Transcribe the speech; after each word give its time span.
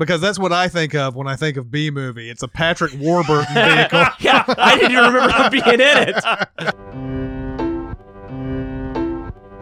because 0.00 0.20
that's 0.22 0.38
what 0.38 0.50
I 0.50 0.66
think 0.66 0.94
of 0.94 1.14
when 1.14 1.28
I 1.28 1.36
think 1.36 1.58
of 1.58 1.70
B 1.70 1.90
movie. 1.90 2.30
It's 2.30 2.42
a 2.42 2.48
Patrick 2.48 2.94
Warburton 2.98 3.44
vehicle. 3.54 4.02
yeah, 4.20 4.44
I 4.48 4.76
didn't 4.76 4.92
even 4.92 5.04
remember 5.04 5.30
him 5.30 5.50
being 5.52 5.62
in 5.66 5.80
it. 5.80 6.14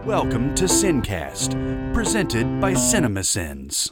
Welcome 0.06 0.54
to 0.54 0.64
Sincast, 0.66 1.92
presented 1.92 2.60
by 2.60 2.72
CinemaSins. 2.72 3.90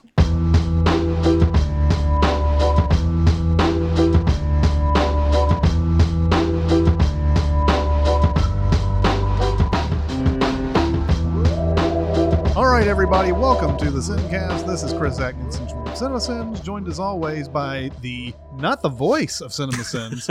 All 12.56 12.66
right, 12.66 12.86
everybody, 12.86 13.32
welcome 13.32 13.76
to 13.78 13.90
the 13.90 14.00
Sincast. 14.00 14.64
This 14.64 14.84
is 14.84 14.92
Chris 14.92 15.18
Atkinson 15.18 15.66
from 15.68 15.75
CinemaSins, 15.96 16.62
joined 16.62 16.88
as 16.88 17.00
always 17.00 17.48
by 17.48 17.90
the 18.02 18.34
not 18.56 18.82
the 18.82 18.88
voice 18.90 19.40
of 19.40 19.50
CinemaSins. 19.50 20.28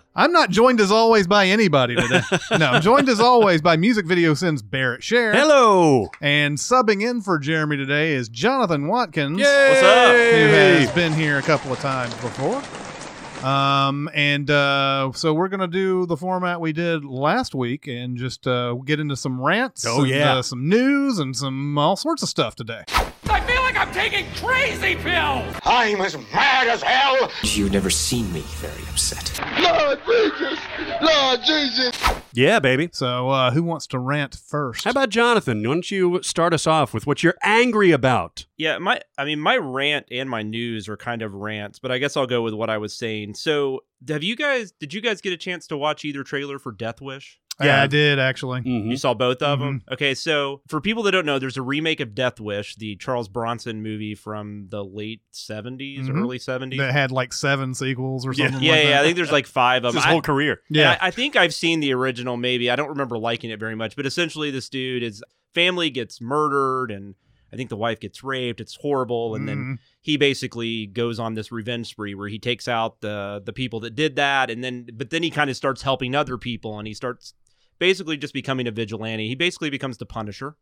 I'm 0.14 0.30
not 0.30 0.50
joined 0.50 0.78
as 0.78 0.92
always 0.92 1.26
by 1.26 1.48
anybody 1.48 1.96
today. 1.96 2.20
No, 2.56 2.66
I'm 2.66 2.80
joined 2.80 3.08
as 3.08 3.18
always 3.18 3.60
by 3.60 3.76
Music 3.76 4.06
Video 4.06 4.34
Sins 4.34 4.62
Barrett 4.62 5.02
Share. 5.02 5.32
Hello. 5.32 6.10
And 6.20 6.56
subbing 6.56 7.02
in 7.02 7.22
for 7.22 7.40
Jeremy 7.40 7.76
today 7.76 8.12
is 8.12 8.28
Jonathan 8.28 8.86
Watkins. 8.86 9.40
Yay. 9.40 9.68
What's 9.68 9.82
up? 9.82 10.12
Who 10.12 10.46
has 10.46 10.92
been 10.92 11.12
here 11.12 11.38
a 11.38 11.42
couple 11.42 11.72
of 11.72 11.80
times 11.80 12.14
before. 12.14 12.62
Um, 13.44 14.08
and 14.14 14.48
uh, 14.48 15.10
so 15.12 15.34
we're 15.34 15.48
gonna 15.48 15.66
do 15.66 16.06
the 16.06 16.16
format 16.16 16.60
we 16.60 16.72
did 16.72 17.04
last 17.04 17.52
week 17.52 17.88
and 17.88 18.16
just 18.16 18.46
uh, 18.46 18.74
get 18.74 19.00
into 19.00 19.16
some 19.16 19.40
rants. 19.40 19.84
Oh, 19.84 20.02
and, 20.02 20.08
yeah. 20.08 20.34
uh, 20.34 20.42
some 20.42 20.68
news 20.68 21.18
and 21.18 21.36
some 21.36 21.76
all 21.76 21.96
sorts 21.96 22.22
of 22.22 22.28
stuff 22.28 22.54
today. 22.54 22.84
I 23.78 23.84
feel 23.84 24.02
like 24.02 24.12
I'm 24.12 24.12
taking 24.12 24.26
crazy 24.34 24.96
pills! 24.96 25.54
I'm 25.64 26.00
as 26.00 26.16
mad 26.32 26.66
as 26.66 26.82
hell. 26.82 27.30
You've 27.42 27.72
never 27.72 27.90
seen 27.90 28.32
me 28.32 28.40
very 28.40 28.82
upset. 28.88 29.40
Lord 29.60 30.00
Jesus! 30.04 30.58
Lord 31.00 31.40
Jesus! 31.44 32.02
Yeah, 32.32 32.58
baby. 32.58 32.88
So 32.92 33.28
uh, 33.28 33.52
who 33.52 33.62
wants 33.62 33.86
to 33.88 34.00
rant 34.00 34.34
first? 34.34 34.82
How 34.82 34.90
about 34.90 35.10
Jonathan? 35.10 35.58
Why 35.62 35.74
don't 35.74 35.90
you 35.92 36.20
start 36.24 36.52
us 36.54 36.66
off 36.66 36.92
with 36.92 37.06
what 37.06 37.22
you're 37.22 37.36
angry 37.44 37.92
about? 37.92 38.46
Yeah, 38.56 38.78
my 38.78 39.00
I 39.16 39.24
mean 39.24 39.38
my 39.38 39.56
rant 39.56 40.06
and 40.10 40.28
my 40.28 40.42
news 40.42 40.88
are 40.88 40.96
kind 40.96 41.22
of 41.22 41.34
rants, 41.34 41.78
but 41.78 41.92
I 41.92 41.98
guess 41.98 42.16
I'll 42.16 42.26
go 42.26 42.42
with 42.42 42.54
what 42.54 42.70
I 42.70 42.78
was 42.78 42.92
saying. 42.92 43.34
So, 43.34 43.84
have 44.08 44.24
you 44.24 44.34
guys 44.34 44.72
did 44.72 44.92
you 44.92 45.00
guys 45.00 45.20
get 45.20 45.32
a 45.32 45.36
chance 45.36 45.68
to 45.68 45.76
watch 45.76 46.04
either 46.04 46.24
trailer 46.24 46.58
for 46.58 46.72
Death 46.72 47.00
Wish? 47.00 47.38
Yeah, 47.60 47.82
I 47.82 47.86
did 47.86 48.18
actually. 48.18 48.60
Mhm. 48.60 48.90
You 48.90 48.96
saw 48.96 49.14
both 49.14 49.42
of 49.42 49.58
them? 49.60 49.82
Okay, 49.90 50.14
so 50.14 50.60
for 50.68 50.80
people 50.80 51.02
that 51.04 51.12
don't 51.12 51.26
know, 51.26 51.38
there's 51.38 51.56
a 51.56 51.62
remake 51.62 52.00
of 52.00 52.14
Death 52.14 52.38
Wish, 52.40 52.76
the 52.76 52.96
Charles 52.96 53.28
Bronson 53.28 53.82
movie 53.82 54.14
from 54.14 54.66
the 54.70 54.84
late 54.84 55.22
70s, 55.32 56.08
Mhm. 56.08 56.20
early 56.22 56.38
70s. 56.38 56.78
That 56.78 56.92
had 56.92 57.10
like 57.10 57.32
seven 57.32 57.74
sequels 57.74 58.26
or 58.26 58.32
something. 58.34 58.62
yeah, 58.62 58.72
like 58.72 58.84
yeah, 58.84 59.00
I 59.00 59.02
think 59.04 59.16
there's 59.16 59.32
like 59.32 59.46
5 59.46 59.84
of 59.84 59.94
His 59.94 60.02
them. 60.04 60.12
whole 60.12 60.22
career. 60.22 60.60
Yeah. 60.70 60.96
I, 61.00 61.08
I 61.08 61.10
think 61.10 61.36
I've 61.36 61.54
seen 61.54 61.80
the 61.80 61.92
original. 61.94 62.36
Maybe 62.36 62.70
I 62.70 62.76
don't 62.76 62.88
remember 62.90 63.18
liking 63.18 63.50
it 63.50 63.58
very 63.58 63.74
much, 63.74 63.96
but 63.96 64.06
essentially, 64.06 64.50
this 64.50 64.68
dude 64.68 65.02
his 65.02 65.22
family 65.54 65.90
gets 65.90 66.20
murdered, 66.20 66.90
and 66.90 67.14
I 67.52 67.56
think 67.56 67.70
the 67.70 67.76
wife 67.76 67.98
gets 67.98 68.22
raped. 68.22 68.60
It's 68.60 68.76
horrible, 68.76 69.34
and 69.34 69.48
then 69.48 69.56
Mhm. 69.56 69.78
he 70.02 70.16
basically 70.18 70.86
goes 70.86 71.18
on 71.18 71.32
this 71.34 71.50
revenge 71.50 71.86
spree 71.88 72.14
where 72.14 72.28
he 72.28 72.38
takes 72.38 72.68
out 72.68 73.00
the 73.00 73.42
the 73.44 73.52
people 73.54 73.80
that 73.80 73.94
did 73.96 74.16
that, 74.16 74.50
and 74.50 74.62
then 74.62 74.86
but 74.92 75.10
then 75.10 75.22
he 75.22 75.30
kind 75.30 75.48
of 75.48 75.56
starts 75.56 75.80
helping 75.82 76.14
other 76.14 76.36
people, 76.36 76.78
and 76.78 76.86
he 76.86 76.92
starts 76.94 77.32
basically 77.78 78.16
just 78.16 78.34
becoming 78.34 78.66
a 78.66 78.70
vigilante. 78.70 79.28
He 79.28 79.34
basically 79.34 79.70
becomes 79.70 79.98
the 79.98 80.06
Punisher 80.06 80.56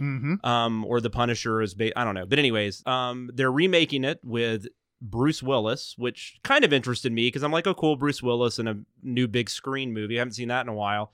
Mhm. 0.00 0.44
um, 0.44 0.84
or 0.86 1.00
the 1.00 1.10
Punisher 1.10 1.60
is 1.60 1.74
ba- 1.74 1.98
I 1.98 2.04
don't 2.04 2.14
know. 2.14 2.26
But 2.26 2.38
anyways, 2.38 2.84
um, 2.86 3.30
they're 3.34 3.52
remaking 3.52 4.04
it 4.04 4.20
with 4.24 4.66
Bruce 5.02 5.42
Willis, 5.42 5.94
which 5.98 6.38
kind 6.42 6.64
of 6.64 6.72
interested 6.72 7.12
me 7.12 7.26
because 7.28 7.42
I'm 7.42 7.52
like, 7.52 7.66
oh, 7.66 7.74
cool, 7.74 7.96
Bruce 7.96 8.22
Willis 8.22 8.58
in 8.58 8.66
a 8.68 8.78
new 9.02 9.26
big 9.28 9.48
screen 9.50 9.92
movie. 9.92 10.16
I 10.16 10.20
haven't 10.20 10.34
seen 10.34 10.48
that 10.48 10.62
in 10.62 10.68
a 10.68 10.74
while, 10.74 11.12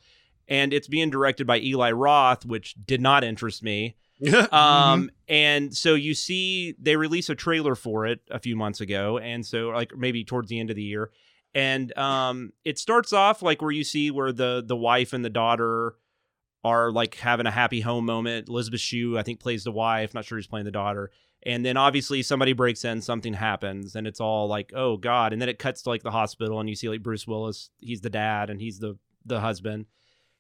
and 0.48 0.72
it's 0.72 0.88
being 0.88 1.10
directed 1.10 1.46
by 1.46 1.58
Eli 1.60 1.90
Roth, 1.92 2.44
which 2.44 2.74
did 2.86 3.00
not 3.00 3.24
interest 3.24 3.62
me. 3.62 3.96
Um, 4.50 5.10
and 5.28 5.76
so 5.76 5.94
you 5.94 6.14
see, 6.14 6.74
they 6.80 6.96
release 6.96 7.28
a 7.28 7.34
trailer 7.34 7.74
for 7.74 8.06
it 8.06 8.20
a 8.30 8.38
few 8.38 8.56
months 8.56 8.80
ago, 8.80 9.18
and 9.18 9.44
so 9.44 9.68
like 9.68 9.94
maybe 9.96 10.24
towards 10.24 10.48
the 10.48 10.58
end 10.58 10.70
of 10.70 10.76
the 10.76 10.82
year, 10.82 11.10
and 11.56 11.96
um, 11.96 12.52
it 12.66 12.78
starts 12.78 13.14
off 13.14 13.40
like 13.40 13.62
where 13.62 13.70
you 13.70 13.82
see 13.82 14.10
where 14.10 14.30
the 14.30 14.62
the 14.64 14.76
wife 14.76 15.14
and 15.14 15.24
the 15.24 15.30
daughter 15.30 15.94
are 16.62 16.92
like 16.92 17.14
having 17.14 17.46
a 17.46 17.50
happy 17.50 17.80
home 17.80 18.04
moment. 18.04 18.48
Elizabeth 18.50 18.80
Shue, 18.80 19.16
I 19.16 19.22
think, 19.22 19.40
plays 19.40 19.64
the 19.64 19.72
wife. 19.72 20.12
Not 20.12 20.26
sure 20.26 20.36
who's 20.36 20.46
playing 20.46 20.66
the 20.66 20.70
daughter. 20.70 21.10
And 21.44 21.64
then 21.64 21.76
obviously 21.76 22.22
somebody 22.22 22.52
breaks 22.52 22.84
in, 22.84 23.00
something 23.00 23.32
happens, 23.32 23.94
and 23.96 24.06
it's 24.06 24.20
all 24.20 24.48
like, 24.48 24.72
oh 24.76 24.96
god. 24.98 25.32
And 25.32 25.40
then 25.40 25.48
it 25.48 25.58
cuts 25.58 25.80
to 25.82 25.88
like 25.88 26.02
the 26.02 26.10
hospital, 26.10 26.60
and 26.60 26.68
you 26.68 26.76
see 26.76 26.88
like 26.90 27.02
Bruce 27.02 27.26
Willis, 27.26 27.70
he's 27.80 28.02
the 28.02 28.10
dad, 28.10 28.50
and 28.50 28.60
he's 28.60 28.78
the 28.78 28.98
the 29.24 29.40
husband, 29.40 29.86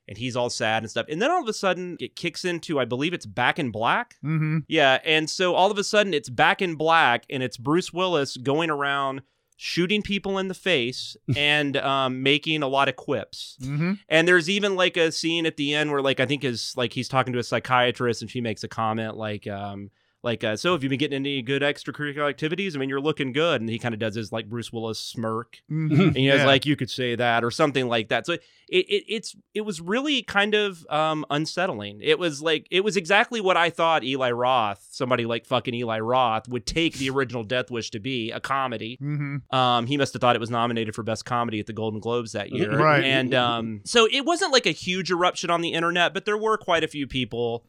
and 0.06 0.18
he's 0.18 0.36
all 0.36 0.50
sad 0.50 0.82
and 0.82 0.90
stuff. 0.90 1.06
And 1.08 1.22
then 1.22 1.30
all 1.30 1.42
of 1.42 1.48
a 1.48 1.52
sudden 1.54 1.96
it 1.98 2.14
kicks 2.14 2.44
into, 2.44 2.78
I 2.78 2.84
believe 2.84 3.14
it's 3.14 3.26
Back 3.26 3.58
in 3.58 3.70
Black. 3.70 4.16
Mhm. 4.22 4.64
Yeah, 4.68 4.98
and 5.04 5.30
so 5.30 5.54
all 5.54 5.70
of 5.70 5.78
a 5.78 5.84
sudden 5.84 6.12
it's 6.12 6.28
Back 6.28 6.60
in 6.60 6.74
Black, 6.74 7.24
and 7.30 7.42
it's 7.42 7.56
Bruce 7.56 7.90
Willis 7.92 8.36
going 8.36 8.68
around 8.68 9.22
shooting 9.56 10.02
people 10.02 10.38
in 10.38 10.48
the 10.48 10.54
face 10.54 11.16
and 11.36 11.76
um, 11.78 12.22
making 12.22 12.62
a 12.62 12.68
lot 12.68 12.88
of 12.88 12.96
quips. 12.96 13.56
Mhm. 13.62 13.98
And 14.08 14.28
there's 14.28 14.48
even 14.50 14.76
like 14.76 14.96
a 14.96 15.10
scene 15.10 15.46
at 15.46 15.56
the 15.56 15.74
end 15.74 15.90
where 15.90 16.02
like 16.02 16.20
I 16.20 16.26
think 16.26 16.44
is 16.44 16.74
like 16.76 16.92
he's 16.92 17.08
talking 17.08 17.32
to 17.32 17.38
a 17.38 17.42
psychiatrist 17.44 18.22
and 18.22 18.30
she 18.30 18.40
makes 18.40 18.62
a 18.64 18.68
comment 18.68 19.16
like 19.16 19.46
um 19.46 19.90
like 20.26 20.44
uh, 20.44 20.56
so 20.56 20.72
have 20.74 20.82
you 20.82 20.90
been 20.90 20.98
getting 20.98 21.16
any 21.16 21.40
good 21.40 21.62
extracurricular 21.62 22.28
activities? 22.28 22.76
I 22.76 22.78
mean 22.78 22.90
you're 22.90 23.00
looking 23.00 23.32
good 23.32 23.62
and 23.62 23.70
he 23.70 23.78
kind 23.78 23.94
of 23.94 23.98
does 23.98 24.14
his 24.14 24.30
like 24.32 24.50
Bruce 24.50 24.70
Willis 24.72 24.98
smirk 24.98 25.58
Mhm. 25.70 26.08
and 26.08 26.16
he 26.16 26.26
has 26.26 26.40
Yeah. 26.40 26.46
like 26.46 26.66
you 26.66 26.76
could 26.76 26.90
say 26.90 27.14
that 27.14 27.42
or 27.44 27.50
something 27.50 27.88
like 27.88 28.08
that. 28.08 28.26
So 28.26 28.34
it, 28.34 28.42
it 28.68 29.04
it's 29.08 29.36
it 29.54 29.60
was 29.62 29.80
really 29.80 30.22
kind 30.22 30.54
of 30.54 30.84
um 30.90 31.24
unsettling. 31.30 32.00
It 32.02 32.18
was 32.18 32.42
like 32.42 32.66
it 32.70 32.82
was 32.84 32.96
exactly 32.96 33.40
what 33.40 33.56
I 33.56 33.70
thought 33.70 34.02
Eli 34.04 34.32
Roth, 34.32 34.84
somebody 34.90 35.24
like 35.24 35.46
fucking 35.46 35.72
Eli 35.72 36.00
Roth 36.00 36.48
would 36.48 36.66
take 36.66 36.94
the 36.98 37.08
original 37.10 37.44
Death 37.44 37.70
Wish 37.70 37.90
to 37.92 38.00
be, 38.00 38.32
a 38.32 38.40
comedy. 38.40 38.98
Mhm. 39.00 39.52
Um, 39.54 39.86
he 39.86 39.96
must 39.96 40.12
have 40.12 40.20
thought 40.20 40.34
it 40.36 40.40
was 40.40 40.50
nominated 40.50 40.94
for 40.96 41.02
best 41.04 41.24
comedy 41.24 41.60
at 41.60 41.66
the 41.66 41.72
Golden 41.72 42.00
Globes 42.00 42.32
that 42.32 42.50
year. 42.50 42.76
Right. 42.76 43.04
And 43.04 43.32
um, 43.34 43.80
so 43.84 44.08
it 44.10 44.24
wasn't 44.24 44.52
like 44.52 44.66
a 44.66 44.72
huge 44.72 45.10
eruption 45.12 45.48
on 45.48 45.60
the 45.60 45.72
internet, 45.72 46.12
but 46.12 46.24
there 46.24 46.36
were 46.36 46.58
quite 46.58 46.82
a 46.82 46.88
few 46.88 47.06
people 47.06 47.64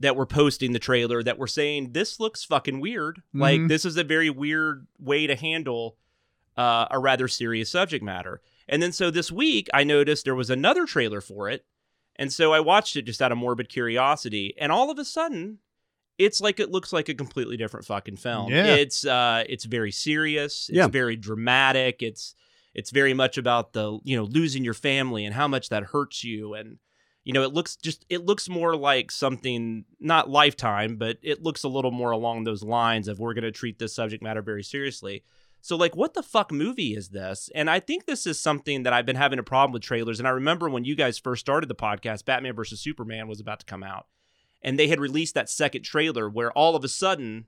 that 0.00 0.16
were 0.16 0.26
posting 0.26 0.72
the 0.72 0.78
trailer 0.78 1.22
that 1.22 1.38
were 1.38 1.46
saying 1.46 1.92
this 1.92 2.18
looks 2.18 2.42
fucking 2.44 2.80
weird. 2.80 3.22
Like 3.34 3.60
Mhm. 3.60 3.68
this 3.68 3.84
is 3.84 3.96
a 3.96 4.04
very 4.04 4.30
weird 4.30 4.86
way 4.98 5.26
to 5.26 5.36
handle 5.36 5.96
uh, 6.56 6.86
a 6.90 6.98
rather 6.98 7.28
serious 7.28 7.70
subject 7.70 8.02
matter. 8.04 8.40
And 8.68 8.82
then 8.82 8.92
so 8.92 9.10
this 9.10 9.30
week 9.32 9.68
I 9.72 9.84
noticed 9.84 10.24
there 10.24 10.34
was 10.34 10.50
another 10.50 10.84
trailer 10.84 11.20
for 11.20 11.48
it. 11.48 11.64
And 12.16 12.32
so 12.32 12.52
I 12.52 12.60
watched 12.60 12.96
it 12.96 13.02
just 13.02 13.22
out 13.22 13.32
of 13.32 13.38
morbid 13.38 13.68
curiosity. 13.68 14.54
And 14.58 14.70
all 14.72 14.90
of 14.90 14.98
a 14.98 15.04
sudden, 15.04 15.58
it's 16.18 16.40
like 16.40 16.60
it 16.60 16.70
looks 16.70 16.92
like 16.92 17.08
a 17.08 17.14
completely 17.14 17.56
different 17.56 17.86
fucking 17.86 18.16
film. 18.16 18.50
Yeah. 18.52 18.74
It's 18.74 19.06
uh 19.06 19.44
it's 19.48 19.64
very 19.64 19.90
serious, 19.92 20.68
it's 20.68 20.76
Yeah. 20.76 20.88
very 20.88 21.16
dramatic, 21.16 22.02
it's 22.02 22.34
it's 22.74 22.90
very 22.90 23.14
much 23.14 23.38
about 23.38 23.72
the, 23.72 23.98
you 24.04 24.16
know, 24.16 24.24
losing 24.24 24.62
your 24.64 24.74
family 24.74 25.24
and 25.24 25.34
how 25.34 25.48
much 25.48 25.68
that 25.70 25.84
hurts 25.84 26.22
you 26.24 26.54
and 26.54 26.78
you 27.24 27.32
know, 27.32 27.42
it 27.42 27.52
looks 27.52 27.76
just 27.76 28.06
it 28.08 28.24
looks 28.24 28.48
more 28.48 28.76
like 28.76 29.10
something 29.10 29.84
not 29.98 30.30
lifetime, 30.30 30.96
but 30.96 31.18
it 31.22 31.42
looks 31.42 31.62
a 31.62 31.68
little 31.68 31.90
more 31.90 32.10
along 32.10 32.44
those 32.44 32.62
lines 32.62 33.08
of 33.08 33.18
we're 33.18 33.34
going 33.34 33.44
to 33.44 33.52
treat 33.52 33.78
this 33.78 33.94
subject 33.94 34.22
matter 34.22 34.42
very 34.42 34.62
seriously. 34.62 35.22
So 35.60 35.76
like 35.76 35.94
what 35.94 36.14
the 36.14 36.22
fuck 36.22 36.50
movie 36.50 36.94
is 36.94 37.10
this? 37.10 37.50
And 37.54 37.68
I 37.68 37.80
think 37.80 38.06
this 38.06 38.26
is 38.26 38.40
something 38.40 38.84
that 38.84 38.94
I've 38.94 39.04
been 39.04 39.16
having 39.16 39.38
a 39.38 39.42
problem 39.42 39.72
with 39.72 39.82
trailers 39.82 40.18
and 40.18 40.26
I 40.26 40.32
remember 40.32 40.70
when 40.70 40.84
you 40.84 40.94
guys 40.94 41.18
first 41.18 41.40
started 41.40 41.68
the 41.68 41.74
podcast 41.74 42.24
Batman 42.24 42.54
versus 42.54 42.80
Superman 42.80 43.28
was 43.28 43.40
about 43.40 43.60
to 43.60 43.66
come 43.66 43.82
out 43.82 44.06
and 44.62 44.78
they 44.78 44.88
had 44.88 45.00
released 45.00 45.34
that 45.34 45.50
second 45.50 45.82
trailer 45.82 46.28
where 46.28 46.52
all 46.52 46.76
of 46.76 46.84
a 46.84 46.88
sudden 46.88 47.46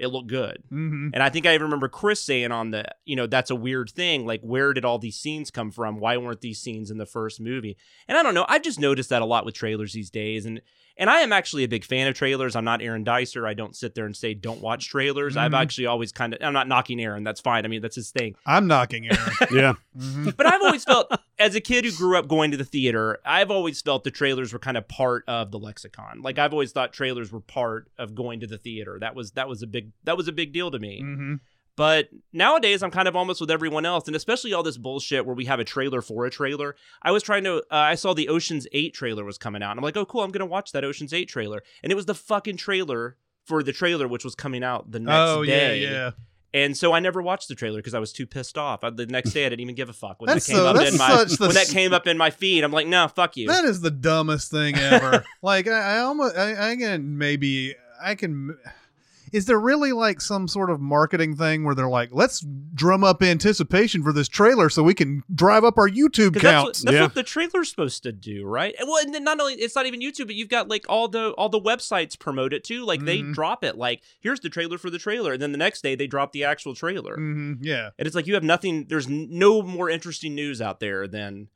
it 0.00 0.08
looked 0.08 0.28
good. 0.28 0.62
Mhm. 0.72 1.10
And 1.14 1.22
I 1.22 1.28
think 1.28 1.46
I 1.46 1.54
even 1.54 1.64
remember 1.66 1.88
Chris 1.88 2.20
saying 2.20 2.50
on 2.52 2.70
the, 2.70 2.84
you 3.04 3.14
know, 3.16 3.26
that's 3.26 3.50
a 3.50 3.54
weird 3.54 3.90
thing. 3.90 4.26
Like, 4.26 4.40
where 4.40 4.72
did 4.72 4.84
all 4.84 4.98
these 4.98 5.16
scenes 5.18 5.50
come 5.50 5.70
from? 5.70 6.00
Why 6.00 6.16
weren't 6.16 6.40
these 6.40 6.58
scenes 6.60 6.90
in 6.90 6.98
the 6.98 7.06
first 7.06 7.40
movie? 7.40 7.76
And 8.08 8.16
I 8.18 8.22
don't 8.22 8.34
know. 8.34 8.46
I've 8.48 8.62
just 8.62 8.80
noticed 8.80 9.10
that 9.10 9.22
a 9.22 9.26
lot 9.26 9.44
with 9.44 9.54
trailers 9.54 9.92
these 9.92 10.10
days. 10.10 10.46
And 10.46 10.60
and 10.96 11.08
I 11.08 11.20
am 11.20 11.32
actually 11.32 11.64
a 11.64 11.68
big 11.68 11.84
fan 11.84 12.08
of 12.08 12.14
trailers. 12.14 12.54
I'm 12.54 12.64
not 12.64 12.82
Aaron 12.82 13.04
Dicer. 13.04 13.46
I 13.46 13.54
don't 13.54 13.74
sit 13.74 13.94
there 13.94 14.04
and 14.04 14.14
say 14.14 14.34
don't 14.34 14.60
watch 14.60 14.88
trailers. 14.88 15.34
I've 15.34 15.52
Mhm. 15.52 15.60
actually 15.62 15.86
always 15.86 16.12
kind 16.12 16.34
of. 16.34 16.42
I'm 16.42 16.52
not 16.52 16.68
knocking 16.68 17.00
Aaron. 17.00 17.24
That's 17.24 17.40
fine. 17.40 17.64
I 17.64 17.68
mean, 17.68 17.80
that's 17.80 17.96
his 17.96 18.10
thing. 18.10 18.34
I'm 18.44 18.66
knocking 18.66 19.06
Aaron. 19.06 19.32
yeah. 19.52 19.72
Mhm. 19.98 20.36
But 20.36 20.46
I've 20.46 20.60
always 20.60 20.84
felt, 20.84 21.10
as 21.40 21.54
a 21.56 21.60
kid 21.60 21.84
who 21.84 21.90
grew 21.92 22.16
up 22.16 22.28
going 22.28 22.52
to 22.52 22.56
the 22.56 22.64
theater, 22.64 23.18
I've 23.24 23.50
always 23.50 23.80
felt 23.80 24.04
the 24.04 24.10
trailers 24.12 24.52
were 24.52 24.58
kind 24.60 24.76
of 24.76 24.86
part 24.86 25.24
of 25.26 25.50
the 25.50 25.58
lexicon. 25.58 26.20
Like 26.22 26.38
I've 26.38 26.52
always 26.52 26.70
thought 26.70 26.92
trailers 26.92 27.32
were 27.32 27.40
part 27.40 27.90
of 27.98 28.14
going 28.14 28.40
to 28.40 28.46
the 28.46 28.58
theater. 28.58 28.98
That 29.00 29.14
was 29.16 29.32
that 29.32 29.48
was 29.48 29.62
a 29.62 29.66
big 29.66 29.90
that 30.04 30.16
was 30.16 30.28
a 30.28 30.32
big 30.32 30.52
deal 30.52 30.70
to 30.70 30.78
me. 30.78 31.02
Mhm. 31.02 31.40
But 31.76 32.10
nowadays, 32.32 32.82
I'm 32.82 32.90
kind 32.90 33.08
of 33.08 33.16
almost 33.16 33.40
with 33.40 33.50
everyone 33.50 33.86
else, 33.86 34.06
and 34.06 34.14
especially 34.14 34.52
all 34.52 34.62
this 34.62 34.76
bullshit 34.76 35.24
where 35.24 35.34
we 35.34 35.46
have 35.46 35.60
a 35.60 35.64
trailer 35.64 36.02
for 36.02 36.26
a 36.26 36.30
trailer. 36.30 36.76
I 37.02 37.10
was 37.10 37.22
trying 37.22 37.44
to, 37.44 37.58
uh, 37.58 37.62
I 37.70 37.94
saw 37.94 38.12
the 38.12 38.28
Ocean's 38.28 38.66
8 38.72 38.92
trailer 38.92 39.24
was 39.24 39.38
coming 39.38 39.62
out. 39.62 39.70
And 39.70 39.78
I'm 39.80 39.84
like, 39.84 39.96
oh, 39.96 40.04
cool, 40.04 40.22
I'm 40.22 40.30
going 40.30 40.40
to 40.40 40.46
watch 40.46 40.72
that 40.72 40.84
Ocean's 40.84 41.14
8 41.14 41.26
trailer. 41.28 41.62
And 41.82 41.90
it 41.90 41.94
was 41.94 42.04
the 42.04 42.14
fucking 42.14 42.58
trailer 42.58 43.16
for 43.46 43.62
the 43.62 43.72
trailer, 43.72 44.06
which 44.06 44.24
was 44.24 44.34
coming 44.34 44.62
out 44.62 44.90
the 44.90 45.00
next 45.00 45.16
Oh 45.16 45.40
yeah, 45.42 45.54
day. 45.58 45.78
yeah. 45.80 46.10
And 46.52 46.76
so 46.76 46.92
I 46.92 47.00
never 47.00 47.22
watched 47.22 47.48
the 47.48 47.54
trailer 47.54 47.78
because 47.78 47.94
I 47.94 48.00
was 48.00 48.12
too 48.12 48.26
pissed 48.26 48.58
off. 48.58 48.82
I, 48.82 48.90
the 48.90 49.06
next 49.06 49.30
day 49.30 49.46
I 49.46 49.48
didn't 49.50 49.60
even 49.60 49.74
give 49.76 49.88
a 49.88 49.92
fuck 49.92 50.20
when 50.20 50.26
That's 50.26 50.46
that 50.46 50.52
came 50.52 50.60
so- 50.60 50.66
up 50.66 50.86
in 50.86 50.96
my 50.98 51.26
when 51.38 51.54
that 51.54 51.68
came 51.68 51.92
up 51.92 52.06
in 52.06 52.18
my 52.18 52.30
feed. 52.30 52.64
I'm 52.64 52.72
like, 52.72 52.86
no, 52.86 53.06
fuck 53.08 53.36
you. 53.36 53.48
That 53.48 53.64
is 53.64 53.80
the 53.80 53.90
dumbest 53.90 54.50
thing 54.50 54.76
ever. 54.76 55.24
like 55.42 55.68
I, 55.68 55.96
I 55.96 55.98
almost 56.00 56.36
I, 56.36 56.72
I 56.72 56.76
can 56.76 57.18
maybe 57.18 57.74
I 58.02 58.14
can. 58.14 58.56
Is 59.32 59.46
there 59.46 59.58
really 59.60 59.92
like 59.92 60.20
some 60.20 60.48
sort 60.48 60.70
of 60.70 60.80
marketing 60.80 61.36
thing 61.36 61.64
where 61.64 61.74
they're 61.74 61.88
like, 61.88 62.10
let's 62.12 62.44
drum 62.74 63.04
up 63.04 63.22
anticipation 63.22 64.02
for 64.02 64.12
this 64.12 64.28
trailer 64.28 64.68
so 64.68 64.82
we 64.82 64.94
can 64.94 65.22
drive 65.34 65.64
up 65.64 65.78
our 65.78 65.88
YouTube 65.88 66.34
'Cause 66.34 66.42
that's, 66.42 66.64
what, 66.64 66.74
that's 66.84 66.92
Yeah. 66.94 67.02
what 67.02 67.14
the 67.14 67.22
trailer's 67.22 67.68
supposed 67.70 68.02
to 68.04 68.12
do, 68.12 68.44
right? 68.44 68.74
And 68.78 68.88
well, 68.88 69.02
and 69.04 69.14
then 69.14 69.24
not 69.24 69.40
only 69.40 69.54
it's 69.54 69.74
not 69.76 69.86
even 69.86 70.00
YouTube, 70.00 70.26
but 70.26 70.34
you've 70.34 70.48
got 70.48 70.68
like 70.68 70.84
all 70.88 71.08
the 71.08 71.30
all 71.32 71.48
the 71.48 71.60
websites 71.60 72.18
promote 72.18 72.52
it 72.52 72.64
too. 72.64 72.84
Like 72.84 73.04
they 73.04 73.20
Mhm. 73.22 73.34
drop 73.34 73.64
it, 73.64 73.76
like 73.76 74.02
here's 74.20 74.40
the 74.40 74.48
trailer 74.48 74.78
for 74.78 74.90
the 74.90 74.98
trailer, 74.98 75.32
and 75.32 75.42
then 75.42 75.52
the 75.52 75.58
next 75.58 75.82
day 75.82 75.94
they 75.94 76.06
drop 76.06 76.32
the 76.32 76.44
actual 76.44 76.74
trailer, 76.74 77.14
hmm 77.16 77.54
yeah, 77.60 77.90
and 77.98 78.06
it's 78.06 78.14
like 78.16 78.26
you 78.26 78.34
have 78.34 78.42
nothing. 78.44 78.86
There's 78.88 79.08
no 79.08 79.62
more 79.62 79.88
interesting 79.90 80.34
news 80.34 80.60
out 80.60 80.80
there 80.80 81.06
than 81.06 81.48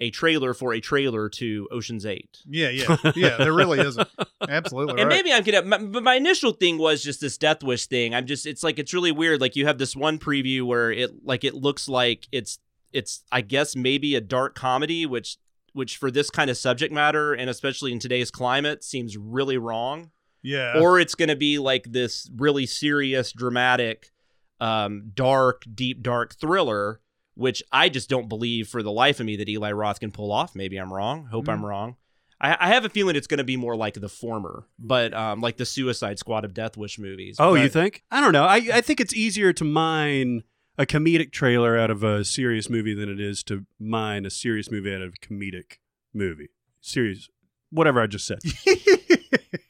a 0.00 0.10
trailer 0.10 0.54
for 0.54 0.72
a 0.72 0.80
trailer 0.80 1.28
to 1.28 1.68
Ocean's 1.72 2.06
Eight. 2.06 2.38
yeah, 2.48 2.68
yeah, 2.68 2.96
yeah. 3.16 3.36
There 3.36 3.52
really 3.52 3.80
isn't. 3.80 4.08
Absolutely. 4.48 5.00
And 5.00 5.08
right. 5.08 5.16
maybe 5.16 5.32
I'm 5.32 5.42
gonna, 5.42 5.62
my, 5.62 5.78
but 5.78 6.04
my 6.04 6.14
initial 6.14 6.52
thing 6.52 6.78
was 6.78 7.02
just 7.02 7.20
this 7.20 7.36
Death 7.36 7.64
Wish 7.64 7.86
thing. 7.86 8.14
I'm 8.14 8.26
just, 8.26 8.46
it's 8.46 8.62
like 8.62 8.78
it's 8.78 8.94
really 8.94 9.10
weird. 9.10 9.40
Like 9.40 9.56
you 9.56 9.66
have 9.66 9.78
this 9.78 9.96
one 9.96 10.18
preview 10.18 10.62
where 10.62 10.92
it, 10.92 11.24
like 11.24 11.42
it 11.42 11.54
looks 11.54 11.88
like 11.88 12.28
it's, 12.30 12.58
it's, 12.92 13.24
I 13.32 13.40
guess 13.40 13.74
maybe 13.74 14.14
a 14.14 14.20
dark 14.20 14.54
comedy, 14.54 15.04
which, 15.04 15.36
which 15.72 15.96
for 15.96 16.10
this 16.10 16.30
kind 16.30 16.48
of 16.48 16.56
subject 16.56 16.92
matter 16.94 17.34
and 17.34 17.50
especially 17.50 17.92
in 17.92 17.98
today's 17.98 18.30
climate 18.30 18.84
seems 18.84 19.16
really 19.16 19.58
wrong. 19.58 20.12
yeah, 20.42 20.80
Or 20.80 21.00
it's 21.00 21.16
gonna 21.16 21.36
be 21.36 21.58
like 21.58 21.90
this 21.90 22.30
really 22.36 22.66
serious, 22.66 23.32
dramatic, 23.32 24.12
um, 24.60 25.10
dark, 25.12 25.64
deep, 25.74 26.02
dark 26.02 26.36
thriller. 26.36 27.00
Which 27.38 27.62
I 27.70 27.88
just 27.88 28.08
don't 28.08 28.28
believe 28.28 28.66
for 28.66 28.82
the 28.82 28.90
life 28.90 29.20
of 29.20 29.26
me 29.26 29.36
that 29.36 29.48
Eli 29.48 29.70
Roth 29.70 30.00
can 30.00 30.10
pull 30.10 30.32
off. 30.32 30.56
Maybe 30.56 30.76
I'm 30.76 30.92
wrong. 30.92 31.26
Hope 31.26 31.44
Mm. 31.46 31.52
I'm 31.52 31.64
wrong. 31.64 31.96
I, 32.40 32.56
I 32.58 32.68
have 32.68 32.84
a 32.84 32.88
feeling 32.88 33.14
it's 33.14 33.28
going 33.28 33.38
to 33.38 33.44
be 33.44 33.56
more 33.56 33.76
like 33.76 33.94
the 33.94 34.08
former, 34.08 34.66
but 34.78 35.14
um, 35.14 35.40
like 35.40 35.56
the 35.56 35.64
Suicide 35.64 36.18
Squad 36.18 36.44
of 36.44 36.52
Death 36.52 36.76
Wish 36.76 36.98
movies. 36.98 37.36
Oh, 37.38 37.54
you 37.54 37.68
think? 37.68 38.02
I 38.10 38.20
don't 38.20 38.32
know. 38.32 38.44
I, 38.44 38.56
I 38.74 38.80
think 38.80 39.00
it's 39.00 39.14
easier 39.14 39.52
to 39.52 39.64
mine 39.64 40.42
a 40.76 40.84
comedic 40.86 41.30
trailer 41.32 41.78
out 41.78 41.90
of 41.90 42.02
a 42.02 42.24
serious 42.24 42.68
movie 42.68 42.94
than 42.94 43.08
it 43.08 43.20
is 43.20 43.42
to 43.44 43.66
mine 43.78 44.26
a 44.26 44.30
serious 44.30 44.70
movie 44.70 44.92
out 44.94 45.02
of 45.02 45.14
a 45.14 45.26
comedic 45.26 45.78
movie. 46.12 46.48
Serious, 46.80 47.28
whatever 47.70 48.00
I 48.00 48.06
just 48.08 48.26
said. 48.26 48.38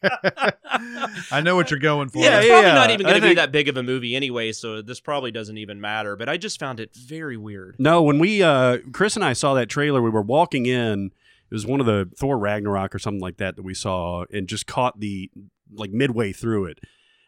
I 1.31 1.41
know 1.43 1.57
what 1.57 1.71
you're 1.71 1.81
going 1.81 2.09
for. 2.09 2.19
Yeah, 2.19 2.39
it's 2.39 2.47
yeah, 2.47 2.53
probably 2.53 2.69
yeah. 2.69 2.75
not 2.75 2.91
even 2.91 3.07
going 3.07 3.21
to 3.21 3.29
be 3.29 3.35
that 3.35 3.53
big 3.53 3.69
of 3.69 3.77
a 3.77 3.83
movie 3.83 4.15
anyway, 4.15 4.53
so 4.53 4.83
this 4.83 5.01
probably 5.01 5.31
doesn't 5.31 5.59
even 5.59 5.81
matter. 5.81 6.17
But 6.17 6.29
I 6.29 6.37
just 6.37 6.59
found 6.59 6.81
it 6.81 6.95
very 6.95 7.37
weird. 7.37 7.77
No, 7.79 8.03
when 8.03 8.19
we 8.19 8.43
uh 8.43 8.79
Chris 8.93 9.17
and 9.17 9.25
I 9.25 9.33
saw 9.33 9.55
that 9.55 9.69
trailer, 9.69 10.03
we 10.03 10.11
were 10.11 10.23
walking 10.23 10.67
in. 10.67 11.13
It 11.51 11.55
was 11.55 11.67
one 11.67 11.81
of 11.81 11.87
the 11.87 12.11
Thor 12.17 12.39
Ragnarok 12.39 12.95
or 12.95 12.99
something 12.99 13.21
like 13.21 13.39
that 13.39 13.57
that 13.57 13.63
we 13.63 13.75
saw, 13.75 14.25
and 14.33 14.47
just 14.47 14.67
caught 14.67 15.01
the 15.01 15.31
like 15.73 15.91
midway 15.91 16.33
through 16.33 16.67
it, 16.67 16.79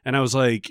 and 0.05 0.17
I 0.17 0.21
was 0.21 0.35
like, 0.35 0.71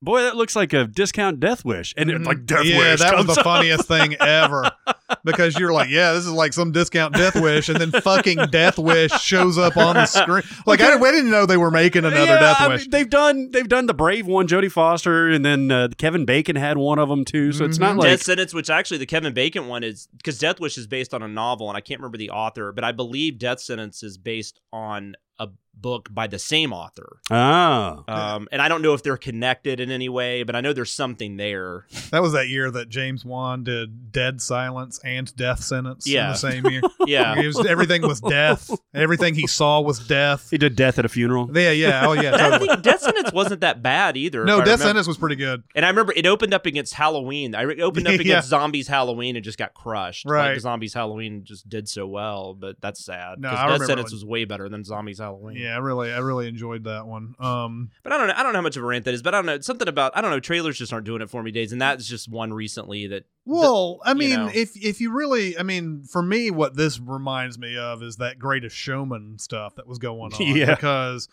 "Boy, 0.00 0.22
that 0.22 0.36
looks 0.36 0.56
like 0.56 0.72
a 0.72 0.86
discount 0.86 1.38
Death 1.38 1.64
Wish." 1.64 1.94
And 1.96 2.10
it, 2.10 2.22
like 2.22 2.46
Death 2.46 2.64
yeah, 2.64 2.78
Wish 2.78 3.00
that 3.00 3.16
was 3.16 3.26
the 3.26 3.40
up. 3.40 3.44
funniest 3.44 3.86
thing 3.86 4.16
ever. 4.20 4.70
Because 5.24 5.58
you're 5.58 5.72
like, 5.72 5.88
yeah, 5.90 6.12
this 6.12 6.24
is 6.26 6.32
like 6.32 6.52
some 6.52 6.72
discount 6.72 7.14
Death 7.14 7.40
Wish, 7.40 7.68
and 7.68 7.78
then 7.80 7.90
fucking 8.02 8.38
Death 8.50 8.78
Wish 8.78 9.12
shows 9.20 9.56
up 9.58 9.76
on 9.76 9.94
the 9.94 10.06
screen. 10.06 10.42
Like, 10.66 10.80
I, 10.80 10.96
we 10.96 11.10
didn't 11.10 11.30
know 11.30 11.46
they 11.46 11.56
were 11.56 11.70
making 11.70 12.04
another 12.04 12.24
Yeah, 12.34 12.38
Death 12.40 12.60
I 12.60 12.68
Wish. 12.68 12.82
mean, 12.82 12.90
they've 12.90 13.08
done 13.10 13.50
they've 13.50 13.68
done 13.68 13.86
the 13.86 13.94
Brave 13.94 14.26
one, 14.26 14.46
Jodie 14.48 14.70
Foster, 14.70 15.28
and 15.28 15.44
then 15.44 15.70
uh, 15.70 15.88
Kevin 15.98 16.24
Bacon 16.24 16.56
had 16.56 16.76
one 16.78 16.98
of 16.98 17.08
them 17.08 17.24
too. 17.24 17.52
So 17.52 17.64
it's 17.64 17.78
not 17.78 17.94
Mhm. 17.94 17.98
like 18.00 18.08
Death 18.10 18.22
Sentence, 18.22 18.52
which 18.54 18.70
actually 18.70 18.98
the 18.98 19.06
Kevin 19.06 19.32
Bacon 19.32 19.66
one 19.66 19.82
is 19.84 20.08
because 20.16 20.38
Death 20.38 20.60
Wish 20.60 20.76
is 20.78 20.86
based 20.86 21.14
on 21.14 21.22
a 21.22 21.28
novel, 21.28 21.68
and 21.68 21.76
I 21.76 21.80
can't 21.80 22.00
remember 22.00 22.18
the 22.18 22.30
author, 22.30 22.72
but 22.72 22.84
I 22.84 22.92
believe 22.92 23.38
Death 23.38 23.60
Sentence 23.60 24.02
is 24.02 24.18
based 24.18 24.60
on 24.72 25.14
a 25.40 25.48
book 25.72 26.08
by 26.12 26.26
the 26.26 26.38
same 26.40 26.72
author. 26.72 27.20
ah. 27.30 28.02
Um, 28.34 28.48
and 28.50 28.60
I 28.60 28.66
don't 28.68 28.82
know 28.82 28.94
if 28.94 29.04
they're 29.04 29.16
connected 29.16 29.78
in 29.78 29.92
any 29.92 30.08
way, 30.08 30.42
but 30.42 30.56
I 30.56 30.60
know 30.60 30.72
there's 30.72 30.90
something 30.90 31.36
there. 31.36 31.86
that 32.10 32.20
was 32.20 32.32
that 32.32 32.48
year 32.48 32.68
that 32.72 32.88
James 32.88 33.24
Wan 33.24 33.62
did 33.62 34.10
Dead 34.10 34.40
Silence 34.42 34.97
and 35.04 35.34
Death 35.36 35.62
Sentence 35.62 36.06
in 36.06 36.12
Yeah. 36.14 36.28
the 36.32 36.34
same 36.36 36.66
year. 36.66 36.80
Yeah. 37.06 37.38
It 37.40 37.46
was, 37.46 37.64
everything 37.64 38.02
was 38.02 38.20
death. 38.20 38.70
Everything 38.94 39.34
he 39.34 39.46
saw 39.46 39.80
was 39.80 39.98
death. 40.06 40.50
He 40.50 40.58
did 40.58 40.76
Death 40.76 40.98
at 40.98 41.04
a 41.04 41.08
Funeral. 41.08 41.48
Yeah, 41.56 41.70
yeah, 41.70 42.06
oh 42.06 42.12
yeah, 42.12 42.34
And 42.34 42.54
I 42.54 42.58
think 42.58 42.82
Death 42.82 43.00
Sentence 43.00 43.32
wasn't 43.32 43.62
that 43.62 43.82
bad 43.82 44.16
either. 44.18 44.44
No, 44.44 44.62
Death 44.62 44.80
Sentence 44.80 45.06
was 45.06 45.16
pretty 45.16 45.36
good. 45.36 45.62
And 45.74 45.86
I 45.86 45.88
remember 45.88 46.12
it 46.14 46.26
opened 46.26 46.52
up 46.52 46.66
against 46.66 46.92
Halloween. 46.94 47.54
I 47.54 47.62
re- 47.62 47.80
opened 47.80 48.06
up 48.08 48.12
Yeah. 48.18 48.20
against 48.20 48.48
Zombie's 48.48 48.88
Halloween 48.88 49.36
and 49.36 49.44
just 49.44 49.56
got 49.58 49.72
crushed. 49.74 50.26
Right. 50.26 50.50
Like 50.52 50.60
Zombie's 50.60 50.92
Halloween 50.92 51.44
just 51.44 51.68
did 51.68 51.88
so 51.88 52.06
well, 52.06 52.52
but 52.54 52.78
that's 52.80 53.02
sad. 53.04 53.40
No, 53.40 53.48
Because 53.50 53.58
I 53.64 53.78
Death 53.78 53.86
Sentence 53.86 54.10
when- 54.10 54.16
was 54.16 54.24
way 54.24 54.44
better 54.44 54.68
than 54.68 54.84
Zombie's 54.84 55.18
Halloween. 55.18 55.56
Yeah, 55.56 55.74
I 55.74 55.78
really, 55.78 56.12
I 56.12 56.18
really 56.18 56.48
enjoyed 56.48 56.84
that 56.84 57.06
one. 57.06 57.34
Um, 57.38 57.90
But 58.02 58.12
I 58.12 58.18
don't 58.18 58.26
know. 58.28 58.34
I 58.36 58.42
don't 58.42 58.52
know 58.52 58.58
how 58.58 58.62
much 58.62 58.76
of 58.76 58.82
a 58.82 58.86
rant 58.86 59.04
that 59.06 59.14
is, 59.14 59.22
but 59.22 59.34
I 59.34 59.38
don't 59.38 59.46
know. 59.46 59.60
Something 59.60 59.88
about 59.88 60.14
I 60.16 60.20
don't 60.20 60.30
know. 60.30 60.40
Trailers 60.40 60.76
just 60.76 60.92
aren't 60.92 61.06
doing 61.06 61.22
it 61.22 61.30
for 61.30 61.42
me, 61.42 61.50
days, 61.52 61.72
and 61.72 61.80
that's 61.80 62.06
just 62.06 62.28
one 62.28 62.52
recently 62.52 63.06
that. 63.06 63.24
Well, 63.48 64.00
I 64.04 64.10
you 64.12 64.16
mean, 64.18 64.30
know. 64.36 64.50
if 64.52 64.76
if 64.76 65.00
you 65.00 65.10
really, 65.10 65.58
I 65.58 65.62
mean, 65.62 66.04
for 66.04 66.20
me, 66.22 66.50
what 66.50 66.76
this 66.76 67.00
reminds 67.00 67.58
me 67.58 67.76
of 67.78 68.02
is 68.02 68.16
that 68.16 68.38
Greatest 68.38 68.76
Showman 68.76 69.38
stuff 69.38 69.76
that 69.76 69.86
was 69.86 69.98
going 69.98 70.32
on. 70.34 70.40
Yeah. 70.42 70.74
Because 70.74 71.28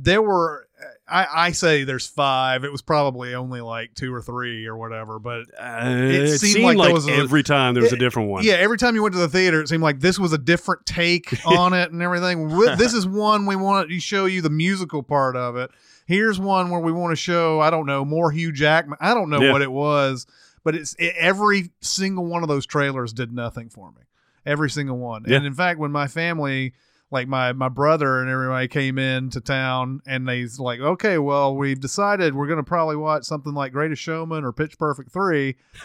there 0.00 0.22
were, 0.22 0.68
I, 1.08 1.26
I 1.34 1.50
say 1.50 1.82
there's 1.82 2.06
five. 2.06 2.62
It 2.64 2.70
was 2.70 2.82
probably 2.82 3.34
only 3.34 3.60
like 3.60 3.94
two 3.94 4.14
or 4.14 4.22
three 4.22 4.64
or 4.66 4.76
whatever. 4.76 5.18
But 5.18 5.46
Uh, 5.60 5.86
It 5.88 6.14
it, 6.14 6.38
seemed 6.38 6.52
seemed 6.54 6.64
like 6.66 6.76
like, 6.76 6.86
there 6.86 6.94
was 6.94 7.08
a- 7.08 7.12
every 7.16 7.42
time 7.42 7.74
there 7.74 7.82
was 7.82 7.92
a 7.92 7.96
different 7.96 8.30
one. 8.30 8.44
yeah, 8.44 8.54
every 8.54 8.78
time 8.78 8.94
you 8.94 9.02
went 9.02 9.14
to 9.14 9.18
the 9.20 9.28
theater, 9.28 9.60
it 9.60 9.68
seemed 9.68 9.82
like 9.82 9.98
this 10.00 10.16
was 10.18 10.32
a 10.32 10.38
different 10.38 10.86
take 10.86 11.34
on 11.46 11.72
it 11.74 11.90
and 11.90 12.00
everything. 12.00 12.48
This 12.78 12.94
is 12.94 13.06
one 13.08 13.44
we 13.44 13.56
want 13.56 13.90
to 13.90 13.98
show 14.00 14.26
you 14.26 14.40
the 14.40 14.50
musical 14.50 15.02
part 15.02 15.34
of 15.36 15.56
it. 15.56 15.70
Here's 16.06 16.38
one 16.40 16.70
where 16.70 16.80
we 16.80 16.92
want 16.92 17.10
to 17.12 17.16
show, 17.16 17.60
I 17.60 17.68
don't 17.68 17.84
know, 17.84 18.02
more 18.04 18.30
Hugh 18.30 18.52
Jackman. 18.52 18.96
I 19.00 19.12
don't 19.14 19.28
know 19.28 19.40
Yeah. 19.42 19.52
what 19.52 19.60
it 19.62 19.70
was, 19.72 20.26
but 20.64 20.74
it's 20.74 20.94
it, 20.98 21.14
every 21.18 21.70
single 21.80 22.26
one 22.26 22.42
of 22.42 22.48
those 22.48 22.66
trailers 22.66 23.12
did 23.12 23.32
nothing 23.32 23.68
for 23.68 23.90
me. 23.92 24.02
Every 24.46 24.70
single 24.70 24.98
one. 24.98 25.24
Yeah. 25.26 25.36
And 25.36 25.46
in 25.46 25.54
fact, 25.54 25.78
when 25.78 25.92
my 25.92 26.06
family, 26.08 26.74
like 27.10 27.28
my 27.28 27.52
my 27.52 27.68
brother 27.68 28.20
and 28.20 28.30
everybody 28.30 28.68
came 28.68 28.98
in 28.98 29.30
to 29.30 29.40
town 29.40 30.00
and 30.06 30.28
they's 30.28 30.58
like, 30.58 30.80
okay, 30.80 31.18
well, 31.18 31.54
we've 31.54 31.80
decided 31.80 32.34
we're 32.34 32.48
gonna 32.48 32.62
probably 32.62 32.96
watch 32.96 33.24
something 33.24 33.54
like 33.54 33.72
Greatest 33.72 34.02
Showman 34.02 34.44
or 34.44 34.52
Pitch 34.52 34.78
Perfect 34.78 35.12
Three. 35.12 35.56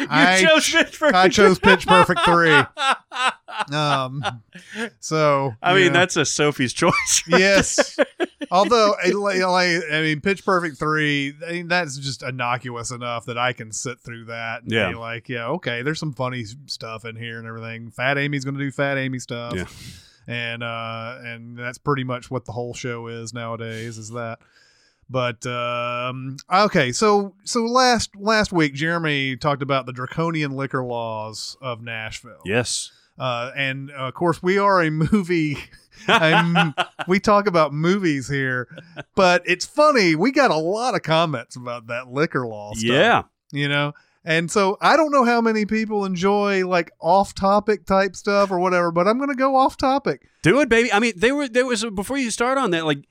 you 0.00 0.06
I 0.10 0.42
chose 0.42 0.70
Pitch 0.70 0.98
Perfect. 0.98 1.14
I 1.14 1.28
chose 1.28 1.58
Pitch 1.62 1.86
Perfect 1.86 2.20
three. 2.24 2.62
Um, 3.76 4.24
so 5.00 5.54
I 5.62 5.74
mean, 5.74 5.88
know, 5.88 5.98
that's 5.98 6.16
a 6.16 6.24
Sophie's 6.24 6.72
choice. 6.72 7.22
yes. 7.26 7.98
Although, 8.50 8.94
I 9.04 9.10
like, 9.10 9.82
I 9.92 10.00
mean, 10.02 10.20
Pitch 10.20 10.44
Perfect 10.44 10.76
three, 10.78 11.34
I 11.46 11.52
mean, 11.52 11.68
that's 11.68 11.96
just 11.98 12.22
innocuous 12.22 12.90
enough 12.90 13.26
that 13.26 13.38
I 13.38 13.52
can 13.52 13.72
sit 13.72 14.00
through 14.00 14.24
that 14.26 14.62
and 14.62 14.72
Yeah. 14.72 14.88
be 14.90 14.94
like, 14.96 15.28
yeah, 15.28 15.46
okay, 15.48 15.82
there's 15.82 15.98
some 16.00 16.12
funny 16.12 16.44
stuff 16.66 17.04
in 17.04 17.16
here 17.16 17.38
and 17.38 17.46
everything. 17.46 17.90
Fat 17.90 18.18
Amy's 18.18 18.44
going 18.44 18.56
to 18.56 18.60
do 18.60 18.70
Fat 18.70 18.98
Amy 18.98 19.18
stuff, 19.18 19.54
Yeah. 19.54 19.64
and 20.26 20.62
uh, 20.62 21.18
and 21.22 21.56
that's 21.58 21.78
pretty 21.78 22.04
much 22.04 22.30
what 22.30 22.44
the 22.44 22.52
whole 22.52 22.74
show 22.74 23.06
is 23.06 23.32
nowadays. 23.32 23.98
Is 23.98 24.10
that. 24.10 24.38
But 25.12 25.44
um, 25.44 26.36
okay, 26.52 26.92
so 26.92 27.34
so 27.42 27.64
last 27.64 28.14
last 28.16 28.52
week, 28.52 28.74
Jeremy 28.74 29.36
talked 29.36 29.60
about 29.62 29.86
the 29.86 29.92
draconian 29.92 30.52
liquor 30.52 30.84
laws 30.84 31.56
of 31.60 31.82
Nashville. 31.82 32.42
yes. 32.44 32.92
Uh, 33.20 33.52
and 33.54 33.90
uh, 33.90 34.08
of 34.08 34.14
course, 34.14 34.42
we 34.42 34.56
are 34.56 34.80
a 34.82 34.90
movie. 34.90 35.58
I'm, 36.08 36.74
we 37.06 37.20
talk 37.20 37.46
about 37.46 37.74
movies 37.74 38.26
here, 38.26 38.66
but 39.14 39.42
it's 39.44 39.66
funny. 39.66 40.14
We 40.14 40.32
got 40.32 40.50
a 40.50 40.56
lot 40.56 40.94
of 40.94 41.02
comments 41.02 41.54
about 41.54 41.88
that 41.88 42.08
liquor 42.08 42.46
law 42.46 42.72
stuff. 42.72 42.90
Yeah. 42.90 43.22
You 43.52 43.68
know? 43.68 43.92
And 44.24 44.50
so 44.50 44.78
I 44.80 44.96
don't 44.96 45.12
know 45.12 45.24
how 45.24 45.42
many 45.42 45.66
people 45.66 46.04
enjoy 46.06 46.66
like 46.66 46.90
off 46.98 47.34
topic 47.34 47.84
type 47.84 48.16
stuff 48.16 48.50
or 48.50 48.58
whatever, 48.58 48.90
but 48.90 49.06
I'm 49.06 49.18
going 49.18 49.30
to 49.30 49.36
go 49.36 49.54
off 49.56 49.76
topic. 49.76 50.26
Do 50.42 50.60
it, 50.60 50.70
baby. 50.70 50.90
I 50.90 50.98
mean, 50.98 51.12
they 51.16 51.32
were 51.32 51.48
there 51.48 51.66
was 51.66 51.84
before 51.84 52.16
you 52.16 52.30
start 52.30 52.56
on 52.56 52.70
that. 52.70 52.86
Like, 52.86 53.04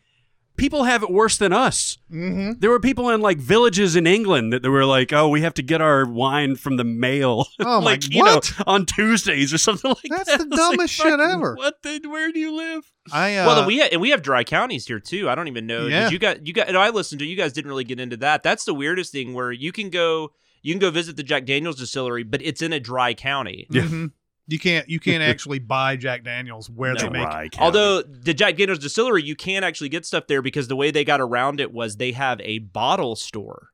people 0.59 0.83
have 0.83 1.01
it 1.01 1.09
worse 1.09 1.37
than 1.37 1.51
us. 1.53 1.97
Mm-hmm. 2.11 2.59
There 2.59 2.69
were 2.69 2.79
people 2.79 3.09
in 3.09 3.21
like 3.21 3.37
villages 3.39 3.95
in 3.95 4.05
England 4.05 4.53
that 4.53 4.61
they 4.61 4.69
were 4.69 4.85
like, 4.85 5.11
"Oh, 5.11 5.27
we 5.29 5.41
have 5.41 5.53
to 5.55 5.63
get 5.63 5.81
our 5.81 6.05
wine 6.05 6.55
from 6.55 6.77
the 6.77 6.83
mail." 6.83 7.47
Oh, 7.59 7.79
my- 7.81 7.85
like 7.91 8.09
you 8.13 8.23
know, 8.23 8.39
on 8.67 8.85
Tuesdays 8.85 9.53
or 9.53 9.57
something 9.57 9.89
like 9.89 10.09
That's 10.09 10.37
that. 10.37 10.49
That's 10.49 10.49
the 10.49 10.55
I 10.61 10.69
was 10.69 10.69
like, 10.69 10.77
dumbest 10.77 10.93
shit 10.93 11.19
ever. 11.19 11.55
What? 11.55 11.81
The, 11.83 11.99
where 12.07 12.31
do 12.31 12.39
you 12.39 12.55
live? 12.55 12.91
I, 13.11 13.37
uh, 13.37 13.47
well, 13.47 13.65
we 13.67 13.79
ha- 13.79 13.89
and 13.91 14.01
we 14.01 14.11
have 14.11 14.21
dry 14.21 14.43
counties 14.43 14.85
here 14.85 14.99
too. 14.99 15.29
I 15.29 15.35
don't 15.35 15.47
even 15.47 15.65
know. 15.67 15.87
Yeah. 15.87 16.03
Did 16.03 16.11
you 16.11 16.19
got 16.19 16.45
you 16.47 16.53
got. 16.53 16.67
And 16.67 16.77
I 16.77 16.89
listened 16.89 17.19
to 17.19 17.25
you 17.25 17.35
guys 17.35 17.53
didn't 17.53 17.69
really 17.69 17.83
get 17.83 17.99
into 17.99 18.17
that. 18.17 18.43
That's 18.43 18.65
the 18.65 18.73
weirdest 18.73 19.11
thing 19.11 19.33
where 19.33 19.51
you 19.51 19.71
can 19.71 19.89
go 19.89 20.31
you 20.61 20.73
can 20.73 20.79
go 20.79 20.91
visit 20.91 21.15
the 21.15 21.23
Jack 21.23 21.45
Daniel's 21.45 21.77
distillery, 21.77 22.23
but 22.23 22.41
it's 22.41 22.61
in 22.61 22.73
a 22.73 22.79
dry 22.79 23.13
county. 23.13 23.65
Yeah. 23.69 23.83
mhm. 23.83 24.11
You 24.49 24.59
can't 24.59 24.89
you 24.89 24.99
can't 24.99 25.23
actually 25.31 25.59
buy 25.59 25.95
Jack 25.95 26.23
Daniels 26.23 26.69
where 26.69 26.95
they 26.95 27.05
No. 27.05 27.11
make 27.11 27.53
it. 27.55 27.59
Although 27.61 28.01
the 28.01 28.33
Jack 28.33 28.57
Daniels 28.57 28.79
distillery, 28.79 29.23
you 29.23 29.35
can 29.35 29.63
actually 29.63 29.89
get 29.89 30.05
stuff 30.05 30.27
there 30.27 30.41
because 30.41 30.67
the 30.67 30.75
way 30.75 30.91
they 30.91 31.05
got 31.05 31.21
around 31.21 31.59
it 31.59 31.71
was 31.71 31.95
they 31.97 32.11
have 32.11 32.41
a 32.41 32.59
bottle 32.59 33.15
store. 33.15 33.69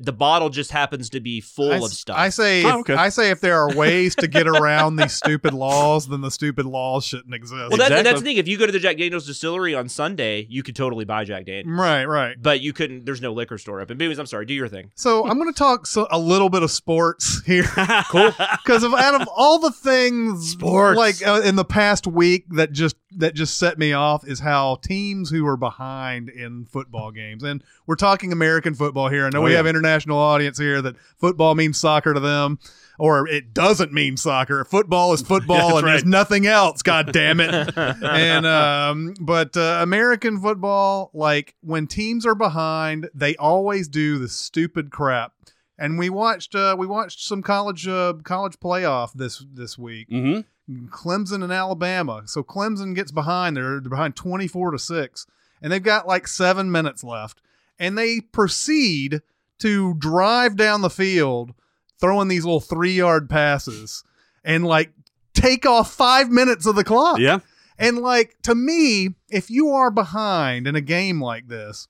The 0.00 0.12
bottle 0.12 0.48
just 0.48 0.70
happens 0.70 1.10
to 1.10 1.20
be 1.20 1.40
full 1.40 1.72
I, 1.72 1.76
of 1.76 1.84
stuff. 1.92 2.16
I 2.16 2.28
say 2.28 2.62
Oh, 2.64 2.68
if, 2.68 2.74
okay. 2.76 2.94
I 2.94 3.08
say 3.08 3.30
if 3.30 3.40
there 3.40 3.56
are 3.58 3.74
ways 3.74 4.14
to 4.16 4.28
get 4.28 4.46
around 4.48 4.96
these 4.96 5.12
stupid 5.12 5.52
laws, 5.54 6.06
then 6.06 6.20
the 6.20 6.30
stupid 6.30 6.66
laws 6.66 7.04
shouldn't 7.04 7.34
exist. 7.34 7.52
well, 7.58 7.70
that, 7.70 7.86
Exactly. 7.90 8.02
that's 8.04 8.20
the 8.20 8.24
thing. 8.24 8.36
If 8.36 8.46
you 8.46 8.56
go 8.58 8.66
to 8.66 8.72
the 8.72 8.78
Jack 8.78 8.96
Daniels 8.98 9.26
distillery 9.26 9.74
on 9.74 9.88
Sunday, 9.88 10.46
you 10.48 10.62
could 10.62 10.76
totally 10.76 11.04
buy 11.04 11.24
Jack 11.24 11.46
Daniels, 11.46 11.76
right, 11.78 12.04
right. 12.04 12.36
but 12.40 12.60
you 12.60 12.72
couldn't. 12.72 13.04
There's 13.06 13.20
no 13.20 13.32
liquor 13.32 13.58
store 13.58 13.80
open. 13.80 13.96
But 13.98 14.04
anyways, 14.04 14.18
I'm 14.18 14.26
sorry. 14.26 14.46
Do 14.46 14.54
your 14.54 14.68
thing. 14.68 14.92
So 14.94 15.26
I'm 15.26 15.38
going 15.38 15.52
to 15.52 15.58
talk 15.58 15.86
so, 15.86 16.06
a 16.10 16.18
little 16.18 16.48
bit 16.48 16.62
of 16.62 16.70
sports 16.70 17.42
here. 17.44 17.64
Cool. 18.10 18.32
because 18.64 18.84
of 18.84 18.94
out 18.94 19.20
of 19.20 19.28
all 19.36 19.58
the 19.58 19.70
things 19.72 20.50
Sports. 20.52 20.96
like 20.96 21.26
uh, 21.26 21.42
in 21.44 21.56
the 21.56 21.64
past 21.64 22.06
week 22.06 22.44
that 22.50 22.72
just 22.72 22.96
that 23.16 23.34
just 23.34 23.58
set 23.58 23.78
me 23.78 23.92
off 23.92 24.26
is 24.26 24.38
how 24.40 24.76
teams 24.76 25.30
who 25.30 25.46
are 25.46 25.56
behind 25.56 26.28
in 26.28 26.64
football 26.66 27.10
games 27.10 27.42
and 27.42 27.62
we're 27.86 27.96
talking 27.96 28.32
American 28.32 28.74
football 28.74 29.08
here. 29.08 29.26
I 29.26 29.30
know 29.30 29.40
Oh, 29.40 29.44
we 29.44 29.50
yeah. 29.52 29.56
have 29.58 29.66
international 29.66 29.87
audience 29.96 30.58
here 30.58 30.80
that 30.82 30.96
football 31.18 31.54
means 31.54 31.78
soccer 31.78 32.14
to 32.14 32.20
them. 32.20 32.58
Or 33.00 33.28
it 33.28 33.54
doesn't 33.54 33.92
mean 33.92 34.16
soccer. 34.16 34.64
Football 34.64 35.12
is 35.12 35.22
football, 35.34 35.78
and 35.78 35.86
there's 35.86 36.04
nothing 36.04 36.48
else. 36.48 36.82
God 36.82 37.12
damn 37.12 37.38
it! 37.38 37.72
and 37.76 38.44
um, 38.44 39.14
but 39.20 39.56
uh, 39.56 39.78
American 39.82 40.40
football, 40.40 41.12
like 41.14 41.54
when 41.60 41.86
teams 41.86 42.26
are 42.26 42.34
behind, 42.34 43.08
they 43.14 43.36
always 43.36 43.86
do 43.86 44.18
the 44.18 44.28
stupid 44.28 44.90
crap. 44.90 45.32
And 45.78 45.96
we 45.96 46.10
watched 46.10 46.56
uh, 46.56 46.74
we 46.76 46.88
watched 46.88 47.20
some 47.20 47.40
college 47.40 47.86
uh, 47.86 48.14
college 48.24 48.58
playoff 48.58 49.12
this 49.12 49.44
this 49.52 49.78
week. 49.78 50.08
hmm 50.10 50.40
Clemson 50.88 51.44
and 51.44 51.52
Alabama. 51.52 52.22
So 52.26 52.42
Clemson 52.42 52.96
gets 52.96 53.12
behind. 53.12 53.56
They're, 53.56 53.80
they're 53.80 53.88
behind 53.90 54.16
twenty 54.16 54.48
four 54.48 54.72
to 54.72 54.78
six, 54.78 55.24
and 55.62 55.72
they've 55.72 55.80
got 55.80 56.08
like 56.08 56.26
seven 56.26 56.70
minutes 56.72 57.04
left, 57.04 57.40
and 57.78 57.96
they 57.96 58.20
proceed 58.20 59.22
to 59.60 59.94
drive 59.94 60.56
down 60.56 60.80
the 60.82 60.90
field, 60.90 61.52
throwing 62.00 62.28
these 62.28 62.44
little 62.44 62.60
three 62.60 62.92
yard 62.94 63.28
passes, 63.28 64.04
and 64.44 64.64
like 64.66 64.92
take 65.34 65.66
off 65.66 65.92
five 65.92 66.30
minutes 66.30 66.66
of 66.66 66.76
the 66.76 66.84
clock. 66.84 67.18
Yeah. 67.18 67.38
And 67.78 67.98
like 67.98 68.36
to 68.42 68.54
me, 68.54 69.10
if 69.28 69.50
you 69.50 69.70
are 69.70 69.90
behind 69.90 70.66
in 70.66 70.74
a 70.74 70.80
game 70.80 71.20
like 71.22 71.48
this, 71.48 71.86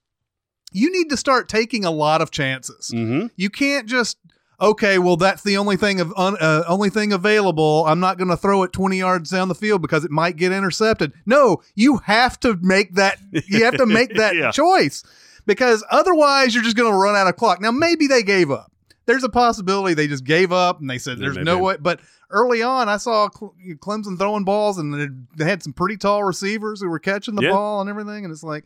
you 0.72 0.92
need 0.92 1.08
to 1.10 1.16
start 1.16 1.48
taking 1.48 1.84
a 1.84 1.90
lot 1.90 2.20
of 2.20 2.30
chances. 2.30 2.90
hmm 2.94 3.26
You 3.36 3.48
can't 3.50 3.88
just 3.88 4.18
okay, 4.60 4.98
well 4.98 5.16
that's 5.16 5.42
the 5.44 5.56
only 5.56 5.76
thing 5.76 6.00
of 6.00 6.12
un, 6.16 6.36
uh, 6.40 6.64
only 6.66 6.90
thing 6.90 7.12
available. 7.12 7.84
I'm 7.86 8.00
not 8.00 8.18
going 8.18 8.28
to 8.28 8.36
throw 8.36 8.64
it 8.64 8.72
20 8.72 8.98
yards 8.98 9.30
down 9.30 9.48
the 9.48 9.54
field 9.54 9.80
because 9.80 10.04
it 10.04 10.10
might 10.10 10.36
get 10.36 10.52
intercepted. 10.52 11.12
No, 11.26 11.62
you 11.74 11.98
have 11.98 12.38
to 12.40 12.58
make 12.60 12.94
that 12.96 13.18
you 13.46 13.64
have 13.64 13.76
to 13.78 13.86
make 13.86 14.14
that 14.16 14.34
Yeah. 14.36 14.50
choice 14.50 15.04
because 15.48 15.84
otherwise 15.90 16.54
you're 16.54 16.62
just 16.62 16.76
going 16.76 16.92
to 16.92 16.96
run 16.96 17.16
out 17.16 17.26
of 17.26 17.34
clock. 17.34 17.60
Now 17.60 17.72
maybe 17.72 18.06
they 18.06 18.22
gave 18.22 18.52
up. 18.52 18.70
There's 19.06 19.24
a 19.24 19.28
possibility 19.28 19.94
they 19.94 20.06
just 20.06 20.22
gave 20.24 20.52
up 20.52 20.80
and 20.80 20.88
they 20.88 20.98
said 20.98 21.18
there's 21.18 21.34
maybe. 21.36 21.44
no 21.46 21.58
way. 21.58 21.76
But 21.80 21.98
early 22.30 22.62
on, 22.62 22.88
I 22.90 22.98
saw 22.98 23.28
Clemson 23.30 24.18
throwing 24.18 24.44
balls 24.44 24.76
and 24.78 24.92
they- 24.94 25.08
they 25.44 25.50
had 25.50 25.62
some 25.62 25.72
pretty 25.72 25.96
tall 25.96 26.22
receivers 26.22 26.80
who 26.80 26.88
were 26.90 26.98
catching 26.98 27.34
the 27.34 27.42
Yeah. 27.42 27.50
ball 27.52 27.80
and 27.80 27.88
everything. 27.90 28.24
And 28.24 28.30
it's 28.32 28.42
like, 28.44 28.64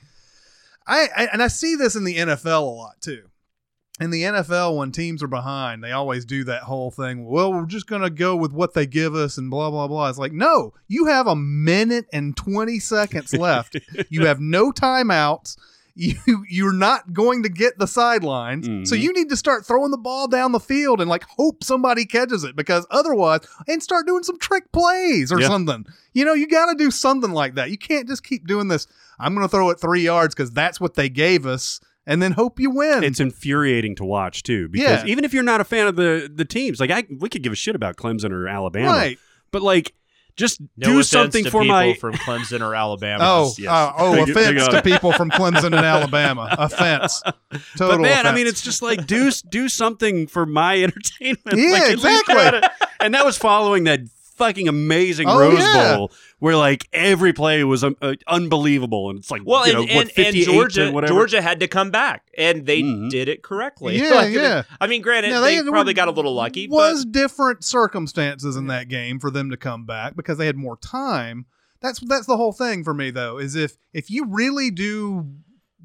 I, 0.86 1.08
I 1.16 1.24
and 1.32 1.42
I 1.42 1.46
see 1.46 1.76
this 1.76 1.94
in 1.94 2.02
the 2.04 2.16
NFL 2.16 2.62
a 2.62 2.74
lot 2.74 3.00
too. 3.00 3.22
In 4.00 4.10
the 4.10 4.22
NFL, 4.24 4.76
when 4.78 4.90
teams 4.90 5.22
are 5.22 5.28
behind, 5.28 5.84
they 5.84 5.92
always 5.92 6.24
do 6.24 6.42
that 6.44 6.62
whole 6.62 6.90
thing. 6.90 7.24
Well, 7.24 7.52
we're 7.52 7.66
just 7.66 7.86
going 7.86 8.02
to 8.02 8.10
go 8.10 8.34
with 8.34 8.50
what 8.52 8.74
they 8.74 8.86
give 8.86 9.14
us 9.14 9.38
and 9.38 9.48
blah, 9.48 9.70
blah, 9.70 9.86
blah. 9.86 10.08
It's 10.08 10.18
like, 10.18 10.32
no, 10.32 10.72
you 10.88 11.04
have 11.06 11.28
a 11.28 11.36
minute 11.36 12.06
and 12.12 12.36
20 12.36 12.80
seconds 12.80 13.32
left. 13.32 13.76
you 14.08 14.26
have 14.26 14.40
no 14.40 14.72
timeouts. 14.72 15.56
You, 15.94 16.14
you're 16.48 16.72
not 16.72 17.12
going 17.12 17.42
to 17.42 17.48
get 17.50 17.78
the 17.78 17.86
sidelines. 17.86 18.66
So 18.88 18.96
Mhm. 18.96 19.00
you 19.00 19.12
need 19.12 19.28
to 19.28 19.36
start 19.36 19.66
throwing 19.66 19.90
the 19.90 19.98
ball 19.98 20.26
down 20.26 20.52
the 20.52 20.58
field 20.60 21.00
and 21.00 21.10
like 21.10 21.24
hope 21.24 21.62
somebody 21.62 22.04
catches 22.06 22.44
it 22.44 22.56
because 22.56 22.86
otherwise, 22.90 23.40
and 23.68 23.82
start 23.82 24.06
doing 24.06 24.22
some 24.22 24.38
trick 24.38 24.72
plays 24.72 25.30
or 25.30 25.38
Yeah. 25.40 25.48
something. 25.48 25.84
You 26.14 26.24
know, 26.24 26.32
you 26.32 26.46
got 26.46 26.66
to 26.66 26.74
do 26.74 26.90
something 26.90 27.32
like 27.32 27.56
that. 27.56 27.70
You 27.70 27.76
can't 27.78 28.08
just 28.08 28.24
keep 28.24 28.46
doing 28.46 28.68
this. 28.68 28.86
I'm 29.18 29.34
going 29.34 29.44
to 29.46 29.50
throw 29.50 29.68
it 29.70 29.80
three 29.80 30.02
yards 30.02 30.34
because 30.34 30.50
that's 30.50 30.80
what 30.80 30.94
they 30.94 31.08
gave 31.10 31.44
us 31.46 31.78
and 32.06 32.20
then 32.22 32.32
hope 32.32 32.58
you 32.58 32.70
win. 32.70 33.04
It's 33.04 33.20
infuriating 33.20 33.94
to 33.96 34.04
watch 34.04 34.42
too, 34.42 34.68
because 34.68 35.04
Yeah. 35.04 35.10
even 35.12 35.24
if 35.24 35.32
you're 35.34 35.42
not 35.44 35.60
a 35.60 35.64
fan 35.64 35.86
of 35.86 35.96
the 35.96 36.30
the 36.34 36.44
teams, 36.44 36.80
like 36.80 36.90
I, 36.90 37.04
we 37.20 37.28
could 37.28 37.42
give 37.42 37.52
a 37.52 37.56
shit 37.56 37.76
about 37.76 37.96
Clemson 37.96 38.32
or 38.32 38.48
Alabama, 38.48 38.88
right. 38.90 39.18
but 39.50 39.62
like 39.62 39.92
just 40.36 40.60
No 40.76 40.86
do 40.88 41.02
something 41.02 41.44
to 41.44 41.50
for 41.50 41.60
people 41.62 41.76
my. 41.76 41.94
from 41.94 42.14
Clemson 42.14 42.60
or 42.66 42.74
Alabama. 42.74 43.22
Oh, 43.26 43.52
yes. 43.58 43.68
uh, 43.70 43.92
oh, 43.96 44.14
Big- 44.26 44.34
big 44.34 44.56
offense 44.56 44.68
to 44.68 44.82
people 44.82 45.12
from 45.12 45.30
Clemson 45.30 45.66
and 45.66 45.74
Alabama. 45.84 46.54
Offense. 46.58 47.22
Total 47.76 47.96
but 47.96 48.00
man, 48.00 48.26
I 48.26 48.34
mean, 48.34 48.46
it's 48.46 48.62
just 48.62 48.82
like 48.82 49.06
do 49.06 49.30
do 49.50 49.68
something 49.68 50.26
for 50.26 50.46
my 50.46 50.82
entertainment. 50.82 51.56
Yeah, 51.58 51.70
Like, 51.72 51.92
exactly. 51.92 52.34
try 52.34 52.68
and 53.00 53.14
that 53.14 53.24
was 53.24 53.36
following 53.36 53.84
that 53.84 54.00
fucking 54.46 54.68
amazing 54.68 55.28
Oh, 55.28 55.38
Rose 55.38 55.58
yeah. 55.58 55.96
Bowl 55.96 56.12
where 56.38 56.56
like 56.56 56.88
every 56.92 57.32
play 57.32 57.62
was 57.64 57.84
um, 57.84 57.96
uh, 58.02 58.14
unbelievable, 58.26 59.10
and 59.10 59.18
it's 59.18 59.30
like 59.30 59.42
Well, 59.44 59.66
you 59.68 59.78
and, 59.78 59.88
know, 59.88 59.94
what, 59.94 60.08
and, 60.08 60.18
and 60.26 60.26
58 60.26 60.44
to 60.44 60.52
Georgia, 60.52 60.90
whatever. 60.92 61.12
Georgia 61.12 61.40
had 61.42 61.60
to 61.60 61.68
come 61.68 61.90
back, 61.90 62.26
and 62.36 62.66
they 62.66 62.82
Mhm. 62.82 63.10
did 63.10 63.28
it 63.28 63.42
correctly. 63.42 63.96
Yeah, 64.02 64.14
Like, 64.14 64.32
yeah. 64.34 64.62
I 64.80 64.86
mean, 64.86 65.02
granted, 65.02 65.30
Now, 65.30 65.40
they, 65.40 65.56
there 65.56 65.70
probably 65.70 65.92
were- 65.92 65.96
got 65.96 66.08
a 66.08 66.12
little 66.12 66.34
lucky, 66.34 66.66
was 66.68 67.04
but 67.04 67.12
different 67.12 67.64
circumstances 67.64 68.56
in 68.56 68.66
that 68.66 68.88
game 68.88 69.18
for 69.20 69.30
them 69.30 69.50
to 69.50 69.56
come 69.56 69.86
back 69.86 70.16
because 70.16 70.38
they 70.38 70.46
had 70.46 70.56
more 70.56 70.76
time. 70.76 71.46
That's 71.80 71.98
that's 72.00 72.26
the 72.26 72.36
whole 72.36 72.52
thing 72.52 72.84
for 72.84 72.94
me 72.94 73.10
though. 73.10 73.38
Is 73.38 73.54
if 73.56 73.76
if 73.92 74.10
you 74.10 74.24
really 74.26 74.70
do 74.70 75.26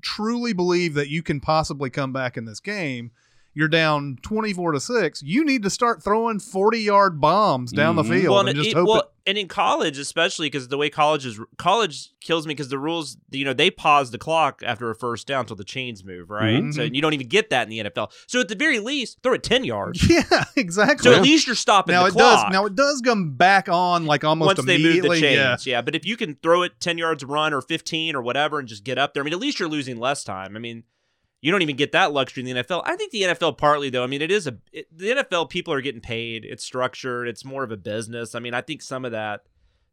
truly 0.02 0.54
believe 0.54 0.94
that 0.94 1.10
you 1.10 1.24
can 1.24 1.40
possibly 1.40 1.90
come 1.90 2.14
back 2.14 2.38
in 2.38 2.46
this 2.46 2.60
game, 2.60 3.12
you're 3.58 3.68
down 3.68 4.20
twenty 4.22 4.54
four 4.54 4.72
to 4.72 4.80
six. 4.80 5.24
You 5.24 5.44
need 5.44 5.64
to 5.64 5.70
start 5.70 6.04
throwing 6.04 6.40
forty 6.40 6.80
yard 6.82 7.20
bombs 7.20 7.72
down 7.72 7.96
Mhm. 7.96 8.04
the 8.08 8.20
field 8.20 8.30
well, 8.32 8.40
and 8.42 8.50
and, 8.50 8.58
just 8.58 8.70
it- 8.70 8.76
hope 8.76 8.88
well, 8.88 9.00
it. 9.00 9.06
and 9.26 9.38
in 9.38 9.48
college, 9.48 9.98
especially 9.98 10.46
because 10.48 10.68
the 10.68 10.78
way 10.78 10.90
college 10.92 11.26
is, 11.26 11.40
college 11.58 12.12
kills 12.22 12.46
me 12.46 12.54
because 12.54 12.70
the 12.70 12.78
rules, 12.78 13.18
you 13.32 13.44
know, 13.44 13.54
they 13.54 13.72
pause 13.72 14.12
the 14.12 14.18
clock 14.20 14.62
after 14.66 14.90
a 14.92 14.96
first 14.96 15.26
down 15.28 15.42
until 15.42 15.56
the 15.56 15.64
chains 15.64 16.04
move, 16.04 16.30
right? 16.30 16.62
Mhm. 16.64 16.74
So 16.74 16.84
you 16.84 17.02
don't 17.02 17.14
even 17.14 17.28
get 17.28 17.50
that 17.50 17.64
in 17.64 17.70
the 17.70 17.80
NFL. 17.80 18.12
So 18.28 18.40
at 18.40 18.48
the 18.48 18.56
very 18.56 18.80
least, 18.80 19.18
throw 19.24 19.34
it 19.34 19.44
ten 19.44 19.64
yards. 19.64 20.08
Yeah, 20.10 20.44
exactly. 20.56 21.10
So 21.12 21.16
at 21.16 21.22
least 21.24 21.48
you're 21.48 21.56
stopping 21.56 21.94
now 21.94 22.04
the 22.04 22.10
it 22.10 22.12
clock. 22.12 22.46
does. 22.48 22.54
Now 22.54 22.66
it 22.68 22.76
does 22.76 23.02
come 23.02 23.32
back 23.36 23.68
on 23.70 24.06
like 24.06 24.24
almost 24.24 24.58
once 24.58 24.66
they 24.66 24.78
move 24.78 24.84
the 24.84 24.90
immediately. 25.00 25.22
chains, 25.22 25.66
yeah. 25.66 25.78
yeah. 25.78 25.82
But 25.82 25.96
if 25.96 26.06
you 26.06 26.16
can 26.16 26.36
throw 26.44 26.62
it 26.62 26.74
ten 26.80 26.98
yards 27.00 27.24
run 27.26 27.54
or 27.54 27.62
fifteen 27.62 28.16
or 28.16 28.22
whatever 28.22 28.60
and 28.60 28.68
just 28.68 28.84
get 28.84 28.98
up 29.00 29.14
there, 29.14 29.24
I 29.24 29.26
mean, 29.26 29.34
at 29.34 29.40
least 29.40 29.60
you're 29.60 29.68
losing 29.70 29.98
less 29.98 30.24
time. 30.24 30.56
I 30.56 30.60
mean, 30.60 30.84
you 31.42 31.52
don't 31.52 31.62
even 31.62 31.76
get 31.76 31.92
that 31.92 32.12
luxury 32.14 32.42
in 32.48 32.56
the 32.56 32.64
NFL. 32.64 32.82
I 32.86 32.96
think 32.96 33.12
the 33.12 33.24
NFL 33.24 33.58
partly 33.58 33.90
though. 33.90 34.04
I 34.04 34.08
mean, 34.08 34.22
it 34.22 34.32
is 34.32 34.48
a 34.48 34.58
it, 34.72 34.88
the 34.96 35.10
NFL. 35.12 35.50
People 35.50 35.74
are 35.74 35.82
getting 35.82 36.02
paid. 36.02 36.46
It's 36.46 36.64
structured. 36.64 37.28
It's 37.28 37.46
more 37.46 37.64
of 37.64 37.72
a 37.72 37.78
business. 37.78 38.36
I 38.36 38.40
mean, 38.40 38.54
I 38.54 38.62
think 38.62 38.82
some 38.82 39.06
of 39.06 39.12
that 39.12 39.42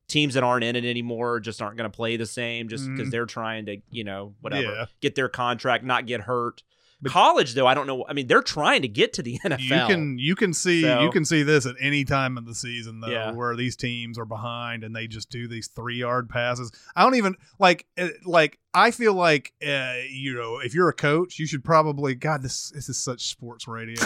teams 0.09 0.35
that 0.35 0.43
aren't 0.43 0.65
in 0.65 0.77
it 0.77 0.85
anymore 0.85 1.41
just 1.41 1.63
aren't 1.63 1.77
going 1.79 1.91
to 1.91 1.95
play 1.97 2.17
the 2.17 2.27
same 2.27 2.69
just 2.69 2.87
because 2.91 3.09
Mhm. 3.09 3.11
they're 3.11 3.27
trying 3.27 3.67
to 3.67 3.79
you 3.91 4.05
know 4.05 4.35
whatever 4.41 4.63
Yeah. 4.71 4.87
get 5.01 5.15
their 5.15 5.29
contract, 5.29 5.83
not 5.85 6.07
get 6.07 6.23
hurt. 6.23 6.63
But- 7.03 7.13
College 7.13 7.53
though, 7.55 7.67
I 7.67 7.75
don't 7.75 7.87
know. 7.87 8.05
I 8.09 8.13
mean, 8.15 8.27
they're 8.29 8.41
trying 8.43 8.83
to 8.83 8.89
get 8.89 9.13
to 9.15 9.23
the 9.23 9.39
NFL. 9.45 9.61
You 9.61 9.87
can 9.95 10.19
you 10.19 10.35
can 10.37 10.55
see 10.55 10.83
So- 10.83 11.03
you 11.03 11.11
can 11.11 11.25
see 11.25 11.43
this 11.43 11.67
at 11.67 11.75
any 11.81 12.05
time 12.05 12.39
of 12.39 12.47
the 12.47 12.55
season 12.55 13.01
though, 13.01 13.09
Yeah. 13.11 13.33
where 13.33 13.55
these 13.57 13.77
teams 13.77 14.19
are 14.19 14.25
behind 14.25 14.85
and 14.85 14.95
they 14.95 15.07
just 15.07 15.31
do 15.31 15.47
these 15.49 15.69
three 15.69 15.97
yard 15.97 16.29
passes. 16.31 16.71
I 16.97 17.03
don't 17.03 17.17
even 17.17 17.37
like 17.59 17.87
like 18.25 18.59
I 18.75 18.91
feel 18.91 19.15
like 19.15 19.53
uh, 19.67 19.95
you 20.11 20.35
know 20.35 20.59
if 20.59 20.75
you're 20.75 20.89
a 20.89 20.93
coach, 20.95 21.39
you 21.39 21.47
should 21.47 21.65
probably 21.65 22.15
God 22.15 22.43
this 22.43 22.71
this 22.71 22.89
is 22.89 22.99
such 22.99 23.27
sports 23.29 23.69
radio. 23.69 23.95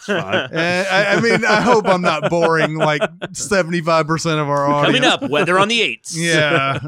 Fine. 0.00 0.18
Uh, 0.18 0.48
I, 0.90 1.14
I 1.16 1.20
mean, 1.20 1.44
I 1.44 1.60
hope 1.60 1.86
I'm 1.86 2.02
not 2.02 2.30
boring 2.30 2.76
like 2.76 3.02
75 3.32 4.06
percent 4.06 4.40
of 4.40 4.48
our 4.48 4.66
audience. 4.66 4.86
coming 4.98 5.04
up 5.04 5.28
weather 5.30 5.58
on 5.58 5.68
the 5.68 5.80
eights. 5.82 6.16
Yeah, 6.16 6.78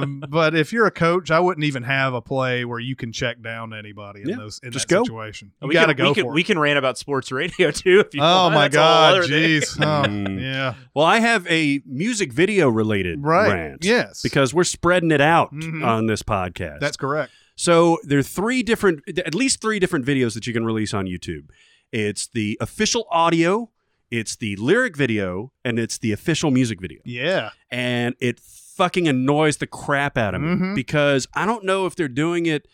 um, 0.00 0.22
but 0.28 0.54
if 0.54 0.72
you're 0.72 0.86
a 0.86 0.90
coach, 0.90 1.30
I 1.30 1.40
wouldn't 1.40 1.64
even 1.64 1.82
have 1.82 2.14
a 2.14 2.20
play 2.20 2.64
where 2.64 2.78
you 2.78 2.96
can 2.96 3.12
check 3.12 3.42
down 3.42 3.72
anybody 3.74 4.22
in 4.22 4.30
Yeah, 4.30 4.36
those 4.36 4.60
in 4.62 4.72
just 4.72 4.88
that 4.88 4.94
go. 4.94 5.04
situation. 5.04 5.52
You 5.60 5.68
we 5.68 5.74
got 5.74 5.86
to 5.86 5.94
can, 5.94 6.04
go 6.04 6.10
we 6.10 6.14
can, 6.14 6.26
it. 6.26 6.32
We 6.32 6.44
can 6.44 6.58
rant 6.58 6.78
about 6.78 6.98
sports 6.98 7.30
radio 7.30 7.70
too. 7.70 8.00
If 8.00 8.14
you 8.14 8.22
Oh 8.22 8.44
want. 8.44 8.54
my 8.54 8.68
That's 8.68 8.74
God! 8.76 9.22
Jeez. 9.24 9.78
Oh, 9.80 10.02
Mm. 10.08 10.40
yeah. 10.40 10.74
well, 10.94 11.04
I 11.06 11.20
have 11.20 11.46
a 11.48 11.80
music 11.86 12.32
video 12.32 12.68
related 12.68 13.22
Right. 13.22 13.52
rant. 13.52 13.84
Yes. 13.84 14.20
Because 14.22 14.52
we're 14.54 14.64
spreading 14.64 15.10
it 15.10 15.20
out 15.20 15.51
Mhm. 15.52 15.84
on 15.86 16.06
this 16.06 16.22
podcast. 16.22 16.80
That's 16.80 16.96
correct. 16.96 17.32
So 17.56 17.98
there 18.02 18.18
are 18.18 18.22
three 18.22 18.62
different, 18.62 19.02
at 19.18 19.34
least 19.34 19.60
three 19.60 19.78
different 19.78 20.06
videos 20.06 20.34
that 20.34 20.46
you 20.46 20.52
can 20.52 20.64
release 20.64 20.94
on 20.94 21.06
YouTube. 21.06 21.50
It's 21.92 22.26
the 22.28 22.56
official 22.60 23.06
audio, 23.10 23.70
it's 24.10 24.36
the 24.36 24.56
lyric 24.56 24.96
video, 24.96 25.52
and 25.64 25.78
it's 25.78 25.98
the 25.98 26.12
official 26.12 26.50
music 26.50 26.80
video. 26.80 27.00
Yeah. 27.04 27.50
And 27.70 28.14
it 28.20 28.40
fucking 28.40 29.06
annoys 29.06 29.58
the 29.58 29.66
crap 29.66 30.16
out 30.16 30.34
of 30.34 30.40
me 30.40 30.48
Mhm. 30.56 30.74
because 30.74 31.28
I 31.34 31.44
don't 31.44 31.64
know 31.64 31.84
if 31.86 31.94
they're 31.94 32.08
doing 32.08 32.46
it 32.46 32.66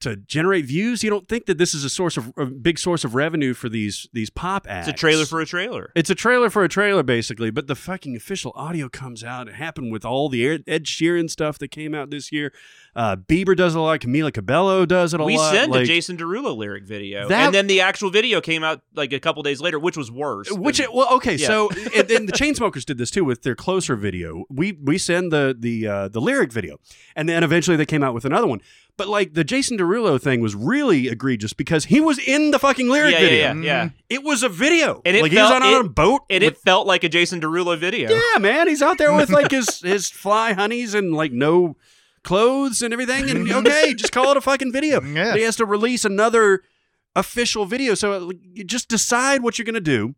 to 0.00 0.16
generate 0.16 0.66
views. 0.66 1.02
You 1.02 1.10
don't 1.10 1.28
think 1.28 1.46
that 1.46 1.58
this 1.58 1.74
is 1.74 1.84
a 1.84 1.90
source 1.90 2.16
of 2.16 2.32
a 2.36 2.46
big 2.46 2.78
source 2.78 3.04
of 3.04 3.14
revenue 3.14 3.54
for 3.54 3.68
these 3.68 4.08
these 4.12 4.30
pop 4.30 4.66
ads. 4.68 4.88
It's 4.88 4.96
a 4.96 4.98
trailer 4.98 5.24
for 5.24 5.40
a 5.40 5.46
trailer. 5.46 5.90
It's 5.94 6.10
a 6.10 6.14
trailer 6.14 6.50
for 6.50 6.64
a 6.64 6.68
trailer, 6.68 7.02
basically. 7.02 7.50
But 7.50 7.66
the 7.66 7.74
fucking 7.74 8.14
official 8.16 8.52
audio 8.54 8.88
comes 8.88 9.24
out. 9.24 9.48
It 9.48 9.54
happened 9.54 9.92
with 9.92 10.04
all 10.04 10.28
the 10.28 10.46
Ed 10.66 10.84
Sheeran 10.84 11.30
stuff 11.30 11.58
that 11.58 11.68
came 11.68 11.94
out 11.94 12.10
this 12.10 12.30
year. 12.30 12.52
Uh, 12.94 13.16
Bieber 13.16 13.56
does 13.56 13.74
it 13.74 13.78
a 13.78 13.80
lot. 13.82 14.00
Camila 14.00 14.32
Cabello 14.32 14.86
does 14.86 15.12
it 15.12 15.20
a 15.20 15.24
we 15.24 15.36
lot. 15.36 15.52
We 15.52 15.58
sent 15.58 15.72
like, 15.72 15.82
a 15.82 15.86
Jason 15.86 16.16
Derulo 16.16 16.56
lyric 16.56 16.84
video, 16.84 17.28
That- 17.28 17.46
and 17.46 17.54
then 17.54 17.66
the 17.66 17.80
actual 17.82 18.10
video 18.10 18.40
came 18.40 18.64
out 18.64 18.80
like 18.94 19.12
a 19.12 19.20
couple 19.20 19.42
days 19.42 19.60
later, 19.60 19.78
which 19.78 19.96
was 19.96 20.10
worse. 20.10 20.50
Which 20.50 20.78
than- 20.78 20.84
it, 20.84 20.94
well, 20.94 21.12
okay, 21.16 21.34
Yeah. 21.34 21.46
so 21.46 21.70
and, 21.94 22.10
and 22.10 22.28
the 22.28 22.32
Chainsmokers 22.32 22.84
did 22.84 22.96
this 22.98 23.10
too 23.10 23.24
with 23.24 23.42
their 23.42 23.54
closer 23.54 23.96
video. 23.96 24.44
We 24.50 24.72
we 24.72 24.98
send 24.98 25.30
the 25.32 25.54
the 25.58 25.86
uh, 25.86 26.08
the 26.08 26.20
lyric 26.20 26.52
video, 26.52 26.78
and 27.14 27.28
then 27.28 27.42
eventually 27.44 27.76
they 27.76 27.86
came 27.86 28.02
out 28.02 28.14
with 28.14 28.24
another 28.24 28.46
one. 28.46 28.60
But 28.96 29.08
like 29.08 29.34
the 29.34 29.44
Jason 29.44 29.76
Derulo 29.76 30.20
thing 30.20 30.40
was 30.40 30.54
really 30.54 31.08
egregious 31.08 31.52
because 31.52 31.84
he 31.84 32.00
was 32.00 32.18
in 32.18 32.50
the 32.50 32.58
fucking 32.58 32.88
lyric 32.88 33.12
yeah, 33.12 33.20
video. 33.20 33.38
yeah, 33.38 33.54
yeah, 33.54 33.60
yeah. 33.84 33.88
It 34.08 34.22
was 34.24 34.42
a 34.42 34.48
video, 34.48 35.02
And 35.04 35.14
it 35.16 35.22
like 35.22 35.32
felt- 35.32 35.52
he 35.52 35.54
was 35.68 35.74
on, 35.74 35.84
it- 35.84 35.86
a 35.86 35.88
boat, 35.90 36.22
And 36.30 36.42
with- 36.42 36.54
it 36.54 36.58
felt 36.58 36.86
like 36.86 37.04
a 37.04 37.08
Jason 37.10 37.40
Derulo 37.40 37.76
video. 37.78 38.10
yeah, 38.10 38.38
man, 38.38 38.68
he's 38.68 38.80
out 38.80 38.96
there 38.96 39.12
with 39.14 39.28
like 39.30 39.50
his 39.50 39.80
his 39.84 40.08
fly 40.08 40.54
honeys 40.54 40.94
and 40.94 41.12
like 41.14 41.32
no 41.32 41.76
clothes 42.22 42.80
and 42.82 42.92
everything, 42.92 43.28
and 43.30 43.46
mm-hmm. 43.46 43.66
okay, 43.66 43.92
just 43.94 44.12
call 44.12 44.30
it 44.30 44.36
a 44.36 44.40
fucking 44.40 44.72
video. 44.72 45.02
Yeah. 45.02 45.30
But 45.32 45.36
he 45.38 45.44
has 45.44 45.56
to 45.56 45.66
release 45.66 46.04
another 46.04 46.62
official 47.14 47.66
video, 47.66 47.94
so 47.94 48.12
uh, 48.14 48.20
like, 48.20 48.38
just 48.66 48.88
decide 48.88 49.42
what 49.42 49.58
you're 49.58 49.66
gonna 49.66 49.80
do. 49.80 50.14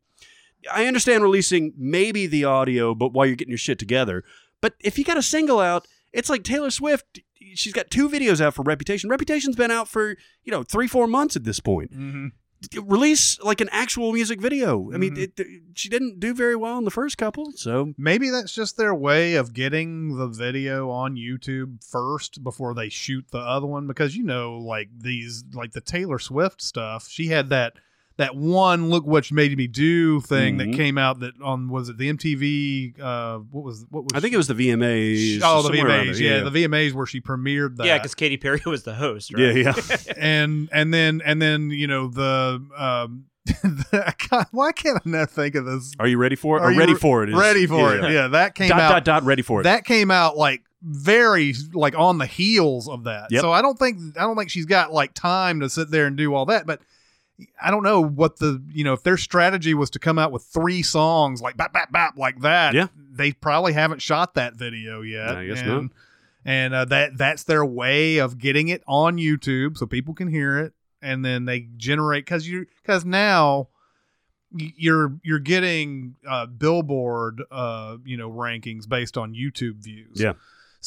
I 0.72 0.86
understand 0.86 1.22
releasing 1.22 1.72
maybe 1.76 2.26
the 2.26 2.44
audio, 2.44 2.94
but 2.94 3.12
while 3.12 3.26
you're 3.26 3.36
getting 3.36 3.52
your 3.52 3.58
shit 3.58 3.78
together. 3.78 4.24
But 4.60 4.74
if 4.80 4.98
you 4.98 5.04
got 5.04 5.16
a 5.16 5.22
single 5.22 5.60
out, 5.60 5.86
it's 6.12 6.28
like 6.30 6.42
Taylor 6.44 6.70
Swift. 6.70 7.20
She's 7.54 7.72
got 7.72 7.90
two 7.90 8.08
videos 8.08 8.40
out 8.40 8.54
for 8.54 8.62
Reputation. 8.62 9.10
Reputation's 9.10 9.56
been 9.56 9.70
out 9.70 9.88
for 9.88 10.16
you 10.44 10.50
know 10.50 10.62
three, 10.62 10.86
four 10.86 11.06
months 11.06 11.36
at 11.36 11.44
this 11.44 11.60
point. 11.60 11.92
Mhm. 11.92 12.32
Release 12.82 13.38
like 13.40 13.60
an 13.60 13.68
actual 13.70 14.12
music 14.12 14.40
video. 14.40 14.90
I 14.92 14.96
mean, 14.96 15.14
Mhm. 15.14 15.30
it, 15.38 15.62
she 15.74 15.88
didn't 15.88 16.18
do 16.18 16.34
very 16.34 16.56
well 16.56 16.76
in 16.76 16.84
the 16.84 16.90
first 16.90 17.16
couple, 17.16 17.52
so 17.54 17.94
Maybe 17.96 18.30
that's 18.30 18.52
just 18.52 18.76
their 18.76 18.92
way 18.92 19.36
of 19.36 19.52
getting 19.54 20.16
the 20.16 20.26
video 20.26 20.90
on 20.90 21.14
YouTube 21.14 21.84
first 21.84 22.42
before 22.42 22.74
they 22.74 22.88
shoot 22.88 23.26
the 23.30 23.38
other 23.38 23.66
one 23.68 23.86
because 23.86 24.16
you 24.16 24.24
know 24.24 24.58
like 24.58 24.88
these 24.98 25.44
like 25.54 25.70
the 25.72 25.80
Taylor 25.80 26.18
Swift 26.18 26.60
stuff 26.60 27.06
she 27.08 27.28
had 27.28 27.48
that 27.50 27.74
that 28.18 28.36
one 28.36 28.90
look 28.90 29.06
what 29.06 29.30
you 29.30 29.34
made 29.36 29.56
me 29.56 29.66
do 29.66 30.20
thing 30.20 30.56
Mhm. 30.56 30.58
that 30.58 30.76
came 30.76 30.98
out 30.98 31.20
that 31.20 31.32
on 31.42 31.68
was 31.68 31.88
it 31.88 31.96
the 31.98 32.08
MTV 32.12 33.00
uh 33.00 33.38
what 33.38 33.64
was 33.64 33.86
what 33.90 34.02
was 34.04 34.10
I 34.14 34.20
think 34.20 34.34
it 34.34 34.36
was 34.36 34.48
the 34.48 34.54
VMAs. 34.54 35.40
oh 35.42 35.62
the 35.62 35.70
VMAs 35.70 36.18
there, 36.18 36.38
yeah, 36.38 36.48
the 36.48 36.50
VMAs 36.66 36.92
where 36.92 37.06
she 37.06 37.20
premiered 37.20 37.76
that 37.76 37.86
Yeah, 37.86 37.96
because 37.98 38.14
Katy 38.14 38.36
Perry 38.36 38.60
was 38.66 38.82
the 38.82 38.94
host, 38.94 39.32
right? 39.32 39.56
yeah, 39.56 39.72
yeah. 39.76 39.96
and 40.16 40.68
and 40.72 40.92
then 40.92 41.22
and 41.24 41.40
then 41.40 41.70
you 41.70 41.86
know 41.86 42.08
the 42.08 42.60
um 42.76 43.24
God, 44.30 44.46
why 44.50 44.72
can't 44.72 44.98
I 45.04 45.08
not 45.08 45.30
think 45.30 45.54
of 45.54 45.64
this 45.64 45.92
Are 45.98 46.06
you 46.06 46.18
ready 46.18 46.36
for 46.36 46.58
it? 46.58 46.60
Are 46.60 46.66
Or 46.68 46.72
you 46.72 46.78
ready 46.78 46.92
re- 46.94 46.98
for 46.98 47.22
it? 47.22 47.30
is- 47.30 47.34
ready 47.34 47.66
for 47.66 47.94
yeah. 47.96 48.06
it 48.06 48.12
yeah 48.12 48.28
that 48.28 48.54
came 48.54 48.68
Dot 48.68 48.80
out 48.80 48.90
dot 48.90 49.04
dot. 49.04 49.22
Ready 49.24 49.42
for 49.42 49.60
it. 49.60 49.64
that 49.64 49.84
came 49.84 50.10
out 50.10 50.36
like 50.36 50.62
very 50.82 51.54
like 51.72 51.96
on 51.98 52.18
the 52.18 52.26
heels 52.26 52.88
of 52.88 53.04
that. 53.04 53.28
Yep. 53.30 53.40
So 53.40 53.50
I 53.52 53.62
don't 53.62 53.78
think 53.78 53.98
I 54.18 54.22
don't 54.22 54.36
think 54.36 54.50
she's 54.50 54.66
got 54.66 54.92
like 54.92 55.14
time 55.14 55.60
to 55.60 55.70
sit 55.70 55.90
there 55.90 56.06
and 56.06 56.16
do 56.16 56.34
all 56.34 56.46
that. 56.46 56.66
But 56.66 56.80
I 57.62 57.70
don't 57.70 57.82
know 57.82 58.00
what 58.02 58.38
the 58.38 58.62
you 58.72 58.84
know 58.84 58.94
if 58.94 59.02
their 59.02 59.16
strategy 59.16 59.74
was 59.74 59.90
to 59.90 59.98
come 59.98 60.18
out 60.18 60.32
with 60.32 60.42
three 60.44 60.82
songs 60.82 61.40
like 61.40 61.56
bap 61.56 61.72
bap 61.72 61.92
bap 61.92 62.16
like 62.16 62.40
that. 62.40 62.74
Yeah. 62.74 62.88
they 63.12 63.32
probably 63.32 63.72
haven't 63.72 64.02
shot 64.02 64.34
that 64.34 64.54
video 64.54 65.02
yet. 65.02 65.36
I 65.36 65.46
guess 65.46 65.60
and, 65.60 65.68
not. 65.68 65.90
And 66.44 66.74
uh, 66.74 66.84
that 66.86 67.16
that's 67.16 67.44
their 67.44 67.64
way 67.64 68.18
of 68.18 68.38
getting 68.38 68.68
it 68.68 68.82
on 68.86 69.18
YouTube 69.18 69.76
so 69.76 69.86
people 69.86 70.14
can 70.14 70.28
hear 70.28 70.58
it, 70.58 70.72
and 71.02 71.24
then 71.24 71.44
they 71.44 71.68
generate 71.76 72.24
because 72.24 72.48
you 72.48 72.66
because 72.82 73.04
now 73.04 73.68
you're 74.52 75.18
you're 75.22 75.38
getting 75.38 76.16
uh, 76.28 76.46
Billboard 76.46 77.42
uh, 77.50 77.98
you 78.04 78.16
know 78.16 78.30
rankings 78.30 78.88
based 78.88 79.16
on 79.16 79.34
YouTube 79.34 79.76
views. 79.82 80.20
Yeah. 80.20 80.34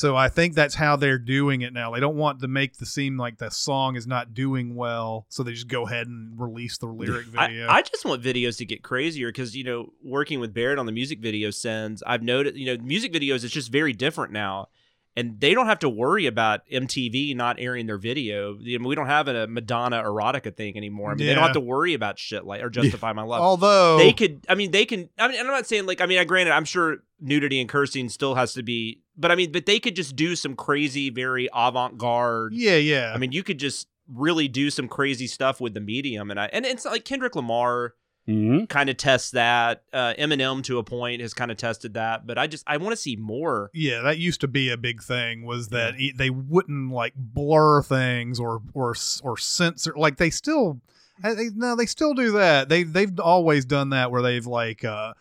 So 0.02 0.16
I 0.16 0.30
think 0.30 0.56
that's 0.56 0.74
how 0.74 0.96
they're 0.96 1.20
doing 1.20 1.62
it 1.62 1.74
now. 1.74 1.92
They 1.92 2.00
don't 2.00 2.16
want 2.16 2.40
to 2.40 2.48
make 2.48 2.78
the 2.78 2.88
seem 2.88 3.20
like 3.20 3.38
the 3.38 3.52
song 3.52 3.96
is 3.96 4.08
not 4.08 4.34
doing 4.34 4.74
well, 4.74 5.28
so 5.30 5.44
they 5.44 5.52
just 5.52 5.68
go 5.68 5.86
ahead 5.86 6.08
and 6.08 6.40
release 6.42 6.80
the 6.80 6.88
lyric 6.88 7.28
video. 7.28 7.68
I, 7.68 7.78
I 7.78 7.82
just 7.84 8.04
want 8.04 8.24
videos 8.24 8.58
to 8.58 8.66
get 8.66 8.82
crazier 8.82 9.28
because 9.28 9.56
you 9.56 9.64
know 9.64 9.94
working 10.04 10.40
with 10.40 10.56
Barrett 10.56 10.80
on 10.80 10.88
the 10.88 10.92
Music 10.92 11.20
Video 11.20 11.52
Sins 11.52 12.02
I've 12.08 12.24
noted 12.24 12.58
you 12.58 12.66
know 12.66 12.84
music 12.84 13.14
videos 13.14 13.44
is 13.44 13.52
just 13.52 13.72
very 13.72 13.94
different 13.94 14.34
now 14.34 14.70
and 15.16 15.40
they 15.40 15.54
don't 15.54 15.68
have 15.68 15.80
to 15.80 15.90
worry 15.90 16.26
about 16.26 16.62
MTV 16.72 17.36
not 17.36 17.58
airing 17.60 17.86
their 17.86 17.98
video. 17.98 18.58
You 18.60 18.80
know, 18.80 18.88
we 18.88 18.96
don't 18.96 19.08
have 19.08 19.28
a 19.28 19.46
Madonna 19.46 20.02
erotica 20.02 20.56
thing 20.56 20.78
anymore. 20.78 21.12
I 21.12 21.16
mean 21.16 21.28
they 21.28 21.34
don't 21.34 21.44
have 21.44 21.54
to 21.54 21.60
worry 21.60 21.94
about 21.94 22.18
shit 22.18 22.46
like 22.46 22.64
or 22.64 22.70
justify 22.70 23.14
my 23.14 23.24
love. 23.24 23.42
Although 23.42 23.98
they 23.98 24.14
could 24.14 24.46
I 24.48 24.56
mean 24.56 24.72
they 24.72 24.86
can 24.86 25.10
I 25.20 25.28
mean 25.28 25.40
I'm 25.40 25.48
not 25.48 25.68
saying 25.68 25.86
like 25.86 26.02
I 26.02 26.06
mean 26.06 26.18
I 26.18 26.24
granted 26.24 26.54
I'm 26.54 26.66
sure 26.66 27.04
nudity 27.22 27.60
and 27.62 27.70
cursing 27.70 28.10
still 28.10 28.36
has 28.36 28.54
to 28.54 28.64
be 28.64 29.00
but 29.16 29.32
I 29.32 29.36
mean 29.36 29.52
but 29.52 29.66
they 29.66 29.80
could 29.80 29.96
just 29.96 30.16
do 30.16 30.36
some 30.36 30.56
crazy 30.56 31.10
very 31.10 31.48
avant-garde 31.54 32.54
yeah, 32.54 32.78
yeah. 32.78 33.12
I 33.14 33.18
mean, 33.18 33.32
you 33.32 33.44
could 33.44 33.60
just 33.60 33.88
really 34.08 34.48
do 34.48 34.70
some 34.70 34.88
crazy 34.88 35.28
stuff 35.28 35.62
with 35.62 35.74
the 35.74 35.80
medium, 35.80 36.32
and 36.32 36.40
I 36.40 36.50
and 36.52 36.66
it's 36.66 36.86
like 36.86 37.06
Kendrick 37.06 37.36
Lamar 37.36 37.94
Mhm. 38.28 38.70
kind 38.70 38.88
of 38.90 38.98
tests 38.98 39.32
that. 39.32 39.84
Uh, 39.92 40.14
Eminem 40.20 40.64
to 40.66 40.78
a 40.78 40.84
point 40.84 41.22
has 41.22 41.34
kind 41.34 41.50
of 41.50 41.58
tested 41.58 41.96
that, 41.96 42.28
but 42.28 42.38
I 42.38 42.46
just 42.46 42.64
I 42.68 42.78
want 42.78 42.92
to 42.92 42.96
see 42.98 43.16
more. 43.16 43.72
yeah, 43.74 44.02
that 44.02 44.20
used 44.20 44.42
to 44.42 44.48
be 44.48 44.70
a 44.70 44.78
big 44.78 45.02
thing. 45.02 45.44
Was 45.46 45.70
that 45.70 46.00
e- 46.00 46.14
they 46.16 46.30
wouldn't 46.30 46.92
like 46.92 47.14
blur 47.16 47.82
things 47.82 48.40
or 48.40 48.62
or 48.74 48.94
or 49.24 49.38
censor 49.38 49.94
like 49.96 50.18
they 50.18 50.30
still. 50.30 50.82
I- 51.24 51.34
They, 51.34 51.50
no, 51.56 51.76
they 51.76 51.86
still 51.88 52.14
do 52.14 52.32
that. 52.34 52.70
They 52.70 52.84
they've 52.84 53.20
always 53.20 53.66
done 53.66 53.90
that 53.90 54.12
where 54.12 54.22
they've 54.22 54.46
like 54.46 54.84
uh, 54.86 55.14
d- 55.14 55.20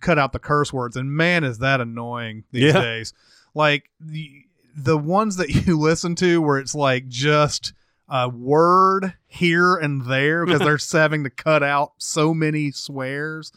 cut 0.00 0.18
out 0.18 0.32
the 0.32 0.38
curse 0.38 0.72
words, 0.72 0.96
and 0.96 1.10
man, 1.12 1.44
is 1.44 1.58
that 1.58 1.80
annoying 1.80 2.44
these 2.52 2.72
Yeah. 2.74 2.80
days. 2.80 3.12
Like 3.54 3.90
the 4.00 4.42
the 4.76 4.98
ones 4.98 5.36
that 5.36 5.48
you 5.66 5.78
listen 5.78 6.14
to 6.16 6.42
where 6.42 6.58
it's 6.58 6.74
like 6.74 7.08
just 7.08 7.72
a 8.08 8.28
word 8.28 9.14
here 9.26 9.76
and 9.76 10.04
there 10.06 10.44
because 10.44 10.60
they're 10.60 10.78
having 11.00 11.24
to 11.24 11.30
cut 11.30 11.62
out 11.62 11.92
so 11.98 12.34
many 12.34 12.70
swears. 12.70 13.52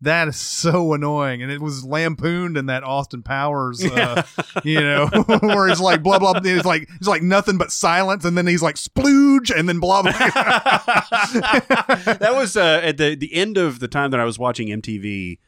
That 0.00 0.26
is 0.26 0.36
so 0.36 0.94
annoying, 0.94 1.42
and 1.42 1.52
it 1.52 1.60
was 1.60 1.84
lampooned 1.84 2.56
in 2.56 2.66
that 2.66 2.82
Austin 2.82 3.22
Powers, 3.22 3.84
uh, 3.84 4.24
you 4.64 4.80
know, 4.80 5.06
where 5.42 5.68
he's 5.68 5.78
like 5.78 6.02
blah 6.02 6.18
blah. 6.18 6.32
It's 6.42 6.66
like 6.66 6.88
it's 6.96 7.06
like 7.06 7.22
nothing 7.22 7.56
but 7.56 7.70
silence, 7.70 8.24
and 8.24 8.36
then 8.36 8.48
he's 8.48 8.62
like 8.64 8.74
splooge, 8.74 9.56
and 9.56 9.68
then 9.68 9.78
blah 9.78 10.02
blah. 10.02 10.10
that 10.12 12.30
was 12.32 12.56
uh, 12.56 12.80
at 12.82 12.96
the 12.96 13.14
the 13.14 13.32
end 13.34 13.56
of 13.56 13.78
the 13.78 13.86
time 13.88 14.10
that 14.10 14.18
I 14.20 14.24
was 14.24 14.38
watching 14.40 14.66
MTV 14.68 15.38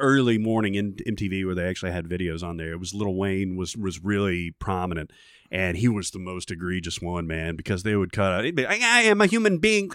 early 0.00 0.38
morning 0.38 0.74
in 0.74 0.94
MTV 0.94 1.44
where 1.46 1.54
they 1.54 1.68
actually 1.68 1.92
had 1.92 2.06
videos 2.06 2.42
on 2.42 2.56
there. 2.56 2.72
It 2.72 2.80
was 2.80 2.94
Lil 2.94 3.14
Wayne 3.14 3.56
was 3.56 3.76
was 3.76 4.02
really 4.02 4.50
prominent, 4.58 5.10
and 5.50 5.76
he 5.76 5.88
was 5.88 6.10
the 6.10 6.18
most 6.18 6.50
egregious 6.50 7.00
one, 7.00 7.26
man, 7.26 7.54
because 7.56 7.82
they 7.82 7.94
would 7.96 8.12
cut 8.12 8.32
out. 8.32 8.44
He'd 8.44 8.54
be 8.56 8.66
I 8.66 8.76
am 9.02 9.20
a 9.20 9.26
human 9.26 9.58
being. 9.58 9.90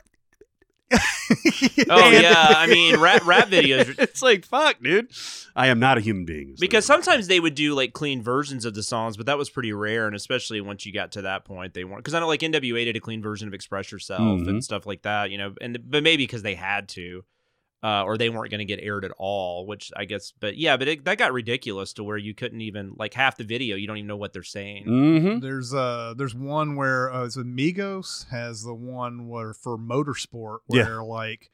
Oh 0.91 0.99
yeah, 2.11 2.53
I 2.55 2.67
mean 2.67 2.99
rap 2.99 3.25
rap 3.25 3.47
videos 3.47 3.95
it's 3.99 4.21
like 4.21 4.45
fuck, 4.45 4.81
dude. 4.83 5.09
I 5.55 5.67
am 5.67 5.79
not 5.79 5.97
a 5.97 6.01
human 6.01 6.25
being. 6.25 6.49
the- 6.49 6.57
because 6.59 6.85
sometimes 6.85 7.27
they 7.27 7.39
would 7.39 7.55
do 7.55 7.73
like 7.73 7.93
clean 7.93 8.21
versions 8.21 8.65
of 8.65 8.75
the 8.75 8.83
songs, 8.83 9.17
but 9.17 9.25
that 9.25 9.37
was 9.37 9.49
pretty 9.49 9.73
rare, 9.73 10.05
and 10.05 10.15
especially 10.15 10.61
once 10.61 10.85
you 10.85 10.93
got 10.93 11.11
to 11.13 11.23
that 11.23 11.43
point, 11.43 11.73
they 11.73 11.83
weren't. 11.83 12.03
Because 12.03 12.13
I 12.13 12.19
know 12.19 12.27
like 12.27 12.41
NWA 12.41 12.85
did 12.85 12.95
a 12.95 12.99
clean 12.99 13.21
version 13.23 13.47
of 13.47 13.53
"Express 13.55 13.91
Yourself" 13.91 14.21
Mhm. 14.21 14.47
and 14.47 14.63
stuff 14.63 14.85
like 14.85 15.01
that, 15.01 15.31
you 15.31 15.37
know, 15.39 15.53
and 15.59 15.79
but 15.89 16.03
maybe 16.03 16.23
because 16.23 16.43
they 16.43 16.55
had 16.55 16.87
to. 16.89 17.23
Uh, 17.83 18.03
or 18.03 18.17
they 18.17 18.29
weren't 18.29 18.49
going 18.49 18.59
to 18.59 18.65
get 18.65 18.79
aired 18.81 19.05
at 19.05 19.11
all, 19.19 19.67
which 19.67 19.91
I 19.95 20.05
guess, 20.05 20.33
but 20.39 20.57
yeah, 20.57 20.75
but 20.75 20.87
it, 20.87 21.05
that 21.05 21.19
got 21.19 21.33
ridiculous 21.33 21.93
to 21.93 22.03
where 22.03 22.17
you 22.17 22.33
couldn't 22.33 22.61
even 22.61 22.93
like 22.97 23.13
half 23.13 23.37
the 23.37 23.43
video, 23.43 23.75
you 23.75 23.85
don't 23.85 23.97
even 23.97 24.07
know 24.07 24.17
what 24.17 24.33
they're 24.33 24.41
saying. 24.41 24.85
Mhm. 24.87 25.41
There's 25.41 25.71
uh 25.71 26.15
there's 26.17 26.33
one 26.33 26.75
where 26.77 27.13
uh, 27.13 27.25
it's 27.25 27.37
Migos 27.37 28.27
has 28.29 28.63
the 28.63 28.73
one 28.73 29.27
where 29.27 29.53
for 29.53 29.77
motorsport 29.77 30.59
where 30.65 30.81
Yeah. 30.81 30.85
where 30.87 31.03
like 31.03 31.51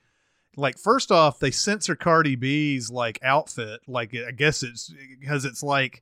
like 0.56 0.78
first 0.78 1.12
off 1.12 1.40
they 1.40 1.52
censor 1.52 1.96
Cardi 1.98 2.36
B's 2.38 2.90
like 2.90 3.20
outfit 3.24 3.82
like 3.88 4.16
I 4.16 4.32
guess 4.32 4.64
it's 4.64 4.94
because 5.20 5.44
it's 5.44 5.64
like 5.64 6.02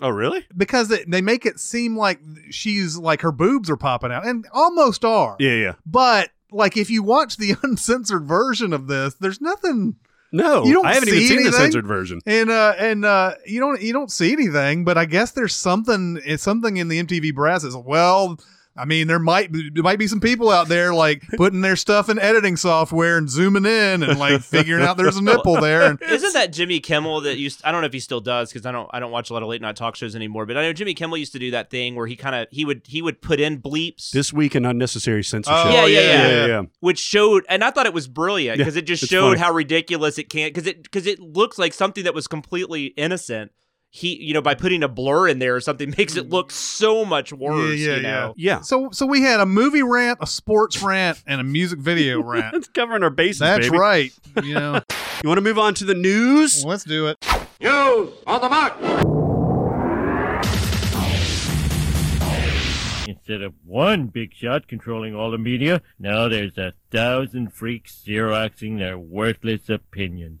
Oh, 0.00 0.10
really? 0.10 0.44
because 0.56 0.88
they, 0.88 1.04
they 1.06 1.20
make 1.20 1.44
it 1.46 1.60
seem 1.60 1.96
like 1.96 2.20
she's 2.50 2.96
like 2.96 3.20
her 3.22 3.32
boobs 3.32 3.68
are 3.70 3.76
popping 3.76 4.10
out 4.12 4.26
and 4.26 4.44
almost 4.52 5.04
are 5.04 5.36
Yeah, 5.38 5.54
yeah. 5.54 5.72
but 5.86 6.30
like 6.52 6.76
if 6.76 6.90
you 6.90 7.02
watch 7.02 7.36
the 7.36 7.54
uncensored 7.62 8.24
version 8.24 8.72
of 8.72 8.86
this 8.86 9.14
there's 9.14 9.40
nothing 9.40 9.96
No, 10.32 10.64
You 10.64 10.74
don't 10.74 10.86
I 10.86 10.94
haven't 10.94 11.08
even 11.08 11.20
see 11.20 11.28
seen 11.28 11.44
the 11.44 11.52
censored 11.52 11.86
version. 11.86 12.20
and 12.26 12.50
uh 12.50 12.74
and 12.78 13.04
uh 13.04 13.34
you 13.46 13.60
don't 13.60 13.80
you 13.80 13.92
don't 13.92 14.10
see 14.10 14.32
anything 14.32 14.84
but 14.84 14.98
i 14.98 15.04
guess 15.04 15.30
there's 15.32 15.54
something 15.54 16.20
it's 16.24 16.42
something 16.42 16.76
in 16.76 16.88
the 16.88 17.02
mtv 17.02 17.34
brass 17.34 17.64
is 17.64 17.76
well 17.76 18.38
I 18.78 18.84
mean, 18.84 19.06
there 19.08 19.18
might 19.18 19.50
there 19.52 19.82
might 19.82 19.98
be 19.98 20.06
some 20.06 20.20
people 20.20 20.50
out 20.50 20.68
there 20.68 20.94
like 20.94 21.22
putting 21.36 21.60
their 21.60 21.76
stuff 21.76 22.08
in 22.08 22.18
editing 22.18 22.56
software 22.56 23.18
and 23.18 23.28
zooming 23.28 23.66
in 23.66 24.02
and 24.02 24.18
like 24.18 24.40
figuring 24.42 24.84
out 24.84 24.96
there's 24.96 25.16
a 25.16 25.22
nipple 25.22 25.60
there. 25.60 25.82
And 25.82 26.02
Isn't 26.08 26.32
that 26.34 26.52
Jimmy 26.52 26.80
Kimmel 26.80 27.20
that 27.22 27.38
used? 27.38 27.60
I 27.64 27.72
don't 27.72 27.80
know 27.80 27.86
if 27.86 27.92
he 27.92 28.00
still 28.00 28.20
does 28.20 28.52
because 28.52 28.64
I 28.66 28.72
don't. 28.72 28.88
I 28.92 29.00
don't 29.00 29.10
watch 29.10 29.30
a 29.30 29.32
lot 29.32 29.42
of 29.42 29.48
late 29.48 29.60
night 29.60 29.76
talk 29.76 29.96
shows 29.96 30.14
anymore. 30.14 30.46
But 30.46 30.56
I 30.56 30.62
know 30.62 30.72
Jimmy 30.72 30.94
Kimmel 30.94 31.16
used 31.18 31.32
to 31.32 31.38
do 31.38 31.50
that 31.50 31.70
thing 31.70 31.94
where 31.94 32.06
he 32.06 32.16
kind 32.16 32.34
of 32.34 32.46
he 32.50 32.64
would 32.64 32.82
he 32.86 33.02
would 33.02 33.20
put 33.20 33.40
in 33.40 33.60
bleeps, 33.60 34.10
This 34.10 34.32
week 34.32 34.54
in 34.54 34.64
unnecessary 34.64 35.24
censorship. 35.24 35.58
Oh, 35.66 35.70
Yeah, 35.72 35.86
yeah, 35.86 36.00
yeah. 36.00 36.28
yeah, 36.28 36.46
yeah. 36.46 36.62
which 36.80 36.98
showed, 36.98 37.44
and 37.48 37.64
I 37.64 37.70
thought 37.70 37.86
it 37.86 37.94
was 37.94 38.06
brilliant 38.08 38.58
Yeah, 38.58 38.64
because 38.64 38.76
it 38.76 38.82
just 38.86 39.04
showed 39.06 39.30
funny. 39.30 39.40
how 39.40 39.52
ridiculous 39.52 40.18
it 40.18 40.28
can. 40.30 40.48
Because 40.48 40.66
it 40.66 40.82
because 40.82 41.06
it 41.06 41.18
looks 41.20 41.58
like 41.58 41.72
something 41.72 42.04
that 42.04 42.14
was 42.14 42.26
completely 42.26 42.86
innocent. 42.86 43.52
He, 43.90 44.16
you 44.22 44.34
know, 44.34 44.42
by 44.42 44.54
putting 44.54 44.82
a 44.82 44.88
blur 44.88 45.28
in 45.28 45.38
there 45.38 45.56
or 45.56 45.60
something 45.60 45.94
makes 45.98 46.16
it 46.16 46.28
look 46.28 46.50
so 46.50 47.04
much 47.06 47.32
worse. 47.32 47.78
yeah, 47.80 47.96
you 47.96 48.02
know? 48.02 48.34
Yeah. 48.36 48.60
so 48.60 48.90
so 48.92 49.06
we 49.06 49.22
had 49.22 49.40
a 49.40 49.46
movie 49.46 49.82
rant, 49.82 50.18
a 50.20 50.26
sports 50.26 50.82
rant, 50.82 51.22
and 51.26 51.40
a 51.40 51.44
music 51.44 51.78
video 51.78 52.22
rant. 52.22 52.54
It's 52.54 52.68
covering 52.68 53.02
our 53.02 53.10
bases, 53.10 53.40
That's 53.40 53.66
baby. 53.66 53.78
right. 53.78 54.12
You 54.44 54.54
know, 54.54 54.80
You 55.24 55.28
want 55.28 55.38
to 55.38 55.42
move 55.42 55.58
on 55.58 55.74
to 55.74 55.84
the 55.84 55.94
news? 55.94 56.64
let's 56.64 56.84
do 56.84 57.08
it. 57.08 57.16
News 57.60 58.12
on 58.26 58.40
the 58.40 58.48
mark. 58.48 58.74
Instead 63.08 63.40
of 63.42 63.54
one 63.64 64.08
big 64.08 64.34
shot 64.34 64.68
controlling 64.68 65.14
all 65.14 65.30
the 65.30 65.38
media, 65.38 65.80
now 65.98 66.28
there's 66.28 66.58
a 66.58 66.74
thousand 66.90 67.52
freaks 67.54 68.02
xeroxing 68.06 68.78
their 68.78 68.98
worthless 68.98 69.68
opinions. 69.70 70.40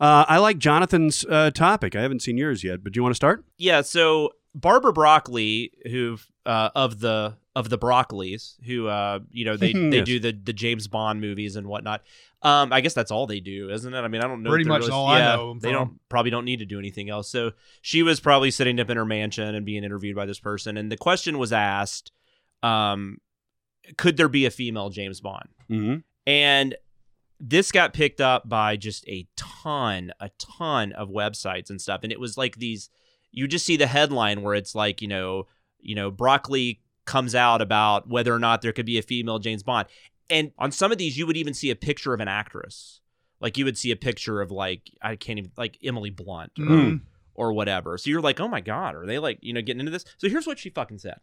Uh, 0.00 0.24
I 0.28 0.38
like 0.38 0.58
Jonathan's 0.58 1.24
uh, 1.28 1.50
topic. 1.50 1.96
I 1.96 2.02
haven't 2.02 2.22
seen 2.22 2.36
yours 2.38 2.62
yet, 2.62 2.82
but 2.84 2.92
do 2.92 2.98
you 2.98 3.02
want 3.02 3.12
to 3.12 3.16
start? 3.16 3.44
Yeah, 3.56 3.80
so 3.82 4.30
Barbara 4.54 4.92
Broccoli, 4.92 5.72
who 5.90 6.18
uh, 6.46 6.70
of 6.74 7.00
the 7.00 7.36
of 7.56 7.68
the 7.70 7.78
Broccoli's, 7.78 8.56
who 8.64 8.86
uh, 8.86 9.18
you 9.30 9.44
know 9.44 9.56
they 9.56 9.72
they 9.72 9.96
Yes. 9.98 10.06
do 10.06 10.20
the 10.20 10.32
the 10.32 10.52
James 10.52 10.86
Bond 10.88 11.20
movies 11.20 11.56
and 11.56 11.66
whatnot. 11.66 12.02
Um, 12.40 12.72
I 12.72 12.80
guess 12.80 12.94
that's 12.94 13.10
all 13.10 13.26
they 13.26 13.40
do, 13.40 13.68
isn't 13.70 13.92
it? 13.92 13.98
I 13.98 14.06
mean, 14.06 14.20
I 14.22 14.28
don't 14.28 14.44
know. 14.44 14.50
Pretty 14.50 14.62
they're 14.62 14.72
much 14.74 14.82
really- 14.82 14.92
all 14.92 15.06
I 15.08 15.18
yeah, 15.18 15.34
know 15.36 15.50
'em 15.50 15.58
They 15.58 15.72
don't 15.72 15.98
probably 16.08 16.30
don't 16.30 16.44
need 16.44 16.60
to 16.60 16.66
do 16.66 16.78
anything 16.78 17.10
else. 17.10 17.28
So 17.28 17.50
she 17.82 18.04
was 18.04 18.20
probably 18.20 18.52
sitting 18.52 18.78
up 18.78 18.88
in 18.90 18.96
her 18.96 19.04
mansion 19.04 19.56
and 19.56 19.66
being 19.66 19.82
interviewed 19.82 20.14
by 20.14 20.24
this 20.26 20.38
person, 20.38 20.76
and 20.76 20.92
the 20.92 20.96
question 20.96 21.38
was 21.38 21.52
asked, 21.52 22.12
um, 22.62 23.18
could 23.96 24.16
there 24.16 24.28
be 24.28 24.46
a 24.46 24.50
female 24.52 24.88
James 24.90 25.20
Bond? 25.20 25.48
Mm-hmm. 25.68 25.96
and 26.26 26.76
this 27.40 27.70
got 27.70 27.92
picked 27.92 28.20
up 28.20 28.48
by 28.48 28.76
just 28.76 29.06
a 29.08 29.26
ton 29.36 30.12
a 30.20 30.30
ton 30.38 30.92
of 30.92 31.08
websites 31.08 31.70
and 31.70 31.80
stuff 31.80 32.00
and 32.02 32.10
it 32.12 32.18
was 32.20 32.36
like 32.36 32.56
these 32.56 32.90
you 33.30 33.46
just 33.46 33.64
see 33.64 33.76
the 33.76 33.86
headline 33.86 34.42
where 34.42 34.54
it's 34.54 34.74
like 34.74 35.00
you 35.00 35.08
know 35.08 35.46
you 35.78 35.94
know 35.94 36.10
broccoli 36.10 36.80
comes 37.04 37.34
out 37.34 37.62
about 37.62 38.08
whether 38.08 38.34
or 38.34 38.38
not 38.38 38.60
there 38.60 38.72
could 38.72 38.86
be 38.86 38.98
a 38.98 39.02
female 39.02 39.38
james 39.38 39.62
bond. 39.62 39.86
And 40.30 40.52
on 40.58 40.72
some 40.72 40.92
of 40.92 40.98
these 40.98 41.16
you 41.16 41.26
would 41.26 41.36
even 41.36 41.54
see 41.54 41.70
a 41.70 41.76
picture 41.76 42.12
of 42.12 42.20
an 42.20 42.28
actress. 42.28 43.00
Like 43.40 43.56
you 43.56 43.64
would 43.64 43.78
see 43.78 43.90
a 43.92 43.96
picture 43.96 44.40
of 44.40 44.50
like 44.50 44.90
i 45.00 45.14
can't 45.16 45.38
even 45.38 45.52
like 45.56 45.78
emily 45.84 46.10
blunt 46.10 46.52
or, 46.58 46.64
Mm. 46.64 47.00
or 47.34 47.52
whatever. 47.52 47.96
So 47.98 48.10
you're 48.10 48.20
like 48.20 48.40
oh 48.40 48.48
my 48.48 48.60
god 48.60 48.94
are 48.94 49.06
they 49.06 49.18
like 49.18 49.38
you 49.42 49.52
know 49.52 49.62
getting 49.62 49.80
into 49.80 49.92
this? 49.92 50.04
So 50.18 50.28
here's 50.28 50.46
what 50.46 50.58
she 50.58 50.70
fucking 50.70 50.98
said. 50.98 51.20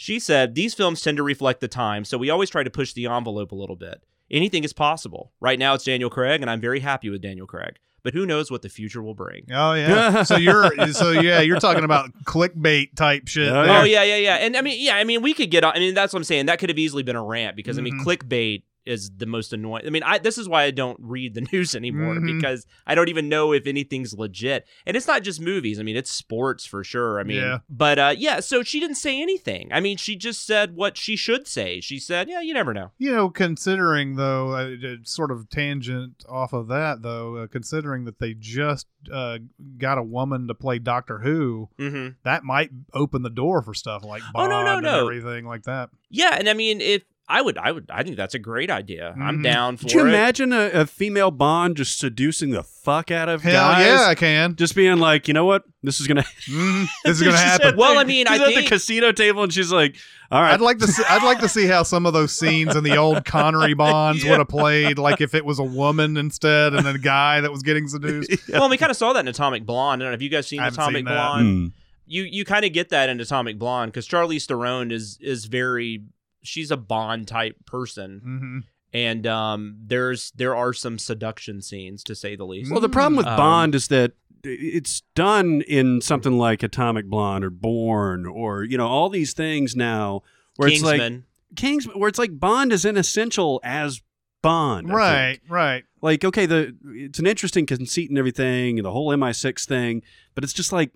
She 0.00 0.20
said, 0.20 0.54
These 0.54 0.74
films 0.74 1.02
tend 1.02 1.16
to 1.16 1.24
reflect 1.24 1.60
the 1.60 1.66
time, 1.66 2.04
so 2.04 2.16
we 2.16 2.30
always 2.30 2.50
try 2.50 2.62
to 2.62 2.70
push 2.70 2.92
the 2.92 3.06
envelope 3.06 3.50
a 3.50 3.56
little 3.56 3.74
bit. 3.74 4.04
Anything 4.30 4.64
is 4.64 4.72
possible. 4.72 5.32
Right 5.40 5.58
now 5.58 5.74
it's 5.74 5.84
Daniel 5.84 6.10
Craig, 6.10 6.40
and 6.42 6.50
I'm 6.50 6.60
very 6.60 6.80
happy 6.80 7.08
with 7.10 7.22
Daniel 7.22 7.46
Craig. 7.46 7.76
But 8.04 8.14
who 8.14 8.24
knows 8.26 8.50
what 8.50 8.62
the 8.62 8.68
future 8.68 9.02
will 9.02 9.14
bring. 9.14 9.46
Oh 9.52 9.74
yeah. 9.74 10.22
so 10.22 10.36
you're 10.36 10.70
so 10.92 11.10
yeah, 11.10 11.40
you're 11.40 11.58
talking 11.60 11.84
about 11.84 12.10
clickbait 12.24 12.94
type 12.94 13.26
shit. 13.26 13.48
Oh, 13.48 13.64
there. 13.64 13.80
Oh 13.80 13.84
yeah, 13.84 14.02
yeah, 14.04 14.16
yeah. 14.16 14.34
And 14.36 14.56
I 14.56 14.60
mean, 14.62 14.78
yeah, 14.80 14.96
I 14.96 15.04
mean, 15.04 15.20
we 15.20 15.34
could 15.34 15.50
get 15.50 15.64
on. 15.64 15.72
I 15.74 15.78
mean, 15.80 15.94
that's 15.94 16.12
what 16.12 16.18
I'm 16.18 16.24
saying. 16.24 16.46
That 16.46 16.58
could 16.58 16.68
have 16.68 16.78
easily 16.78 17.02
been 17.02 17.16
a 17.16 17.22
rant 17.24 17.56
because 17.56 17.76
I 17.78 17.82
mean, 17.82 17.98
Mhm. 17.98 18.04
clickbait 18.04 18.62
is 18.88 19.10
the 19.16 19.26
most 19.26 19.52
annoying. 19.52 19.84
I 19.86 19.90
mean, 19.90 20.02
I 20.02 20.18
this 20.18 20.38
is 20.38 20.48
why 20.48 20.64
I 20.64 20.70
don't 20.70 20.98
read 21.00 21.34
the 21.34 21.40
news 21.52 21.74
anymore 21.74 22.14
Mhm. 22.14 22.36
because 22.40 22.66
I 22.86 22.94
don't 22.94 23.08
even 23.08 23.28
know 23.28 23.52
if 23.52 23.66
anything's 23.66 24.14
legit. 24.14 24.66
And 24.86 24.96
it's 24.96 25.06
not 25.06 25.22
just 25.22 25.40
movies. 25.40 25.78
I 25.78 25.82
mean, 25.82 25.96
it's 25.96 26.10
sports 26.10 26.64
for 26.66 26.82
sure. 26.82 27.20
I 27.20 27.22
mean, 27.22 27.36
Yeah. 27.42 27.58
but 27.68 27.98
uh, 27.98 28.14
yeah. 28.16 28.40
So 28.40 28.62
she 28.62 28.80
didn't 28.80 28.96
say 28.96 29.20
anything. 29.20 29.68
I 29.72 29.80
mean, 29.80 29.96
she 29.98 30.16
just 30.16 30.46
said 30.46 30.74
what 30.74 30.96
she 30.96 31.14
should 31.16 31.46
say. 31.46 31.80
She 31.80 31.98
said, 31.98 32.28
"Yeah, 32.28 32.40
you 32.40 32.54
never 32.54 32.72
know." 32.74 32.92
You 32.98 33.12
know, 33.12 33.28
considering 33.30 34.16
though, 34.16 34.52
uh, 34.52 34.96
sort 35.04 35.30
of 35.30 35.48
tangent 35.50 36.24
off 36.28 36.52
of 36.52 36.68
that 36.68 37.02
though, 37.02 37.36
uh, 37.36 37.46
considering 37.48 38.04
that 38.04 38.18
they 38.18 38.34
just 38.34 38.86
uh, 39.12 39.38
got 39.78 39.98
a 39.98 40.02
woman 40.02 40.48
to 40.48 40.54
play 40.54 40.78
Doctor 40.78 41.18
Who, 41.18 41.68
Mm-hmm. 41.78 42.14
that 42.24 42.44
might 42.44 42.70
open 42.94 43.22
the 43.22 43.30
door 43.30 43.62
for 43.62 43.74
stuff 43.74 44.04
like 44.04 44.22
Oh, 44.28 44.30
Bond 44.34 44.50
no, 44.50 44.64
no, 44.64 44.74
and 44.78 44.82
no. 44.84 45.00
everything 45.00 45.46
like 45.46 45.64
that. 45.64 45.90
Yeah, 46.10 46.36
and 46.38 46.48
I 46.48 46.54
mean, 46.54 46.80
if 46.80 47.02
I 47.30 47.42
would, 47.42 47.58
I 47.58 47.72
would, 47.72 47.90
I 47.90 48.02
think 48.04 48.16
that's 48.16 48.34
a 48.34 48.38
great 48.38 48.70
idea. 48.70 49.14
I'm 49.20 49.40
Mhm. 49.40 49.42
down 49.44 49.76
for 49.76 49.82
it. 49.86 49.90
Could 49.90 49.94
you 49.98 50.06
it. 50.06 50.08
imagine 50.08 50.52
a, 50.54 50.70
a 50.70 50.86
female 50.86 51.30
Bond 51.30 51.76
just 51.76 51.98
seducing 51.98 52.50
the 52.50 52.62
fuck 52.62 53.10
out 53.10 53.28
of 53.28 53.42
Hell 53.42 53.52
guys? 53.52 53.84
yeah, 53.86 54.06
I 54.06 54.14
can. 54.14 54.56
Just 54.56 54.74
being 54.74 54.96
like, 54.96 55.28
you 55.28 55.34
know 55.34 55.44
what? 55.44 55.64
This 55.82 56.00
is 56.00 56.06
gonna. 56.06 56.24
Mhm. 56.48 56.86
This 57.04 57.18
is 57.18 57.22
gonna 57.22 57.36
happen. 57.36 57.66
at 57.68 57.76
Well, 57.76 57.98
I 57.98 58.04
mean, 58.04 58.26
she's 58.26 58.40
I 58.40 58.42
at 58.42 58.54
think- 58.54 58.62
the 58.64 58.68
casino 58.74 59.12
table 59.12 59.42
and 59.42 59.52
she's 59.52 59.70
like, 59.70 59.96
"All 60.30 60.40
right, 60.40 60.54
I'd 60.54 60.62
like 60.62 60.78
to 60.78 60.86
see, 60.86 61.02
I'd 61.06 61.22
like 61.22 61.40
to 61.40 61.48
see 61.50 61.66
how 61.66 61.82
some 61.82 62.06
of 62.06 62.14
those 62.14 62.32
scenes 62.32 62.74
in 62.74 62.82
the 62.82 62.96
old 62.96 63.26
Connery 63.26 63.74
Bonds 63.84 64.24
Yeah. 64.24 64.30
would 64.30 64.38
have 64.38 64.48
played, 64.48 64.98
like 64.98 65.20
if 65.20 65.34
it 65.34 65.44
was 65.44 65.58
a 65.58 65.64
woman 65.64 66.16
instead 66.16 66.72
and 66.74 66.88
a 66.88 66.96
guy 66.96 67.42
that 67.42 67.52
was 67.52 67.62
getting 67.62 67.88
seduced. 67.88 68.48
Well, 68.48 68.70
we 68.70 68.78
kind 68.78 68.90
of 68.90 68.96
saw 68.96 69.12
that 69.12 69.20
in 69.20 69.28
Atomic 69.28 69.66
Blonde. 69.66 70.02
I 70.02 70.06
don't 70.06 70.12
know 70.12 70.14
if 70.16 70.22
you 70.22 70.30
guys 70.30 70.46
seen 70.46 70.60
I 70.60 70.68
Atomic 70.68 71.00
seen. 71.00 71.04
Blonde. 71.04 71.46
Mm. 71.70 71.72
You 72.06 72.22
you 72.22 72.46
kind 72.46 72.64
of 72.64 72.72
get 72.72 72.88
that 72.88 73.10
in 73.10 73.20
Atomic 73.20 73.58
Blonde 73.58 73.92
because 73.92 74.08
Charlize 74.08 74.46
Theron 74.46 74.90
is 74.90 75.18
is 75.20 75.44
very 75.44 76.04
she's 76.42 76.70
a 76.70 76.76
Bond 76.76 77.28
type 77.28 77.56
person, 77.66 78.20
hmm 78.22 78.58
and 78.94 79.26
um, 79.26 79.76
there's 79.84 80.30
there 80.30 80.56
are 80.56 80.72
some 80.72 80.98
seduction 80.98 81.60
scenes 81.60 82.02
to 82.04 82.14
say 82.14 82.36
the 82.36 82.46
least. 82.46 82.70
Well, 82.70 82.80
the 82.80 82.88
problem 82.88 83.16
with 83.16 83.26
Um, 83.26 83.36
Bond 83.36 83.74
is 83.74 83.88
that 83.88 84.12
it's 84.42 85.02
done 85.14 85.60
in 85.68 86.00
something 86.00 86.38
like 86.38 86.62
Atomic 86.62 87.04
Blonde 87.06 87.44
or 87.44 87.50
Bourne 87.50 88.24
or 88.24 88.62
you 88.64 88.78
know 88.78 88.86
all 88.88 89.10
these 89.10 89.34
things 89.34 89.76
now 89.76 90.22
where 90.56 90.68
it's 90.70 90.82
like 90.82 91.00
Kingsman. 91.00 91.24
Kingsman, 91.56 91.98
where 92.00 92.08
it's 92.08 92.18
like 92.18 92.38
Bond 92.40 92.72
is 92.72 92.84
inessential 92.86 93.60
as 93.62 94.00
Bond, 94.40 94.90
I 94.90 94.94
Right, 94.94 95.38
think. 95.40 95.42
right. 95.50 95.84
Like, 96.00 96.24
okay, 96.24 96.46
the 96.46 96.74
it's 96.86 97.18
an 97.18 97.26
interesting 97.26 97.66
conceit 97.66 98.08
and 98.08 98.18
everything, 98.18 98.78
and 98.78 98.86
the 98.86 98.92
whole 98.92 99.08
MI6 99.10 99.66
thing, 99.66 100.02
but 100.34 100.44
it's 100.44 100.52
just 100.54 100.72
like, 100.72 100.92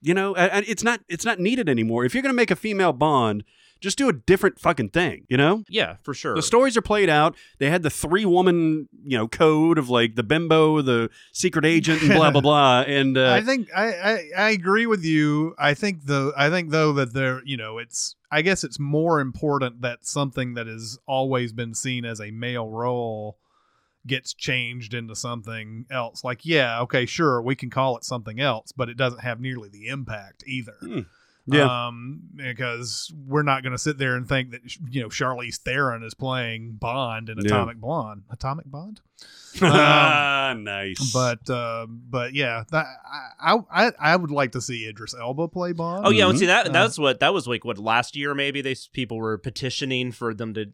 you 0.00 0.14
know, 0.14 0.34
and 0.36 0.52
and 0.52 0.64
it's 0.68 0.84
not 0.84 1.00
it's 1.08 1.24
not 1.24 1.40
needed 1.40 1.68
anymore. 1.68 2.04
If 2.04 2.14
you're 2.14 2.22
gonna 2.22 2.34
make 2.34 2.50
a 2.52 2.56
female 2.56 2.92
Bond, 2.92 3.42
just 3.80 3.98
do 3.98 4.08
a 4.08 4.12
different 4.12 4.58
fucking 4.58 4.90
thing, 4.90 5.26
you 5.28 5.36
know. 5.36 5.64
yeah, 5.68 5.96
for 6.02 6.14
sure. 6.14 6.34
The 6.34 6.42
stories 6.42 6.76
are 6.76 6.82
played 6.82 7.08
out. 7.08 7.36
They 7.58 7.70
had 7.70 7.82
the 7.82 7.90
three 7.90 8.24
woman, 8.24 8.88
you 9.04 9.16
know, 9.18 9.28
code 9.28 9.78
of 9.78 9.88
like 9.88 10.14
the 10.14 10.22
bimbo, 10.22 10.82
the 10.82 11.10
secret 11.32 11.64
agent, 11.64 12.02
and 12.02 12.12
blah 12.12 12.30
blah 12.30 12.40
blah. 12.42 12.80
And 12.82 13.16
uh, 13.16 13.32
I 13.32 13.42
think 13.42 13.68
I, 13.74 13.86
I 13.92 14.24
I 14.36 14.50
agree 14.50 14.86
with 14.86 15.04
you. 15.04 15.54
I 15.58 15.74
think 15.74 16.06
the 16.06 16.32
I 16.36 16.50
think 16.50 16.70
though 16.70 16.92
that 16.94 17.12
there 17.14 17.42
you 17.44 17.56
know 17.56 17.78
it's 17.78 18.16
I 18.30 18.42
guess 18.42 18.64
it's 18.64 18.78
more 18.78 19.20
important 19.20 19.82
that 19.82 20.06
something 20.06 20.54
that 20.54 20.66
has 20.66 20.98
always 21.06 21.52
been 21.52 21.74
seen 21.74 22.04
as 22.04 22.20
a 22.20 22.30
male 22.30 22.68
role 22.68 23.38
gets 24.06 24.34
changed 24.34 24.94
into 24.94 25.16
something 25.16 25.84
else. 25.90 26.24
Like 26.24 26.44
yeah, 26.44 26.80
okay, 26.82 27.06
sure, 27.06 27.42
we 27.42 27.54
can 27.56 27.70
call 27.70 27.96
it 27.96 28.04
something 28.04 28.40
else, 28.40 28.72
but 28.72 28.88
it 28.88 28.96
doesn't 28.96 29.20
have 29.20 29.40
nearly 29.40 29.68
the 29.68 29.88
impact 29.88 30.44
either. 30.46 30.76
Hmm. 30.80 31.00
Yeah. 31.48 31.86
Um, 31.86 32.22
because 32.34 33.12
we're 33.26 33.42
not 33.44 33.62
going 33.62 33.72
to 33.72 33.78
sit 33.78 33.98
there 33.98 34.16
and 34.16 34.28
think 34.28 34.50
that 34.50 34.60
you 34.90 35.00
know 35.02 35.08
Charlize 35.08 35.56
Theron 35.58 36.02
is 36.02 36.12
playing 36.14 36.72
Bond 36.72 37.28
in 37.28 37.38
Yeah. 37.38 37.44
Atomic 37.46 37.76
Blonde. 37.78 38.22
Atomic 38.30 38.66
Bond. 38.70 39.00
Ah, 39.62 40.54
nice. 40.58 41.12
But 41.12 41.48
uh, 41.48 41.86
but 41.88 42.34
yeah, 42.34 42.64
that 42.72 42.86
I, 43.40 43.58
I 43.70 43.92
I 43.98 44.16
would 44.16 44.30
like 44.30 44.52
to 44.52 44.60
see 44.60 44.86
Idris 44.86 45.14
Elba 45.18 45.48
play 45.48 45.72
Bond. 45.72 46.06
Oh 46.06 46.10
yeah, 46.10 46.26
well, 46.26 46.34
Mhm. 46.34 46.38
see 46.38 46.46
that 46.46 46.68
Uh, 46.68 46.72
that's 46.72 46.98
what 46.98 47.20
that 47.20 47.32
was 47.32 47.46
like. 47.48 47.64
What 47.64 47.78
last 47.78 48.16
year 48.16 48.34
maybe 48.34 48.60
they 48.60 48.74
people 48.92 49.16
were 49.16 49.38
petitioning 49.38 50.12
for 50.12 50.34
them 50.34 50.52
to 50.54 50.66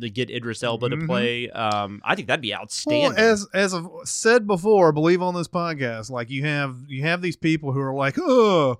to 0.00 0.10
get 0.10 0.28
Idris 0.30 0.62
Elba 0.64 0.88
to 0.90 0.96
Mhm. 0.96 1.06
play. 1.06 1.50
Um, 1.50 2.00
I 2.04 2.14
think 2.16 2.26
that'd 2.28 2.40
be 2.42 2.54
outstanding. 2.54 3.02
Well, 3.02 3.10
outstanding. 3.12 3.32
as 3.32 3.72
as 3.72 3.74
I've 3.74 4.08
said 4.08 4.46
before, 4.48 4.88
I 4.88 4.92
believe 4.92 5.22
on 5.22 5.34
this 5.34 5.48
podcast, 5.48 6.10
like 6.10 6.28
you 6.30 6.44
have 6.44 6.76
you 6.88 7.02
have 7.02 7.22
these 7.22 7.36
people 7.36 7.72
who 7.72 7.80
are 7.80 7.94
like, 7.94 8.16
oh, 8.18 8.76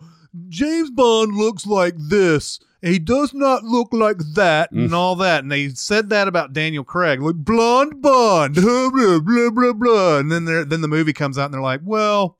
James 0.49 0.91
Bond 0.91 1.35
looks 1.35 1.67
like 1.67 1.95
this. 1.99 2.59
He 2.83 2.99
does 2.99 3.33
not 3.35 3.65
look 3.65 3.89
like 3.93 4.19
that, 4.35 4.73
Mm. 4.73 4.85
and 4.87 4.95
all 4.95 5.17
that. 5.17 5.43
And 5.43 5.51
they 5.51 5.71
said 5.71 6.11
that 6.11 6.29
about 6.29 6.53
Daniel 6.53 6.85
Craig, 6.85 7.21
like 7.21 7.37
blonde 7.37 8.01
Bond, 8.03 8.55
blah 8.57 8.91
blah 8.91 9.19
blah 9.21 9.51
blah 9.51 9.73
blah. 9.73 10.19
And 10.19 10.31
then 10.31 10.45
then 10.45 10.81
the 10.83 10.89
movie 10.89 11.13
comes 11.13 11.39
out, 11.39 11.47
and 11.47 11.55
they're 11.55 11.61
like, 11.61 11.81
well, 11.85 12.39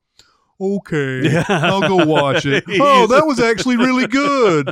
okay, 0.59 1.43
I'll 1.47 1.81
go 1.81 2.05
watch 2.05 2.45
it. 2.45 2.63
Oh, 2.79 3.07
that 3.07 3.25
was 3.25 3.39
actually 3.39 3.77
really 3.77 4.07
good. 4.07 4.71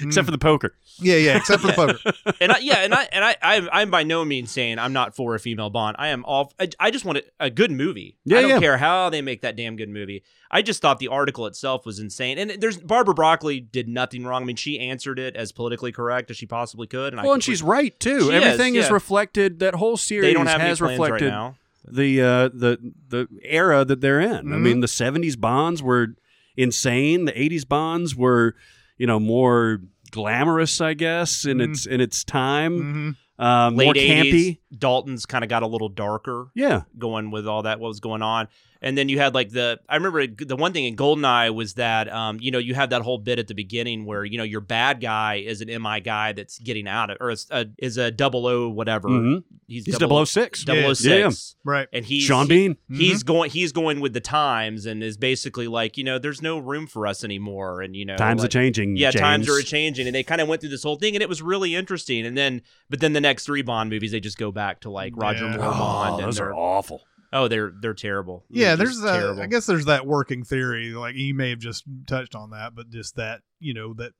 Except 0.00 0.24
for 0.24 0.30
the 0.30 0.38
poker. 0.38 0.74
Yeah, 1.00 1.16
yeah, 1.16 1.36
except 1.36 1.62
for 1.62 1.68
the 1.68 1.72
poker. 1.72 2.34
and 2.40 2.52
I, 2.52 2.58
yeah, 2.58 2.78
and 2.78 2.94
I 2.94 3.08
and 3.12 3.24
I, 3.24 3.36
I'm, 3.42 3.68
I'm 3.72 3.90
by 3.90 4.02
no 4.02 4.24
means 4.24 4.50
saying 4.50 4.78
I'm 4.78 4.92
not 4.92 5.16
for 5.16 5.34
a 5.34 5.40
female 5.40 5.70
Bond. 5.70 5.96
I 5.98 6.08
am 6.08 6.24
all. 6.24 6.52
I, 6.60 6.68
I 6.78 6.90
just 6.90 7.04
want 7.04 7.18
a, 7.18 7.24
a 7.40 7.50
good 7.50 7.70
movie. 7.70 8.16
Yeah, 8.24 8.38
I 8.38 8.40
don't 8.42 8.50
yeah. 8.50 8.60
care 8.60 8.78
how 8.78 9.10
they 9.10 9.20
make 9.20 9.42
that 9.42 9.56
damn 9.56 9.76
good 9.76 9.88
movie. 9.88 10.22
I 10.50 10.62
just 10.62 10.80
thought 10.80 10.98
the 10.98 11.08
article 11.08 11.46
itself 11.46 11.84
was 11.84 11.98
insane. 11.98 12.38
And 12.38 12.60
there's 12.60 12.78
Barbara 12.78 13.14
Broccoli 13.14 13.60
did 13.60 13.88
nothing 13.88 14.24
wrong. 14.24 14.42
I 14.42 14.46
mean, 14.46 14.56
she 14.56 14.78
answered 14.78 15.18
it 15.18 15.36
as 15.36 15.52
politically 15.52 15.92
correct 15.92 16.30
as 16.30 16.36
she 16.36 16.46
possibly 16.46 16.86
could. 16.86 17.12
And 17.12 17.20
I 17.20 17.24
Well, 17.24 17.34
and 17.34 17.44
she's 17.44 17.62
right 17.62 17.98
too. 18.00 18.22
She 18.22 18.32
Everything 18.32 18.74
is, 18.74 18.86
yeah. 18.86 18.92
reflected. 18.92 19.58
That 19.58 19.74
whole 19.74 19.96
series 19.96 20.28
they 20.28 20.32
don't 20.32 20.46
have 20.46 20.60
any 20.60 20.70
has 20.70 20.78
plans 20.78 20.98
reflected 20.98 21.26
right 21.26 21.32
now. 21.32 21.56
The 21.90 22.20
uh, 22.22 22.48
the 22.48 22.78
the 23.08 23.28
era 23.42 23.84
that 23.84 24.00
they're 24.00 24.20
in. 24.20 24.52
I 24.52 24.56
Mhm. 24.56 24.62
mean, 24.62 24.80
the 24.80 24.86
'70s 24.88 25.36
Bonds 25.36 25.82
were 25.82 26.14
insane. 26.56 27.24
The 27.24 27.32
'80s 27.40 27.64
Bonds 27.64 28.14
were, 28.16 28.54
you 28.96 29.06
know, 29.06 29.20
more 29.20 29.80
glamorous, 30.10 30.80
I 30.80 30.94
guess, 30.94 31.44
in 31.44 31.58
Mhm. 31.58 31.70
its 31.72 31.86
in 31.86 32.00
its 32.00 32.24
time. 32.24 33.16
hmm 33.38 33.44
Um, 33.44 33.74
more 33.76 33.94
campy. 33.94 34.58
80s, 34.72 34.78
Dalton's 34.78 35.26
kind 35.26 35.44
of 35.44 35.50
got 35.50 35.62
a 35.62 35.66
little 35.66 35.88
darker. 35.88 36.48
Yeah, 36.54 36.82
going 36.98 37.30
with 37.30 37.46
all 37.46 37.62
that 37.62 37.80
what 37.80 37.88
was 37.88 38.00
going 38.00 38.22
on 38.22 38.48
and 38.80 38.96
then 38.96 39.08
you 39.08 39.18
had 39.18 39.34
like 39.34 39.50
the 39.50 39.80
i 39.88 39.96
remember 39.96 40.24
the 40.28 40.54
one 40.54 40.72
thing 40.72 40.84
in 40.84 40.94
goldeneye 40.94 41.52
was 41.52 41.74
that 41.74 42.08
um 42.12 42.38
you 42.40 42.52
know 42.52 42.58
you 42.58 42.74
had 42.76 42.90
that 42.90 43.02
whole 43.02 43.18
bit 43.18 43.36
at 43.40 43.48
the 43.48 43.54
beginning 43.54 44.04
where 44.06 44.24
you 44.24 44.38
know 44.38 44.44
your 44.44 44.60
bad 44.60 45.00
guy 45.00 45.34
is 45.44 45.60
an 45.60 45.66
mi 45.82 45.98
guy 46.00 46.32
that's 46.32 46.60
getting 46.60 46.86
out 46.86 47.10
of 47.10 47.16
or 47.20 47.30
is 47.30 47.48
a, 47.50 47.66
is 47.78 47.96
a 47.96 48.12
double 48.12 48.46
o 48.46 48.68
whatever 48.68 49.08
Mhm. 49.08 49.42
he's, 49.66 49.84
he's 49.84 49.98
double, 49.98 50.24
006. 50.24 50.62
double 50.64 50.84
o 50.84 50.88
Yeah. 50.90 50.92
six 51.30 51.56
Right. 51.64 51.88
and 51.92 52.04
he's 52.04 52.22
Sean 52.22 52.46
he- 52.46 52.68
Bean. 52.68 52.76
he's 52.88 53.24
going 53.24 53.50
he's 53.50 53.72
going 53.72 53.98
with 53.98 54.12
the 54.12 54.20
times 54.20 54.86
and 54.86 55.02
is 55.02 55.16
basically 55.16 55.66
like 55.66 55.96
you 55.98 56.04
know 56.04 56.20
there's 56.20 56.40
no 56.40 56.58
room 56.58 56.86
for 56.86 57.04
us 57.08 57.24
anymore 57.24 57.82
and 57.82 57.96
you 57.96 58.04
know 58.04 58.16
Times 58.16 58.44
are 58.44 58.48
changing. 58.48 58.96
yeah, 58.96 59.10
times 59.10 59.48
are 59.48 59.60
changing, 59.60 60.06
and 60.06 60.14
they 60.14 60.22
kind 60.22 60.40
of 60.40 60.46
went 60.46 60.60
through 60.60 60.70
this 60.70 60.84
whole 60.84 60.94
thing, 60.96 61.16
and 61.16 61.22
it 61.22 61.28
was 61.28 61.42
really 61.42 61.74
interesting. 61.74 62.24
And 62.24 62.36
then, 62.38 62.62
but 62.88 63.00
then 63.00 63.12
the 63.12 63.20
next 63.20 63.44
three 63.44 63.62
Bond 63.62 63.90
movies, 63.90 64.12
they 64.12 64.20
just 64.20 64.38
go 64.38 64.52
back 64.52 64.57
to 64.80 64.90
like 64.90 65.14
Roger 65.16 65.46
Yeah. 65.46 65.56
Moore 65.56 65.72
Oh, 65.74 66.14
and 66.14 66.24
those 66.24 66.36
they're 66.36 66.54
awful. 66.54 67.02
oh, 67.32 67.48
they're 67.48 67.72
they're 67.80 67.94
terrible. 67.94 68.44
Yeah, 68.50 68.74
They're 68.76 68.86
there's 68.86 69.00
that. 69.00 69.18
terrible. 69.20 69.42
I 69.42 69.46
guess 69.46 69.66
there's 69.66 69.84
that 69.86 70.06
working 70.06 70.44
theory. 70.44 70.90
Like 70.90 71.14
you 71.16 71.34
may 71.34 71.50
have 71.50 71.58
just 71.58 71.84
touched 72.06 72.34
on 72.34 72.50
that, 72.50 72.74
but 72.74 72.90
just 72.90 73.16
that 73.16 73.40
you 73.60 73.74
know 73.74 73.94
that 73.94 74.12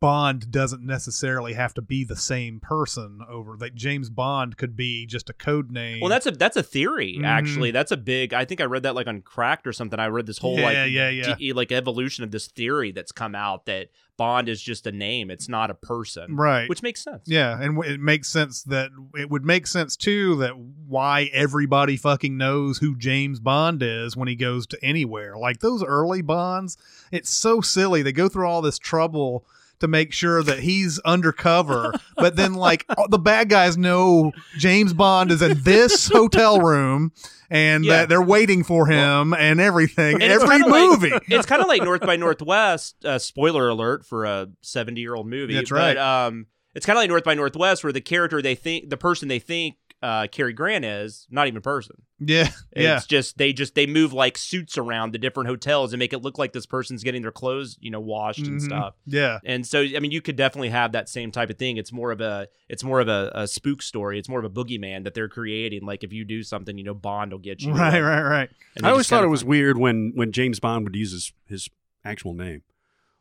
Bond 0.00 0.50
doesn't 0.50 0.82
necessarily 0.82 1.52
have 1.52 1.74
to 1.74 1.82
be 1.82 2.04
the 2.04 2.16
same 2.16 2.58
person 2.58 3.20
over. 3.28 3.56
Like 3.58 3.74
James 3.74 4.08
Bond 4.08 4.56
could 4.56 4.74
be 4.74 5.04
just 5.06 5.28
a 5.28 5.34
code 5.34 5.70
name. 5.70 6.00
Well, 6.00 6.08
that's 6.08 6.26
a 6.26 6.30
that's 6.30 6.56
a 6.56 6.62
theory 6.62 7.18
Mhm. 7.20 7.24
actually. 7.26 7.70
That's 7.70 7.92
a 7.92 7.96
big. 7.98 8.32
I 8.32 8.46
think 8.46 8.60
I 8.60 8.64
read 8.64 8.82
that 8.84 8.94
like 8.94 9.06
on 9.06 9.20
Cracked 9.20 9.66
or 9.66 9.72
something. 9.74 10.00
I 10.00 10.06
read 10.06 10.26
this 10.26 10.38
whole 10.38 10.58
Yeah, 10.58 10.64
like 10.64 10.74
yeah, 10.90 11.08
yeah. 11.10 11.34
d- 11.34 11.52
like 11.52 11.70
evolution 11.70 12.24
of 12.24 12.30
this 12.30 12.46
theory 12.46 12.92
that's 12.92 13.12
come 13.12 13.34
out 13.34 13.66
that 13.66 13.88
Bond 14.16 14.48
is 14.48 14.60
just 14.62 14.86
a 14.86 14.92
name. 14.92 15.30
It's 15.30 15.48
not 15.48 15.70
a 15.70 15.74
person, 15.74 16.34
right. 16.36 16.68
Which 16.68 16.82
makes 16.82 17.02
sense. 17.02 17.22
Yeah, 17.26 17.52
and 17.60 17.76
w- 17.76 17.94
it 17.94 18.00
makes 18.00 18.28
sense 18.28 18.62
that 18.64 18.90
it 19.14 19.30
would 19.30 19.44
make 19.44 19.66
sense 19.66 19.96
too 19.96 20.36
that 20.36 20.58
why 20.58 21.30
everybody 21.32 21.96
fucking 21.96 22.36
knows 22.36 22.78
who 22.78 22.96
James 22.96 23.38
Bond 23.40 23.82
is 23.82 24.16
when 24.16 24.28
he 24.28 24.34
goes 24.36 24.66
to 24.68 24.78
anywhere. 24.84 25.36
Like 25.36 25.60
those 25.60 25.82
early 25.84 26.22
Bonds, 26.22 26.76
it's 27.12 27.30
so 27.30 27.60
silly. 27.60 28.02
They 28.02 28.12
go 28.12 28.28
through 28.28 28.46
all 28.48 28.60
this 28.62 28.78
trouble 28.78 29.46
to 29.80 29.88
make 29.88 30.12
sure 30.12 30.42
that 30.42 30.60
he's 30.60 30.98
undercover, 31.00 31.92
but 32.16 32.36
then 32.36 32.54
like 32.54 32.84
all 32.96 33.08
the 33.08 33.18
bad 33.18 33.48
guys 33.48 33.76
know 33.76 34.32
James 34.58 34.92
Bond 34.92 35.30
is 35.30 35.42
in 35.42 35.62
this 35.62 36.08
hotel 36.12 36.60
room 36.60 37.12
and 37.50 37.84
Yeah. 37.84 37.98
that 37.98 38.08
they're 38.08 38.22
waiting 38.22 38.62
for 38.64 38.86
him 38.86 39.34
and 39.34 39.60
everything. 39.60 40.14
And 40.22 40.22
Every 40.24 40.48
kinda 40.48 40.68
like- 40.68 40.80
movie. 41.00 41.12
it's 41.34 41.46
kind 41.46 41.60
of 41.62 41.68
like 41.68 41.82
North 41.82 42.02
by 42.02 42.16
Northwest. 42.16 43.04
Uh, 43.04 43.18
spoiler 43.18 43.68
alert 43.68 44.06
for 44.06 44.24
a 44.24 44.48
seventy-year-old 44.60 45.26
movie. 45.26 45.54
That's 45.54 45.70
But, 45.70 45.96
right. 45.96 46.26
um, 46.26 46.46
it's 46.74 46.86
kind 46.86 46.96
of 46.96 47.02
like 47.02 47.08
North 47.10 47.24
by 47.24 47.34
Northwest, 47.34 47.82
where 47.82 47.92
the 47.92 48.00
character 48.00 48.40
they 48.40 48.54
think, 48.54 48.90
the 48.90 48.96
person 48.96 49.26
they 49.28 49.40
think 49.40 49.74
uh, 50.02 50.26
Cary 50.32 50.52
Grant 50.54 50.84
is, 50.84 51.26
not 51.30 51.46
even 51.46 51.58
a 51.58 51.60
person. 51.60 51.96
yeah, 52.18 52.48
It's 52.72 52.82
yeah. 52.84 53.00
just 53.08 53.36
they 53.38 53.52
just 53.52 53.74
they 53.74 53.86
move 53.86 54.12
like 54.14 54.38
suits 54.38 54.78
around 54.78 55.12
the 55.12 55.18
different 55.18 55.48
hotels 55.48 55.92
and 55.92 55.98
make 55.98 56.12
it 56.14 56.22
look 56.22 56.38
like 56.38 56.52
this 56.52 56.64
person's 56.66 57.02
getting 57.04 57.20
their 57.22 57.30
clothes, 57.32 57.76
you 57.80 57.90
know, 57.90 58.00
washed 58.00 58.46
and 58.46 58.60
Mhm. 58.60 58.64
stuff. 58.64 58.94
Yeah. 59.06 59.38
And 59.44 59.66
so, 59.66 59.80
I 59.82 59.98
mean, 60.00 60.10
you 60.10 60.22
could 60.22 60.36
definitely 60.36 60.70
have 60.70 60.92
that 60.92 61.08
same 61.08 61.30
type 61.30 61.50
of 61.50 61.58
thing. 61.58 61.76
It's 61.76 61.92
more 61.92 62.12
of 62.12 62.20
a, 62.20 62.48
it's 62.68 62.82
more 62.82 63.00
of 63.00 63.08
a, 63.08 63.30
a 63.34 63.46
spook 63.46 63.82
story. 63.82 64.18
It's 64.18 64.28
more 64.28 64.38
of 64.38 64.44
a 64.46 64.50
boogeyman 64.50 65.04
that 65.04 65.12
they're 65.14 65.28
creating. 65.28 65.84
Like 65.84 66.02
if 66.02 66.12
you 66.12 66.24
do 66.24 66.42
something, 66.42 66.78
you 66.78 66.84
know, 66.84 66.94
Bond 66.94 67.32
will 67.32 67.38
get 67.38 67.60
you. 67.62 67.72
Right, 67.72 68.00
right, 68.00 68.22
right. 68.22 68.50
And 68.76 68.86
I 68.86 68.90
always 68.90 69.08
thought 69.08 69.24
it 69.24 69.28
was 69.28 69.44
weird 69.44 69.76
when 69.78 70.12
when 70.14 70.32
James 70.32 70.60
Bond 70.60 70.84
would 70.84 70.96
use 70.96 71.12
his, 71.12 71.32
his 71.46 71.68
actual 72.04 72.32
name. 72.34 72.62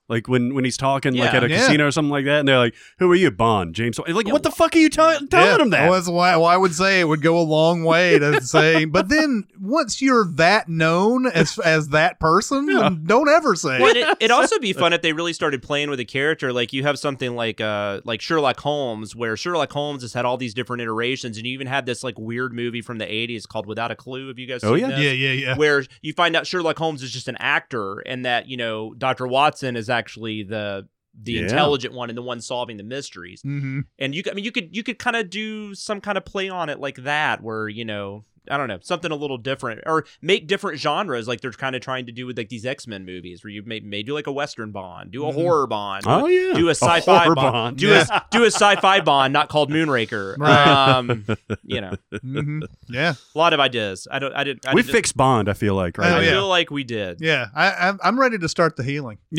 Like 0.10 0.28
when, 0.28 0.56
when 0.56 0.64
he's 0.66 0.76
talking 0.76 1.14
like 1.14 1.32
Yeah. 1.32 1.38
at 1.38 1.44
a 1.44 1.50
Yeah. 1.50 1.58
casino 1.60 1.88
or 1.88 1.92
something 1.92 2.10
like 2.10 2.26
that, 2.26 2.40
and 2.40 2.48
they're 2.48 2.58
like, 2.58 2.74
"Who 2.98 3.12
are 3.12 3.16
you, 3.16 3.30
Bond? 3.30 3.76
James?" 3.76 4.00
Like, 4.00 4.26
Yeah, 4.28 4.34
what 4.34 4.44
the 4.44 4.50
fuck 4.52 4.76
are 4.76 4.80
you 4.80 4.90
tell 4.90 5.18
telling 5.28 5.30
Yeah, 5.32 5.62
him 5.62 5.70
that? 5.70 5.84
Well, 5.90 5.94
that's 5.94 6.10
why 6.10 6.36
well, 6.36 6.48
I 6.48 6.58
would 6.58 6.74
say 6.74 7.00
it 7.00 7.08
would 7.08 7.22
go 7.22 7.38
a 7.40 7.44
long 7.44 7.84
way 7.84 8.18
to 8.18 8.42
say. 8.42 8.86
But 8.86 9.10
then 9.10 9.46
once 9.62 10.02
you're 10.02 10.26
that 10.36 10.68
known 10.68 11.28
as 11.28 11.60
as 11.60 11.90
that 11.90 12.20
person, 12.20 12.66
then 12.66 13.04
don't 13.06 13.30
ever 13.30 13.56
say. 13.56 13.80
Well, 13.80 13.96
it. 13.96 13.98
it, 13.98 14.18
it'd 14.20 14.32
also 14.32 14.58
be 14.60 14.74
fun 14.74 14.94
if 14.94 15.02
they 15.04 15.14
really 15.14 15.34
started 15.34 15.62
playing 15.62 15.90
with 15.92 16.00
a 16.00 16.06
character. 16.06 16.52
Like 16.52 16.74
you 16.74 16.82
have 16.84 16.98
something 16.98 17.36
like 17.36 17.62
uh 17.62 18.02
like 18.04 18.20
Sherlock 18.20 18.60
Holmes, 18.60 19.16
where 19.16 19.38
Sherlock 19.38 19.72
Holmes 19.72 20.02
has 20.02 20.14
had 20.14 20.26
all 20.26 20.38
these 20.38 20.54
different 20.56 20.82
iterations, 20.82 21.38
and 21.38 21.46
you 21.46 21.54
even 21.54 21.68
had 21.68 21.86
this 21.86 22.04
like 22.04 22.18
weird 22.18 22.52
movie 22.54 22.82
from 22.82 22.98
the 22.98 23.06
'80s 23.06 23.48
called 23.48 23.68
Without 23.68 23.92
a 23.92 23.96
Clue. 23.96 24.30
Have 24.30 24.40
you 24.40 24.48
guys? 24.48 24.64
Oh, 24.64 24.76
seen 24.76 24.90
yeah. 24.90 24.96
this? 24.96 25.00
Yeah, 25.06 25.12
yeah, 25.12 25.32
yeah. 25.32 25.56
Where 25.56 25.84
you 26.02 26.14
find 26.14 26.36
out 26.36 26.48
Sherlock 26.48 26.78
Holmes 26.80 27.04
is 27.04 27.12
just 27.12 27.28
an 27.28 27.38
actor, 27.40 28.00
and 28.00 28.26
that 28.26 28.48
you 28.48 28.58
know 28.58 28.94
Dr. 28.98 29.28
Watson 29.28 29.76
is 29.76 29.90
actually 30.00 30.44
the 30.44 30.88
the 31.22 31.34
Yeah. 31.34 31.42
intelligent 31.42 31.94
one 31.94 32.10
and 32.10 32.18
the 32.18 32.22
one 32.22 32.40
solving 32.40 32.78
the 32.78 32.84
mysteries. 32.84 33.42
hmm 33.42 33.82
And 33.98 34.16
you, 34.16 34.24
I 34.32 34.34
mean, 34.34 34.46
you 34.46 34.52
could 34.52 34.76
you 34.76 34.84
could 34.84 35.00
kind 35.00 35.16
of 35.18 35.30
do 35.30 35.76
some 35.76 36.00
kind 36.02 36.18
of 36.18 36.24
play 36.26 36.50
on 36.50 36.70
it 36.70 36.80
like 36.80 36.98
that, 37.04 37.42
where 37.44 37.68
you 37.68 37.86
know. 37.86 38.24
I 38.52 38.58
don't 38.58 38.68
know, 38.68 38.80
something 38.82 39.12
a 39.12 39.16
little 39.16 39.38
different, 39.38 39.82
or 39.86 40.06
make 40.24 40.48
different 40.48 40.80
genres, 40.80 41.28
like 41.28 41.40
they're 41.42 41.52
kind 41.52 41.76
of 41.76 41.84
trying 41.84 42.08
to 42.08 42.12
do 42.12 42.26
with 42.26 42.36
like 42.36 42.50
these 42.50 42.66
X 42.66 42.88
Men 42.88 43.06
movies, 43.06 43.44
where 43.44 43.52
you 43.52 43.62
may, 43.64 43.80
may 43.82 44.02
do 44.02 44.16
like 44.16 44.26
a 44.26 44.32
Western 44.32 44.72
Bond, 44.72 45.12
do 45.12 45.24
a 45.28 45.32
Mhm. 45.32 45.36
horror 45.36 45.68
Bond, 45.68 46.04
oh 46.08 46.26
yeah, 46.26 46.54
do 46.56 46.68
a 46.68 46.72
sci-fi 46.72 47.26
bond, 47.26 47.36
Bond. 47.36 47.78
do 47.78 47.94
a 47.94 48.26
do 48.32 48.44
a 48.44 48.48
sci-fi 48.48 49.02
Bond, 49.02 49.34
not 49.34 49.50
called 49.50 49.70
Moonraker. 49.70 50.36
Right. 50.40 50.68
Um, 50.68 51.28
you 51.64 51.82
know, 51.82 51.94
hmm 52.22 52.62
Yeah, 52.88 53.14
a 53.36 53.38
lot 53.38 53.54
of 53.54 53.60
ideas. 53.60 54.08
I 54.10 54.18
don't. 54.18 54.34
I 54.34 54.44
didn't. 54.46 54.66
I 54.66 54.74
we 54.74 54.82
didn't- 54.82 54.94
fixed 54.96 55.16
Bond. 55.16 55.48
I 55.48 55.54
feel 55.54 55.76
like 55.76 56.00
right. 56.00 56.12
Oh, 56.12 56.16
I 56.16 56.22
yeah. 56.24 56.32
feel 56.32 56.48
like 56.48 56.72
we 56.72 56.84
did. 56.84 57.20
yeah. 57.22 57.48
I, 57.54 57.90
I'm 57.90 58.00
I'm 58.04 58.20
ready 58.20 58.40
to 58.40 58.50
start 58.50 58.78
the 58.78 58.84
healing. 58.84 59.20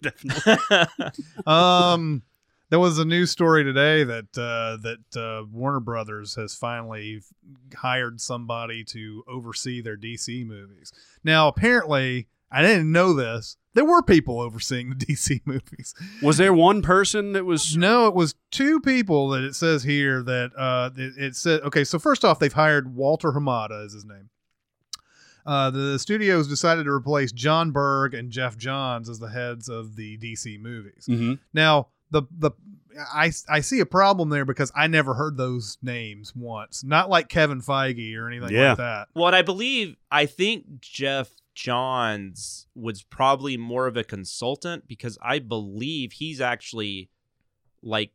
Definitely. 0.02 1.12
Um, 1.46 2.22
there 2.70 2.78
was 2.78 2.98
a 2.98 3.04
news 3.04 3.30
story 3.30 3.64
today 3.64 4.04
that 4.04 4.38
uh, 4.38 4.76
that 4.82 5.20
uh, 5.20 5.44
Warner 5.52 5.80
Brothers 5.80 6.36
has 6.36 6.54
finally 6.54 7.20
hired 7.74 8.20
somebody 8.20 8.84
to 8.84 9.24
oversee 9.28 9.80
their 9.80 9.96
DC 9.96 10.46
movies. 10.46 10.92
Now, 11.24 11.48
apparently, 11.48 12.28
I 12.50 12.62
didn't 12.62 12.90
know 12.90 13.12
this. 13.12 13.56
There 13.74 13.84
were 13.84 14.02
people 14.02 14.40
overseeing 14.40 14.90
the 14.90 14.94
DC 15.06 15.40
movies. 15.44 15.94
Was 16.22 16.36
there 16.36 16.52
one 16.54 16.80
person 16.80 17.32
that 17.32 17.44
was? 17.44 17.76
No, 17.76 18.06
it 18.06 18.14
was 18.14 18.36
two 18.50 18.80
people 18.80 19.28
that 19.30 19.42
it 19.42 19.54
says 19.54 19.82
here 19.82 20.22
that 20.22 20.50
uh, 20.56 20.90
it, 20.96 21.12
it 21.16 21.36
said. 21.36 21.62
Okay, 21.62 21.84
so 21.84 21.98
first 21.98 22.24
off, 22.24 22.38
they've 22.38 22.52
hired 22.52 22.94
Walter 22.94 23.32
Hamada 23.32 23.84
is 23.84 23.92
his 23.92 24.04
name. 24.04 24.30
Uh, 25.46 25.70
the 25.70 25.98
studios 25.98 26.48
decided 26.48 26.84
to 26.84 26.90
replace 26.90 27.32
Jon 27.32 27.70
Berg 27.70 28.14
and 28.14 28.30
Geoff 28.30 28.56
Johns 28.56 29.08
as 29.08 29.18
the 29.18 29.30
heads 29.30 29.68
of 29.68 29.96
the 29.96 30.16
DC 30.18 30.58
movies. 30.60 31.06
Mhm. 31.08 31.38
Now, 31.52 31.88
the 32.10 32.22
the 32.38 32.50
I 33.14 33.30
I 33.48 33.60
see 33.60 33.78
a 33.80 33.86
problem 33.86 34.30
there 34.30 34.44
because 34.44 34.72
I 34.74 34.86
never 34.88 35.14
heard 35.14 35.36
those 35.36 35.78
names 35.80 36.34
once. 36.34 36.82
Not 36.82 37.08
like 37.08 37.28
Kevin 37.28 37.60
Feige 37.62 38.16
or 38.16 38.28
anything 38.28 38.54
Yeah. 38.54 38.70
like 38.70 38.78
that. 38.78 39.08
Well, 39.14 39.28
and 39.28 39.36
I 39.36 39.42
believe 39.42 39.96
I 40.10 40.26
think 40.26 40.80
Geoff 40.80 41.30
Johns 41.54 42.66
was 42.74 43.02
probably 43.02 43.56
more 43.56 43.86
of 43.86 43.96
a 43.96 44.02
consultant 44.04 44.88
because 44.88 45.16
I 45.22 45.38
believe 45.38 46.12
he's 46.12 46.40
actually 46.40 47.10
like 47.82 48.12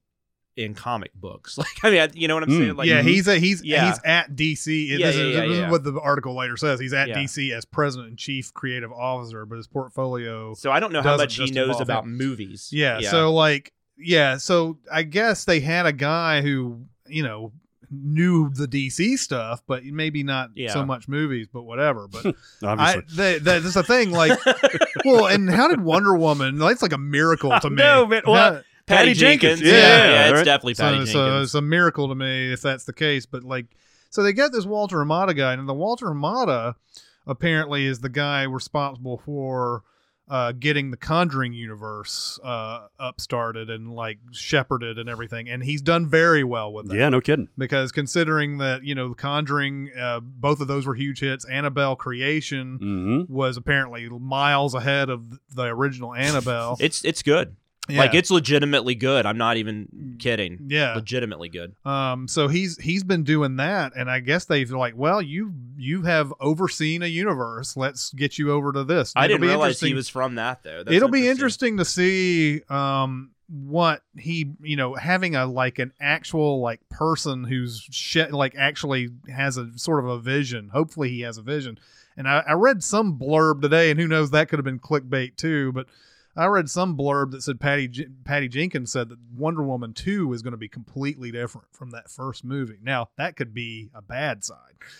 in 0.56 0.74
comic 0.74 1.14
books. 1.16 1.58
Like 1.66 1.68
I 1.84 1.90
mean, 1.92 2.00
I- 2.02 2.10
you 2.14 2.28
know 2.28 2.36
what 2.36 2.44
I'm 2.44 2.50
Mm. 2.50 2.58
saying? 2.60 2.76
Like 2.76 2.88
yeah, 2.88 3.02
he's 3.02 3.28
a, 3.28 3.38
he's 3.38 3.64
Yeah. 3.64 3.90
he's 3.90 4.00
at 4.06 4.36
DC. 4.36 4.88
Yeah, 4.88 4.98
this 5.08 5.16
yeah, 5.18 5.22
is, 5.24 5.36
yeah, 5.36 5.48
this 5.48 5.58
is 5.66 5.72
what 5.72 5.84
the 5.84 6.00
article 6.00 6.36
later 6.36 6.56
says. 6.58 6.80
He's 6.80 6.94
at 6.94 7.10
Yeah. 7.10 7.16
DC 7.18 7.52
as 7.52 7.66
president 7.66 8.10
and 8.10 8.18
chief 8.18 8.54
creative 8.54 8.92
officer, 8.92 9.46
but 9.46 9.58
his 9.58 9.68
portfolio 9.68 10.54
So 10.54 10.72
I 10.72 10.80
don't 10.80 10.94
know 10.94 11.02
how 11.02 11.18
much 11.18 11.36
he 11.36 11.52
knows 11.52 11.80
about 11.82 12.06
him. 12.06 12.18
movies. 12.18 12.70
Yeah, 12.72 13.02
So 13.02 13.34
like, 13.34 13.74
yeah. 13.98 14.38
So 14.38 14.78
I 14.92 15.04
guess 15.04 15.46
they 15.46 15.60
had 15.60 15.86
a 15.86 15.94
guy 15.94 16.42
who 16.42 16.86
you 17.08 17.24
know 17.24 17.52
knew 17.92 18.50
the 18.50 18.68
DC 18.68 19.18
stuff, 19.18 19.62
but 19.68 19.84
maybe 19.86 20.24
not 20.24 20.50
Yeah. 20.56 20.74
so 20.74 20.86
much 20.86 21.08
movies, 21.08 21.48
but 21.52 21.64
whatever. 21.64 22.08
But 22.08 22.26
I 22.64 22.68
Obviously. 22.96 23.16
they, 23.16 23.40
that's 23.40 23.74
the 23.74 23.84
thing. 23.84 24.12
Like, 24.12 24.38
well, 25.06 25.28
and 25.28 25.50
how 25.50 25.68
did 25.68 25.82
Wonder 25.82 26.16
Woman? 26.18 26.58
That's 26.58 26.82
like 26.82 26.94
a 26.94 26.98
miracle 26.98 27.58
to 27.60 27.70
me. 27.70 27.76
No, 27.76 28.06
man, 28.08 28.24
well, 28.26 28.54
How- 28.56 28.62
Patty, 28.88 28.98
Patty 29.10 29.14
Jenkins. 29.14 29.60
Jenkins, 29.60 29.72
Yeah, 29.72 29.78
yeah, 29.78 30.10
yeah, 30.12 30.24
it's 30.30 30.34
right? 30.34 30.46
definitely 30.46 30.74
Patty 30.76 30.98
so, 30.98 31.04
Jenkins. 31.06 31.14
so 31.14 31.42
it's 31.42 31.54
a 31.56 31.62
miracle 31.62 32.08
to 32.10 32.16
me 32.16 32.54
if 32.54 32.62
that's 32.62 32.84
the 32.86 32.94
case. 32.94 33.26
But 33.26 33.44
like, 33.44 33.66
so 34.10 34.22
they 34.24 34.34
got 34.34 34.52
this 34.52 34.66
Walter 34.66 34.98
Hamada 34.98 35.36
guy, 35.36 35.54
and 35.54 35.68
the 35.68 35.74
Walter 35.74 36.08
Hamada 36.08 36.76
apparently 37.28 37.86
is 37.86 38.00
the 38.02 38.10
guy 38.10 38.44
responsible 38.44 39.18
for 39.18 39.84
uh, 40.28 40.52
getting 40.54 40.90
the 40.92 40.98
Conjuring 40.98 41.54
universe 41.54 42.40
uh, 42.44 42.88
upstarted 43.00 43.70
and 43.70 43.94
like 43.94 44.18
shepherded 44.32 44.98
and 44.98 45.08
everything, 45.10 45.50
and 45.50 45.64
he's 45.64 45.82
done 45.82 46.08
very 46.08 46.44
well 46.44 46.72
with 46.74 46.88
that. 46.88 46.96
Yeah, 46.96 47.10
no 47.10 47.22
kidding. 47.22 47.48
Because 47.58 47.92
considering 47.92 48.58
that 48.60 48.84
you 48.84 48.96
know, 48.96 49.10
the 49.10 49.16
Conjuring, 49.16 49.92
uh, 50.00 50.20
both 50.22 50.62
of 50.62 50.68
those 50.68 50.86
were 50.88 50.96
huge 50.96 51.20
hits. 51.20 51.46
Annabelle 51.46 51.96
Creation 51.96 52.78
hmm 52.78 53.34
was 53.34 53.58
apparently 53.58 54.08
miles 54.10 54.74
ahead 54.76 55.10
of 55.10 55.40
the 55.54 55.64
original 55.64 56.14
Annabelle. 56.14 56.78
It's 56.80 57.04
it's 57.06 57.22
good. 57.22 57.56
Yeah. 57.88 58.00
Like 58.00 58.14
it's 58.16 58.32
legitimately 58.32 58.96
good. 58.96 59.26
I'm 59.26 59.38
not 59.38 59.58
even 59.58 60.16
kidding. 60.20 60.60
Yeah. 60.68 60.96
Legitimately 60.96 61.50
good. 61.50 61.76
Um, 61.86 62.28
so 62.28 62.48
he's 62.48 62.78
he's 62.78 63.04
been 63.04 63.24
doing 63.24 63.58
that, 63.58 63.94
and 63.96 64.10
I 64.10 64.20
guess 64.20 64.46
they've 64.46 64.70
like, 64.72 64.96
well, 64.98 65.22
you 65.22 65.54
you 65.78 66.04
have 66.04 66.34
overseen 66.40 67.04
a 67.04 67.08
universe. 67.08 67.78
Let's 67.78 68.12
get 68.14 68.38
you 68.40 68.52
over 68.52 68.72
to 68.72 68.84
this. 68.84 69.14
I 69.16 69.28
didn't 69.28 69.42
be 69.42 69.48
realize 69.48 69.80
he 69.80 69.94
was 69.94 70.10
from 70.10 70.36
that 70.36 70.64
though. 70.64 70.84
That's 70.84 70.96
It'll 70.96 71.10
be 71.10 71.28
interesting 71.28 71.78
to 71.78 71.86
see 71.86 72.62
um 72.70 73.32
what 73.48 74.02
he 74.18 74.52
you 74.62 74.76
know 74.76 74.96
having 74.96 75.36
a 75.36 75.46
like 75.46 75.78
an 75.78 75.92
actual 76.02 76.62
like 76.62 76.80
person 76.90 77.44
who's 77.44 77.88
shit 77.92 78.34
like 78.34 78.56
actually 78.58 79.10
has 79.32 79.58
a 79.58 79.70
sort 79.78 80.04
of 80.04 80.10
a 80.10 80.20
vision. 80.20 80.70
Hopefully 80.70 81.10
he 81.10 81.22
has 81.22 81.38
a 81.38 81.44
vision. 81.44 81.78
And 82.18 82.28
I, 82.28 82.44
I 82.48 82.54
read 82.54 82.82
some 82.82 83.20
blurb 83.20 83.62
today, 83.62 83.92
and 83.92 84.00
who 84.00 84.08
knows 84.08 84.32
that 84.32 84.48
could 84.48 84.58
have 84.58 84.66
been 84.66 84.80
clickbait 84.80 85.36
too, 85.36 85.72
but. 85.72 85.86
I 86.38 86.46
read 86.48 86.70
some 86.70 86.98
blurb 86.98 87.32
that 87.32 87.44
said 87.44 87.60
Patty 87.60 87.88
J- 87.88 88.08
Patty 88.26 88.48
Jenkins 88.48 88.92
said 88.92 89.10
that 89.10 89.18
Wonder 89.36 89.64
Woman 89.64 89.94
2 89.94 90.34
is 90.34 90.42
going 90.42 90.52
to 90.52 90.58
be 90.58 90.68
completely 90.68 91.32
different 91.32 91.68
from 91.72 91.92
that 91.92 92.10
first 92.10 92.44
movie. 92.44 92.78
Now, 92.84 93.08
that 93.18 93.36
could 93.38 93.54
be 93.54 93.90
a 93.96 94.02
bad 94.02 94.44
sign 94.44 94.58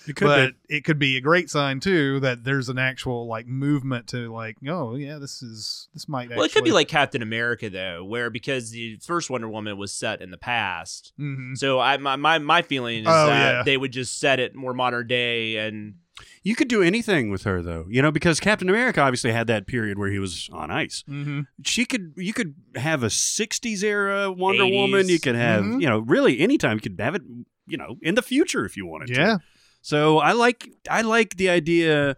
It 0.08 0.16
could 0.16 0.26
but 0.26 0.54
be. 0.68 0.78
it 0.78 0.84
could 0.86 0.98
be 0.98 1.18
a 1.18 1.22
great 1.22 1.50
sign 1.50 1.80
too 1.82 2.20
that 2.22 2.44
there's 2.46 2.70
an 2.70 2.78
actual 2.78 3.28
like 3.28 3.48
movement 3.48 4.08
to 4.08 4.32
like 4.34 4.56
oh 4.68 4.96
yeah 4.96 5.18
this 5.18 5.44
is 5.44 5.90
this 5.94 6.08
might 6.08 6.30
Well, 6.30 6.44
it 6.44 6.54
could 6.54 6.64
be 6.64 6.72
like 6.72 6.88
Captain 6.88 7.22
America 7.22 7.70
though, 7.70 8.04
where 8.06 8.30
because 8.30 8.72
the 8.72 8.98
first 9.04 9.30
Wonder 9.30 9.50
Woman 9.50 9.78
was 9.78 9.92
set 9.92 10.22
in 10.22 10.32
the 10.32 10.38
past, 10.38 11.12
Mhm. 11.20 11.58
so 11.58 11.80
I 11.80 11.98
my 11.98 12.16
my, 12.16 12.40
my 12.40 12.62
feeling 12.62 13.02
is 13.02 13.08
Oh, 13.10 13.28
that 13.28 13.52
yeah. 13.58 13.64
they 13.64 13.76
would 13.78 13.92
just 13.92 14.20
set 14.20 14.40
it 14.40 14.56
more 14.56 14.74
modern 14.74 15.06
day 15.08 15.58
and 15.58 15.96
You 16.44 16.56
could 16.56 16.68
do 16.70 16.82
anything 16.82 17.30
with 17.30 17.44
her 17.44 17.62
though, 17.62 17.86
you 17.90 18.02
know, 18.02 18.12
because 18.12 18.40
Captain 18.40 18.70
America 18.70 19.02
obviously 19.02 19.32
had 19.32 19.48
that 19.48 19.68
period 19.68 19.98
where 19.98 20.10
he 20.10 20.20
was 20.20 20.50
on 20.54 20.72
ice. 20.72 21.04
Mhm. 21.10 21.48
She 21.66 21.86
could, 21.86 22.14
you 22.16 22.32
could 22.34 22.56
have 22.76 23.04
a 23.04 23.08
'60s 23.10 23.84
era 23.84 24.32
Wonder 24.32 24.64
80s. 24.64 24.74
Woman. 24.74 25.10
You 25.10 25.20
could 25.20 25.36
have, 25.36 25.64
Mhm. 25.64 25.82
you 25.82 25.88
know, 25.90 26.00
really 26.00 26.40
anytime. 26.40 26.76
You 26.78 26.82
could 26.82 27.00
have 27.00 27.16
it, 27.16 27.22
you 27.68 27.78
know, 27.78 27.98
in 28.02 28.16
the 28.16 28.22
future 28.22 28.64
if 28.66 28.78
you 28.78 28.86
wanted 28.86 29.08
to. 29.10 29.14
yeah 29.16 29.38
So 29.82 30.20
I 30.20 30.32
like 30.32 30.70
I 30.90 31.02
like 31.02 31.36
the 31.38 31.50
idea 31.50 32.16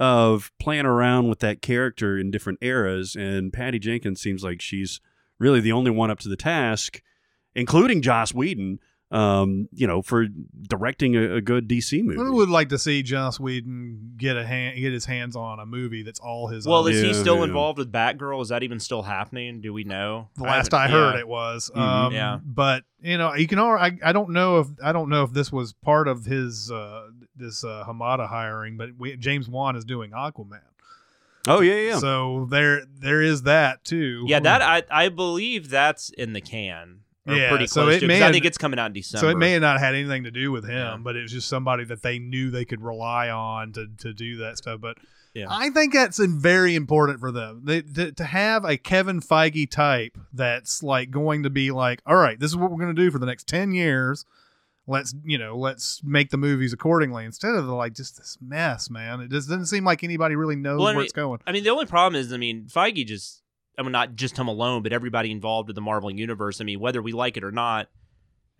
of 0.00 0.50
playing 0.58 0.86
around 0.86 1.28
with 1.28 1.38
that 1.40 1.62
character 1.62 2.18
in 2.18 2.30
different 2.30 2.58
eras, 2.60 3.14
and 3.16 3.52
Patty 3.52 3.78
Jenkins 3.78 4.20
seems 4.20 4.42
like 4.42 4.60
she's 4.60 5.00
really 5.38 5.60
the 5.60 5.72
only 5.72 5.90
one 5.90 6.10
up 6.10 6.18
to 6.20 6.28
the 6.28 6.36
task, 6.36 7.00
including 7.54 8.02
Joss 8.02 8.34
Whedon. 8.34 8.78
Um, 9.12 9.68
you 9.74 9.86
know, 9.86 10.00
for 10.00 10.26
directing 10.26 11.16
a, 11.16 11.34
a 11.34 11.40
good 11.42 11.68
DC 11.68 12.02
movie. 12.02 12.18
I 12.18 12.30
would 12.30 12.48
like 12.48 12.70
to 12.70 12.78
see 12.78 13.02
Joss 13.02 13.38
Whedon 13.38 14.14
get 14.16 14.38
a 14.38 14.46
hand 14.46 14.78
get 14.80 14.90
his 14.92 15.04
hands 15.04 15.36
on 15.36 15.60
a 15.60 15.66
movie 15.66 16.02
that's 16.02 16.18
all 16.18 16.46
his 16.48 16.66
well, 16.66 16.84
own. 16.86 16.92
is 16.92 17.02
he 17.02 17.12
still 17.12 17.36
yeah. 17.38 17.44
involved 17.44 17.76
with 17.78 17.92
Batgirl? 17.92 18.40
Is 18.40 18.48
that 18.48 18.62
even 18.62 18.80
still 18.80 19.02
happening? 19.02 19.60
Do 19.60 19.72
we 19.74 19.84
know? 19.84 20.28
the 20.36 20.44
last 20.44 20.72
I, 20.72 20.86
haven't- 20.86 20.96
heard 20.96 21.14
yeah. 21.16 21.20
it 21.20 21.28
was 21.28 21.70
Mhm. 21.74 21.78
um 21.80 22.12
Yeah. 22.14 22.38
but 22.42 22.84
you 23.02 23.18
know 23.18 23.34
you 23.34 23.46
can 23.46 23.58
al- 23.58 23.72
I, 23.76 23.98
I 24.02 24.12
don't 24.12 24.30
know 24.30 24.60
if 24.60 24.68
I 24.82 24.92
don't 24.92 25.10
know 25.10 25.24
if 25.24 25.32
this 25.34 25.52
was 25.52 25.74
part 25.74 26.08
of 26.08 26.24
his 26.24 26.70
uh 26.70 27.08
this 27.36 27.64
uh 27.64 27.84
Hamada 27.86 28.26
hiring 28.26 28.78
but 28.78 28.90
we, 28.96 29.16
James 29.18 29.46
Wan 29.46 29.76
is 29.76 29.84
doing 29.84 30.12
Aquaman 30.12 30.60
oh 31.48 31.60
yeah, 31.60 31.74
yeah. 31.74 31.98
so 31.98 32.46
there 32.50 32.82
there 32.98 33.20
is 33.20 33.42
that 33.42 33.84
too 33.84 34.24
Yeah, 34.26 34.40
that 34.40 34.62
I 34.62 34.84
I 34.90 35.08
believe 35.10 35.68
that's 35.68 36.08
in 36.08 36.32
the 36.32 36.40
can. 36.40 37.00
Or 37.26 37.34
Yeah, 37.34 37.50
pretty 37.50 37.66
so 37.68 37.82
close 37.84 37.96
it 37.96 38.00
to. 38.00 38.06
may 38.08 38.22
I 38.24 38.32
think 38.32 38.44
it's 38.44 38.58
coming 38.58 38.78
out 38.80 38.86
in 38.86 38.92
December. 38.94 39.20
So 39.26 39.28
it 39.30 39.36
may 39.36 39.52
have 39.52 39.62
not 39.62 39.78
had 39.78 39.94
anything 39.94 40.24
to 40.24 40.30
do 40.32 40.50
with 40.50 40.64
him, 40.64 40.76
Yeah. 40.76 40.96
but 41.00 41.14
it 41.16 41.22
was 41.22 41.30
just 41.32 41.48
somebody 41.48 41.84
that 41.84 42.02
they 42.02 42.18
knew 42.18 42.50
they 42.50 42.64
could 42.64 42.82
rely 42.82 43.28
on 43.30 43.72
to, 43.74 43.86
to 43.98 44.12
do 44.12 44.38
that 44.38 44.58
stuff. 44.58 44.80
But 44.80 44.98
Yeah. 45.32 45.46
I 45.48 45.70
think 45.70 45.92
that's 45.92 46.18
very 46.18 46.74
important 46.74 47.20
for 47.20 47.30
them 47.30 47.60
they, 47.64 47.82
to, 47.82 48.10
to 48.10 48.24
have 48.24 48.64
a 48.64 48.76
Kevin 48.76 49.20
Feige 49.20 49.70
type 49.70 50.18
that's 50.32 50.82
like 50.82 51.10
going 51.12 51.44
to 51.44 51.50
be 51.50 51.70
like, 51.70 52.02
all 52.06 52.16
right, 52.16 52.40
this 52.40 52.50
is 52.50 52.56
what 52.56 52.70
we're 52.72 52.78
going 52.82 52.94
to 52.94 53.00
do 53.02 53.10
for 53.12 53.20
the 53.20 53.26
next 53.26 53.46
10 53.46 53.72
years. 53.72 54.24
Let's, 54.88 55.14
you 55.24 55.38
know, 55.38 55.56
let's 55.56 56.02
make 56.02 56.30
the 56.30 56.36
movies 56.36 56.72
accordingly 56.72 57.24
instead 57.24 57.54
of 57.54 57.66
the, 57.66 57.72
like 57.72 57.94
just 57.94 58.16
this 58.16 58.36
mess, 58.40 58.90
man. 58.90 59.20
It 59.20 59.30
just 59.30 59.48
doesn't 59.48 59.66
seem 59.66 59.84
like 59.84 60.02
anybody 60.02 60.34
really 60.34 60.56
knows 60.56 60.78
Well, 60.80 60.88
I 60.88 60.90
where 60.90 60.96
mean- 60.96 61.04
it's 61.04 61.12
going. 61.12 61.38
I 61.46 61.52
mean, 61.52 61.62
the 61.62 61.70
only 61.70 61.86
problem 61.86 62.20
is, 62.20 62.32
I 62.32 62.36
mean, 62.36 62.64
Feige 62.64 63.06
just, 63.06 63.41
I 63.82 63.84
mean, 63.84 63.92
not 63.92 64.14
just 64.14 64.36
him 64.38 64.48
alone, 64.48 64.82
but 64.82 64.92
everybody 64.92 65.30
involved 65.30 65.68
in 65.68 65.74
the 65.74 65.80
Marvel 65.80 66.10
universe. 66.10 66.60
I 66.60 66.64
mean, 66.64 66.80
whether 66.80 67.02
we 67.02 67.12
like 67.12 67.36
it 67.36 67.44
or 67.44 67.52
not, 67.52 67.88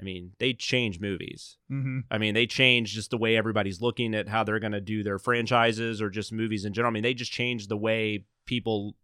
I 0.01 0.05
mean, 0.05 0.33
they 0.39 0.53
change 0.53 0.99
movies. 1.01 1.57
hmm 1.69 2.01
I 2.11 2.19
mean, 2.19 2.35
they 2.35 2.47
change 2.47 2.93
just 2.93 3.11
the 3.11 3.19
way 3.19 3.37
everybody's 3.37 3.81
looking 3.81 4.15
at 4.15 4.29
how 4.29 4.43
they're 4.43 4.59
going 4.59 4.73
to 4.73 4.81
do 4.81 5.03
their 5.03 5.19
franchises 5.19 6.03
or 6.03 6.11
just 6.11 6.33
movies 6.33 6.65
in 6.65 6.73
general. 6.73 6.91
I 6.91 6.95
mean, 6.95 7.03
they 7.05 7.15
just 7.15 7.31
change 7.33 7.69
the 7.69 7.77
way 7.77 8.25
people. 8.47 8.97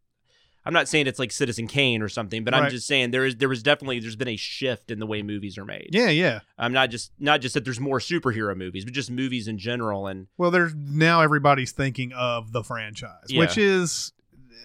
I'm 0.65 0.75
not 0.75 0.89
saying 0.89 1.07
it's 1.07 1.19
like 1.21 1.31
Citizen 1.33 1.67
Kane 1.67 2.03
or 2.03 2.09
something, 2.11 2.45
but 2.45 2.53
I'm 2.53 2.69
just 2.69 2.87
saying 2.87 3.11
there 3.13 3.25
is 3.25 3.37
there 3.37 3.49
was 3.49 3.63
definitely 3.63 4.01
there's 4.01 4.17
been 4.17 4.29
a 4.29 4.37
shift 4.37 4.91
in 4.91 4.99
the 4.99 5.07
way 5.07 5.23
movies 5.23 5.57
are 5.57 5.65
made. 5.65 5.91
Yeah, 5.93 6.11
yeah. 6.11 6.41
I'm 6.59 6.73
not 6.75 6.91
just 6.91 7.13
not 7.19 7.41
just 7.41 7.55
that 7.55 7.65
there's 7.65 7.81
more 7.81 8.01
superhero 8.01 8.55
movies, 8.55 8.85
but 8.85 8.93
just 8.93 9.11
movies 9.11 9.49
in 9.49 9.57
general. 9.57 10.09
And 10.09 10.27
Well, 10.37 10.51
there's 10.51 10.75
now 10.75 11.23
everybody's 11.23 11.73
thinking 11.73 12.13
of 12.13 12.53
the 12.53 12.63
franchise, 12.63 13.29
Yeah. 13.29 13.39
which 13.41 13.57
is 13.57 14.13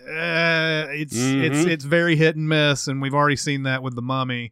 uh, 0.01 0.87
it's 0.91 1.15
it's 1.15 1.57
Mhm. 1.65 1.67
it's 1.67 1.85
very 1.85 2.15
hit 2.15 2.35
and 2.35 2.47
miss, 2.49 2.87
and 2.87 3.01
we've 3.01 3.13
already 3.13 3.35
seen 3.35 3.63
that 3.63 3.83
with 3.83 3.95
the 3.95 4.01
Mummy. 4.01 4.51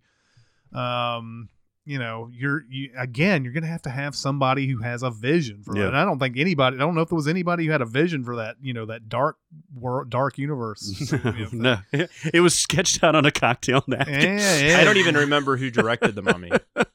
Um, 0.73 1.49
you 1.83 1.97
know, 1.97 2.29
you're 2.31 2.63
you 2.69 2.91
again, 2.97 3.43
you're 3.43 3.53
gonna 3.53 3.65
have 3.67 3.81
to 3.81 3.89
have 3.89 4.15
somebody 4.15 4.67
who 4.67 4.77
has 4.83 5.01
a 5.03 5.09
vision 5.09 5.63
for 5.63 5.75
Yeah. 5.75 5.85
it. 5.85 5.87
And 5.87 5.97
I 5.97 6.05
don't 6.05 6.19
think 6.19 6.37
anybody. 6.37 6.77
I 6.77 6.79
don't 6.79 6.93
know 6.95 7.01
if 7.01 7.09
there 7.09 7.15
was 7.15 7.27
anybody 7.27 7.65
who 7.65 7.71
had 7.71 7.81
a 7.81 7.85
vision 7.85 8.23
for 8.23 8.35
that. 8.37 8.55
You 8.61 8.73
know, 8.73 8.85
that 8.85 9.09
dark 9.09 9.37
world, 9.73 10.09
dark 10.09 10.37
universe. 10.37 11.11
you 11.11 11.17
know, 11.23 11.45
thing. 11.47 11.61
no, 11.61 11.77
it 12.33 12.41
was 12.41 12.53
sketched 12.55 13.03
out 13.03 13.15
on 13.15 13.25
a 13.25 13.31
cocktail 13.31 13.83
napkin. 13.87 14.13
Yeah, 14.37 14.59
yeah. 14.59 14.77
I 14.79 14.83
don't 14.83 14.97
even 14.97 15.15
remember 15.15 15.57
who 15.57 15.69
directed 15.71 16.15
the 16.15 16.21
Mummy. 16.21 16.51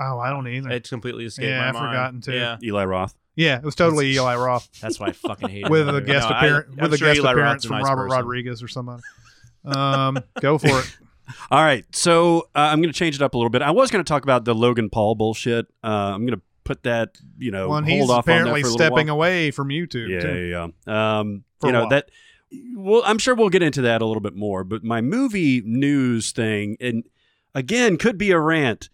Oh, 0.00 0.18
I 0.18 0.30
don't 0.30 0.46
either. 0.48 0.70
It's 0.70 0.88
completely 0.90 1.24
escaped 1.24 1.48
Yeah, 1.48 1.60
my 1.60 1.68
I've 1.68 1.74
mind. 1.74 1.88
forgotten 1.92 2.20
too. 2.20 2.32
Yeah, 2.32 2.56
Eli 2.62 2.84
Roth. 2.84 3.14
yeah, 3.36 3.58
it 3.58 3.62
was 3.64 3.74
totally 3.74 4.10
Eli 4.12 4.34
Roth. 4.36 4.68
that's 4.80 4.98
why 4.98 5.08
I 5.08 5.12
fucking 5.12 5.48
hate 5.48 5.64
it. 5.66 5.70
with 5.70 5.88
a 5.88 6.00
guest 6.00 6.28
No, 6.28 6.34
I- 6.34 6.38
appearance 6.46 6.68
I'm 6.76 6.82
with 6.82 6.94
a 6.94 6.96
sure 6.98 7.08
guest 7.08 7.18
Eli 7.20 7.30
appearance 7.32 7.52
Roth's 7.54 7.64
a 7.64 7.68
from 7.68 7.76
nice 7.78 7.84
Robert 7.88 8.02
person. 8.08 8.16
Rodriguez 8.18 8.62
or 8.62 8.68
somebody. 8.68 9.02
Um, 9.64 10.18
go 10.40 10.58
for 10.58 10.80
it. 10.80 10.98
All 11.50 11.62
right, 11.62 11.84
so 11.94 12.40
uh, 12.54 12.58
I'm 12.58 12.80
going 12.82 12.92
to 12.92 12.98
change 12.98 13.14
it 13.16 13.22
up 13.22 13.32
a 13.34 13.38
little 13.38 13.48
bit. 13.50 13.62
I 13.62 13.70
was 13.70 13.90
going 13.90 14.04
to 14.04 14.08
talk 14.08 14.24
about 14.24 14.44
the 14.44 14.54
Logan 14.54 14.90
Paul 14.90 15.14
bullshit. 15.14 15.66
Uh, 15.82 15.86
I'm 16.14 16.26
going 16.26 16.38
to 16.38 16.42
put 16.64 16.82
that, 16.82 17.16
you 17.38 17.50
know, 17.50 17.68
Well, 17.70 17.78
and 17.78 17.86
hold 17.88 18.00
he's 18.02 18.10
off 18.10 18.24
apparently 18.24 18.50
on 18.50 18.54
that 18.56 18.60
for 18.62 18.66
a 18.68 18.70
little 18.72 18.86
stepping 18.86 19.06
while. 19.06 19.16
away 19.16 19.50
from 19.50 19.68
YouTube. 19.68 20.08
Yeah, 20.10 20.20
too. 20.20 20.38
yeah, 20.38 20.66
yeah. 20.86 21.18
Um, 21.20 21.44
For 21.60 21.68
you 21.68 21.70
a 21.70 21.72
know 21.72 21.80
while. 21.82 21.88
that. 21.90 22.10
Well, 22.76 23.02
I'm 23.06 23.16
sure 23.18 23.34
we'll 23.34 23.48
get 23.48 23.62
into 23.62 23.80
that 23.82 24.02
a 24.02 24.06
little 24.06 24.20
bit 24.20 24.34
more. 24.36 24.64
But 24.64 24.84
my 24.84 25.00
movie 25.00 25.62
news 25.64 26.30
thing, 26.32 26.76
and 26.78 27.04
again, 27.54 27.96
could 27.96 28.18
be 28.18 28.30
a 28.30 28.38
rant. 28.38 28.90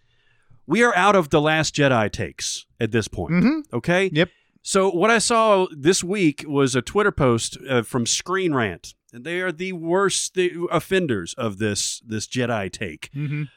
We 0.67 0.83
are 0.83 0.95
out 0.95 1.15
of 1.15 1.29
the 1.29 1.41
Last 1.41 1.75
Jedi 1.75 2.11
takes 2.11 2.65
at 2.79 2.91
this 2.91 3.07
point. 3.07 3.31
Mhm. 3.33 3.61
Okay. 3.73 4.09
Yep. 4.13 4.29
So 4.63 4.89
what 4.91 5.09
I 5.09 5.17
saw 5.17 5.67
this 5.75 6.03
week 6.03 6.45
was 6.47 6.75
a 6.75 6.81
Twitter 6.81 7.11
post 7.11 7.57
uh, 7.67 7.81
from 7.81 8.05
Screen 8.05 8.53
Rant, 8.53 8.93
and 9.11 9.25
they 9.25 9.41
are 9.41 9.51
the 9.51 9.73
worst 9.73 10.35
the 10.35 10.51
offenders 10.71 11.33
of 11.33 11.57
this 11.57 12.01
this 12.05 12.27
Jedi 12.27 12.71
take. 12.71 13.09
Mhm. 13.15 13.47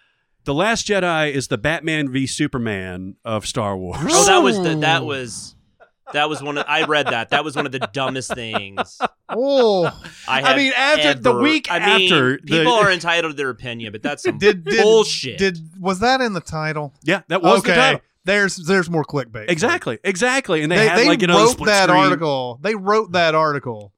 The 0.45 0.55
Last 0.55 0.87
Jedi 0.89 1.31
is 1.33 1.49
the 1.49 1.59
Batman 1.59 2.11
v 2.11 2.27
Superman 2.27 3.17
of 3.25 3.47
Star 3.47 3.77
Wars. 3.77 3.99
Oh, 4.11 4.25
that 4.27 4.43
was 4.43 4.61
the, 4.63 4.75
that 4.77 5.05
was 5.05 5.55
that 6.13 6.29
was 6.29 6.43
one. 6.43 6.59
Of, 6.59 6.65
I 6.69 6.85
read 6.85 7.07
that. 7.07 7.31
That 7.31 7.45
was 7.45 7.57
one 7.57 7.67
of 7.67 7.73
the 7.73 7.81
dumbest 7.93 8.35
things 8.35 8.99
Oh, 9.29 9.85
I. 10.29 10.43
I 10.43 10.57
mean, 10.57 10.73
after- 10.77 11.15
the 11.15 11.35
week 11.35 11.69
I 11.71 11.79
mean, 11.99 12.13
after 12.13 12.37
the- 12.37 12.43
people 12.47 12.73
are 12.75 12.91
entitled 12.93 13.33
to 13.33 13.37
their 13.37 13.51
opinion, 13.51 13.93
but 13.93 14.03
that's 14.03 14.23
some 14.23 14.39
did, 14.39 14.65
did 14.65 14.83
bullshit. 14.83 15.39
Did 15.39 15.59
was 15.81 16.01
that 16.01 16.21
in 16.21 16.33
the 16.35 16.41
title? 16.41 16.93
yeah, 17.03 17.23
that 17.29 17.43
was 17.43 17.61
okay, 17.61 17.71
the 17.71 17.75
title. 17.77 18.01
there's 18.25 18.57
there's 18.57 18.91
more 18.91 19.05
clickbait. 19.05 19.51
Exactly, 19.51 19.99
exactly. 20.05 20.63
And 20.63 20.71
they, 20.71 20.77
They, 20.77 20.89
had 20.89 20.99
they 20.99 21.09
like 21.09 21.21
you 21.23 21.27
know 21.27 21.39
wrote 21.39 21.51
split 21.53 21.67
that 21.69 21.89
screen. 21.89 22.03
article. 22.05 22.59
They 22.63 22.75
wrote 22.75 23.13
that 23.13 23.35
article 23.35 23.93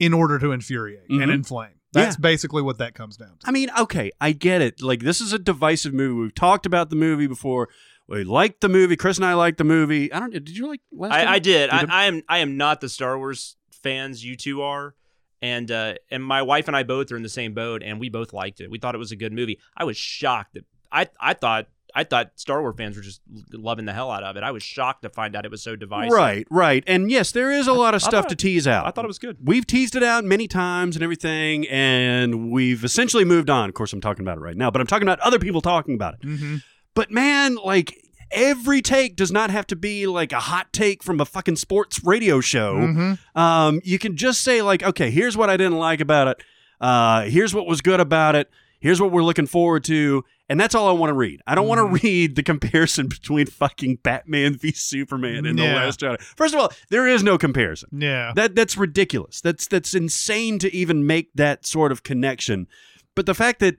in 0.00 0.14
order 0.14 0.38
to 0.38 0.52
infuriate 0.52 1.08
and 1.10 1.20
Mhm. 1.20 1.34
inflame. 1.34 1.70
That's 1.92 2.16
Yeah. 2.16 2.20
basically 2.20 2.62
what 2.62 2.78
that 2.78 2.94
comes 2.94 3.16
down 3.16 3.30
to. 3.40 3.46
I 3.48 3.50
mean, 3.50 3.70
okay, 3.78 4.10
I 4.20 4.32
get 4.32 4.60
it. 4.62 4.82
Like 4.82 5.00
this 5.00 5.20
is 5.20 5.32
a 5.32 5.38
divisive 5.38 5.92
movie. 5.94 6.20
We've 6.20 6.34
talked 6.34 6.66
about 6.66 6.90
the 6.90 6.96
movie 6.96 7.26
before. 7.26 7.68
We 8.08 8.24
liked 8.24 8.60
the 8.62 8.68
movie. 8.68 8.96
Chris 8.96 9.18
and 9.18 9.26
I 9.26 9.34
liked 9.34 9.58
the 9.58 9.64
movie. 9.64 10.12
I 10.12 10.18
don't. 10.18 10.32
Did 10.32 10.56
you 10.56 10.66
like? 10.68 10.80
Last 10.92 11.12
I, 11.12 11.34
I 11.34 11.38
did. 11.38 11.70
I, 11.70 11.84
I 11.88 12.04
am. 12.06 12.22
I 12.28 12.38
am 12.38 12.56
not 12.56 12.80
the 12.80 12.88
Star 12.88 13.18
Wars 13.18 13.56
fans 13.82 14.24
you 14.24 14.34
two 14.34 14.62
are, 14.62 14.94
and 15.42 15.70
uh, 15.70 15.94
and 16.10 16.24
my 16.24 16.42
wife 16.42 16.68
and 16.68 16.76
I 16.76 16.82
both 16.84 17.12
are 17.12 17.16
in 17.16 17.22
the 17.22 17.28
same 17.28 17.52
boat, 17.52 17.82
and 17.82 18.00
we 18.00 18.08
both 18.08 18.32
liked 18.32 18.60
it. 18.60 18.70
We 18.70 18.78
thought 18.78 18.94
it 18.94 18.98
was 18.98 19.12
a 19.12 19.16
good 19.16 19.32
movie. 19.32 19.58
I 19.76 19.84
was 19.84 19.96
shocked 19.96 20.54
that 20.54 20.64
I 20.90 21.08
I 21.20 21.34
thought 21.34 21.66
I 21.94 22.04
thought 22.04 22.32
Star 22.36 22.60
Wars 22.60 22.76
fans 22.78 22.96
were 22.96 23.02
just 23.02 23.20
loving 23.52 23.84
the 23.84 23.92
hell 23.92 24.10
out 24.10 24.22
of 24.22 24.36
it. 24.36 24.42
I 24.42 24.52
was 24.52 24.62
shocked 24.62 25.02
to 25.02 25.10
find 25.10 25.36
out 25.36 25.44
it 25.44 25.50
was 25.50 25.62
so 25.62 25.76
divisive. 25.76 26.12
Right, 26.12 26.46
right. 26.50 26.84
And 26.86 27.10
yes, 27.10 27.30
there 27.32 27.50
is 27.50 27.66
a 27.66 27.72
lot 27.72 27.94
of 27.94 28.02
stuff 28.02 28.24
thought- 28.24 28.28
to 28.30 28.36
tease 28.36 28.66
out. 28.66 28.86
I 28.86 28.90
thought 28.90 29.04
it 29.04 29.08
was 29.08 29.18
good. 29.18 29.36
We've 29.42 29.66
teased 29.66 29.96
it 29.96 30.02
out 30.02 30.24
many 30.24 30.48
times 30.48 30.96
and 30.96 31.02
everything, 31.02 31.66
and 31.68 32.50
we've 32.50 32.84
essentially 32.84 33.24
moved 33.24 33.50
on. 33.50 33.68
Of 33.68 33.74
course, 33.74 33.92
I'm 33.92 34.00
talking 34.00 34.24
about 34.24 34.38
it 34.38 34.40
right 34.40 34.56
now, 34.56 34.70
but 34.70 34.80
I'm 34.80 34.86
talking 34.86 35.06
about 35.06 35.20
other 35.20 35.38
people 35.38 35.60
talking 35.60 35.94
about 35.94 36.14
it. 36.14 36.20
Mm-hmm. 36.22 36.56
But 36.94 37.10
man, 37.10 37.56
like 37.56 37.96
every 38.30 38.82
take 38.82 39.16
does 39.16 39.30
not 39.32 39.50
have 39.50 39.66
to 39.68 39.76
be 39.76 40.06
like 40.06 40.32
a 40.32 40.40
hot 40.40 40.72
take 40.72 41.02
from 41.02 41.20
a 41.20 41.24
fucking 41.24 41.56
sports 41.56 42.02
radio 42.04 42.40
show. 42.40 42.74
Mm-hmm. 42.76 43.38
Um, 43.38 43.80
you 43.84 43.98
can 43.98 44.16
just 44.16 44.42
say 44.42 44.62
like, 44.62 44.82
okay, 44.82 45.10
here's 45.10 45.36
what 45.36 45.50
I 45.50 45.56
didn't 45.56 45.78
like 45.78 46.00
about 46.00 46.28
it. 46.28 46.42
Uh, 46.80 47.22
here's 47.22 47.54
what 47.54 47.66
was 47.66 47.80
good 47.80 48.00
about 48.00 48.34
it. 48.36 48.50
Here's 48.80 49.00
what 49.00 49.10
we're 49.10 49.24
looking 49.24 49.46
forward 49.48 49.82
to. 49.84 50.24
And 50.48 50.58
that's 50.58 50.74
all 50.74 50.88
I 50.88 50.92
want 50.92 51.10
to 51.10 51.14
read. 51.14 51.42
I 51.46 51.54
don't 51.56 51.66
want 51.66 51.80
Mm-hmm. 51.80 51.96
to 51.96 52.02
read 52.02 52.36
the 52.36 52.42
comparison 52.42 53.06
between 53.08 53.46
fucking 53.46 53.96
Batman 54.02 54.54
v 54.56 54.70
Superman 54.72 55.44
and 55.46 55.58
Yeah. 55.58 55.70
The 55.70 55.74
Last 55.74 56.00
Jedi. 56.00 56.20
First 56.20 56.54
of 56.54 56.60
all, 56.60 56.72
there 56.88 57.06
is 57.06 57.22
no 57.22 57.36
comparison. 57.38 57.88
Yeah. 57.92 58.32
That 58.36 58.54
that's 58.54 58.76
ridiculous. 58.76 59.40
That's 59.40 59.66
that's 59.66 59.94
insane 59.94 60.58
to 60.60 60.72
even 60.74 61.06
make 61.06 61.30
that 61.34 61.66
sort 61.66 61.90
of 61.92 62.02
connection. 62.02 62.66
But 63.14 63.26
the 63.26 63.34
fact 63.34 63.58
that 63.60 63.76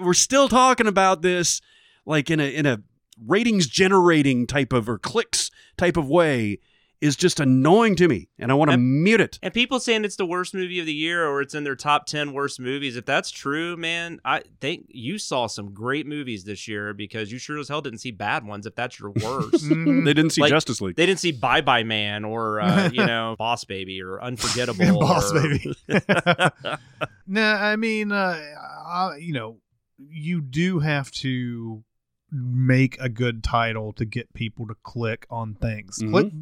we're 0.00 0.14
still 0.14 0.48
talking 0.48 0.88
about 0.88 1.22
this 1.22 1.60
like 2.04 2.28
in 2.28 2.40
a 2.40 2.52
in 2.52 2.66
a 2.66 2.82
ratings 3.26 3.66
generating 3.66 4.46
type 4.46 4.72
of 4.72 4.88
or 4.88 4.98
clicks 4.98 5.50
type 5.76 5.96
of 5.96 6.08
way 6.08 6.58
is 7.00 7.16
just 7.16 7.38
annoying 7.38 7.94
to 7.96 8.08
me 8.08 8.28
and 8.38 8.50
I 8.50 8.54
want 8.54 8.70
to 8.70 8.74
And- 8.74 9.02
mute 9.02 9.20
it. 9.20 9.38
And 9.42 9.52
people 9.52 9.78
saying 9.78 10.06
it's 10.06 10.16
the 10.16 10.24
worst 10.24 10.54
movie 10.54 10.80
of 10.80 10.86
the 10.86 10.92
year 10.94 11.26
or 11.26 11.42
it's 11.42 11.54
in 11.54 11.62
their 11.64 11.76
top 11.76 12.06
10 12.06 12.32
worst 12.32 12.58
movies. 12.58 12.96
If 12.96 13.04
that's 13.04 13.30
true, 13.30 13.76
man, 13.76 14.20
I 14.24 14.42
think 14.60 14.86
you 14.88 15.18
saw 15.18 15.46
some 15.46 15.74
great 15.74 16.06
movies 16.06 16.44
this 16.44 16.66
year 16.66 16.94
because 16.94 17.30
you 17.30 17.36
sure 17.38 17.58
as 17.58 17.68
hell 17.68 17.82
didn't 17.82 17.98
see 17.98 18.10
bad 18.10 18.46
ones 18.46 18.64
if 18.64 18.74
that's 18.74 18.98
your 18.98 19.10
worst. 19.22 19.64
Mhm. 19.68 20.06
They 20.06 20.14
didn't 20.14 20.30
see 20.30 20.40
Like- 20.40 20.50
Justice 20.50 20.80
League. 20.80 20.96
they 20.96 21.04
didn't 21.04 21.20
see 21.20 21.32
Bye 21.32 21.60
Bye 21.60 21.82
Man 21.82 22.24
or, 22.24 22.60
uh, 22.62 22.88
you 22.90 23.04
know, 23.06 23.36
Boss 23.38 23.64
Baby 23.64 24.00
or 24.00 24.22
Unforgettable. 24.22 24.98
Boss 25.00 25.30
or- 25.30 25.42
baby. 25.42 25.74
nah, 27.26 27.54
I 27.54 27.76
mean, 27.76 28.12
uh, 28.12 28.40
uh, 28.86 29.10
you 29.18 29.32
know, 29.34 29.58
you 29.98 30.40
do 30.40 30.78
have 30.78 31.10
to 31.10 31.84
make 32.34 32.98
a 33.00 33.08
good 33.08 33.44
title 33.44 33.92
to 33.92 34.04
get 34.04 34.34
people 34.34 34.66
to 34.66 34.74
click 34.82 35.26
on 35.30 35.54
things. 35.54 36.00
Mhm. 36.02 36.10
Click 36.10 36.32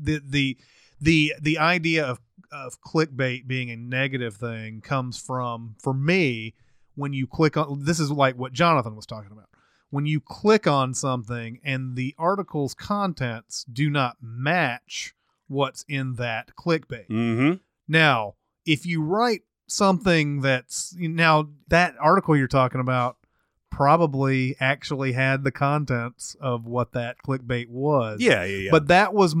the 0.00 0.20
the 0.24 0.58
the 1.00 1.34
the 1.40 1.58
idea 1.58 2.04
of 2.04 2.20
of 2.52 2.80
clickbait 2.80 3.46
being 3.46 3.70
a 3.70 3.76
negative 3.76 4.36
thing 4.36 4.80
comes 4.80 5.18
from 5.18 5.74
for 5.82 5.92
me 5.92 6.54
when 6.94 7.12
you 7.12 7.26
click 7.26 7.56
on 7.56 7.84
this 7.84 8.00
is 8.00 8.10
like 8.10 8.36
what 8.36 8.52
Jonathan 8.52 8.96
was 8.96 9.06
talking 9.06 9.32
about. 9.32 9.48
When 9.90 10.04
you 10.06 10.20
click 10.20 10.66
on 10.66 10.92
something 10.92 11.60
and 11.64 11.96
the 11.96 12.14
article's 12.18 12.74
contents 12.74 13.64
do 13.64 13.88
not 13.88 14.18
match 14.20 15.14
what's 15.46 15.84
in 15.88 16.14
that 16.14 16.50
clickbait. 16.56 17.08
Mm-hmm. 17.08 17.54
Now, 17.86 18.34
if 18.66 18.84
you 18.84 19.02
write 19.02 19.42
something 19.66 20.40
that's 20.40 20.94
now 20.98 21.48
that 21.68 21.94
article 22.00 22.36
you're 22.36 22.48
talking 22.48 22.80
about 22.80 23.17
probably 23.70 24.56
actually 24.60 25.12
had 25.12 25.44
the 25.44 25.52
contents 25.52 26.36
of 26.40 26.66
what 26.66 26.92
that 26.92 27.16
clickbait 27.26 27.68
was. 27.68 28.20
Yeah, 28.20 28.44
yeah, 28.44 28.56
yeah. 28.56 28.70
But 28.70 28.88
that 28.88 29.14
was 29.14 29.34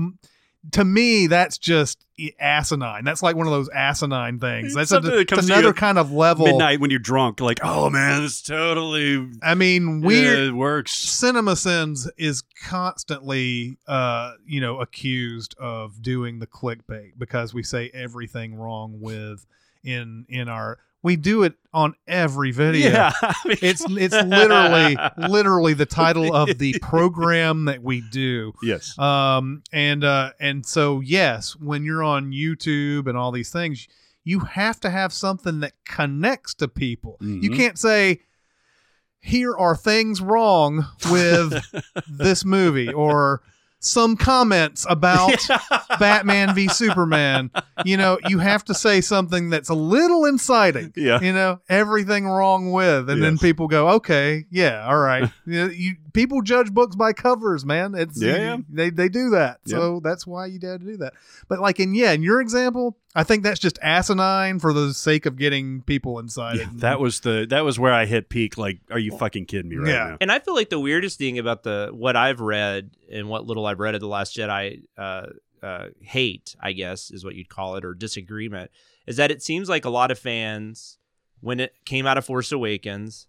to 0.72 0.84
me 0.84 1.26
that's 1.28 1.58
just 1.58 2.04
asinine. 2.40 3.04
That's 3.04 3.22
like 3.22 3.36
one 3.36 3.46
of 3.46 3.52
those 3.52 3.68
asinine 3.68 4.38
things. 4.38 4.74
That's 4.74 4.92
a, 4.92 5.00
that 5.00 5.32
another 5.32 5.72
kind 5.72 5.98
of 5.98 6.12
level. 6.12 6.46
midnight 6.46 6.80
when 6.80 6.90
you're 6.90 6.98
drunk, 6.98 7.40
like, 7.40 7.60
oh 7.62 7.90
man, 7.90 8.22
this 8.22 8.42
totally 8.42 9.28
I 9.42 9.54
mean, 9.54 10.00
weird 10.00 10.38
yeah, 10.38 10.48
it 10.48 10.52
works. 10.52 10.92
Cinema 10.92 11.56
Sins 11.56 12.10
is 12.16 12.42
constantly, 12.64 13.78
uh, 13.86 14.34
you 14.46 14.60
know, 14.60 14.80
accused 14.80 15.54
of 15.58 16.02
doing 16.02 16.38
the 16.40 16.46
clickbait 16.46 17.12
because 17.16 17.54
we 17.54 17.62
say 17.62 17.90
everything 17.94 18.56
wrong 18.56 19.00
with 19.00 19.46
in 19.84 20.26
in 20.28 20.48
our. 20.48 20.78
We 21.02 21.16
do 21.16 21.44
it 21.44 21.54
on 21.72 21.94
every 22.08 22.50
video. 22.50 22.90
Yeah, 22.90 23.12
I 23.22 23.34
mean- 23.46 23.58
It's 23.62 23.84
it's 23.88 24.14
literally 24.14 24.96
literally 25.28 25.74
the 25.74 25.86
title 25.86 26.34
of 26.34 26.58
the 26.58 26.76
program 26.82 27.66
that 27.66 27.82
we 27.82 28.00
do. 28.10 28.52
yes. 28.62 28.98
Um 28.98 29.62
and 29.72 30.02
uh 30.04 30.32
and 30.40 30.66
so 30.66 31.00
yes, 31.00 31.54
when 31.56 31.84
you're 31.84 32.02
on 32.02 32.32
YouTube 32.32 33.06
and 33.06 33.16
all 33.16 33.30
these 33.30 33.50
things, 33.50 33.86
you 34.24 34.40
have 34.40 34.80
to 34.80 34.90
have 34.90 35.12
something 35.12 35.60
that 35.60 35.72
connects 35.84 36.54
to 36.54 36.68
people. 36.68 37.16
You 37.20 37.50
Mhm. 37.50 37.56
can't 37.56 37.78
say 37.78 38.20
here 39.20 39.54
are 39.56 39.76
things 39.76 40.20
wrong 40.20 40.86
with 41.10 41.54
this 42.08 42.44
movie 42.44 42.92
or 42.92 43.42
some 43.80 44.16
comments 44.16 44.86
about 44.88 45.46
Batman 45.98 46.54
v 46.54 46.68
Superman. 46.68 47.50
You 47.84 47.96
know, 47.96 48.18
you 48.28 48.38
have 48.38 48.64
to 48.64 48.74
say 48.74 49.00
something 49.00 49.50
that's 49.50 49.68
a 49.68 49.74
little 49.74 50.24
inciting. 50.24 50.92
Yeah. 50.96 51.20
You 51.20 51.32
know, 51.32 51.60
everything 51.68 52.26
wrong 52.26 52.72
with, 52.72 53.08
and 53.08 53.22
then 53.22 53.38
people 53.38 53.68
go, 53.68 53.88
okay, 53.90 54.46
yeah, 54.50 54.84
all 54.86 54.98
right. 54.98 55.30
you, 55.46 55.52
know, 55.52 55.72
you 55.72 55.94
people 56.12 56.42
judge 56.42 56.72
books 56.72 56.96
by 56.96 57.12
covers, 57.12 57.64
man. 57.64 57.94
It's 57.94 58.20
Yeah, 58.20 58.36
yeah. 58.36 58.56
they 58.68 58.90
they 58.90 59.08
do 59.08 59.30
that, 59.30 59.60
Yeah. 59.64 59.76
so 59.76 60.00
that's 60.02 60.26
why 60.26 60.46
you 60.46 60.58
dad 60.58 60.80
to 60.80 60.86
do 60.86 60.96
that. 60.98 61.14
But 61.48 61.60
like 61.60 61.78
in 61.80 61.94
yeah, 61.94 62.12
in 62.12 62.22
your 62.22 62.40
example, 62.40 62.96
I 63.14 63.24
think 63.24 63.42
that's 63.42 63.60
just 63.60 63.78
asinine 63.82 64.58
for 64.58 64.72
the 64.72 64.92
sake 64.94 65.26
of 65.26 65.36
getting 65.36 65.82
people 65.82 66.18
inside. 66.18 66.58
Yeah, 66.58 66.68
that 66.76 67.00
was 67.00 67.20
the 67.20 67.46
that 67.50 67.64
was 67.64 67.78
where 67.78 67.92
I 67.92 68.06
hit 68.06 68.28
peak. 68.28 68.58
Like, 68.58 68.80
are 68.90 68.98
you 68.98 69.16
fucking 69.16 69.46
kidding 69.46 69.68
me 69.70 69.76
right 69.76 69.88
Yeah. 69.88 70.04
now? 70.10 70.16
And 70.20 70.32
I 70.32 70.38
feel 70.40 70.54
like 70.54 70.70
the 70.70 70.80
weirdest 70.80 71.18
thing 71.18 71.38
about 71.38 71.62
the 71.62 71.90
what 71.92 72.16
I've 72.16 72.40
read 72.40 72.90
and 73.12 73.28
what 73.28 73.46
little 73.46 73.66
I've 73.66 73.78
read 73.80 73.94
of 73.94 74.00
the 74.00 74.08
Last 74.08 74.36
Jedi 74.36 74.82
uh, 74.96 75.26
uh, 75.62 75.86
hate, 76.00 76.56
I 76.60 76.72
guess, 76.72 77.10
is 77.10 77.24
what 77.24 77.34
you'd 77.34 77.48
call 77.48 77.76
it, 77.76 77.84
or 77.84 77.94
disagreement, 77.94 78.70
is 79.06 79.16
that 79.18 79.30
it 79.30 79.42
seems 79.42 79.68
like 79.68 79.84
a 79.84 79.90
lot 79.90 80.10
of 80.10 80.18
fans, 80.18 80.98
when 81.40 81.60
it 81.60 81.72
came 81.84 82.04
out 82.06 82.18
of 82.18 82.24
Force 82.24 82.50
Awakens, 82.52 83.27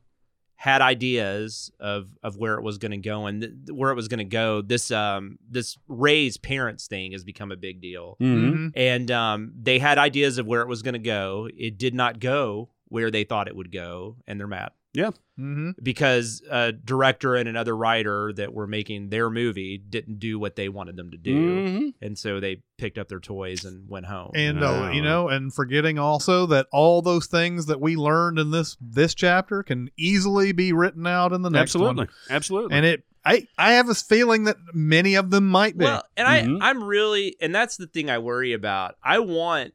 had 0.62 0.82
ideas 0.82 1.72
of 1.80 2.10
of 2.22 2.36
where 2.36 2.56
it 2.56 2.62
was 2.64 2.78
going 2.78 2.92
to 2.92 2.98
go 2.98 3.28
and 3.28 3.42
th- 3.42 3.54
where 3.72 3.92
it 3.92 3.96
was 3.96 4.10
going 4.10 4.18
to 4.18 4.26
go. 4.26 4.62
This 4.62 4.92
um 4.92 5.40
this 5.50 5.78
Rey's 5.88 6.36
parents 6.36 6.86
thing 6.88 7.14
has 7.14 7.24
become 7.24 7.50
a 7.50 7.56
big 7.56 7.80
deal, 7.80 8.18
Mhm. 8.20 8.52
Mhm. 8.54 8.72
and 8.76 9.10
um 9.10 9.54
they 9.58 9.80
had 9.80 9.98
ideas 9.98 10.38
of 10.38 10.46
where 10.48 10.62
it 10.62 10.68
was 10.68 10.82
going 10.82 10.94
to 10.94 11.00
go. 11.00 11.48
It 11.58 11.78
did 11.78 11.94
not 11.94 12.20
go 12.20 12.72
where 12.90 13.10
they 13.10 13.24
thought 13.24 13.48
it 13.48 13.56
would 13.56 13.72
go, 13.72 14.18
and 14.28 14.38
they're 14.38 14.48
mad 14.48 14.72
Mhm. 14.96 15.74
because 15.82 16.42
a 16.50 16.72
director 16.72 17.36
and 17.36 17.48
another 17.48 17.76
writer 17.76 18.34
that 18.34 18.54
were 18.54 18.68
making 18.68 19.10
their 19.10 19.30
movie 19.30 19.78
didn't 19.78 20.20
do 20.20 20.38
what 20.40 20.56
they 20.56 20.68
wanted 20.68 20.96
them 20.98 21.12
to 21.12 21.18
do, 21.18 21.36
Mhm. 21.36 21.94
and 22.02 22.18
so 22.18 22.40
they 22.40 22.62
picked 22.78 22.98
up 22.98 23.08
their 23.08 23.20
toys 23.20 23.64
and 23.66 23.88
went 23.88 24.06
home. 24.08 24.32
and 24.36 24.64
uh, 24.64 24.90
you 24.94 25.02
know 25.02 25.28
and 25.30 25.54
forgetting 25.54 25.98
also 26.00 26.46
that 26.48 26.68
all 26.72 27.02
those 27.02 27.28
things 27.28 27.68
that 27.68 27.80
we 27.80 27.96
learned 27.96 28.40
in 28.40 28.52
this 28.52 28.76
this 28.82 29.14
chapter 29.16 29.64
can 29.64 29.90
easily 29.98 30.52
be 30.52 30.74
written 30.74 31.06
out 31.08 31.32
in 31.34 31.42
the 31.42 31.50
next 31.50 31.76
Absolutely, 31.76 31.96
one 32.06 32.10
absolutely. 32.30 32.76
and 32.76 32.86
it 32.86 33.04
i 33.26 33.46
i 33.58 33.74
have 33.74 33.90
a 33.90 33.96
feeling 33.96 34.46
that 34.46 34.56
many 34.74 35.16
of 35.16 35.30
them 35.30 35.48
might 35.48 35.78
be 35.78 35.86
well, 35.86 36.04
and 36.18 36.28
Mhm. 36.28 36.62
I 36.62 36.70
I'm 36.70 36.84
really 36.84 37.36
and 37.40 37.54
that's 37.54 37.78
the 37.78 37.88
thing 37.88 38.10
I 38.10 38.18
worry 38.18 38.54
about. 38.54 38.96
I 39.04 39.20
want 39.20 39.74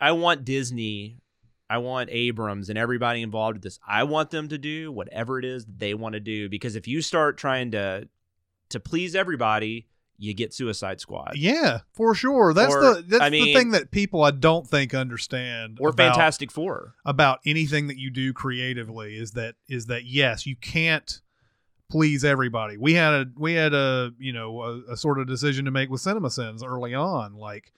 I 0.00 0.12
want 0.12 0.44
Disney 0.46 1.19
I 1.70 1.78
want 1.78 2.10
Abrams 2.12 2.68
and 2.68 2.76
everybody 2.76 3.22
involved 3.22 3.54
with 3.56 3.62
this. 3.62 3.78
I 3.86 4.02
want 4.04 4.30
them 4.30 4.48
to 4.48 4.58
do 4.58 4.90
whatever 4.90 5.38
it 5.38 5.44
is 5.44 5.64
they 5.66 5.94
want 5.94 6.14
to 6.14 6.20
do 6.20 6.48
because 6.48 6.74
if 6.76 6.88
you 6.88 7.00
start 7.00 7.38
trying 7.38 7.70
to 7.70 8.08
to 8.70 8.80
please 8.80 9.14
everybody, 9.14 9.86
you 10.18 10.34
get 10.34 10.52
Suicide 10.52 11.00
Squad. 11.00 11.32
yeah 11.36 11.78
for 11.94 12.14
sure 12.14 12.52
that's 12.52 12.74
Or, 12.74 12.80
the 12.96 13.02
that's 13.08 13.22
I 13.22 13.30
the 13.30 13.54
thing 13.54 13.70
that 13.70 13.90
people 13.90 14.22
i 14.22 14.30
don't 14.30 14.66
think 14.68 14.92
understand 14.94 15.78
Or 15.80 15.88
about- 15.90 16.14
Fantastic 16.14 16.50
Four. 16.52 16.94
about 17.06 17.38
anything 17.46 17.86
that 17.86 17.96
you 17.96 18.10
do 18.10 18.32
creatively 18.34 19.16
is 19.16 19.30
that 19.32 19.54
is 19.68 19.86
that 19.86 20.04
yes 20.04 20.44
you 20.44 20.56
can't 20.56 21.22
please 21.90 22.22
everybody 22.24 22.76
we 22.76 22.92
had 22.94 23.12
a 23.14 23.26
we 23.36 23.54
had 23.54 23.72
a 23.74 24.12
you 24.18 24.32
know 24.32 24.60
a, 24.62 24.92
a 24.92 24.96
sort 24.96 25.18
of 25.18 25.26
decision 25.26 25.64
to 25.64 25.70
make 25.70 25.88
with 25.88 26.00
cinema 26.02 26.28
sins 26.30 26.62
early 26.62 26.94
on 26.94 27.34
like 27.34 27.72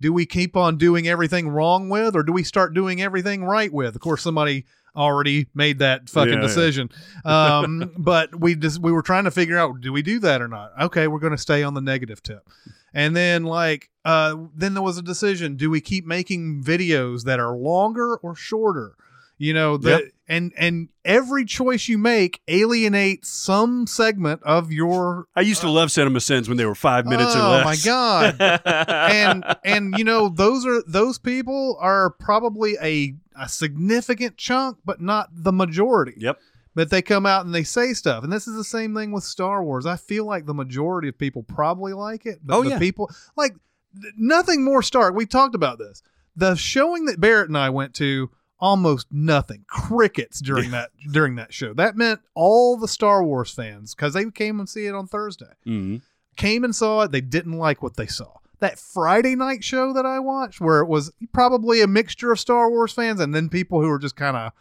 do 0.00 0.12
we 0.12 0.26
keep 0.26 0.56
on 0.56 0.76
doing 0.76 1.08
everything 1.08 1.48
wrong 1.48 1.88
with 1.88 2.14
or 2.14 2.22
do 2.22 2.32
we 2.32 2.42
start 2.42 2.74
doing 2.74 3.00
everything 3.00 3.44
right 3.44 3.72
with? 3.72 3.94
Of 3.94 4.00
course 4.00 4.22
somebody 4.22 4.64
already 4.94 5.46
made 5.54 5.78
that 5.80 6.08
fucking 6.08 6.32
Yeah, 6.34 6.40
yeah. 6.40 6.46
decision. 6.46 6.90
Um 7.24 7.92
but 7.98 8.34
we 8.38 8.54
just 8.54 8.80
we 8.80 8.92
were 8.92 9.02
trying 9.02 9.24
to 9.24 9.30
figure 9.30 9.58
out 9.58 9.80
do 9.80 9.92
we 9.92 10.02
do 10.02 10.18
that 10.20 10.40
or 10.42 10.48
not? 10.48 10.72
Okay 10.80 11.06
we're 11.06 11.18
going 11.20 11.32
to 11.32 11.38
stay 11.38 11.62
on 11.62 11.74
the 11.74 11.80
negative 11.80 12.22
tip. 12.22 12.48
And 12.94 13.14
then 13.16 13.44
like 13.44 13.90
uh 14.04 14.36
then 14.54 14.74
there 14.74 14.82
was 14.82 14.98
a 14.98 15.02
decision 15.02 15.56
do 15.56 15.70
we 15.70 15.80
keep 15.80 16.06
making 16.06 16.62
videos 16.62 17.24
that 17.24 17.40
are 17.40 17.56
longer 17.56 18.16
or 18.16 18.34
shorter? 18.34 18.94
You 19.38 19.52
know 19.54 19.76
the 19.76 19.90
Yep. 19.90 20.02
And 20.28 20.52
and 20.56 20.88
every 21.04 21.44
choice 21.44 21.88
you 21.88 21.98
make 21.98 22.40
alienates 22.48 23.28
some 23.28 23.86
segment 23.86 24.42
of 24.42 24.72
your 24.72 25.26
I 25.36 25.42
used 25.42 25.60
to 25.62 25.68
uh, 25.68 25.70
love 25.70 25.90
Cinema 25.92 26.20
Sins 26.20 26.48
when 26.48 26.58
they 26.58 26.66
were 26.66 26.74
five 26.74 27.06
minutes 27.06 27.32
oh 27.34 27.46
or 27.46 27.50
less. 27.50 27.62
Oh 27.62 27.64
my 27.64 28.36
god 28.36 28.60
and 28.66 29.44
and 29.64 29.96
you 29.98 30.04
know 30.04 30.28
those 30.28 30.66
are 30.66 30.82
those 30.86 31.18
people 31.18 31.76
are 31.80 32.10
probably 32.10 32.76
a 32.82 33.14
a 33.40 33.48
significant 33.48 34.36
chunk 34.36 34.78
but 34.84 35.00
not 35.00 35.28
the 35.32 35.52
majority 35.52 36.14
Yep. 36.16 36.38
but 36.74 36.90
they 36.90 37.02
come 37.02 37.24
out 37.26 37.44
and 37.46 37.54
they 37.54 37.64
say 37.64 37.92
stuff. 37.92 38.24
And 38.24 38.32
this 38.32 38.48
is 38.48 38.56
the 38.56 38.64
same 38.64 38.94
thing 38.94 39.12
with 39.12 39.24
Star 39.24 39.62
Wars. 39.62 39.86
I 39.86 39.96
feel 39.96 40.24
like 40.26 40.46
the 40.46 40.54
majority 40.54 41.08
of 41.08 41.18
people 41.18 41.42
probably 41.42 41.92
like 41.92 42.26
it, 42.26 42.40
but 42.42 42.56
Oh, 42.56 42.62
the 42.64 42.70
yeah. 42.70 42.78
people 42.78 43.10
like 43.36 43.54
th- 44.00 44.14
nothing 44.16 44.64
more 44.64 44.82
stark. 44.82 45.14
We've 45.14 45.28
talked 45.28 45.54
about 45.54 45.78
this. 45.78 46.02
The 46.34 46.54
showing 46.54 47.06
that 47.06 47.20
Barrett 47.20 47.48
and 47.48 47.56
I 47.56 47.70
went 47.70 47.94
to 47.94 48.30
almost 48.58 49.06
nothing. 49.10 49.64
Crickets 49.68 50.40
during 50.40 50.70
that 50.70 50.90
during 51.12 51.36
that 51.36 51.52
show. 51.52 51.74
That 51.74 51.96
meant 51.96 52.20
all 52.34 52.76
the 52.76 52.88
star 52.88 53.22
wars 53.24 53.50
fans 53.50 53.94
because 53.94 54.14
they 54.14 54.30
came 54.30 54.58
and 54.60 54.68
see 54.68 54.86
it 54.86 54.94
on 54.94 55.06
thursday. 55.06 55.52
Mhm. 55.66 56.02
came 56.36 56.64
and 56.64 56.74
saw 56.74 57.02
it. 57.02 57.12
They 57.12 57.20
didn't 57.20 57.56
like 57.58 57.82
what 57.82 57.96
they 57.96 58.06
saw. 58.06 58.32
That 58.60 58.78
friday 58.78 59.34
night 59.36 59.62
show 59.62 59.92
that 59.92 60.06
i 60.06 60.18
watched 60.18 60.60
where 60.62 60.80
it 60.80 60.86
was 60.88 61.12
probably 61.32 61.82
a 61.82 61.86
mixture 61.86 62.32
of 62.32 62.40
star 62.40 62.70
wars 62.70 62.92
fans 62.92 63.20
and 63.20 63.34
then 63.34 63.48
people 63.50 63.82
who 63.82 63.88
were 63.88 63.98
just 63.98 64.16
kind 64.16 64.36
of 64.36 64.52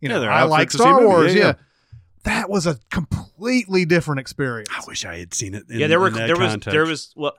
you 0.00 0.08
Yeah, 0.08 0.16
know 0.16 0.20
they're 0.22 0.30
i 0.32 0.42
like 0.42 0.70
to 0.70 0.78
see 0.78 0.82
a 0.82 0.86
star 0.86 1.06
wars. 1.06 1.32
Yeah, 1.34 1.40
yeah, 1.40 1.46
yeah. 1.46 1.52
that 2.24 2.50
was 2.50 2.66
a 2.66 2.78
completely 2.90 3.84
different 3.84 4.18
experience. 4.20 4.68
I 4.72 4.82
wish 4.88 5.04
I 5.04 5.18
had 5.18 5.32
seen 5.34 5.54
it. 5.54 5.64
In, 5.70 5.78
yeah, 5.78 5.86
there 5.86 6.00
were 6.00 6.08
in 6.08 6.14
that 6.14 6.26
there 6.26 6.36
was 6.36 6.56
there 6.64 6.84
was 6.86 7.12
well, 7.16 7.34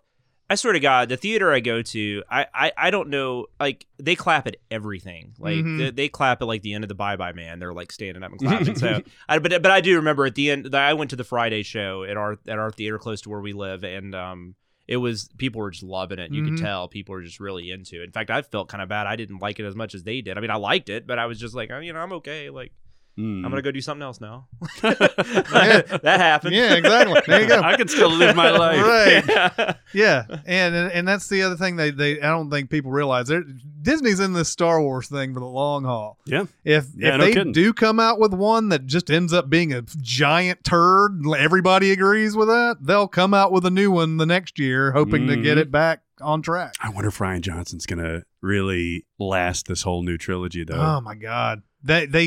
I 0.49 0.55
swear 0.55 0.73
to 0.73 0.79
God, 0.79 1.09
the 1.09 1.17
theater 1.17 1.51
I 1.51 1.59
go 1.59 1.81
to, 1.81 2.23
I 2.29 2.45
I, 2.53 2.71
I 2.77 2.91
don't 2.91 3.09
know, 3.09 3.47
like 3.59 3.87
they 3.97 4.15
clap 4.15 4.45
at 4.47 4.57
everything, 4.69 5.33
like 5.39 5.57
Mhm. 5.57 5.77
they, 5.79 5.89
they 5.91 6.07
clap 6.09 6.41
at 6.41 6.47
like 6.47 6.61
the 6.61 6.73
end 6.73 6.83
of 6.83 6.87
the 6.87 6.93
Bye 6.95 7.15
Bye 7.15 7.33
Man. 7.33 7.57
They're 7.59 7.73
like 7.73 7.91
standing 7.91 8.21
up 8.23 8.31
and 8.31 8.39
clapping. 8.41 8.75
so, 8.75 9.01
I, 9.27 9.39
but 9.39 9.61
but 9.63 9.71
I 9.71 9.81
do 9.81 9.95
remember 9.95 10.25
at 10.25 10.35
the 10.35 10.51
end, 10.51 10.65
that 10.65 10.81
I 10.87 10.93
went 10.93 11.09
to 11.09 11.15
the 11.15 11.23
Friday 11.23 11.63
show 11.63 12.03
at 12.03 12.15
our 12.15 12.37
at 12.47 12.59
our 12.59 12.69
theater 12.71 12.99
close 12.99 13.21
to 13.21 13.29
where 13.29 13.41
we 13.41 13.53
live, 13.53 13.83
and 13.83 14.13
um. 14.15 14.55
It 14.87 14.97
was 14.97 15.29
people 15.39 15.61
were 15.61 15.71
just 15.71 15.81
loving 15.81 16.19
it. 16.19 16.31
You 16.31 16.43
Mhm. 16.43 16.49
could 16.49 16.63
tell 16.63 16.87
people 16.87 17.13
were 17.13 17.23
just 17.23 17.39
really 17.39 17.71
into 17.71 18.01
it. 18.01 18.03
In 18.03 18.11
fact, 18.11 18.29
I 18.29 18.43
felt 18.43 18.69
kind 18.69 18.83
of 18.83 18.87
bad. 18.87 19.07
I 19.07 19.15
didn't 19.15 19.39
like 19.41 19.59
it 19.59 19.65
as 19.65 19.75
much 19.75 19.95
as 19.95 20.03
they 20.03 20.21
did. 20.21 20.37
I 20.37 20.41
mean, 20.41 20.51
I 20.51 20.57
liked 20.57 20.89
it, 20.89 21.07
but 21.07 21.17
I 21.17 21.25
was 21.25 21.39
just 21.39 21.55
like, 21.55 21.71
oh, 21.71 21.79
you 21.79 21.91
know, 21.91 21.97
I'm 22.01 22.11
okay. 22.13 22.51
Like, 22.51 22.71
Mm. 23.17 23.45
I'm 23.45 23.49
gonna 23.49 23.61
go 23.61 23.71
do 23.71 23.79
something 23.81 24.03
else 24.03 24.19
now. 24.19 24.47
That 24.81 26.01
happened. 26.19 26.53
yeah 26.53 26.73
exactly 26.75 27.21
there 27.27 27.41
you 27.41 27.47
go 27.47 27.61
I 27.61 27.75
can 27.77 27.87
still 27.87 28.09
live 28.09 28.35
my 28.35 28.49
life. 28.51 28.81
right 29.27 29.75
Yeah, 29.93 30.23
and, 30.45 30.75
and 30.75 30.91
and 30.91 31.07
that's 31.07 31.29
the 31.29 31.43
other 31.43 31.55
thing 31.55 31.77
they, 31.77 31.91
they 31.91 32.19
I 32.19 32.27
don't 32.29 32.49
think 32.49 32.69
people 32.69 32.91
realize. 32.91 33.27
They're, 33.27 33.43
Disney's 33.81 34.19
in 34.19 34.33
this 34.33 34.49
Star 34.49 34.81
Wars 34.81 35.07
thing 35.07 35.33
for 35.33 35.39
the 35.39 35.45
long 35.45 35.85
haul. 35.85 36.17
Yeah. 36.25 36.45
If 36.65 36.87
Yeah, 36.97 37.13
if 37.13 37.17
no 37.19 37.25
they 37.25 37.33
kidding. 37.33 37.53
do 37.53 37.71
come 37.71 37.99
out 37.99 38.19
with 38.19 38.33
one 38.33 38.69
that 38.69 38.85
just 38.85 39.09
ends 39.09 39.31
up 39.31 39.49
being 39.49 39.71
a 39.73 39.83
giant 40.01 40.63
turd, 40.65 41.21
everybody 41.37 41.91
agrees 41.91 42.35
with 42.35 42.49
that. 42.49 42.77
They'll 42.81 43.07
come 43.07 43.33
out 43.33 43.51
with 43.53 43.65
a 43.65 43.71
new 43.71 43.91
one 43.91 44.17
the 44.17 44.25
next 44.25 44.59
year, 44.59 44.91
hoping 44.91 45.27
to 45.27 45.37
get 45.37 45.57
Mhm. 45.57 45.61
it 45.61 45.71
back 45.71 46.01
on 46.19 46.41
track. 46.41 46.73
I 46.81 46.89
wonder 46.89 47.07
if 47.09 47.17
Rian 47.19 47.41
Johnson's 47.41 47.85
gonna 47.85 48.23
really 48.41 49.05
last 49.19 49.67
this 49.67 49.83
whole 49.83 50.01
new 50.03 50.17
trilogy, 50.17 50.63
though. 50.65 50.75
Oh 50.81 50.99
my 51.01 51.15
God, 51.15 51.61
they 51.85 52.05
they 52.07 52.23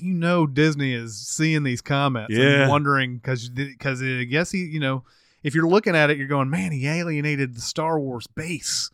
you 0.00 0.14
know 0.14 0.46
Disney 0.46 0.94
is 0.94 1.18
seeing 1.18 1.62
these 1.64 1.80
comments 1.82 2.34
Yeah. 2.34 2.62
and 2.62 2.70
wondering 2.70 3.16
because 3.16 3.48
because 3.50 4.00
I 4.02 4.24
guess 4.24 4.50
he 4.52 4.60
you 4.64 4.80
know 4.80 5.04
if 5.42 5.54
you're 5.54 5.68
looking 5.68 5.96
at 5.96 6.10
it, 6.10 6.16
you're 6.18 6.28
going, 6.28 6.48
man, 6.50 6.70
he 6.70 6.86
alienated 6.86 7.54
the 7.54 7.60
Star 7.60 7.98
Wars 7.98 8.26
base. 8.26 8.90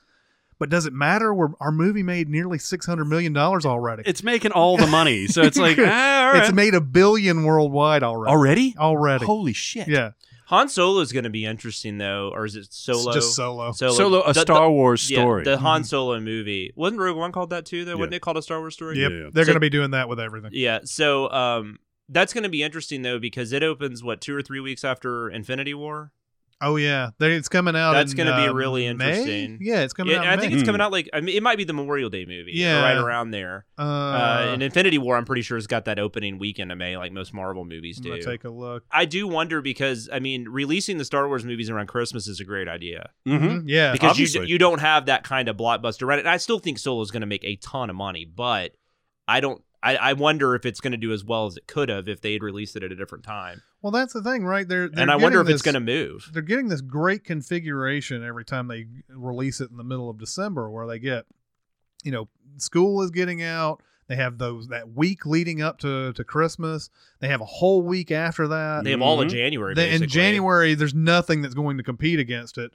But 0.59 0.71
does 0.71 0.87
it 0.87 0.93
matter? 0.95 1.35
We're, 1.35 1.49
our 1.61 1.71
movie 1.73 2.03
made 2.03 2.31
nearly 2.31 2.57
six 2.59 2.87
hundred 2.87 3.07
million 3.07 3.35
dollars 3.35 3.67
already. 3.67 4.05
It's 4.07 4.23
making 4.23 4.53
all 4.53 4.79
the 4.79 4.87
money, 4.87 5.27
so 5.27 5.43
it's 5.43 5.59
like, 5.67 5.77
ah, 5.79 5.83
all 6.29 6.33
right. 6.33 6.43
It's 6.45 6.53
made 6.55 6.73
a 6.75 6.81
billion 6.81 7.45
worldwide 7.45 8.03
already. 8.03 8.31
already. 8.33 8.75
Already. 8.79 9.25
Holy 9.27 9.53
shit! 9.53 9.87
Yeah. 9.87 10.13
Han 10.47 10.69
Solo 10.69 11.01
is 11.01 11.13
going 11.13 11.25
to 11.25 11.31
be 11.31 11.45
interesting 11.45 11.99
though, 11.99 12.31
or 12.35 12.45
is 12.45 12.55
it 12.57 12.73
Solo? 12.73 13.11
It's 13.11 13.17
just 13.25 13.35
solo. 13.37 13.73
Solo, 13.73 14.23
a 14.23 14.33
The- 14.33 14.41
Star 14.41 14.65
the- 14.65 14.71
Wars 14.71 15.11
yeah, 15.11 15.21
story. 15.21 15.45
the 15.45 15.59
Han 15.59 15.83
Solo 15.85 16.19
movie 16.21 16.73
wasn't 16.77 17.01
Rogue 17.01 17.17
One 17.17 17.33
called 17.33 17.51
that 17.51 17.67
too? 17.67 17.85
Though 17.85 17.97
wasn't 17.97 18.13
Yeah. 18.13 18.17
it 18.17 18.23
called 18.23 18.37
a 18.37 18.43
Star 18.43 18.61
Wars 18.61 18.75
story? 18.75 18.99
Yep. 19.01 19.11
Yeah, 19.11 19.17
yeah. 19.19 19.31
They're 19.33 19.45
So- 19.45 19.49
going 19.49 19.57
to 19.57 19.61
be 19.61 19.71
doing 19.71 19.91
that 19.91 20.09
with 20.09 20.21
everything. 20.21 20.51
Yeah. 20.53 20.81
So 20.85 21.31
um, 21.31 21.79
that's 22.09 22.33
going 22.33 22.45
to 22.45 22.49
be 22.49 22.63
interesting 22.63 23.03
though 23.03 23.19
because 23.19 23.53
it 23.53 23.63
opens 23.63 24.03
what 24.05 24.21
two 24.21 24.37
or 24.37 24.43
three 24.43 24.61
weeks 24.61 24.85
after 24.85 25.29
Infinity 25.29 25.75
War. 25.75 26.13
Oh 26.63 26.77
yeah, 26.77 27.11
they, 27.19 27.33
it's 27.35 27.51
coming 27.51 27.77
out. 27.77 27.93
That's 27.93 28.15
going 28.15 28.29
to 28.29 28.37
be 28.37 28.49
uh, 28.49 28.53
really 28.55 28.83
May? 28.85 28.91
interesting. 29.11 29.59
Yeah, 29.61 29.83
it's 29.83 29.93
coming 29.93 30.15
Yeah, 30.15 30.21
out. 30.21 30.27
I 30.29 30.35
in 30.35 30.41
think 30.41 30.53
May. 30.53 30.55
it's 30.57 30.63
Hmm. 30.63 30.67
coming 30.69 30.81
out 30.81 30.91
like 30.91 31.11
I 31.13 31.21
mean, 31.21 31.37
it 31.37 31.43
might 31.43 31.59
be 31.59 31.65
the 31.65 31.75
Memorial 31.75 32.09
Day 32.09 32.25
movie. 32.25 32.53
Yeah. 32.55 32.81
right 32.83 32.97
around 32.97 33.31
there. 33.33 33.67
Uh, 33.79 33.83
Uh, 33.83 34.49
and 34.55 34.63
Infinity 34.63 34.97
War, 34.97 35.17
I'm 35.19 35.27
pretty 35.27 35.43
sure 35.43 35.59
has 35.59 35.67
got 35.67 35.85
that 35.85 35.99
opening 35.99 36.39
weekend 36.39 36.73
of 36.73 36.79
May, 36.79 36.97
like 36.97 37.13
most 37.13 37.35
Marvel 37.35 37.65
movies 37.67 37.99
I'm 37.99 38.05
do. 38.05 38.23
take 38.23 38.45
a 38.45 38.49
look. 38.51 38.85
I 38.91 39.05
do 39.05 39.29
wonder 39.29 39.61
because 39.61 40.09
I 40.11 40.19
mean, 40.19 40.49
releasing 40.49 40.97
the 40.97 41.05
Star 41.05 41.29
Wars 41.29 41.45
movies 41.45 41.69
around 41.69 41.89
Christmas 41.89 42.27
is 42.27 42.41
a 42.41 42.45
great 42.45 42.69
idea. 42.69 43.11
mm-hmm. 43.29 43.45
Mhm, 43.47 43.63
Yeah, 43.67 43.93
because 43.93 44.19
you 44.19 44.25
obviously. 44.25 44.49
you 44.49 44.57
don't 44.59 44.81
have 44.81 45.07
that 45.07 45.25
kind 45.25 45.49
of 45.49 45.57
blockbuster 45.59 46.07
run. 46.07 46.21
And 46.21 46.29
I 46.29 46.39
still 46.39 46.59
think 46.59 46.79
Solo 46.79 47.03
is 47.03 47.11
going 47.11 47.21
to 47.21 47.27
make 47.27 47.45
a 47.45 47.57
ton 47.57 47.91
of 47.91 47.97
money, 47.97 48.25
but 48.25 48.73
I 49.29 49.41
don't. 49.41 49.63
I, 49.83 49.97
I 49.97 50.13
wonder 50.15 50.55
if 50.57 50.65
it's 50.67 50.81
going 50.81 50.93
to 50.93 50.97
do 50.97 51.13
as 51.13 51.23
well 51.23 51.47
as 51.47 51.57
it 51.57 51.67
could 51.69 51.91
have 51.91 52.09
if 52.09 52.21
they 52.21 52.33
had 52.33 52.43
released 52.43 52.75
it 52.77 52.83
at 52.83 52.91
a 52.91 52.97
different 52.97 53.23
time. 53.25 53.63
Well, 53.87 53.93
that's 53.93 54.13
the 54.13 54.23
thing, 54.23 54.45
right? 54.45 54.67
They're, 54.67 54.89
they're 54.89 55.03
and 55.03 55.11
I 55.13 55.17
wonder 55.17 55.41
if 55.41 55.47
getting 55.47 55.55
it's 55.55 55.63
going 55.63 55.75
to 55.75 55.81
move. 55.81 56.29
they're 56.33 56.43
getting 56.43 56.67
this 56.69 56.81
great 56.81 57.23
configuration 57.23 58.25
every 58.25 58.45
time 58.45 58.67
they 58.67 58.87
release 59.09 59.61
it 59.61 59.71
in 59.71 59.77
the 59.77 59.85
middle 59.85 60.11
of 60.11 60.19
December 60.19 60.69
where 60.71 60.87
they 60.89 60.99
get 60.99 61.25
you 62.03 62.11
know 62.11 62.29
school 62.57 63.01
is 63.03 63.11
getting 63.11 63.43
out 63.43 63.81
they 64.09 64.17
have 64.17 64.39
those 64.39 64.69
that 64.69 64.91
week 64.95 65.25
leading 65.27 65.63
up 65.63 65.79
to 65.79 66.13
to 66.15 66.25
Christmas 66.25 66.91
they 67.21 67.29
have 67.29 67.41
a 67.41 67.45
whole 67.47 67.81
week 67.83 68.11
after 68.11 68.49
that 68.49 68.83
They 68.85 68.91
have 68.91 69.03
all 69.03 69.21
in 69.21 69.29
Mhm. 69.29 69.33
January. 69.33 69.75
They- 69.75 69.95
in. 69.95 70.07
January 70.09 70.75
there's 70.75 70.95
nothing 70.95 71.43
that's 71.43 71.55
going 71.55 71.77
to 71.77 71.83
compete 71.83 72.19
against 72.19 72.59
it 72.59 72.73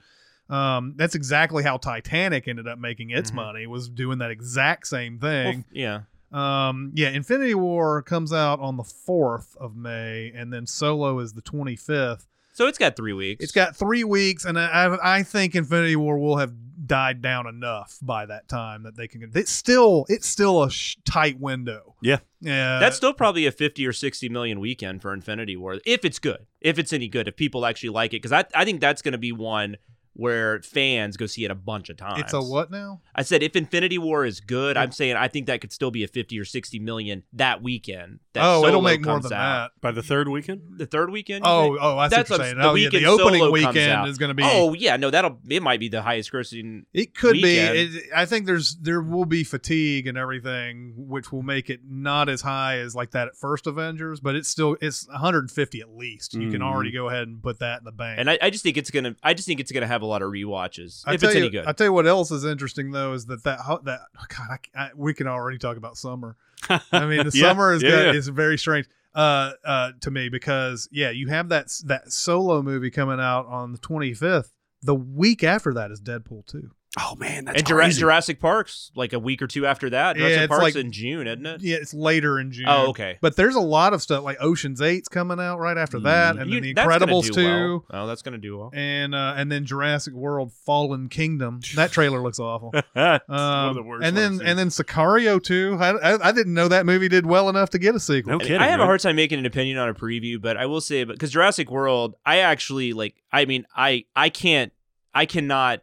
um, 0.49 0.93
that's 0.97 1.15
exactly 1.15 1.63
how 1.63 1.77
Titanic 1.77 2.47
ended 2.47 2.67
up 2.67 2.77
making 2.79 3.09
its 3.11 3.31
Mhm. 3.31 3.35
money 3.35 3.67
was 3.67 3.87
doing 3.89 4.17
that 4.19 4.31
exact 4.31 4.87
same 4.87 5.17
Well, 5.21 5.31
thing 5.51 5.65
yeah. 5.71 6.01
Um, 6.31 6.91
yeah, 6.95 7.09
Infinity 7.09 7.55
War 7.55 8.01
comes 8.01 8.31
out 8.31 8.59
on 8.59 8.77
the 8.77 8.83
4th 8.83 9.55
of 9.57 9.75
May, 9.75 10.31
and 10.35 10.51
then 10.51 10.65
Solo 10.65 11.19
is 11.19 11.33
the 11.33 11.41
25th. 11.41 12.27
So 12.53 12.67
it's 12.67 12.77
got 12.77 12.95
three 12.95 13.13
weeks. 13.13 13.43
It's 13.43 13.53
got 13.53 13.75
three 13.75 14.03
weeks, 14.03 14.45
and 14.45 14.59
I, 14.59 14.97
I 15.01 15.23
think 15.23 15.55
Infinity 15.55 15.95
War 15.95 16.17
will 16.17 16.37
have 16.37 16.53
died 16.85 17.21
down 17.21 17.47
enough 17.47 17.97
by 18.01 18.25
that 18.25 18.47
time 18.49 18.83
that 18.83 18.97
they 18.97 19.07
can. 19.07 19.31
It's 19.33 19.51
still 19.51 20.05
it's 20.09 20.27
still 20.27 20.63
a 20.63 20.69
sh- 20.69 20.97
tight 21.05 21.39
window. 21.39 21.95
Yeah. 22.01 22.19
yeah. 22.41 22.79
That's 22.79 22.97
still 22.97 23.13
probably 23.13 23.45
a 23.45 23.51
50 23.51 23.85
or 23.87 23.93
60 23.93 24.29
million 24.29 24.59
weekend 24.59 25.01
for 25.01 25.13
Infinity 25.13 25.55
War 25.55 25.79
if 25.85 26.03
it's 26.03 26.19
good. 26.19 26.45
If 26.59 26.77
it's 26.77 26.91
any 26.91 27.07
good, 27.07 27.27
if 27.27 27.35
people 27.35 27.65
actually 27.65 27.89
like 27.89 28.13
it 28.13 28.21
cuz 28.21 28.31
I 28.31 28.45
I 28.53 28.65
think 28.65 28.81
that's 28.81 29.01
going 29.01 29.13
to 29.13 29.17
be 29.17 29.31
one 29.31 29.77
where 30.13 30.61
fans 30.61 31.15
go 31.17 31.25
see 31.25 31.45
it 31.45 31.51
a 31.51 31.55
bunch 31.55 31.89
of 31.89 31.97
times. 31.97 32.19
it's 32.19 32.33
a 32.33 32.41
what 32.41 32.69
now? 32.69 33.01
I 33.15 33.21
said 33.23 33.43
if 33.43 33.55
Infinity 33.55 33.97
War 33.97 34.25
is 34.25 34.41
good, 34.41 34.77
I'm 34.77 34.91
saying 34.91 35.15
I 35.15 35.27
think 35.27 35.47
that 35.47 35.61
could 35.61 35.71
still 35.71 35.91
be 35.91 36.03
a 36.03 36.07
50 36.07 36.37
or 36.39 36.45
60 36.45 36.79
million 36.79 37.23
that 37.33 37.61
weekend. 37.61 38.19
That 38.33 38.43
oh, 38.45 38.65
it'll 38.65 38.81
make 38.81 39.05
more 39.05 39.19
than 39.19 39.33
out. 39.33 39.71
By 39.81 39.91
the 39.91 40.03
third 40.03 40.27
weekend, 40.27 40.61
The 40.77 40.85
third 40.85 41.09
weekend? 41.09 41.43
Oh, 41.45 41.63
think? 41.63 41.77
oh, 41.81 41.97
I 41.97 42.07
see 42.07 42.15
That's 42.15 42.29
what 42.29 42.39
what 42.39 42.45
you're 42.45 42.55
saying. 42.55 42.61
The 42.61 42.69
Oh, 42.69 42.75
yeah, 42.75 42.89
the 42.89 43.05
opening 43.05 43.39
Solo 43.39 43.51
weekend 43.51 44.07
is 44.07 44.17
going 44.17 44.29
to 44.29 44.33
be. 44.33 44.43
Oh 44.45 44.73
yeah, 44.73 44.97
no, 44.97 45.09
that'll 45.09 45.39
it 45.49 45.61
might 45.61 45.79
be 45.79 45.89
the 45.89 46.01
highest 46.01 46.31
grossing. 46.31 46.83
It 46.93 47.15
could 47.15 47.33
weekend. 47.33 47.73
be. 47.73 47.97
It, 47.97 48.03
I 48.15 48.25
think 48.25 48.45
there's 48.45 48.75
there 48.75 49.01
will 49.01 49.25
be 49.25 49.43
fatigue 49.43 50.07
and 50.07 50.17
everything, 50.17 50.93
which 50.95 51.31
will 51.31 51.43
make 51.43 51.69
it 51.69 51.81
not 51.87 52.29
as 52.29 52.41
high 52.41 52.79
as 52.79 52.95
like 52.95 53.11
that 53.11 53.27
at 53.27 53.35
first 53.35 53.67
Avengers, 53.67 54.19
but 54.19 54.35
it's 54.35 54.49
still 54.49 54.77
it's 54.81 55.07
150 55.07 55.81
at 55.81 55.89
least. 55.89 56.33
You 56.33 56.49
can 56.51 56.61
already 56.61 56.91
mm. 56.91 56.95
go 56.95 57.09
ahead 57.09 57.27
and 57.27 57.41
put 57.41 57.59
that 57.59 57.79
in 57.79 57.85
the 57.85 57.91
bank. 57.91 58.19
And 58.19 58.29
I, 58.29 58.39
I 58.41 58.49
just 58.49 58.63
think 58.63 58.77
it's 58.77 58.91
gonna 58.91 59.15
I 59.23 59.33
just 59.33 59.47
think 59.47 59.59
it's 59.59 59.71
gonna 59.71 59.87
have 59.87 60.01
a 60.01 60.05
lot 60.11 60.21
of 60.21 60.31
rewatches 60.31 61.03
I 61.05 61.13
if 61.15 61.21
tell 61.21 61.29
it's 61.29 61.37
you, 61.37 61.43
any 61.45 61.51
good. 61.51 61.65
I 61.65 61.71
tell 61.71 61.87
you 61.87 61.93
what 61.93 62.05
else 62.07 62.31
is 62.31 62.45
interesting 62.45 62.91
though 62.91 63.13
is 63.13 63.25
that 63.27 63.43
that 63.43 63.59
that 63.85 64.01
oh, 64.19 64.23
God, 64.29 64.59
I, 64.75 64.79
I, 64.79 64.89
we 64.95 65.13
can 65.13 65.27
already 65.27 65.57
talk 65.57 65.77
about 65.77 65.97
summer. 65.97 66.35
I 66.69 67.05
mean, 67.05 67.25
the 67.25 67.31
Yeah, 67.33 67.49
summer 67.49 67.73
is 67.73 67.81
yeah, 67.83 67.89
got, 67.89 68.05
yeah. 68.05 68.11
is 68.13 68.27
very 68.27 68.57
strange 68.57 68.87
uh, 69.15 69.51
uh, 69.65 69.91
to 70.01 70.11
me 70.11 70.29
because 70.29 70.87
yeah, 70.91 71.09
you 71.09 71.27
have 71.27 71.49
that 71.49 71.67
that 71.85 72.11
solo 72.11 72.61
movie 72.61 72.91
coming 72.91 73.19
out 73.19 73.45
on 73.47 73.71
the 73.71 73.79
25th. 73.79 74.51
The 74.83 74.95
week 74.95 75.43
after 75.43 75.73
that 75.73 75.91
is 75.91 76.01
Deadpool 76.01 76.45
2. 76.47 76.71
Oh 76.99 77.15
man, 77.15 77.45
that's 77.45 77.59
and 77.59 77.67
Jura- 77.67 77.83
crazy. 77.85 77.99
Jurassic 77.99 78.39
Park's 78.39 78.91
like 78.95 79.13
a 79.13 79.19
week 79.19 79.41
or 79.41 79.47
two 79.47 79.65
after 79.65 79.89
that. 79.91 80.15
Yeah, 80.17 80.23
Jurassic 80.23 80.41
it's 80.43 80.47
Park's 80.49 80.63
like- 80.63 80.75
in 80.75 80.91
June, 80.91 81.27
isn't 81.27 81.45
it? 81.45 81.61
Yeah, 81.61 81.77
it's 81.77 81.93
later 81.93 82.39
in 82.39 82.51
June. 82.51 82.65
Oh, 82.67 82.87
okay. 82.89 83.17
But 83.21 83.35
there's 83.35 83.55
a 83.55 83.59
lot 83.61 83.93
of 83.93 84.01
stuff 84.01 84.23
like 84.23 84.37
Ocean's 84.41 84.81
Eight's 84.81 85.07
coming 85.07 85.39
out 85.39 85.59
right 85.59 85.77
after 85.77 85.99
that, 86.01 86.35
and 86.37 86.49
You- 86.49 86.55
then 86.55 86.63
The 86.63 86.73
that's 86.73 86.87
gonna 86.99 87.05
Incredibles 87.11 87.23
do 87.27 87.31
2. 87.33 87.43
well. 87.43 87.85
Oh, 88.03 88.07
that's 88.07 88.21
gonna 88.21 88.37
do 88.37 88.57
well. 88.57 88.71
And 88.73 89.15
uh, 89.15 89.33
and 89.37 89.51
then 89.51 89.65
Jurassic 89.65 90.13
World: 90.13 90.51
Fallen 90.65 91.07
Kingdom. 91.09 91.61
That 91.75 91.91
trailer 91.91 92.21
looks 92.21 92.39
awful. 92.39 92.73
Um, 92.95 93.19
one 93.29 93.69
of 93.69 93.75
the 93.75 93.83
worst. 93.83 94.05
and 94.05 94.17
then 94.17 94.41
and 94.43 94.57
then 94.59 94.67
Sicario 94.69 95.41
too. 95.41 95.77
I, 95.79 95.91
I, 95.91 96.29
I 96.29 96.31
didn't 96.31 96.53
know 96.53 96.67
that 96.67 96.85
movie 96.85 97.07
did 97.07 97.25
well 97.25 97.49
enough 97.49 97.69
to 97.71 97.79
get 97.79 97.95
a 97.95 97.99
sequel. 97.99 98.33
no 98.33 98.39
kidding. 98.39 98.57
I 98.57 98.67
have 98.67 98.79
a 98.79 98.85
hard 98.85 98.99
time 98.99 99.15
making 99.15 99.39
an 99.39 99.45
opinion 99.45 99.77
on 99.77 99.87
a 99.89 99.93
preview, 99.93 100.41
but 100.41 100.57
I 100.57 100.65
will 100.65 100.81
say, 100.81 101.03
because 101.03 101.31
Jurassic 101.31 101.71
World, 101.71 102.15
I 102.25 102.39
actually 102.39 102.93
like. 102.93 103.15
I 103.31 103.45
mean, 103.45 103.65
I 103.75 104.05
I 104.15 104.29
can't, 104.29 104.73
I 105.13 105.25
cannot 105.25 105.81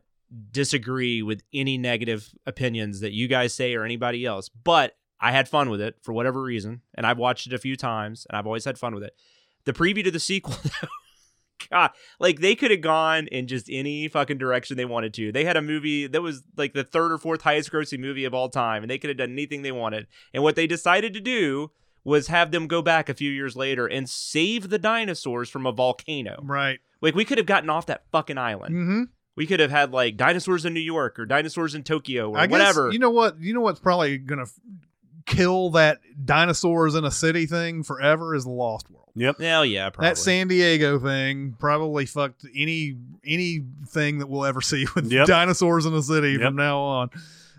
disagree 0.50 1.22
with 1.22 1.42
any 1.52 1.78
negative 1.78 2.30
opinions 2.46 3.00
that 3.00 3.12
you 3.12 3.28
guys 3.28 3.54
say 3.54 3.74
or 3.74 3.84
anybody 3.84 4.24
else. 4.24 4.48
But 4.48 4.96
I 5.20 5.32
had 5.32 5.48
fun 5.48 5.70
with 5.70 5.80
it 5.80 5.96
for 6.02 6.12
whatever 6.12 6.42
reason, 6.42 6.82
and 6.94 7.06
I've 7.06 7.18
watched 7.18 7.46
it 7.46 7.52
a 7.52 7.58
few 7.58 7.76
times, 7.76 8.26
and 8.28 8.36
I've 8.36 8.46
always 8.46 8.64
had 8.64 8.78
fun 8.78 8.94
with 8.94 9.02
it. 9.02 9.14
The 9.64 9.72
preview 9.72 10.04
to 10.04 10.10
the 10.10 10.20
sequel, 10.20 10.56
God, 11.70 11.90
like 12.20 12.40
they 12.40 12.54
could 12.54 12.70
have 12.70 12.80
gone 12.80 13.26
in 13.26 13.46
just 13.46 13.68
any 13.70 14.08
fucking 14.08 14.38
direction 14.38 14.76
they 14.76 14.84
wanted 14.84 15.12
to. 15.14 15.32
They 15.32 15.44
had 15.44 15.56
a 15.56 15.62
movie 15.62 16.06
that 16.06 16.22
was 16.22 16.42
like 16.56 16.72
the 16.72 16.84
third 16.84 17.12
or 17.12 17.18
fourth 17.18 17.42
highest 17.42 17.72
grossing 17.72 18.00
movie 18.00 18.24
of 18.24 18.34
all 18.34 18.48
time, 18.48 18.82
and 18.82 18.90
they 18.90 18.98
could 18.98 19.10
have 19.10 19.16
done 19.16 19.32
anything 19.32 19.62
they 19.62 19.72
wanted. 19.72 20.06
And 20.32 20.42
what 20.42 20.56
they 20.56 20.66
decided 20.66 21.12
to 21.14 21.20
do 21.20 21.72
was 22.04 22.28
have 22.28 22.52
them 22.52 22.66
go 22.66 22.80
back 22.80 23.08
a 23.08 23.14
few 23.14 23.30
years 23.30 23.56
later 23.56 23.86
and 23.86 24.08
save 24.08 24.70
the 24.70 24.78
dinosaurs 24.78 25.50
from 25.50 25.66
a 25.66 25.72
volcano. 25.72 26.40
Right. 26.42 26.78
Like 27.02 27.14
we 27.14 27.24
could 27.24 27.38
have 27.38 27.46
gotten 27.46 27.68
off 27.68 27.86
that 27.86 28.04
fucking 28.10 28.38
island. 28.38 28.74
Mm-hmm. 28.74 29.02
We 29.38 29.46
could 29.46 29.60
have 29.60 29.70
had 29.70 29.92
like 29.92 30.16
dinosaurs 30.18 30.64
in 30.66 30.74
New 30.74 30.80
York 30.80 31.18
or 31.18 31.24
dinosaurs 31.24 31.74
in 31.74 31.82
Tokyo 31.84 32.30
or 32.30 32.38
I 32.38 32.46
guess 32.46 32.52
whatever. 32.52 32.90
you 32.92 32.98
know 32.98 33.10
what 33.10 33.40
you 33.40 33.54
know 33.54 33.60
what's 33.62 33.80
probably 33.80 34.18
gonna 34.18 34.42
f- 34.42 34.58
kill 35.26 35.70
that 35.70 35.98
dinosaurs 36.24 36.94
in 36.94 37.04
a 37.04 37.10
city 37.10 37.46
thing 37.46 37.82
forever 37.82 38.34
is 38.34 38.44
the 38.44 38.50
Lost 38.50 38.90
World. 38.90 39.04
Yep. 39.14 39.40
Hell 39.40 39.64
yeah, 39.66 39.90
probably. 39.90 40.10
That 40.10 40.18
San 40.18 40.48
Diego 40.48 40.98
thing 40.98 41.54
probably 41.58 42.06
fucked 42.06 42.44
any 42.56 42.96
anything 43.24 44.18
that 44.18 44.28
we'll 44.28 44.44
ever 44.44 44.60
see 44.60 44.86
with 44.94 45.10
Yep. 45.10 45.26
dinosaurs 45.26 45.86
in 45.86 45.94
a 45.94 46.02
city 46.02 46.32
Yep. 46.32 46.40
from 46.40 46.56
now 46.56 46.78
on. 46.78 47.10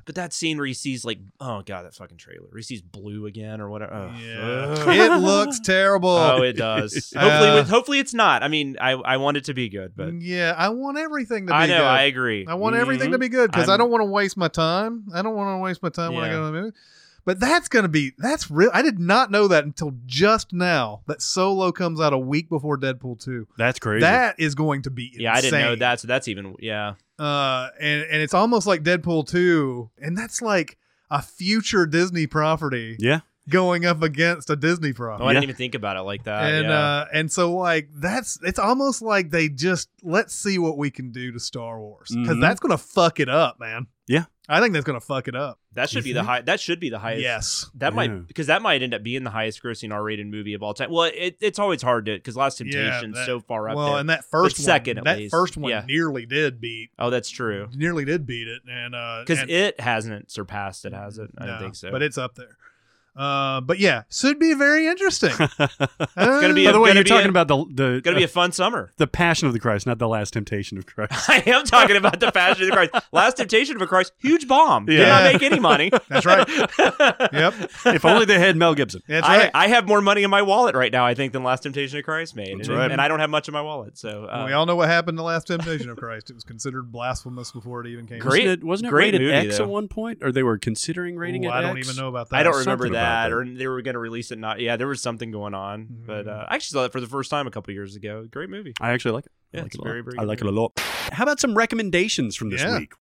But 0.09 0.15
that 0.15 0.33
scene 0.33 0.57
where 0.57 0.65
he 0.65 0.73
sees 0.73 1.05
like, 1.05 1.19
oh 1.39 1.61
god, 1.61 1.85
that 1.85 1.93
fucking 1.93 2.17
trailer. 2.17 2.47
Where 2.49 2.57
he 2.57 2.63
sees 2.63 2.81
blue 2.81 3.27
again 3.27 3.61
or 3.61 3.69
whatever. 3.69 3.93
Oh, 3.93 4.11
Yeah, 4.19 5.15
it 5.15 5.19
looks 5.19 5.59
terrible. 5.63 6.09
Oh, 6.09 6.41
it 6.41 6.53
does. 6.53 7.13
Uh, 7.19 7.29
hopefully, 7.29 7.69
hopefully 7.69 7.99
it's 7.99 8.13
not. 8.15 8.41
I 8.41 8.47
mean, 8.47 8.75
I 8.81 8.93
I 8.93 9.17
want 9.17 9.37
it 9.37 9.43
to 9.45 9.53
be 9.53 9.69
good, 9.69 9.93
but 9.95 10.19
yeah, 10.19 10.55
I 10.57 10.69
want 10.69 10.97
everything 10.97 11.45
to 11.45 11.53
be 11.53 11.57
good. 11.57 11.63
I 11.63 11.67
know 11.67 11.77
good. 11.77 11.83
I 11.85 12.01
agree. 12.03 12.47
I 12.47 12.55
want 12.55 12.75
everything 12.75 13.11
to 13.11 13.19
be 13.19 13.29
good 13.29 13.51
because 13.51 13.69
I 13.69 13.77
don't 13.77 13.91
want 13.91 14.01
to 14.01 14.05
waste 14.05 14.35
my 14.35 14.47
time. 14.47 15.05
I 15.13 15.21
don't 15.21 15.35
want 15.35 15.55
to 15.55 15.61
waste 15.61 15.83
my 15.83 15.89
time 15.89 16.15
when 16.15 16.23
I 16.23 16.29
go 16.29 16.39
to 16.39 16.45
the 16.47 16.51
movie. 16.51 16.75
But 17.25 17.39
that's 17.39 17.67
going 17.67 17.83
to 17.83 17.89
be 17.89 18.13
that's 18.17 18.49
real. 18.49 18.71
I 18.73 18.81
did 18.81 18.97
not 18.97 19.29
know 19.29 19.47
that 19.49 19.63
until 19.63 19.93
just 20.07 20.53
now 20.53 21.01
that 21.05 21.21
Solo 21.21 21.71
comes 21.71 22.01
out 22.01 22.13
a 22.13 22.17
week 22.17 22.49
before 22.49 22.79
Deadpool 22.79 23.23
two. 23.23 23.47
That's 23.57 23.77
crazy. 23.77 24.01
That 24.01 24.39
is 24.39 24.55
going 24.55 24.81
to 24.83 24.89
be 24.89 25.13
Yeah, 25.15 25.33
I 25.33 25.41
didn't 25.41 25.61
know 25.61 25.75
that. 25.75 25.99
So 25.99 26.07
that's 26.07 26.27
even 26.27 26.55
yeah. 26.59 26.95
Uh, 27.19 27.69
and 27.79 28.03
and 28.03 28.21
it's 28.21 28.33
almost 28.33 28.65
like 28.65 28.81
Deadpool 28.81 29.27
two, 29.27 29.89
and 30.01 30.17
that's 30.17 30.41
like 30.41 30.77
a 31.11 31.21
future 31.21 31.85
Disney 31.85 32.27
property 32.27 32.95
yeah. 32.99 33.21
Going 33.49 33.85
up 33.85 34.01
against 34.01 34.49
a 34.49 34.55
Disney 34.55 34.93
property. 34.93 35.23
Oh, 35.23 35.27
I 35.27 35.33
didn't 35.33 35.43
even 35.43 35.55
think 35.55 35.75
about 35.75 35.97
it 35.97 36.01
like 36.01 36.23
that. 36.23 36.53
and 36.53 36.67
yeah. 36.67 36.79
uh 36.79 37.05
and 37.13 37.31
so 37.31 37.53
like 37.55 37.89
that's 37.95 38.39
it's 38.43 38.59
almost 38.59 39.01
like 39.01 39.31
they 39.31 39.49
just 39.49 39.89
let's 40.03 40.33
see 40.35 40.57
what 40.57 40.77
we 40.77 40.91
can 40.91 41.11
do 41.11 41.31
to 41.31 41.39
Star 41.39 41.79
Wars 41.79 42.09
because 42.13 42.37
Mhm. 42.37 42.41
that's 42.41 42.59
gonna 42.59 42.77
fuck 42.77 43.19
it 43.19 43.29
up, 43.29 43.59
man. 43.59 43.87
Yeah. 44.07 44.25
I 44.51 44.59
think 44.61 44.73
that's 44.73 44.85
gonna 44.85 44.99
fuck 44.99 45.27
it 45.27 45.35
up. 45.35 45.59
that 45.75 45.89
should 45.91 46.03
be 46.03 46.11
the 46.13 46.23
high. 46.23 46.41
That 46.41 46.59
should 46.59 46.79
be 46.79 46.89
the 46.89 46.97
highest. 46.97 47.21
Yes. 47.21 47.65
That 47.75 47.91
Yeah. 47.91 47.95
might 47.95 48.27
because 48.27 48.47
that 48.47 48.61
might 48.63 48.81
end 48.81 48.93
up 48.95 49.03
being 49.03 49.23
the 49.23 49.29
highest 49.29 49.61
grossing 49.63 49.93
R-rated 49.93 50.25
movie 50.27 50.53
of 50.55 50.63
all 50.63 50.73
time. 50.73 50.89
Well, 50.91 51.11
it, 51.13 51.37
it's 51.39 51.59
always 51.59 51.81
hard 51.83 52.05
to 52.07 52.15
because 52.15 52.35
Last 52.35 52.59
Yeah, 52.59 53.01
that- 53.13 53.25
so 53.27 53.39
far 53.39 53.69
up 53.69 53.75
well, 53.77 53.91
there. 53.91 53.99
and 53.99 54.09
that 54.09 54.25
first 54.25 54.57
The 54.57 54.63
second, 54.63 54.97
at 54.97 55.03
that 55.05 55.17
least. 55.19 55.31
first 55.31 55.55
one 55.55 55.69
Yeah. 55.69 55.83
nearly 55.87 56.25
did 56.25 56.59
beat, 56.59 56.89
oh, 56.97 57.11
that's 57.11 57.29
true. 57.29 57.67
nearly 57.75 58.03
did 58.03 58.25
beat 58.25 58.47
it, 58.47 58.63
and 58.67 58.95
uh, 58.95 59.23
Because 59.25 59.41
and- 59.43 59.51
it 59.51 59.79
hasn't 59.79 60.31
surpassed 60.31 60.83
it, 60.85 60.93
has 60.93 61.19
it? 61.19 61.29
I 61.37 61.45
no, 61.45 61.51
don't 61.51 61.59
think 61.61 61.75
so. 61.75 61.91
but 61.91 62.01
it's 62.01 62.17
up 62.17 62.33
there. 62.35 62.57
Uh, 63.19 63.59
but 63.59 63.79
yeah, 63.79 64.03
should 64.09 64.39
be 64.39 64.53
very 64.53 64.87
interesting. 64.87 65.31
it's 65.39 65.57
gonna 66.15 66.53
be 66.53 66.63
By 66.63 66.69
a- 66.69 66.73
the 66.73 66.79
way, 66.79 66.93
you're 66.93 67.03
talking 67.03 67.25
a- 67.27 67.29
about 67.29 67.49
the 67.49 67.65
the 67.69 68.01
gonna 68.01 68.15
be 68.17 68.23
a 68.23 68.27
fun 68.29 68.53
summer. 68.53 68.93
the 68.95 69.07
Passion 69.07 69.47
of 69.47 69.53
the 69.53 69.59
Christ, 69.59 69.85
not 69.85 69.99
the 69.99 70.07
Last 70.07 70.31
Temptation 70.33 70.77
of 70.77 70.85
Christ. 70.85 71.11
I 71.29 71.43
am 71.45 71.65
talking 71.65 71.97
about 71.97 72.21
the 72.21 72.31
Passion 72.31 72.63
of 72.63 72.69
the 72.69 72.75
Christ. 72.75 73.07
Last 73.11 73.35
Temptation 73.35 73.75
of 73.75 73.81
a 73.81 73.87
Christ, 73.87 74.13
huge 74.19 74.47
bomb. 74.47 74.85
Did 74.85 75.05
not 75.07 75.33
make 75.33 75.43
any 75.43 75.59
money. 75.59 75.91
That's 76.07 76.25
right. 76.25 76.47
yep, 77.33 77.53
if 77.87 78.05
only 78.05 78.25
they 78.25 78.39
had 78.39 78.55
Mel 78.55 78.73
Gibson. 78.73 79.01
that's 79.07 79.27
I, 79.27 79.37
right. 79.37 79.51
I 79.53 79.67
have 79.67 79.85
more 79.87 80.01
money 80.01 80.23
in 80.23 80.29
my 80.29 80.41
wallet 80.41 80.75
right 80.75 80.91
now, 80.91 81.05
I 81.05 81.13
think, 81.13 81.33
than 81.33 81.43
Last 81.43 81.63
Temptation 81.63 81.99
of 81.99 82.05
Christ 82.05 82.35
made. 82.37 82.57
That's 82.57 82.69
and, 82.69 82.77
right. 82.77 82.91
and 82.91 83.01
I 83.01 83.07
don't 83.09 83.19
have 83.19 83.29
much 83.29 83.47
in 83.49 83.53
my 83.53 83.61
wallet. 83.61 83.97
So 83.97 84.25
uh, 84.25 84.45
we 84.47 84.53
all 84.53 84.65
know 84.65 84.77
what 84.77 84.87
happened 84.87 85.17
to 85.17 85.23
Last 85.23 85.47
Temptation 85.47 85.89
of 85.89 85.97
Christ. 85.97 86.29
It 86.29 86.35
was 86.35 86.45
considered 86.45 86.91
blasphemous 86.91 87.51
before 87.51 87.81
it 87.81 87.87
even 87.87 88.07
came. 88.07 88.19
Great- 88.19 88.45
wasn't 88.45 88.47
it, 88.47 88.63
wasn't 88.63 88.87
it 88.87 88.91
great 88.91 89.13
rated 89.13 89.21
movie, 89.21 89.33
X 89.33 89.57
though. 89.57 89.65
at 89.65 89.69
one 89.69 89.87
point, 89.89 90.19
or 90.21 90.31
they 90.31 90.43
were 90.43 90.57
considering 90.57 91.17
rating 91.17 91.43
Ooh, 91.45 91.49
it 91.49 91.51
I 91.51 91.61
don't 91.61 91.77
X? 91.77 91.89
even 91.89 92.01
know 92.01 92.07
about 92.07 92.29
that. 92.29 92.37
I 92.37 92.43
don't 92.43 92.53
remember 92.57 92.85
Something 92.85 92.93
that, 92.93 93.08
that. 93.09 93.31
or 93.33 93.45
they 93.45 93.67
were 93.67 93.81
going 93.81 93.93
to 93.93 93.99
release 93.99 94.31
it. 94.31 94.39
Not 94.39 94.59
yeah, 94.59 94.75
there 94.77 94.87
was 94.87 95.01
something 95.01 95.31
going 95.31 95.53
on, 95.53 95.87
but 96.05 96.27
uh, 96.27 96.45
I 96.47 96.55
actually 96.55 96.75
saw 96.79 96.85
it 96.85 96.91
for 96.91 96.99
the 97.01 97.07
first 97.07 97.29
time 97.29 97.47
a 97.47 97.51
couple 97.51 97.73
years 97.73 97.95
ago. 97.95 98.27
Great 98.29 98.49
movie. 98.49 98.73
I 98.79 98.91
actually 98.91 99.11
like 99.11 99.25
it. 99.25 99.31
I 99.53 99.57
Yeah, 99.57 99.61
like 99.63 99.67
it's 99.67 99.75
it 99.75 99.81
a 99.81 99.83
very, 99.83 99.99
lot. 100.01 100.05
very 100.05 100.17
I 100.17 100.21
good 100.21 100.27
like 100.27 100.41
it 100.41 100.47
a 100.47 100.51
lot. 100.51 100.79
How 101.11 101.23
about 101.23 101.39
some 101.39 101.55
recommendations 101.55 102.35
from 102.35 102.49
this 102.49 102.61
Yeah. 102.61 102.77
week? 102.79 102.93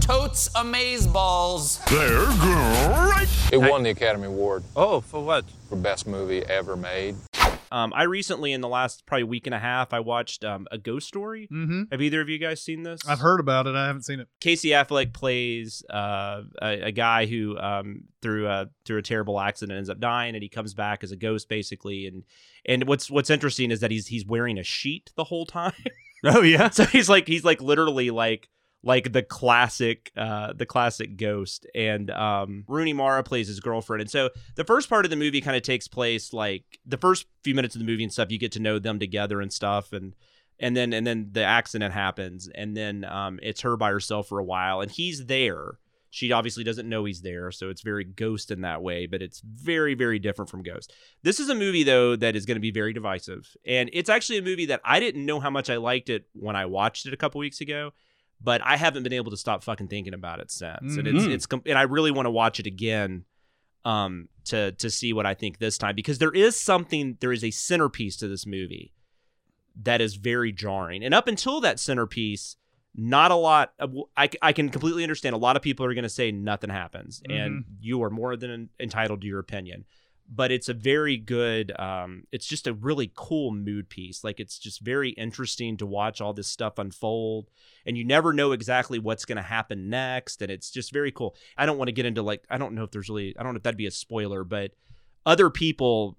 Totes 0.00 0.48
amaze 0.56 1.06
balls. 1.06 1.78
They're 1.90 2.24
great. 2.26 3.28
It 3.52 3.58
won 3.58 3.82
the 3.82 3.90
Academy 3.90 4.26
Award 4.26 4.64
Oh, 4.76 5.00
for 5.00 5.22
what? 5.22 5.44
for 5.68 5.76
best 5.76 6.06
movie 6.06 6.42
ever 6.46 6.76
made. 6.76 7.16
Um, 7.72 7.92
I 7.94 8.04
recently, 8.04 8.52
in 8.52 8.60
the 8.60 8.68
last 8.68 9.06
probably 9.06 9.24
week 9.24 9.46
and 9.46 9.54
a 9.54 9.58
half, 9.58 9.92
I 9.92 10.00
watched 10.00 10.44
um, 10.44 10.66
a 10.70 10.78
Ghost 10.78 11.06
Story. 11.06 11.48
Mm-hmm. 11.52 11.84
Have 11.92 12.02
either 12.02 12.20
of 12.20 12.28
you 12.28 12.38
guys 12.38 12.60
seen 12.62 12.82
this? 12.82 13.00
I've 13.06 13.20
heard 13.20 13.38
about 13.38 13.66
it. 13.66 13.74
I 13.76 13.86
haven't 13.86 14.02
seen 14.02 14.20
it. 14.20 14.28
Casey 14.40 14.70
Affleck 14.70 15.12
plays 15.12 15.84
uh, 15.88 16.42
a, 16.60 16.86
a 16.86 16.92
guy 16.92 17.26
who, 17.26 17.56
um, 17.58 18.04
through 18.22 18.48
a 18.48 18.66
through 18.84 18.98
a 18.98 19.02
terrible 19.02 19.38
accident, 19.38 19.76
ends 19.76 19.90
up 19.90 20.00
dying, 20.00 20.34
and 20.34 20.42
he 20.42 20.48
comes 20.48 20.74
back 20.74 21.04
as 21.04 21.12
a 21.12 21.16
ghost, 21.16 21.48
basically. 21.48 22.06
And 22.06 22.24
and 22.66 22.88
what's 22.88 23.10
what's 23.10 23.30
interesting 23.30 23.70
is 23.70 23.80
that 23.80 23.90
he's 23.90 24.08
he's 24.08 24.26
wearing 24.26 24.58
a 24.58 24.64
sheet 24.64 25.12
the 25.16 25.24
whole 25.24 25.46
time. 25.46 25.72
Oh 26.22 26.42
yeah, 26.42 26.68
so 26.70 26.84
he's 26.84 27.08
like 27.08 27.26
he's 27.26 27.44
like 27.44 27.62
literally 27.62 28.10
like 28.10 28.48
like 28.82 29.12
the 29.12 29.22
classic 29.22 30.10
uh 30.16 30.52
the 30.52 30.66
classic 30.66 31.16
ghost. 31.16 31.66
And 31.74 32.10
um 32.10 32.64
Rooney 32.68 32.92
Mara 32.92 33.22
plays 33.22 33.48
his 33.48 33.60
girlfriend. 33.60 34.00
And 34.00 34.10
so 34.10 34.30
the 34.56 34.64
first 34.64 34.88
part 34.88 35.04
of 35.04 35.10
the 35.10 35.16
movie 35.16 35.40
kind 35.40 35.56
of 35.56 35.62
takes 35.62 35.88
place 35.88 36.32
like 36.32 36.64
the 36.86 36.96
first 36.96 37.26
few 37.44 37.54
minutes 37.54 37.74
of 37.74 37.80
the 37.80 37.86
movie 37.86 38.04
and 38.04 38.12
stuff 38.12 38.30
you 38.30 38.38
get 38.38 38.52
to 38.52 38.60
know 38.60 38.78
them 38.78 38.98
together 38.98 39.40
and 39.40 39.52
stuff. 39.52 39.92
And 39.92 40.14
and 40.58 40.76
then 40.76 40.92
and 40.92 41.06
then 41.06 41.28
the 41.32 41.44
accident 41.44 41.92
happens. 41.92 42.48
And 42.54 42.76
then 42.76 43.04
um 43.04 43.38
it's 43.42 43.60
her 43.62 43.76
by 43.76 43.90
herself 43.90 44.28
for 44.28 44.38
a 44.38 44.44
while. 44.44 44.80
And 44.80 44.90
he's 44.90 45.26
there. 45.26 45.78
She 46.12 46.32
obviously 46.32 46.64
doesn't 46.64 46.88
know 46.88 47.04
he's 47.04 47.22
there. 47.22 47.52
So 47.52 47.68
it's 47.68 47.82
very 47.82 48.02
ghost 48.02 48.50
in 48.50 48.62
that 48.62 48.82
way 48.82 49.06
but 49.06 49.20
it's 49.20 49.40
very 49.40 49.94
very 49.94 50.18
different 50.18 50.50
from 50.50 50.62
ghost. 50.62 50.92
This 51.22 51.38
is 51.38 51.50
a 51.50 51.54
movie 51.54 51.84
though 51.84 52.16
that 52.16 52.34
is 52.34 52.46
going 52.46 52.56
to 52.56 52.60
be 52.60 52.70
very 52.70 52.94
divisive, 52.94 53.54
and 53.66 53.90
it's 53.92 54.08
actually 54.08 54.38
a 54.38 54.42
movie 54.42 54.66
that 54.66 54.80
I 54.84 55.00
didn't 55.00 55.26
know 55.26 55.38
how 55.38 55.50
much 55.50 55.68
I 55.68 55.76
liked 55.76 56.08
it 56.08 56.24
when 56.32 56.56
I 56.56 56.64
watched 56.64 57.04
it 57.04 57.12
a 57.12 57.18
couple 57.18 57.38
weeks 57.38 57.60
ago, 57.60 57.92
but 58.42 58.60
I 58.64 58.76
haven't 58.76 59.02
been 59.02 59.12
able 59.12 59.30
to 59.30 59.36
stop 59.36 59.62
fucking 59.62 59.88
thinking 59.88 60.14
about 60.14 60.40
it 60.40 60.50
since, 60.50 60.96
and 60.96 61.06
it's 61.06 61.24
Mhm. 61.24 61.32
it's 61.34 61.46
and 61.66 61.78
I 61.78 61.82
really 61.82 62.10
want 62.10 62.26
to 62.26 62.30
watch 62.30 62.58
it 62.60 62.66
again, 62.66 63.24
um, 63.84 64.28
to 64.46 64.72
to 64.72 64.90
see 64.90 65.12
what 65.12 65.26
I 65.26 65.34
think 65.34 65.58
this 65.58 65.78
time 65.78 65.94
because 65.94 66.18
there 66.18 66.32
is 66.32 66.56
something 66.56 67.16
there 67.20 67.32
is 67.32 67.44
a 67.44 67.50
centerpiece 67.50 68.16
to 68.18 68.28
this 68.28 68.46
movie 68.46 68.92
that 69.82 70.00
is 70.00 70.16
very 70.16 70.52
jarring, 70.52 71.04
and 71.04 71.14
up 71.14 71.28
until 71.28 71.60
that 71.60 71.78
centerpiece. 71.80 72.56
Not 72.92 73.30
a 73.30 73.36
lot. 73.36 73.72
Of, 73.78 73.94
I, 74.16 74.28
I 74.42 74.52
can 74.52 74.68
completely 74.68 75.04
understand. 75.04 75.32
A 75.36 75.38
lot 75.38 75.54
of 75.56 75.62
people 75.62 75.86
are 75.86 75.94
going 75.94 76.02
to 76.02 76.08
say 76.08 76.32
nothing 76.32 76.70
happens, 76.70 77.22
and 77.30 77.64
you 77.80 78.02
are 78.02 78.10
more 78.10 78.36
than 78.36 78.68
entitled 78.80 79.20
to 79.20 79.28
your 79.28 79.38
opinion 79.38 79.84
but 80.32 80.52
it's 80.52 80.68
a 80.68 80.74
very 80.74 81.16
good 81.16 81.72
um 81.78 82.22
it's 82.30 82.46
just 82.46 82.66
a 82.66 82.72
really 82.72 83.12
cool 83.14 83.50
mood 83.50 83.88
piece. 83.88 84.22
Like 84.22 84.40
it's 84.40 84.58
just 84.58 84.80
very 84.80 85.10
interesting 85.10 85.76
to 85.78 85.86
watch 85.86 86.20
all 86.20 86.32
this 86.32 86.48
stuff 86.48 86.78
unfold 86.78 87.50
and 87.84 87.98
you 87.98 88.04
never 88.04 88.32
know 88.32 88.52
exactly 88.52 88.98
what's 88.98 89.24
going 89.24 89.36
to 89.36 89.42
happen 89.42 89.90
next 89.90 90.40
and 90.42 90.50
it's 90.50 90.70
just 90.70 90.92
very 90.92 91.10
cool. 91.10 91.34
I 91.56 91.66
don't 91.66 91.78
want 91.78 91.88
to 91.88 91.92
get 91.92 92.06
into 92.06 92.22
like 92.22 92.44
i 92.48 92.58
don't 92.58 92.74
know 92.74 92.84
if 92.84 92.90
there's 92.90 93.08
really 93.08 93.34
i 93.38 93.42
don't 93.42 93.54
know 93.54 93.58
if 93.58 93.62
that'd 93.62 93.76
be 93.76 93.86
a 93.86 93.90
spoiler 93.90 94.44
but 94.44 94.72
other 95.26 95.50
people 95.50 96.16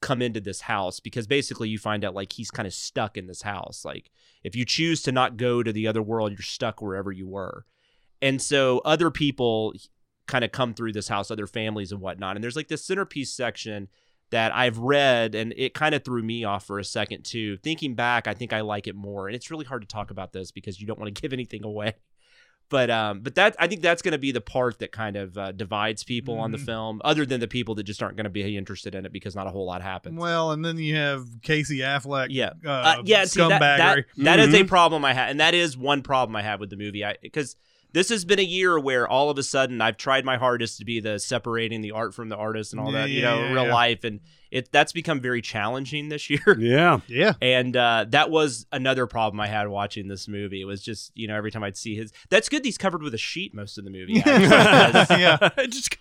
come 0.00 0.22
into 0.22 0.40
this 0.40 0.62
house 0.62 1.00
because 1.00 1.26
basically 1.26 1.68
you 1.68 1.78
find 1.78 2.04
out 2.04 2.14
like 2.14 2.32
he's 2.32 2.50
kind 2.50 2.66
of 2.66 2.74
stuck 2.74 3.16
in 3.16 3.26
this 3.26 3.42
house. 3.42 3.84
Like 3.84 4.10
if 4.44 4.54
you 4.54 4.64
choose 4.64 5.02
to 5.02 5.12
not 5.12 5.36
go 5.36 5.62
to 5.62 5.72
the 5.72 5.86
other 5.86 6.02
world 6.02 6.32
you're 6.32 6.40
stuck 6.42 6.80
wherever 6.80 7.10
you 7.10 7.26
were. 7.26 7.64
And 8.20 8.40
so 8.40 8.80
other 8.84 9.10
people 9.10 9.74
kind 10.28 10.44
of 10.44 10.52
come 10.52 10.74
through 10.74 10.92
this 10.92 11.08
house, 11.08 11.30
other 11.32 11.46
families 11.48 11.90
and 11.90 12.00
whatnot. 12.00 12.36
And 12.36 12.44
there's 12.44 12.54
like 12.56 12.68
this 12.68 12.84
centerpiece 12.84 13.32
section 13.32 13.88
that 14.30 14.54
I've 14.54 14.78
read, 14.78 15.34
and 15.34 15.52
it 15.56 15.72
kind 15.74 15.94
of 15.94 16.04
threw 16.04 16.22
me 16.22 16.44
off 16.44 16.64
for 16.66 16.78
a 16.78 16.84
second 16.84 17.24
too. 17.24 17.56
Thinking 17.56 17.94
back, 17.94 18.26
I 18.28 18.34
think 18.34 18.52
I 18.52 18.60
like 18.60 18.86
it 18.86 18.94
more. 18.94 19.26
And 19.26 19.34
it's 19.34 19.50
really 19.50 19.64
hard 19.64 19.82
to 19.82 19.88
talk 19.88 20.10
about 20.10 20.32
this 20.32 20.52
because 20.52 20.80
you 20.80 20.86
don't 20.86 20.98
want 21.00 21.12
to 21.14 21.20
give 21.22 21.32
anything 21.32 21.64
away. 21.64 21.94
But 22.70 22.90
um, 22.90 23.20
but 23.20 23.34
that 23.36 23.56
I 23.58 23.66
think 23.66 23.80
that's 23.80 24.02
going 24.02 24.12
to 24.12 24.18
be 24.18 24.30
the 24.30 24.42
part 24.42 24.80
that 24.80 24.92
kind 24.92 25.16
of 25.16 25.38
uh, 25.38 25.52
divides 25.52 26.04
people 26.04 26.38
on 26.38 26.50
the 26.50 26.58
Mhm. 26.58 26.66
film, 26.66 27.00
other 27.02 27.24
than 27.24 27.40
the 27.40 27.48
people 27.48 27.74
that 27.76 27.84
just 27.84 28.02
aren't 28.02 28.16
going 28.16 28.24
to 28.24 28.30
be 28.30 28.54
interested 28.58 28.94
in 28.94 29.06
it 29.06 29.12
because 29.14 29.34
not 29.34 29.46
a 29.46 29.50
whole 29.50 29.64
lot 29.64 29.80
happens. 29.80 30.18
Well, 30.20 30.50
and 30.52 30.62
then 30.62 30.76
you 30.76 30.94
have 30.96 31.24
Casey 31.40 31.78
Affleck. 31.78 32.26
Yeah. 32.28 32.50
uh, 32.66 32.70
Uh, 32.70 33.02
yeah, 33.06 33.24
see, 33.24 33.40
that, 33.40 33.58
that, 33.60 33.96
scumbaggery. 33.96 34.04
that 34.24 34.38
is 34.40 34.52
a 34.52 34.64
Mhm. 34.64 34.68
problem 34.68 35.02
I 35.06 35.14
have, 35.14 35.30
and 35.30 35.40
that 35.40 35.54
is 35.54 35.78
one 35.78 36.02
problem 36.02 36.36
I 36.36 36.42
have 36.42 36.60
with 36.60 36.68
the 36.68 36.76
movie. 36.76 37.02
I 37.06 37.16
because 37.22 37.56
this 37.92 38.08
has 38.10 38.24
been 38.24 38.38
a 38.38 38.42
year 38.42 38.78
where 38.78 39.08
all 39.08 39.30
of 39.30 39.38
a 39.38 39.42
sudden 39.42 39.80
I've 39.80 39.96
tried 39.96 40.24
my 40.24 40.36
hardest 40.36 40.78
to 40.78 40.84
be 40.84 41.00
the 41.00 41.18
separating 41.18 41.80
the 41.80 41.92
art 41.92 42.14
from 42.14 42.28
the 42.28 42.36
artist 42.36 42.72
and 42.72 42.80
all 42.80 42.92
Yeah, 42.92 43.00
that, 43.02 43.10
you 43.10 43.22
know, 43.22 43.38
yeah, 43.40 43.52
real 43.52 43.66
yeah. 43.66 43.74
life, 43.74 44.04
and 44.04 44.20
it 44.50 44.72
that's 44.72 44.92
become 44.92 45.20
very 45.20 45.42
challenging 45.42 46.08
this 46.08 46.30
year. 46.30 46.56
yeah. 46.58 47.00
yeah. 47.06 47.34
And 47.42 47.76
uh, 47.76 48.06
that 48.10 48.30
was 48.30 48.66
another 48.72 49.06
problem 49.06 49.40
I 49.40 49.46
had 49.46 49.68
watching 49.68 50.08
this 50.08 50.26
movie. 50.28 50.60
It 50.60 50.64
was 50.64 50.82
just 50.82 51.12
you 51.14 51.28
know 51.28 51.36
every 51.36 51.50
time 51.50 51.62
I'd 51.62 51.76
see 51.76 51.96
his. 51.96 52.12
That's 52.30 52.48
good. 52.48 52.64
He's 52.64 52.78
covered 52.78 53.02
with 53.02 53.14
a 53.14 53.18
sheet 53.18 53.54
most 53.54 53.78
of 53.78 53.84
the 53.84 53.90
movie. 53.90 54.20
actually, 54.26 55.20
yeah. 55.20 55.48
Just 55.68 55.96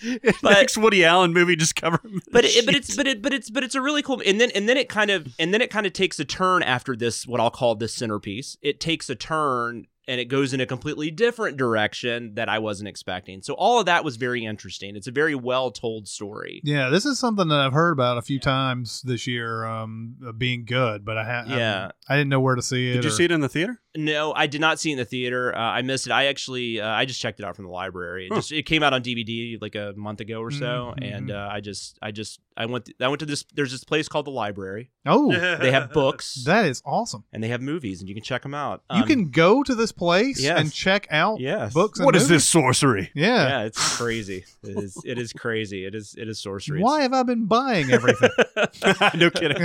it 0.00 0.36
But- 0.42 0.52
next 0.52 0.78
Woody 0.78 1.04
Allen 1.04 1.32
movie 1.32 1.56
just 1.56 1.74
cover 1.74 1.98
but 2.30 2.44
it, 2.44 2.64
but 2.64 2.74
it's 2.74 2.94
but 2.94 3.06
it 3.08 3.20
but 3.20 3.32
it's 3.32 3.50
but 3.50 3.64
it's 3.64 3.74
a 3.74 3.80
really 3.80 4.02
cool 4.02 4.22
and 4.24 4.40
then 4.40 4.50
and 4.54 4.68
then 4.68 4.76
it 4.76 4.88
kind 4.88 5.10
of 5.10 5.34
and 5.40 5.52
then 5.52 5.60
it 5.60 5.70
kind 5.70 5.86
of 5.86 5.92
takes 5.92 6.20
a 6.20 6.24
turn 6.24 6.62
after 6.62 6.94
this 6.94 7.26
what 7.26 7.40
I'll 7.40 7.50
call 7.50 7.74
this 7.74 7.92
centerpiece. 7.94 8.56
It 8.62 8.78
takes 8.78 9.10
a 9.10 9.14
turn 9.16 9.86
and 10.08 10.20
it 10.20 10.24
goes 10.24 10.52
in 10.54 10.60
a 10.60 10.66
completely 10.66 11.10
different 11.10 11.56
direction 11.58 12.34
that 12.34 12.48
I 12.48 12.58
wasn't 12.58 12.88
expecting. 12.88 13.42
So 13.42 13.54
all 13.54 13.78
of 13.78 13.86
that 13.86 14.02
was 14.04 14.16
very 14.16 14.44
interesting. 14.44 14.96
It's 14.96 15.06
a 15.06 15.12
very 15.12 15.34
well 15.34 15.70
told 15.70 16.08
story. 16.08 16.60
Yeah, 16.64 16.88
this 16.88 17.06
is 17.06 17.18
something 17.18 17.46
that 17.48 17.60
I've 17.60 17.72
heard 17.74 17.92
about 17.92 18.18
a 18.18 18.22
few 18.22 18.40
times 18.40 19.02
this 19.02 19.26
year, 19.26 19.64
um, 19.66 20.16
being 20.38 20.64
good, 20.64 21.04
but 21.04 21.16
I 21.18 21.24
ha- 21.24 21.44
Yeah. 21.46 21.90
I, 22.08 22.14
I 22.14 22.16
didn't 22.16 22.30
know 22.30 22.40
where 22.40 22.54
to 22.56 22.62
see 22.62 22.90
it. 22.90 22.94
Did 22.94 23.04
you 23.04 23.10
or- 23.10 23.12
see 23.12 23.24
it 23.24 23.30
in 23.30 23.40
the 23.40 23.48
theater? 23.48 23.80
No, 23.96 24.32
I 24.32 24.46
did 24.46 24.60
not 24.60 24.78
see 24.78 24.90
it 24.90 24.92
in 24.92 24.98
the 24.98 25.04
theater. 25.04 25.54
Uh, 25.56 25.58
I 25.60 25.82
missed 25.82 26.06
it. 26.06 26.12
I 26.12 26.26
actually, 26.26 26.80
uh, 26.80 26.88
I 26.88 27.04
just 27.04 27.20
checked 27.20 27.40
it 27.40 27.44
out 27.46 27.56
from 27.56 27.64
the 27.64 27.70
library. 27.72 28.26
It 28.26 28.32
Huh. 28.32 28.36
just 28.38 28.52
it 28.52 28.62
came 28.64 28.82
out 28.82 28.92
on 28.94 29.02
DVD 29.02 29.58
like 29.60 29.74
a 29.74 29.92
month 29.96 30.20
ago 30.20 30.40
or 30.40 30.50
so, 30.50 30.94
Mhm, 30.98 31.14
and 31.16 31.30
uh, 31.30 31.48
I 31.50 31.60
just, 31.60 31.98
I 32.00 32.12
just, 32.12 32.40
I 32.60 32.66
went, 32.66 32.90
I 33.00 33.06
went 33.06 33.20
to 33.20 33.26
this. 33.26 33.44
There's 33.54 33.70
this 33.70 33.84
place 33.84 34.08
called 34.08 34.26
the 34.26 34.32
library. 34.32 34.90
Oh, 35.06 35.30
They 35.30 35.70
have 35.70 35.92
books 35.92 36.42
that 36.46 36.66
is 36.66 36.82
awesome. 36.84 37.22
and 37.32 37.40
they 37.42 37.48
have 37.48 37.62
movies, 37.62 38.00
and 38.00 38.08
you 38.08 38.14
can 38.16 38.24
check 38.24 38.42
them 38.42 38.52
out. 38.52 38.82
you 38.92 39.02
Um, 39.02 39.06
can 39.06 39.30
go 39.30 39.62
to 39.62 39.74
this 39.76 39.92
place 39.92 40.40
yes. 40.40 40.58
and 40.60 40.72
check 40.72 41.06
out 41.10 41.38
Yes. 41.38 41.72
books. 41.72 42.00
And 42.00 42.06
What 42.06 42.16
is 42.16 42.22
movies? 42.24 42.28
this 42.42 42.44
sorcery? 42.46 43.10
Yeah. 43.14 43.48
yeah, 43.48 43.62
it's 43.62 43.96
crazy. 43.96 44.44
It 44.64 44.76
is, 44.76 45.00
it 45.04 45.18
is 45.18 45.32
crazy. 45.32 45.84
It 45.86 45.94
is, 45.94 46.16
it 46.18 46.28
is 46.28 46.40
sorcery. 46.40 46.82
Why 46.82 47.02
have 47.02 47.12
I 47.12 47.22
been 47.22 47.46
buying 47.46 47.92
everything? 47.92 48.30
no 49.14 49.30
kidding. 49.30 49.56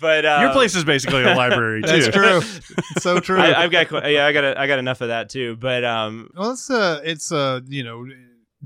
But 0.00 0.24
uh, 0.24 0.38
Your 0.42 0.52
place 0.52 0.74
is 0.74 0.82
basically 0.84 1.22
a 1.22 1.34
library 1.36 1.82
too. 1.82 1.88
That's 1.88 2.08
true. 2.08 2.38
It's 2.96 3.02
so 3.04 3.20
true. 3.20 3.38
I, 3.38 3.62
I've 3.62 3.70
got, 3.70 3.90
yeah, 4.10 4.26
I 4.26 4.32
got, 4.32 4.42
a, 4.44 4.60
I 4.60 4.66
got 4.66 4.80
enough 4.80 5.00
of 5.02 5.08
that 5.08 5.28
too. 5.30 5.54
But 5.56 5.84
um, 5.84 6.30
Well, 6.36 6.50
it's 6.50 6.68
uh, 6.68 7.00
it's 7.04 7.30
uh, 7.30 7.60
you 7.68 7.84
know, 7.84 8.06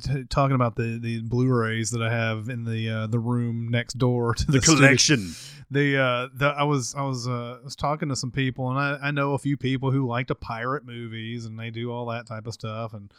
t- 0.01 0.25
talking 0.25 0.55
about 0.55 0.77
the 0.77 0.99
the 1.01 1.21
Blu-rays 1.23 1.91
that 1.91 2.03
I 2.03 2.11
have 2.13 2.49
in 2.49 2.65
the 2.65 2.89
uh, 2.89 3.07
the 3.09 3.19
room 3.19 3.69
next 3.69 3.95
door 3.99 4.35
to 4.35 4.47
the, 4.47 4.53
The 4.53 4.61
collection. 4.61 5.33
The 5.71 5.97
uh, 5.99 6.29
the 6.35 6.47
I 6.49 6.65
was 6.65 6.95
I 6.95 7.03
was 7.03 7.27
uh, 7.27 7.59
was 7.65 7.75
talking 7.77 8.09
to 8.11 8.17
some 8.17 8.31
people, 8.31 8.69
and 8.71 8.79
I 8.79 9.09
I 9.09 9.11
know 9.11 9.33
a 9.35 9.39
few 9.39 9.57
people 9.57 9.91
who 9.91 10.07
like 10.07 10.27
to 10.29 10.35
pirate 10.35 10.85
movies, 10.85 11.45
and 11.47 11.59
they 11.59 11.71
do 11.71 11.91
all 11.91 12.07
that 12.07 12.27
type 12.27 12.47
of 12.47 12.53
stuff, 12.55 12.93
and 12.95 13.11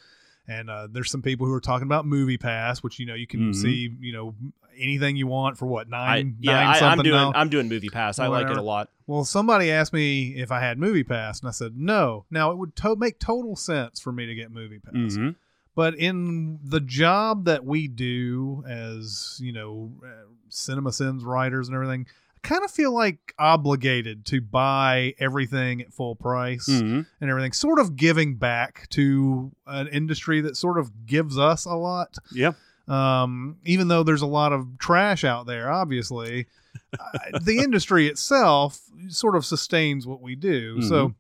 and 0.48 0.70
uh, 0.70 0.88
there's 0.92 1.10
some 1.10 1.22
people 1.22 1.48
who 1.48 1.54
are 1.54 1.62
talking 1.62 1.88
about 1.88 2.06
Movie 2.06 2.38
Pass, 2.38 2.84
which 2.84 3.00
you 3.00 3.06
know 3.06 3.16
you 3.16 3.26
can 3.28 3.52
Mhm. 3.52 3.56
see 3.56 3.96
you 4.00 4.14
know 4.14 4.36
anything 4.78 5.16
you 5.16 5.26
want 5.28 5.58
for 5.58 5.66
what 5.68 5.88
I, 5.88 5.90
nine 6.22 6.38
yeah, 6.42 6.54
nine 6.64 6.84
I, 6.84 6.88
I'm 6.92 6.98
doing, 6.98 7.12
now. 7.16 7.32
I'm 7.36 7.50
doing 7.50 7.70
Movie 7.70 7.90
Pass. 7.90 8.20
I 8.20 8.28
like 8.28 8.48
it 8.50 8.58
a 8.58 8.62
lot. 8.62 8.90
Well, 9.08 9.24
somebody 9.24 9.72
asked 9.72 9.94
me 9.94 10.36
if 10.36 10.52
I 10.52 10.60
had 10.60 10.78
Movie 10.78 11.04
Pass, 11.04 11.40
and 11.40 11.48
I 11.50 11.52
said 11.52 11.78
no. 11.78 12.26
Now 12.30 12.52
it 12.52 12.58
would 12.58 12.76
to- 12.78 12.96
make 12.96 13.20
total 13.20 13.56
sense 13.56 14.00
for 14.00 14.12
me 14.12 14.26
to 14.28 14.36
get 14.36 14.52
Movie 14.52 14.80
Pass, 14.80 15.16
hmm 15.16 15.30
but 15.76 15.96
in 15.96 16.60
the 16.64 16.80
job 16.80 17.46
that 17.46 17.66
we 17.66 17.88
do 17.88 18.64
as 18.68 19.38
you 19.42 19.52
know, 19.54 19.92
uh, 20.06 20.26
Cinema 20.50 20.92
Sins 20.92 21.24
writers 21.24 21.68
and 21.68 21.76
everything, 21.76 22.06
I 22.36 22.48
kind 22.48 22.64
of 22.64 22.72
feel 22.72 22.94
like 22.94 23.34
obligated 23.40 24.26
to 24.28 24.42
buy 24.42 25.14
everything 25.20 25.82
at 25.82 25.94
full 25.94 26.16
price 26.16 26.68
hmm 26.68 27.02
and 27.22 27.30
everything, 27.30 27.54
sort 27.54 27.80
of 27.80 27.96
giving 27.96 28.36
back 28.36 28.88
to 28.90 29.52
an 29.66 29.88
industry 29.88 30.42
that 30.42 30.58
sort 30.58 30.78
of 30.78 31.06
gives 31.06 31.38
us 31.40 31.66
a 31.66 31.74
lot 31.76 32.18
Yeah. 32.32 32.52
um, 32.88 33.58
even 33.66 33.88
though 33.88 34.04
there's 34.04 34.22
a 34.22 34.28
lot 34.28 34.52
of 34.54 34.78
trash 34.78 35.24
out 35.24 35.46
there, 35.48 35.72
obviously, 35.72 36.48
uh, 37.00 37.40
the 37.42 37.60
industry 37.60 38.08
itself 38.08 38.80
sort 39.08 39.36
of 39.36 39.46
sustains 39.46 40.06
what 40.06 40.22
we 40.22 40.36
do. 40.36 40.82
So 40.82 41.14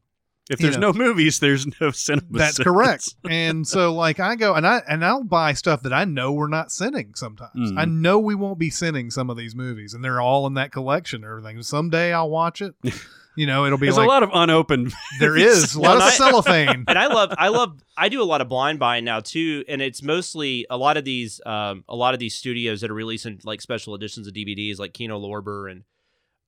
If 0.49 0.59
You 0.59 0.65
there's 0.67 0.77
know. 0.77 0.91
no 0.91 0.97
movies, 0.97 1.39
there's 1.39 1.65
no 1.79 1.91
cinema. 1.91 2.25
that's 2.31 2.57
sins. 2.57 2.63
correct. 2.65 3.15
And 3.29 3.65
so, 3.67 3.93
like, 3.93 4.19
I 4.19 4.35
go 4.35 4.53
and 4.55 4.67
I 4.67 4.81
and 4.89 5.03
I'll 5.05 5.23
buy 5.23 5.53
stuff 5.53 5.83
that 5.83 5.93
I 5.93 6.03
know 6.05 6.33
we're 6.33 6.47
not 6.49 6.71
sending. 6.71 7.13
Sometimes 7.15 7.71
Mhm. 7.71 7.79
I 7.79 7.85
know 7.85 8.19
we 8.19 8.35
won't 8.35 8.59
be 8.59 8.69
sending 8.69 9.09
some 9.09 9.29
of 9.29 9.37
these 9.37 9.55
movies, 9.55 9.93
and 9.93 10.03
they're 10.03 10.19
all 10.21 10.45
in 10.47 10.55
that 10.55 10.71
collection. 10.71 11.23
or 11.23 11.37
Everything. 11.37 11.61
Someday 11.63 12.11
I'll 12.13 12.29
watch 12.29 12.61
it. 12.61 12.75
You 13.35 13.47
know, 13.47 13.65
it'll 13.65 13.79
be 13.79 13.87
There's 13.87 13.97
like 13.97 14.05
a 14.05 14.09
lot 14.09 14.21
of 14.21 14.29
unopened. 14.31 14.93
there 15.19 15.35
is 15.35 15.73
a 15.73 15.81
lot 15.81 15.95
of 15.97 16.03
I- 16.03 16.09
cellophane. 16.11 16.83
and 16.87 16.99
I 16.99 17.07
love 17.07 17.33
I 17.35 17.47
love 17.47 17.79
I 17.97 18.07
do 18.09 18.21
a 18.21 18.25
lot 18.25 18.41
of 18.41 18.47
blind 18.47 18.77
buying 18.77 19.05
now 19.05 19.21
too, 19.21 19.63
and 19.67 19.81
it's 19.81 20.03
mostly 20.03 20.67
a 20.69 20.77
lot 20.77 20.97
of 20.97 21.03
these 21.03 21.41
um, 21.43 21.83
a 21.89 21.95
lot 21.95 22.13
of 22.13 22.19
these 22.19 22.35
studios 22.35 22.81
that 22.81 22.91
are 22.91 22.93
releasing 22.93 23.39
like 23.43 23.59
special 23.59 23.95
editions 23.95 24.27
of 24.27 24.35
DVDs, 24.35 24.77
like 24.77 24.93
Kino 24.93 25.19
Lorber 25.19 25.71
and 25.71 25.81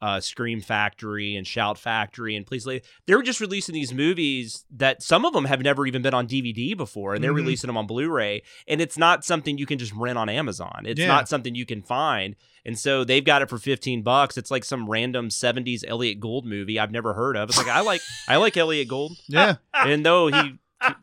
uh, 0.01 0.19
Scream 0.19 0.61
Factory 0.61 1.35
and 1.35 1.47
Shout 1.47 1.77
Factory 1.77 2.35
and 2.35 2.45
Please 2.45 2.65
Lay. 2.67 2.81
They're 3.07 3.21
just 3.21 3.39
releasing 3.39 3.73
these 3.73 3.93
movies 3.93 4.65
that 4.71 5.01
some 5.01 5.25
of 5.25 5.33
them 5.33 5.45
have 5.45 5.61
never 5.61 5.87
even 5.87 6.01
been 6.01 6.13
on 6.13 6.27
DVD 6.27 6.75
before, 6.75 7.13
and 7.15 7.23
they're 7.23 7.31
Mhm. 7.31 7.37
releasing 7.37 7.67
them 7.67 7.77
on 7.77 7.87
Blu-ray, 7.87 8.43
and 8.67 8.81
it's 8.81 8.97
not 8.97 9.23
something 9.25 9.57
you 9.57 9.65
can 9.65 9.77
just 9.79 9.93
rent 9.93 10.17
on 10.17 10.29
Amazon. 10.29 10.83
It's 10.85 10.99
Yeah. 10.99 11.07
not 11.07 11.29
something 11.29 11.55
you 11.55 11.65
can 11.65 11.81
find. 11.81 12.35
And 12.65 12.77
so 12.77 13.03
they've 13.03 13.23
got 13.23 13.41
it 13.41 13.49
for 13.49 13.57
15 13.59 14.01
bucks. 14.01 14.37
It's 14.37 14.49
like 14.51 14.63
some 14.63 14.89
random 14.89 15.29
70s 15.29 15.83
Elliott 15.87 16.19
Gould 16.19 16.45
movie 16.45 16.79
I've 16.79 16.91
never 16.91 17.13
heard 17.13 17.37
of. 17.37 17.49
It's 17.49 17.57
like 17.57 17.67
I 17.67 17.81
like 17.81 18.01
I 18.27 18.37
like 18.37 18.57
Elliott 18.57 18.87
Gould. 18.87 19.17
Yeah, 19.27 19.55
And 19.73 20.05
though 20.05 20.27
he 20.27 20.53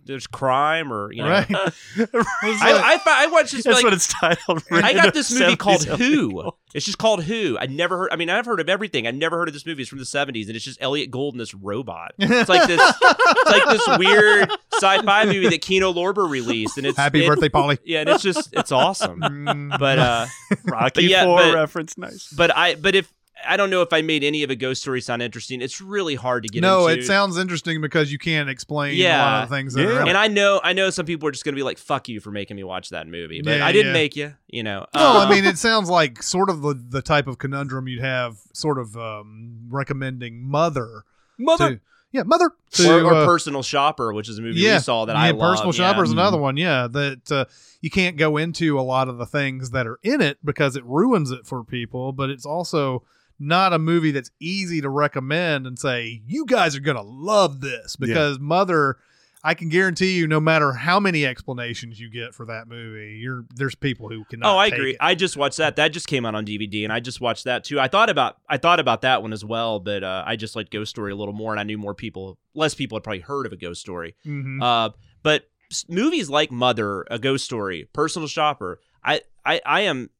there's 0.04 0.26
crime 0.26 0.92
or 0.92 1.12
you 1.12 1.22
know 1.22 1.28
right. 1.28 1.46
I, 1.50 1.72
I 2.04 3.00
I 3.06 3.26
watched 3.28 3.52
this 3.52 3.64
That's 3.64 3.76
like 3.76 3.84
what 3.84 3.92
it's 3.92 4.06
titled. 4.08 4.62
I 4.70 4.92
got 4.92 5.14
this 5.14 5.32
movie 5.36 5.56
called 5.56 5.84
Who. 5.84 6.30
Gould. 6.32 6.54
It's 6.74 6.86
just 6.86 6.98
called 6.98 7.24
Who. 7.24 7.58
I 7.60 7.66
never 7.66 7.98
heard. 7.98 8.12
I 8.12 8.16
mean, 8.16 8.30
I've 8.30 8.46
heard 8.46 8.60
of 8.60 8.68
everything. 8.68 9.06
I 9.06 9.10
never 9.10 9.36
heard 9.38 9.48
of 9.48 9.54
this 9.54 9.66
movie. 9.66 9.82
It's 9.82 9.88
from 9.88 9.98
the 9.98 10.04
'70s, 10.04 10.46
and 10.46 10.56
it's 10.56 10.64
just 10.64 10.80
Elliott 10.80 11.10
Gould 11.10 11.34
and 11.34 11.40
this 11.40 11.54
robot. 11.54 12.12
It's 12.18 12.48
like 12.48 12.66
this. 12.66 12.80
it's 13.00 13.50
like 13.50 13.64
this 13.66 13.98
weird 13.98 14.50
sci-fi 14.74 15.24
movie 15.24 15.48
that 15.48 15.60
Kino 15.62 15.92
Lorber 15.92 16.28
released, 16.28 16.78
and 16.78 16.86
it's 16.86 16.96
Happy 16.96 17.24
it- 17.24 17.28
birthday, 17.28 17.48
Polly. 17.48 17.78
Yeah, 17.84 18.00
and 18.00 18.08
it's 18.10 18.22
just 18.22 18.50
it's 18.52 18.72
awesome. 18.72 19.20
Mm, 19.20 19.78
But 19.78 19.98
uh, 19.98 20.26
Rocky 20.64 20.90
But 20.94 21.04
yeah, 21.04 21.24
Four 21.24 21.38
but- 21.38 21.54
reference. 21.54 21.98
Nice. 21.98 22.32
but 22.36 22.56
I 22.56 22.74
but 22.76 22.94
if 22.94 23.12
I 23.46 23.56
don't 23.56 23.70
know 23.70 23.82
if 23.82 23.92
I 23.92 24.02
made 24.02 24.22
any 24.24 24.42
of 24.42 24.50
a 24.50 24.56
ghost 24.56 24.82
story 24.82 25.00
sound 25.00 25.22
interesting. 25.22 25.60
It's 25.60 25.80
really 25.80 26.14
hard 26.14 26.42
to 26.44 26.48
get 26.48 26.60
no, 26.62 26.86
into. 26.86 26.92
it 26.92 26.96
No, 26.96 27.02
it 27.02 27.06
sounds 27.06 27.38
interesting 27.38 27.80
because 27.80 28.10
you 28.12 28.18
can't 28.18 28.48
explain 28.48 29.00
a 29.00 29.08
lot 29.08 29.42
of 29.44 29.48
the 29.50 29.56
things 29.56 29.76
Yeah. 29.76 29.84
are. 29.84 29.90
in 30.02 30.06
it. 30.06 30.08
And 30.10 30.18
I 30.18 30.28
know, 30.28 30.60
I 30.62 30.72
know 30.72 30.90
some 30.90 31.06
people 31.06 31.28
are 31.28 31.32
just 31.32 31.44
going 31.44 31.54
to 31.54 31.58
be 31.58 31.62
like, 31.62 31.78
"Fuck 31.78 32.08
you 32.08 32.20
for 32.20 32.30
making 32.30 32.56
me 32.56 32.64
watch 32.64 32.90
that 32.90 33.06
movie," 33.08 33.42
but 33.42 33.58
Yeah, 33.58 33.66
I 33.66 33.72
didn't 33.72 33.88
yeah. 33.88 33.92
make 33.92 34.16
you. 34.16 34.34
You 34.48 34.62
know. 34.62 34.86
No, 34.94 35.00
I 35.00 35.24
Um, 35.24 35.30
mean 35.30 35.44
it 35.44 35.58
sounds 35.58 35.88
like 35.88 36.22
sort 36.22 36.50
of 36.50 36.62
the, 36.62 36.74
the 36.74 37.02
type 37.02 37.26
of 37.26 37.38
conundrum 37.38 37.88
you'd 37.88 38.00
have, 38.02 38.36
sort 38.52 38.78
of 38.78 38.96
um, 38.96 39.68
recommending 39.70 40.42
Mother. 40.48 41.04
Mother. 41.38 41.76
To, 41.76 41.80
yeah, 42.12 42.22
Mother. 42.24 42.50
To, 42.72 42.90
or, 42.98 43.04
or 43.04 43.14
uh, 43.14 43.24
Personal 43.24 43.62
Shopper, 43.62 44.12
which 44.12 44.28
is 44.28 44.38
a 44.38 44.42
movie 44.42 44.60
yeah, 44.60 44.74
we 44.76 44.80
saw 44.80 45.06
that 45.06 45.14
yeah, 45.14 45.22
I 45.22 45.30
love. 45.30 45.52
Personal 45.56 45.74
yeah. 45.74 45.90
Shopper 45.90 46.04
is 46.04 46.10
another 46.12 46.36
one. 46.38 46.56
Yeah, 46.58 46.86
that 46.90 47.32
uh, 47.32 47.46
you 47.80 47.88
can't 47.90 48.18
go 48.18 48.36
into 48.36 48.78
a 48.78 48.82
lot 48.82 49.08
of 49.08 49.16
the 49.16 49.24
things 49.26 49.70
that 49.70 49.86
are 49.86 49.98
in 50.02 50.20
it 50.20 50.36
because 50.44 50.76
it 50.76 50.84
ruins 50.84 51.30
it 51.30 51.46
for 51.46 51.64
people. 51.64 52.12
But 52.12 52.28
it's 52.28 52.44
also 52.44 53.02
not 53.42 53.72
a 53.72 53.78
movie 53.78 54.10
that's 54.12 54.30
easy 54.40 54.80
to 54.80 54.88
recommend 54.88 55.66
and 55.66 55.78
say 55.78 56.22
you 56.26 56.46
guys 56.46 56.76
are 56.76 56.80
gonna 56.80 57.02
love 57.02 57.60
this 57.60 57.96
because 57.96 58.38
Mother. 58.38 58.96
I 59.44 59.54
can 59.54 59.70
guarantee 59.70 60.16
you, 60.16 60.28
no 60.28 60.38
matter 60.38 60.72
how 60.72 61.00
many 61.00 61.26
explanations 61.26 61.98
you 61.98 62.08
get 62.08 62.32
for 62.32 62.46
that 62.46 62.68
movie, 62.68 63.18
you're 63.20 63.44
there's 63.56 63.74
people 63.74 64.08
who 64.08 64.22
cannot. 64.26 64.54
Oh, 64.54 64.56
I 64.56 64.66
agree. 64.68 64.90
it. 64.92 64.98
I 65.00 65.16
just 65.16 65.36
watched 65.36 65.56
that. 65.56 65.74
That 65.74 65.88
just 65.88 66.06
came 66.06 66.24
out 66.24 66.36
on 66.36 66.46
DVD, 66.46 66.84
and 66.84 66.92
I 66.92 67.00
just 67.00 67.20
watched 67.20 67.42
that 67.42 67.64
too. 67.64 67.80
I 67.80 67.88
thought 67.88 68.08
about 68.08 68.36
I 68.48 68.56
thought 68.56 68.78
about 68.78 69.02
that 69.02 69.20
one 69.20 69.32
as 69.32 69.44
well, 69.44 69.80
but 69.80 70.04
uh, 70.04 70.22
I 70.24 70.36
just 70.36 70.54
liked 70.54 70.70
Ghost 70.70 70.90
Story 70.90 71.10
a 71.10 71.16
little 71.16 71.34
more, 71.34 71.50
and 71.52 71.58
I 71.58 71.64
knew 71.64 71.76
more 71.76 71.92
people, 71.92 72.38
less 72.54 72.74
people 72.74 72.94
had 72.94 73.02
probably 73.02 73.18
heard 73.18 73.44
of 73.46 73.52
a 73.52 73.56
Ghost 73.56 73.80
Story. 73.80 74.14
Mhm. 74.24 74.62
Uh, 74.62 74.90
but 75.24 75.48
movies 75.88 76.30
like 76.30 76.52
Mother, 76.52 77.04
A 77.10 77.18
Ghost 77.18 77.44
Story, 77.44 77.88
Personal 77.92 78.28
Shopper, 78.28 78.78
I, 79.04 79.20
I, 79.44 79.60
I 79.66 79.80
am. 79.82 80.10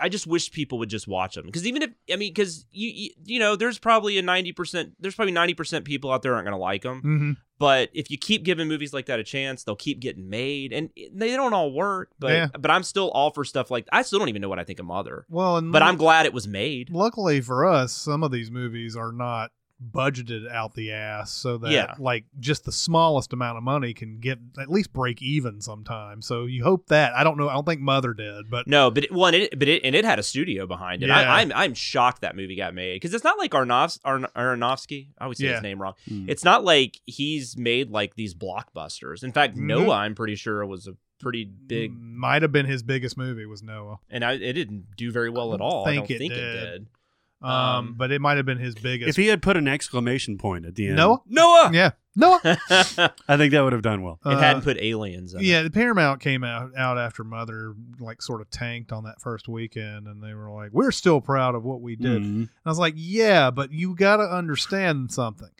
I- 0.00 0.08
just 0.08 0.26
wish 0.26 0.52
people 0.52 0.78
would 0.78 0.88
just 0.88 1.08
watch 1.08 1.34
them 1.34 1.46
because 1.46 1.66
even 1.66 1.82
if 1.82 1.90
I 2.12 2.16
mean 2.16 2.32
because 2.32 2.64
you, 2.70 2.88
you 2.90 3.10
you 3.24 3.38
know 3.40 3.56
there's 3.56 3.78
probably 3.78 4.16
a 4.18 4.22
ninety 4.22 4.52
percent 4.52 4.92
there's 5.00 5.14
probably 5.16 5.32
ninety 5.32 5.54
percent 5.54 5.84
people 5.84 6.12
out 6.12 6.22
there 6.22 6.34
aren't 6.34 6.44
gonna 6.46 6.56
like 6.58 6.82
them 6.82 7.02
Mhm. 7.02 7.36
but 7.58 7.90
if 7.92 8.08
you 8.10 8.18
keep 8.18 8.44
giving 8.44 8.68
movies 8.68 8.92
like 8.92 9.06
that 9.06 9.18
a 9.18 9.24
chance 9.24 9.64
they'll 9.64 9.74
keep 9.74 9.98
getting 9.98 10.28
made 10.30 10.72
and 10.72 10.90
they 11.12 11.30
don't 11.34 11.54
all 11.54 11.72
work 11.72 12.10
but 12.20 12.30
Yeah. 12.32 12.46
but 12.56 12.70
I'm 12.70 12.84
still 12.84 13.10
all 13.10 13.30
for 13.32 13.44
stuff 13.44 13.68
like 13.70 13.88
I 13.90 14.02
still 14.02 14.20
don't 14.20 14.28
even 14.28 14.42
know 14.42 14.48
what 14.48 14.60
I 14.60 14.64
think 14.64 14.78
of 14.78 14.86
Mother 14.86 15.26
Well, 15.28 15.56
and 15.56 15.72
but 15.72 15.82
I'm 15.82 15.96
glad 15.96 16.26
it 16.26 16.32
was 16.32 16.46
made 16.46 16.90
luckily 16.90 17.40
for 17.40 17.66
us, 17.66 17.92
some 17.92 18.22
of 18.22 18.30
these 18.30 18.50
movies 18.52 18.94
are 18.96 19.10
not 19.12 19.50
budgeted 19.80 20.50
out 20.50 20.74
the 20.74 20.90
ass, 20.92 21.30
so 21.32 21.56
that 21.58 21.70
Yeah. 21.70 21.94
like 21.98 22.24
just 22.40 22.64
the 22.64 22.72
smallest 22.72 23.32
amount 23.32 23.58
of 23.58 23.62
money 23.62 23.94
can 23.94 24.18
get 24.18 24.38
at 24.58 24.68
least 24.68 24.92
break 24.92 25.22
even 25.22 25.60
sometimes. 25.60 26.26
So 26.26 26.46
you 26.46 26.64
hope 26.64 26.88
that 26.88 27.14
I 27.14 27.22
don't 27.24 27.38
know. 27.38 27.48
I 27.48 27.54
don't 27.54 27.64
think 27.66 27.80
Mother 27.80 28.12
did, 28.12 28.50
but 28.50 28.66
No, 28.66 28.90
but 28.90 29.04
it, 29.04 29.12
one, 29.12 29.34
it, 29.34 29.56
but 29.58 29.68
it, 29.68 29.82
and 29.84 29.94
it 29.94 30.04
had 30.04 30.18
a 30.18 30.22
studio 30.24 30.66
behind 30.66 31.02
it. 31.02 31.08
Yeah. 31.08 31.18
I, 31.18 31.40
I'm, 31.42 31.52
I'm 31.54 31.74
shocked 31.74 32.22
that 32.22 32.34
movie 32.36 32.56
got 32.56 32.74
made 32.74 32.96
because 32.96 33.14
it's 33.14 33.24
not 33.24 33.38
like 33.38 33.52
Arnov, 33.52 33.98
Arn, 34.04 34.26
Aronofsky. 34.36 35.08
I 35.18 35.24
always 35.24 35.38
say 35.38 35.44
Yeah. 35.46 35.54
his 35.54 35.62
name 35.62 35.80
wrong. 35.80 35.94
Mm. 36.10 36.28
It's 36.28 36.44
not 36.44 36.64
like 36.64 37.00
he's 37.06 37.56
made 37.56 37.90
like 37.90 38.14
these 38.16 38.34
blockbusters. 38.34 39.22
In 39.22 39.32
fact. 39.32 39.56
Noah, 39.56 39.92
I'm 39.94 40.14
pretty 40.14 40.34
sure 40.34 40.64
was 40.66 40.86
a 40.88 40.94
pretty 41.20 41.44
big, 41.44 41.92
might 41.98 42.42
have 42.42 42.52
been 42.52 42.64
his 42.66 42.82
biggest 42.82 43.16
movie 43.16 43.44
was 43.44 43.62
Noah. 43.62 43.98
and 44.10 44.24
I, 44.24 44.34
it 44.34 44.52
didn't 44.52 44.96
do 44.96 45.10
very 45.10 45.28
well 45.30 45.52
at 45.52 45.58
don't 45.58 45.66
all. 45.68 45.84
I 45.86 45.90
think 45.90 46.06
don't 46.08 46.14
it 46.14 46.18
think 46.18 46.32
did. 46.32 46.42
it 46.42 46.70
did. 46.70 46.86
Um, 47.40 47.50
Um, 47.50 47.94
but 47.96 48.10
it 48.10 48.20
might 48.20 48.36
have 48.36 48.46
been 48.46 48.58
his 48.58 48.74
biggest. 48.74 49.10
If 49.10 49.16
he 49.16 49.28
had 49.28 49.42
put 49.42 49.56
an 49.56 49.68
exclamation 49.68 50.38
point 50.38 50.66
at 50.66 50.74
the 50.74 50.88
end, 50.88 50.96
Noah? 50.96 51.20
Noah, 51.28 51.70
yeah, 51.72 51.90
Noah. 52.16 52.40
I 53.28 53.36
think 53.36 53.52
that 53.52 53.60
would 53.62 53.72
have 53.72 53.82
done 53.82 54.02
well. 54.02 54.18
Uh, 54.24 54.36
hadn't 54.38 54.62
put 54.64 54.76
aliens. 54.78 55.34
In 55.34 55.40
yeah, 55.42 55.62
the 55.62 55.70
Paramount 55.70 56.20
came 56.20 56.42
out 56.42 56.76
out 56.76 56.98
after 56.98 57.22
Mother 57.22 57.74
like 58.00 58.22
sort 58.22 58.40
of 58.40 58.50
tanked 58.50 58.90
on 58.90 59.04
that 59.04 59.20
first 59.20 59.46
weekend, 59.48 60.08
and 60.08 60.20
they 60.22 60.34
were 60.34 60.50
like, 60.50 60.70
"We're 60.72 60.90
still 60.90 61.20
proud 61.20 61.54
of 61.54 61.62
what 61.64 61.80
we 61.80 61.94
did." 61.94 62.22
Mhm. 62.22 62.48
I 62.66 62.68
was 62.68 62.78
like, 62.78 62.94
yeah, 62.96 63.52
but 63.52 63.70
you 63.72 63.94
got 63.94 64.16
to 64.16 64.24
understand 64.24 65.12
something. 65.12 65.50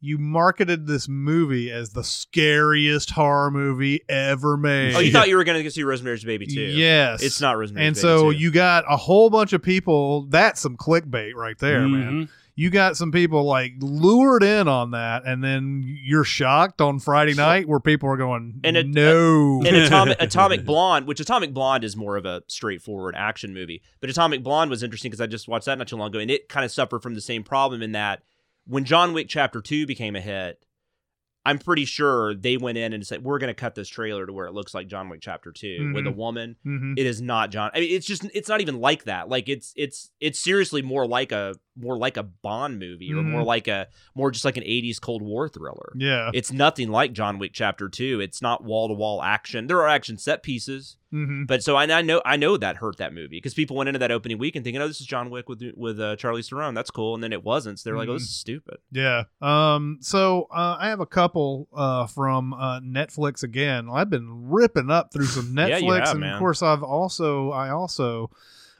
You 0.00 0.16
marketed 0.18 0.86
this 0.86 1.08
movie 1.08 1.70
as 1.70 1.90
the 1.90 2.04
scariest 2.04 3.10
horror 3.10 3.50
movie 3.50 4.00
ever 4.08 4.56
made. 4.56 4.94
Oh, 4.94 5.00
you 5.00 5.10
thought 5.12 5.28
you 5.28 5.36
were 5.36 5.44
going 5.44 5.62
to 5.62 5.70
see 5.70 5.82
Rosemary's 5.82 6.24
Baby 6.24 6.46
too? 6.46 6.60
Yes. 6.60 7.22
It's 7.22 7.40
not 7.40 7.56
Rosemary's 7.58 7.72
Baby. 7.74 7.86
and 7.86 7.94
Baby 7.96 8.00
so 8.02 8.32
2. 8.32 8.38
you 8.38 8.50
got 8.52 8.84
a 8.88 8.96
whole 8.96 9.28
bunch 9.30 9.52
of 9.52 9.62
people. 9.62 10.26
That's 10.26 10.60
some 10.60 10.76
clickbait 10.76 11.34
right 11.34 11.58
there, 11.58 11.88
man. 11.88 12.26
Mhm. 12.26 12.28
You 12.54 12.70
got 12.70 12.96
some 12.96 13.12
people 13.12 13.44
like 13.44 13.74
lured 13.78 14.42
in 14.42 14.66
on 14.66 14.90
that, 14.90 15.22
and 15.24 15.44
then 15.44 15.84
you're 16.04 16.24
shocked 16.24 16.80
on 16.80 16.98
Friday 16.98 17.34
night 17.34 17.68
where 17.68 17.78
people 17.78 18.08
are 18.08 18.16
going, 18.16 18.60
And 18.64 18.76
it- 18.76 18.88
"No." 18.88 19.62
and 19.64 19.76
Atomic, 19.76 20.16
Atomic 20.20 20.64
Blonde, 20.64 21.06
which 21.06 21.20
Atomic 21.20 21.54
Blonde 21.54 21.84
is 21.84 21.96
more 21.96 22.16
of 22.16 22.24
a 22.26 22.42
straightforward 22.48 23.14
action 23.16 23.54
movie, 23.54 23.80
but 24.00 24.10
Atomic 24.10 24.42
Blonde 24.42 24.70
was 24.70 24.82
interesting 24.82 25.08
because 25.10 25.20
I 25.20 25.26
just 25.28 25.46
watched 25.46 25.66
that 25.66 25.78
not 25.78 25.86
too 25.86 25.94
long 25.96 26.08
ago, 26.08 26.18
and 26.18 26.32
it 26.32 26.48
kind 26.48 26.64
of 26.64 26.72
suffered 26.72 27.00
from 27.00 27.14
the 27.14 27.20
same 27.20 27.44
problem 27.44 27.80
in 27.80 27.92
that 27.92 28.22
when 28.68 28.84
John 28.84 29.12
Wick 29.12 29.26
Chapter 29.28 29.60
Two 29.60 29.86
became 29.86 30.14
a 30.14 30.20
hit, 30.20 30.62
I'm 31.44 31.58
pretty 31.58 31.86
sure 31.86 32.34
they 32.34 32.56
went 32.58 32.76
in 32.78 32.92
and 32.92 33.06
said 33.06 33.22
we're 33.24 33.38
going 33.38 33.48
to 33.48 33.54
cut 33.54 33.74
this 33.74 33.88
trailer 33.88 34.26
to 34.26 34.32
where 34.32 34.46
it 34.46 34.52
looks 34.52 34.74
like 34.74 34.86
John 34.86 35.08
Wick 35.08 35.20
Chapter 35.22 35.50
2 35.50 35.92
with 35.94 36.06
a 36.06 36.10
Mhm. 36.10 36.16
woman. 36.16 36.56
Mhm. 36.66 36.98
It 36.98 37.06
is 37.06 37.22
not 37.22 37.50
John. 37.50 37.70
I 37.74 37.80
mean, 37.80 37.90
it's 37.94 38.06
just 38.06 38.24
it's 38.34 38.48
not 38.48 38.60
even 38.60 38.80
like 38.80 39.04
that. 39.04 39.28
Like 39.28 39.48
it's 39.48 39.72
it's 39.74 40.10
it's 40.20 40.38
seriously 40.38 40.82
more 40.82 41.06
like 41.06 41.32
a 41.32 41.54
more 41.78 41.96
like 41.96 42.16
a 42.16 42.22
Bond 42.22 42.78
movie 42.78 43.12
or 43.12 43.22
more 43.22 43.42
Mhm. 43.42 43.46
like 43.46 43.68
a 43.68 43.86
more 44.14 44.30
just 44.30 44.44
like 44.44 44.56
an 44.56 44.64
80s 44.64 44.98
Cold 45.00 45.22
War 45.22 45.48
thriller. 45.48 45.92
yeah. 45.96 46.30
It's 46.34 46.52
nothing 46.52 46.90
like 46.90 47.12
John 47.12 47.38
Wick 47.38 47.52
Chapter 47.54 47.88
Two. 47.88 48.20
It's 48.20 48.42
not 48.42 48.64
wall 48.64 48.88
to 48.88 48.94
wall 48.94 49.22
action. 49.22 49.66
There 49.68 49.78
are 49.78 49.88
action 49.88 50.18
set 50.18 50.42
pieces, 50.42 50.96
hmm 51.10 51.44
but 51.46 51.62
so 51.62 51.76
I, 51.76 51.84
I 51.84 52.02
know 52.02 52.20
I 52.26 52.36
know 52.36 52.56
that 52.56 52.76
hurt 52.76 52.96
that 52.98 53.14
movie 53.14 53.36
because 53.36 53.54
people 53.54 53.76
went 53.76 53.88
into 53.88 53.98
that 54.00 54.10
opening 54.10 54.38
weekend 54.38 54.64
thinking, 54.64 54.82
"Oh, 54.82 54.88
this 54.88 55.00
is 55.00 55.06
John 55.06 55.30
Wick 55.30 55.48
with 55.48 55.62
with 55.76 55.98
uh, 56.00 56.16
Charlize 56.16 56.48
Theron. 56.50 56.74
That's 56.74 56.90
cool," 56.90 57.14
and 57.14 57.22
then 57.22 57.32
it 57.32 57.44
wasn't. 57.44 57.78
So 57.78 57.88
they're 57.90 57.96
like, 57.96 58.08
"Oh, 58.08 58.14
this 58.14 58.22
is 58.24 58.34
stupid." 58.34 58.78
Yeah. 58.90 59.24
Um. 59.40 59.98
So 60.00 60.48
uh, 60.50 60.76
I 60.78 60.88
have 60.88 61.00
a 61.00 61.06
couple 61.06 61.68
uh, 61.74 62.06
from 62.06 62.52
uh, 62.54 62.80
Netflix 62.80 63.42
again. 63.42 63.88
I've 63.92 64.10
been 64.10 64.48
ripping 64.50 64.90
up 64.90 65.12
through 65.12 65.26
some 65.26 65.46
Netflix, 65.54 65.82
Yeah, 65.82 65.94
have, 66.04 66.10
and 66.12 66.20
man. 66.20 66.32
of 66.34 66.38
course 66.40 66.62
I've 66.62 66.82
also 66.82 67.50
I 67.52 67.70
also 67.70 68.30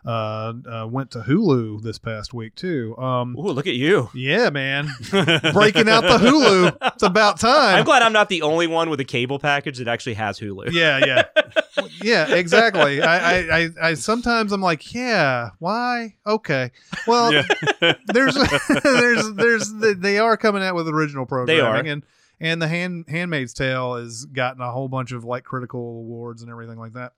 uh, 0.04 0.52
uh, 0.70 0.86
went 0.90 1.10
to 1.12 1.20
Hulu 1.20 1.82
this 1.82 1.98
past 1.98 2.32
week 2.32 2.54
too. 2.54 2.96
Um. 2.98 3.36
Ooh, 3.38 3.50
look 3.52 3.66
at 3.66 3.74
you! 3.74 4.10
Yeah, 4.14 4.50
man, 4.50 4.88
breaking 5.10 5.88
out 5.88 6.02
the 6.02 6.18
Hulu. 6.20 6.76
It's 6.94 7.02
about 7.02 7.40
time. 7.40 7.78
I'm 7.78 7.84
glad 7.84 8.02
I'm 8.02 8.12
not 8.12 8.28
the 8.28 8.42
only 8.42 8.66
one 8.66 8.90
with 8.90 9.00
a 9.00 9.04
cable 9.04 9.38
package 9.38 9.78
that 9.78 9.88
actually 9.88 10.14
has 10.14 10.38
Hulu. 10.38 10.72
Yeah, 10.72 10.98
yeah, 11.04 11.24
yeah, 12.02 12.34
exactly. 12.34 13.02
I, 13.02 13.18
I, 13.18 13.58
I, 13.58 13.68
I 13.82 13.94
sometimes 13.94 14.52
I'm 14.52 14.60
like, 14.60 14.94
yeah, 14.94 15.50
why? 15.58 16.16
Okay, 16.26 16.70
well, 17.06 17.30
there's, 18.06 18.34
there's, 18.82 19.32
there's, 19.34 19.74
they 19.74 20.18
are 20.18 20.36
coming 20.36 20.62
out 20.62 20.74
with 20.74 20.88
original 20.88 21.26
programming, 21.26 21.88
are. 21.88 21.92
and 21.92 22.02
and 22.40 22.62
the 22.62 22.68
Hand 22.68 23.06
Handmaid's 23.08 23.52
Tale 23.52 23.96
has 23.96 24.24
gotten 24.26 24.62
a 24.62 24.70
whole 24.70 24.88
bunch 24.88 25.12
of 25.12 25.24
like 25.24 25.44
critical 25.44 25.80
awards 25.80 26.42
and 26.42 26.50
everything 26.50 26.78
like 26.78 26.92
that, 26.92 27.12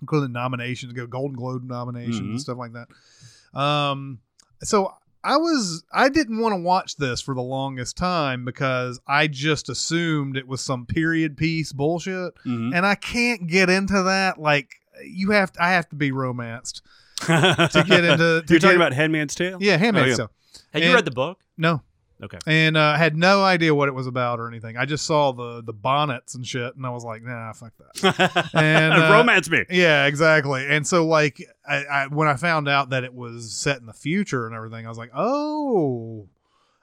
including 0.00 0.32
nominations, 0.32 0.92
go 0.92 1.06
Golden 1.06 1.36
Globe 1.36 1.62
nominations 1.64 2.18
and 2.18 2.34
Mhm. 2.36 2.40
stuff 2.40 2.58
like 2.58 2.72
that. 2.72 3.58
Um, 3.58 4.20
so 4.62 4.94
I 5.22 5.36
was 5.36 5.84
I 5.92 6.08
didn't 6.08 6.38
want 6.40 6.54
to 6.54 6.60
watch 6.60 6.96
this 6.96 7.20
for 7.20 7.34
the 7.34 7.42
longest 7.42 7.96
time 7.96 8.44
because 8.44 9.00
I 9.06 9.26
just 9.26 9.68
assumed 9.68 10.36
it 10.36 10.48
was 10.48 10.60
some 10.62 10.86
period 10.86 11.36
piece 11.36 11.72
bullshit 11.72 12.32
Mhm. 12.46 12.74
and 12.74 12.86
I 12.86 12.94
can't 12.94 13.46
get 13.46 13.68
into 13.68 14.02
that. 14.04 14.40
Like 14.40 14.70
you 15.04 15.30
have, 15.32 15.52
to, 15.52 15.62
I 15.62 15.70
have 15.70 15.88
to 15.90 15.96
be 15.96 16.10
romanced 16.12 16.82
to 17.20 17.84
get 17.86 18.04
into. 18.04 18.16
To 18.16 18.44
You're 18.48 18.58
get- 18.58 18.60
talking 18.60 18.76
about 18.76 18.92
Handmaid's 18.94 19.34
Tale? 19.34 19.58
yeah, 19.60 19.76
Handmaid's 19.76 20.06
Oh, 20.06 20.10
yeah. 20.10 20.16
Tale. 20.16 20.30
Have 20.74 20.82
you 20.84 20.94
read 20.94 21.04
the 21.04 21.10
book? 21.10 21.38
No, 21.58 21.82
Okay. 22.22 22.38
and 22.46 22.76
uh, 22.76 22.96
had 22.96 23.16
no 23.16 23.42
idea 23.42 23.74
what 23.74 23.88
it 23.88 23.94
was 23.94 24.06
about 24.06 24.40
or 24.40 24.48
anything. 24.48 24.76
I 24.76 24.84
just 24.84 25.06
saw 25.06 25.32
the 25.32 25.62
the 25.62 25.72
bonnets 25.72 26.34
and 26.34 26.46
shit, 26.46 26.76
and 26.76 26.84
I 26.84 26.90
was 26.90 27.04
like, 27.04 27.22
nah, 27.22 27.52
fuck 27.52 27.72
that. 27.78 28.50
And, 28.54 28.92
uh, 28.92 29.10
romance 29.12 29.48
me. 29.48 29.64
yeah, 29.70 30.06
exactly. 30.06 30.66
And 30.68 30.86
so, 30.86 31.06
like, 31.06 31.42
I, 31.66 31.84
I 31.84 32.06
when 32.08 32.28
I 32.28 32.36
found 32.36 32.68
out 32.68 32.90
that 32.90 33.04
it 33.04 33.14
was 33.14 33.52
set 33.52 33.80
in 33.80 33.86
the 33.86 33.92
future 33.94 34.46
and 34.46 34.54
everything, 34.54 34.84
I 34.84 34.88
was 34.88 34.98
like, 34.98 35.12
oh, 35.14 36.28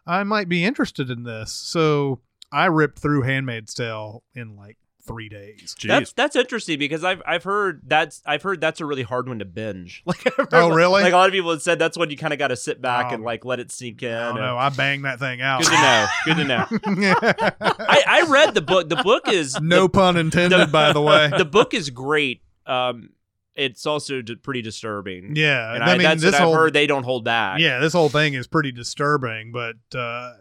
I 0.05 0.23
might 0.23 0.49
be 0.49 0.63
interested 0.65 1.09
in 1.09 1.23
this. 1.23 1.51
So 1.51 2.21
I 2.51 2.65
ripped 2.65 2.99
through 2.99 3.23
Handmaid's 3.23 3.73
Tale 3.73 4.23
in 4.33 4.55
like 4.55 4.77
three 5.07 5.29
days. 5.29 5.75
Jeez. 5.79 5.87
That's 5.87 6.13
that's 6.13 6.35
interesting 6.35 6.77
because 6.77 7.03
I've 7.03 7.21
I've 7.25 7.43
heard 7.43 7.81
that's 7.87 8.21
I've 8.25 8.43
heard 8.43 8.61
that's 8.61 8.81
a 8.81 8.85
really 8.85 9.03
hard 9.03 9.27
one 9.27 9.39
to 9.39 9.45
binge. 9.45 10.03
Like, 10.05 10.23
heard, 10.35 10.49
Oh, 10.51 10.69
really? 10.69 11.01
Like 11.01 11.13
a 11.13 11.15
lot 11.15 11.27
of 11.27 11.33
people 11.33 11.51
have 11.51 11.61
said 11.61 11.79
that's 11.79 11.97
when 11.97 12.09
you 12.11 12.17
kind 12.17 12.33
of 12.33 12.39
got 12.39 12.49
to 12.49 12.55
sit 12.55 12.81
back 12.81 13.07
Oh. 13.11 13.15
and 13.15 13.23
like 13.23 13.45
let 13.45 13.59
it 13.59 13.71
sink 13.71 14.03
in. 14.03 14.13
I 14.13 14.19
don't 14.27 14.37
and- 14.37 14.45
know. 14.45 14.57
I 14.57 14.69
banged 14.69 15.05
that 15.05 15.17
thing 15.19 15.41
out. 15.41 15.61
Good 15.63 15.69
to 15.71 15.73
know. 15.73 16.05
Good 16.25 16.37
to 16.37 16.43
know. 16.43 16.65
I, 17.61 18.03
I 18.07 18.25
read 18.29 18.53
the 18.53 18.61
book. 18.61 18.89
The 18.89 18.97
book 18.97 19.27
is 19.27 19.59
no 19.61 19.87
pun 19.87 20.17
intended, 20.17 20.71
by 20.71 20.93
the 20.93 21.01
way. 21.01 21.31
the 21.35 21.45
book 21.45 21.73
is 21.73 21.89
great. 21.89 22.41
Um, 22.65 23.11
it's 23.55 23.85
also 23.87 24.21
d- 24.21 24.35
pretty 24.35 24.61
disturbing. 24.61 25.35
yeah, 25.35 25.73
and 25.73 25.83
I, 25.83 25.87
I, 25.87 25.93
mean, 25.93 26.03
that's 26.03 26.21
this 26.21 26.33
what 26.33 26.41
whole 26.41 26.53
I've 26.53 26.59
heard. 26.59 26.73
They 26.73 26.85
don't 26.85 27.03
hold 27.03 27.23
back. 27.23 27.59
yeah, 27.59 27.79
this 27.79 27.93
whole 27.93 28.09
thing 28.09 28.35
is 28.35 28.45
pretty 28.45 28.71
disturbing. 28.71 29.51
But 29.51 29.77
uh, 29.97 30.33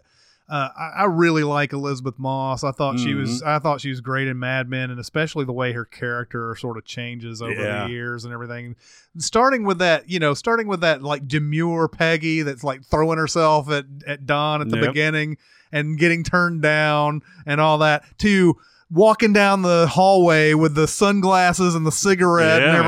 uh, 0.49 0.69
I, 0.79 0.93
I 0.99 1.05
really 1.07 1.43
like 1.43 1.73
Elisabeth 1.73 2.19
Moss. 2.19 2.63
I 2.63 2.71
thought 2.71 2.99
she 3.01 3.15
was 3.15 3.43
I 3.43 3.59
thought 3.59 3.81
she 3.81 3.91
was 3.91 4.01
great 4.01 4.29
in 4.29 4.39
Mad 4.39 4.69
Men, 4.69 4.91
and 4.91 5.01
especially 5.01 5.45
the 5.45 5.53
way 5.53 5.73
her 5.73 5.85
character 5.85 6.55
sort 6.57 6.77
of 6.79 6.85
changes 6.85 7.43
over 7.43 7.53
Yeah. 7.53 7.85
the 7.85 7.91
years 7.93 8.25
and 8.25 8.33
everything. 8.33 8.77
Starting 9.19 9.65
with 9.65 9.79
that, 9.79 10.09
you 10.09 10.19
know, 10.19 10.35
starting 10.35 10.69
with 10.69 10.81
that 10.83 11.03
like 11.03 11.27
demure 11.27 11.89
Peggy 11.89 12.43
that's 12.43 12.63
like 12.63 12.85
throwing 12.85 13.19
herself 13.19 13.69
at 13.71 13.87
at 14.07 14.25
Don 14.27 14.61
at 14.61 14.69
the 14.69 14.77
Yep. 14.79 14.87
beginning 14.89 15.37
and 15.73 15.99
getting 15.99 16.23
turned 16.23 16.63
down 16.63 17.23
and 17.45 17.61
all 17.61 17.79
that 17.79 18.05
to 18.19 18.57
walking 18.89 19.33
down 19.33 19.63
the 19.63 19.89
hallway 19.89 20.55
with 20.55 20.77
the 20.77 20.87
sunglasses 20.87 21.75
and 21.75 21.85
the 21.85 21.91
cigarette 21.91 22.63
Yeah, 22.63 22.69
and 22.69 22.79
man. 22.79 22.87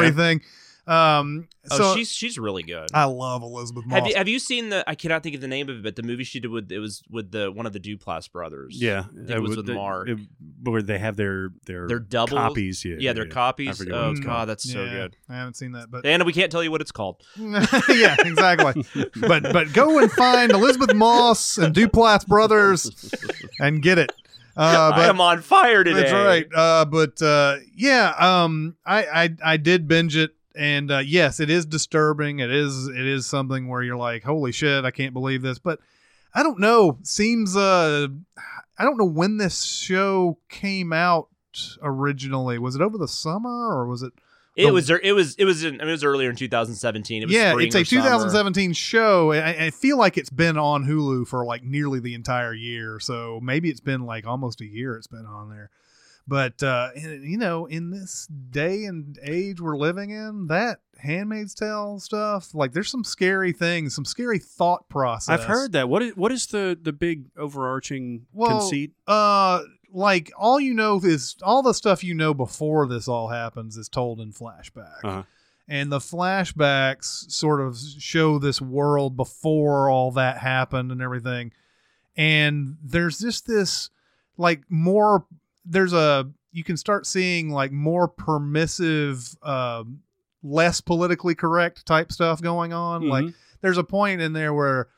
Everything. 0.88 0.98
Um, 0.98 1.48
Oh, 1.70 1.76
so 1.76 1.94
she's 1.96 2.10
she's 2.10 2.38
really 2.38 2.62
good. 2.62 2.88
I 2.94 3.04
love 3.04 3.42
Elisabeth 3.42 3.84
Moss. 3.84 3.98
have 3.98 4.08
you 4.08 4.14
have 4.16 4.26
you 4.26 4.38
seen 4.38 4.70
the? 4.70 4.88
I 4.88 4.94
cannot 4.94 5.22
think 5.22 5.34
of 5.34 5.42
the 5.42 5.48
name 5.48 5.68
of 5.68 5.76
it, 5.76 5.82
but 5.82 5.96
the 5.96 6.02
movie 6.02 6.24
she 6.24 6.40
did 6.40 6.50
with 6.50 6.72
it 6.72 6.78
was 6.78 7.02
with 7.10 7.30
the 7.30 7.52
one 7.52 7.66
of 7.66 7.74
the 7.74 7.78
Duplass 7.78 8.32
brothers. 8.32 8.80
Yeah, 8.80 9.00
I 9.00 9.14
think 9.14 9.30
it 9.30 9.40
was 9.42 9.54
with 9.54 9.66
the- 9.66 9.74
Mark. 9.74 10.08
it- 10.08 10.18
where 10.62 10.80
they 10.80 10.98
have 10.98 11.16
their 11.16 11.50
their 11.66 11.86
They're 11.86 11.98
double 11.98 12.38
copies. 12.38 12.86
Yeah, 12.86 12.96
Yeah, 12.98 13.12
they're 13.12 13.24
I 13.26 13.28
copies. 13.28 13.76
forget 13.76 13.92
Oh 13.94 14.14
god, 14.14 14.24
called. 14.24 14.48
that's 14.48 14.72
so 14.72 14.82
Yeah, 14.82 14.90
good. 14.92 15.16
I 15.28 15.34
haven't 15.34 15.58
seen 15.58 15.72
that, 15.72 15.90
but 15.90 16.06
And 16.06 16.22
we 16.24 16.32
can't 16.32 16.50
tell 16.50 16.64
you 16.64 16.70
what 16.70 16.80
it's 16.80 16.90
called. 16.92 17.22
yeah, 17.36 18.16
exactly. 18.20 18.82
but 19.20 19.42
but 19.52 19.70
go 19.74 19.98
and 19.98 20.10
find 20.12 20.52
Elisabeth 20.52 20.94
Moss 20.94 21.58
and 21.58 21.74
Duplass 21.74 22.26
Brothers 22.26 23.12
and 23.60 23.82
get 23.82 23.98
it. 23.98 24.10
Uh, 24.56 24.90
but, 24.90 25.00
I 25.00 25.06
am 25.08 25.20
on 25.20 25.42
fire 25.42 25.84
today. 25.84 26.00
that's 26.00 26.12
right. 26.12 26.46
Uh, 26.54 26.86
but 26.86 27.20
uh, 27.20 27.56
yeah, 27.76 28.14
um, 28.18 28.74
I, 28.86 29.04
I 29.24 29.36
I 29.52 29.56
did 29.58 29.86
binge 29.86 30.16
it, 30.16 30.30
and 30.58 30.90
uh, 30.90 30.98
yes, 30.98 31.40
it 31.40 31.48
is 31.48 31.64
disturbing. 31.64 32.40
It 32.40 32.50
is 32.50 32.88
it 32.88 33.06
is 33.06 33.26
something 33.26 33.68
where 33.68 33.82
you're 33.82 33.96
like, 33.96 34.24
holy 34.24 34.52
shit, 34.52 34.84
I 34.84 34.90
can't 34.90 35.14
believe 35.14 35.40
this. 35.42 35.58
But 35.58 35.78
I 36.34 36.42
don't 36.42 36.58
know. 36.58 36.98
Seems 37.02 37.56
uh, 37.56 38.08
I 38.78 38.84
don't 38.84 38.98
know 38.98 39.04
when 39.04 39.38
this 39.38 39.62
show 39.64 40.38
came 40.48 40.92
out 40.92 41.28
originally. 41.82 42.58
Was 42.58 42.74
it 42.76 42.82
over 42.82 42.98
the 42.98 43.08
summer 43.08 43.48
or 43.76 43.86
was 43.86 44.02
it? 44.02 44.12
It 44.56 44.66
The- 44.66 44.72
was 44.72 44.90
it 44.90 45.12
was 45.14 45.36
it 45.36 45.44
was 45.44 45.62
in, 45.62 45.74
I 45.76 45.84
mean, 45.84 45.88
it 45.88 45.92
was 45.92 46.04
earlier 46.04 46.30
in 46.30 46.34
2017. 46.36 47.22
It 47.22 47.26
was 47.26 47.34
yeah, 47.34 47.54
it's 47.58 47.74
a 47.76 47.80
or 47.80 47.84
summer. 47.84 48.02
2017 48.02 48.72
show. 48.72 49.32
I, 49.32 49.66
I 49.66 49.70
feel 49.70 49.96
like 49.96 50.18
it's 50.18 50.30
been 50.30 50.58
on 50.58 50.84
Hulu 50.84 51.28
for 51.28 51.44
like 51.44 51.62
nearly 51.62 52.00
the 52.00 52.14
entire 52.14 52.52
year. 52.52 52.98
So 52.98 53.38
maybe 53.40 53.70
it's 53.70 53.78
been 53.80 54.04
like 54.04 54.26
almost 54.26 54.60
a 54.60 54.66
year 54.66 54.96
it's 54.96 55.06
been 55.06 55.26
on 55.26 55.48
there. 55.50 55.70
But 56.28 56.62
uh, 56.62 56.90
you 56.94 57.38
know, 57.38 57.64
in 57.64 57.90
this 57.90 58.26
day 58.26 58.84
and 58.84 59.18
age 59.22 59.62
we're 59.62 59.78
living 59.78 60.10
in, 60.10 60.48
that 60.48 60.80
Handmaid's 60.98 61.54
Tale 61.54 61.98
stuff, 62.00 62.54
like 62.54 62.72
there's 62.72 62.90
some 62.90 63.02
scary 63.02 63.52
things, 63.52 63.94
some 63.94 64.04
scary 64.04 64.38
thought 64.38 64.86
process. 64.90 65.40
I've 65.40 65.46
heard 65.46 65.72
that. 65.72 65.88
What 65.88 66.02
is 66.02 66.16
what 66.16 66.30
is 66.30 66.46
the 66.46 66.78
the 66.80 66.92
big 66.92 67.30
overarching 67.38 68.26
Well, 68.34 68.60
conceit? 68.60 68.92
Uh, 69.06 69.62
like 69.90 70.30
all 70.36 70.60
you 70.60 70.74
know 70.74 71.00
is 71.02 71.36
all 71.42 71.62
the 71.62 71.72
stuff 71.72 72.04
you 72.04 72.12
know 72.12 72.34
before 72.34 72.86
this 72.86 73.08
all 73.08 73.28
happens 73.28 73.78
is 73.78 73.88
told 73.88 74.20
in 74.20 74.32
flashback. 74.32 75.02
Uh-huh. 75.02 75.22
And 75.66 75.90
the 75.90 75.98
flashbacks 75.98 77.30
sort 77.30 77.62
of 77.62 77.78
show 77.98 78.38
this 78.38 78.60
world 78.60 79.16
before 79.16 79.88
all 79.88 80.10
that 80.12 80.38
happened 80.38 80.92
and 80.92 81.00
everything. 81.00 81.52
And 82.18 82.76
there's 82.82 83.18
just 83.18 83.46
this 83.46 83.88
like 84.38 84.62
more 84.68 85.26
there's 85.68 85.92
a 85.92 86.28
you 86.52 86.64
can 86.64 86.76
start 86.76 87.06
seeing 87.06 87.50
like 87.50 87.70
more 87.72 88.08
permissive 88.08 89.36
um 89.42 90.00
less 90.42 90.80
politically 90.80 91.34
correct 91.34 91.84
type 91.86 92.10
stuff 92.12 92.40
going 92.40 92.72
on. 92.72 93.08
Like 93.08 93.24
Mhm. 93.26 93.34
there's 93.60 93.78
a 93.78 93.84
point 93.84 94.20
in 94.20 94.32
there 94.32 94.54
where 94.54 94.88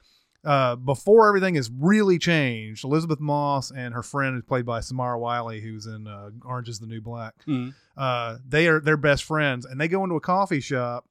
uh, 0.43 0.75
before 0.75 1.29
everything 1.29 1.55
is 1.57 1.71
really 1.71 2.19
changed, 2.19 2.83
Elisabeth 2.83 3.21
Moss 3.21 3.71
and 3.71 3.93
her 3.93 4.03
friend, 4.03 4.35
who's 4.35 4.45
played 4.45 4.65
by 4.65 4.81
Samira 4.81 5.21
Wiley, 5.21 5.61
who's 5.61 5.85
in 5.85 6.07
uh, 6.07 6.31
Orange 6.47 6.71
Is 6.71 6.79
the 6.79 6.87
New 6.87 7.03
Black, 7.03 7.35
Mhm. 7.47 7.75
uh, 7.95 8.39
they 8.49 8.67
are 8.67 8.81
they're 8.81 8.97
best 8.97 9.23
friends, 9.25 9.67
and 9.67 9.79
they 9.79 9.87
go 9.89 10.03
into 10.03 10.17
a 10.17 10.21
coffee 10.21 10.61
shop, 10.61 11.05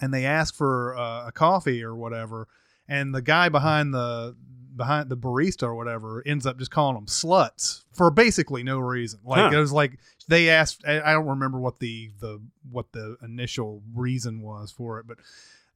and 0.00 0.14
they 0.14 0.24
ask 0.24 0.54
for 0.54 0.96
uh, 0.96 1.26
a 1.26 1.32
coffee 1.32 1.82
or 1.82 1.96
whatever, 1.96 2.46
and 2.86 3.12
the 3.12 3.22
guy 3.22 3.48
behind 3.48 3.92
the 3.92 4.36
behind 4.76 5.08
the 5.08 5.16
barista 5.16 5.64
or 5.64 5.74
whatever 5.74 6.22
ends 6.26 6.46
up 6.46 6.58
just 6.58 6.70
calling 6.70 6.94
them 6.94 7.06
sluts 7.06 7.84
for 7.92 8.10
basically 8.10 8.62
no 8.62 8.78
reason. 8.78 9.20
Like 9.24 9.50
Huh. 9.50 9.56
it 9.56 9.60
was 9.60 9.72
like 9.72 9.98
they 10.28 10.50
asked. 10.50 10.82
I 10.86 11.12
don't 11.12 11.26
remember 11.26 11.58
what 11.58 11.78
the 11.78 12.10
the 12.20 12.40
what 12.70 12.92
the 12.92 13.16
initial 13.22 13.82
reason 13.94 14.40
was 14.42 14.70
for 14.70 14.98
it, 14.98 15.06
but 15.06 15.18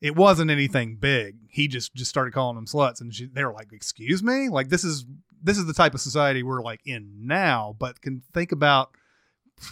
it 0.00 0.14
wasn't 0.14 0.50
anything 0.50 0.96
big. 0.96 1.36
He 1.48 1.68
just 1.68 1.94
just 1.94 2.10
started 2.10 2.32
calling 2.34 2.56
them 2.56 2.66
sluts, 2.66 3.00
and 3.00 3.14
she, 3.14 3.26
they 3.26 3.44
were 3.44 3.52
like, 3.52 3.72
"Excuse 3.72 4.22
me, 4.22 4.48
like 4.48 4.68
this 4.68 4.84
is 4.84 5.04
this 5.42 5.58
is 5.58 5.66
the 5.66 5.72
type 5.74 5.94
of 5.94 6.00
society 6.00 6.42
we're 6.42 6.62
like 6.62 6.80
in 6.84 7.26
now." 7.26 7.74
But 7.78 8.00
can 8.00 8.22
think 8.32 8.52
about 8.52 8.90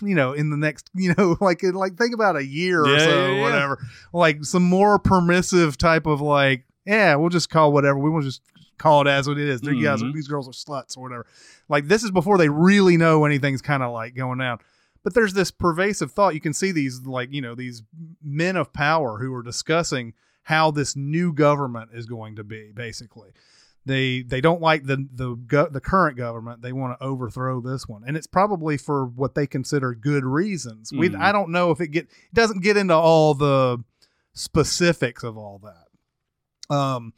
you 0.03 0.15
know 0.15 0.33
in 0.33 0.51
the 0.51 0.57
next 0.57 0.91
you 0.95 1.15
know 1.17 1.37
like 1.41 1.63
like 1.63 1.97
think 1.97 2.15
about 2.15 2.37
a 2.37 2.45
year 2.45 2.81
or 2.83 2.99
so 2.99 3.27
yeah, 3.27 3.35
yeah. 3.35 3.43
whatever 3.43 3.79
like 4.13 4.45
some 4.45 4.63
more 4.63 4.99
permissive 4.99 5.77
type 5.77 6.07
of 6.07 6.21
like 6.23 6.65
yeah 6.87 7.15
we'll 7.17 7.29
just 7.29 7.51
call 7.51 7.71
whatever 7.73 7.99
we 7.99 8.09
will 8.09 8.23
just 8.23 8.41
call 8.79 9.03
it 9.03 9.11
as 9.11 9.27
what 9.29 9.39
it 9.39 9.49
is. 9.49 9.61
These 9.61 9.83
guys 9.83 10.03
are, 10.03 10.13
these 10.13 10.29
girls 10.29 10.49
are 10.49 10.53
sluts 10.53 10.97
or 10.97 11.03
whatever. 11.03 11.27
Like 11.69 11.89
this 11.89 12.03
is 12.03 12.11
before 12.11 12.39
they 12.39 12.49
really 12.49 12.97
know 12.97 13.25
anything's 13.25 13.63
kind 13.63 13.83
of 13.83 13.93
like 13.93 14.15
going 14.15 14.39
down. 14.39 14.59
But 15.03 15.15
there's 15.15 15.35
this 15.35 15.51
pervasive 15.51 16.13
thought. 16.13 16.35
You 16.35 16.41
can 16.41 16.55
see 16.55 16.73
these 16.73 17.03
like 17.07 17.33
you 17.33 17.41
know 17.43 17.55
these 17.55 17.83
men 18.23 18.57
of 18.57 18.73
power 18.73 19.19
who 19.19 19.33
are 19.35 19.43
discussing 19.43 20.15
how 20.45 20.71
this 20.71 20.95
new 20.97 21.33
government 21.33 21.91
is 21.95 22.07
going 22.07 22.37
to 22.37 22.45
be 22.45 22.73
basically. 22.75 23.31
They 23.87 24.23
they 24.23 24.41
don't 24.41 24.63
like 24.63 24.85
the 24.85 25.07
the 25.13 25.35
go, 25.35 25.67
the 25.67 25.81
current 25.81 26.17
government. 26.17 26.63
They 26.63 26.73
want 26.73 26.99
to 26.99 27.05
overthrow 27.05 27.61
this 27.61 27.87
one. 27.87 28.03
And 28.07 28.17
it's 28.17 28.27
probably 28.27 28.79
for 28.79 29.05
what 29.05 29.35
they 29.35 29.47
consider 29.47 29.95
good 29.95 30.25
reasons. 30.25 30.91
We 30.91 31.11
Mhm. 31.11 31.21
i 31.21 31.33
don't 31.33 31.51
know 31.51 31.71
if 31.71 31.83
it 31.83 31.89
get 31.89 32.05
it 32.05 32.35
doesn't 32.35 32.63
get 32.63 32.79
into 32.79 32.95
all 32.95 33.35
the 33.35 33.85
specifics 34.33 35.23
of 35.23 35.37
all 35.37 35.61
that. 35.65 36.75
Um 36.75 37.13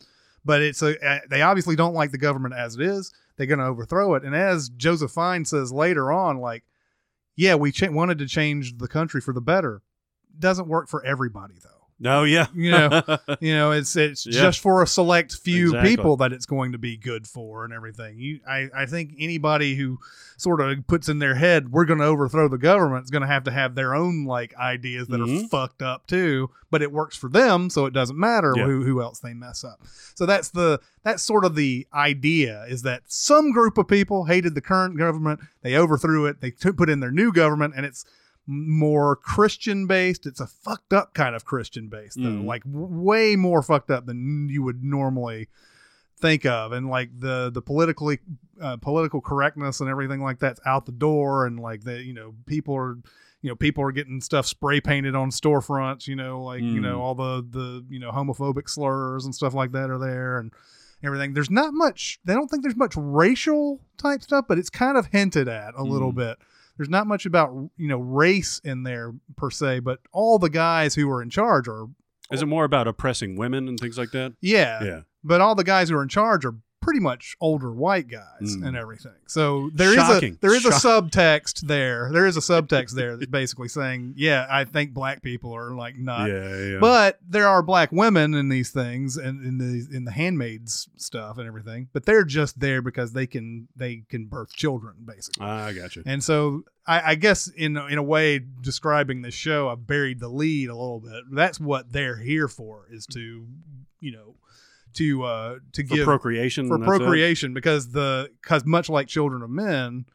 but 0.47 0.63
it's 0.63 0.81
a 0.83 1.21
they 1.29 1.43
obviously 1.43 1.77
don't 1.77 1.95
like 1.95 2.13
the 2.13 2.19
government 2.19 2.55
as 2.55 2.77
it 2.77 2.81
is. 2.81 3.13
They're 3.37 3.47
going 3.47 3.59
to 3.59 3.67
overthrow 3.67 4.15
it. 4.15 4.23
And 4.23 4.35
as 4.35 4.71
Joseph 4.71 5.11
Fiennes 5.13 5.51
says 5.51 5.73
later 5.73 6.11
on 6.11 6.39
like 6.39 6.65
yeah 7.35 7.57
we 7.57 7.73
wanted 7.83 8.19
to 8.19 8.27
change 8.27 8.79
the 8.79 8.89
country 8.89 9.21
for 9.21 9.35
the 9.35 9.43
better. 9.43 9.83
Doesn't 10.39 10.69
work 10.69 10.89
for 10.89 11.05
everybody 11.05 11.57
though 11.63 11.76
No, 11.99 12.25
yeah. 12.25 12.47
you 12.55 12.71
know 12.71 13.03
you 13.41 13.55
know 13.55 13.71
it's 13.71 13.97
it's 13.97 14.27
Yeah. 14.27 14.43
just 14.43 14.61
for 14.61 14.83
a 14.83 14.87
select 14.87 15.35
few 15.35 15.69
Exactly. 15.69 15.97
people 15.97 16.17
that 16.19 16.33
it's 16.33 16.45
going 16.47 16.73
to 16.73 16.79
be 16.79 16.97
good 16.97 17.27
for 17.27 17.65
and 17.65 17.73
everything 17.73 18.19
you 18.19 18.41
i 18.47 18.69
i 18.75 18.85
think 18.87 19.15
anybody 19.19 19.75
who 19.77 19.99
sort 20.37 20.61
of 20.61 20.87
puts 20.87 21.09
in 21.09 21.19
their 21.21 21.35
head 21.37 21.73
we're 21.73 21.87
going 21.87 21.99
to 22.01 22.05
overthrow 22.05 22.49
the 22.49 22.59
government 22.59 23.05
is 23.05 23.11
going 23.11 23.23
to 23.23 23.27
have 23.29 23.45
to 23.45 23.51
have 23.51 23.75
their 23.75 23.95
own 23.95 24.27
like 24.27 24.55
ideas 24.57 25.09
that 25.09 25.21
are 25.21 25.27
Mhm. 25.27 25.49
fucked 25.49 25.81
up 25.81 26.07
too 26.07 26.51
but 26.71 26.83
it 26.83 26.93
works 26.93 27.17
for 27.17 27.31
them 27.31 27.71
so 27.71 27.87
it 27.87 27.95
doesn't 27.95 28.19
matter 28.19 28.53
Yeah. 28.55 28.67
who 28.67 28.83
who 28.85 29.01
else 29.01 29.21
they 29.21 29.33
mess 29.33 29.65
up 29.65 29.81
so 30.15 30.27
that's 30.27 30.51
the 30.51 30.81
that's 31.03 31.23
sort 31.23 31.47
of 31.47 31.55
the 31.55 31.87
idea 31.95 32.65
is 32.69 32.83
that 32.83 33.03
some 33.07 33.53
group 33.53 33.79
of 33.79 33.89
people 33.89 34.27
hated 34.27 34.55
the 34.55 34.61
current 34.61 34.99
government 34.99 35.41
they 35.63 35.75
overthrew 35.77 36.27
it 36.27 36.41
they 36.43 36.51
took 36.51 36.77
put 36.77 36.91
in 36.91 37.01
their 37.01 37.11
new 37.13 37.33
government 37.33 37.73
and 37.75 37.87
it's 37.87 38.05
more 38.47 39.17
Christian 39.17 39.87
based. 39.87 40.27
It's 40.27 40.41
a 40.41 40.47
fucked 40.47 40.93
up 40.93 41.15
kind 41.15 41.35
of 41.35 41.45
Christian 41.45 41.89
based 41.89 42.17
though, 42.17 42.29
Mm. 42.31 42.45
like 42.45 42.65
w- 42.65 42.87
way 42.89 43.37
more 43.37 43.63
fucked 43.63 43.91
up 43.91 44.07
than 44.07 44.49
you 44.49 44.63
would 44.63 44.83
normally 44.85 45.49
think 46.21 46.47
of, 46.47 46.73
and 46.73 46.89
like 46.89 47.11
the 47.19 47.51
the 47.53 47.61
politically 47.63 48.19
uh, 48.61 48.77
political 48.79 49.21
correctness 49.21 49.81
and 49.81 49.91
everything 49.91 50.21
like 50.23 50.39
that's 50.39 50.61
out 50.65 50.87
the 50.87 50.93
door, 50.93 51.47
and 51.47 51.61
like 51.61 51.83
the 51.85 52.03
you 52.03 52.15
know 52.15 52.35
people 52.47 52.75
are 52.77 52.97
you 53.43 53.51
know 53.51 53.57
people 53.57 53.83
are 53.85 53.93
getting 53.93 54.21
stuff 54.21 54.47
spray 54.47 54.81
painted 54.81 55.15
on 55.15 55.31
storefronts, 55.31 56.07
you 56.07 56.17
know 56.17 56.43
like 56.43 56.63
you 56.63 56.81
Mm. 56.81 56.83
know 56.83 57.01
all 57.03 57.15
the 57.15 57.47
the 57.51 57.85
you 57.91 57.99
know 57.99 58.11
homophobic 58.13 58.69
slurs 58.69 59.25
and 59.25 59.35
stuff 59.35 59.55
like 59.55 59.73
that 59.73 59.91
are 59.91 59.99
there, 59.99 60.39
and 60.39 60.53
everything. 61.03 61.35
There's 61.35 61.51
not 61.51 61.75
much. 61.75 62.19
They 62.25 62.33
don't 62.33 62.49
think 62.49 62.63
there's 62.63 62.77
much 62.77 62.95
racial 62.97 63.81
type 63.99 64.23
stuff, 64.23 64.47
but 64.49 64.57
it's 64.59 64.71
kind 64.71 64.97
of 64.97 65.07
hinted 65.07 65.49
at 65.49 65.75
a 65.77 65.83
little 65.83 66.13
Mm. 66.13 66.17
bit. 66.17 66.39
There's 66.77 66.89
not 66.91 67.07
much 67.07 67.27
about 67.27 67.51
you 67.77 67.89
know 67.89 67.99
race 67.99 68.61
in 68.65 68.83
there 68.83 69.13
per 69.37 69.51
se, 69.51 69.81
but 69.81 70.01
all 70.13 70.39
the 70.39 70.51
guys 70.51 70.95
who 70.95 71.11
are 71.11 71.23
in 71.23 71.31
charge 71.31 71.69
are 71.69 71.87
Is 72.31 72.43
it 72.43 72.47
more 72.47 72.65
about 72.65 72.87
oppressing 72.89 73.37
women 73.37 73.69
and 73.69 73.79
things 73.79 73.97
like 73.99 74.11
that? 74.13 74.35
yeah, 74.41 74.83
Yeah. 74.85 75.01
but 75.25 75.41
all 75.41 75.55
the 75.55 75.65
guys 75.65 75.89
who 75.89 75.97
are 75.97 76.03
in 76.03 76.09
charge 76.09 76.45
are 76.45 76.55
pretty 76.81 77.01
much 77.01 77.37
older 77.41 77.73
white 77.73 78.07
guys 78.07 78.23
Mm. 78.57 78.67
and 78.69 78.77
everything. 78.77 79.13
So 79.27 79.71
there 79.75 79.89
is 79.91 79.97
Shocking. 79.97 80.35
a 80.35 80.39
there 80.41 80.55
is 80.55 80.65
a 80.65 80.71
subtext 80.71 81.63
there. 81.67 82.11
There 82.13 82.27
is 82.27 82.37
a 82.37 82.41
subtext 82.41 82.91
there 82.93 83.17
that's 83.17 83.31
basically 83.31 83.69
saying, 83.69 84.15
yeah, 84.17 84.47
I 84.49 84.65
think 84.65 84.93
black 84.95 85.21
people 85.23 85.53
are 85.55 85.73
like 85.75 85.99
not 85.99 86.29
yeah, 86.29 86.57
yeah. 86.73 86.79
but 86.79 87.19
there 87.29 87.49
are 87.49 87.63
black 87.63 87.91
women 87.91 88.35
in 88.35 88.49
these 88.51 88.71
things 88.71 89.17
and 89.17 89.45
in 89.45 89.59
the 89.59 89.97
in 89.97 90.05
the 90.05 90.13
handmaids 90.13 90.89
stuff 90.97 91.39
and 91.39 91.47
everything. 91.49 91.89
But 91.93 92.05
they're 92.07 92.25
just 92.25 92.61
there 92.61 92.83
because 92.83 93.13
they 93.13 93.27
can 93.27 93.67
they 93.75 94.05
can 94.09 94.27
birth 94.27 94.53
children 94.55 94.95
basically. 95.05 95.45
Ah, 95.45 95.65
I 95.67 95.73
got 95.73 95.97
you. 95.97 96.03
And 96.07 96.23
so 96.23 96.65
I, 96.87 97.13
I 97.13 97.15
guess 97.17 97.49
in 97.49 97.77
in 97.77 97.99
a 97.99 98.03
way 98.03 98.39
describing 98.61 99.23
this 99.23 99.35
show, 99.35 99.69
I've 99.71 99.87
buried 99.89 100.21
the 100.21 100.29
lead 100.29 100.69
a 100.69 100.77
little 100.77 101.01
bit. 101.01 101.25
That's 101.33 101.59
what 101.59 101.93
they're 101.93 102.19
here 102.19 102.47
for 102.47 102.87
is 102.93 103.07
to 103.07 103.47
you 103.99 104.13
know 104.13 104.37
to 104.97 105.23
uh 105.25 105.55
to 105.73 105.87
For 105.87 105.95
give 105.95 106.05
procreation. 106.05 106.69
for 106.69 106.79
that's 106.79 106.87
it? 106.93 106.99
procreation 106.99 107.55
because 107.55 107.91
the 107.93 108.31
because 108.43 108.65
much 108.65 108.89
like 108.89 109.07
children 109.09 109.43
of 109.43 109.51
men 109.51 110.07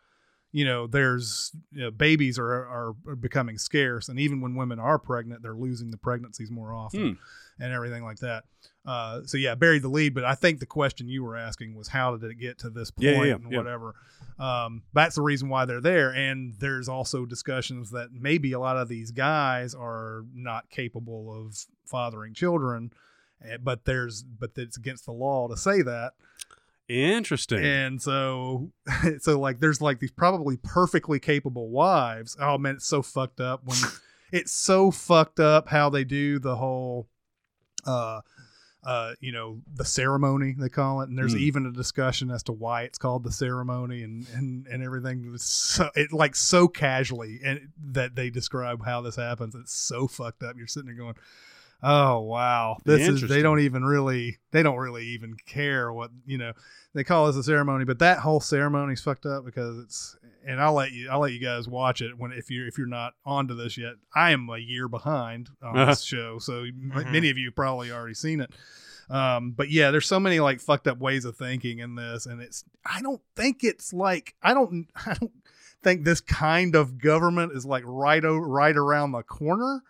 you 0.52 0.66
know 0.66 0.86
there's 0.86 1.52
you 1.72 1.82
know, 1.82 1.92
babies 1.92 2.38
are, 2.38 2.52
are 2.52 2.94
becoming 3.16 3.58
scarce 3.58 4.10
and 4.10 4.20
even 4.20 4.42
when 4.42 4.56
women 4.56 4.80
are 4.80 5.00
pregnant 5.00 5.42
they're 5.42 5.56
losing 5.56 5.92
the 5.92 5.98
pregnancies 5.98 6.52
more 6.52 6.74
often 6.74 7.18
and 7.60 7.72
everything 7.74 8.04
like 8.04 8.18
that 8.18 8.44
uh 8.86 9.22
so 9.26 9.38
yeah 9.38 9.56
buried 9.56 9.82
the 9.82 9.88
lead 9.88 10.14
but 10.14 10.26
i 10.26 10.36
think 10.36 10.60
the 10.60 10.66
question 10.66 11.08
you 11.08 11.24
were 11.24 11.38
asking 11.38 11.74
was 11.76 11.88
how 11.88 12.18
did 12.18 12.32
it 12.32 12.36
get 12.40 12.58
to 12.58 12.70
this 12.70 12.92
point 12.92 13.06
Yeah, 13.06 13.24
yeah, 13.24 13.36
and 13.36 13.52
yeah. 13.52 13.58
whatever 13.60 13.96
um 14.40 14.82
that's 14.94 15.16
the 15.16 15.22
reason 15.22 15.48
why 15.48 15.64
they're 15.66 15.80
there 15.80 16.10
and 16.14 16.56
there's 16.60 16.90
also 16.90 17.26
discussions 17.26 17.92
that 17.92 18.10
maybe 18.12 18.52
a 18.54 18.60
lot 18.60 18.76
of 18.78 18.90
these 18.90 19.12
guys 19.12 19.74
are 19.76 20.26
not 20.34 20.70
capable 20.70 21.32
of 21.46 21.56
fathering 21.86 22.34
children 22.34 22.92
but 23.64 23.86
there's 23.86 24.24
but 24.24 24.52
it's 24.56 24.78
against 24.78 25.06
the 25.06 25.12
law 25.14 25.48
to 25.48 25.58
say 25.58 25.82
that. 25.82 26.14
Interesting. 26.90 27.64
and 27.64 28.02
so 28.02 28.72
so 29.20 29.40
like 29.40 29.60
there's 29.60 29.82
like 29.82 30.00
these 30.00 30.12
probably 30.12 30.58
perfectly 30.58 31.20
capable 31.20 31.70
wives. 31.70 32.36
Oh 32.40 32.58
man 32.58 32.76
it's 32.76 32.88
so 32.88 33.02
fucked 33.02 33.40
up 33.40 33.62
when 33.64 33.78
it's 34.32 34.52
so 34.52 34.92
fucked 34.92 35.40
up 35.40 35.70
how 35.70 35.90
they 35.90 36.04
do 36.04 36.38
the 36.40 36.56
whole 36.58 37.08
uh 37.86 38.22
uh 38.84 39.14
you 39.20 39.32
know 39.32 39.62
the 39.74 39.86
ceremony 39.86 40.54
they 40.58 40.68
call 40.68 41.02
it. 41.02 41.08
And 41.10 41.18
there's 41.18 41.36
Mm. 41.36 41.40
even 41.40 41.66
a 41.68 41.72
discussion 41.72 42.30
as 42.32 42.44
to 42.44 42.52
why 42.52 42.82
it's 42.84 42.98
called 42.98 43.24
the 43.24 43.32
ceremony 43.32 44.04
and 44.04 44.28
and 44.34 44.68
and 44.68 44.84
everything. 44.84 45.32
It's 45.34 45.46
so 45.46 45.90
it 45.96 46.12
like 46.12 46.36
so 46.36 46.68
casually 46.68 47.40
and 47.44 47.70
that 47.92 48.16
they 48.16 48.30
describe 48.30 48.84
how 48.84 49.02
this 49.02 49.16
happens. 49.16 49.56
It's 49.56 49.74
so 49.74 50.08
fucked 50.08 50.44
up. 50.44 50.58
You're 50.58 50.68
sitting 50.68 50.88
there 50.88 50.96
going 50.96 51.16
oh 51.84 52.20
wow. 52.20 52.78
This 52.86 53.08
is 53.08 53.28
they 53.30 53.42
don't 53.42 53.60
even 53.62 53.84
really 53.84 54.38
they 54.52 54.64
don't 54.64 54.78
really 54.78 55.06
even 55.08 55.36
care 55.46 55.92
what 55.92 56.12
you 56.26 56.38
know 56.38 56.54
they 56.94 57.04
call 57.04 57.28
this 57.28 57.36
a 57.36 57.44
ceremony 57.44 57.86
but 57.86 58.00
that 58.00 58.20
whole 58.20 58.40
ceremony's 58.42 59.02
fucked 59.02 59.26
up 59.26 59.46
because 59.46 59.80
it's 59.80 60.18
and 60.46 60.60
i'll 60.62 60.74
let 60.74 60.92
you 60.92 61.10
i'll 61.10 61.20
let 61.22 61.32
you 61.32 61.40
guys 61.40 61.68
watch 61.68 62.02
it 62.02 62.18
when 62.18 62.32
if 62.34 62.52
you're 62.52 62.68
if 62.68 62.78
you're 62.78 62.88
not 62.88 63.14
onto 63.26 63.54
this 63.56 63.78
yet. 63.78 63.94
I 64.14 64.32
am 64.32 64.50
a 64.50 64.58
year 64.58 64.88
behind 64.88 65.50
on 65.64 65.78
Uh-huh. 65.78 65.92
this 65.92 66.02
show 66.04 66.38
so 66.40 66.60
m- 66.64 66.92
Mhm. 66.96 67.12
many 67.12 67.30
of 67.30 67.38
you 67.38 67.52
probably 67.52 67.92
already 67.92 68.14
seen 68.16 68.42
it. 68.42 68.52
Um 69.10 69.52
but 69.52 69.70
yeah 69.70 69.92
there's 69.92 70.08
so 70.08 70.20
many 70.20 70.40
like 70.40 70.60
fucked 70.60 70.88
up 70.88 71.00
ways 71.00 71.26
of 71.26 71.36
thinking 71.38 71.80
in 71.80 71.96
this 71.96 72.26
and 72.26 72.42
it's 72.42 72.64
i 72.86 73.02
don't 73.02 73.22
think 73.36 73.64
it's 73.64 73.94
like 73.94 74.36
i 74.44 74.54
don't 74.54 74.88
i 75.06 75.14
don't 75.20 75.32
think 75.84 76.04
this 76.04 76.22
kind 76.22 76.76
of 76.76 76.98
government 77.00 77.52
is 77.54 77.66
like 77.66 77.84
right 77.86 78.24
o- 78.24 78.38
right 78.38 78.76
around 78.78 79.12
the 79.14 79.24
corner 79.24 79.82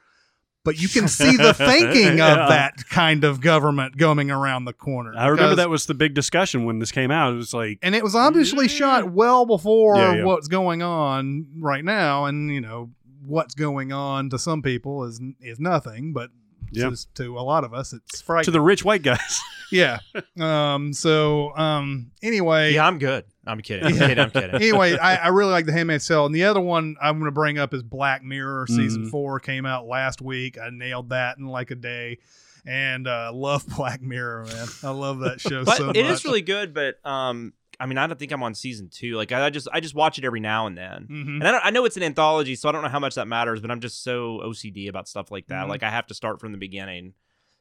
but 0.64 0.80
you 0.80 0.88
can 0.88 1.08
see 1.08 1.36
the 1.38 1.54
thinking 1.54 2.18
Yeah. 2.18 2.44
of 2.44 2.50
that 2.50 2.88
kind 2.90 3.24
of 3.24 3.42
government 3.42 3.98
going 3.98 4.30
around 4.32 4.66
the 4.66 4.74
corner. 4.74 5.14
I 5.18 5.28
remember 5.28 5.56
that 5.56 5.70
was 5.70 5.86
the 5.86 5.94
big 5.94 6.14
discussion 6.14 6.66
when 6.66 6.80
this 6.80 6.92
came 6.92 7.12
out. 7.12 7.34
It 7.34 7.38
was 7.38 7.54
like, 7.54 7.80
and 7.82 7.96
it 7.96 8.04
was 8.04 8.16
obviously 8.16 8.66
Yeah. 8.66 8.72
shot 8.74 9.12
well 9.12 9.46
before 9.46 9.96
Yeah, 9.98 10.14
yeah. 10.16 10.24
what's 10.26 10.48
going 10.48 10.82
on 10.82 11.48
right 11.60 11.84
now. 11.84 12.26
And 12.26 12.52
you 12.54 12.62
know 12.62 12.92
what's 13.26 13.54
going 13.56 13.92
on 13.92 14.30
to 14.32 14.40
some 14.40 14.62
people 14.62 15.04
is 15.06 15.20
is 15.40 15.60
nothing, 15.60 16.14
but 16.14 16.30
Yeah. 16.72 16.90
just 16.90 17.14
to 17.16 17.38
a 17.38 17.42
lot 17.42 17.64
of 17.64 17.74
us, 17.74 17.94
it's 17.94 18.22
frightening. 18.22 18.46
to 18.46 18.52
the 18.52 18.62
rich 18.62 18.86
white 18.86 19.04
guys. 19.04 19.42
yeah. 19.72 20.00
Um. 20.40 20.94
So. 20.94 21.56
Um. 21.58 22.12
Anyway. 22.22 22.74
Yeah, 22.74 22.86
I'm 22.88 22.98
good. 23.00 23.26
I'm 23.48 23.60
kidding. 23.62 23.86
I'm 23.86 23.98
kidding. 23.98 24.20
I'm 24.20 24.30
kidding. 24.32 24.56
anyway, 24.56 24.98
I, 24.98 25.16
I 25.16 25.28
really 25.30 25.52
like 25.52 25.66
The 25.66 25.72
Handmaid's 25.72 26.08
Tale, 26.08 26.26
and 26.28 26.36
the 26.36 26.44
other 26.44 26.62
one 26.62 26.96
I'm 27.02 27.16
going 27.20 27.26
to 27.26 27.32
bring 27.32 27.58
up 27.58 27.74
is 27.74 27.82
Black 27.84 28.24
Mirror. 28.24 28.68
Season 28.68 29.06
Mhm. 29.06 29.10
four 29.10 29.40
came 29.40 29.66
out 29.66 29.88
last 29.88 30.22
week. 30.22 30.58
I 30.60 30.70
nailed 30.72 31.10
that 31.10 31.38
in 31.38 31.48
like 31.48 31.72
a 31.72 31.76
day, 31.76 32.20
and 32.66 33.08
uh, 33.08 33.32
love 33.34 33.66
Black 33.78 34.02
Mirror, 34.02 34.46
man. 34.46 34.68
I 34.84 34.90
love 34.92 35.20
that 35.20 35.42
show 35.42 35.66
but 35.66 35.78
so 35.78 35.90
it 35.90 36.04
much. 36.04 36.12
is 36.12 36.26
really 36.26 36.42
good. 36.44 36.74
But 36.74 37.04
um, 37.06 37.54
I 37.80 37.88
mean, 37.88 37.98
I 37.98 38.06
don't 38.06 38.20
think 38.20 38.32
I'm 38.32 38.44
on 38.44 38.54
season 38.54 38.90
two. 38.92 39.16
Like, 39.16 39.32
I 39.32 39.50
just 39.50 39.68
I 39.74 39.80
just 39.80 39.96
watch 39.96 40.20
it 40.20 40.24
every 40.26 40.40
now 40.40 40.68
and 40.68 40.78
then. 40.78 41.08
Mhm. 41.10 41.28
And 41.40 41.48
I, 41.48 41.52
don't, 41.52 41.66
I 41.66 41.70
know 41.72 41.86
it's 41.86 41.98
an 41.98 42.04
anthology, 42.04 42.54
so 42.56 42.70
I 42.70 42.72
don't 42.72 42.84
know 42.84 42.90
how 42.90 43.00
much 43.00 43.16
that 43.16 43.28
matters. 43.28 43.60
But 43.60 43.72
I'm 43.72 43.80
just 43.80 44.04
so 44.04 44.40
OCD 44.44 44.88
about 44.88 45.08
stuff 45.08 45.32
like 45.32 45.48
that. 45.48 45.66
Mhm. 45.66 45.70
Like, 45.70 45.82
I 45.82 45.90
have 45.90 46.06
to 46.08 46.14
start 46.14 46.40
from 46.40 46.52
the 46.52 46.60
beginning. 46.60 47.14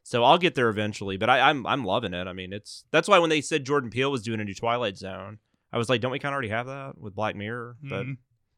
So 0.02 0.24
I'll 0.24 0.38
get 0.38 0.54
there 0.54 0.68
eventually, 0.70 1.16
but 1.18 1.30
I, 1.30 1.40
I'm 1.48 1.66
I'm 1.66 1.84
loving 1.84 2.12
it. 2.14 2.26
I 2.26 2.32
mean, 2.32 2.52
it's 2.52 2.84
that's 2.90 3.06
why 3.08 3.18
when 3.18 3.30
they 3.30 3.40
said 3.40 3.64
Jordan 3.64 3.90
Peele 3.90 4.10
was 4.10 4.22
doing 4.22 4.40
a 4.40 4.44
new 4.44 4.54
Twilight 4.54 4.96
Zone, 4.96 5.38
I 5.72 5.78
was 5.78 5.88
like, 5.88 6.00
don't 6.00 6.12
we 6.12 6.18
kind 6.18 6.32
of 6.32 6.34
already 6.34 6.48
have 6.48 6.66
that 6.66 6.98
with 6.98 7.14
Black 7.14 7.36
Mirror? 7.36 7.76
But 7.82 8.06
Mhm. 8.06 8.16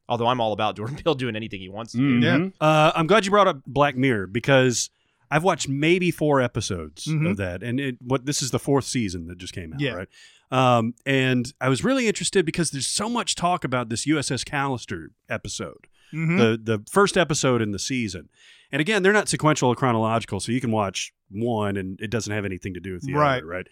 although 0.08 0.26
I'm 0.26 0.40
all 0.40 0.52
about 0.52 0.76
Jordan 0.76 0.96
Peele 0.96 1.14
doing 1.14 1.36
anything 1.36 1.60
he 1.60 1.68
wants 1.68 1.92
to 1.92 1.98
do. 1.98 2.20
Mhm. 2.26 2.52
Uh, 2.60 2.92
I'm 2.94 3.06
glad 3.06 3.24
you 3.24 3.30
brought 3.30 3.48
up 3.48 3.60
Black 3.66 3.96
Mirror 3.96 4.28
because 4.28 4.90
I've 5.30 5.42
watched 5.44 5.68
maybe 5.68 6.10
four 6.10 6.40
episodes 6.40 7.06
Mhm. 7.06 7.30
of 7.30 7.36
that, 7.38 7.62
and 7.62 7.80
it, 7.80 7.96
what 8.02 8.26
this 8.26 8.42
is 8.42 8.50
the 8.50 8.58
fourth 8.58 8.84
season 8.84 9.26
that 9.28 9.38
just 9.38 9.54
came 9.54 9.72
out, 9.72 9.80
Yeah. 9.80 9.92
right? 9.92 10.08
Um, 10.50 10.94
and 11.06 11.50
I 11.62 11.70
was 11.70 11.82
really 11.82 12.06
interested 12.06 12.44
because 12.44 12.70
there's 12.70 12.86
so 12.86 13.08
much 13.08 13.34
talk 13.34 13.64
about 13.64 13.88
this 13.88 14.06
USS 14.06 14.44
Callister 14.44 15.06
episode, 15.30 15.86
Mhm. 16.12 16.36
the 16.38 16.76
the 16.78 16.84
first 16.90 17.16
episode 17.16 17.62
in 17.62 17.70
the 17.72 17.78
season. 17.78 18.28
And 18.70 18.80
again, 18.80 19.02
they're 19.02 19.12
not 19.14 19.28
sequential 19.30 19.70
or 19.70 19.74
chronological, 19.74 20.40
so 20.40 20.52
you 20.52 20.60
can 20.60 20.70
watch 20.70 21.12
one 21.30 21.76
and 21.78 21.98
it 22.00 22.10
doesn't 22.10 22.32
have 22.32 22.44
anything 22.44 22.74
to 22.74 22.80
do 22.80 22.92
with 22.92 23.02
the 23.06 23.14
Right. 23.14 23.38
other, 23.38 23.46
right? 23.46 23.66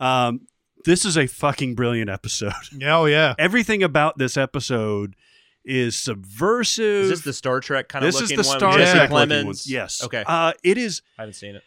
Um, 0.00 0.46
this 0.84 1.04
is 1.04 1.16
a 1.16 1.26
fucking 1.26 1.74
brilliant 1.74 2.10
episode. 2.10 2.52
oh 2.84 3.06
yeah. 3.06 3.34
Everything 3.38 3.82
about 3.82 4.18
this 4.18 4.36
episode 4.36 5.16
is 5.64 5.96
subversive. 5.96 7.04
Is 7.04 7.10
this 7.10 7.20
the 7.22 7.32
Star 7.32 7.60
Trek 7.60 7.88
kind 7.88 8.04
of 8.04 8.08
This 8.12 8.20
is 8.20 8.30
looking 8.30 8.42
the 8.42 8.48
one? 8.48 8.58
Star 8.58 8.68
with 8.70 8.78
Jesse 8.78 8.98
Trek 8.98 9.10
looking 9.10 9.28
Plemons? 9.30 9.44
one. 9.46 9.54
Yes. 9.66 10.04
Okay. 10.04 10.24
Uh, 10.26 10.52
it 10.62 10.78
is. 10.78 11.02
I 11.18 11.22
haven't 11.22 11.34
seen 11.34 11.56
it. 11.56 11.62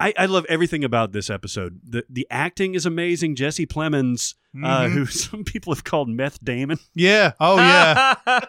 I, 0.00 0.12
I 0.18 0.26
love 0.26 0.44
everything 0.48 0.82
about 0.82 1.12
this 1.12 1.30
episode. 1.30 1.78
the 1.88 2.04
The 2.10 2.26
acting 2.28 2.74
is 2.74 2.84
amazing. 2.86 3.36
Jesse 3.36 3.66
Plemons, 3.66 4.34
uh, 4.56 4.86
Mhm. 4.86 4.90
who 4.92 5.06
some 5.06 5.44
people 5.44 5.72
have 5.72 5.84
called 5.84 6.08
Meth 6.08 6.42
Damon. 6.42 6.78
Yeah. 6.94 7.32
Oh 7.38 7.56
yeah. 7.58 8.14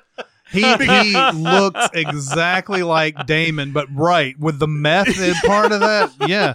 He 0.52 0.62
he 0.62 1.18
looks 1.34 1.88
exactly 1.96 2.84
like 2.84 3.26
Damon, 3.26 3.72
but 3.72 3.88
right 3.92 4.38
with 4.38 4.60
the 4.60 4.68
method 4.68 5.34
part 5.46 5.72
of 5.72 5.80
that. 5.80 6.12
Yeah, 6.28 6.54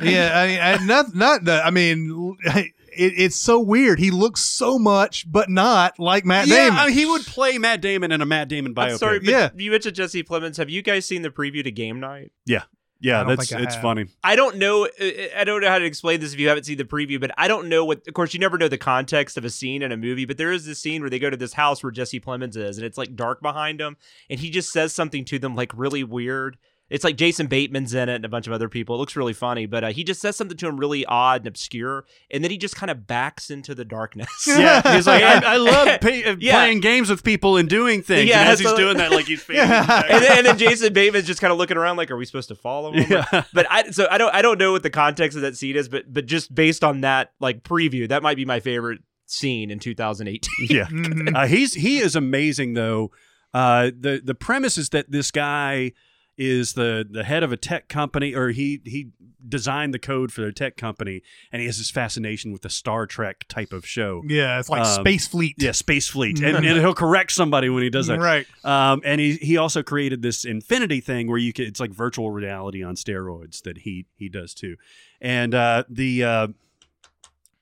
yeah. 0.00 0.32
I 0.34 0.46
mean, 0.46 0.60
I, 0.60 0.84
not 0.86 1.14
not 1.14 1.44
the. 1.44 1.64
I 1.64 1.70
mean, 1.70 2.36
it, 2.46 2.64
it's 2.94 3.36
so 3.36 3.60
weird. 3.60 3.98
He 3.98 4.10
looks 4.10 4.40
so 4.40 4.78
much, 4.78 5.30
but 5.30 5.48
not 5.50 5.98
like 5.98 6.24
Matt 6.24 6.46
yeah, 6.46 6.66
Damon. 6.66 6.78
I 6.78 6.86
mean, 6.86 6.94
he 6.94 7.06
would 7.06 7.22
play 7.22 7.58
Matt 7.58 7.80
Damon 7.80 8.12
in 8.12 8.20
a 8.20 8.26
Matt 8.26 8.48
Damon 8.48 8.74
I'm 8.76 8.90
biopic. 8.90 8.98
sorry, 8.98 9.18
but 9.20 9.28
Yeah. 9.28 9.50
you 9.56 9.70
mentioned 9.70 9.96
Jesse 9.96 10.22
Plemons. 10.22 10.56
Have 10.58 10.70
you 10.70 10.82
guys 10.82 11.06
seen 11.06 11.22
the 11.22 11.30
preview 11.30 11.64
to 11.64 11.70
Game 11.70 12.00
Night? 12.00 12.32
Yeah, 12.46 12.62
yeah. 13.00 13.24
That's 13.24 13.48
think 13.48 13.60
I 13.60 13.64
it's 13.64 13.74
have. 13.74 13.82
funny. 13.82 14.06
I 14.22 14.36
don't 14.36 14.56
know. 14.58 14.86
I 15.00 15.30
I 15.38 15.44
don't 15.44 15.60
know 15.62 15.68
how 15.68 15.78
to 15.78 15.84
explain 15.84 16.20
this 16.20 16.34
if 16.34 16.38
you 16.40 16.48
haven't 16.48 16.64
seen 16.64 16.78
the 16.78 16.84
preview, 16.84 17.18
but 17.20 17.30
I 17.38 17.48
don't 17.48 17.68
know 17.68 17.84
what. 17.84 18.06
Of 18.06 18.14
course, 18.14 18.34
you 18.34 18.40
never 18.40 18.58
know 18.58 18.68
the 18.68 18.78
context 18.78 19.36
of 19.38 19.44
a 19.44 19.50
scene 19.50 19.82
in 19.82 19.90
a 19.90 19.96
movie, 19.96 20.24
but 20.26 20.36
there 20.36 20.52
is 20.52 20.66
this 20.66 20.78
scene 20.78 21.00
where 21.00 21.10
they 21.10 21.18
go 21.18 21.30
to 21.30 21.36
this 21.36 21.54
house 21.54 21.82
where 21.82 21.92
Jesse 21.92 22.20
Plemons 22.20 22.56
is, 22.56 22.76
and 22.78 22.86
it's 22.86 22.98
like 22.98 23.16
dark 23.16 23.40
behind 23.40 23.80
him, 23.80 23.96
and 24.28 24.38
he 24.38 24.50
just 24.50 24.70
says 24.72 24.92
something 24.92 25.24
to 25.26 25.38
them 25.38 25.54
like 25.56 25.72
really 25.74 26.04
weird. 26.04 26.58
It's 26.92 27.02
like 27.04 27.16
Jason 27.16 27.46
Bateman's 27.48 27.94
in 27.94 28.08
it 28.08 28.14
and 28.16 28.24
a 28.24 28.28
bunch 28.28 28.46
of 28.46 28.52
other 28.52 28.68
people. 28.68 28.94
It 28.94 28.98
looks 28.98 29.16
really 29.16 29.32
funny, 29.32 29.66
but 29.66 29.82
uh, 29.82 29.88
he 29.92 30.04
just 30.04 30.20
says 30.20 30.36
something 30.36 30.56
to 30.58 30.68
him 30.68 30.78
really 30.78 31.04
odd 31.06 31.40
and 31.40 31.46
obscure, 31.48 32.04
and 32.30 32.44
then 32.44 32.50
he 32.50 32.58
just 32.58 32.76
kind 32.76 32.90
of 32.90 33.06
backs 33.06 33.50
into 33.50 33.74
the 33.74 33.84
darkness. 33.84 34.28
Yeah, 34.46 34.82
he's 34.96 35.06
like, 35.06 35.22
I, 35.22 35.54
I 35.54 35.56
love 35.56 36.00
pay, 36.00 36.24
uh, 36.24 36.36
Yeah. 36.38 36.52
playing 36.60 36.80
games 36.80 37.08
with 37.10 37.24
people 37.24 37.56
and 37.56 37.68
doing 37.68 38.02
things. 38.02 38.28
Yeah, 38.28 38.40
and 38.42 38.50
as 38.50 38.60
he's 38.60 38.68
so- 38.68 38.76
doing 38.76 38.96
that, 38.98 39.10
like 39.10 39.24
he's 39.24 39.42
fading 39.42 39.62
Yeah. 39.64 39.86
back. 39.86 40.04
and, 40.10 40.22
then, 40.22 40.38
and 40.38 40.46
then 40.46 40.58
Jason 40.58 40.92
Bateman's 40.92 41.26
just 41.26 41.40
kind 41.40 41.50
of 41.50 41.58
looking 41.58 41.76
around 41.76 41.96
like, 41.96 42.10
"Are 42.10 42.16
we 42.16 42.24
supposed 42.26 42.48
to 42.48 42.54
follow 42.54 42.92
him?" 42.92 43.06
Yeah. 43.10 43.44
But 43.54 43.66
I 43.70 43.90
so 43.90 44.06
I 44.10 44.18
don't 44.18 44.34
I 44.34 44.42
don't 44.42 44.58
know 44.58 44.72
what 44.72 44.82
the 44.82 44.90
context 44.90 45.34
of 45.36 45.42
that 45.42 45.56
scene 45.56 45.76
is, 45.76 45.88
but 45.88 46.12
but 46.12 46.26
just 46.26 46.54
based 46.54 46.84
on 46.84 47.00
that 47.00 47.32
like 47.40 47.62
preview, 47.62 48.08
that 48.10 48.22
might 48.22 48.36
be 48.36 48.44
my 48.44 48.60
favorite 48.60 49.00
scene 49.26 49.70
in 49.70 49.78
2018. 49.78 50.50
yeah. 50.68 50.84
Mhm. 50.86 51.34
Uh, 51.34 51.46
he's 51.46 51.72
he 51.74 51.98
is 51.98 52.14
amazing 52.14 52.74
though. 52.74 53.10
Uh, 53.54 53.90
the 53.98 54.20
the 54.22 54.34
premise 54.34 54.76
is 54.76 54.90
that 54.90 55.10
this 55.10 55.30
guy 55.30 55.92
is 56.38 56.72
the 56.74 57.06
the 57.08 57.24
head 57.24 57.42
of 57.42 57.52
a 57.52 57.56
tech 57.56 57.88
company, 57.88 58.34
or 58.34 58.48
he 58.50 58.80
he 58.84 59.10
designed 59.46 59.92
the 59.92 59.98
code 59.98 60.32
for 60.32 60.40
their 60.40 60.52
tech 60.52 60.76
company, 60.76 61.20
and 61.50 61.60
he 61.60 61.66
has 61.66 61.78
this 61.78 61.90
fascination 61.90 62.52
with 62.52 62.62
the 62.62 62.70
Star 62.70 63.06
Trek 63.06 63.44
type 63.48 63.72
of 63.72 63.84
show. 63.86 64.22
yeah, 64.26 64.58
it's 64.60 64.68
like 64.68 64.82
Um, 64.86 65.02
Space 65.04 65.26
Fleet. 65.26 65.56
Yeah, 65.58 65.72
Space 65.72 66.08
Fleet, 66.08 66.38
and, 66.42 66.56
and 66.56 66.78
he'll 66.78 66.94
correct 66.94 67.32
somebody 67.32 67.68
when 67.68 67.82
he 67.82 67.90
does 67.90 68.06
that. 68.06 68.18
Right. 68.20 68.46
Um, 68.64 69.02
and 69.04 69.20
he 69.20 69.34
he 69.36 69.56
also 69.56 69.82
created 69.82 70.22
this 70.22 70.44
infinity 70.44 71.00
thing 71.00 71.28
where 71.28 71.38
you 71.38 71.52
can 71.52 71.66
it's 71.66 71.80
like 71.80 71.90
virtual 71.90 72.30
reality 72.30 72.82
on 72.82 72.94
steroids 72.94 73.62
that 73.62 73.78
he 73.78 74.06
he 74.16 74.28
does 74.28 74.54
too. 74.54 74.76
And 75.20 75.54
uh, 75.54 75.84
the 75.88 76.24
uh, 76.24 76.48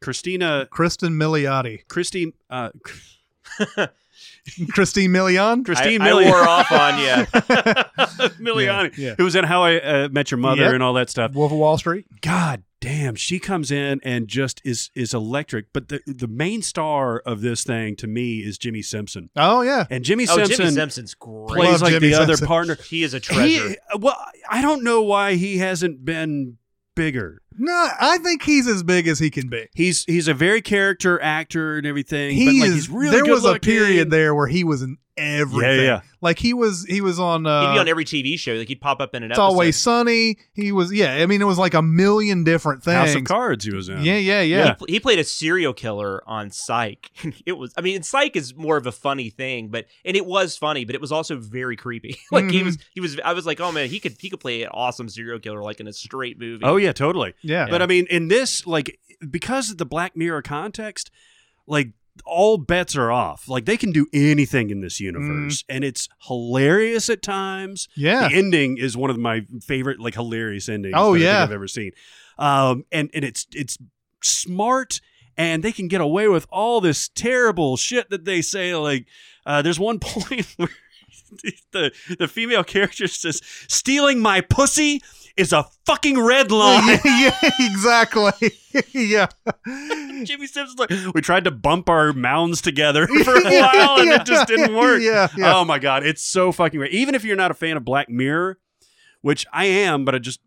Christina 0.01 0.67
Kristen 0.71 1.15
Milioti. 1.15 1.87
Christine 1.89 2.33
uh, 2.49 2.71
Christine 4.71 5.11
Milian. 5.11 5.65
Christine 5.65 6.01
I, 6.03 6.09
I 6.09 6.13
Milian- 6.13 6.27
wore 6.31 6.43
off 6.49 6.71
on 6.73 6.99
you. 6.99 7.07
Miliani, 8.45 8.97
Yeah, 8.97 9.09
yeah. 9.09 9.15
who 9.17 9.25
was 9.25 9.35
in 9.37 9.45
How 9.45 9.63
I 9.63 9.77
uh, 9.79 10.09
Met 10.11 10.31
Your 10.31 10.39
Mother 10.39 10.63
Yep. 10.63 10.75
and 10.75 10.83
all 10.83 10.95
that 10.95 11.11
stuff. 11.11 11.33
Wolf 11.33 11.53
of 11.53 11.59
Wall 11.59 11.79
Street. 11.79 12.07
God 12.21 12.63
damn, 12.81 13.15
she 13.15 13.39
comes 13.39 13.71
in 13.71 14.01
and 14.03 14.27
just 14.29 14.61
is 14.65 14.91
is 14.95 15.13
electric. 15.15 15.73
But 15.73 15.89
the 15.89 16.01
the 16.07 16.29
main 16.29 16.63
star 16.63 17.19
of 17.21 17.41
this 17.41 17.65
thing 17.65 17.97
to 17.97 18.07
me 18.07 18.39
is 18.41 18.59
Jimmy 18.59 18.83
Simpson, 18.83 19.31
Oh 19.37 19.63
yeah. 19.63 19.87
and 19.91 20.05
Jimmy 20.05 20.25
Oh, 20.29 20.35
Simpson 20.37 20.57
Jimmy 20.57 20.71
Simpson's 20.71 21.15
great. 21.15 21.49
plays 21.49 21.73
Love 21.73 21.83
like 21.83 21.93
Jimmy 21.93 22.09
the 22.09 22.15
other 22.21 22.37
partner. 22.47 22.77
he 22.89 23.03
is 23.03 23.15
a 23.15 23.21
treasure. 23.21 23.69
He, 23.71 23.77
well, 23.99 24.17
I 24.49 24.63
don't 24.63 24.83
know 24.83 25.03
why 25.03 25.35
he 25.35 25.59
hasn't 25.59 26.05
been 26.05 26.57
bigger. 26.95 27.40
No, 27.59 27.89
I 28.01 28.19
think 28.19 28.43
he's 28.43 28.67
as 28.67 28.83
big 28.83 29.07
as 29.09 29.19
he 29.19 29.31
can 29.31 29.49
be. 29.49 29.69
He's 29.75 30.05
he's 30.05 30.29
a 30.29 30.35
very 30.35 30.63
character 30.63 31.21
actor 31.21 31.77
and 31.79 31.87
everything. 31.87 32.35
He 32.37 32.47
but 32.47 32.55
like, 32.55 32.69
is. 32.69 32.75
he's 32.75 32.89
really 32.91 33.11
there 33.11 33.25
good 33.25 33.31
was 33.33 33.45
a 33.45 33.59
period 33.59 34.11
there 34.11 34.35
where 34.35 34.47
he 34.47 34.65
was 34.65 34.83
in 34.83 34.97
everything. 35.17 35.85
yeah. 35.85 36.01
Like 36.23 36.39
he 36.39 36.53
was. 36.53 36.85
He 36.85 37.01
was 37.01 37.19
on. 37.19 37.47
Uh, 37.47 37.63
He'd 37.69 37.73
be 37.75 37.79
on 37.79 37.89
every 37.89 38.05
TV 38.05 38.39
show. 38.39 38.53
Like 38.53 38.69
he'd 38.69 38.81
pop 38.83 39.01
up 39.01 39.15
in 39.15 39.23
an 39.23 39.31
It's 39.31 39.39
episode. 39.39 39.47
always 39.53 39.77
sunny. 39.79 40.37
He 40.53 40.71
was. 40.71 40.93
Yeah. 40.93 41.15
I 41.15 41.25
mean, 41.25 41.41
it 41.41 41.47
was 41.47 41.57
like 41.59 41.73
a 41.73 41.81
million 41.81 42.45
different 42.45 42.83
things. 42.83 42.95
House 42.95 43.15
of 43.15 43.25
Cards. 43.25 43.65
He 43.65 43.75
was 43.75 43.89
in. 43.89 44.03
Yeah. 44.05 44.19
Yeah. 44.19 44.43
Yeah. 44.43 44.65
Yeah. 44.67 44.75
he 44.87 45.01
played 45.01 45.19
a 45.19 45.25
serial 45.25 45.73
killer 45.73 46.23
on 46.29 46.51
Psych. 46.51 47.11
it 47.47 47.53
was, 47.55 47.73
I 47.75 47.81
mean, 47.81 48.03
Psych 48.03 48.37
is 48.37 48.55
more 48.55 48.77
of 48.77 48.87
a 48.87 48.93
funny 48.93 49.31
thing, 49.31 49.69
but 49.69 49.87
and 50.05 50.15
it 50.15 50.27
was 50.27 50.59
funny, 50.59 50.85
but 50.85 50.95
it 50.95 51.01
was 51.01 51.11
also 51.11 51.37
very 51.39 51.75
creepy. 51.77 52.19
like 52.31 52.51
he 52.51 52.61
Mhm. 52.61 52.65
was, 52.67 52.79
he 52.93 53.01
was. 53.01 53.19
I 53.25 53.33
was 53.33 53.47
like, 53.47 53.59
oh 53.61 53.73
man, 53.73 53.89
he 53.89 53.99
could, 53.99 54.17
he 54.21 54.29
could 54.29 54.41
play 54.41 54.63
an 54.63 54.69
awesome 54.75 55.09
serial 55.09 55.39
killer 55.39 55.63
like 55.63 55.81
in 55.81 55.89
a 55.89 55.93
straight 55.95 56.39
movie. 56.39 56.65
Oh 56.67 56.77
yeah, 56.77 56.93
totally. 56.93 57.33
Yeah. 57.43 57.67
But 57.69 57.83
I 57.83 57.87
mean, 57.87 58.07
in 58.11 58.29
this, 58.29 58.67
like, 58.67 58.99
because 59.29 59.71
of 59.71 59.79
the 59.79 59.87
Black 59.87 60.17
Mirror 60.17 60.43
context, 60.43 61.11
like, 61.67 61.93
all 62.27 62.59
bets 62.59 62.97
are 62.97 63.11
off. 63.11 63.49
Like, 63.49 63.65
they 63.65 63.77
can 63.77 63.93
do 63.93 64.07
anything 64.13 64.71
in 64.71 64.81
this 64.81 65.01
universe, 65.01 65.65
and 65.69 65.85
it's 65.85 66.09
hilarious 66.27 67.09
at 67.09 67.23
times. 67.23 67.89
Yeah. 67.97 68.29
The 68.29 68.35
ending 68.35 68.77
is 68.79 68.97
one 68.97 69.11
of 69.11 69.19
my 69.19 69.47
favorite, 69.63 70.01
like, 70.01 70.15
hilarious 70.15 70.69
endings. 70.69 70.95
Oh, 70.97 71.13
that 71.13 71.17
I 71.17 71.19
think 71.19 71.25
yeah. 71.25 71.43
I've 71.43 71.53
ever 71.53 71.69
seen. 71.69 71.93
Um, 72.39 72.85
and 72.91 73.11
and 73.13 73.25
it's 73.25 73.47
it's 73.53 73.79
smart, 74.23 75.01
and 75.37 75.63
they 75.63 75.73
can 75.73 75.89
get 75.89 76.01
away 76.01 76.27
with 76.29 76.47
all 76.51 76.81
this 76.81 77.09
terrible 77.09 77.77
shit 77.77 78.11
that 78.11 78.25
they 78.25 78.43
say. 78.43 78.75
Like, 78.75 79.07
uh, 79.47 79.63
there's 79.63 79.79
one 79.79 79.99
point 80.01 80.47
where. 80.57 80.69
The 81.71 81.93
the 82.19 82.27
female 82.27 82.65
character 82.65 83.07
says, 83.07 83.41
"Stealing 83.69 84.19
my 84.19 84.41
pussy 84.41 85.01
is 85.37 85.53
a 85.53 85.65
fucking 85.87 86.19
red 86.21 86.51
line." 86.53 86.99
yeah. 87.05 87.37
Exactly. 87.61 88.33
yeah. 88.93 89.27
Jimmy 90.25 90.47
Simpson's 90.47 90.79
like, 90.79 90.91
we 91.15 91.21
tried 91.21 91.45
to 91.45 91.51
bump 91.51 91.89
our 91.89 92.13
mounds 92.13 92.61
together 92.61 93.07
for 93.25 93.37
a 93.37 93.43
while 93.43 93.99
and 94.01 94.09
Yeah. 94.11 94.21
it 94.21 94.27
just 94.27 94.47
didn't 94.49 94.75
work. 94.75 95.01
Yeah, 95.03 95.29
yeah. 95.37 95.57
Oh 95.57 95.65
my 95.65 95.79
god, 95.79 96.05
it's 96.05 96.23
so 96.25 96.53
fucking 96.53 96.79
great. 96.79 96.93
Even 96.93 97.15
if 97.15 97.25
you're 97.25 97.37
not 97.37 97.51
a 97.51 97.55
fan 97.55 97.77
of 97.77 97.85
Black 97.85 98.09
Mirror, 98.09 98.59
which 99.23 99.47
I 99.53 99.67
am, 99.67 100.05
but 100.05 100.15
I 100.15 100.19
just 100.19 100.41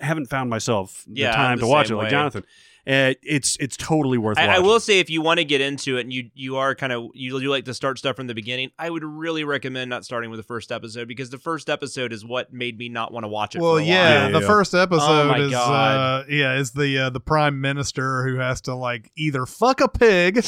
haven't 0.00 0.26
found 0.26 0.50
myself 0.50 1.04
the 1.06 1.20
Yeah, 1.22 1.32
time 1.32 1.58
the 1.58 1.62
to 1.62 1.66
watch 1.68 1.86
it 1.86 1.88
same 1.88 1.96
like. 1.98 2.10
Jonathan. 2.10 2.44
Uh, 2.86 3.12
it's 3.22 3.56
it's 3.60 3.76
totally 3.76 4.16
worth 4.18 4.38
I, 4.38 4.46
I 4.46 4.58
will 4.58 4.80
say 4.80 5.00
if 5.00 5.10
you 5.10 5.20
want 5.20 5.38
to 5.38 5.44
get 5.44 5.60
into 5.60 5.98
it 5.98 6.02
and 6.02 6.12
you 6.12 6.30
you 6.34 6.56
are 6.56 6.74
kind 6.74 6.92
of 6.92 7.10
you, 7.14 7.38
you 7.38 7.50
like 7.50 7.66
to 7.66 7.74
start 7.74 7.98
stuff 7.98 8.16
from 8.16 8.26
the 8.26 8.34
beginning, 8.34 8.70
I 8.78 8.88
would 8.88 9.04
really 9.04 9.44
recommend 9.44 9.90
not 9.90 10.04
starting 10.04 10.30
with 10.30 10.38
the 10.38 10.44
first 10.44 10.72
episode 10.72 11.06
because 11.06 11.30
the 11.30 11.38
first 11.38 11.68
episode 11.68 12.12
is 12.12 12.24
what 12.24 12.52
made 12.52 12.78
me 12.78 12.88
not 12.88 13.12
want 13.12 13.24
to 13.24 13.28
watch 13.28 13.54
it. 13.54 13.60
Well, 13.60 13.74
for 13.76 13.80
a 13.80 13.84
yeah, 13.84 13.94
while. 13.94 14.26
Yeah, 14.26 14.38
The 14.38 14.40
yeah. 14.40 14.46
first 14.46 14.74
episode 14.74 15.28
my 15.28 15.38
is 15.40 15.50
God. 15.50 16.22
uh 16.22 16.24
yeah 16.28 16.54
is 16.56 16.72
the 16.72 16.98
uh, 16.98 17.10
the 17.10 17.20
prime 17.20 17.60
minister 17.60 18.26
who 18.26 18.36
has 18.36 18.60
to 18.62 18.74
like 18.74 19.10
either 19.16 19.44
fuck 19.46 19.80
a 19.80 19.88
pig 19.88 20.42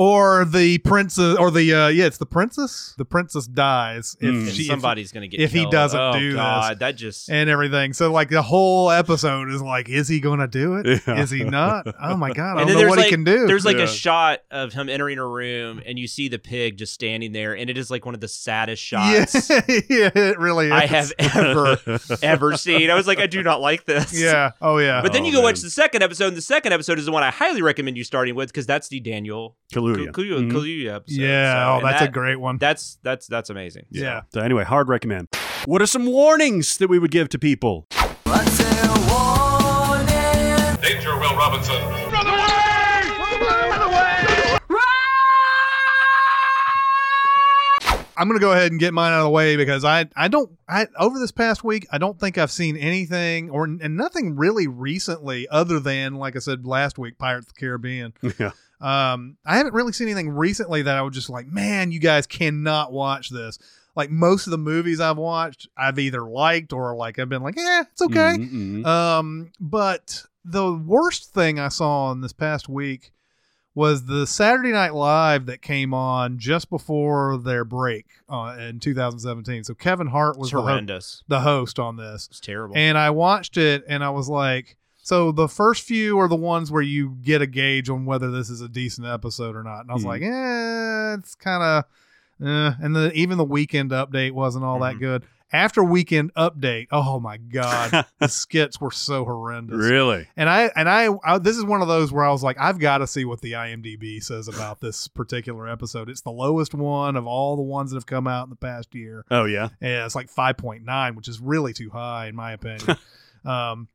or 0.00 0.44
the 0.44 0.78
princess 0.78 1.36
or 1.38 1.50
the 1.50 1.74
uh 1.74 1.88
yeah 1.88 2.04
it's 2.06 2.18
the 2.18 2.24
princess 2.26 2.94
the 2.98 3.04
princess 3.04 3.48
dies 3.48 4.16
if 4.20 4.28
Mm. 4.28 4.46
And 4.46 4.48
she 4.54 4.62
if- 4.62 4.68
somebody's 4.68 5.10
gonna 5.10 5.26
get 5.26 5.40
if 5.40 5.50
he 5.52 5.66
doesn't 5.68 5.98
oh, 5.98 6.12
do 6.18 6.28
this. 6.32 6.36
God, 6.36 6.78
that 6.78 6.92
just 6.96 7.28
and 7.30 7.50
everything. 7.50 7.92
So 7.92 8.12
like 8.12 8.28
the 8.28 8.42
whole 8.42 8.90
episode 8.92 9.48
is 9.50 9.60
like, 9.60 9.88
is 9.88 10.06
he 10.06 10.20
going 10.20 10.38
to 10.38 10.46
do 10.46 10.74
it? 10.76 10.86
Is 10.86 11.02
Yeah. 11.06 11.24
he 11.26 11.42
not? 11.44 11.86
Oh 12.00 12.16
my 12.16 12.30
god, 12.32 12.58
I 12.58 12.60
and 12.62 12.70
don't 12.70 12.80
know 12.82 12.88
what 12.88 12.98
like 12.98 13.06
he 13.06 13.10
can 13.10 13.24
do. 13.24 13.46
there's 13.48 13.64
like 13.64 13.78
Yeah. 13.78 13.84
a 13.84 13.88
shot 13.88 14.40
of 14.52 14.72
him 14.72 14.88
entering 14.88 15.18
a 15.18 15.26
room 15.26 15.82
and 15.84 15.98
you 15.98 16.06
see 16.06 16.28
the 16.28 16.38
pig 16.38 16.76
just 16.76 16.92
standing 16.94 17.32
there 17.32 17.56
and 17.56 17.68
it 17.68 17.76
is 17.76 17.90
like 17.90 18.06
one 18.06 18.14
of 18.14 18.20
the 18.20 18.28
saddest 18.28 18.82
shots 18.90 19.50
yeah, 19.50 20.10
it 20.14 20.38
really 20.38 20.66
is. 20.66 20.72
I 20.72 20.86
have 20.86 21.12
ever 21.18 21.78
ever 22.22 22.56
seen. 22.56 22.90
I 22.90 22.94
was 22.94 23.06
like, 23.08 23.18
I 23.18 23.26
do 23.26 23.42
not 23.42 23.60
like 23.60 23.84
this. 23.84 24.12
Yeah. 24.18 24.52
Oh 24.62 24.78
yeah. 24.78 25.00
But 25.02 25.12
then 25.12 25.22
Oh, 25.22 25.26
you 25.26 25.32
go 25.32 25.40
watch 25.42 25.60
the 25.60 25.70
second 25.70 26.02
episode, 26.02 26.28
and 26.28 26.36
the 26.36 26.40
second 26.42 26.72
episode 26.72 26.98
is 27.00 27.06
the 27.06 27.12
one 27.12 27.22
I 27.24 27.30
highly 27.30 27.62
recommend 27.62 27.96
you 27.96 28.04
starting 28.04 28.34
with 28.36 28.50
because 28.50 28.66
that's 28.66 28.88
the 28.88 29.00
Daniel 29.00 29.56
Kaluuya. 29.72 29.87
Kaluuya, 29.96 30.12
Mhm. 30.12 30.52
Kaluuya 30.52 30.94
episode. 30.96 31.20
yeah. 31.20 31.52
So, 31.54 31.70
oh, 31.72 31.76
and 31.78 31.84
that's 31.86 32.02
a 32.02 32.08
great 32.08 32.36
one. 32.40 32.58
That's 32.58 32.98
that's 33.02 33.26
that's 33.26 33.50
amazing. 33.50 33.86
yeah. 33.90 34.22
So 34.32 34.40
anyway, 34.40 34.64
hard 34.64 34.88
recommend. 34.88 35.28
What 35.66 35.82
are 35.82 35.86
some 35.86 36.06
warnings 36.06 36.76
that 36.78 36.88
we 36.88 36.98
would 36.98 37.10
give 37.10 37.28
to 37.30 37.38
people? 37.38 37.86
Danger, 40.80 41.16
Will 41.18 41.36
Robinson. 41.36 41.82
I'm 48.20 48.26
gonna 48.26 48.40
go 48.40 48.50
ahead 48.50 48.72
and 48.72 48.80
get 48.80 48.92
mine 48.92 49.12
out 49.12 49.20
of 49.20 49.24
the 49.26 49.30
way 49.30 49.54
because 49.56 49.84
I 49.84 50.06
I 50.16 50.26
don't 50.26 50.50
I 50.68 50.88
over 50.98 51.20
this 51.20 51.30
past 51.30 51.62
week 51.62 51.86
I 51.92 51.98
don't 51.98 52.18
think 52.18 52.36
I've 52.36 52.50
seen 52.50 52.76
anything 52.76 53.48
or 53.48 53.62
and 53.64 53.96
nothing 53.96 54.34
really 54.34 54.66
recently 54.66 55.46
other 55.48 55.78
than 55.78 56.14
like 56.16 56.34
I 56.34 56.40
said 56.40 56.66
last 56.66 56.98
week 56.98 57.16
Pirates 57.16 57.46
of 57.46 57.54
the 57.54 57.60
Caribbean. 57.60 58.12
Yeah. 58.38 58.50
Um, 58.80 59.36
I 59.44 59.56
haven't 59.56 59.74
really 59.74 59.92
seen 59.92 60.08
anything 60.08 60.30
recently 60.30 60.82
that 60.82 60.96
I 60.96 61.02
was 61.02 61.14
just 61.14 61.30
like, 61.30 61.46
man, 61.46 61.90
you 61.92 61.98
guys 62.00 62.26
cannot 62.26 62.92
watch 62.92 63.30
this. 63.30 63.58
Like 63.96 64.10
most 64.10 64.46
of 64.46 64.52
the 64.52 64.58
movies 64.58 65.00
I've 65.00 65.16
watched, 65.16 65.68
I've 65.76 65.98
either 65.98 66.22
liked 66.22 66.72
or 66.72 66.94
like 66.94 67.18
I've 67.18 67.28
been 67.28 67.42
like, 67.42 67.56
yeah, 67.56 67.82
it's 67.90 68.00
okay. 68.02 68.36
Mhm, 68.38 68.82
mhm. 68.82 68.86
Um, 68.86 69.50
but 69.58 70.22
the 70.44 70.72
worst 70.72 71.34
thing 71.34 71.58
I 71.58 71.68
saw 71.68 72.12
in 72.12 72.20
this 72.20 72.32
past 72.32 72.68
week 72.68 73.10
was 73.74 74.06
the 74.06 74.26
Saturday 74.26 74.72
Night 74.72 74.94
Live 74.94 75.46
that 75.46 75.62
came 75.62 75.92
on 75.94 76.38
just 76.38 76.68
before 76.70 77.36
their 77.38 77.64
break 77.64 78.06
uh, 78.28 78.56
in 78.58 78.80
2017. 78.80 79.64
So 79.64 79.74
Kevin 79.74 80.08
Hart 80.08 80.36
was 80.38 80.50
the, 80.50 80.56
ho- 80.58 80.62
horrendous. 80.62 81.22
the 81.28 81.40
host 81.40 81.78
on 81.78 81.96
this, 81.96 82.28
It's 82.30 82.40
terrible. 82.40 82.76
and 82.76 82.96
I 82.98 83.10
watched 83.10 83.56
it 83.56 83.84
and 83.88 84.02
I 84.04 84.10
was 84.10 84.28
like, 84.28 84.76
so 85.08 85.32
the 85.32 85.48
first 85.48 85.84
few 85.84 86.18
are 86.20 86.28
the 86.28 86.36
ones 86.36 86.70
where 86.70 86.82
you 86.82 87.16
get 87.22 87.40
a 87.40 87.46
gauge 87.46 87.88
on 87.88 88.04
whether 88.04 88.30
this 88.30 88.50
is 88.50 88.60
a 88.60 88.68
decent 88.68 89.06
episode 89.06 89.56
or 89.56 89.62
not, 89.62 89.80
and 89.80 89.90
I 89.90 89.94
was 89.94 90.04
Mhm. 90.04 90.06
like, 90.06 90.22
eh, 90.22 91.14
it's 91.18 91.34
kind 91.34 91.62
of, 91.62 91.84
eh. 92.46 92.72
and 92.82 92.94
then 92.94 93.12
even 93.14 93.38
the 93.38 93.44
weekend 93.44 93.90
update 93.90 94.32
wasn't 94.32 94.64
all 94.66 94.78
that 94.80 94.96
Mhm. 94.96 95.00
good. 95.00 95.22
After 95.50 95.82
weekend 95.82 96.34
update, 96.34 96.88
oh 96.92 97.18
my 97.20 97.38
god, 97.38 98.04
the 98.18 98.28
skits 98.28 98.82
were 98.82 98.90
so 98.90 99.24
horrendous. 99.24 99.78
Really? 99.78 100.26
And 100.36 100.46
I 100.46 100.70
and 100.76 100.90
I, 100.90 101.08
I 101.24 101.38
this 101.38 101.56
is 101.56 101.64
one 101.64 101.80
of 101.80 101.88
those 101.88 102.12
where 102.12 102.22
I 102.26 102.30
was 102.30 102.42
like, 102.42 102.58
I've 102.60 102.78
got 102.78 102.98
to 102.98 103.06
see 103.06 103.24
what 103.24 103.40
the 103.40 103.52
IMDb 103.52 104.22
says 104.22 104.46
about 104.46 104.82
this 104.82 105.08
particular 105.08 105.66
episode. 105.66 106.10
It's 106.10 106.20
the 106.20 106.30
lowest 106.30 106.74
one 106.74 107.16
of 107.16 107.26
all 107.26 107.56
the 107.56 107.62
ones 107.62 107.90
that 107.90 107.96
have 107.96 108.04
come 108.04 108.26
out 108.26 108.44
in 108.44 108.50
the 108.50 108.56
past 108.56 108.94
year. 108.94 109.24
Oh 109.30 109.46
yeah. 109.46 109.70
Yeah, 109.80 110.04
it's 110.04 110.14
like 110.14 110.28
5.9, 110.30 111.14
which 111.16 111.28
is 111.28 111.40
really 111.40 111.72
too 111.72 111.88
high 111.88 112.26
in 112.26 112.36
my 112.36 112.52
opinion. 112.52 112.98
um, 113.46 113.88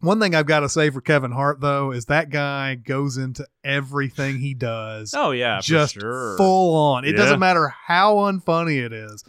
one 0.00 0.20
thing 0.20 0.34
I've 0.34 0.46
got 0.46 0.60
to 0.60 0.68
say 0.68 0.90
for 0.90 1.00
Kevin 1.00 1.30
Hart 1.32 1.60
though 1.60 1.90
is 1.92 2.06
that 2.06 2.30
guy 2.30 2.74
goes 2.74 3.16
into 3.16 3.46
everything 3.62 4.38
he 4.38 4.54
does 4.54 5.14
oh 5.16 5.30
yeah, 5.30 5.60
just 5.62 5.94
for 5.94 6.00
sure. 6.00 6.36
full 6.36 6.76
on. 6.76 7.04
It 7.04 7.12
Yeah. 7.12 7.16
doesn't 7.18 7.40
matter 7.40 7.68
how 7.86 8.16
unfunny 8.16 8.84
it 8.84 8.92
is. 8.92 9.24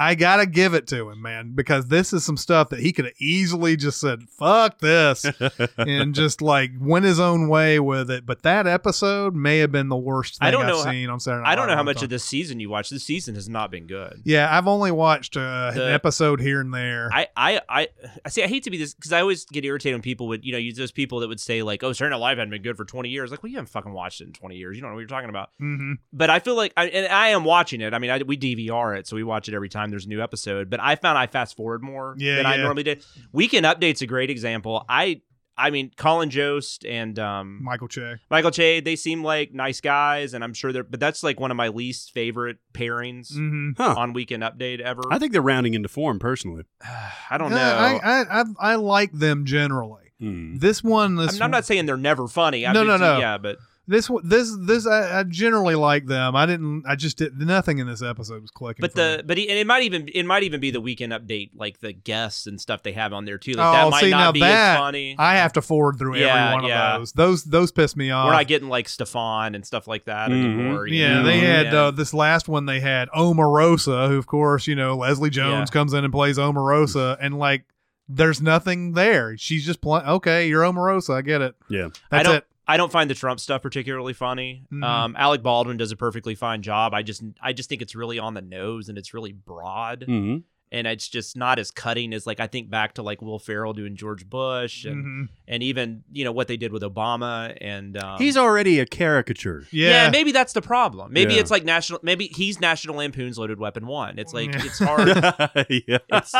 I 0.00 0.14
gotta 0.14 0.46
give 0.46 0.74
it 0.74 0.86
to 0.88 1.10
him, 1.10 1.20
man, 1.20 1.52
because 1.56 1.86
this 1.88 2.12
is 2.12 2.24
some 2.24 2.36
stuff 2.36 2.68
that 2.68 2.78
he 2.78 2.92
could 2.92 3.06
have 3.06 3.14
easily 3.18 3.76
just 3.76 4.00
said, 4.00 4.22
"Fuck 4.38 4.78
this," 4.78 5.26
and 5.76 6.14
just 6.14 6.40
like 6.40 6.70
went 6.80 7.04
his 7.04 7.18
own 7.18 7.48
way 7.48 7.80
with 7.80 8.08
it. 8.10 8.24
But 8.24 8.42
that 8.44 8.66
episode 8.68 9.34
may 9.34 9.58
have 9.58 9.72
been 9.72 9.88
the 9.88 9.96
worst 9.96 10.38
thing 10.38 10.46
I 10.46 10.50
don't 10.52 10.60
have 10.66 10.70
know 10.70 10.84
how- 10.84 10.90
seen 10.92 11.10
on 11.10 11.18
Saturday. 11.18 11.42
Night 11.42 11.50
I 11.50 11.54
don't 11.56 11.66
know 11.66 11.74
how 11.74 11.82
much 11.82 11.96
long 11.96 12.04
of 12.04 12.10
this 12.10 12.24
season 12.24 12.60
you 12.60 12.70
watched. 12.70 12.90
This 12.92 13.02
season 13.04 13.34
has 13.34 13.48
not 13.48 13.70
been 13.72 13.86
good. 13.88 14.22
Yeah, 14.24 14.56
I've 14.56 14.68
only 14.68 14.92
watched 14.92 15.36
uh, 15.36 15.72
The- 15.72 15.86
an 15.88 15.92
episode 15.92 16.40
here 16.40 16.60
and 16.60 16.72
there. 16.72 17.10
I, 17.12 17.26
I, 17.36 17.60
I, 17.68 17.88
I 18.24 18.28
see. 18.28 18.44
I 18.44 18.46
hate 18.46 18.62
to 18.64 18.70
be 18.70 18.78
this 18.78 18.94
because 18.94 19.12
I 19.12 19.20
always 19.20 19.46
get 19.46 19.64
irritated 19.64 19.94
when 19.96 20.02
people 20.02 20.28
would, 20.28 20.44
you 20.44 20.52
know, 20.52 20.58
use 20.58 20.76
those 20.76 20.92
people 20.92 21.18
that 21.20 21.28
would 21.28 21.40
say 21.40 21.62
like, 21.62 21.82
"Oh, 21.82 21.92
Saturday 21.92 22.12
Night 22.14 22.20
Live 22.20 22.38
hadn't 22.38 22.50
been 22.50 22.62
good 22.62 22.76
for 22.76 22.84
20 22.84 23.08
years." 23.08 23.32
Like, 23.32 23.42
well, 23.42 23.50
you 23.50 23.56
haven't 23.56 23.70
fucking 23.70 23.92
watched 23.92 24.20
it 24.20 24.28
in 24.28 24.32
20 24.32 24.56
years. 24.56 24.76
You 24.76 24.82
don't 24.82 24.90
know 24.90 24.94
what 24.94 25.00
you're 25.00 25.08
talking 25.08 25.30
about. 25.30 25.50
hmm 25.58 25.94
But 26.12 26.30
I 26.30 26.38
feel 26.38 26.54
like, 26.54 26.72
I, 26.76 26.86
and 26.86 27.12
I 27.12 27.28
am 27.28 27.42
watching 27.44 27.80
it. 27.80 27.92
I 27.94 27.98
mean, 27.98 28.10
I, 28.10 28.18
we 28.22 28.36
DVR 28.36 28.96
it, 28.96 29.06
so 29.08 29.16
we 29.16 29.24
watch 29.24 29.48
it 29.48 29.54
every 29.54 29.68
time 29.68 29.87
there's 29.90 30.06
a 30.06 30.08
new 30.08 30.22
episode. 30.22 30.70
But 30.70 30.80
I 30.80 30.96
found 30.96 31.18
I 31.18 31.26
fast 31.26 31.56
forward 31.56 31.82
more 31.82 32.14
Yeah, 32.18 32.36
than 32.36 32.46
I 32.46 32.56
normally 32.56 32.82
did. 32.82 33.04
Weekend 33.32 33.66
Update's 33.66 34.02
a 34.02 34.06
great 34.06 34.30
example. 34.30 34.84
I, 34.88 35.22
I 35.56 35.70
mean, 35.70 35.90
Colin 35.96 36.30
Jost 36.30 36.84
and 36.86 37.18
um, 37.18 37.62
Michael 37.62 37.88
Che. 37.88 38.16
Michael 38.30 38.52
Che, 38.52 38.80
they 38.80 38.94
seem 38.94 39.24
like 39.24 39.52
nice 39.52 39.80
guys, 39.80 40.32
and 40.34 40.44
I'm 40.44 40.54
sure 40.54 40.72
they're. 40.72 40.84
But 40.84 41.00
that's 41.00 41.22
like 41.24 41.40
one 41.40 41.50
of 41.50 41.56
my 41.56 41.68
least 41.68 42.12
favorite 42.12 42.58
pairings 42.72 43.32
Mm-hmm. 43.32 43.70
Huh. 43.76 43.94
on 43.98 44.12
Weekend 44.12 44.42
Update 44.44 44.80
ever. 44.80 45.02
I 45.10 45.18
think 45.18 45.32
they're 45.32 45.42
rounding 45.42 45.74
into 45.74 45.88
form 45.88 46.18
personally. 46.20 46.62
I 47.30 47.38
don't 47.38 47.50
know. 47.50 47.56
I, 47.56 47.98
I, 48.02 48.40
I 48.40 48.44
I 48.60 48.74
like 48.76 49.12
them 49.12 49.44
generally. 49.46 50.04
Hmm. 50.20 50.56
This 50.58 50.82
one, 50.82 51.16
I 51.18 51.30
mean, 51.30 51.42
I'm 51.42 51.50
not 51.52 51.64
saying 51.64 51.86
they're 51.86 51.96
never 51.96 52.26
funny. 52.26 52.66
I 52.66 52.72
No, 52.72 52.80
mean, 52.80 52.88
no, 52.88 52.96
no. 52.96 53.18
Yeah, 53.18 53.38
but 53.38 53.58
this 53.88 54.10
this 54.22 54.54
this 54.60 54.86
I, 54.86 55.20
I 55.20 55.22
generally 55.24 55.74
like 55.74 56.06
them. 56.06 56.36
I 56.36 56.44
didn't. 56.46 56.84
I 56.86 56.94
just 56.94 57.16
did 57.18 57.38
nothing 57.40 57.78
in 57.78 57.86
this 57.86 58.02
episode 58.02 58.42
was 58.42 58.50
clicking. 58.50 58.82
but 58.82 58.92
for 58.92 58.98
me. 58.98 59.16
the 59.16 59.22
but 59.24 59.38
he, 59.38 59.48
and 59.48 59.58
it 59.58 59.66
might 59.66 59.82
even 59.82 60.08
it 60.14 60.24
might 60.26 60.42
even 60.42 60.60
be 60.60 60.70
the 60.70 60.80
weekend 60.80 61.12
update, 61.12 61.50
like 61.56 61.80
the 61.80 61.92
guests 61.94 62.46
and 62.46 62.60
stuff 62.60 62.82
they 62.82 62.92
have 62.92 63.12
on 63.14 63.24
there 63.24 63.38
too. 63.38 63.52
Like 63.52 63.66
oh, 63.66 63.72
that 63.72 63.90
might 63.90 64.00
see 64.02 64.10
now 64.10 64.18
not 64.18 64.34
be 64.34 64.40
that 64.40 64.74
as 64.74 64.78
funny. 64.78 65.16
I 65.18 65.36
have 65.36 65.54
to 65.54 65.62
forward 65.62 65.98
through 65.98 66.16
Yeah, 66.16 66.50
every 66.50 66.54
one 66.62 66.64
yeah. 66.68 66.94
of 66.96 67.00
those. 67.00 67.12
Those 67.12 67.44
those 67.44 67.72
piss 67.72 67.96
me 67.96 68.10
off. 68.10 68.26
We're 68.26 68.32
not 68.34 68.46
getting 68.46 68.68
like 68.68 68.86
Stefon 68.86 69.54
and 69.54 69.66
stuff 69.66 69.88
like 69.88 70.04
that 70.04 70.28
Mhm. 70.30 70.44
anymore. 70.44 70.86
Yeah, 70.86 71.14
know? 71.20 71.22
they 71.24 71.38
had 71.40 71.72
Yeah. 71.72 71.84
uh, 71.84 71.90
this 71.90 72.12
last 72.12 72.46
one. 72.46 72.66
They 72.66 72.80
had 72.80 73.08
Omarosa, 73.10 74.08
who 74.08 74.18
of 74.18 74.26
course 74.26 74.66
you 74.66 74.74
know 74.74 74.96
Leslie 74.96 75.30
Jones 75.30 75.70
Yeah. 75.70 75.72
comes 75.72 75.92
in 75.94 76.04
and 76.04 76.12
plays 76.12 76.36
Omarosa, 76.38 77.16
and 77.20 77.38
like 77.38 77.64
there's 78.08 78.40
nothing 78.40 78.92
there. 78.92 79.36
She's 79.36 79.64
just 79.66 79.80
playing. 79.80 80.06
Okay, 80.06 80.48
you're 80.48 80.62
Omarosa. 80.62 81.14
I 81.14 81.22
get 81.22 81.42
it. 81.42 81.54
Yeah. 81.68 81.88
That's 82.10 82.20
I 82.20 82.22
don't. 82.22 82.36
it. 82.36 82.46
I 82.68 82.76
don't 82.76 82.92
find 82.92 83.08
the 83.08 83.14
Trump 83.14 83.40
stuff 83.40 83.62
particularly 83.62 84.12
funny. 84.12 84.64
Mhm. 84.70 84.84
Um, 84.84 85.16
Alec 85.18 85.42
Baldwin 85.42 85.78
does 85.78 85.90
a 85.90 85.96
perfectly 85.96 86.34
fine 86.34 86.60
job. 86.62 86.92
I 86.94 87.02
just, 87.02 87.22
I 87.40 87.52
just 87.54 87.68
think 87.70 87.80
it's 87.82 87.94
really 87.94 88.18
on 88.18 88.34
the 88.34 88.42
nose 88.42 88.88
and 88.90 88.98
it's 88.98 89.14
really 89.14 89.32
broad, 89.32 90.04
hmm 90.04 90.36
and 90.72 90.86
it's 90.86 91.08
just 91.08 91.36
not 91.36 91.58
as 91.58 91.70
cutting 91.70 92.12
as 92.12 92.26
like 92.26 92.40
I 92.40 92.46
think 92.46 92.70
back 92.70 92.94
to 92.94 93.02
like 93.02 93.22
Will 93.22 93.38
Ferrell 93.38 93.72
doing 93.72 93.96
George 93.96 94.28
Bush, 94.28 94.84
and 94.84 95.04
Mhm. 95.04 95.28
and 95.46 95.62
even 95.62 96.04
you 96.12 96.24
know 96.24 96.32
what 96.32 96.48
they 96.48 96.56
did 96.56 96.72
with 96.72 96.82
Obama, 96.82 97.56
and 97.60 97.96
um, 98.02 98.18
He's 98.18 98.36
already 98.36 98.78
a 98.80 98.86
caricature. 98.86 99.64
Yeah. 99.70 100.04
Yeah, 100.04 100.10
maybe 100.10 100.32
that's 100.32 100.52
the 100.52 100.62
problem. 100.62 101.12
Maybe 101.12 101.34
Yeah. 101.34 101.40
it's 101.40 101.50
like 101.50 101.64
national. 101.64 102.00
Maybe 102.02 102.26
he's 102.28 102.60
National 102.60 102.96
Lampoon's 102.96 103.38
Loaded 103.38 103.58
Weapon 103.58 103.86
One. 103.86 104.18
It's 104.18 104.32
like 104.34 104.52
Yeah. 104.52 104.64
it's 104.64 104.78
hard. 104.78 105.08
yeah. 105.86 105.98
It's 106.12 106.34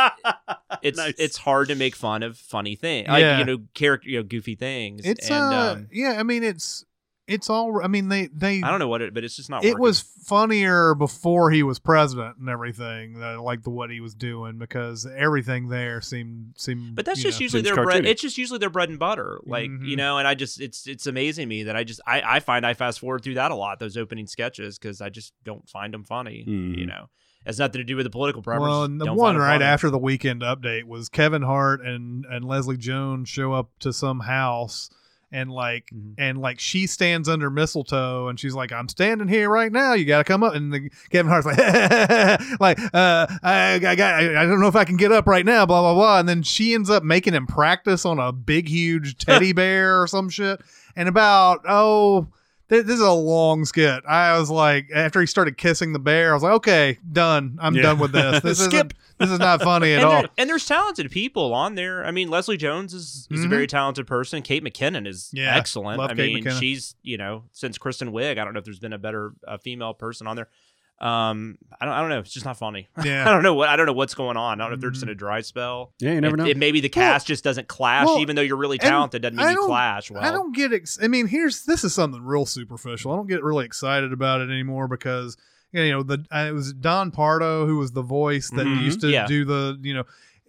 it's 0.81 0.97
Nice. 0.97 1.13
it's 1.17 1.37
hard 1.37 1.67
to 1.69 1.75
make 1.75 1.95
fun 1.95 2.23
of 2.23 2.37
funny 2.37 2.75
things, 2.75 3.07
like 3.07 3.21
Yeah. 3.21 3.39
you 3.39 3.45
know, 3.45 3.57
character, 3.73 4.09
you 4.09 4.17
know, 4.17 4.23
goofy 4.23 4.55
things. 4.55 5.01
it's 5.05 5.29
and 5.29 5.53
uh, 5.53 5.71
um, 5.73 5.87
yeah. 5.91 6.15
I 6.19 6.23
mean, 6.23 6.43
it's 6.43 6.85
it's 7.29 7.49
all. 7.49 7.81
I 7.83 7.87
mean, 7.87 8.09
they 8.09 8.27
they. 8.27 8.61
I 8.61 8.69
don't 8.69 8.79
know 8.79 8.87
what 8.87 9.01
it, 9.01 9.13
but 9.13 9.23
it's 9.23 9.35
just 9.35 9.49
not. 9.49 9.63
It 9.63 9.69
working. 9.69 9.81
was 9.81 10.01
funnier 10.01 10.95
before 10.95 11.51
he 11.51 11.63
was 11.63 11.79
president 11.79 12.37
and 12.37 12.49
everything. 12.49 13.21
Uh, 13.21 13.41
like 13.41 13.63
the 13.63 13.69
what 13.69 13.89
he 13.89 13.99
was 14.01 14.15
doing 14.15 14.57
because 14.57 15.05
everything 15.05 15.69
there 15.69 16.01
seemed 16.01 16.53
seemed. 16.57 16.95
But 16.95 17.05
that's 17.05 17.21
just 17.21 17.39
know, 17.39 17.43
usually 17.43 17.63
seems 17.63 17.75
their 17.75 17.83
bread. 17.83 18.05
It's 18.05 18.21
just 18.21 18.37
usually 18.37 18.59
their 18.59 18.69
bread 18.69 18.89
and 18.89 18.99
butter, 18.99 19.39
like 19.45 19.69
Mhm. 19.69 19.85
you 19.87 19.95
know. 19.95 20.17
And 20.17 20.27
I 20.27 20.35
just 20.35 20.59
it's 20.59 20.87
it's 20.87 21.07
amazing 21.07 21.47
me 21.47 21.63
that 21.63 21.75
I 21.75 21.83
just 21.83 22.01
I 22.05 22.21
I 22.21 22.39
find 22.39 22.65
I 22.65 22.73
fast 22.73 22.99
forward 22.99 23.23
through 23.23 23.35
that 23.35 23.51
a 23.51 23.55
lot 23.55 23.79
those 23.79 23.97
opening 23.97 24.27
sketches 24.27 24.77
because 24.77 25.01
I 25.01 25.09
just 25.09 25.33
don't 25.43 25.67
find 25.69 25.93
them 25.93 26.03
funny. 26.03 26.45
Mhm. 26.47 26.77
You 26.77 26.85
know, 26.85 27.09
it 27.45 27.47
has 27.49 27.59
nothing 27.59 27.79
to 27.79 27.83
do 27.85 27.95
with 27.95 28.05
the 28.05 28.09
political 28.09 28.41
preference. 28.41 28.69
Well, 28.69 28.83
and 28.83 28.99
the 28.99 29.05
Don't 29.05 29.17
one 29.17 29.37
right 29.37 29.53
funny. 29.55 29.63
after 29.65 29.89
the 29.89 29.97
weekend 29.97 30.41
update 30.41 30.83
was 30.85 31.09
Kevin 31.09 31.41
Hart 31.43 31.81
and 31.85 32.25
and 32.25 32.45
Leslie 32.45 32.77
Jones 32.77 33.29
show 33.29 33.53
up 33.53 33.71
to 33.79 33.91
some 33.93 34.21
house 34.21 34.89
and 35.31 35.51
like 35.51 35.89
Mhm. 35.93 36.15
and 36.17 36.37
like 36.39 36.59
she 36.59 36.87
stands 36.87 37.29
under 37.29 37.49
mistletoe 37.49 38.27
and 38.29 38.39
she's 38.39 38.53
like 38.55 38.71
I'm 38.71 38.87
standing 38.89 39.27
here 39.27 39.49
right 39.49 39.71
now. 39.71 39.93
You 39.93 40.05
got 40.05 40.17
to 40.19 40.23
come 40.23 40.43
up. 40.43 40.55
And 40.55 40.73
the, 40.73 40.89
Kevin 41.11 41.29
Hart's 41.31 41.45
like 41.45 41.57
like 42.59 42.79
uh 42.93 43.27
I, 43.43 43.73
I 43.75 43.95
got 43.95 44.13
I, 44.15 44.41
I 44.41 44.45
don't 44.45 44.59
know 44.59 44.67
if 44.67 44.75
I 44.75 44.85
can 44.85 44.97
get 44.97 45.11
up 45.11 45.27
right 45.27 45.45
now 45.45 45.65
blah 45.65 45.81
blah 45.81 45.93
blah. 45.93 46.19
And 46.19 46.27
then 46.27 46.41
she 46.43 46.73
ends 46.73 46.89
up 46.89 47.03
making 47.03 47.33
him 47.33 47.47
practice 47.47 48.05
on 48.05 48.19
a 48.19 48.31
big 48.31 48.67
huge 48.67 49.17
teddy 49.17 49.51
bear 49.53 50.01
or 50.01 50.07
some 50.07 50.29
shit. 50.29 50.61
And 50.95 51.07
about 51.07 51.61
oh 51.67 52.27
this 52.69 52.85
is 52.87 53.01
a 53.01 53.11
long 53.11 53.65
skit. 53.65 54.03
I 54.07 54.37
was 54.39 54.49
like, 54.49 54.89
after 54.93 55.19
he 55.19 55.25
started 55.25 55.57
kissing 55.57 55.91
the 55.93 55.99
bear, 55.99 56.31
I 56.31 56.33
was 56.33 56.43
like, 56.43 56.53
okay, 56.53 56.97
done. 57.11 57.57
I'm 57.61 57.75
Yeah. 57.75 57.81
done 57.81 57.99
with 57.99 58.11
this. 58.11 58.41
This 58.43 58.59
Skip. 58.63 58.73
isn't. 58.73 58.93
This 59.17 59.31
is 59.31 59.39
not 59.39 59.61
funny 59.61 59.91
at 59.93 59.97
and, 60.03 60.05
all. 60.05 60.25
and 60.37 60.49
there's 60.49 60.65
talented 60.65 61.11
people 61.11 61.53
on 61.53 61.75
there. 61.75 62.05
I 62.05 62.11
mean, 62.11 62.29
Leslie 62.29 62.55
Jones 62.57 62.93
is, 62.93 63.27
is 63.29 63.43
a 63.43 63.47
Mhm. 63.47 63.49
very 63.49 63.67
talented 63.67 64.07
person. 64.07 64.41
Kate 64.41 64.63
McKinnon 64.63 65.05
is 65.07 65.29
Yeah, 65.33 65.55
excellent. 65.57 65.99
I 65.99 66.13
Kate 66.13 66.43
mean, 66.45 66.53
she's 66.59 66.95
you 67.01 67.17
know 67.17 67.43
since 67.51 67.77
Kristen 67.77 68.11
Wiig, 68.13 68.39
I 68.39 68.43
don't 68.45 68.53
know 68.53 68.59
if 68.59 68.65
there's 68.65 68.79
been 68.79 68.93
a 68.93 68.97
better 68.97 69.33
uh, 69.47 69.57
female 69.57 69.93
person 69.93 70.25
on 70.27 70.35
there. 70.37 70.47
Um, 71.01 71.57
I 71.79 71.85
don't, 71.85 71.93
I 71.93 72.01
don't 72.01 72.09
know. 72.09 72.19
It's 72.19 72.33
just 72.33 72.45
not 72.45 72.57
funny. 72.57 72.89
Yeah. 73.05 73.27
I 73.27 73.31
don't 73.31 73.41
know 73.43 73.53
what 73.53 73.69
I 73.69 73.75
don't 73.77 73.85
know 73.85 73.93
what's 73.93 74.13
going 74.15 74.35
on. 74.35 74.59
I 74.59 74.63
don't 74.65 74.71
know 74.71 74.75
if 74.75 74.81
they're 74.81 74.89
just 74.91 75.03
in 75.03 75.09
a 75.09 75.15
dry 75.15 75.39
spell. 75.41 75.93
Yeah, 75.99 76.11
you 76.13 76.21
never 76.21 76.35
It- 76.35 76.37
know. 76.39 76.45
it- 76.45 76.57
maybe 76.57 76.81
the 76.81 76.91
Well- 76.93 77.13
cast 77.13 77.27
just 77.27 77.43
doesn't 77.43 77.67
clash, 77.69 78.05
well, 78.05 78.19
even 78.19 78.35
though 78.35 78.41
you're 78.41 78.57
really 78.57 78.77
talented. 78.77 79.21
Doesn't 79.21 79.37
mean 79.37 79.45
I 79.47 79.51
you 79.51 79.55
don't- 79.57 79.67
clash 79.67 80.11
well. 80.11 80.21
I 80.23 80.31
don't 80.31 80.53
get. 80.53 80.73
Ex- 80.73 80.99
I 81.01 81.07
mean, 81.07 81.27
here's 81.27 81.63
this 81.63 81.83
is 81.85 81.93
something 81.93 82.21
real 82.21 82.45
superficial. 82.45 83.13
I 83.13 83.15
don't 83.15 83.27
get 83.27 83.43
really 83.43 83.65
excited 83.65 84.11
about 84.11 84.41
it 84.41 84.49
anymore 84.49 84.87
because 84.89 85.37
you 85.71 85.89
know 85.91 86.03
the 86.03 86.25
uh, 86.35 86.47
it 86.49 86.51
was 86.53 86.73
Don 86.73 87.11
Pardo 87.11 87.65
who 87.65 87.77
was 87.77 87.91
the 87.93 88.01
voice 88.01 88.49
that 88.49 88.65
Mhm. 88.67 88.81
used 88.83 89.01
to 89.01 89.07
Yeah. 89.09 89.25
do 89.27 89.45
the 89.45 89.79
you 89.81 89.93
know 89.93 90.03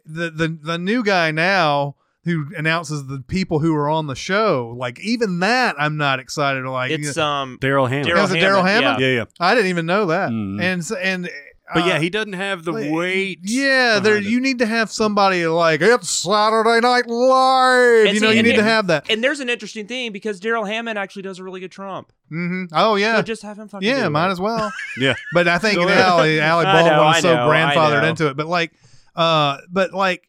the 0.07 0.31
the 0.31 0.49
the 0.49 0.79
new 0.79 1.05
guy 1.05 1.31
now 1.31 1.95
who 2.25 2.47
announces 2.57 3.07
the 3.07 3.23
people 3.27 3.61
who 3.61 3.75
are 3.75 3.89
on 3.89 4.07
the 4.07 4.15
show. 4.15 4.75
Like 4.77 5.01
even 5.01 5.39
that, 5.41 5.75
I'm 5.79 5.97
not 5.97 6.21
excited. 6.21 6.63
to 6.63 6.71
Like 6.71 6.91
It's 6.91 7.17
um 7.17 7.59
Darrell 7.61 7.87
Hammond. 7.87 8.15
That 8.17 8.23
was 8.23 8.31
a 8.33 8.41
Darrell 8.41 8.63
Hammond? 8.63 9.01
yeah. 9.01 9.07
yeah, 9.07 9.15
yeah. 9.17 9.25
I 9.41 9.55
didn't 9.55 9.71
even 9.71 9.87
know 9.87 10.07
that. 10.07 10.31
Mhm. 10.31 10.61
And 10.61 10.91
and 11.03 11.31
But 11.73 11.85
uh, 11.85 11.87
yeah, 11.87 11.99
he 12.01 12.11
doesn't 12.11 12.33
have 12.33 12.65
the 12.65 12.73
like, 12.73 12.91
weight. 12.93 13.39
Yeah, 13.45 14.01
there 14.01 14.17
it. 14.17 14.25
you 14.25 14.41
need 14.41 14.59
to 14.59 14.67
have 14.67 14.91
somebody 14.91 15.47
like 15.47 15.81
it's 15.81 16.11
Saturday 16.11 16.81
Night 16.81 17.07
Live. 17.07 18.07
And 18.07 18.15
you 18.15 18.21
see, 18.21 18.27
know, 18.27 18.33
you 18.33 18.39
and 18.41 18.49
need 18.49 18.57
to 18.57 18.63
have 18.65 18.89
that. 18.89 19.09
And 19.11 19.23
there's 19.23 19.39
an 19.41 19.49
interesting 19.49 19.87
thing 19.87 20.11
because 20.13 20.41
Darrell 20.41 20.65
Hammond 20.65 20.99
actually 20.99 21.23
does 21.23 21.39
a 21.39 21.45
really 21.45 21.61
good 21.61 21.71
Trump. 21.71 22.13
Mm-hmm. 22.31 22.65
Oh 22.73 22.97
yeah, 22.97 23.17
So 23.17 23.23
just 23.23 23.43
have 23.43 23.59
him 23.59 23.69
fucking 23.69 23.87
yeah, 23.89 24.05
do 24.05 24.11
might 24.11 24.29
it. 24.29 24.33
as 24.33 24.41
well. 24.41 24.73
Yeah. 24.99 25.15
But 25.33 25.47
I 25.49 25.59
think 25.59 25.77
Go 25.77 25.85
now 25.85 26.19
ahead. 26.19 26.41
Allie, 26.41 26.41
Allie 26.41 26.67
I 26.67 26.97
know, 26.97 27.11
is 27.11 27.23
so 27.23 27.35
know, 27.35 27.49
grandfathered 27.49 28.09
into 28.09 28.27
it. 28.29 28.37
But 28.37 28.47
like, 28.49 28.73
uh, 29.17 29.59
but 29.71 29.95
like, 29.95 30.29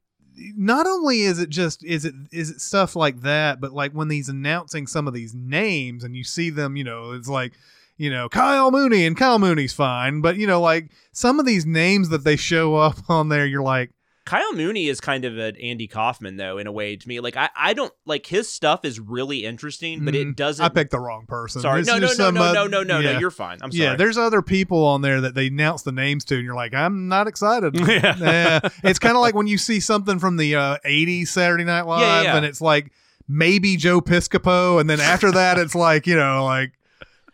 not 0.55 0.87
only 0.87 1.21
is 1.21 1.39
it 1.39 1.49
just 1.49 1.83
is 1.83 2.05
it 2.05 2.15
is 2.31 2.49
it 2.49 2.61
stuff 2.61 2.95
like 2.95 3.21
that, 3.21 3.59
but 3.61 3.71
like 3.71 3.91
when 3.91 4.09
he's 4.09 4.29
announcing 4.29 4.87
some 4.87 5.07
of 5.07 5.13
these 5.13 5.33
names 5.33 6.03
and 6.03 6.15
you 6.15 6.23
see 6.23 6.49
them, 6.49 6.75
you 6.75 6.83
know, 6.83 7.11
it's 7.11 7.29
like. 7.29 7.53
You 7.97 8.09
know, 8.09 8.29
Kyle 8.29 8.71
Mooney 8.71 9.05
and 9.05 9.15
Kyle 9.15 9.37
Mooney's 9.37 9.73
fine, 9.73 10.21
but 10.21 10.35
you 10.35 10.47
know, 10.47 10.59
like 10.59 10.89
some 11.11 11.39
of 11.39 11.45
these 11.45 11.67
names 11.67 12.09
that 12.09 12.23
they 12.23 12.35
show 12.35 12.73
up 12.75 12.97
on 13.09 13.29
there, 13.29 13.45
you're 13.45 13.61
like, 13.61 13.91
Kyle 14.25 14.53
Mooney 14.53 14.87
is 14.87 15.01
kind 15.01 15.25
of 15.25 15.37
an 15.37 15.55
Andy 15.57 15.87
Kaufman 15.87 16.37
though, 16.37 16.57
in 16.57 16.67
a 16.67 16.71
way 16.71 16.95
to 16.95 17.07
me. 17.07 17.19
Like 17.19 17.35
I, 17.35 17.49
I 17.55 17.73
don't 17.73 17.93
like 18.05 18.27
his 18.27 18.47
stuff 18.47 18.85
is 18.85 18.99
really 18.99 19.45
interesting, 19.45 20.05
but 20.05 20.13
it 20.13 20.35
doesn't. 20.35 20.63
I 20.63 20.69
picked 20.69 20.91
the 20.91 20.99
wrong 20.99 21.25
person. 21.27 21.61
Sorry, 21.61 21.81
no, 21.81 21.97
no, 21.97 22.11
no, 22.17 22.29
no, 22.29 22.53
no, 22.53 22.67
no, 22.67 22.83
no, 22.83 22.99
yeah. 22.99 23.13
no. 23.13 23.19
You're 23.19 23.31
fine. 23.31 23.57
I'm 23.61 23.71
sorry. 23.71 23.83
Yeah, 23.83 23.95
there's 23.95 24.17
other 24.17 24.41
people 24.41 24.85
on 24.85 25.01
there 25.01 25.21
that 25.21 25.33
they 25.33 25.47
announce 25.47 25.81
the 25.81 25.91
names 25.91 26.23
to, 26.25 26.35
and 26.35 26.43
you're 26.43 26.55
like, 26.55 26.73
I'm 26.73 27.07
not 27.07 27.27
excited. 27.27 27.75
Yeah. 27.91 28.59
It's 28.83 28.99
kind 28.99 29.15
of 29.15 29.21
like 29.21 29.35
when 29.35 29.47
you 29.47 29.57
see 29.57 29.79
something 29.79 30.19
from 30.19 30.37
the 30.37 30.55
uh, 30.55 30.77
80s 30.85 31.27
Saturday 31.27 31.63
Night 31.63 31.83
Live, 31.83 32.01
yeah, 32.01 32.21
yeah. 32.21 32.37
and 32.37 32.45
it's 32.45 32.61
like 32.61 32.91
maybe 33.27 33.77
Joe 33.77 34.01
Piscopo, 34.01 34.79
and 34.79 34.89
then 34.89 34.99
after 34.99 35.31
that, 35.31 35.57
it's 35.57 35.75
like, 35.75 36.07
you 36.07 36.15
know, 36.15 36.45
like 36.45 36.73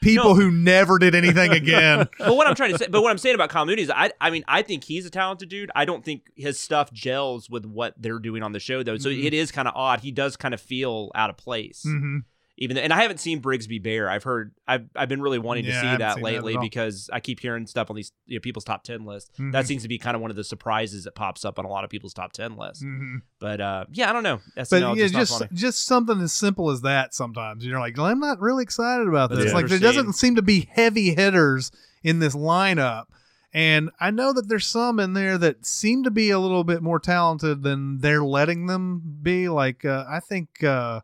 people 0.02 0.30
No. 0.30 0.34
who 0.36 0.52
never 0.52 1.00
did 1.00 1.16
anything 1.16 1.52
again. 1.62 2.08
but 2.20 2.36
what 2.36 2.48
I'm 2.48 2.56
trying 2.56 2.72
to 2.74 2.78
say, 2.78 2.88
but 2.88 3.02
what 3.02 3.12
I'm 3.12 3.18
saying 3.18 3.36
about 3.36 3.50
Kyle 3.50 3.66
Mooney 3.66 3.82
is, 3.82 3.90
I, 3.90 4.12
I 4.22 4.30
mean, 4.30 4.44
I 4.48 4.62
think 4.62 4.84
he's 4.84 5.06
a 5.06 5.10
talented 5.10 5.50
dude. 5.50 5.72
I 5.76 5.86
don't 5.86 6.04
think 6.06 6.24
his 6.36 6.60
stuff 6.60 6.92
gels 6.94 7.50
with 7.50 7.66
what 7.66 7.94
they're 7.98 8.20
doing 8.20 8.44
on 8.44 8.52
the 8.52 8.60
show, 8.60 8.84
though. 8.84 8.98
So 8.98 9.10
Mhm. 9.10 9.24
it 9.26 9.34
is 9.34 9.52
kind 9.52 9.68
of 9.68 9.74
odd. 9.76 10.02
He 10.02 10.12
does 10.12 10.36
kind 10.38 10.54
of 10.54 10.62
feel 10.62 11.12
out 11.16 11.30
of 11.30 11.38
place, 11.38 11.84
hmm 11.84 12.20
even 12.58 12.76
though, 12.76 12.82
and 12.82 12.92
I 12.92 13.02
haven't 13.04 13.20
seen 13.20 13.42
Brigsby 13.42 13.82
Bear. 13.82 14.10
I've 14.10 14.24
heard, 14.24 14.52
I've, 14.68 14.90
I've 14.96 15.10
been 15.10 15.22
really 15.22 15.38
wanting 15.40 15.66
Yeah, 15.66 15.72
to 15.72 15.80
see 15.80 15.98
that 15.98 16.16
seen 16.16 16.24
that 16.24 16.26
lately 16.44 16.58
because 16.58 17.10
I 17.14 17.20
keep 17.20 17.40
hearing 17.40 17.68
stuff 17.68 17.90
on 17.90 17.96
these 17.96 18.12
you 18.26 18.38
know, 18.38 18.42
people's 18.42 18.64
top 18.64 18.84
ten 18.84 19.06
lists. 19.06 19.30
Mhm. 19.40 19.52
That 19.52 19.68
seems 19.68 19.84
to 19.84 19.88
be 19.88 19.98
kind 19.98 20.16
of 20.16 20.22
one 20.22 20.32
of 20.32 20.36
the 20.38 20.44
surprises 20.44 21.04
that 21.04 21.14
pops 21.16 21.46
up 21.46 21.60
on 21.60 21.66
a 21.66 21.70
lot 21.70 21.84
of 21.84 21.90
people's 21.90 22.14
top 22.14 22.34
ten 22.34 22.58
lists. 22.58 22.84
hmm 22.84 23.18
But 23.40 23.62
uh, 23.62 23.86
yeah, 23.92 24.10
I 24.10 24.14
don't 24.14 24.24
know. 24.24 24.40
But 24.56 24.80
yeah, 24.98 25.04
just, 25.12 25.32
just 25.52 25.54
just 25.54 25.86
something 25.86 26.20
as 26.20 26.34
simple 26.34 26.72
as 26.72 26.82
that. 26.82 27.14
Sometimes 27.14 27.64
you're 27.66 27.80
like, 27.80 27.98
I'm 28.00 28.20
not 28.20 28.40
really 28.40 28.64
excited 28.64 29.08
about 29.08 29.30
this. 29.30 29.54
Like 29.54 29.68
there 29.68 29.80
doesn't 29.80 30.14
seem 30.14 30.36
to 30.36 30.42
be 30.42 30.68
heavy 30.72 31.14
hitters 31.14 31.72
in 32.04 32.20
this 32.20 32.36
lineup. 32.36 33.06
And 33.54 33.90
I 34.00 34.12
know 34.12 34.34
that 34.34 34.50
there's 34.50 34.68
some 34.68 35.00
in 35.00 35.14
there 35.14 35.38
that 35.38 35.66
seem 35.66 36.04
to 36.04 36.12
be 36.12 36.30
a 36.32 36.38
little 36.40 36.64
bit 36.64 36.84
more 36.84 37.00
talented 37.00 37.64
than 37.64 38.00
they're 38.00 38.24
letting 38.24 38.68
them 38.68 39.02
be. 39.22 39.48
Like 39.48 39.86
uh, 39.86 40.06
I 40.10 40.20
think 40.20 40.64
uh, 40.64 41.02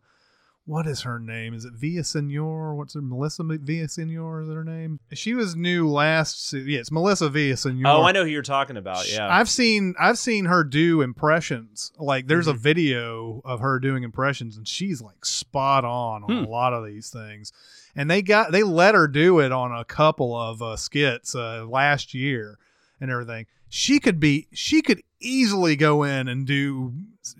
what 0.65 0.87
is 0.87 1.01
her 1.01 1.19
name? 1.19 1.53
Is 1.53 1.65
it 1.65 1.73
Via 1.73 2.01
Villasenor? 2.01 2.75
What's 2.75 2.93
her 2.93 3.01
Melissa 3.01 3.43
Via 3.43 3.57
Villasenor? 3.59 4.41
Is 4.43 4.47
that 4.47 4.53
her 4.55 4.63
name? 4.63 4.99
She 5.11 5.33
was 5.33 5.55
new 5.55 5.89
last. 5.89 6.47
se- 6.49 6.59
Yeah, 6.65 6.79
it's 6.79 6.91
Melissa 6.91 7.29
Via 7.29 7.53
Villasenor. 7.55 7.83
Oh, 7.85 8.03
I 8.03 8.11
know 8.13 8.23
who 8.23 8.29
you're 8.29 8.41
talking 8.41 8.77
about. 8.77 9.11
Yeah, 9.11 9.27
I've 9.29 9.49
seen 9.49 9.93
I've 9.99 10.17
seen 10.17 10.45
her 10.45 10.63
do 10.63 11.01
impressions. 11.01 11.91
Like 11.99 12.27
there's 12.27 12.47
Mm-hmm. 12.47 12.55
a 12.57 12.59
video 12.59 13.41
of 13.45 13.59
her 13.59 13.79
doing 13.79 14.03
impressions 14.03 14.55
and 14.57 14.67
she's 14.67 15.01
like 15.01 15.25
spot 15.25 15.83
on 15.85 16.23
on 16.23 16.31
a 16.31 16.43
Hmm. 16.45 16.49
lot 16.51 16.73
of 16.73 16.85
these 16.85 17.09
things. 17.09 17.51
And 17.95 18.09
they 18.09 18.21
got 18.21 18.51
they 18.51 18.63
let 18.63 18.95
her 18.95 19.07
do 19.07 19.39
it 19.39 19.51
on 19.51 19.71
a 19.71 19.83
couple 19.85 20.35
of 20.35 20.61
uh, 20.61 20.75
skits 20.77 21.35
uh, 21.35 21.65
last 21.67 22.13
year 22.13 22.57
and 23.01 23.11
everything. 23.11 23.45
She 23.75 23.99
could 23.99 24.19
be 24.19 24.47
she 24.53 24.83
could 24.83 25.01
easily 25.19 25.75
go 25.75 26.03
in 26.03 26.27
and 26.27 26.45
do 26.45 26.93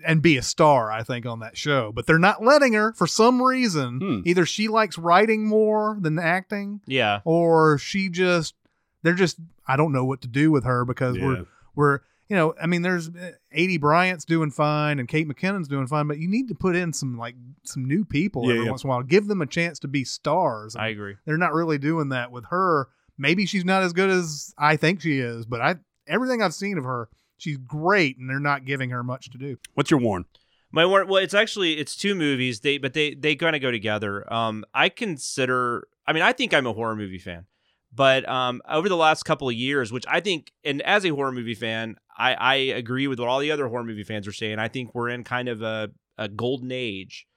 and 0.04 0.20
be 0.20 0.36
a 0.36 0.42
star, 0.42 0.92
I 0.92 1.04
think, 1.04 1.28
on 1.28 1.42
that 1.42 1.56
show. 1.56 1.92
But 1.92 2.08
they're 2.08 2.18
not 2.18 2.44
letting 2.44 2.74
her 2.74 2.92
for 2.94 3.06
some 3.06 3.40
reason. 3.40 4.00
Hmm. 4.00 4.22
Either 4.26 4.44
she 4.44 4.68
likes 4.68 4.98
writing 4.98 5.46
more 5.48 5.96
than 6.02 6.18
acting 6.18 6.82
yeah. 6.88 7.20
or 7.24 7.78
she 7.78 8.10
just 8.10 8.56
they're 9.04 9.14
just 9.14 9.38
I 9.68 9.76
don't 9.78 9.92
know 9.92 10.06
what 10.06 10.22
to 10.22 10.28
do 10.28 10.50
with 10.50 10.64
her 10.64 10.86
because 10.86 11.18
Yeah. 11.18 11.26
we're 11.28 11.46
we're 11.76 12.00
you 12.30 12.36
know 12.36 12.56
I 12.60 12.66
mean 12.66 12.82
there's 12.82 13.10
uh, 13.10 13.34
Aidy 13.56 13.80
Bryant's 13.80 14.26
doing 14.26 14.50
fine 14.50 14.98
and 14.98 15.08
Kate 15.08 15.28
McKinnon's 15.28 15.68
doing 15.68 15.86
fine 15.86 16.08
but 16.08 16.18
you 16.18 16.28
need 16.28 16.48
to 16.48 16.56
put 16.56 16.76
in 16.76 16.94
some 16.94 17.16
like 17.16 17.36
some 17.64 17.86
new 17.86 18.06
people 18.06 18.46
Yeah, 18.46 18.54
every 18.54 18.64
yeah. 18.66 18.72
once 18.72 18.84
in 18.84 18.90
a 18.90 18.92
while 18.92 19.04
give 19.04 19.28
them 19.28 19.44
a 19.44 19.46
chance 19.46 19.78
to 19.80 19.88
be 19.88 20.04
stars 20.04 20.76
I 20.76 20.88
agree. 20.88 21.16
they're 21.26 21.38
not 21.38 21.54
really 21.54 21.78
doing 21.78 22.10
that 22.10 22.32
with 22.32 22.46
her 22.46 22.88
maybe 23.20 23.46
she's 23.46 23.66
not 23.66 23.84
as 23.84 23.94
good 23.94 24.10
as 24.10 24.52
I 24.58 24.78
think 24.78 25.02
she 25.02 25.20
is 25.20 25.46
but 25.46 25.62
I 25.62 25.76
everything 26.08 26.42
I've 26.42 26.54
seen 26.54 26.78
of 26.78 26.84
her 26.84 27.10
she's 27.38 27.58
great 27.58 28.18
and 28.18 28.30
they're 28.30 28.40
not 28.40 28.66
giving 28.66 28.90
her 28.92 29.04
much 29.04 29.30
to 29.32 29.38
do 29.38 29.58
What's 29.74 29.92
your 29.92 30.00
warn? 30.00 30.26
My 30.72 30.88
wor- 30.88 31.06
well, 31.06 31.22
it's 31.22 31.36
actually 31.36 31.74
it's 31.74 31.96
two 31.96 32.16
movies. 32.16 32.62
They 32.62 32.80
but 32.80 32.94
they 32.94 33.14
they 33.14 33.36
kind 33.36 33.56
of 33.56 33.62
go 33.62 33.70
together. 33.70 34.32
Um, 34.34 34.66
I 34.74 34.90
consider. 34.90 35.88
I 36.08 36.14
mean, 36.14 36.24
I 36.24 36.34
think 36.34 36.52
I'm 36.52 36.66
a 36.66 36.74
horror 36.74 36.96
movie 36.96 37.20
fan, 37.20 37.46
but 37.94 38.28
um, 38.28 38.60
over 38.68 38.90
the 38.90 38.98
last 38.98 39.22
couple 39.24 39.48
of 39.48 39.54
years, 39.54 39.92
which 39.92 40.04
I 40.10 40.20
think, 40.20 40.52
and 40.64 40.82
as 40.82 41.06
a 41.06 41.10
horror 41.10 41.32
movie 41.32 41.54
fan, 41.54 41.98
I 42.18 42.34
I 42.34 42.56
agree 42.56 43.06
with 43.06 43.20
what 43.20 43.30
all 43.30 43.40
the 43.40 43.52
other 43.52 43.68
horror 43.68 43.84
movie 43.84 44.04
fans 44.04 44.28
are 44.28 44.34
saying. 44.34 44.58
I 44.58 44.68
think 44.68 44.96
we're 44.96 45.10
in 45.10 45.24
kind 45.24 45.48
of 45.48 45.62
a 45.62 45.92
a 46.18 46.28
golden 46.28 46.72
age 46.72 47.28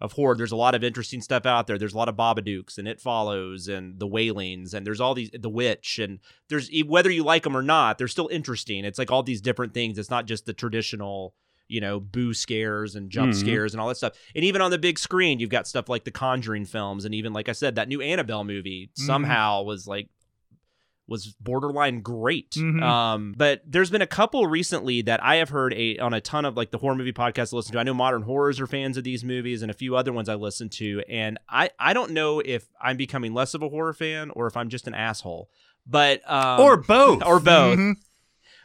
of 0.00 0.12
horror. 0.12 0.34
There's 0.36 0.52
a 0.52 0.56
lot 0.56 0.74
of 0.74 0.84
interesting 0.84 1.20
stuff 1.20 1.46
out 1.46 1.66
there. 1.66 1.78
There's 1.78 1.94
a 1.94 1.96
lot 1.96 2.08
of 2.08 2.16
Babadooks 2.16 2.76
and 2.78 2.86
It 2.86 3.00
Follows 3.00 3.66
and 3.68 3.98
The 3.98 4.06
Wailings 4.06 4.74
and 4.74 4.86
there's 4.86 5.00
all 5.00 5.14
these 5.14 5.30
The 5.32 5.48
Witch 5.48 5.98
and 5.98 6.18
there's 6.48 6.70
whether 6.86 7.10
you 7.10 7.24
like 7.24 7.44
them 7.44 7.56
or 7.56 7.62
not, 7.62 7.98
they're 7.98 8.08
still 8.08 8.28
interesting. 8.30 8.84
It's 8.84 8.98
like 8.98 9.10
all 9.10 9.22
these 9.22 9.40
different 9.40 9.72
things. 9.74 9.98
It's 9.98 10.10
not 10.10 10.26
just 10.26 10.46
the 10.46 10.52
traditional 10.52 11.34
you 11.68 11.80
know, 11.80 11.98
boo 11.98 12.32
scares 12.32 12.94
and 12.94 13.10
jump 13.10 13.32
Mhm. 13.32 13.40
scares 13.40 13.74
and 13.74 13.80
all 13.80 13.88
that 13.88 13.96
stuff. 13.96 14.12
And 14.36 14.44
even 14.44 14.62
on 14.62 14.70
the 14.70 14.78
big 14.78 15.00
screen, 15.00 15.40
you've 15.40 15.50
got 15.50 15.66
stuff 15.66 15.88
like 15.88 16.04
the 16.04 16.12
Conjuring 16.12 16.64
films, 16.64 17.04
and 17.04 17.12
even 17.12 17.32
like 17.32 17.48
I 17.48 17.52
said, 17.52 17.74
that 17.74 17.88
new 17.88 18.00
Annabelle 18.00 18.44
movie 18.44 18.90
Mhm. 18.96 19.04
somehow 19.04 19.62
was 19.64 19.84
like 19.88 20.08
was 21.08 21.34
borderline 21.40 22.00
great. 22.00 22.50
Mhm. 22.52 22.82
Um, 22.82 23.34
but 23.36 23.62
there's 23.64 23.90
been 23.90 24.02
a 24.02 24.06
couple 24.08 24.46
recently 24.46 25.02
that 25.02 25.22
I 25.22 25.36
have 25.36 25.50
heard 25.50 25.72
a 25.74 25.98
on 25.98 26.12
a 26.12 26.20
ton 26.20 26.44
of 26.44 26.56
like 26.56 26.70
the 26.72 26.78
horror 26.78 26.96
movie 26.96 27.12
podcasts 27.12 27.52
I 27.52 27.56
listen 27.56 27.72
to. 27.74 27.78
I 27.78 27.84
know 27.84 27.94
Modern 27.94 28.22
Horrors 28.22 28.58
are 28.60 28.66
fans 28.66 28.96
of 28.96 29.04
these 29.04 29.22
movies, 29.24 29.62
and 29.62 29.70
a 29.70 29.74
few 29.74 29.94
other 29.96 30.12
ones 30.12 30.28
I 30.28 30.34
listen 30.34 30.68
to. 30.70 31.02
And 31.08 31.38
I 31.48 31.70
I 31.78 31.92
don't 31.92 32.10
know 32.10 32.40
if 32.44 32.66
I'm 32.80 32.96
becoming 32.96 33.34
less 33.34 33.54
of 33.54 33.62
a 33.62 33.68
horror 33.68 33.92
fan 33.92 34.30
or 34.30 34.46
if 34.48 34.56
I'm 34.56 34.68
just 34.68 34.86
an 34.88 34.94
asshole. 34.94 35.48
But 35.86 36.28
um, 36.30 36.60
or 36.60 36.76
both. 36.76 37.22
or 37.26 37.38
both. 37.38 37.78
Mhm. 37.78 37.94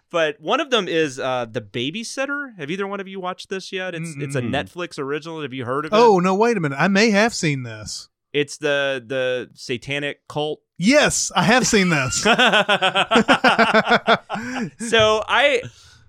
But 0.09 0.41
one 0.41 0.59
of 0.59 0.72
them 0.72 0.88
is 0.89 1.19
uh, 1.19 1.45
the 1.49 1.61
Babysitter. 1.61 2.57
Have 2.57 2.69
either 2.69 2.85
one 2.88 2.99
of 2.99 3.07
you 3.07 3.19
watched 3.22 3.49
this 3.49 3.72
yet? 3.72 3.95
It's 3.95 4.13
it's 4.18 4.35
a 4.35 4.41
Netflix 4.41 4.99
original. 4.99 5.41
Have 5.41 5.53
you 5.53 5.63
heard 5.65 5.85
of 5.85 5.93
it? 5.93 5.95
oh 5.95 6.19
no 6.19 6.35
wait 6.35 6.57
a 6.57 6.59
minute 6.59 6.77
I 6.80 6.88
may 6.88 7.11
have 7.11 7.34
seen 7.34 7.63
this 7.63 8.09
it's 8.33 8.57
the 8.57 9.03
the 9.05 9.49
satanic 9.53 10.27
cult. 10.27 10.61
yes 10.77 11.31
I 11.35 11.43
have 11.43 11.67
seen 11.67 11.89
this 11.89 12.21
so 14.89 15.23
I 15.27 15.61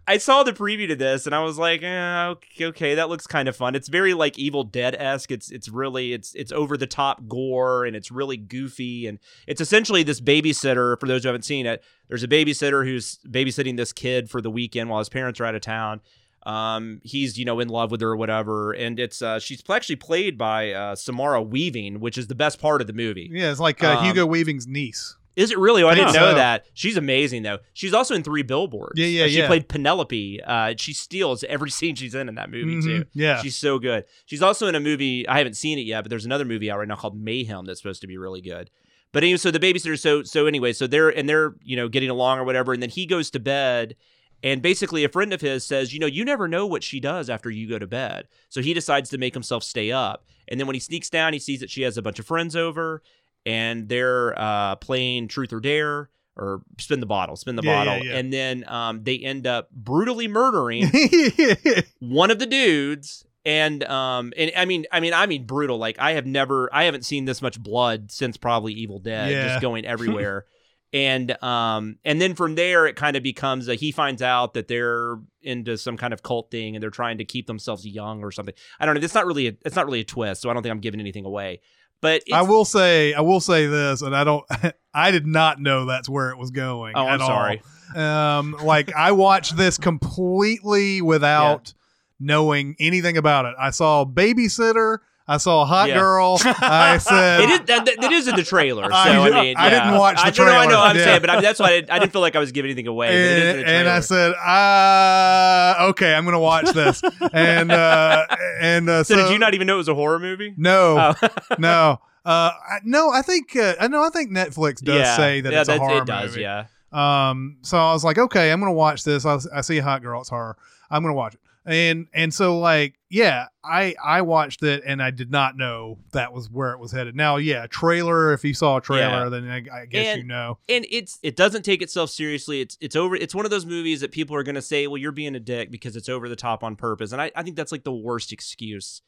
I 0.06 0.18
saw 0.18 0.42
the 0.42 0.52
preview 0.52 0.88
to 0.88 0.96
this 0.96 1.26
and 1.26 1.34
I 1.34 1.44
was 1.44 1.58
like, 1.58 1.82
eh, 1.82 2.24
okay, 2.26 2.66
okay, 2.66 2.94
that 2.96 3.08
looks 3.08 3.26
kind 3.26 3.48
of 3.48 3.54
fun. 3.54 3.76
It's 3.76 3.88
very 3.88 4.14
like 4.14 4.36
Evil 4.36 4.64
Dead 4.64 4.96
esque. 4.96 5.30
It's 5.30 5.50
it's 5.50 5.68
really 5.68 6.12
it's 6.12 6.34
it's 6.34 6.50
over 6.50 6.76
the 6.76 6.88
top 6.88 7.28
gore 7.28 7.84
and 7.84 7.94
it's 7.94 8.10
really 8.10 8.36
goofy 8.36 9.06
and 9.06 9.20
it's 9.46 9.60
essentially 9.60 10.02
this 10.02 10.20
babysitter. 10.20 10.98
For 10.98 11.06
those 11.06 11.22
who 11.22 11.28
haven't 11.28 11.44
seen 11.44 11.66
it, 11.66 11.84
there's 12.08 12.24
a 12.24 12.28
babysitter 12.28 12.84
who's 12.84 13.18
babysitting 13.28 13.76
this 13.76 13.92
kid 13.92 14.28
for 14.28 14.40
the 14.40 14.50
weekend 14.50 14.90
while 14.90 14.98
his 14.98 15.08
parents 15.08 15.40
are 15.40 15.44
out 15.44 15.54
of 15.54 15.60
town. 15.60 16.00
Um, 16.44 17.00
he's 17.04 17.38
you 17.38 17.44
know 17.44 17.60
in 17.60 17.68
love 17.68 17.90
with 17.90 18.00
her 18.00 18.08
or 18.08 18.16
whatever, 18.16 18.72
and 18.72 18.98
it's 18.98 19.22
uh 19.22 19.38
she's 19.38 19.62
actually 19.70 19.96
played 19.96 20.36
by 20.36 20.72
uh 20.72 20.94
Samara 20.96 21.40
Weaving, 21.42 22.00
which 22.00 22.18
is 22.18 22.26
the 22.26 22.34
best 22.34 22.60
part 22.60 22.80
of 22.80 22.86
the 22.86 22.92
movie. 22.92 23.28
yeah 23.32 23.50
it's 23.50 23.60
like 23.60 23.82
uh, 23.82 23.98
Um, 23.98 24.04
Hugo 24.04 24.26
Weaving's 24.26 24.66
niece 24.66 25.16
Is 25.36 25.50
it 25.50 25.58
really? 25.58 25.82
Oh, 25.82 25.88
I 25.88 25.92
I 25.92 25.94
didn't 25.94 26.12
know 26.14 26.32
so. 26.32 26.34
that. 26.34 26.66
She's 26.74 26.96
amazing 26.96 27.42
though. 27.44 27.58
She's 27.74 27.94
also 27.94 28.14
in 28.14 28.22
Three 28.22 28.42
Billboards. 28.42 28.98
Yeah, 28.98 29.06
yeah, 29.06 29.24
Uh, 29.24 29.28
She 29.28 29.38
yeah. 29.38 29.46
played 29.46 29.68
Penelope. 29.68 30.40
Uh, 30.44 30.74
she 30.76 30.92
steals 30.92 31.44
every 31.44 31.70
scene 31.78 31.94
she's 31.94 32.14
in 32.14 32.28
in 32.28 32.34
that 32.34 32.50
movie 32.50 32.74
Mhm. 32.76 32.82
too. 32.84 33.04
yeah 33.14 33.40
She's 33.40 33.56
so 33.56 33.78
good. 33.78 34.04
She's 34.26 34.42
also 34.42 34.66
in 34.66 34.74
a 34.74 34.80
movie. 34.80 35.26
I 35.28 35.38
haven't 35.38 35.54
seen 35.56 35.78
it 35.78 35.82
yet, 35.86 36.02
but 36.02 36.10
there's 36.10 36.26
another 36.26 36.44
movie 36.44 36.70
out 36.70 36.78
right 36.80 36.88
now 36.88 36.96
called 36.96 37.16
Mayhem 37.18 37.64
that's 37.66 37.80
supposed 37.80 38.00
to 38.02 38.06
be 38.08 38.18
really 38.18 38.40
good. 38.40 38.68
But 39.12 39.22
anyway, 39.22 39.36
so 39.38 39.50
the 39.50 39.60
babysitter. 39.60 39.98
So 39.98 40.22
so 40.22 40.46
anyway, 40.46 40.72
so 40.72 40.86
they're 40.86 41.08
and 41.10 41.28
they're 41.28 41.54
you 41.62 41.76
know 41.76 41.88
getting 41.88 42.10
along 42.10 42.38
or 42.40 42.44
whatever, 42.44 42.72
and 42.72 42.82
then 42.82 42.90
he 42.90 43.06
goes 43.06 43.30
to 43.30 43.38
bed. 43.38 43.94
And 44.42 44.60
basically, 44.62 45.04
a 45.04 45.08
friend 45.08 45.32
of 45.32 45.40
his 45.40 45.64
says, 45.64 45.92
You 45.94 46.00
know, 46.00 46.06
you 46.06 46.24
never 46.24 46.48
know 46.48 46.66
what 46.66 46.82
she 46.82 46.98
does 47.00 47.30
after 47.30 47.50
you 47.50 47.68
go 47.68 47.78
to 47.78 47.86
bed. 47.86 48.26
So 48.48 48.60
he 48.62 48.74
decides 48.74 49.10
to 49.10 49.18
make 49.18 49.34
himself 49.34 49.62
stay 49.62 49.92
up. 49.92 50.24
And 50.48 50.58
then 50.58 50.66
when 50.66 50.74
he 50.74 50.80
sneaks 50.80 51.08
down, 51.10 51.32
he 51.32 51.38
sees 51.38 51.60
that 51.60 51.70
she 51.70 51.82
has 51.82 51.96
a 51.96 52.02
bunch 52.02 52.18
of 52.18 52.26
friends 52.26 52.56
over 52.56 53.02
and 53.46 53.88
they're 53.88 54.38
uh, 54.38 54.76
playing 54.76 55.28
Truth 55.28 55.52
or 55.52 55.60
Dare 55.60 56.10
or 56.36 56.62
Spin 56.78 57.00
the 57.00 57.06
Bottle, 57.06 57.36
Spin 57.36 57.56
the 57.56 57.62
Yeah, 57.62 57.70
yeah, 57.70 57.84
Bottle. 57.84 58.06
yeah. 58.06 58.16
And 58.16 58.32
then 58.32 58.64
um, 58.68 59.04
they 59.04 59.18
end 59.18 59.46
up 59.46 59.70
brutally 59.70 60.26
murdering 60.28 60.90
one 62.00 62.30
of 62.30 62.38
the 62.38 62.46
dudes. 62.46 63.24
And 63.44 63.82
um 63.84 64.32
and 64.36 64.52
I 64.56 64.66
mean 64.66 64.86
I 64.92 65.00
mean 65.00 65.12
I 65.14 65.26
mean 65.26 65.46
brutal 65.46 65.76
like 65.76 65.98
I 65.98 66.12
have 66.12 66.26
never 66.26 66.72
I 66.72 66.84
haven't 66.84 67.04
seen 67.04 67.24
this 67.24 67.42
much 67.42 67.60
blood 67.60 68.12
since 68.12 68.36
probably 68.36 68.72
Evil 68.74 69.00
Dead 69.00 69.32
Yeah. 69.32 69.48
just 69.48 69.60
going 69.60 69.84
everywhere 69.84 70.46
and 70.92 71.42
um 71.42 71.96
and 72.04 72.20
then 72.20 72.34
from 72.34 72.54
there 72.54 72.86
it 72.86 72.96
kind 72.96 73.16
of 73.16 73.22
becomes 73.22 73.68
a, 73.68 73.74
he 73.74 73.92
finds 73.92 74.22
out 74.22 74.54
that 74.54 74.68
they're 74.68 75.16
into 75.42 75.76
some 75.76 75.96
kind 75.96 76.12
of 76.12 76.22
cult 76.22 76.50
thing 76.50 76.76
and 76.76 76.82
they're 76.82 76.90
trying 76.90 77.18
to 77.18 77.24
keep 77.24 77.46
themselves 77.46 77.86
young 77.86 78.22
or 78.22 78.30
something 78.30 78.54
i 78.78 78.86
don't 78.86 78.94
know 78.94 79.00
it's 79.00 79.14
not 79.14 79.26
really 79.26 79.48
a, 79.48 79.52
it's 79.64 79.76
not 79.76 79.86
really 79.86 80.00
a 80.00 80.04
twist 80.04 80.42
so 80.42 80.50
i 80.50 80.52
don't 80.52 80.62
think 80.62 80.72
i'm 80.72 80.80
giving 80.80 81.00
anything 81.00 81.24
away 81.24 81.60
but 82.02 82.24
I 82.32 82.42
will 82.42 82.64
say, 82.64 83.14
I 83.14 83.20
will 83.20 83.38
say 83.38 83.66
this, 83.68 84.02
and 84.02 84.14
I 84.14 84.24
don't, 84.24 84.44
I 84.94 85.12
did 85.12 85.24
not 85.24 85.60
know 85.60 85.86
that's 85.86 86.08
where 86.08 86.30
it 86.30 86.36
was 86.36 86.50
going. 86.50 86.94
Oh, 86.96 87.06
I'm 87.06 87.14
at 87.14 87.20
all. 87.20 87.28
sorry. 87.28 87.62
Um, 87.94 88.56
like 88.64 88.92
I 88.94 89.12
watched 89.12 89.56
this 89.56 89.78
completely 89.78 91.00
without 91.02 91.72
knowing 92.18 92.74
anything 92.80 93.16
about 93.16 93.46
it. 93.46 93.54
I 93.58 93.70
saw 93.70 94.04
Babysitter. 94.04 94.98
I 95.32 95.36
saw 95.38 95.62
a 95.62 95.64
Hot 95.64 95.88
Yeah. 95.88 95.98
Girl. 95.98 96.38
I 96.44 96.98
said, 97.10 97.40
it 97.40 97.50
is 97.50 97.58
that, 97.66 97.84
that- 97.86 98.04
it 98.04 98.12
is 98.12 98.28
in 98.28 98.36
the 98.36 98.42
trailer 98.42 98.84
so 98.84 98.90
I 98.92 99.08
i, 99.28 99.30
mean 99.42 99.56
I 99.56 99.70
didn't 99.70 99.98
watch 99.98 100.16
the 100.16 100.22
I, 100.42 100.46
no, 100.46 100.52
I 100.52 100.64
know 100.64 100.68
trailer, 100.70 100.82
i'm 100.82 100.96
yeah. 100.96 101.04
saying 101.04 101.20
but 101.20 101.30
I, 101.30 101.40
that's 101.40 101.58
why 101.60 101.66
I, 101.66 101.70
didn't- 101.76 101.90
I 101.90 101.98
didn't 101.98 102.12
feel 102.12 102.20
like 102.20 102.36
i 102.36 102.38
was 102.38 102.52
giving 102.52 102.68
anything 102.70 102.86
away 102.86 103.08
but 103.08 103.14
it 103.14 103.20
is 103.20 103.54
in 103.54 103.58
and, 103.60 103.68
and 103.68 103.88
I 103.88 104.00
said, 104.00 104.32
uh, 104.34 105.86
okay, 105.90 106.14
I'm 106.14 106.24
gonna 106.24 106.38
watch 106.40 106.70
this. 106.72 107.02
and 107.32 107.70
uh, 107.72 108.26
and 108.60 108.88
uh, 108.88 109.04
so, 109.04 109.14
so, 109.14 109.22
did 109.24 109.32
you 109.32 109.38
not 109.38 109.54
even 109.54 109.66
know 109.66 109.74
it 109.74 109.78
was 109.78 109.88
a 109.88 109.94
horror 109.94 110.18
movie 110.18 110.54
No, 110.56 111.14
Oh. 111.22 111.28
no, 111.58 112.00
uh, 112.24 112.50
I, 112.68 112.78
no. 112.84 113.10
I 113.10 113.22
think 113.22 113.54
uh, 113.56 113.74
I 113.80 113.88
know. 113.88 114.02
I 114.04 114.10
think 114.10 114.30
Netflix 114.30 114.82
does 114.82 114.96
yeah. 115.00 115.16
say 115.16 115.40
that 115.40 115.52
yeah, 115.52 115.60
it's 115.60 115.68
a 115.68 115.78
horror 115.78 116.02
it 116.02 116.06
does 116.06 116.30
movie. 116.30 116.42
yeah 116.42 116.66
Um, 116.92 117.58
so 117.62 117.78
I 117.78 117.92
was 117.92 118.04
like, 118.04 118.18
okay, 118.18 118.50
I'm 118.52 118.60
gonna 118.60 118.72
watch 118.72 119.04
this. 119.04 119.24
I, 119.26 119.38
I 119.54 119.60
see 119.62 119.78
Hot 119.78 120.02
Girl, 120.02 120.20
it's 120.20 120.30
horror. 120.30 120.56
I'm 120.90 121.02
gonna 121.02 121.14
watch 121.14 121.34
it. 121.34 121.40
And 121.64 122.08
and 122.12 122.34
so 122.34 122.58
like, 122.58 122.98
yeah, 123.08 123.46
I 123.64 123.94
I 124.04 124.22
watched 124.22 124.62
it 124.64 124.82
and 124.84 125.00
I 125.02 125.10
did 125.12 125.30
not 125.30 125.56
know 125.56 125.98
that 126.12 126.32
was 126.32 126.50
where 126.50 126.72
it 126.72 126.80
was 126.80 126.90
headed. 126.90 127.14
Now, 127.14 127.36
yeah, 127.36 127.66
trailer. 127.68 128.32
If 128.32 128.44
you 128.44 128.52
saw 128.52 128.78
a 128.78 128.80
trailer, 128.80 129.24
Yeah. 129.24 129.28
then 129.28 129.48
I, 129.48 129.82
I 129.82 129.86
guess 129.86 130.06
And- 130.08 130.22
you 130.22 130.26
know. 130.26 130.58
and 130.68 130.84
it's 130.90 131.20
it 131.22 131.36
doesn't 131.36 131.62
take 131.62 131.80
itself 131.80 132.10
seriously. 132.10 132.60
It's 132.60 132.76
it's 132.80 132.96
over. 132.96 133.14
It's 133.14 133.34
one 133.34 133.44
of 133.44 133.52
those 133.52 133.64
movies 133.64 134.00
that 134.00 134.10
people 134.10 134.34
are 134.34 134.42
going 134.42 134.56
to 134.56 134.62
say, 134.62 134.88
"Well, 134.88 134.96
you're 134.98 135.12
being 135.12 135.36
a 135.36 135.40
dick 135.40 135.70
because 135.70 135.94
it's 135.94 136.08
over 136.08 136.28
the 136.28 136.34
top 136.36 136.64
on 136.64 136.74
purpose." 136.74 137.12
And 137.12 137.22
I, 137.22 137.30
I 137.36 137.44
think 137.44 137.54
that's 137.54 137.70
like 137.70 137.84
the 137.84 137.92
worst 137.94 138.32
excuse 138.32 139.02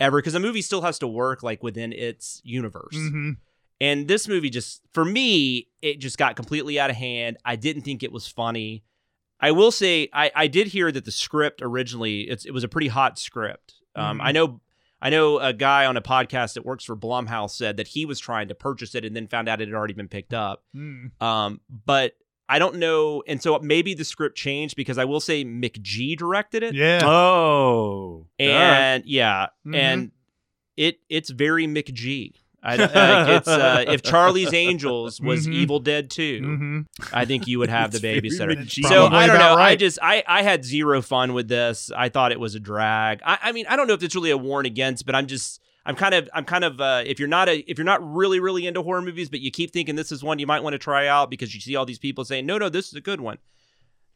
ever 0.00 0.18
because 0.18 0.34
a 0.34 0.40
movie 0.40 0.62
still 0.62 0.82
has 0.82 0.98
to 0.98 1.06
work 1.06 1.42
like 1.44 1.62
within 1.62 1.92
its 1.92 2.40
universe. 2.44 2.96
Mhm. 2.96 3.36
And 3.80 4.08
this 4.08 4.26
movie 4.26 4.50
just 4.50 4.82
for 4.92 5.04
me, 5.04 5.68
it 5.80 6.00
just 6.00 6.18
got 6.18 6.34
completely 6.34 6.80
out 6.80 6.90
of 6.90 6.96
hand. 6.96 7.36
I 7.44 7.54
didn't 7.56 7.82
think 7.82 8.02
it 8.02 8.10
was 8.10 8.26
funny. 8.26 8.82
I 9.40 9.50
will 9.52 9.70
say 9.70 10.08
I, 10.12 10.30
I 10.34 10.46
did 10.46 10.68
hear 10.68 10.92
that 10.92 11.04
the 11.04 11.10
script 11.10 11.60
originally 11.62 12.22
it's, 12.22 12.44
it 12.44 12.52
was 12.52 12.64
a 12.64 12.68
pretty 12.68 12.88
hot 12.88 13.18
script. 13.18 13.74
Um, 13.94 14.18
Mhm. 14.18 14.22
I 14.24 14.32
know 14.32 14.60
I 15.02 15.08
know 15.10 15.38
a 15.38 15.52
guy 15.54 15.86
on 15.86 15.96
a 15.96 16.02
podcast 16.02 16.54
that 16.54 16.66
works 16.66 16.84
for 16.84 16.94
Blumhouse 16.94 17.52
said 17.52 17.78
that 17.78 17.88
he 17.88 18.04
was 18.04 18.20
trying 18.20 18.48
to 18.48 18.54
purchase 18.54 18.94
it 18.94 19.04
and 19.04 19.16
then 19.16 19.26
found 19.28 19.48
out 19.48 19.60
it 19.62 19.68
had 19.68 19.74
already 19.74 19.94
been 19.94 20.08
picked 20.08 20.34
up. 20.34 20.62
Mm. 20.76 21.10
Um, 21.22 21.60
but 21.86 22.16
I 22.50 22.58
don't 22.58 22.76
know, 22.76 23.22
and 23.26 23.40
so 23.40 23.58
maybe 23.60 23.94
the 23.94 24.04
script 24.04 24.36
changed 24.36 24.76
because 24.76 24.98
I 24.98 25.04
will 25.06 25.20
say 25.20 25.44
McG 25.44 26.18
directed 26.18 26.62
it, 26.64 26.74
Yeah. 26.74 27.00
Oh, 27.04 28.26
and 28.38 29.04
yeah, 29.06 29.46
Mhm. 29.66 29.74
and 29.76 30.10
it 30.76 30.98
it's 31.08 31.30
very 31.30 31.66
McG. 31.66 32.34
I, 32.62 32.76
like 32.76 33.28
it's 33.38 33.48
uh, 33.48 33.84
if 33.88 34.02
Charlie's 34.02 34.52
Angels 34.52 35.20
was 35.20 35.46
Mhm. 35.46 35.52
Evil 35.54 35.78
Dead 35.80 36.10
2 36.10 36.42
hmm 36.42 36.80
I 37.12 37.24
think 37.24 37.46
you 37.46 37.58
would 37.58 37.70
have 37.70 37.90
the 37.92 37.98
babysitter. 37.98 38.68
So 38.86 39.06
I 39.06 39.26
don't 39.26 39.38
know. 39.38 39.54
I 39.54 39.76
just 39.76 39.98
I 40.02 40.22
I 40.28 40.42
had 40.42 40.64
zero 40.64 41.00
fun 41.00 41.32
with 41.32 41.48
this. 41.48 41.90
I 41.96 42.08
thought 42.10 42.32
it 42.32 42.40
was 42.40 42.54
a 42.54 42.60
drag. 42.60 43.20
I, 43.24 43.38
I 43.44 43.52
mean 43.52 43.64
I 43.68 43.76
don't 43.76 43.86
know 43.86 43.94
if 43.94 44.02
it's 44.02 44.14
really 44.14 44.30
a 44.30 44.36
warn 44.38 44.66
against, 44.66 45.06
but 45.06 45.14
I'm 45.14 45.26
just 45.26 45.60
I'm 45.86 45.96
kind 45.96 46.14
of 46.14 46.28
I'm 46.34 46.44
kind 46.44 46.64
of 46.64 46.80
uh, 46.80 47.02
if 47.06 47.18
you're 47.18 47.28
not 47.28 47.48
a 47.48 47.58
if 47.70 47.78
you're 47.78 47.86
not 47.86 48.06
really 48.14 48.40
really 48.40 48.66
into 48.66 48.82
horror 48.82 49.00
movies, 49.00 49.30
but 49.30 49.40
you 49.40 49.50
keep 49.50 49.72
thinking 49.72 49.96
this 49.96 50.12
is 50.12 50.22
one 50.22 50.38
you 50.38 50.46
might 50.46 50.62
want 50.62 50.74
to 50.74 50.78
try 50.78 51.06
out 51.06 51.30
because 51.30 51.54
you 51.54 51.60
see 51.60 51.74
all 51.76 51.86
these 51.86 51.98
people 51.98 52.24
saying 52.26 52.44
no 52.44 52.58
no 52.58 52.68
this 52.68 52.88
is 52.88 52.94
a 52.94 53.00
good 53.00 53.20
one. 53.22 53.38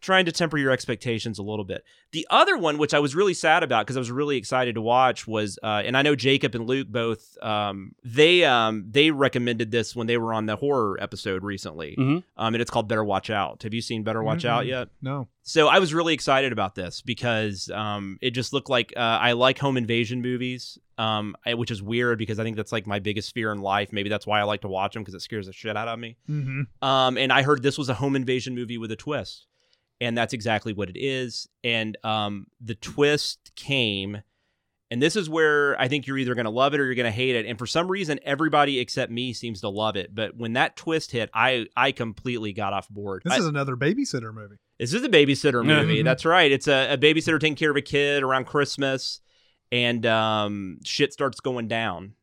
Trying 0.04 0.26
to 0.26 0.32
temper 0.32 0.58
your 0.58 0.70
expectations 0.70 1.38
a 1.38 1.42
little 1.42 1.64
bit. 1.64 1.82
The 2.12 2.26
other 2.28 2.58
one, 2.58 2.76
which 2.76 2.92
I 2.92 2.98
was 2.98 3.14
really 3.14 3.32
sad 3.32 3.62
about 3.62 3.86
because 3.86 3.96
I 3.96 4.00
was 4.00 4.10
really 4.10 4.36
excited 4.36 4.74
to 4.74 4.82
watch, 4.82 5.26
was 5.26 5.58
uh, 5.62 5.80
and 5.82 5.96
I 5.96 6.02
know 6.02 6.14
Jacob 6.14 6.54
and 6.54 6.66
Luke 6.66 6.88
both 6.88 7.38
um, 7.42 7.94
they 8.04 8.44
um, 8.44 8.84
they 8.90 9.10
recommended 9.10 9.70
this 9.70 9.96
when 9.96 10.06
they 10.06 10.18
were 10.18 10.34
on 10.34 10.44
the 10.44 10.56
horror 10.56 10.98
episode 11.00 11.42
recently, 11.42 11.96
Mhm. 11.98 12.22
um, 12.36 12.54
and 12.54 12.60
it's 12.60 12.70
called 12.70 12.86
Better 12.86 13.02
Watch 13.02 13.30
Out. 13.30 13.62
Have 13.62 13.72
you 13.72 13.80
seen 13.80 14.02
Better 14.02 14.22
Watch 14.22 14.44
Out 14.44 14.64
Mhm. 14.64 14.68
yet? 14.68 14.88
No. 15.00 15.28
So 15.42 15.68
I 15.68 15.78
was 15.78 15.94
really 15.94 16.12
excited 16.12 16.52
about 16.52 16.74
this 16.74 17.00
because 17.00 17.70
um, 17.70 18.18
it 18.20 18.32
just 18.32 18.52
looked 18.52 18.68
like 18.68 18.92
uh, 18.96 19.00
I 19.00 19.32
like 19.32 19.58
home 19.58 19.78
invasion 19.78 20.20
movies, 20.20 20.78
um, 20.98 21.34
I- 21.46 21.54
which 21.54 21.70
is 21.70 21.82
weird 21.82 22.18
because 22.18 22.38
I 22.38 22.44
think 22.44 22.56
that's 22.56 22.72
like 22.72 22.86
my 22.86 22.98
biggest 22.98 23.32
fear 23.32 23.52
in 23.52 23.60
life. 23.62 23.90
Maybe 23.90 24.10
that's 24.10 24.26
why 24.26 24.38
I 24.40 24.42
like 24.42 24.60
to 24.62 24.68
watch 24.68 24.92
them 24.92 25.02
because 25.02 25.14
it 25.14 25.20
scares 25.22 25.46
the 25.46 25.52
shit 25.54 25.76
out 25.78 25.88
of 25.88 25.98
me. 25.98 26.16
hmm 26.26 26.62
Um, 26.82 27.16
and 27.16 27.32
I 27.32 27.40
heard 27.42 27.62
this 27.62 27.78
was 27.78 27.88
a 27.88 27.94
home 27.94 28.16
invasion 28.16 28.54
movie 28.54 28.78
with 28.78 28.90
a 28.92 28.96
twist, 28.96 29.46
and 30.00 30.16
that's 30.16 30.32
exactly 30.32 30.72
what 30.72 30.88
it 30.90 30.96
is. 30.98 31.48
And 31.62 31.96
um, 32.04 32.46
the 32.60 32.74
twist 32.74 33.52
came, 33.56 34.22
and 34.90 35.02
this 35.02 35.16
is 35.16 35.28
where 35.28 35.80
I 35.80 35.88
think 35.88 36.06
you're 36.06 36.18
either 36.18 36.34
going 36.34 36.44
to 36.44 36.50
love 36.50 36.74
it 36.74 36.80
or 36.80 36.84
you're 36.84 36.94
going 36.94 37.04
to 37.04 37.10
hate 37.10 37.36
it. 37.36 37.46
And 37.46 37.58
for 37.58 37.66
some 37.66 37.90
reason, 37.90 38.20
everybody 38.22 38.78
except 38.80 39.10
me 39.10 39.32
seems 39.32 39.60
to 39.62 39.68
love 39.68 39.96
it. 39.96 40.14
But 40.14 40.36
when 40.36 40.52
that 40.54 40.76
twist 40.76 41.10
hit, 41.12 41.30
I 41.34 41.66
I 41.76 41.92
completely 41.92 42.52
got 42.52 42.72
off 42.72 42.88
board. 42.88 43.22
This 43.24 43.32
I- 43.34 43.38
is 43.38 43.46
another 43.46 43.76
babysitter 43.76 44.32
movie. 44.34 44.56
this 44.78 44.92
is 44.92 45.02
a 45.02 45.08
babysitter 45.08 45.66
Yeah. 45.66 45.80
movie. 45.82 46.00
Mhm. 46.00 46.04
That's 46.04 46.24
right. 46.24 46.50
It's 46.52 46.68
a, 46.68 46.92
a 46.94 46.98
babysitter 46.98 47.40
taking 47.40 47.56
care 47.56 47.70
of 47.70 47.76
a 47.76 47.82
kid 47.82 48.22
around 48.22 48.46
Christmas, 48.46 49.20
and 49.72 50.04
um, 50.06 50.78
shit 50.84 51.12
starts 51.12 51.40
going 51.40 51.68
down. 51.68 52.14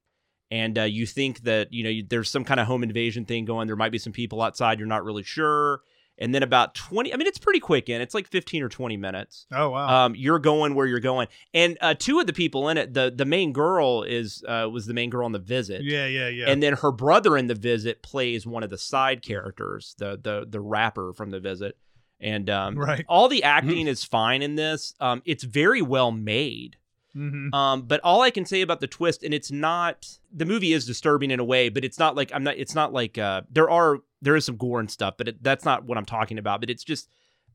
And 0.52 0.78
uh, 0.78 0.84
you 0.84 1.06
think 1.06 1.44
that 1.44 1.72
you 1.72 1.84
know 1.84 1.90
you, 1.90 2.04
there's 2.08 2.30
some 2.30 2.44
kind 2.44 2.60
of 2.60 2.68
home 2.68 2.84
invasion 2.84 3.24
thing 3.26 3.46
going. 3.46 3.68
There 3.68 3.76
might 3.78 3.92
be 3.94 3.98
some 3.98 4.12
people 4.14 4.42
outside. 4.42 4.80
You're 4.80 4.88
not 4.88 5.04
really 5.06 5.24
sure. 5.24 5.80
And 6.22 6.34
then 6.36 6.44
about 6.44 6.76
twenty. 6.76 7.14
I 7.14 7.18
mean, 7.18 7.26
it's 7.28 7.40
pretty 7.40 7.60
quick 7.60 7.90
in. 7.90 8.00
It's 8.00 8.14
like 8.14 8.28
fifteen 8.28 8.62
or 8.64 8.70
twenty 8.70 8.96
minutes. 8.96 9.48
Oh 9.52 9.72
wow. 9.72 10.06
Um, 10.06 10.16
you're 10.16 10.38
going 10.40 10.76
where 10.76 10.86
you're 10.86 11.00
going. 11.00 11.28
And 11.54 11.78
uh, 11.82 11.96
two 11.98 12.20
of 12.20 12.28
the 12.28 12.34
people 12.34 12.70
in 12.70 12.78
it, 12.78 12.94
the 12.94 13.12
the 13.14 13.26
main 13.26 13.52
girl 13.54 14.04
is 14.04 14.44
uh, 14.48 14.70
was 14.72 14.86
the 14.86 14.94
main 14.94 15.10
girl 15.10 15.26
on 15.26 15.32
the 15.32 15.40
visit. 15.40 15.82
yeah, 15.84 16.06
yeah, 16.06 16.28
yeah. 16.30 16.46
And 16.48 16.62
then 16.62 16.74
her 16.74 16.92
brother 16.92 17.36
in 17.38 17.48
the 17.48 17.56
visit 17.56 18.04
plays 18.04 18.46
one 18.46 18.62
of 18.64 18.70
the 18.70 18.78
side 18.78 19.24
characters, 19.24 19.96
the 19.98 20.20
the 20.22 20.46
the 20.48 20.62
rapper 20.62 21.12
from 21.14 21.32
the 21.32 21.40
visit. 21.40 21.76
And 22.20 22.52
um, 22.52 22.78
Right. 22.78 23.04
all 23.10 23.28
the 23.28 23.44
acting 23.58 23.88
is 23.88 24.04
fine 24.04 24.44
in 24.44 24.54
this. 24.56 24.94
Um, 25.00 25.24
it's 25.26 25.44
very 25.44 25.82
well 25.82 26.12
made. 26.12 26.78
Hmm 27.14 27.54
Um, 27.54 27.84
but 27.84 28.00
all 28.04 28.22
I 28.22 28.30
can 28.32 28.46
say 28.46 28.62
about 28.62 28.80
the 28.80 28.88
twist, 28.88 29.24
and 29.24 29.34
it's 29.34 29.52
not 29.52 30.08
the 30.34 30.46
movie 30.46 30.74
is 30.74 30.86
disturbing 30.86 31.32
in 31.32 31.40
a 31.40 31.44
way, 31.44 31.70
but 31.70 31.84
it's 31.84 32.00
not 32.00 32.16
like 32.16 32.32
I'm 32.34 32.44
not. 32.44 32.58
It's 32.58 32.76
not 32.76 32.94
like 32.94 33.18
uh, 33.18 33.42
there 33.52 33.70
are 33.70 34.00
there 34.22 34.36
is 34.36 34.46
some 34.46 34.58
gore 34.58 34.80
and 34.80 34.90
stuff, 34.90 35.16
but 35.18 35.28
it, 35.28 35.44
that's 35.44 35.66
not 35.66 35.86
what 35.86 35.98
I'm 35.98 36.06
talking 36.06 36.38
about. 36.38 36.60
But 36.62 36.70
it's 36.70 36.84
just 36.84 37.10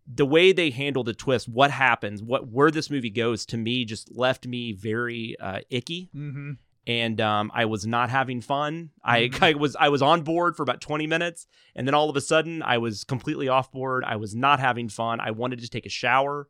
the 0.07 0.27
way 0.27 0.53
they 0.53 0.71
handle 0.71 1.03
the 1.05 1.15
twist, 1.15 1.49
what 1.49 1.71
happens, 1.71 2.23
what 2.23 2.49
where 2.49 2.71
this 2.71 2.91
movie 2.91 3.11
goes, 3.11 3.47
to 3.47 3.57
me 3.57 3.85
just 3.85 4.15
left 4.17 4.47
me 4.47 4.73
very 4.73 5.37
uh, 5.41 5.61
icky 5.71 6.11
hmm 6.13 6.53
and 6.89 7.21
um, 7.21 7.51
I 7.53 7.65
was 7.65 7.85
not 7.85 8.11
having 8.11 8.41
fun. 8.41 8.91
I, 9.03 9.23
Mhm. 9.23 9.43
I 9.43 9.55
was 9.55 9.75
I 9.75 9.89
was 9.89 10.03
on 10.03 10.23
board 10.23 10.57
for 10.57 10.63
about 10.63 10.81
20 10.81 11.09
minutes, 11.09 11.49
and 11.75 11.85
then 11.85 11.95
all 11.95 12.09
of 12.09 12.17
a 12.17 12.21
sudden 12.21 12.63
I 12.63 12.79
was 12.79 13.03
completely 13.03 13.49
off 13.49 13.73
board. 13.73 14.05
I 14.07 14.15
was 14.15 14.37
not 14.37 14.61
having 14.61 14.89
fun. 14.89 15.19
I 15.19 15.33
wanted 15.33 15.59
to 15.63 15.69
take 15.69 15.85
a 15.85 15.89
shower. 15.89 16.47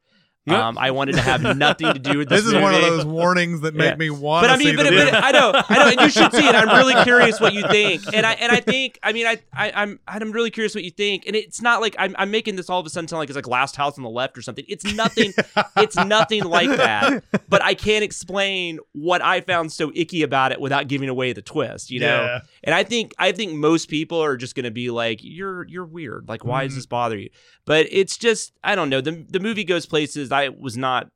Um, 0.49 0.79
I 0.79 0.93
wanted 0.93 1.17
to 1.17 1.21
have 1.23 1.57
nothing 1.57 1.93
to 1.93 1.99
do 1.99 2.19
with 2.19 2.29
this. 2.31 2.45
This 2.45 2.55
is 2.55 2.61
one 2.63 2.75
of 2.75 2.81
those 2.81 3.05
warnings 3.05 3.63
that 3.63 3.75
make 3.75 3.91
Yeah. 3.91 3.97
me 3.97 4.11
want 4.11 4.45
But 4.45 4.49
to 4.49 4.53
I 4.55 4.57
mean, 4.57 4.69
see 4.69 4.77
but, 4.77 4.85
but 4.85 4.93
movie. 4.93 5.11
I 5.11 5.33
know, 5.33 5.53
I 5.69 5.79
know, 5.79 5.89
and 5.91 6.01
you 6.03 6.09
should 6.11 6.33
see 6.33 6.47
it. 6.47 6.55
I'm 6.55 6.69
really 6.69 6.95
curious 7.05 7.41
what 7.41 7.53
you 7.53 7.63
think, 7.69 8.03
and 8.15 8.25
I 8.25 8.33
and 8.35 8.53
I 8.53 8.61
think, 8.61 8.99
I 9.03 9.13
mean, 9.13 9.27
I, 9.27 9.39
I 9.53 9.73
I'm 9.75 9.99
I'm 10.07 10.31
really 10.33 10.51
curious 10.51 10.75
what 10.75 10.85
you 10.85 10.91
think, 10.91 11.27
and 11.27 11.35
it's 11.35 11.61
not 11.61 11.81
like 11.81 11.97
I'm 11.99 12.15
I'm 12.19 12.31
making 12.31 12.57
this 12.57 12.71
all 12.71 12.79
of 12.79 12.87
a 12.87 12.91
sudden 12.91 13.09
sound 13.09 13.19
like 13.19 13.29
it's 13.29 13.37
like 13.37 13.49
Last 13.49 13.77
House 13.77 13.99
on 13.99 14.05
the 14.05 14.11
Left 14.11 14.39
or 14.39 14.43
something. 14.43 14.65
It's 14.69 14.85
nothing. 14.95 15.33
it's 15.77 15.97
nothing 15.97 16.45
like 16.45 16.69
that. 16.71 17.25
But 17.49 17.63
I 17.65 17.75
can't 17.75 18.05
explain 18.05 18.79
what 18.93 19.23
I 19.23 19.41
found 19.41 19.73
so 19.73 19.91
icky 19.95 20.23
about 20.23 20.53
it 20.53 20.61
without 20.61 20.89
giving 20.89 21.09
away 21.09 21.33
the 21.33 21.43
twist. 21.43 21.91
You 21.91 22.01
know, 22.01 22.23
Yeah. 22.23 22.41
and 22.65 22.75
I 22.75 22.85
think 22.85 23.15
I 23.19 23.33
think 23.33 23.53
most 23.55 23.89
people 23.89 24.23
are 24.23 24.37
just 24.37 24.55
going 24.55 24.65
to 24.65 24.71
be 24.71 24.91
like, 24.91 25.21
"You're 25.23 25.67
you're 25.67 25.85
weird. 25.85 26.29
Like, 26.29 26.45
why 26.45 26.65
does 26.65 26.73
Mhm. 26.73 26.77
this 26.77 26.87
bother 26.87 27.17
you?" 27.19 27.31
But 27.65 27.87
it's 27.91 28.17
just 28.17 28.53
I 28.63 28.75
don't 28.77 28.91
know. 28.91 29.01
the 29.01 29.25
The 29.29 29.41
movie 29.41 29.65
goes 29.65 29.87
places 29.87 30.31
I 30.37 30.49
was 30.49 30.77
not 30.77 31.09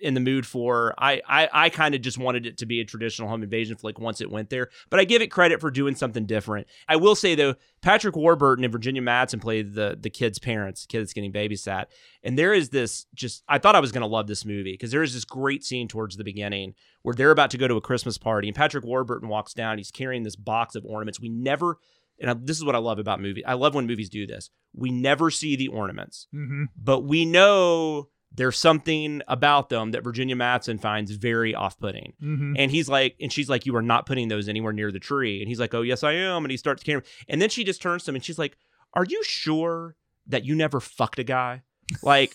in 0.00 0.14
the 0.14 0.20
mood 0.20 0.46
for. 0.46 0.94
I 0.98 1.22
I, 1.26 1.48
I 1.52 1.68
kind 1.70 1.94
of 1.94 2.02
just 2.02 2.18
wanted 2.18 2.46
it 2.46 2.58
to 2.58 2.66
be 2.66 2.80
a 2.80 2.84
traditional 2.84 3.28
home 3.28 3.42
invasion 3.42 3.76
flick 3.76 3.98
once 3.98 4.20
it 4.20 4.30
went 4.30 4.50
there. 4.50 4.68
But 4.90 5.00
I 5.00 5.04
give 5.04 5.22
it 5.22 5.28
credit 5.28 5.60
for 5.60 5.70
doing 5.70 5.94
something 5.94 6.26
different. 6.26 6.66
I 6.88 6.96
will 6.96 7.14
say 7.14 7.34
though, 7.34 7.54
Patrick 7.80 8.14
Warburton 8.14 8.64
and 8.64 8.72
Virginia 8.72 9.02
Madsen 9.02 9.40
played 9.40 9.74
the 9.74 9.96
the 9.98 10.10
kid's 10.10 10.38
parents, 10.38 10.82
the 10.82 10.88
kid 10.88 11.00
that's 11.00 11.14
getting 11.14 11.32
babysat, 11.32 11.86
and 12.22 12.38
there 12.38 12.52
is 12.52 12.68
this 12.68 13.06
just 13.14 13.42
I 13.48 13.58
thought 13.58 13.76
I 13.76 13.80
was 13.80 13.92
going 13.92 14.02
to 14.02 14.06
love 14.06 14.26
this 14.26 14.44
movie 14.44 14.72
because 14.72 14.90
there 14.90 15.02
is 15.02 15.14
this 15.14 15.24
great 15.24 15.64
scene 15.64 15.88
towards 15.88 16.16
the 16.16 16.24
beginning 16.24 16.74
where 17.02 17.14
they're 17.14 17.30
about 17.30 17.50
to 17.52 17.58
go 17.58 17.68
to 17.68 17.76
a 17.76 17.80
Christmas 17.80 18.18
party 18.18 18.48
and 18.48 18.56
Patrick 18.56 18.84
Warburton 18.84 19.28
walks 19.28 19.54
down. 19.54 19.78
He's 19.78 19.90
carrying 19.90 20.22
this 20.22 20.36
box 20.36 20.74
of 20.74 20.84
ornaments. 20.84 21.20
We 21.20 21.28
never. 21.28 21.78
And 22.20 22.46
this 22.46 22.56
is 22.56 22.64
what 22.64 22.76
I 22.76 22.78
love 22.78 23.00
about 23.00 23.20
movies. 23.20 23.42
I 23.44 23.54
love 23.54 23.74
when 23.74 23.88
movies 23.88 24.08
do 24.08 24.24
this. 24.24 24.48
We 24.72 24.92
never 24.92 25.30
see 25.30 25.56
the 25.56 25.68
ornaments 25.68 26.28
hmm 26.30 26.64
but 26.76 27.00
we 27.00 27.24
know 27.24 28.08
there's 28.36 28.58
something 28.58 29.22
about 29.28 29.68
them 29.68 29.92
that 29.92 30.02
Virginia 30.02 30.34
Madsen 30.34 30.80
finds 30.80 31.12
very 31.12 31.54
off-putting. 31.54 32.14
hmm 32.20 32.54
And 32.56 32.70
he's 32.70 32.88
like, 32.88 33.16
and 33.20 33.32
she's 33.32 33.48
like, 33.48 33.64
you 33.66 33.76
are 33.76 33.82
not 33.82 34.06
putting 34.06 34.28
those 34.28 34.48
anywhere 34.48 34.72
near 34.72 34.90
the 34.90 34.98
tree. 34.98 35.40
And 35.40 35.48
he's 35.48 35.60
like, 35.60 35.72
oh 35.74 35.82
yes, 35.82 36.02
I 36.02 36.12
am. 36.12 36.44
And 36.44 36.50
he 36.50 36.56
starts 36.56 36.82
carrying. 36.82 37.04
And 37.28 37.40
then 37.40 37.48
she 37.48 37.62
just 37.64 37.80
turns 37.80 38.04
to 38.04 38.10
him 38.10 38.16
and 38.16 38.24
she's 38.24 38.38
like, 38.38 38.56
are 38.94 39.04
you 39.04 39.22
sure 39.24 39.96
that 40.26 40.44
you 40.44 40.54
never 40.54 40.80
fucked 40.80 41.18
a 41.18 41.24
guy? 41.24 41.62
Like, 42.02 42.32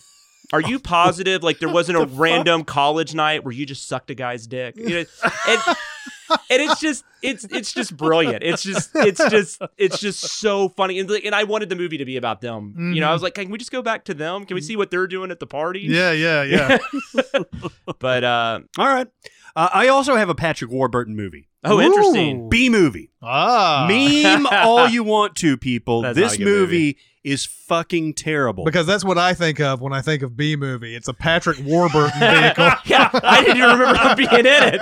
are 0.52 0.60
you 0.60 0.78
positive? 0.98 1.42
Like, 1.42 1.58
there 1.58 1.68
wasn't 1.68 1.98
a 1.98 2.06
random 2.06 2.64
college 2.64 3.14
night 3.14 3.44
where 3.44 3.52
you 3.52 3.66
just 3.66 3.86
sucked 3.86 4.10
a 4.10 4.14
guy's 4.14 4.46
dick? 4.46 4.76
You 4.76 4.88
know, 4.88 5.04
and, 5.48 5.76
and 6.50 6.62
it's 6.62 6.80
just 6.80 7.04
it's 7.22 7.44
it's 7.50 7.72
just 7.72 7.96
brilliant. 7.96 8.42
It's 8.42 8.62
just 8.62 8.90
it's 8.94 9.28
just 9.30 9.60
it's 9.76 9.98
just 9.98 10.20
so 10.20 10.68
funny. 10.70 10.98
And, 10.98 11.10
like, 11.10 11.24
and 11.24 11.34
I 11.34 11.44
wanted 11.44 11.68
the 11.68 11.76
movie 11.76 11.98
to 11.98 12.04
be 12.04 12.16
about 12.16 12.40
them. 12.40 12.92
You 12.94 13.00
know, 13.00 13.08
I 13.08 13.12
was 13.12 13.22
like, 13.22 13.34
can 13.34 13.50
we 13.50 13.58
just 13.58 13.72
go 13.72 13.82
back 13.82 14.04
to 14.06 14.14
them? 14.14 14.44
Can 14.46 14.54
we 14.54 14.60
see 14.60 14.76
what 14.76 14.90
they're 14.90 15.06
doing 15.06 15.30
at 15.30 15.40
the 15.40 15.46
party? 15.46 15.80
Yeah, 15.80 16.12
yeah, 16.12 16.42
yeah. 16.42 16.78
But 17.98 18.24
uh, 18.24 18.60
All 18.78 18.86
right. 18.86 19.06
Uh, 19.56 19.68
I 19.72 19.88
also 19.88 20.14
have 20.16 20.28
a 20.28 20.34
Patrick 20.34 20.70
Warburton 20.70 21.16
movie. 21.16 21.48
oh, 21.64 21.80
interesting. 21.80 22.48
B 22.48 22.70
movie. 22.70 23.10
ah, 23.22 23.86
Meme 23.88 24.46
all 24.46 24.88
you 24.88 25.02
want 25.02 25.36
to, 25.36 25.56
people. 25.56 26.02
That's 26.02 26.16
this 26.16 26.32
not 26.32 26.34
a 26.34 26.38
good 26.38 26.44
movie, 26.44 26.98
is 27.22 27.44
fucking 27.44 28.14
terrible. 28.14 28.64
because 28.64 28.86
that's 28.86 29.04
what 29.04 29.18
I 29.18 29.34
think 29.34 29.60
of 29.60 29.80
when 29.82 29.92
I 29.92 30.00
think 30.00 30.22
of 30.22 30.36
B 30.36 30.56
movie. 30.56 30.94
It's 30.96 31.06
a 31.08 31.12
Patrick 31.12 31.58
Warburton 31.62 32.18
vehicle. 32.20 32.64
yeah, 32.86 33.10
I 33.22 33.42
didn't 33.42 33.58
even 33.58 33.78
remember 33.78 33.98
him 34.08 34.16
being 34.16 34.30
in 34.40 34.46
it. 34.46 34.80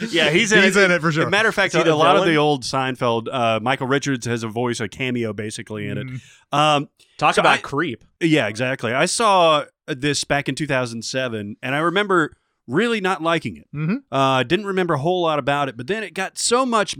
yeah, 0.12 0.30
he's 0.30 0.50
in 0.50 0.64
He's 0.64 0.76
it. 0.76 0.84
in 0.84 0.90
it 0.90 1.00
for 1.00 1.12
sure. 1.12 1.28
Matter 1.30 1.48
of 1.48 1.54
fact, 1.54 1.74
Is 1.74 1.82
he 1.84 1.88
a 1.88 1.94
lot 1.94 2.16
of 2.16 2.24
the 2.24 2.36
old 2.36 2.64
Seinfeld, 2.64 3.28
uh, 3.32 3.60
Michael 3.60 3.86
Richards 3.86 4.26
has 4.26 4.42
a 4.42 4.48
voice, 4.48 4.80
a 4.80 4.88
cameo 4.88 5.32
basically 5.32 5.86
in 5.86 5.98
it. 5.98 6.06
Mhm. 6.08 6.20
Um, 6.52 6.88
Talk 7.18 7.34
So 7.36 7.42
about 7.42 7.58
I- 7.58 7.62
creep. 7.62 8.02
yeah, 8.20 8.48
exactly. 8.48 8.92
I 8.92 9.04
saw 9.06 9.64
this 9.86 10.24
back 10.24 10.48
in 10.48 10.54
2007, 10.54 11.56
and 11.62 11.74
I 11.74 11.78
remember 11.78 12.34
really 12.70 13.00
not 13.00 13.22
liking 13.22 13.56
it. 13.56 13.66
Mhm. 13.74 14.02
Uh, 14.12 14.42
didn't 14.44 14.66
remember 14.66 14.94
a 14.94 14.98
whole 14.98 15.22
lot 15.22 15.38
about 15.38 15.68
it, 15.68 15.76
but 15.76 15.86
then 15.88 16.02
it 16.02 16.14
got 16.14 16.38
so 16.38 16.64
much, 16.64 16.94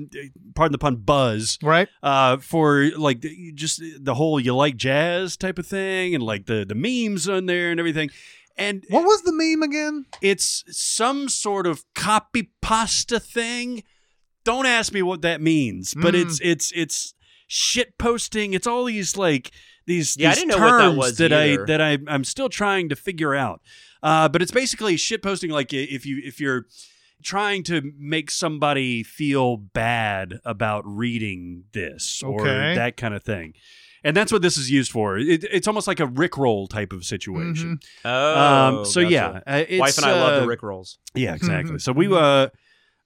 pardon 0.54 0.72
the 0.72 0.78
pun, 0.78 0.96
buzz 0.96 1.58
Right? 1.62 1.88
uh, 2.02 2.38
for 2.38 2.90
like 2.96 3.20
the, 3.20 3.52
just 3.54 3.80
the 4.00 4.14
whole 4.14 4.40
you 4.40 4.54
like 4.54 4.76
jazz 4.76 5.36
type 5.36 5.58
of 5.58 5.66
thing, 5.66 6.14
and 6.14 6.22
like 6.24 6.46
the 6.46 6.64
the 6.66 6.74
memes 6.74 7.28
on 7.28 7.46
there 7.46 7.70
and 7.70 7.78
everything. 7.78 8.10
And 8.56 8.84
What 8.90 9.04
was 9.04 9.22
the 9.22 9.32
meme 9.32 9.62
again? 9.62 10.06
it's 10.20 10.64
some 10.70 11.28
sort 11.28 11.66
of 11.66 11.84
copy 11.94 12.50
pasta 12.60 13.20
thing. 13.20 13.84
Don't 14.44 14.66
ask 14.66 14.92
me 14.92 15.02
what 15.02 15.22
that 15.22 15.40
means, 15.40 15.94
but 15.94 16.14
Mm. 16.14 16.22
it's 16.22 16.40
it's 16.42 16.72
it's 16.74 17.14
shit 17.46 17.96
posting. 17.98 18.54
It's 18.54 18.66
all 18.66 18.84
these 18.84 19.16
like 19.16 19.50
these 19.86 20.16
Yeah, 20.18 20.30
I 20.30 20.34
didn't 20.34 20.48
know 20.48 20.58
what 20.58 20.70
that 20.72 20.78
terms 20.84 20.96
was 20.98 21.16
that 21.18 21.32
either. 21.32 21.62
I 21.62 21.66
that 21.66 21.80
I 21.80 21.98
I'm 22.08 22.24
still 22.24 22.48
trying 22.48 22.88
to 22.90 22.96
figure 22.96 23.34
out. 23.34 23.60
Uh, 24.02 24.28
but 24.28 24.42
it's 24.42 24.52
basically 24.52 24.96
shit 24.96 25.22
posting. 25.22 25.50
Like 25.50 25.72
if 25.72 26.04
you 26.06 26.20
if 26.24 26.40
you're 26.40 26.66
trying 27.22 27.62
to 27.64 27.92
make 27.98 28.30
somebody 28.30 29.02
feel 29.02 29.56
bad 29.58 30.38
about 30.44 30.82
reading 30.86 31.64
this 31.72 32.22
or 32.22 32.40
Okay. 32.40 32.74
that 32.74 32.96
kind 32.96 33.12
of 33.14 33.22
thing. 33.22 33.52
And 34.02 34.16
that's 34.16 34.32
what 34.32 34.40
this 34.40 34.56
is 34.56 34.70
used 34.70 34.90
for. 34.90 35.18
It, 35.18 35.44
it's 35.52 35.68
almost 35.68 35.86
like 35.86 36.00
a 36.00 36.06
Rickroll 36.06 36.66
type 36.70 36.94
of 36.94 37.04
situation. 37.04 37.78
Oh, 38.06 38.38
Um, 38.78 38.84
so 38.86 39.02
gotcha. 39.02 39.12
yeah, 39.12 39.28
uh, 39.46 39.64
it's, 39.68 39.78
wife 39.80 39.98
and 39.98 40.06
I 40.06 40.12
love 40.12 40.32
uh, 40.32 40.40
the 40.40 40.46
Rick 40.46 40.62
rolls. 40.62 40.96
yeah, 41.14 41.34
exactly. 41.34 41.78
so 41.78 41.92
we 41.92 42.06
uh 42.10 42.48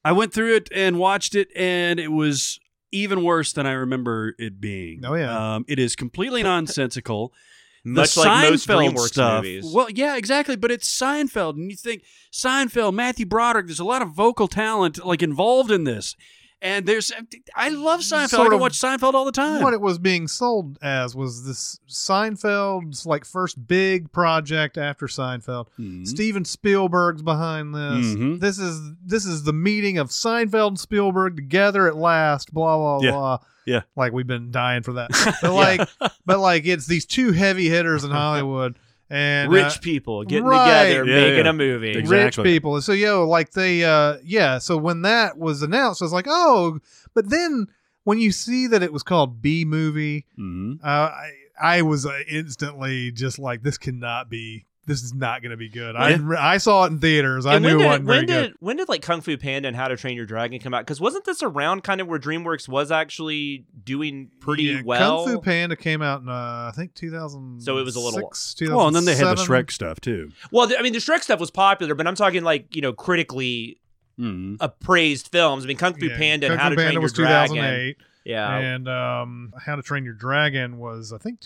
I 0.05 0.13
went 0.13 0.33
through 0.33 0.55
it 0.55 0.69
and 0.73 0.99
watched 1.01 1.35
it 1.35 1.49
and 1.57 1.99
it 1.99 2.13
was 2.13 2.61
even 2.93 3.25
worse 3.25 3.53
than 3.53 3.67
I 3.67 3.73
remember 3.73 4.37
it 4.39 4.61
being. 4.61 5.05
Oh, 5.05 5.15
yeah. 5.17 5.55
Um 5.57 5.65
it 5.67 5.81
is 5.81 5.97
completely 5.97 6.43
nonsensical. 6.53 7.33
Much 7.85 8.15
the 8.15 8.21
like 8.21 8.51
most 8.51 8.67
Seinfeld 8.67 8.95
DreamWorks 8.95 9.09
stuff. 9.09 9.45
movies. 9.45 9.71
Well, 9.73 9.91
yeah, 9.91 10.17
exactly, 10.17 10.57
but 10.57 10.71
it's 10.71 10.89
Seinfeld 10.89 11.55
and 11.57 11.71
you 11.71 11.77
think 11.77 12.03
Seinfeld, 12.33 12.95
Matthew 12.95 13.27
Broderick, 13.27 13.67
there's 13.67 13.79
a 13.79 13.85
lot 13.85 14.03
of 14.03 14.11
vocal 14.11 14.49
talent 14.49 15.05
like 15.05 15.23
involved 15.23 15.71
in 15.71 15.85
this. 15.85 16.17
And 16.65 16.87
there's 16.87 17.13
I 17.55 17.69
love 17.69 18.01
Seinfeld. 18.01 18.29
Sort 18.31 18.47
I 18.47 18.51
can 18.51 18.59
watch 18.59 18.81
Seinfeld 18.81 19.13
all 19.13 19.27
the 19.27 19.33
time. 19.33 19.63
What 19.63 19.75
it 19.75 19.81
was 19.83 19.99
being 19.99 20.27
sold 20.27 20.79
as 20.83 21.15
was 21.15 21.45
this 21.47 21.79
Seinfeld's 21.89 23.05
like 23.07 23.25
first 23.25 23.67
big 23.69 24.11
project 24.13 24.79
after 24.79 25.07
Seinfeld. 25.07 25.67
Mhm. 25.79 26.07
Steven 26.07 26.45
Spielberg's 26.45 27.23
behind 27.23 27.75
this. 27.75 28.07
Mhm. 28.17 28.41
This 28.41 28.59
is 28.59 28.81
this 29.05 29.25
is 29.27 29.43
the 29.45 29.53
meeting 29.53 29.99
of 29.99 30.09
Seinfeld 30.09 30.69
and 30.69 30.81
Spielberg 30.81 31.37
together 31.37 31.87
at 31.87 31.97
last. 31.97 32.53
Blah 32.53 32.77
blah 32.79 33.01
Yeah. 33.03 33.11
blah. 33.13 33.39
Yeah. 33.67 33.81
like 33.97 34.13
we've 34.13 34.27
been 34.27 34.51
dying 34.51 34.83
for 34.83 34.93
that. 34.95 35.11
But 35.43 35.53
like, 35.55 35.89
but 36.27 36.39
like, 36.39 36.67
it's 36.67 36.87
these 36.87 37.07
two 37.07 37.33
heavy 37.33 37.69
hitters 37.69 38.05
in 38.05 38.11
Hollywood 38.23 38.79
and 39.11 39.49
uh, 39.49 39.53
Rich 39.53 39.81
people 39.83 40.25
getting 40.25 40.45
right. 40.45 40.89
together, 40.89 41.05
Yeah, 41.05 41.21
making 41.29 41.45
yeah. 41.45 41.51
a 41.51 41.53
movie. 41.53 41.91
Exactly. 41.99 42.17
rich 42.25 42.37
people. 42.43 42.81
So 42.83 42.93
yo, 42.93 43.29
like 43.29 43.51
they, 43.53 43.85
uh, 43.85 44.17
yeah. 44.25 44.59
So 44.59 44.77
when 44.77 45.03
that 45.03 45.37
was 45.39 45.63
announced, 45.63 46.03
I 46.03 46.07
was 46.07 46.13
like, 46.13 46.27
oh. 46.29 46.79
But 47.15 47.29
then 47.31 47.67
when 48.05 48.19
you 48.19 48.33
see 48.33 48.67
that 48.69 48.83
it 48.83 48.93
was 48.93 49.03
called 49.03 49.41
B 49.43 49.65
movie, 49.65 50.27
Mhm. 50.39 50.81
uh, 50.83 50.87
I 50.87 51.31
I 51.61 51.83
was 51.83 52.05
uh, 52.05 52.19
instantly 52.29 53.13
just 53.13 53.39
like, 53.39 53.63
this 53.63 53.79
cannot 53.79 54.29
be. 54.29 54.67
This 54.87 55.03
is 55.03 55.15
not 55.15 55.41
going 55.41 55.51
to 55.51 55.57
be 55.57 55.71
good. 55.71 55.97
I 55.97 56.19
I 56.39 56.59
saw 56.59 56.85
it 56.85 56.89
in 56.93 56.99
theaters. 56.99 57.47
I 57.47 57.55
And 57.55 57.65
knew 57.65 57.79
when 57.79 57.79
it 57.79 57.79
did, 57.79 57.87
wasn't 57.89 58.05
very 58.07 58.19
when 58.19 58.27
good. 58.27 58.43
did 58.49 58.57
when 58.61 58.77
did 58.77 58.89
like 58.91 59.01
Kung 59.03 59.21
Fu 59.23 59.37
Panda 59.39 59.67
and 59.69 59.77
How 59.77 59.89
to 59.89 59.97
Train 59.97 60.15
Your 60.17 60.27
Dragon 60.27 60.59
come 60.61 60.75
out? 60.75 60.81
Because 60.85 61.01
wasn't 61.01 61.25
this 61.25 61.43
around 61.43 61.85
kind 61.85 62.03
of 62.03 62.07
where 62.07 62.19
DreamWorks 62.19 62.69
was 62.69 62.91
actually 62.93 63.65
doing 63.83 64.31
pretty 64.41 64.65
Yeah, 64.65 64.83
well? 64.85 65.25
Kung 65.25 65.35
Fu 65.37 65.41
Panda 65.41 65.75
came 65.77 66.03
out 66.03 66.21
in 66.21 66.29
uh, 66.29 66.33
I 66.33 66.73
think 66.77 66.95
2000. 66.95 67.63
So 67.63 67.79
it 67.79 67.83
was 67.85 67.97
a 67.97 68.01
little- 68.01 68.31
Well, 68.77 68.87
and 68.87 68.95
then 68.95 69.07
they 69.07 69.15
had 69.17 69.25
the 69.39 69.43
Shrek 69.43 69.71
stuff 69.71 70.01
too. 70.01 70.31
well, 70.53 70.69
th- 70.69 70.79
I 70.79 70.83
mean, 70.83 70.93
the 70.93 70.99
Shrek 70.99 71.23
stuff 71.23 71.41
was 71.41 71.51
popular, 71.51 71.95
but 71.95 72.07
I'm 72.07 72.15
talking 72.15 72.43
like 72.45 72.77
you 72.77 72.83
know 72.83 72.93
critically 72.93 73.79
Mhm. 74.21 74.59
appraised 74.61 75.29
films. 75.29 75.65
I 75.65 75.67
mean, 75.69 75.77
Kung 75.77 75.95
Fu 75.95 76.07
Yeah, 76.07 76.17
Panda 76.19 76.47
Kung 76.49 76.53
and 76.53 76.61
How 76.61 76.69
Fu 76.69 76.77
to 76.77 76.83
Train 76.83 76.93
Your 76.93 77.03
was 77.03 77.13
Dragon. 77.15 77.57
2008, 77.57 77.97
Yeah. 78.25 78.57
and 78.59 78.89
um, 78.89 79.53
How 79.65 79.77
to 79.77 79.83
Train 79.83 80.05
Your 80.05 80.15
Dragon 80.15 80.79
was 80.79 81.13
I 81.13 81.19
think 81.19 81.41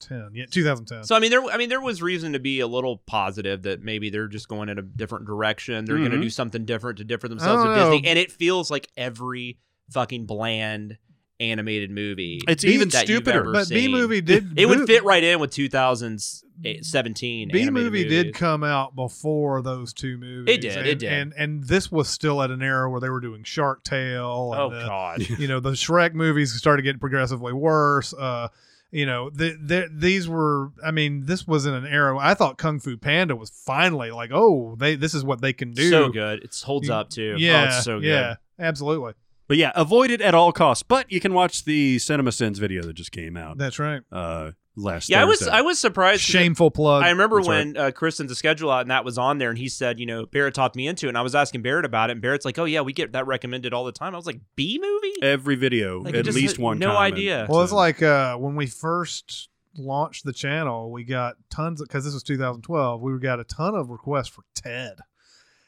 2010. 0.00 0.30
Yeah, 0.34 0.46
2010. 0.50 1.04
So 1.04 1.14
I 1.14 1.20
mean, 1.20 1.30
there 1.30 1.42
I 1.44 1.56
mean 1.56 1.68
there 1.68 1.80
was 1.80 2.02
reason 2.02 2.32
to 2.32 2.38
be 2.38 2.60
a 2.60 2.66
little 2.66 2.98
positive 3.06 3.62
that 3.62 3.82
maybe 3.82 4.10
they're 4.10 4.28
just 4.28 4.48
going 4.48 4.68
in 4.68 4.78
a 4.78 4.82
different 4.82 5.26
direction. 5.26 5.84
They're 5.84 5.98
going 5.98 6.10
to 6.10 6.20
do 6.20 6.30
something 6.30 6.64
different 6.64 6.98
to 6.98 7.04
differ 7.04 7.28
themselves 7.28 7.64
with 7.66 7.76
Disney, 7.76 8.08
and 8.08 8.18
it 8.18 8.32
feels 8.32 8.70
like 8.70 8.88
every 8.96 9.58
fucking 9.90 10.26
bland 10.26 10.98
animated 11.40 11.90
movie. 11.90 12.40
It's 12.46 12.64
even 12.64 12.90
stupider. 12.90 13.50
but 13.52 13.68
B 13.68 13.88
movie 13.88 14.20
did 14.20 14.58
It 14.58 14.66
would 14.66 14.86
fit 14.86 15.02
right 15.04 15.24
in 15.24 15.40
with 15.40 15.50
2017 15.50 17.48
B 17.50 17.70
movie 17.70 18.06
did 18.06 18.34
come 18.34 18.62
out 18.62 18.94
before 18.94 19.62
those 19.62 19.94
two 19.94 20.18
movies. 20.18 20.54
It 20.54 20.60
did, 20.60 20.76
and, 20.76 20.86
it 20.86 20.98
did. 20.98 21.12
and 21.12 21.32
and 21.36 21.64
this 21.64 21.90
was 21.90 22.08
still 22.08 22.42
at 22.42 22.50
an 22.50 22.62
era 22.62 22.90
where 22.90 23.00
they 23.00 23.08
were 23.08 23.20
doing 23.20 23.42
Shark 23.44 23.82
Tale. 23.82 24.52
And, 24.52 24.60
Oh 24.60 24.70
uh, 24.70 24.86
God. 24.86 25.28
you 25.38 25.48
know 25.48 25.60
the 25.60 25.70
Shrek 25.70 26.12
movies 26.14 26.52
started 26.52 26.82
getting 26.82 27.00
progressively 27.00 27.54
worse. 27.54 28.12
Uh, 28.12 28.48
you 28.90 29.06
know 29.06 29.30
the, 29.30 29.56
the, 29.62 29.88
these 29.92 30.28
were. 30.28 30.70
I 30.84 30.90
mean, 30.90 31.26
this 31.26 31.46
was 31.46 31.66
in 31.66 31.74
an 31.74 31.86
era. 31.86 32.16
I 32.18 32.34
thought 32.34 32.58
Kung 32.58 32.80
Fu 32.80 32.96
Panda 32.96 33.36
was 33.36 33.50
finally 33.50 34.10
like, 34.10 34.30
oh, 34.32 34.76
they 34.78 34.96
this 34.96 35.14
is 35.14 35.24
what 35.24 35.40
they 35.40 35.52
can 35.52 35.72
do. 35.72 35.90
So 35.90 36.08
good. 36.08 36.42
It 36.42 36.60
holds 36.64 36.88
You- 36.88 36.94
up 36.94 37.10
too. 37.10 37.36
Yeah, 37.38 37.62
oh, 37.62 37.64
it's 37.76 37.84
so 37.84 38.00
good. 38.00 38.06
yeah, 38.08 38.34
absolutely. 38.58 39.12
But 39.48 39.56
yeah, 39.56 39.72
avoid 39.74 40.12
it 40.12 40.20
at 40.20 40.32
all 40.34 40.52
costs. 40.52 40.84
But 40.84 41.10
you 41.10 41.18
can 41.20 41.34
watch 41.34 41.64
the 41.64 41.98
Cinema 41.98 42.30
Sins 42.30 42.58
video 42.60 42.82
that 42.82 42.92
just 42.92 43.10
came 43.10 43.36
out 43.36 43.58
That's 43.58 43.80
right. 43.80 44.00
uh, 44.12 44.52
last. 44.76 45.08
Yeah, 45.08 45.22
I 45.22 45.24
was 45.24 45.46
I 45.46 45.60
was 45.62 45.78
surprised. 45.78 46.22
Shameful 46.22 46.70
plug. 46.70 47.02
I 47.04 47.10
remember 47.10 47.36
That's 47.36 47.48
when 47.48 47.76
uh, 47.76 47.90
Chris 47.90 48.16
sent 48.16 48.28
the 48.28 48.34
schedule 48.34 48.70
out 48.70 48.82
and 48.82 48.90
that 48.90 49.04
was 49.04 49.18
on 49.18 49.38
there, 49.38 49.50
and 49.50 49.58
he 49.58 49.68
said, 49.68 49.98
you 50.00 50.06
know, 50.06 50.26
Barrett 50.26 50.54
talked 50.54 50.76
me 50.76 50.86
into 50.86 51.06
it, 51.06 51.10
and 51.10 51.18
I 51.18 51.22
was 51.22 51.34
asking 51.34 51.62
Barrett 51.62 51.84
about 51.84 52.10
it, 52.10 52.12
and 52.14 52.22
Barrett's 52.22 52.44
like, 52.44 52.58
oh 52.58 52.64
yeah, 52.64 52.80
we 52.80 52.92
get 52.92 53.12
that 53.12 53.26
recommended 53.26 53.72
all 53.74 53.84
the 53.84 53.92
time. 53.92 54.14
I 54.14 54.16
was 54.16 54.26
like, 54.26 54.40
B 54.56 54.78
movie? 54.80 55.14
every 55.22 55.56
video 55.56 56.00
Like, 56.00 56.14
at 56.14 56.24
just 56.24 56.36
least 56.36 56.58
one. 56.58 56.78
no 56.78 56.92
comment. 56.92 57.14
idea. 57.14 57.46
Well, 57.48 57.62
it's 57.62 57.70
So- 57.70 57.76
like 57.76 58.02
uh, 58.02 58.36
when 58.36 58.56
we 58.56 58.66
first 58.66 59.48
launched 59.76 60.24
the 60.24 60.32
channel, 60.32 60.90
we 60.90 61.04
got 61.04 61.36
tons 61.50 61.80
of 61.80 61.86
because 61.88 62.04
this 62.04 62.14
was 62.14 62.22
2012. 62.24 63.00
We 63.00 63.18
got 63.18 63.38
a 63.40 63.44
ton 63.44 63.74
of 63.74 63.90
requests 63.90 64.28
for 64.28 64.42
Ted, 64.54 64.98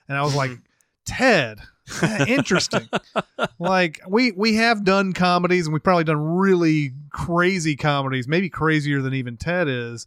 and 0.09 0.17
I 0.19 0.23
was 0.23 0.35
like, 0.35 0.51
Ted, 1.07 1.59
interesting. 2.29 2.89
like 3.59 4.01
we 4.09 4.33
we 4.33 4.55
have 4.55 4.85
done 4.85 5.13
comedies, 5.13 5.67
and 5.67 5.73
we've 5.73 5.83
probably 5.83 6.05
done 6.05 6.37
really 6.37 6.93
crazy 7.11 7.77
comedies, 7.77 8.29
maybe 8.29 8.49
crazier 8.49 9.03
than 9.03 9.15
even 9.15 9.37
Ted 9.37 9.69
is. 9.69 10.07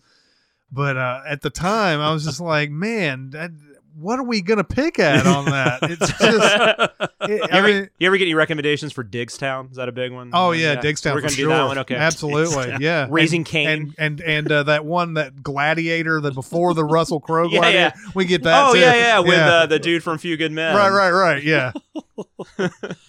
But 0.72 0.98
uh, 0.98 1.22
at 1.28 1.42
the 1.42 1.50
time, 1.50 2.00
I 2.02 2.12
was 2.12 2.26
just 2.26 2.42
like, 2.42 2.70
man, 2.70 3.30
that, 3.32 3.52
what 4.00 4.20
are 4.20 4.24
we 4.24 4.42
gonna 4.42 4.64
pick 4.64 5.00
at 5.00 5.26
on 5.26 5.46
that? 5.46 5.80
It's 5.90 6.00
just. 6.00 6.20
it- 6.22 7.12
you, 7.30 7.42
I 7.44 7.58
ever, 7.58 7.68
mean, 7.68 7.90
you 7.98 8.06
ever 8.08 8.18
get 8.18 8.26
any 8.26 8.36
recommendations 8.36 8.94
for 8.94 9.04
Diggstown? 9.04 9.72
Is 9.72 9.78
that 9.78 9.90
a 9.90 9.92
big 9.92 10.12
one? 10.12 10.30
Oh 10.34 10.52
yeah, 10.52 10.76
Diggstown 10.76 11.14
We're 11.16 11.18
for 11.18 11.22
gonna 11.22 11.30
sure. 11.34 11.46
do 11.46 11.50
that 11.56 11.64
one. 11.66 11.78
Okay, 11.80 11.96
absolutely, 11.96 12.76
yeah. 12.86 13.08
Raising 13.10 13.40
and, 13.40 13.46
Cain. 13.48 13.68
and 13.70 13.96
and 13.98 14.22
and 14.22 14.52
uh, 14.52 14.64
that 14.64 14.86
one 14.86 15.16
that 15.16 15.42
Gladiator, 15.42 16.22
that 16.22 16.36
before 16.36 16.74
the 16.76 16.84
Russell 16.84 17.20
Crowe 17.20 17.48
Yeah, 17.50 17.60
Gladiator, 17.60 17.94
we 18.14 18.26
get 18.26 18.44
that. 18.44 18.70
oh 18.70 18.74
too. 18.74 18.80
yeah, 18.80 18.94
yeah, 18.96 19.20
with 19.20 19.40
Uh, 19.40 19.66
the 19.66 19.76
the 19.76 19.80
dude 19.80 20.04
from 20.04 20.18
Few 20.20 20.38
Good 20.38 20.52
Men. 20.52 20.76
right, 20.76 20.92
right, 20.92 21.12
right, 21.12 21.44
yeah. 21.44 21.72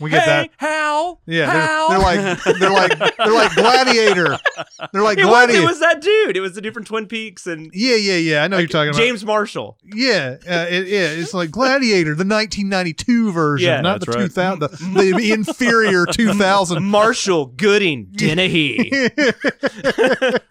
We 0.00 0.10
get 0.10 0.22
hey, 0.22 0.26
that. 0.26 0.50
How? 0.56 1.18
Yeah, 1.26 1.50
Hal. 1.50 1.88
they're, 1.88 1.98
they're 1.98 2.30
like 2.30 2.44
they're 2.58 2.70
like 2.70 3.16
they're 3.16 3.32
like 3.32 3.54
gladiator. 3.56 4.38
They're 4.92 5.02
like 5.02 5.18
it 5.18 5.24
was, 5.24 5.30
gladiator. 5.32 5.62
it 5.62 5.66
was 5.66 5.80
that 5.80 6.00
dude. 6.00 6.36
It 6.36 6.40
was 6.40 6.54
the 6.54 6.60
different 6.60 6.88
Twin 6.88 7.06
Peaks 7.06 7.46
and 7.46 7.70
yeah, 7.72 7.96
yeah, 7.96 8.16
yeah. 8.16 8.42
I 8.44 8.48
know 8.48 8.58
you're 8.58 8.68
talking 8.68 8.90
about 8.90 8.98
James 8.98 9.24
Marshall. 9.24 9.78
Yeah, 9.84 10.36
uh, 10.48 10.66
it, 10.68 10.88
yeah. 10.88 11.08
It's 11.10 11.32
like 11.34 11.50
Gladiator, 11.50 12.14
the 12.14 12.24
1992 12.24 13.32
version, 13.32 13.66
Yeah, 13.68 13.80
not 13.80 14.00
the 14.00 14.06
that's 14.06 14.16
right. 14.16 14.58
2000, 14.58 14.94
the, 14.94 15.12
the 15.16 15.32
inferior 15.32 16.06
2000. 16.10 16.82
Marshall 16.84 17.46
Gooding 17.46 18.06
Dennehy. 18.12 18.90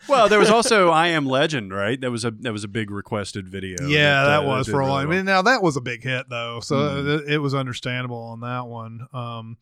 well, 0.08 0.30
there 0.30 0.40
was 0.40 0.50
also 0.50 0.90
I 0.90 1.08
Am 1.10 1.26
Legend, 1.26 1.74
right? 1.74 2.00
That 2.00 2.12
was 2.12 2.26
a 2.26 2.32
that 2.32 2.54
was 2.54 2.64
a 2.64 2.68
big 2.68 2.90
requested 2.92 3.48
video. 3.48 3.86
Yeah, 3.88 4.24
that, 4.26 4.40
uh, 4.44 4.48
was 4.48 4.68
for 4.68 4.76
a 4.76 4.78
really 4.80 4.90
while. 4.92 5.00
I 5.00 5.06
mean, 5.06 5.26
now 5.26 5.42
that 5.42 5.62
was 5.62 5.76
a 5.78 5.82
big 5.82 6.04
hit 6.04 6.30
though, 6.30 6.60
so 6.62 6.76
Mhm. 6.76 7.20
it, 7.28 7.34
it 7.34 7.38
was 7.40 7.54
understandable 7.54 8.18
on 8.24 8.40
that 8.42 8.45
one. 8.68 9.08
Um, 9.14 9.58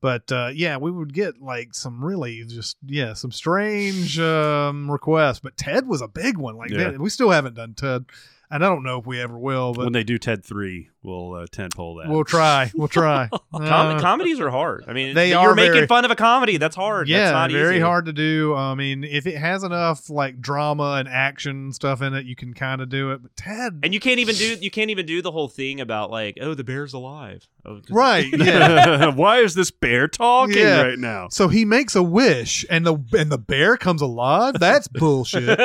but 0.00 0.30
uh, 0.30 0.50
yeah, 0.54 0.76
we 0.76 0.90
would 0.90 1.14
get 1.14 1.40
like 1.40 1.72
some 1.74 2.04
really 2.04 2.44
just 2.44 2.76
yeah 2.84 3.14
some 3.14 3.32
strange 3.32 4.18
um, 4.18 4.90
requests. 4.90 5.40
But 5.40 5.56
Ted 5.56 5.86
was 5.86 6.02
a 6.02 6.08
big 6.08 6.36
one. 6.36 6.56
Like 6.56 6.70
Yeah. 6.70 6.90
man, 6.90 7.02
we 7.02 7.08
still 7.10 7.30
haven't 7.30 7.54
done 7.54 7.74
Ted, 7.74 8.04
and 8.50 8.64
I 8.64 8.68
don't 8.68 8.82
know 8.82 8.98
if 8.98 9.06
we 9.06 9.20
ever 9.20 9.38
will. 9.38 9.72
But 9.72 9.84
when 9.84 9.92
they 9.94 10.04
do 10.04 10.18
Ted 10.18 10.44
three, 10.44 10.90
we'll 11.04 11.34
uh, 11.34 11.46
tent 11.52 11.76
pole 11.76 11.96
that. 11.96 12.08
we'll 12.08 12.24
try. 12.24 12.70
We'll 12.74 12.88
try. 12.88 13.28
Com- 13.52 13.62
Uh, 13.62 14.00
comedies 14.00 14.40
are 14.40 14.50
hard. 14.50 14.84
I 14.88 14.92
mean, 14.92 15.14
They 15.14 15.30
you're 15.30 15.38
are 15.38 15.54
making 15.54 15.72
very- 15.74 15.86
fun 15.86 16.04
of 16.04 16.10
a 16.10 16.16
comedy. 16.16 16.56
That's 16.56 16.74
hard. 16.74 17.08
Yeah, 17.08 17.24
That's 17.26 17.32
not 17.32 17.50
very 17.52 17.76
easy. 17.76 17.82
hard 17.84 18.06
to 18.06 18.12
do. 18.12 18.54
I 18.56 18.74
mean, 18.74 19.04
if 19.04 19.26
it 19.26 19.36
has 19.36 19.62
enough 19.62 20.10
like 20.10 20.40
drama 20.40 20.94
and 20.98 21.08
action 21.08 21.72
stuff 21.72 22.02
in 22.02 22.14
it, 22.14 22.26
you 22.26 22.34
can 22.34 22.54
kind 22.54 22.80
of 22.80 22.88
do 22.88 23.12
it. 23.12 23.22
But 23.22 23.36
Ted, 23.36 23.78
And 23.84 23.94
you 23.94 24.00
can't 24.00 24.18
even 24.18 24.34
do 24.34 24.54
you 24.60 24.70
can't 24.70 24.90
even 24.90 25.06
do 25.06 25.22
the 25.22 25.30
whole 25.30 25.48
thing 25.48 25.80
about 25.80 26.10
like, 26.10 26.38
oh, 26.40 26.54
the 26.54 26.64
bear's 26.64 26.94
alive. 26.94 27.46
Oh, 27.64 27.76
'cause- 27.76 27.90
right? 27.90 28.26
Yeah. 28.36 29.14
Why 29.14 29.38
is 29.38 29.54
this 29.54 29.70
bear 29.70 30.08
talking 30.08 30.56
Yeah. 30.58 30.82
right 30.82 30.98
now? 30.98 31.28
so 31.30 31.48
he 31.48 31.64
makes 31.64 31.94
a 31.94 32.02
wish, 32.02 32.64
and 32.70 32.84
the 32.86 32.96
and 33.16 33.30
the 33.30 33.38
bear 33.38 33.76
comes 33.76 34.02
alive. 34.02 34.54
That's 34.58 34.88
bullshit. 34.88 35.58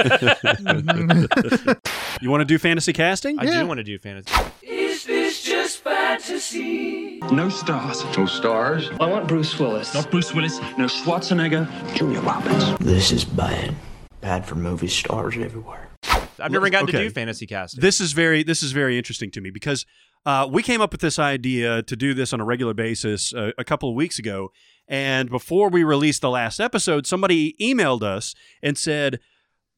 You 2.22 2.30
want 2.30 2.42
to 2.42 2.46
do 2.46 2.58
fantasy 2.58 2.94
casting? 2.94 3.40
I 3.40 3.46
Yeah. 3.46 3.62
do 3.62 3.68
want 3.68 3.78
to 3.80 3.84
do 3.84 3.98
fantasy. 3.98 4.32
No 6.20 7.48
stars. 7.48 8.04
No 8.18 8.26
stars? 8.26 8.90
I 9.00 9.08
want 9.08 9.30
Bruce 9.30 9.58
Willis. 9.58 9.94
Not 9.94 10.12
Bruce 10.12 10.34
Willis. 10.34 10.60
No 10.78 10.86
Schwarzenegger. 10.86 11.66
Julia 11.96 12.20
Roberts. 12.20 12.74
This 12.80 13.14
is 13.14 13.24
bad. 13.24 13.74
Bad 14.20 14.46
for 14.46 14.56
movie 14.56 14.90
stars 14.90 15.38
everywhere. 15.38 15.88
I've 16.38 16.52
never 16.52 16.70
gotten 16.70 16.88
to 16.88 16.92
do 16.92 17.10
fantasy 17.10 17.48
casting. 17.48 17.80
This 17.80 18.02
is 18.02 18.12
very 18.12 18.44
this 18.44 18.62
is 18.62 18.74
very 18.74 18.98
interesting 18.98 19.32
to 19.32 19.40
me 19.40 19.50
because 19.50 19.86
uh, 20.26 20.46
we 20.52 20.62
came 20.62 20.82
up 20.82 20.92
with 20.92 21.00
this 21.00 21.20
idea 21.20 21.84
to 21.84 21.96
do 21.96 22.14
this 22.14 22.34
on 22.34 22.42
a 22.42 22.46
regular 22.46 22.74
basis 22.74 23.34
uh, 23.34 23.52
a 23.58 23.64
couple 23.64 23.88
of 23.88 23.96
weeks 23.96 24.20
ago, 24.20 24.52
and 24.90 25.30
before 25.30 25.70
we 25.70 25.86
released 25.86 26.22
the 26.22 26.30
last 26.30 26.60
episode, 26.60 27.08
somebody 27.08 27.56
emailed 27.62 28.04
us 28.04 28.36
and 28.62 28.78
said, 28.78 29.22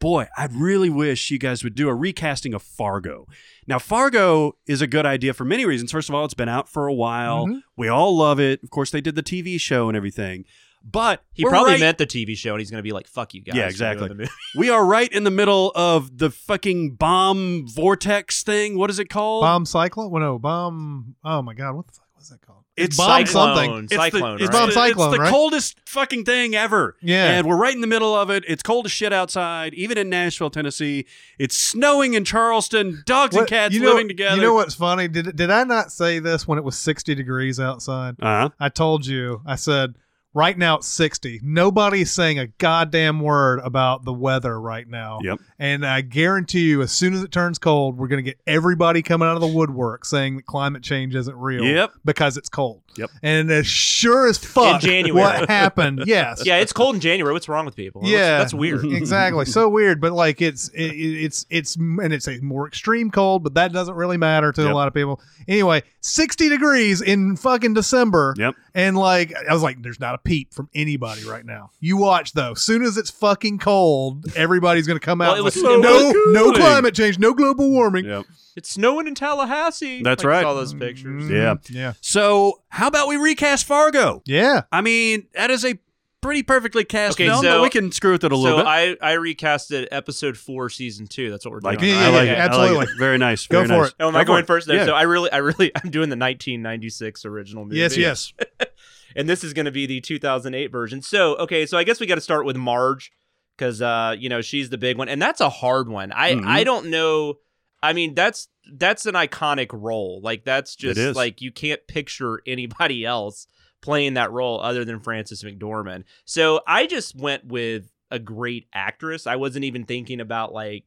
"Boy, 0.02 0.28
I 0.38 0.50
really 0.52 0.90
wish 0.90 1.32
you 1.32 1.38
guys 1.40 1.64
would 1.64 1.76
do 1.76 1.88
a 1.88 1.96
recasting 1.96 2.54
of 2.54 2.62
Fargo." 2.62 3.26
Now, 3.68 3.80
Fargo 3.80 4.58
is 4.68 4.82
a 4.82 4.88
good 4.88 5.06
idea 5.06 5.34
for 5.34 5.46
many 5.46 5.66
reasons. 5.66 5.92
First 5.94 6.10
of 6.10 6.16
all, 6.16 6.26
it's 6.26 6.34
been 6.34 6.50
out 6.50 6.68
for 6.68 6.88
a 6.88 6.94
while. 6.94 7.48
Mhm. 7.48 7.62
We 7.78 7.88
all 7.88 8.18
love 8.18 8.40
it. 8.42 8.62
Of 8.64 8.70
course, 8.72 8.92
they 8.92 9.00
did 9.00 9.16
the 9.16 9.24
TV 9.24 9.58
show 9.58 9.88
and 9.88 9.96
everything. 9.96 10.44
But 10.84 11.24
he 11.32 11.44
probably 11.46 11.74
right- 11.74 11.80
meant 11.80 12.00
the 12.00 12.08
TV 12.08 12.34
show, 12.36 12.54
and 12.54 12.60
he's 12.60 12.72
going 12.72 12.80
to 12.80 12.84
be 12.84 12.92
like, 12.92 13.06
"Fuck 13.08 13.36
you 13.36 13.42
guys." 13.42 13.56
Yeah, 13.56 13.68
exactly. 13.68 14.10
we 14.58 14.70
are 14.72 14.84
right 14.84 15.14
in 15.14 15.24
the 15.24 15.30
middle 15.30 15.72
of 15.76 16.18
the 16.18 16.32
fucking 16.32 16.96
bomb 16.96 17.68
vortex 17.68 18.42
thing. 18.42 18.76
What 18.80 18.90
is 18.90 18.98
it 18.98 19.06
called? 19.08 19.44
bomb 19.44 19.68
cyclone? 19.68 20.10
Well, 20.10 20.22
no, 20.24 20.40
bomb. 20.40 21.16
Oh 21.24 21.44
my 21.44 21.54
god, 21.54 21.76
what 21.76 21.86
the 21.86 21.94
fuck 21.94 22.08
was 22.18 22.30
that 22.30 22.42
called? 22.42 22.61
It's 22.78 22.96
bomb 22.96 23.26
Cyclone. 23.26 23.56
something. 23.56 23.84
It's 23.86 23.96
Cyclone, 23.96 24.38
the, 24.38 24.44
it's 24.46 24.54
right? 24.54 24.60
Bomb 24.60 24.68
the, 24.70 24.74
cyclone, 24.74 25.08
It's 25.10 25.18
the 25.18 25.24
right? 25.24 25.30
coldest 25.30 25.78
fucking 25.86 26.24
thing 26.24 26.56
ever. 26.56 26.96
Yeah. 27.02 27.32
And 27.32 27.48
we're 27.48 27.58
right 27.58 27.76
in 27.76 27.82
the 27.82 27.88
middle 27.88 28.16
of 28.16 28.30
it. 28.30 28.46
It's 28.48 28.64
cold 28.64 28.86
as 28.86 28.92
shit 28.94 29.12
outside, 29.12 29.74
even 29.74 29.98
in 29.98 30.10
Nashville, 30.10 30.50
Tennessee. 30.50 31.06
It's 31.38 31.56
snowing 31.56 32.14
in 32.14 32.24
Charleston. 32.24 33.04
Dogs 33.06 33.36
and 33.36 33.46
cats 33.46 33.74
you 33.74 33.82
know, 33.82 33.92
living 33.92 34.08
together. 34.08 34.38
You 34.38 34.42
know 34.42 34.54
what's 34.54 34.74
funny? 34.76 35.08
Did 35.10 35.36
did 35.36 35.52
I 35.52 35.64
not 35.66 35.92
say 35.92 36.20
this 36.20 36.48
when 36.48 36.58
it 36.58 36.64
was 36.64 36.78
60 36.78 37.14
degrees 37.14 37.60
outside? 37.60 38.16
Uh-huh. 38.22 38.50
I 38.60 38.70
told 38.70 39.06
you. 39.06 39.42
I 39.46 39.56
said 39.56 39.96
right 40.34 40.58
now 40.58 40.78
it's 40.78 40.88
60. 40.88 41.40
Nobody's 41.44 42.12
saying 42.12 42.40
a 42.40 42.48
goddamn 42.48 43.20
word 43.20 43.60
about 43.64 44.06
the 44.06 44.14
weather 44.14 44.60
right 44.60 44.88
now. 44.88 45.20
Yep. 45.24 45.40
And 45.60 45.86
I 45.86 46.02
guarantee 46.02 46.68
you, 46.70 46.82
as 46.82 46.92
soon 46.92 47.14
as 47.14 47.24
it 47.24 47.32
turns 47.32 47.60
cold, 47.60 47.98
we're 47.98 48.08
going 48.08 48.24
to 48.24 48.30
get 48.30 48.40
everybody 48.48 49.02
coming 49.02 49.28
out 49.28 49.36
of 49.36 49.42
the 49.42 49.48
woodwork 49.48 50.06
saying 50.06 50.38
that 50.38 50.46
climate 50.46 50.84
change 50.84 51.16
isn't 51.16 51.36
real. 51.36 51.64
Yep. 51.64 51.92
Because 52.06 52.38
it's 52.38 52.50
cold. 52.50 52.82
Yep. 52.98 53.10
And 53.24 53.50
as 53.52 53.68
sure 53.68 54.28
as 54.28 54.38
fuck, 54.38 54.76
in 54.76 54.90
January. 54.90 55.22
what 55.22 55.50
happened? 55.50 56.04
Yes. 56.12 56.44
yeah, 56.46 56.58
it's 56.58 56.74
cold 56.74 56.96
in 56.96 57.02
January. 57.02 57.32
What's 57.32 57.48
wrong 57.48 57.66
with 57.66 57.76
people? 57.76 58.02
That's- 58.02 58.20
Yeah, 58.20 58.38
that's, 58.40 58.54
weird. 58.54 58.84
exactly. 58.92 59.46
So 59.46 59.70
weird, 59.70 60.02
but 60.02 60.12
like 60.12 60.42
it's 60.42 60.68
it, 60.70 60.82
it's 60.92 61.46
it's 61.50 61.76
and 61.78 62.12
it's 62.12 62.28
a 62.28 62.40
more 62.42 62.68
extreme 62.68 63.12
cold, 63.12 63.44
but 63.44 63.54
that 63.54 63.72
doesn't 63.72 63.96
really 63.96 64.18
matter 64.18 64.52
to 64.52 64.62
Yep. 64.62 64.72
a 64.72 64.74
lot 64.74 64.88
of 64.90 64.94
people. 64.94 65.22
Anyway, 65.48 65.84
sixty 66.02 66.50
degrees 66.50 67.02
in 67.02 67.38
fucking 67.38 67.74
December. 67.76 68.34
Yep. 68.38 68.56
And 68.74 68.98
like 68.98 69.34
I 69.50 69.54
was 69.54 69.64
like, 69.64 69.82
there's 69.82 70.00
not 70.00 70.16
a 70.16 70.18
peep 70.24 70.54
from 70.54 70.70
anybody 70.74 71.24
right 71.26 71.46
now. 71.46 71.72
You 71.80 71.98
watch 71.98 72.34
though. 72.34 72.54
Soon 72.54 72.84
as 72.84 72.98
it's 72.98 73.10
fucking 73.10 73.60
cold, 73.60 74.26
everybody's 74.36 74.88
gonna 74.88 75.00
come 75.00 75.22
out. 75.22 75.30
Well, 75.34 75.38
it 75.40 75.44
was- 75.44 75.56
like, 75.58 75.74
it 75.76 75.82
no, 75.82 75.92
was 76.14 76.34
no 76.34 76.52
climate 76.54 76.96
change, 76.96 77.20
no 77.20 77.34
global 77.34 77.70
warming. 77.70 78.06
Yep. 78.06 78.26
It's 78.56 78.70
snowing 78.70 79.08
in 79.08 79.16
Tallahassee. 79.16 80.04
That's 80.04 80.24
Like, 80.24 80.30
right. 80.32 80.46
All 80.46 80.56
those 80.56 80.74
pictures. 80.74 81.24
Mm, 81.24 81.30
Yeah. 81.32 81.56
yeah, 81.70 81.94
So, 82.02 82.62
how 82.70 82.88
about 82.88 83.08
we 83.08 83.16
recast 83.16 83.66
Fargo? 83.66 84.22
yeah. 84.26 84.64
I 84.72 84.82
mean, 84.82 85.28
that 85.36 85.50
is 85.52 85.64
a 85.64 85.80
pretty 86.20 86.44
perfectly 86.44 86.84
cast 86.84 87.16
Okay, 87.16 87.28
film, 87.28 87.42
so- 87.42 87.56
but 87.58 87.62
we 87.64 87.70
can 87.70 87.92
screw 87.92 88.12
with 88.12 88.24
it 88.24 88.32
a 88.32 88.36
little 88.36 88.60
So 88.60 88.64
bit. 88.64 89.00
I 89.02 89.14
I 89.14 89.16
recasted 89.16 89.88
episode 89.92 90.38
four, 90.38 90.70
season 90.70 91.08
two. 91.08 91.32
That's 91.32 91.46
what 91.46 91.52
we're 91.54 91.62
doing. 91.62 91.76
like 91.76 91.84
it. 91.84 91.88
Yeah, 91.88 91.96
I 91.96 92.02
yeah, 92.02 92.08
like 92.10 92.26
yeah, 92.28 92.32
it. 92.34 92.38
I 92.38 92.44
like 92.44 92.52
absolutely. 92.52 92.84
it. 92.86 93.00
Very 93.00 93.18
nice. 93.18 93.48
Go 93.48 93.58
very 93.60 93.68
for 93.70 93.74
nice. 93.84 93.88
it. 93.90 93.96
Oh, 94.02 94.08
am 94.10 94.16
I 94.16 94.20
Go 94.20 94.24
for 94.24 94.28
going 94.28 94.46
first? 94.46 94.68
No, 94.68 94.74
Yeah. 94.76 94.86
So 94.86 94.94
I 94.94 95.02
really, 95.04 95.32
I 95.32 95.38
really, 95.38 95.72
I'm 95.76 95.90
doing 95.90 96.10
the 96.10 96.16
1996 96.18 97.26
original 97.26 97.64
movie. 97.66 97.78
Yes, 97.78 97.98
yes. 97.98 98.34
and 99.16 99.28
this 99.30 99.44
is 99.44 99.54
going 99.54 99.66
to 99.66 99.72
be 99.72 99.86
the 99.86 100.02
2008 100.02 100.68
version. 100.72 101.02
So, 101.02 101.36
okay, 101.38 101.66
so 101.66 101.78
I 101.78 101.84
guess 101.84 102.00
we 102.00 102.06
got 102.06 102.16
to 102.16 102.22
start 102.22 102.46
with 102.46 102.56
Marge 102.58 103.12
because, 103.58 103.82
uh, 103.82 104.16
you 104.18 104.30
know, 104.30 104.42
she's 104.42 104.70
the 104.70 104.78
big 104.78 104.98
one, 104.98 105.10
and 105.10 105.22
that's 105.22 105.42
a 105.42 105.50
hard 105.50 105.90
one. 105.90 106.12
I, 106.12 106.34
Mhm. 106.36 106.46
I 106.46 106.64
don't 106.64 106.88
know. 106.88 107.36
I 107.84 107.94
mean, 107.94 108.14
that's 108.16 108.48
that's 108.74 109.06
an 109.08 109.16
iconic 109.16 109.70
role. 109.74 110.22
Like 110.24 110.46
that's 110.46 110.76
just 110.76 110.98
like 111.16 111.42
you 111.42 111.52
can't 111.52 111.86
picture 111.88 112.42
anybody 112.46 113.06
else 113.06 113.48
playing 113.82 114.14
that 114.14 114.32
role 114.32 114.62
other 114.62 114.86
than 114.86 115.00
Frances 115.00 115.44
McDormand. 115.44 116.04
So 116.26 116.62
I 116.68 116.86
just 116.86 117.16
went 117.16 117.46
with 117.48 117.92
a 118.12 118.20
great 118.20 118.68
actress. 118.74 119.26
I 119.26 119.36
wasn't 119.38 119.66
even 119.66 119.86
thinking 119.86 120.20
about 120.22 120.54
like 120.54 120.84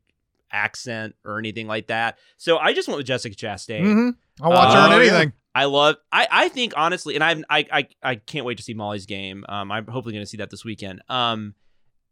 accent 0.53 1.15
or 1.25 1.39
anything 1.39 1.67
like 1.67 1.89
that. 1.89 2.19
So 2.37 2.59
I 2.59 2.73
just 2.73 2.87
went 2.87 2.99
with 2.99 3.07
Jessica 3.07 3.35
Chastain. 3.35 3.83
hmm 3.93 4.11
I'll 4.41 4.51
watch 4.51 4.73
her 4.75 4.81
on 4.81 4.93
anything. 5.01 5.33
I 5.55 5.67
love. 5.67 5.97
I 6.11 6.27
I 6.31 6.49
think 6.49 6.73
honestly, 6.77 7.15
and 7.15 7.23
I'm 7.23 7.45
I 7.49 7.67
I 7.73 7.89
I 8.03 8.15
can't 8.17 8.45
wait 8.45 8.57
to 8.59 8.63
see 8.65 8.75
Molly's 8.75 9.07
game. 9.07 9.45
Um, 9.49 9.71
I'm 9.71 9.87
hopefully 9.87 10.13
going 10.13 10.25
to 10.25 10.29
see 10.29 10.39
that 10.39 10.51
this 10.51 10.65
weekend. 10.65 11.03
Um, 11.09 11.55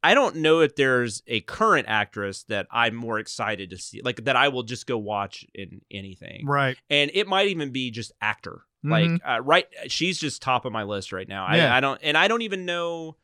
I 0.05 0.15
don't 0.15 0.37
know 0.37 0.61
if 0.61 0.77
there's 0.77 1.23
a 1.27 1.41
current 1.43 1.87
actress 1.89 2.45
that 2.45 2.67
I'm 2.71 2.95
more 2.95 3.19
excited 3.19 3.71
to 3.71 3.79
see, 3.79 4.01
like 4.03 4.25
that 4.25 4.37
I 4.37 4.49
will 4.49 4.63
just 4.65 4.87
go 4.87 4.99
watch 4.99 5.45
in 5.55 5.81
anything, 5.91 6.45
Right. 6.47 6.77
and 6.91 7.11
it 7.15 7.27
might 7.29 7.49
even 7.49 7.71
be 7.73 7.91
just 7.91 8.13
actor. 8.21 8.63
Mhm. 8.85 8.91
Like 8.91 9.21
uh, 9.29 9.41
right, 9.43 9.67
she's 9.89 10.19
just 10.19 10.43
top 10.43 10.65
of 10.65 10.73
my 10.73 10.83
list 10.85 11.13
right 11.13 11.29
now. 11.29 11.53
Yeah. 11.55 11.73
I, 11.73 11.77
I 11.77 11.81
don't, 11.81 12.01
and 12.03 12.17
I 12.19 12.27
don't 12.29 12.43
even 12.43 12.65
know. 12.67 13.17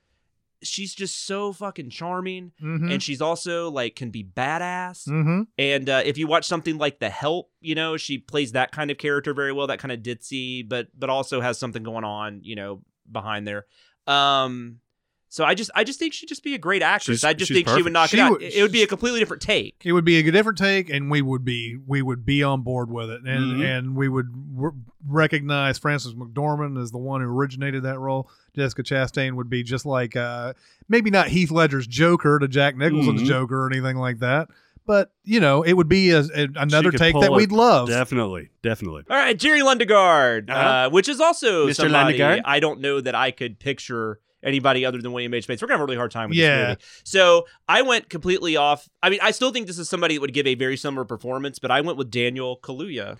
She's 0.63 0.95
just 0.95 1.25
so 1.27 1.53
fucking 1.53 1.91
charming, 1.91 2.53
Mm-hmm. 2.63 2.91
and 2.91 3.03
she's 3.03 3.21
also 3.21 3.71
like 3.71 3.95
can 3.97 4.11
be 4.11 4.25
badass. 4.25 5.07
mm-hmm. 5.09 5.43
And 5.59 5.89
uh, 5.89 6.03
if 6.05 6.19
you 6.19 6.27
watch 6.27 6.47
something 6.47 6.79
like 6.79 6.99
The 6.99 7.11
Help, 7.11 7.51
you 7.61 7.75
know 7.75 7.97
she 7.97 8.19
plays 8.19 8.53
that 8.53 8.73
kind 8.73 8.91
of 8.91 8.99
character 8.99 9.35
very 9.35 9.53
well, 9.53 9.67
that 9.69 9.79
kind 9.79 9.93
of 9.93 10.01
ditzy, 10.01 10.69
but 10.69 10.89
but 10.99 11.11
also 11.11 11.41
has 11.41 11.59
something 11.59 11.83
going 11.83 12.05
on, 12.05 12.41
you 12.43 12.57
know, 12.57 12.83
behind 13.11 13.47
there. 13.47 13.67
Um, 14.07 14.81
so 15.29 15.45
I 15.45 15.55
just 15.55 15.71
I 15.75 15.85
just 15.85 15.99
think 15.99 16.13
she'd 16.15 16.29
just 16.29 16.43
be 16.43 16.55
a 16.55 16.59
great 16.59 16.83
actress. 16.83 17.21
She's- 17.21 17.25
I 17.25 17.35
just 17.35 17.49
she's 17.49 17.57
think 17.65 17.69
she 17.77 17.83
would 17.83 17.93
knock 17.93 18.11
She 18.11 18.17
it 18.17 18.21
out. 18.21 18.33
would- 18.33 18.43
it 18.43 18.63
would 18.63 18.73
be 18.73 18.83
a 18.83 18.87
completely 18.87 19.19
different 19.21 19.43
take. 19.43 19.81
it 19.85 19.93
would 19.93 20.05
be 20.05 20.19
a 20.19 20.31
different 20.33 20.59
take 20.59 20.89
and 20.91 21.11
we 21.11 21.23
would 21.23 21.45
be 21.45 21.77
we 21.87 22.03
would 22.03 22.25
be 22.25 22.43
on 22.43 22.63
board 22.63 22.91
with 22.91 23.11
it 23.11 23.23
and 23.25 23.61
Mhm. 23.61 23.65
and 23.79 23.97
we 23.97 24.09
would 24.09 24.29
r- 24.61 24.75
recognize 25.07 25.79
Frances 25.79 26.15
McDormand 26.15 26.81
as 26.81 26.91
the 26.91 26.99
one 26.99 27.21
who 27.21 27.27
originated 27.29 27.83
that 27.85 27.99
role 27.99 28.31
Jessica 28.55 28.83
Chastain 28.83 29.35
would 29.35 29.51
be 29.51 29.63
just 29.63 29.85
like 29.87 30.17
uh 30.17 30.53
maybe 30.89 31.11
not 31.11 31.29
Heath 31.29 31.51
Ledger's 31.51 31.87
Joker 31.87 32.39
to 32.39 32.49
Jack 32.49 32.77
Nicholson's 32.77 33.23
Mhm. 33.23 33.27
Joker 33.27 33.65
or 33.65 33.71
anything 33.71 33.97
like 33.97 34.19
that 34.21 34.49
but 34.87 35.11
you 35.25 35.39
know 35.41 35.63
it 35.63 35.75
would 35.75 35.89
be 35.89 36.11
a, 36.11 36.21
a- 36.21 36.49
another 36.57 36.91
take 36.91 37.15
that 37.15 37.31
it. 37.31 37.33
we'd 37.33 37.53
love 37.53 37.89
Definitely. 37.89 38.51
Definitely. 38.63 39.03
All 39.11 39.17
right, 39.17 39.39
Jerry 39.39 39.61
Lundegaard, 39.61 40.49
Uh-huh. 40.51 40.87
uh, 40.87 40.91
which 40.91 41.09
is 41.09 41.21
also 41.21 41.67
Mr. 41.69 41.75
somebody 41.75 42.19
Lundegaard? 42.19 42.41
I 42.45 42.61
don't 42.61 42.81
know 42.81 43.01
that 43.01 43.15
I 43.15 43.31
could 43.31 43.59
picture 43.59 44.19
anybody 44.43 44.85
other 44.85 45.01
than 45.01 45.13
William 45.13 45.35
H. 45.35 45.47
Bates. 45.47 45.61
We're 45.63 45.69
gonna 45.69 45.79
have 45.79 45.83
a 45.83 45.87
really 45.87 45.97
hard 45.97 46.11
time 46.11 46.29
with 46.31 46.39
Yeah. 46.39 46.57
this 46.57 46.69
movie. 46.69 46.81
So 47.05 47.47
I 47.69 47.83
went 47.83 48.09
completely 48.09 48.57
off. 48.57 48.89
I 49.03 49.11
mean, 49.11 49.21
I 49.23 49.31
still 49.33 49.51
think 49.51 49.67
this 49.67 49.79
is 49.79 49.89
somebody 49.89 50.15
that 50.15 50.21
would 50.21 50.33
give 50.35 50.47
a 50.47 50.55
very 50.55 50.77
similar 50.77 51.05
performance, 51.05 51.59
but 51.59 51.71
I 51.71 51.81
went 51.81 51.99
with 51.99 52.11
Daniel 52.11 52.59
Kaluuya. 52.63 53.19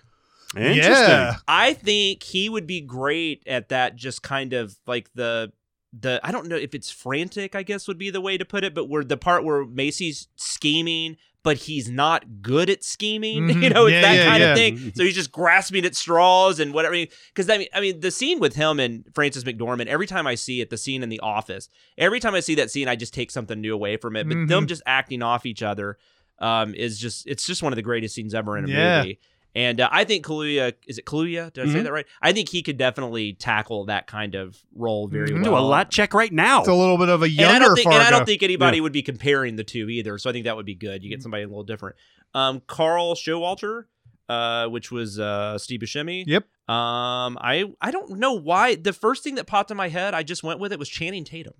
Interesting. 0.55 0.83
Yeah. 0.83 1.35
I 1.47 1.73
think 1.73 2.23
he 2.23 2.49
would 2.49 2.65
be 2.65 2.81
great 2.81 3.43
at 3.45 3.69
that. 3.69 3.95
Just 3.95 4.23
kind 4.23 4.53
of 4.53 4.75
like 4.87 5.09
the 5.13 5.51
the 5.93 6.19
I 6.23 6.31
don't 6.31 6.47
know 6.47 6.55
if 6.55 6.73
it's 6.73 6.89
frantic. 6.91 7.55
I 7.55 7.63
guess 7.63 7.87
would 7.87 7.97
be 7.97 8.09
the 8.09 8.21
way 8.21 8.37
to 8.37 8.45
put 8.45 8.63
it. 8.63 8.73
But 8.73 8.85
where 8.89 9.03
the 9.03 9.17
part 9.17 9.43
where 9.43 9.65
Macy's 9.65 10.27
scheming, 10.35 11.17
but 11.43 11.57
he's 11.57 11.89
not 11.89 12.41
good 12.41 12.69
at 12.69 12.83
scheming. 12.83 13.43
Mhm. 13.47 13.63
You 13.63 13.69
know, 13.69 13.85
Yeah, 13.87 14.01
that 14.01 14.15
yeah, 14.15 14.25
kind 14.25 14.41
yeah. 14.43 14.49
of 14.51 14.57
thing. 14.57 14.91
So 14.95 15.03
he's 15.03 15.15
just 15.15 15.31
grasping 15.31 15.85
at 15.85 15.95
straws 15.95 16.59
and 16.59 16.73
whatever. 16.73 16.95
Because 17.33 17.49
I 17.49 17.57
mean, 17.57 17.67
I 17.73 17.79
mean, 17.81 17.99
the 18.01 18.11
scene 18.11 18.39
with 18.39 18.55
him 18.55 18.79
and 18.79 19.05
Frances 19.15 19.43
McDormand. 19.43 19.87
Every 19.87 20.07
time 20.07 20.27
I 20.27 20.35
see 20.35 20.61
it, 20.61 20.69
the 20.69 20.77
scene 20.77 21.01
in 21.03 21.09
the 21.09 21.19
office. 21.21 21.69
Every 21.97 22.19
time 22.19 22.35
I 22.35 22.39
see 22.41 22.55
that 22.55 22.71
scene, 22.71 22.87
I 22.87 22.95
just 22.95 23.13
take 23.13 23.31
something 23.31 23.59
new 23.61 23.73
away 23.73 23.97
from 23.97 24.15
it. 24.15 24.27
But 24.27 24.35
them 24.47 24.65
Mhm. 24.65 24.67
just 24.67 24.81
acting 24.85 25.21
off 25.21 25.45
each 25.45 25.63
other 25.63 25.97
um, 26.39 26.73
is 26.73 26.97
just 26.99 27.27
it's 27.27 27.45
just 27.45 27.61
one 27.63 27.73
of 27.73 27.75
the 27.77 27.81
greatest 27.83 28.15
scenes 28.15 28.33
ever 28.33 28.57
in 28.57 28.65
a 28.65 28.67
movie. 28.67 29.19
And 29.55 29.81
uh, 29.81 29.89
I 29.91 30.03
think 30.03 30.25
Kaluuya 30.25 30.73
is 30.87 30.97
it 30.99 31.05
Kaluuya? 31.05 31.51
Did 31.51 31.67
I 31.67 31.73
say 31.73 31.79
Mhm. 31.79 31.83
that 31.83 31.91
right? 31.91 32.05
I 32.21 32.33
think 32.33 32.49
he 32.49 32.61
could 32.61 32.77
definitely 32.77 33.33
tackle 33.33 33.85
that 33.85 34.05
kind 34.05 34.35
of 34.35 34.57
role 34.75 35.07
very 35.07 35.29
Mhm. 35.29 35.35
well. 35.35 35.43
Do 35.43 35.57
a 35.57 35.59
lot 35.59 35.89
check 35.89 36.13
right 36.13 36.31
now. 36.31 36.59
It's 36.59 36.67
a 36.69 36.73
little 36.73 36.97
bit 36.99 37.09
of 37.09 37.21
a 37.23 37.25
And 37.25 37.33
younger 37.33 37.55
I 37.55 37.59
don't 37.59 37.75
think, 37.75 37.87
and 37.91 38.03
I 38.03 38.11
don't 38.11 38.25
think 38.25 38.43
anybody 38.43 38.77
Yeah. 38.77 38.83
would 38.83 38.93
be 38.93 39.01
comparing 39.01 39.55
the 39.55 39.63
two 39.63 39.89
either. 39.89 40.17
So 40.19 40.29
I 40.29 40.33
think 40.33 40.45
that 40.45 40.55
would 40.55 40.65
be 40.67 40.75
good. 40.75 41.01
Mm-hmm. 41.01 41.03
You 41.05 41.09
get 41.09 41.23
somebody 41.23 41.43
a 41.43 41.47
little 41.47 41.63
different. 41.63 41.95
Um, 42.35 42.61
Carl 42.67 43.15
Showalter, 43.15 43.85
uh, 44.29 44.67
which 44.67 44.91
was 44.91 45.19
uh, 45.19 45.57
Steve 45.57 45.79
Buscemi. 45.79 46.23
Yep. 46.27 46.43
Um, 46.69 47.35
I 47.41 47.65
I 47.81 47.89
don't 47.89 48.19
know 48.19 48.33
why. 48.33 48.75
The 48.75 48.93
first 48.93 49.23
thing 49.23 49.33
that 49.35 49.47
popped 49.47 49.71
in 49.71 49.77
my 49.77 49.89
head, 49.89 50.13
I 50.13 50.21
just 50.21 50.43
went 50.43 50.59
with 50.59 50.71
it 50.71 50.77
was 50.77 50.87
Channing 50.89 51.23
Tatum. 51.23 51.53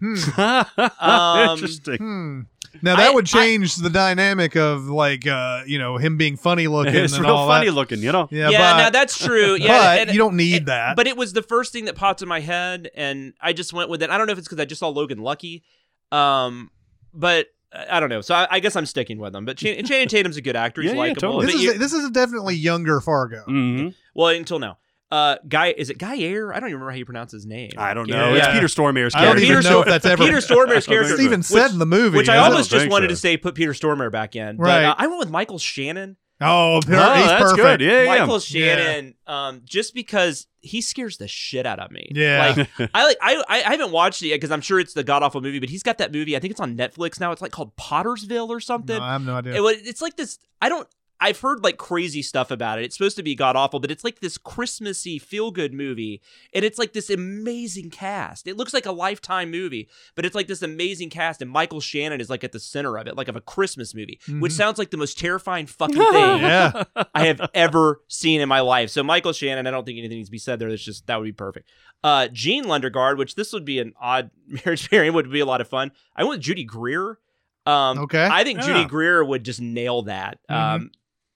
Hmm. 0.00 0.14
Um, 1.00 1.50
Interesting. 1.50 1.96
Hmm. 1.96 2.40
Now 2.82 2.96
that 2.96 3.10
I- 3.10 3.14
would 3.14 3.24
change 3.26 3.76
the 3.76 3.88
dynamic 3.88 4.54
of 4.56 4.84
like 4.88 5.26
uh, 5.26 5.62
you 5.66 5.78
know 5.78 5.96
him 5.96 6.16
being 6.18 6.36
funny 6.36 6.66
looking 6.76 6.94
it's 6.94 7.14
and 7.14 7.24
real 7.24 7.34
all 7.34 7.48
funny 7.48 7.66
that. 7.66 7.72
looking, 7.72 8.00
you 8.00 8.12
know. 8.12 8.28
Yeah, 8.30 8.50
Yeah, 8.50 8.58
but, 8.72 8.78
now 8.82 8.90
that's 8.90 9.18
true. 9.18 9.54
Yeah, 9.60 9.66
but 9.96 9.98
and- 10.00 10.10
you 10.12 10.18
don't 10.18 10.36
need 10.36 10.54
it- 10.62 10.66
that. 10.66 10.96
But 10.96 11.06
it 11.06 11.16
was 11.16 11.32
the 11.32 11.42
first 11.42 11.72
thing 11.72 11.86
that 11.86 11.96
popped 11.96 12.20
in 12.22 12.28
my 12.28 12.40
head, 12.40 12.90
and 12.94 13.32
I 13.40 13.52
just 13.54 13.72
went 13.72 13.88
with 13.88 14.02
it. 14.02 14.10
I 14.10 14.18
don't 14.18 14.26
know 14.26 14.32
if 14.34 14.38
it's 14.38 14.46
because 14.48 14.60
I 14.60 14.66
just 14.66 14.80
saw 14.80 14.88
Logan 14.88 15.18
Lucky, 15.18 15.64
um, 16.12 16.70
but 17.14 17.46
I 17.72 17.96
I 17.96 18.00
don't 18.00 18.10
know. 18.10 18.20
So 18.20 18.34
I, 18.34 18.46
I 18.50 18.60
guess 18.60 18.76
I'm 18.76 18.86
sticking 18.86 19.18
with 19.18 19.34
him. 19.34 19.44
But 19.46 19.56
Chan- 19.56 19.84
Channing 19.86 20.08
Tatum's 20.08 20.36
a 20.36 20.42
good 20.42 20.56
actor. 20.56 20.82
He's 20.82 20.90
Yeah, 20.90 20.94
yeah, 20.96 21.00
likable. 21.00 21.20
totally. 21.40 21.46
this 21.46 21.54
is 21.54 21.62
you- 21.62 21.78
this 21.78 21.92
is 21.94 22.04
a 22.04 22.10
definitely 22.10 22.56
younger 22.56 23.00
Fargo. 23.00 23.42
hmm 23.46 23.88
well, 24.14 24.28
until 24.28 24.58
now, 24.58 24.76
uh, 25.10 25.36
Guy 25.48 25.68
is 25.76 25.90
it 25.90 25.98
Guy 25.98 26.18
Air? 26.18 26.52
I 26.52 26.60
don't 26.60 26.68
even 26.68 26.74
remember 26.80 26.90
how 26.92 26.96
you 26.98 27.04
pronounce 27.04 27.32
his 27.32 27.46
name. 27.46 27.72
I 27.78 27.94
don't 27.94 28.08
Yeah. 28.08 28.16
know. 28.30 28.34
It's 28.34 28.48
Peter 28.48 28.66
Stormare's 28.66 29.14
I 29.14 29.20
don't 29.22 29.36
character. 29.36 29.44
even 29.44 29.56
Peter 29.58 29.70
know 29.70 29.80
if 29.80 29.86
that's 29.86 30.04
ever 30.06 30.24
Peter 30.24 30.38
Stormare's 30.38 30.86
character. 30.88 31.12
It's 31.14 31.22
even 31.22 31.42
said 31.42 31.62
which- 31.64 31.72
in 31.72 31.78
the 31.78 31.86
movie. 31.86 32.16
Which 32.16 32.28
I 32.28 32.36
isn't 32.36 32.52
almost 32.52 32.70
just 32.70 32.88
wanted 32.88 33.06
so. 33.06 33.10
to 33.10 33.16
say 33.16 33.36
put 33.36 33.54
Peter 33.54 33.72
Stormare 33.72 34.10
back 34.10 34.34
in. 34.36 34.56
But, 34.56 34.62
Right. 34.64 34.84
uh, 34.84 34.94
I 34.98 35.06
went 35.06 35.18
with 35.20 35.30
Michael 35.30 35.58
Shannon. 35.58 36.16
Oh, 36.38 36.80
per- 36.84 36.94
Oh, 36.94 37.14
he's 37.14 37.26
that's 37.28 37.42
perfect. 37.44 37.62
good. 37.62 37.80
Yeah, 37.80 38.02
yeah. 38.02 38.18
Michael 38.18 38.40
Shannon, 38.40 39.14
um, 39.26 39.62
just 39.64 39.94
because 39.94 40.46
he 40.60 40.82
scares 40.82 41.16
the 41.16 41.26
shit 41.28 41.64
out 41.64 41.78
of 41.78 41.90
me. 41.90 42.10
Yeah. 42.14 42.52
like 42.78 42.90
I 42.94 43.04
like 43.06 43.16
I 43.22 43.42
I 43.48 43.70
haven't 43.70 43.90
watched 43.90 44.20
it 44.22 44.26
yet 44.28 44.34
because 44.34 44.50
I'm 44.50 44.60
sure 44.60 44.78
it's 44.78 44.92
the 44.92 45.02
god 45.02 45.22
awful 45.22 45.40
movie, 45.40 45.60
but 45.60 45.70
he's 45.70 45.82
got 45.82 45.96
that 45.96 46.12
movie. 46.12 46.36
I 46.36 46.40
think 46.40 46.50
it's 46.50 46.60
on 46.60 46.76
Netflix 46.76 47.18
now. 47.20 47.32
It's 47.32 47.40
like 47.40 47.52
called 47.52 47.74
Pottersville 47.76 48.50
or 48.50 48.60
something. 48.60 48.98
No, 48.98 49.02
I 49.02 49.12
have 49.12 49.22
no 49.24 49.34
idea. 49.36 49.54
It 49.54 49.86
it's 49.86 50.02
like 50.02 50.16
this. 50.16 50.38
I 50.60 50.68
don't. 50.68 50.86
I've 51.20 51.40
heard 51.40 51.64
like 51.64 51.78
crazy 51.78 52.20
stuff 52.22 52.50
about 52.50 52.78
it. 52.78 52.84
It's 52.84 52.96
supposed 52.96 53.16
to 53.16 53.22
be 53.22 53.34
god 53.34 53.56
awful, 53.56 53.80
but 53.80 53.90
it's 53.90 54.04
like 54.04 54.20
this 54.20 54.36
Christmassy 54.36 55.18
feel 55.18 55.50
good 55.50 55.72
movie, 55.72 56.20
and 56.52 56.64
it's 56.64 56.78
like 56.78 56.92
this 56.92 57.08
amazing 57.08 57.90
cast. 57.90 58.46
It 58.46 58.56
looks 58.56 58.74
like 58.74 58.84
a 58.86 58.92
lifetime 58.92 59.50
movie, 59.50 59.88
but 60.14 60.26
it's 60.26 60.34
like 60.34 60.46
this 60.46 60.60
amazing 60.62 61.10
cast, 61.10 61.40
and 61.40 61.50
Michael 61.50 61.80
Shannon 61.80 62.20
is 62.20 62.28
like 62.28 62.44
at 62.44 62.52
the 62.52 62.60
center 62.60 62.98
of 62.98 63.06
it, 63.06 63.16
like 63.16 63.28
of 63.28 63.36
a 63.36 63.40
Christmas 63.40 63.94
movie, 63.94 64.20
which 64.40 64.52
Mhm. 64.52 64.56
sounds 64.56 64.78
like 64.78 64.90
the 64.90 64.96
most 64.98 65.18
terrifying 65.18 65.66
fucking 65.66 65.96
thing 65.96 66.02
yeah. 66.40 66.84
I 67.14 67.26
have 67.26 67.40
ever 67.54 68.02
seen 68.08 68.40
in 68.40 68.48
my 68.48 68.60
life. 68.60 68.90
So 68.90 69.02
Michael 69.02 69.32
Shannon, 69.32 69.66
I 69.66 69.70
don't 69.70 69.84
think 69.86 69.98
anything 69.98 70.18
needs 70.18 70.28
to 70.28 70.32
be 70.32 70.38
said 70.38 70.58
there. 70.58 70.68
That's 70.68 70.84
just 70.84 71.06
that 71.06 71.16
would 71.18 71.24
be 71.24 71.32
perfect. 71.32 71.68
Uh, 72.04 72.28
Jean 72.30 72.64
Lundegaard, 72.66 73.16
which 73.16 73.36
this 73.36 73.52
would 73.54 73.64
be 73.64 73.78
an 73.78 73.94
odd 74.00 74.30
marriage 74.66 74.90
pairing, 74.90 75.14
would 75.14 75.30
be 75.30 75.40
a 75.40 75.46
lot 75.46 75.60
of 75.62 75.68
fun. 75.68 75.92
I 76.14 76.24
went 76.24 76.36
with 76.38 76.40
Judy 76.42 76.64
Greer. 76.64 77.18
Um, 77.64 77.98
Okay. 78.00 78.22
I 78.30 78.44
think 78.44 78.60
Judy 78.60 78.84
Greer 78.84 79.24
would 79.24 79.44
just 79.44 79.60
nail 79.60 80.02
that. 80.02 80.38
Um, 80.48 80.90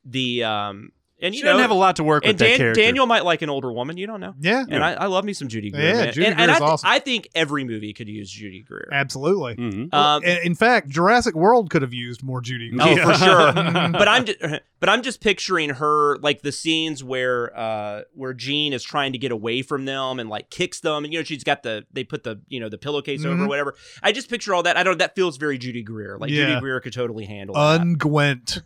the 0.05 0.45
um, 0.45 0.93
and 1.23 1.35
She 1.35 1.39
you 1.41 1.45
know, 1.45 1.51
doesn't 1.53 1.63
have 1.63 1.71
a 1.71 1.75
lot 1.75 1.97
to 1.97 2.05
work 2.05 2.25
and 2.25 2.31
with 2.31 2.39
that 2.39 2.45
Dan- 2.49 2.57
character. 2.59 2.83
Daniel 2.83 3.07
might 3.07 3.25
like 3.25 3.43
an 3.43 3.51
older 3.51 3.73
woman. 3.73 3.97
You 3.97 4.07
don't 4.07 4.21
know. 4.21 4.35
Yeah. 4.41 4.65
And 4.69 4.83
I, 4.85 4.93
I 4.93 5.07
love 5.07 5.25
me 5.25 5.33
some 5.33 5.49
Judy 5.49 5.71
Greer. 5.71 5.83
Yeah, 5.85 5.93
man. 6.05 6.13
Judy 6.13 6.27
and, 6.27 6.41
and 6.41 6.51
I, 6.51 6.55
Greer's 6.55 6.59
thi- 6.59 6.65
awesome. 6.73 6.89
I 6.91 6.99
think 6.99 7.29
every 7.35 7.65
movie 7.65 7.93
could 7.93 8.09
use 8.09 8.31
Judy 8.31 8.63
Greer. 8.63 8.89
Absolutely. 8.93 9.57
Mhm. 9.57 9.93
Um, 9.95 10.23
in, 10.25 10.39
in 10.45 10.55
fact, 10.55 10.89
Jurassic 10.89 11.35
World 11.35 11.71
could 11.71 11.83
have 11.83 11.93
used 11.95 12.23
more 12.23 12.41
Judy. 12.41 12.71
Oh, 12.81 12.95
Greer. 12.95 13.05
for 13.07 13.15
sure. 13.15 13.53
But 14.01 14.09
I'm 14.09 14.25
just, 14.25 14.39
but 14.81 14.89
I'm 14.89 15.03
just 15.03 15.21
picturing 15.21 15.71
her 15.71 16.17
like 16.19 16.43
the 16.43 16.53
scenes 16.53 17.05
where 17.05 17.57
uh 17.59 18.03
where 18.15 18.33
Jean 18.33 18.73
is 18.73 18.83
trying 18.83 19.13
to 19.13 19.19
get 19.19 19.31
away 19.33 19.63
from 19.63 19.85
them 19.85 20.19
and 20.19 20.29
like 20.31 20.49
kicks 20.51 20.81
them 20.81 21.05
and 21.05 21.13
you 21.13 21.19
know 21.19 21.23
she's 21.25 21.45
got 21.45 21.63
the 21.63 21.85
they 21.93 22.03
put 22.05 22.25
the 22.25 22.41
you 22.49 22.61
know 22.61 22.69
the 22.69 22.79
pillowcase 22.79 23.25
over 23.25 23.37
Mhm. 23.37 23.45
or 23.45 23.49
whatever. 23.49 23.75
I 24.03 24.13
just 24.13 24.31
picture 24.31 24.55
all 24.55 24.63
that. 24.63 24.77
I 24.77 24.83
don't 24.83 24.99
that 24.99 25.15
feels 25.15 25.37
very 25.37 25.59
Judy 25.59 25.83
Greer. 25.83 26.17
Like 26.19 26.31
Yeah. 26.31 26.47
Judy 26.47 26.61
Greer 26.61 26.81
could 26.81 26.93
totally 26.93 27.27
handle 27.27 27.55
that. 27.57 27.81
Unguent. 27.81 28.63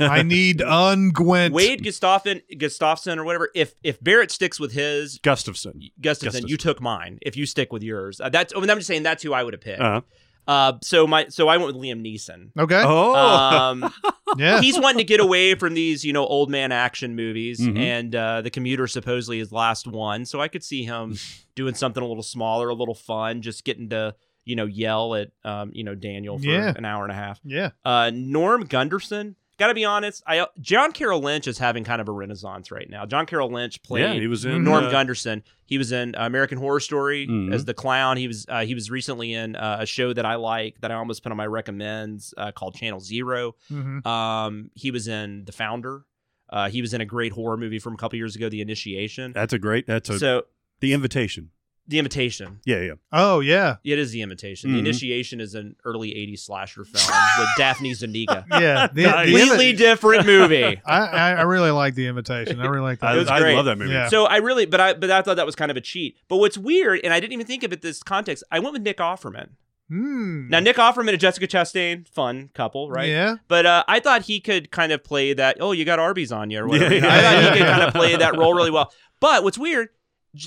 I 0.00 0.22
need 0.22 0.58
unguent. 0.58 1.50
Wade 1.52 1.81
Gustafson 1.82 2.40
Gustafson 2.58 3.18
or 3.18 3.24
whatever. 3.24 3.50
If 3.54 3.74
if 3.82 4.02
Barrett 4.02 4.30
sticks 4.30 4.58
with 4.60 4.72
his 4.72 5.18
Gustafson. 5.18 5.80
Gustafson, 6.00 6.46
you 6.48 6.56
took 6.56 6.80
mine. 6.80 7.18
If 7.22 7.36
you 7.36 7.46
stick 7.46 7.72
with 7.72 7.82
yours, 7.82 8.20
uh, 8.20 8.28
that's. 8.28 8.52
I 8.56 8.60
mean, 8.60 8.70
I'm 8.70 8.78
just 8.78 8.88
saying 8.88 9.02
that's 9.02 9.22
who 9.22 9.32
I 9.32 9.42
would 9.42 9.54
have 9.54 9.60
picked. 9.60 9.80
Uh-huh. 9.80 10.00
Uh, 10.44 10.72
so 10.82 11.06
my 11.06 11.28
so 11.28 11.46
I 11.46 11.56
went 11.56 11.72
with 11.72 11.76
Liam 11.82 12.04
Neeson. 12.04 12.50
Okay. 12.58 12.82
Oh, 12.84 13.14
Um, 13.14 13.92
yeah. 14.36 14.60
he's 14.60 14.76
wanting 14.80 14.98
to 14.98 15.04
get 15.04 15.20
away 15.20 15.54
from 15.54 15.74
these, 15.74 16.04
you 16.04 16.12
know, 16.12 16.26
old 16.26 16.50
man 16.50 16.72
action 16.72 17.14
movies, 17.14 17.60
Mhm. 17.60 17.78
and 17.78 18.14
uh, 18.16 18.40
the 18.42 18.50
commuter 18.50 18.88
supposedly 18.88 19.38
his 19.38 19.52
last 19.52 19.86
one. 19.86 20.24
So 20.26 20.40
I 20.40 20.48
could 20.48 20.64
see 20.64 20.82
him 20.82 21.16
doing 21.54 21.74
something 21.74 22.02
a 22.02 22.06
little 22.06 22.24
smaller, 22.24 22.70
a 22.70 22.74
little 22.74 22.96
fun, 22.96 23.40
just 23.40 23.62
getting 23.64 23.90
to, 23.90 24.16
you 24.44 24.56
know, 24.56 24.66
yell 24.66 25.14
at, 25.14 25.30
um, 25.44 25.70
you 25.74 25.84
know, 25.84 25.94
Daniel 25.94 26.38
for 26.40 26.44
Yeah. 26.46 26.72
an 26.76 26.84
hour 26.84 27.04
and 27.04 27.12
a 27.12 27.14
half. 27.16 27.38
yeah. 27.44 27.70
Uh, 27.84 28.10
Norm 28.12 28.64
Gunderson. 28.64 29.36
Got 29.62 29.68
to 29.68 29.74
be 29.74 29.84
honest, 29.84 30.24
I 30.26 30.44
John 30.60 30.90
Carroll 30.90 31.20
Lynch 31.20 31.46
is 31.46 31.56
having 31.56 31.84
kind 31.84 32.00
of 32.00 32.08
a 32.08 32.10
renaissance 32.10 32.72
right 32.72 32.90
now. 32.90 33.06
John 33.06 33.26
Carroll 33.26 33.48
Lynch 33.52 33.80
played 33.84 34.00
yeah, 34.02 34.14
he 34.14 34.26
was 34.26 34.44
in 34.44 34.64
Norm 34.64 34.86
uh, 34.86 34.90
Gunderson. 34.90 35.44
He 35.66 35.78
was 35.78 35.92
in 35.92 36.16
American 36.18 36.58
Horror 36.58 36.80
Story 36.80 37.28
Mhm. 37.28 37.54
as 37.54 37.64
the 37.64 37.72
clown. 37.72 38.16
He 38.16 38.26
was 38.26 38.44
uh, 38.48 38.64
he 38.64 38.74
was 38.74 38.90
recently 38.90 39.32
in 39.34 39.54
uh, 39.54 39.76
a 39.78 39.86
show 39.86 40.12
that 40.14 40.26
I 40.26 40.34
like 40.34 40.80
that 40.80 40.90
I 40.90 40.94
almost 40.96 41.22
put 41.22 41.30
on 41.30 41.38
my 41.38 41.46
recommends 41.46 42.34
uh, 42.36 42.50
called 42.50 42.74
Channel 42.74 42.98
Zero. 42.98 43.54
hmm 43.68 44.04
Um, 44.04 44.72
he 44.74 44.90
was 44.90 45.06
in 45.06 45.44
The 45.44 45.52
Founder. 45.52 46.06
Uh, 46.50 46.68
he 46.68 46.80
was 46.82 46.92
in 46.92 47.00
a 47.00 47.06
great 47.06 47.30
horror 47.30 47.56
movie 47.56 47.78
from 47.78 47.94
a 47.94 47.96
couple 47.96 48.16
years 48.16 48.34
ago, 48.34 48.48
The 48.48 48.60
Initiation. 48.62 49.32
That's 49.32 49.52
a 49.52 49.60
great. 49.60 49.86
That's 49.86 50.08
a 50.10 50.18
so 50.18 50.42
the 50.80 50.92
invitation. 50.92 51.50
The 51.88 51.98
Invitation. 51.98 52.60
Yeah, 52.64 52.80
yeah. 52.80 52.92
Oh 53.12 53.40
yeah. 53.40 53.76
It 53.84 53.98
is 53.98 54.12
The 54.12 54.22
Invitation. 54.22 54.70
Mhm. 54.70 54.74
The 54.74 54.78
Initiation 54.78 55.40
is 55.40 55.54
an 55.54 55.74
early 55.84 56.10
'80s 56.10 56.40
slasher 56.40 56.84
film 56.84 57.18
with 57.38 57.48
Daphne 57.58 57.92
Zuniga. 57.94 58.46
Yeah. 58.52 58.86
The, 58.92 59.02
Nice. 59.02 59.26
the 59.26 59.38
Completely 59.38 59.72
invi- 59.72 59.76
different 59.78 60.26
movie. 60.26 60.80
I, 60.86 60.98
I 61.06 61.30
I 61.32 61.42
really 61.42 61.70
like 61.72 61.94
the 61.94 62.06
invitation. 62.06 62.60
I 62.60 62.66
really 62.66 62.80
like 62.82 63.00
that. 63.00 63.06
I, 63.10 63.14
It 63.16 63.18
was 63.18 63.28
I 63.28 63.40
great. 63.40 63.56
love 63.56 63.64
that 63.66 63.78
movie. 63.78 63.90
Yeah. 63.92 64.08
So 64.08 64.24
I 64.26 64.36
really, 64.36 64.64
but 64.66 64.80
I, 64.80 64.94
but 64.94 65.10
I 65.10 65.22
thought 65.22 65.36
that 65.36 65.46
was 65.46 65.56
kind 65.56 65.70
of 65.70 65.76
a 65.76 65.80
cheat. 65.80 66.16
But 66.28 66.36
what's 66.36 66.56
weird, 66.56 67.00
and 67.02 67.12
I 67.12 67.18
didn't 67.20 67.32
even 67.32 67.46
think 67.46 67.62
of 67.64 67.72
it 67.72 67.82
this 67.82 68.02
context. 68.02 68.44
I 68.50 68.60
went 68.60 68.72
with 68.74 68.82
Nick 68.82 68.98
Offerman. 68.98 69.48
Hmm. 69.88 70.48
Now 70.48 70.60
Nick 70.60 70.76
Offerman 70.76 71.10
and 71.10 71.20
Jessica 71.20 71.46
Chastain, 71.46 72.08
fun 72.08 72.48
couple, 72.54 72.88
right? 72.90 73.08
Yeah. 73.08 73.36
But 73.48 73.66
uh, 73.66 73.84
I 73.88 74.00
thought 74.00 74.22
he 74.22 74.40
could 74.40 74.70
kind 74.70 74.90
of 74.92 75.04
play 75.04 75.34
that. 75.34 75.58
Oh, 75.60 75.72
you 75.72 75.84
got 75.84 75.98
Arby's 75.98 76.32
on 76.32 76.50
you, 76.50 76.60
or 76.60 76.68
whatever. 76.68 76.94
Yeah, 76.94 76.96
You 76.96 77.00
know, 77.02 77.08
I 77.08 77.20
thought 77.20 77.32
yeah, 77.42 77.52
he 77.52 77.58
could 77.58 77.66
kind 77.68 77.82
of 77.82 77.92
play 77.92 78.16
that 78.16 78.36
role 78.38 78.54
really 78.54 78.70
well. 78.70 78.90
But 79.20 79.44
what's 79.44 79.58
weird, 79.58 79.88
J- 79.88 79.92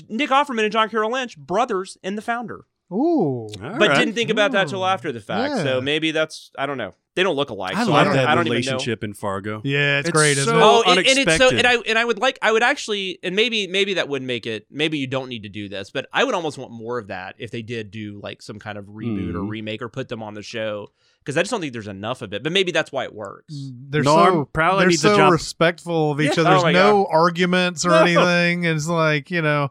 Nick 0.08 0.30
Offerman 0.30 0.62
and 0.64 0.72
John 0.72 0.88
Carroll 0.88 1.12
Lynch, 1.12 1.36
brothers 1.38 1.96
in 2.02 2.16
The 2.16 2.22
Founder, 2.22 2.64
Ooh. 2.92 2.96
All 2.96 3.50
but 3.60 3.88
right. 3.88 3.98
didn't 3.98 4.14
think 4.14 4.30
about 4.30 4.52
that 4.52 4.68
till 4.68 4.84
after 4.86 5.10
the 5.12 5.20
fact. 5.20 5.56
Yeah. 5.56 5.62
So 5.64 5.80
maybe 5.80 6.10
that's 6.12 6.50
I 6.58 6.66
don't 6.66 6.78
know. 6.78 6.94
They 7.14 7.22
don't 7.22 7.34
look 7.34 7.48
alike. 7.48 7.74
I 7.74 7.84
so 7.84 7.92
love 7.92 8.00
I 8.00 8.04
don't, 8.04 8.12
that 8.16 8.28
I 8.28 8.34
don't 8.34 8.44
know. 8.44 8.50
relationship 8.50 9.02
in 9.02 9.14
Fargo. 9.14 9.62
Yeah, 9.64 10.00
it's, 10.00 10.10
It's 10.10 10.16
great, 10.18 10.36
so- 10.36 10.50
it? 10.54 10.60
Oh, 10.62 10.82
and, 10.86 10.98
and 10.98 11.06
it's 11.06 11.14
so, 11.14 11.46
unexpected. 11.48 11.58
and 11.60 11.66
I 11.66 11.74
and 11.88 11.98
I 11.98 12.04
would 12.04 12.18
like, 12.18 12.38
I 12.42 12.52
would 12.52 12.62
actually, 12.62 13.18
and 13.22 13.34
maybe 13.34 13.66
maybe 13.66 13.94
that 13.94 14.08
would 14.08 14.22
make 14.22 14.46
it. 14.46 14.66
Maybe 14.70 14.98
you 14.98 15.06
don't 15.06 15.28
need 15.30 15.44
to 15.44 15.48
do 15.48 15.68
this, 15.68 15.90
but 15.90 16.08
I 16.12 16.24
would 16.24 16.34
almost 16.34 16.58
want 16.58 16.72
more 16.72 16.98
of 16.98 17.06
that 17.08 17.36
if 17.38 17.50
they 17.50 17.62
did 17.62 17.90
do 17.90 18.20
like 18.22 18.42
some 18.42 18.58
kind 18.58 18.76
of 18.76 18.84
reboot 18.86 19.34
or 19.34 19.40
Mhm. 19.40 19.48
remake 19.48 19.80
or 19.82 19.88
put 19.88 20.08
them 20.08 20.22
on 20.22 20.34
the 20.34 20.42
show 20.42 20.90
because 21.26 21.36
I 21.36 21.42
just 21.42 21.50
don't 21.50 21.60
think 21.60 21.72
there's 21.72 21.88
enough 21.88 22.22
of 22.22 22.32
it. 22.32 22.44
But 22.44 22.52
maybe 22.52 22.70
that's 22.70 22.92
why 22.92 23.02
it 23.02 23.12
works. 23.12 23.52
They're 23.90 24.04
Norm 24.04 24.32
so 24.32 24.44
probably 24.52 24.78
they're 24.82 24.88
needs 24.90 25.02
to 25.02 25.08
so 25.08 25.16
jump- 25.16 25.32
respectful 25.32 26.12
of 26.12 26.20
each 26.20 26.36
Yeah. 26.36 26.42
other. 26.44 26.50
Oh 26.50 26.52
There's 26.52 26.62
my 26.62 26.72
no 26.72 27.06
arguments 27.06 27.84
or 27.84 27.90
No. 27.90 28.02
anything. 28.02 28.62
It's 28.64 28.86
like 28.86 29.30
you 29.32 29.42
know, 29.42 29.64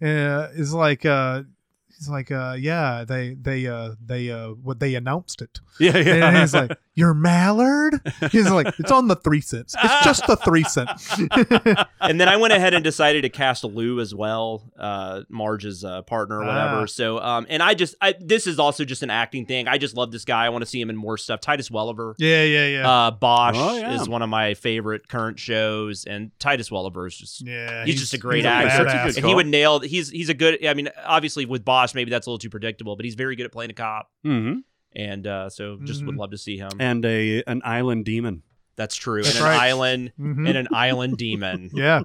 uh, 0.00 0.48
it's 0.54 0.72
like 0.72 1.04
uh, 1.04 1.42
he's 1.88 2.08
like, 2.08 2.30
uh, 2.30 2.54
yeah, 2.58 3.04
they 3.06 3.34
they 3.34 3.66
uh 3.66 3.94
they 4.04 4.30
uh 4.30 4.50
what 4.50 4.78
they 4.78 4.94
announced 4.94 5.42
it. 5.42 5.58
Yeah, 5.80 5.96
yeah. 5.98 6.28
And 6.28 6.36
he's 6.38 6.54
like, 6.54 6.70
You're 6.94 7.14
Mallard? 7.14 8.00
He's 8.30 8.50
like, 8.50 8.74
It's 8.78 8.90
on 8.92 9.08
the 9.08 9.16
three 9.16 9.40
cents. 9.40 9.74
It's 9.82 10.04
just 10.04 10.26
the 10.26 10.36
three 10.36 10.64
cent. 10.64 10.90
and 12.00 12.20
then 12.20 12.28
I 12.28 12.36
went 12.36 12.52
ahead 12.52 12.74
and 12.74 12.84
decided 12.84 13.22
to 13.22 13.30
cast 13.30 13.64
Lou 13.64 13.98
as 14.00 14.14
well, 14.14 14.70
uh, 14.78 15.22
Marge's 15.30 15.84
uh, 15.84 16.02
partner 16.02 16.40
or 16.40 16.44
whatever. 16.44 16.82
Ah. 16.82 16.86
So, 16.86 17.18
um, 17.18 17.46
and 17.48 17.62
I 17.62 17.72
just, 17.74 17.94
I, 18.02 18.14
this 18.20 18.46
is 18.46 18.58
also 18.58 18.84
just 18.84 19.02
an 19.02 19.08
acting 19.10 19.46
thing. 19.46 19.68
I 19.68 19.78
just 19.78 19.96
love 19.96 20.12
this 20.12 20.26
guy. 20.26 20.44
I 20.44 20.50
want 20.50 20.62
to 20.62 20.66
see 20.66 20.80
him 20.80 20.90
in 20.90 20.96
more 20.96 21.16
stuff. 21.16 21.40
Titus 21.40 21.70
Welliver, 21.70 22.14
yeah, 22.18 22.42
yeah, 22.44 22.66
yeah. 22.66 22.90
uh, 22.90 23.10
Bosch 23.10 23.54
Oh, 23.56 23.76
yeah. 23.78 23.94
is 23.94 24.06
one 24.08 24.20
of 24.20 24.28
my 24.28 24.52
favorite 24.54 25.08
current 25.08 25.38
shows, 25.38 26.04
and 26.04 26.30
Titus 26.38 26.70
Welliver 26.70 27.06
is 27.06 27.16
just. 27.16 27.46
yeah. 27.46 27.86
He's, 27.86 28.00
just 28.00 28.12
a 28.14 28.18
great 28.18 28.38
he's 28.38 28.46
actor, 28.46 28.84
badass. 28.84 29.16
and 29.16 29.24
he 29.26 29.34
would 29.34 29.46
nail. 29.46 29.80
He's 29.80 30.10
he's 30.10 30.28
a 30.28 30.34
good. 30.34 30.64
I 30.66 30.74
mean, 30.74 30.90
obviously 31.04 31.46
with 31.46 31.64
Bosch, 31.64 31.94
maybe 31.94 32.10
that's 32.10 32.26
a 32.26 32.30
little 32.30 32.38
too 32.38 32.50
predictable, 32.50 32.96
but 32.96 33.04
he's 33.06 33.14
very 33.14 33.34
good 33.36 33.46
at 33.46 33.52
playing 33.52 33.70
a 33.70 33.74
cop, 33.74 34.10
hmm 34.22 34.58
and 34.94 35.26
uh, 35.26 35.48
so 35.50 35.78
just 35.84 36.04
would 36.04 36.14
Mhm. 36.14 36.18
love 36.18 36.30
to 36.32 36.38
see 36.38 36.56
him. 36.58 36.70
And 36.80 37.04
a 37.04 37.42
an 37.46 37.62
island 37.64 38.04
demon. 38.04 38.42
that's 38.76 38.96
true. 38.96 39.22
That's 39.22 39.36
and 39.36 39.44
an 39.44 39.50
right. 39.50 39.60
island, 39.68 40.12
Mhm. 40.18 40.48
and 40.48 40.56
an 40.58 40.68
island 40.72 41.16
demon. 41.18 41.70
Yeah. 41.74 42.02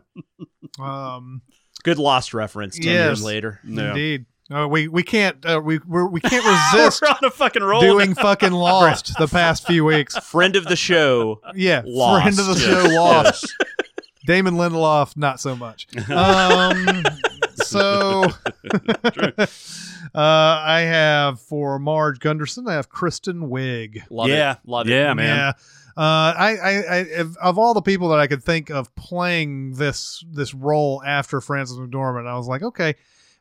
Um 0.80 1.42
Good 1.84 1.98
Lost 2.00 2.34
reference. 2.34 2.76
Ten 2.78 2.86
Yes. 2.94 3.06
years 3.06 3.24
later. 3.24 3.60
Yeah. 3.66 3.90
indeed. 3.90 4.26
Uh, 4.50 4.66
we 4.68 4.88
we 4.88 5.04
can't 5.04 5.46
uh, 5.46 5.60
we 5.64 5.80
we're, 5.86 6.08
we 6.08 6.20
can't 6.22 6.46
resist 6.74 7.02
We're 7.02 7.10
on 7.10 7.18
a 7.24 7.30
fucking 7.32 7.64
roll. 7.64 7.82
doing 7.82 8.16
fucking 8.16 8.52
Lost 8.70 9.14
the 9.20 9.28
past 9.28 9.68
few 9.68 9.84
weeks. 9.86 10.18
friend 10.20 10.56
of 10.56 10.66
the 10.66 10.76
show. 10.78 11.42
Yeah, 11.56 11.82
Lost. 11.86 12.22
friend 12.24 12.40
of 12.40 12.56
the 12.56 12.62
show 12.62 12.84
Lost. 12.96 13.54
Damon 14.26 14.56
Lindelof, 14.56 15.16
not 15.18 15.40
so 15.40 15.56
much. 15.56 15.88
Um, 16.10 17.04
so, 17.80 18.24
uh, 20.16 20.20
I 20.64 20.82
have 20.82 21.40
for 21.41 21.80
Marge 21.80 22.20
Gunderson, 22.20 22.68
I 22.68 22.74
have 22.74 22.90
Kristen 22.90 23.49
Wiig. 23.49 24.02
Love 24.10 24.30
Yeah. 24.30 24.54
it. 24.54 24.58
Love 24.66 24.88
it. 24.88 24.91
Yeah, 24.91 25.14
man. 25.14 25.38
Yeah. 25.38 25.52
Uh, 25.95 26.34
I, 26.38 26.56
I, 26.62 26.70
I, 26.70 26.98
of- 27.20 27.38
of 27.38 27.58
all 27.58 27.74
the 27.74 27.82
people 27.82 28.10
that 28.10 28.20
I 28.20 28.28
could 28.28 28.44
think 28.44 28.70
of 28.70 28.94
playing 28.95 29.74
this 29.74 30.24
this 30.32 30.54
role 30.54 31.02
after 31.06 31.41
Frances 31.41 31.78
McDormand, 31.78 32.28
I 32.28 32.38
was 32.38 32.48
like, 32.48 32.62
okay, 32.62 32.94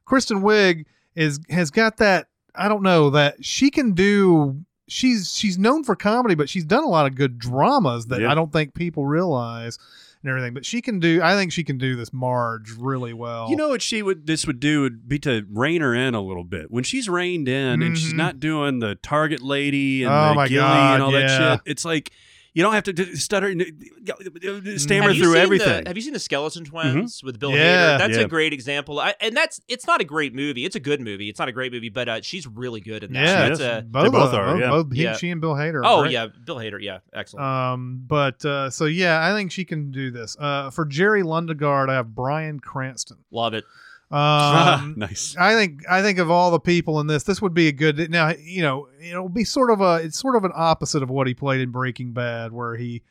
Kristen 0.07 0.41
Wiig 0.41 0.87
is 1.15 1.39
has 1.51 1.71
got 1.71 1.99
that. 1.99 2.29
I 2.55 2.69
don't 2.69 2.83
know 2.83 3.11
that 3.11 3.45
she 3.45 3.71
can 3.71 3.93
do. 3.93 4.61
She's 4.89 5.35
she's 5.37 5.59
known 5.59 5.85
for 5.85 5.95
comedy, 5.97 6.35
but 6.35 6.49
she's 6.49 6.65
done 6.65 6.83
a 6.85 6.89
lot 6.89 7.05
of 7.07 7.15
good 7.15 7.39
dramas 7.39 8.07
that 8.07 8.23
Yeah. 8.23 8.31
I 8.33 8.35
don't 8.35 8.53
think 8.53 8.73
people 8.73 9.05
realize 9.05 9.79
and 10.23 10.31
everything. 10.31 10.55
But 10.55 10.65
she 10.67 10.81
can 10.83 10.99
do. 11.01 11.21
I 11.23 11.35
think 11.35 11.53
she 11.53 11.65
can 11.65 11.79
do 11.79 11.97
this 11.97 12.13
Marge 12.13 12.73
really 12.73 13.13
well. 13.13 13.49
You 13.51 13.57
know 13.57 13.69
what 13.69 13.83
she 13.83 14.03
would 14.03 14.27
this 14.27 14.47
would 14.47 14.61
do 14.61 14.83
would 14.83 15.09
be 15.09 15.19
to 15.21 15.47
rein 15.51 15.81
her 15.83 15.95
in 15.95 16.15
a 16.15 16.21
little 16.21 16.45
bit. 16.45 16.71
When 16.71 16.85
she's 16.85 17.09
reined 17.09 17.49
in 17.49 17.83
and 17.83 17.97
she's 17.97 18.13
Mhm. 18.13 18.17
not 18.17 18.41
doing 18.41 18.79
the 18.81 18.95
target 18.97 19.43
lady 19.43 20.03
and 20.05 20.13
Oh 20.13 20.29
the 20.31 20.35
my 20.35 20.49
gilly 20.49 20.61
God, 20.61 20.95
and 20.95 21.03
all 21.03 21.13
yeah. 21.13 21.21
that 21.27 21.53
shit. 21.53 21.61
It's 21.71 21.85
like 21.85 22.11
you 22.57 22.63
don't 22.63 22.73
have 22.73 22.85
to 22.85 22.93
d- 22.95 23.15
stutter 23.17 23.49
and 23.49 23.61
Mm-hmm. 24.07 24.77
stammer 24.77 25.13
through 25.15 25.35
everything. 25.37 25.69
Mm-hmm. 25.69 25.83
The, 25.85 25.91
have 25.91 25.97
you 25.97 26.03
seen 26.03 26.13
the 26.13 26.19
Skeleton 26.19 26.65
Twins 26.65 27.23
with 27.23 27.39
Bill 27.39 27.51
Yeah. 27.51 27.97
Hader? 27.97 27.99
That's 27.99 28.17
Yeah. 28.17 28.23
a 28.25 28.29
great 28.29 28.53
example. 28.53 28.99
I, 29.01 29.15
and 29.21 29.37
that's 29.37 29.61
it's 29.69 29.87
not 29.87 30.01
a 30.01 30.05
great 30.05 30.35
movie. 30.35 30.65
It's 30.65 30.77
a 30.77 30.81
good 30.81 31.01
movie. 31.01 31.29
It's 31.29 31.39
not 31.39 31.49
a 31.49 31.53
great 31.53 31.73
movie, 31.73 31.89
but 31.89 32.09
uh, 32.09 32.21
she's 32.23 32.47
really 32.47 32.81
good 32.81 33.03
in 33.05 33.13
that. 33.13 33.23
yeah, 33.25 33.49
That's 33.49 33.61
a, 33.61 33.85
both, 33.87 34.13
both 34.13 34.33
are, 34.35 34.47
them, 34.51 34.61
yeah. 34.61 34.71
both 34.71 34.93
he, 34.93 35.03
Yeah. 35.03 35.17
she 35.17 35.31
and 35.31 35.41
Bill 35.41 35.55
Hader. 35.55 35.83
oh 35.85 36.03
great. 36.03 36.13
yeah, 36.13 36.29
Bill 36.45 36.57
Hader. 36.57 36.81
Yeah, 36.81 36.99
excellent. 37.13 37.45
Um, 37.47 38.05
but 38.07 38.45
uh, 38.45 38.71
so 38.71 38.85
yeah, 38.87 39.27
I 39.27 39.33
think 39.37 39.51
she 39.53 39.65
can 39.65 39.91
do 39.91 40.11
this. 40.11 40.37
Uh, 40.39 40.71
for 40.71 40.85
Jerry 40.87 41.23
Lundegaard, 41.23 41.91
I 41.91 41.95
have 41.95 42.15
Bryan 42.15 42.61
Cranston. 42.61 43.19
Love 43.31 43.55
it. 43.55 43.65
Um, 44.11 44.95
nice. 44.97 45.35
I 45.39 45.55
think 45.55 45.83
I 45.91 46.03
think 46.03 46.19
of 46.19 46.31
all 46.31 46.51
the 46.51 46.61
people 46.61 47.01
in 47.01 47.07
this, 47.07 47.25
this 47.25 47.43
would 47.43 47.55
be 47.55 47.69
a 47.69 47.73
good. 47.73 48.11
Now 48.11 48.33
you 48.41 48.63
know 48.63 48.89
it'll 49.01 49.29
be 49.29 49.45
sort 49.45 49.71
of 49.71 49.81
a 49.81 49.97
it's 49.97 50.19
sort 50.19 50.37
of 50.37 50.45
an 50.45 50.53
opposite 50.55 51.03
of 51.03 51.11
what 51.11 51.27
he 51.27 51.35
played 51.35 51.61
in 51.61 51.71
Breaking 51.71 52.13
Bad, 52.13 52.53
where 52.53 52.77
he 52.77 53.03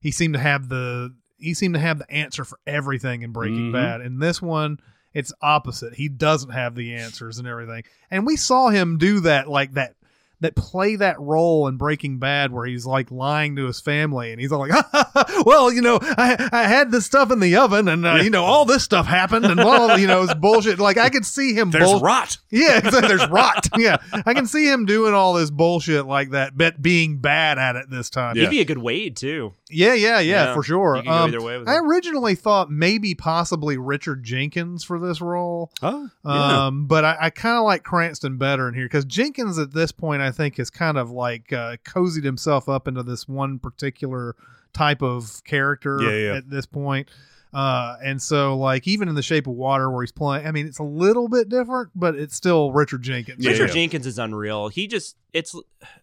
he 0.00 0.10
seemed 0.10 0.34
to 0.34 0.40
have 0.40 0.68
the 0.68 1.14
he 1.38 1.54
seemed 1.54 1.74
to 1.74 1.80
have 1.80 1.98
the 1.98 2.10
answer 2.10 2.44
for 2.44 2.58
everything 2.66 3.22
in 3.22 3.32
Breaking 3.32 3.70
Mhm. 3.70 3.72
Bad. 3.72 4.00
In 4.00 4.18
this 4.18 4.40
one, 4.42 4.78
it's 5.14 5.32
opposite. 5.42 5.94
He 5.94 6.08
doesn't 6.08 6.50
have 6.50 6.74
the 6.74 6.94
answers 6.94 7.38
and 7.38 7.46
everything. 7.46 7.84
And 8.10 8.26
we 8.26 8.36
saw 8.36 8.68
him 8.70 8.98
do 8.98 9.20
that 9.20 9.48
like 9.48 9.74
that 9.74 9.94
that 10.40 10.54
play 10.54 10.94
that 10.96 11.18
role 11.20 11.66
in 11.66 11.76
Breaking 11.76 12.18
Bad 12.18 12.52
where 12.52 12.64
he's 12.64 12.86
like 12.86 13.10
lying 13.10 13.56
to 13.56 13.66
his 13.66 13.80
family 13.80 14.30
and 14.30 14.40
he's 14.40 14.52
all 14.52 14.60
like, 14.66 14.84
well, 15.46 15.72
you 15.72 15.82
know, 15.82 15.98
I 16.00 16.48
I 16.52 16.62
had 16.64 16.90
this 16.92 17.06
stuff 17.06 17.30
in 17.32 17.40
the 17.40 17.56
oven 17.56 17.88
and 17.88 18.06
uh, 18.06 18.14
you 18.22 18.30
know 18.30 18.44
all 18.44 18.64
this 18.64 18.82
stuff 18.84 19.06
happened 19.06 19.44
and 19.46 19.56
well, 19.56 19.98
you 19.98 20.06
know, 20.06 20.22
it's 20.22 20.34
bullshit. 20.34 20.78
Like 20.78 20.96
I 20.96 21.08
could 21.10 21.24
see 21.26 21.54
him. 21.54 21.70
There's 21.70 21.84
bull- 21.90 22.00
rot. 22.00 22.38
yeah, 22.50 22.78
exactly. 22.78 23.08
There's 23.08 23.28
rot. 23.28 23.68
Yeah, 23.76 23.96
I 24.12 24.32
can 24.34 24.46
see 24.46 24.70
him 24.70 24.86
doing 24.86 25.12
all 25.14 25.34
this 25.34 25.50
bullshit 25.50 26.06
like 26.06 26.30
that, 26.30 26.56
but 26.56 26.80
being 26.80 27.18
bad 27.18 27.58
at 27.58 27.76
it 27.76 27.90
this 27.90 28.08
time. 28.10 28.36
Yeah. 28.36 28.44
He'd 28.44 28.50
be 28.50 28.60
a 28.60 28.64
good 28.64 28.78
Wade 28.78 29.16
too. 29.16 29.54
Yeah, 29.70 29.92
yeah, 29.92 30.18
yeah, 30.20 30.44
Yeah, 30.46 30.54
for 30.54 30.62
sure. 30.62 30.96
you 30.96 31.02
can 31.02 31.10
go 31.12 31.16
Um, 31.18 31.28
either 31.28 31.42
way 31.42 31.58
with 31.58 31.68
I 31.68 31.74
it. 31.76 31.80
originally 31.82 32.34
thought 32.34 32.70
maybe 32.70 33.14
possibly 33.14 33.76
Richard 33.76 34.24
Jenkins 34.24 34.82
for 34.82 34.98
this 34.98 35.20
role. 35.20 35.70
Oh, 35.82 36.08
yeah. 36.24 36.66
Um, 36.66 36.86
but 36.86 37.04
I, 37.04 37.16
I 37.22 37.30
kind 37.30 37.58
of 37.58 37.64
like 37.64 37.82
Cranston 37.82 38.38
better 38.38 38.66
in 38.68 38.72
here 38.74 38.86
because 38.86 39.04
Jenkins 39.04 39.58
at 39.58 39.74
this 39.74 39.92
point 39.92 40.22
I 40.22 40.27
think 40.30 40.56
has 40.58 40.70
kind 40.70 40.98
of 40.98 41.10
like 41.10 41.52
uh, 41.52 41.76
cozied 41.84 42.24
himself 42.24 42.68
up 42.68 42.88
into 42.88 43.02
this 43.02 43.26
one 43.28 43.58
particular 43.58 44.34
type 44.72 45.02
of 45.02 45.42
character 45.44 46.00
Yeah, 46.02 46.10
yeah. 46.32 46.36
at 46.38 46.50
this 46.50 46.66
point. 46.66 47.08
Uh, 47.52 47.96
and 48.04 48.20
so 48.20 48.56
like 48.58 48.86
even 48.86 49.08
in 49.08 49.14
the 49.14 49.22
Shape 49.22 49.46
of 49.46 49.54
Water 49.54 49.90
where 49.90 50.02
he's 50.02 50.12
playing, 50.12 50.46
I 50.46 50.50
mean 50.52 50.66
it's 50.66 50.78
a 50.80 50.82
little 50.84 51.28
bit 51.28 51.48
different, 51.48 51.90
but 51.94 52.14
it's 52.14 52.36
still 52.36 52.72
Richard 52.72 53.00
Jenkins. 53.02 53.42
Yeah, 53.42 53.52
Richard 53.52 53.68
yeah. 53.68 53.74
Jenkins 53.74 54.06
is 54.06 54.18
unreal. 54.18 54.68
He 54.68 54.86
just 54.86 55.16
it's 55.32 55.54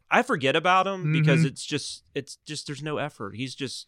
I 0.10 0.24
forget 0.24 0.56
about 0.56 0.88
him 0.88 1.12
because 1.14 1.42
Mhm. 1.42 1.46
it's 1.48 1.64
just 1.64 2.04
it's 2.16 2.38
just 2.48 2.66
there's 2.66 2.82
no 2.82 2.98
effort. 2.98 3.36
He's 3.36 3.54
just 3.54 3.86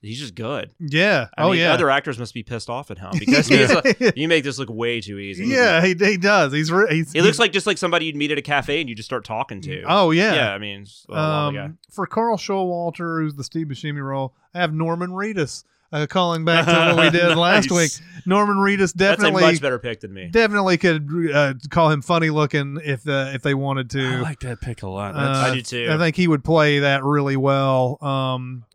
he's 0.00 0.18
just 0.18 0.34
good. 0.34 0.72
Yeah. 0.78 1.28
I 1.36 1.44
oh 1.44 1.50
mean, 1.50 1.60
yeah. 1.60 1.72
Other 1.72 1.90
actors 1.90 2.18
must 2.18 2.34
be 2.34 2.42
pissed 2.42 2.70
off 2.70 2.90
at 2.90 2.98
him 2.98 3.10
because 3.18 3.46
he's 3.46 3.72
like, 3.74 4.16
you 4.16 4.28
make 4.28 4.44
this 4.44 4.58
look 4.58 4.70
way 4.70 5.00
too 5.00 5.18
easy. 5.18 5.46
yeah, 5.46 5.80
he, 5.84 5.94
he 5.94 6.16
does. 6.16 6.52
He's 6.52 6.70
re- 6.70 6.86
he's 6.90 7.12
He 7.12 7.20
looks 7.20 7.38
like 7.38 7.52
just 7.52 7.66
like 7.66 7.78
somebody 7.78 8.06
you'd 8.06 8.16
meet 8.16 8.30
at 8.30 8.38
a 8.38 8.42
cafe 8.42 8.80
and 8.80 8.88
you 8.88 8.94
just 8.94 9.08
start 9.08 9.24
talking 9.24 9.60
to. 9.62 9.82
Oh 9.86 10.10
yeah. 10.10 10.34
yeah. 10.34 10.54
I 10.54 10.58
mean, 10.58 10.82
it's 10.82 11.06
a 11.08 11.12
lovely 11.12 11.58
guy. 11.58 11.64
Um, 11.66 11.78
for 11.90 12.06
Carl 12.06 12.36
Showalter, 12.36 13.22
who's 13.22 13.34
the 13.34 13.44
Steve 13.44 13.66
Buscemi 13.68 14.02
role, 14.02 14.34
I 14.54 14.60
have 14.60 14.72
Norman 14.72 15.10
Reedus. 15.10 15.64
Uh, 15.92 16.06
calling 16.06 16.44
back 16.44 16.66
to 16.66 16.94
what 16.94 17.04
we 17.04 17.10
did 17.18 17.36
last 17.36 17.68
week, 17.72 17.90
Norman 18.24 18.58
Reedus 18.58 18.92
That's 18.94 19.18
a 19.20 19.26
definitely 19.26 19.42
much 19.42 19.60
better 19.60 19.80
pick 19.80 19.98
than 19.98 20.14
me. 20.14 20.28
definitely 20.28 20.78
could 20.78 21.08
uh, 21.34 21.54
call 21.68 21.90
him 21.90 22.00
funny 22.00 22.30
looking 22.30 22.78
if 22.84 23.08
uh, 23.08 23.32
if 23.34 23.42
they 23.42 23.54
wanted 23.54 23.90
to. 23.90 24.00
I 24.00 24.20
like 24.20 24.38
that 24.40 24.60
pick 24.60 24.84
a 24.84 24.88
lot. 24.88 25.16
Uh, 25.16 25.18
I 25.18 25.52
do 25.52 25.62
too. 25.62 25.88
I 25.90 25.98
think 25.98 26.14
he 26.14 26.28
would 26.28 26.44
play 26.44 26.78
that 26.78 27.02
really 27.02 27.36
well. 27.36 27.98
Um, 28.04 28.66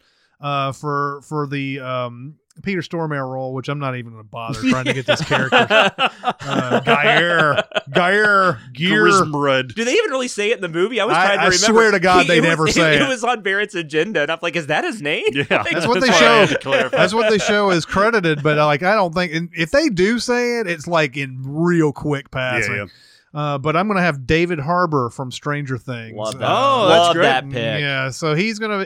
uh, 0.42 0.72
for 0.72 1.22
for 1.24 1.48
the 1.48 1.80
um, 1.80 2.36
Peter 2.64 2.82
Stormare 2.82 3.28
role, 3.30 3.54
which 3.54 3.68
I'm 3.70 3.80
not 3.80 3.96
even 3.96 4.12
going 4.14 4.24
to 4.24 4.30
bother 4.30 4.60
trying 4.70 4.86
to 4.86 4.94
get 4.94 5.06
this 5.06 5.22
character. 5.24 5.68
Uh, 6.48 6.80
Geyer, 6.82 7.64
Geyer, 7.92 8.60
Gear. 8.74 9.06
Charisma. 9.06 9.74
Do 9.74 9.84
they 9.84 9.94
even 9.94 10.12
really 10.12 10.28
say 10.28 10.52
it 10.52 10.56
in 10.58 10.62
the 10.62 10.70
movie? 10.70 11.00
I 11.00 11.06
was 11.06 11.16
I- 11.18 11.26
trying 11.26 11.38
to 11.38 11.42
I 11.42 11.46
remember. 11.48 11.58
swear 11.58 11.92
to 11.92 12.00
God, 12.00 12.28
they 12.28 12.38
it 12.38 12.42
was- 12.42 12.48
never 12.50 12.68
say 12.72 12.96
it. 12.98 13.02
it. 13.02 13.08
was 13.10 13.24
on 13.24 13.42
Barrett's 13.42 13.74
agenda, 13.76 14.22
and 14.22 14.32
I'm 14.32 14.38
like, 14.42 14.56
is 14.56 14.68
that 14.68 14.84
his 14.84 15.02
name? 15.02 15.26
Yeah. 15.32 15.46
Like, 15.50 15.72
That's 15.72 15.88
what 15.88 16.02
they 16.02 16.08
show. 16.08 16.14
had 16.46 16.50
to 16.50 16.58
clarify. 16.60 16.96
That's 16.98 17.14
what 17.14 17.30
they 17.32 17.40
show 17.40 17.72
is 17.72 17.84
credited, 17.86 18.44
but 18.44 18.58
uh, 18.60 18.66
like 18.68 18.84
I 18.84 18.94
don't 18.96 19.14
think 19.14 19.34
and 19.34 19.50
if 19.54 19.72
they 19.72 19.90
do 19.90 20.20
say 20.20 20.60
it, 20.60 20.68
it's 20.68 20.88
like 20.88 21.18
in 21.18 21.42
real 21.44 21.92
quick 21.92 22.30
passing. 22.32 22.76
Yeah, 22.76 22.86
Uh, 23.34 23.58
but 23.58 23.76
I'm 23.76 23.88
gonna 23.88 24.02
have 24.02 24.28
David 24.28 24.60
Harbour 24.60 25.10
from 25.10 25.32
Stranger 25.32 25.78
Things. 25.78 26.16
Love 26.16 26.38
that. 26.40 26.46
Uh, 26.46 26.54
Oh, 26.56 26.88
that's 26.88 27.00
Love 27.00 27.14
great. 27.16 27.24
that 27.24 27.50
pick. 27.50 27.82
Yeah, 27.82 28.10
so 28.12 28.36
he's 28.36 28.60
gonna. 28.60 28.86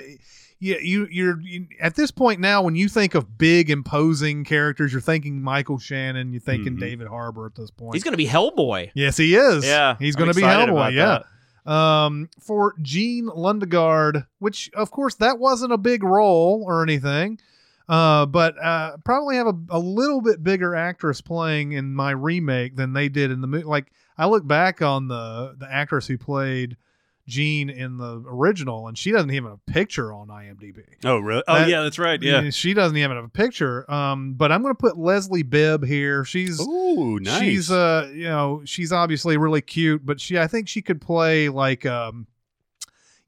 Yeah, 0.62 0.76
you 0.82 1.08
you're 1.10 1.40
you, 1.40 1.68
at 1.80 1.96
this 1.96 2.12
point 2.12 2.42
now. 2.42 2.62
When 2.62 2.76
you 2.76 2.90
think 2.90 3.16
of 3.16 3.38
big, 3.38 3.70
imposing 3.70 4.44
characters, 4.44 4.92
you're 4.92 5.00
thinking 5.02 5.42
Michael 5.42 5.80
Shannon. 5.80 6.34
You're 6.34 6.42
thinking 6.42 6.76
Mhm. 6.76 6.80
David 6.82 7.08
Harbour 7.08 7.46
at 7.46 7.56
this 7.56 7.72
point. 7.72 7.96
He's 7.96 8.04
gonna 8.04 8.18
be 8.18 8.28
Hellboy. 8.28 8.92
yes, 8.94 9.16
he 9.16 9.36
is. 9.36 9.66
Yeah, 9.66 9.96
he's 10.00 10.16
going 10.18 10.30
to 10.30 10.36
be 10.36 10.42
Hellboy. 10.42 10.94
Yeah. 10.94 11.24
Um, 11.66 12.30
for 12.40 12.74
Jean 12.82 13.28
Lundegaard, 13.28 14.26
which 14.40 14.70
of 14.74 14.92
course 14.92 15.16
that 15.16 15.40
wasn't 15.40 15.72
a 15.72 15.78
big 15.78 16.04
role 16.04 16.64
or 16.66 16.82
anything, 16.84 17.40
uh, 17.88 18.26
but 18.26 18.56
uh, 18.62 18.98
probably 19.06 19.36
have 19.36 19.48
a, 19.48 19.54
a 19.70 19.80
little 19.80 20.22
bit 20.22 20.44
bigger 20.44 20.76
actress 20.76 21.22
playing 21.22 21.74
in 21.74 21.94
my 21.94 22.12
remake 22.12 22.76
than 22.76 22.94
they 22.94 23.08
did 23.08 23.30
in 23.32 23.42
the 23.42 23.48
movie. 23.48 23.66
Like 23.66 23.92
I 24.18 24.26
look 24.28 24.46
back 24.48 24.82
on 24.82 25.08
the 25.08 25.56
the 25.58 25.72
actress 25.72 26.08
who 26.08 26.18
played 26.18 26.76
Jean 27.30 27.70
in 27.70 27.98
the 27.98 28.22
original, 28.28 28.88
and 28.88 28.98
she 28.98 29.12
doesn't 29.12 29.32
even 29.32 29.50
have 29.50 29.60
a 29.66 29.72
picture 29.72 30.12
on 30.12 30.28
IMDb. 30.28 30.84
Oh, 31.06 31.20
really? 31.20 31.44
Oh, 31.48 31.66
yeah, 31.66 31.84
that's 31.84 32.00
right. 32.00 32.22
Yeah. 32.22 32.50
she 32.50 32.74
doesn't 32.74 32.98
even 32.98 33.16
have 33.16 33.24
a 33.24 33.30
picture. 33.30 33.90
Um, 33.90 34.34
but 34.34 34.52
I'm 34.52 34.62
going 34.62 34.74
to 34.74 34.80
put 34.80 34.98
Leslie 34.98 35.44
Bibb 35.44 35.86
here. 35.86 36.26
She's 36.26 36.60
Ooh, 36.60 37.20
nice. 37.20 37.40
She's 37.40 37.72
uh, 37.72 38.10
you 38.14 38.26
know, 38.26 38.62
she's 38.66 38.92
obviously 38.92 39.38
really 39.38 39.62
cute, 39.62 40.06
but 40.06 40.20
she 40.20 40.38
I 40.38 40.48
think 40.48 40.68
she 40.68 40.82
could 40.82 41.00
play 41.00 41.50
like 41.50 41.86
um 41.86 42.28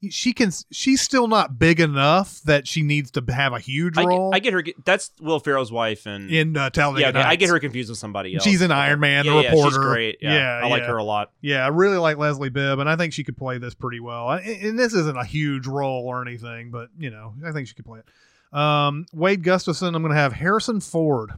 she 0.10 0.34
can. 0.34 0.52
She's 0.72 1.02
still 1.02 1.28
not 1.28 1.60
big 1.60 1.80
enough 1.80 2.42
that 2.44 2.68
she 2.68 2.82
needs 2.82 3.12
to 3.12 3.24
have 3.30 3.54
a 3.54 3.60
huge 3.60 3.98
I, 3.98 4.02
get- 4.02 4.08
role. 4.08 4.32
I 4.34 4.40
get 4.40 4.54
her. 4.54 4.64
That's 4.84 5.12
Will 5.22 5.40
Ferrell's 5.40 5.72
wife, 5.72 6.06
and 6.06 6.30
in 6.32 6.58
uh, 6.58 6.70
Talladega 6.72 7.02
yeah, 7.14 7.20
okay, 7.20 7.30
I 7.30 7.36
get 7.36 7.50
her 7.50 7.60
confused 7.60 7.90
with 7.90 8.00
somebody 8.00 8.34
else. 8.34 8.44
She's 8.44 8.62
an 8.62 8.72
Iron 8.72 9.00
Man, 9.00 9.26
yeah, 9.26 9.34
the 9.34 9.42
yeah, 9.44 9.50
reporter. 9.50 9.70
she's 9.70 9.78
great. 9.78 10.18
Yeah, 10.22 10.34
Yeah, 10.34 10.66
I 10.66 10.70
like 10.70 10.84
her 10.84 10.98
a 10.98 11.04
lot. 11.04 11.32
Yeah, 11.42 11.64
I 11.64 11.68
really 11.68 11.98
like 11.98 12.18
Leslie 12.18 12.50
Bibb, 12.50 12.80
and 12.80 12.90
I 12.90 12.96
think 12.96 13.14
she 13.14 13.24
could 13.24 13.38
play 13.38 13.58
this 13.58 13.74
pretty 13.74 14.00
well. 14.00 14.32
And, 14.32 14.46
and 14.46 14.80
this 14.80 14.94
isn't 14.94 15.18
a 15.18 15.26
huge 15.26 15.68
role 15.68 16.08
or 16.08 16.22
anything, 16.22 16.72
but 16.72 16.90
you 16.98 17.12
know, 17.12 17.34
I 17.46 17.52
think 17.52 17.68
she 17.68 17.76
could 17.76 17.86
play 17.86 18.00
it. 18.00 18.58
Um, 18.58 19.06
Wade 19.14 19.44
Gustafson, 19.44 19.96
I'm 19.96 20.02
going 20.02 20.14
to 20.14 20.20
have 20.20 20.34
Harrison 20.34 20.82
Ford. 20.82 21.32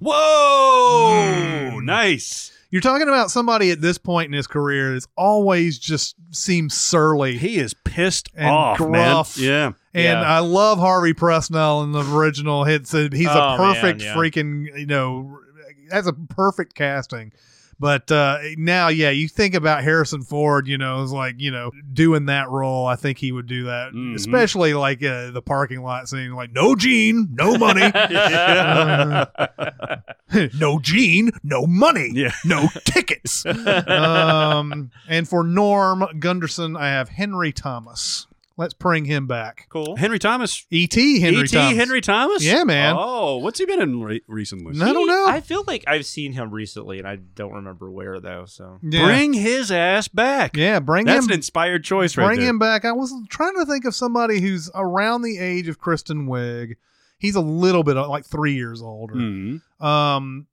Whoa, 0.00 1.70
Mm. 1.76 1.84
nice. 1.84 2.52
You're 2.70 2.80
talking 2.82 3.08
about 3.08 3.30
somebody 3.32 3.70
at 3.72 3.80
this 3.80 3.98
point 3.98 4.28
in 4.28 4.32
his 4.32 4.46
career 4.46 4.92
that's 4.92 5.08
always 5.16 5.76
just 5.78 6.14
seems 6.30 6.72
surly. 6.74 7.36
He 7.36 7.58
is 7.58 7.74
pissed 7.84 8.28
And 8.34 8.48
off, 8.48 8.76
gruff. 8.78 9.36
man. 9.38 9.44
Yeah. 9.44 9.66
And 9.92 10.04
Yeah. 10.04 10.22
I 10.22 10.38
love 10.38 10.78
Harvey 10.78 11.12
Presnell 11.12 11.82
in 11.82 11.90
the 11.92 12.04
original. 12.04 12.64
It's 12.64 12.94
a, 12.94 13.08
he's 13.12 13.26
a 13.26 13.30
Oh, 13.32 13.58
man, 13.58 13.74
perfect 13.74 14.02
yeah. 14.02 14.14
freaking, 14.14 14.78
you 14.78 14.86
know, 14.86 15.40
that's 15.88 16.06
a 16.06 16.12
perfect 16.12 16.74
casting. 16.76 17.32
But 17.80 18.12
uh, 18.12 18.38
now, 18.58 18.88
yeah, 18.88 19.08
you 19.08 19.26
think 19.26 19.54
about 19.54 19.82
Harrison 19.82 20.22
Ford, 20.22 20.68
you 20.68 20.76
know, 20.76 21.02
is 21.02 21.12
like, 21.12 21.36
you 21.38 21.50
know, 21.50 21.70
doing 21.94 22.26
that 22.26 22.50
role. 22.50 22.86
I 22.86 22.94
think 22.94 23.16
he 23.16 23.32
would 23.32 23.46
do 23.46 23.64
that, 23.64 23.92
Mhm. 23.94 24.14
especially 24.16 24.74
like 24.74 25.02
uh, 25.02 25.30
the 25.30 25.40
parking 25.40 25.82
lot 25.82 26.06
scene, 26.06 26.34
like, 26.34 26.52
no 26.52 26.76
Jean, 26.76 27.28
no 27.32 27.56
money. 27.56 27.80
Uh, 27.82 29.24
no 30.58 30.78
Jean, 30.78 31.30
no 31.42 31.66
money, 31.66 32.10
Yeah. 32.12 32.32
no 32.44 32.68
tickets. 32.84 33.46
um, 33.88 34.90
and 35.08 35.26
for 35.28 35.42
Norm 35.42 36.04
Gunderson, 36.18 36.76
I 36.76 36.88
have 36.88 37.08
Henry 37.08 37.50
Thomas. 37.52 38.26
Let's 38.60 38.74
bring 38.74 39.06
him 39.06 39.26
back. 39.26 39.66
Cool. 39.70 39.96
Henry 39.96 40.18
Thomas. 40.18 40.66
E.T. 40.70 41.18
Henry 41.20 41.44
E.T. 41.44 41.56
Thomas. 41.56 41.76
Henry 41.78 42.00
Thomas? 42.02 42.44
Yeah, 42.44 42.62
man. 42.64 42.94
Oh, 42.98 43.38
what's 43.38 43.58
he 43.58 43.64
been 43.64 43.80
in 43.80 44.02
re- 44.02 44.22
recently? 44.28 44.78
I 44.78 44.92
don't 44.92 45.06
know. 45.08 45.24
I 45.26 45.40
feel 45.40 45.64
like 45.66 45.82
I've 45.86 46.04
seen 46.04 46.34
him 46.34 46.50
recently, 46.50 46.98
and 46.98 47.08
I 47.08 47.16
don't 47.16 47.54
remember 47.54 47.90
where 47.90 48.20
though. 48.20 48.44
So 48.44 48.78
Yeah. 48.82 49.06
Bring 49.06 49.32
his 49.32 49.72
ass 49.72 50.08
back. 50.08 50.58
yeah, 50.58 50.78
bring 50.78 51.06
That's 51.06 51.24
him. 51.24 51.30
an 51.30 51.36
inspired 51.36 51.84
choice 51.84 52.18
right 52.18 52.26
bring 52.26 52.40
there. 52.40 52.50
him 52.50 52.58
back. 52.58 52.84
I 52.84 52.92
was 52.92 53.14
trying 53.30 53.54
to 53.56 53.64
think 53.64 53.86
of 53.86 53.94
somebody 53.94 54.42
who's 54.42 54.70
around 54.74 55.22
the 55.22 55.38
age 55.38 55.66
of 55.68 55.78
Kristen 55.78 56.26
Wiig. 56.26 56.74
He's 57.18 57.36
a 57.36 57.40
little 57.40 57.82
bit 57.82 57.94
like 57.96 58.26
three 58.26 58.54
years 58.56 58.82
older. 58.82 59.14
Mhm. 59.14 59.62
Um, 59.82 60.46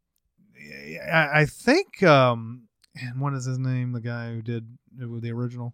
I, 1.12 1.42
I 1.42 1.46
think. 1.46 2.02
Um, 2.04 2.64
and 2.96 3.20
what 3.22 3.34
is 3.34 3.46
his 3.46 3.60
name? 3.60 3.92
The 3.92 4.02
guy 4.02 4.34
who 4.34 4.42
did 4.42 4.78
the 4.98 5.32
original, 5.32 5.74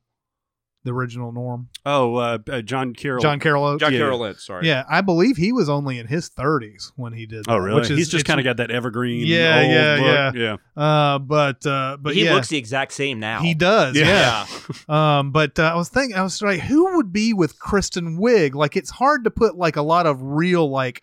the 0.86 0.92
original 0.94 1.32
Norm, 1.32 1.70
Oh, 1.86 2.16
uh, 2.16 2.38
uh, 2.52 2.62
John 2.62 2.94
Carroll. 2.94 3.22
John 3.22 3.40
Carroll 3.40 3.64
Oates. 3.64 3.80
John 3.80 3.94
Yeah. 3.94 4.00
Carroll 4.00 4.20
Lynch, 4.20 4.40
sorry. 4.40 4.68
Yeah, 4.68 4.84
I 4.90 5.00
believe 5.02 5.38
he 5.38 5.54
was 5.54 5.70
only 5.70 5.98
in 5.98 6.08
his 6.08 6.30
30s 6.30 6.92
when 6.98 7.14
he 7.14 7.26
did. 7.26 7.46
Oh, 7.48 7.56
really? 7.58 7.80
Which 7.80 7.90
is, 7.90 7.98
He's 7.98 8.10
just 8.10 8.26
kind 8.26 8.40
of 8.40 8.44
got 8.44 8.58
that 8.58 8.70
evergreen. 8.70 9.26
Yeah, 9.26 9.62
old 9.62 9.72
yeah, 9.72 10.26
look. 10.26 10.36
yeah. 10.76 10.82
Uh, 10.84 11.20
but 11.20 11.66
uh, 11.66 11.98
but 12.02 12.16
he 12.16 12.26
yeah, 12.26 12.34
looks 12.34 12.50
the 12.50 12.58
exact 12.58 12.92
same 12.92 13.20
now. 13.20 13.40
he 13.42 13.54
does. 13.54 13.96
Yeah. 13.96 14.06
Yeah. 14.08 14.46
Um, 15.20 15.32
but 15.32 15.58
uh, 15.58 15.64
I 15.64 15.76
was 15.76 15.90
thinking, 15.90 16.18
I 16.18 16.22
was 16.24 16.42
like, 16.42 16.60
who 16.60 16.96
would 16.98 17.12
be 17.14 17.34
with 17.34 17.58
Kristen 17.60 18.18
Wiig? 18.20 18.54
Like, 18.54 18.76
it's 18.76 18.90
hard 18.90 19.24
to 19.24 19.32
put 19.32 19.56
like 19.58 19.76
a 19.78 19.82
lot 19.82 20.06
of 20.06 20.22
real 20.22 20.70
like 20.70 21.02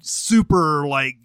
super 0.00 0.86
like 0.86 1.16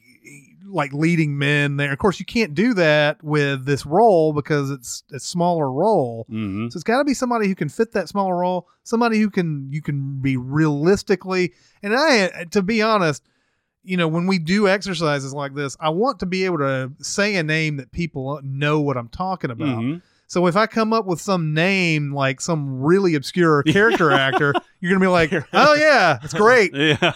like 0.72 0.94
leading 0.94 1.38
men 1.38 1.78
there. 1.78 1.92
Of 1.92 1.98
course, 2.00 2.20
you 2.20 2.26
can't 2.26 2.54
do 2.54 2.74
that 2.76 3.24
with 3.24 3.66
this 3.66 3.86
role 3.86 4.34
because 4.34 4.70
it's 4.72 5.04
a 5.12 5.20
smaller 5.20 5.72
role. 5.72 6.26
hmm 6.30 6.68
So 6.70 6.78
it's 6.78 6.84
got 6.84 7.00
to 7.00 7.06
be 7.06 7.14
somebody 7.14 7.48
who 7.48 7.56
can 7.56 7.70
fit 7.70 7.92
that 7.94 8.10
smaller 8.10 8.38
role, 8.38 8.68
somebody 8.84 9.20
who 9.20 9.30
can 9.30 9.70
you 9.72 9.82
can 9.82 10.20
be 10.22 10.38
realistically. 10.38 11.54
And 11.84 11.96
I, 11.96 12.46
to 12.52 12.62
be 12.62 12.82
honest, 12.82 13.24
you 13.84 13.98
know, 13.98 14.08
when 14.08 14.28
we 14.28 14.40
do 14.40 14.68
exercises 14.68 15.34
like 15.34 15.56
this, 15.56 15.76
I 15.80 15.90
want 15.90 16.20
to 16.20 16.26
be 16.26 16.46
able 16.46 16.58
to 16.60 16.92
say 17.02 17.36
a 17.36 17.44
name 17.44 17.78
that 17.78 17.92
people 17.92 18.40
know 18.44 18.80
what 18.82 18.98
I'm 18.98 19.08
talking 19.10 19.52
about. 19.52 19.80
Mhm. 19.80 20.02
So 20.30 20.46
if 20.46 20.56
I 20.56 20.68
come 20.68 20.94
up 20.94 21.08
with 21.08 21.20
some 21.20 21.56
name 21.56 22.14
like 22.14 22.40
some 22.40 22.82
really 22.84 23.16
obscure 23.16 23.64
character 23.68 24.12
actor, 24.12 24.54
you're 24.80 24.92
gonna 24.92 25.04
be 25.04 25.08
like, 25.08 25.34
"Oh 25.54 25.74
yeah, 25.74 26.20
it's 26.24 26.34
great." 26.36 26.72
Yeah. 26.76 27.14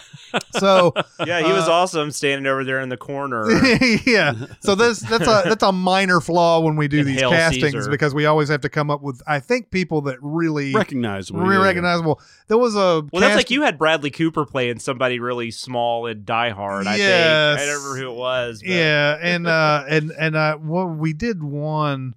So 0.58 0.92
yeah, 1.24 1.46
he 1.46 1.52
was 1.52 1.68
Uh, 1.68 1.72
awesome 1.72 2.10
standing 2.10 2.44
over 2.46 2.64
there 2.64 2.80
in 2.80 2.88
the 2.88 2.96
corner. 2.96 3.48
yeah. 4.04 4.32
So 4.58 4.74
this 4.74 4.98
that's 4.98 5.28
a 5.28 5.42
that's 5.44 5.62
a 5.62 5.70
minor 5.70 6.20
flaw 6.20 6.58
when 6.58 6.74
we 6.74 6.88
do 6.88 6.98
And 6.98 7.06
these 7.08 7.20
Hail 7.20 7.30
castings 7.30 7.72
Caesar. 7.72 7.88
because 7.90 8.14
we 8.14 8.26
always 8.26 8.48
have 8.48 8.62
to 8.62 8.68
come 8.68 8.90
up 8.90 9.00
with 9.00 9.22
I 9.28 9.38
think 9.38 9.70
people 9.70 10.00
that 10.02 10.18
really 10.20 10.74
Recognizable. 10.74 11.38
really 11.40 11.54
yeah, 11.54 11.60
yeah. 11.60 11.66
recognizable. 11.66 12.20
There 12.48 12.58
was 12.58 12.74
a 12.74 13.06
Well, 13.12 13.20
that's 13.20 13.36
like 13.36 13.50
you 13.52 13.62
had 13.62 13.78
Bradley 13.78 14.10
Cooper 14.10 14.44
playing 14.44 14.80
somebody 14.80 15.20
really 15.20 15.52
small 15.52 16.06
in 16.06 16.24
Die 16.24 16.50
Hard. 16.50 16.88
I 16.88 16.96
Yes. 16.96 17.60
think 17.60 17.68
I 17.70 17.72
don't 17.72 17.82
remember 17.84 18.00
who 18.04 18.10
it 18.10 18.16
was. 18.16 18.60
But 18.60 18.70
Yeah, 18.70 19.18
and 19.22 19.46
uh 19.46 19.84
and 19.88 20.10
and 20.18 20.34
uh 20.34 20.58
well, 20.60 20.88
we 20.88 21.12
did 21.12 21.44
one 21.44 22.16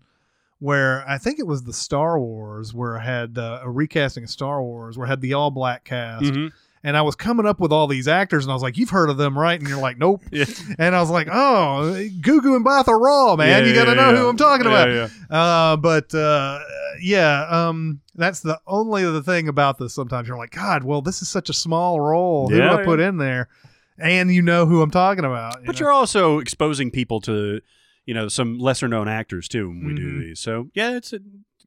where 0.59 1.07
I 1.07 1.17
think 1.17 1.39
it 1.39 1.47
was 1.47 1.63
the 1.63 1.73
Star 1.73 2.19
Wars 2.19 2.73
where 2.73 2.97
I 2.97 3.03
had 3.03 3.37
uh, 3.37 3.61
a 3.63 3.69
recasting 3.69 4.23
of 4.23 4.29
Star 4.29 4.61
Wars 4.61 4.97
where 4.97 5.07
I 5.07 5.09
had 5.09 5.21
the 5.21 5.33
all 5.33 5.51
black 5.51 5.83
cast. 5.83 6.25
Mhm. 6.25 6.51
And 6.83 6.95
I 6.95 7.01
was 7.01 7.15
coming 7.15 7.45
up 7.45 7.59
with 7.59 7.73
all 7.73 7.87
these 7.87 8.07
actors, 8.07 8.45
and 8.45 8.51
I 8.51 8.53
was 8.53 8.61
like, 8.61 8.77
"You've 8.77 8.91
heard 8.91 9.09
of 9.09 9.17
them, 9.17 9.37
right?" 9.37 9.59
And 9.59 9.67
you're 9.67 9.81
like, 9.81 9.97
"Nope." 9.97 10.23
Yeah. 10.31 10.45
And 10.77 10.95
I 10.95 11.01
was 11.01 11.09
like, 11.09 11.27
"Oh, 11.29 11.91
Gugu 12.21 12.63
Mbatha-Raw, 12.63 13.35
man! 13.35 13.63
Yeah, 13.63 13.67
you 13.67 13.75
got 13.75 13.85
to 13.85 13.95
yeah, 13.95 14.11
know 14.11 14.15
who 14.15 14.29
I'm 14.29 14.37
talking 14.37 14.67
about." 14.67 15.09
Uh, 15.29 15.75
but 15.77 16.13
uh, 16.13 16.59
yeah, 17.01 17.47
um, 17.49 18.01
that's 18.15 18.41
the 18.41 18.59
only 18.67 19.05
other 19.05 19.21
thing 19.21 19.47
about 19.47 19.77
this. 19.77 19.93
Sometimes 19.93 20.27
you're 20.27 20.37
like, 20.37 20.51
God, 20.51 20.83
well, 20.83 21.01
this 21.01 21.21
is 21.21 21.29
such 21.29 21.49
a 21.49 21.53
small 21.53 21.99
role. 21.99 22.49
Who 22.49 22.57
do 22.57 22.67
I 22.67 22.83
put 22.83 22.99
in 22.99 23.17
there? 23.17 23.47
And 23.97 24.33
you 24.33 24.41
know 24.41 24.65
who 24.65 24.81
I'm 24.81 24.91
talking 24.91 25.25
about. 25.25 25.65
But 25.65 25.75
know? 25.75 25.79
you're 25.79 25.91
also 25.91 26.39
exposing 26.39 26.91
people 26.91 27.19
to, 27.21 27.61
you 28.07 28.13
know, 28.15 28.27
some 28.27 28.57
lesser 28.57 28.87
known 28.87 29.07
actors 29.07 29.47
too 29.47 29.67
when 29.69 29.85
we 29.85 29.91
Mhm. 29.93 29.97
do 29.97 30.19
these. 30.21 30.39
So 30.39 30.69
yeah, 30.73 30.95
it's 30.97 31.13
a, 31.13 31.19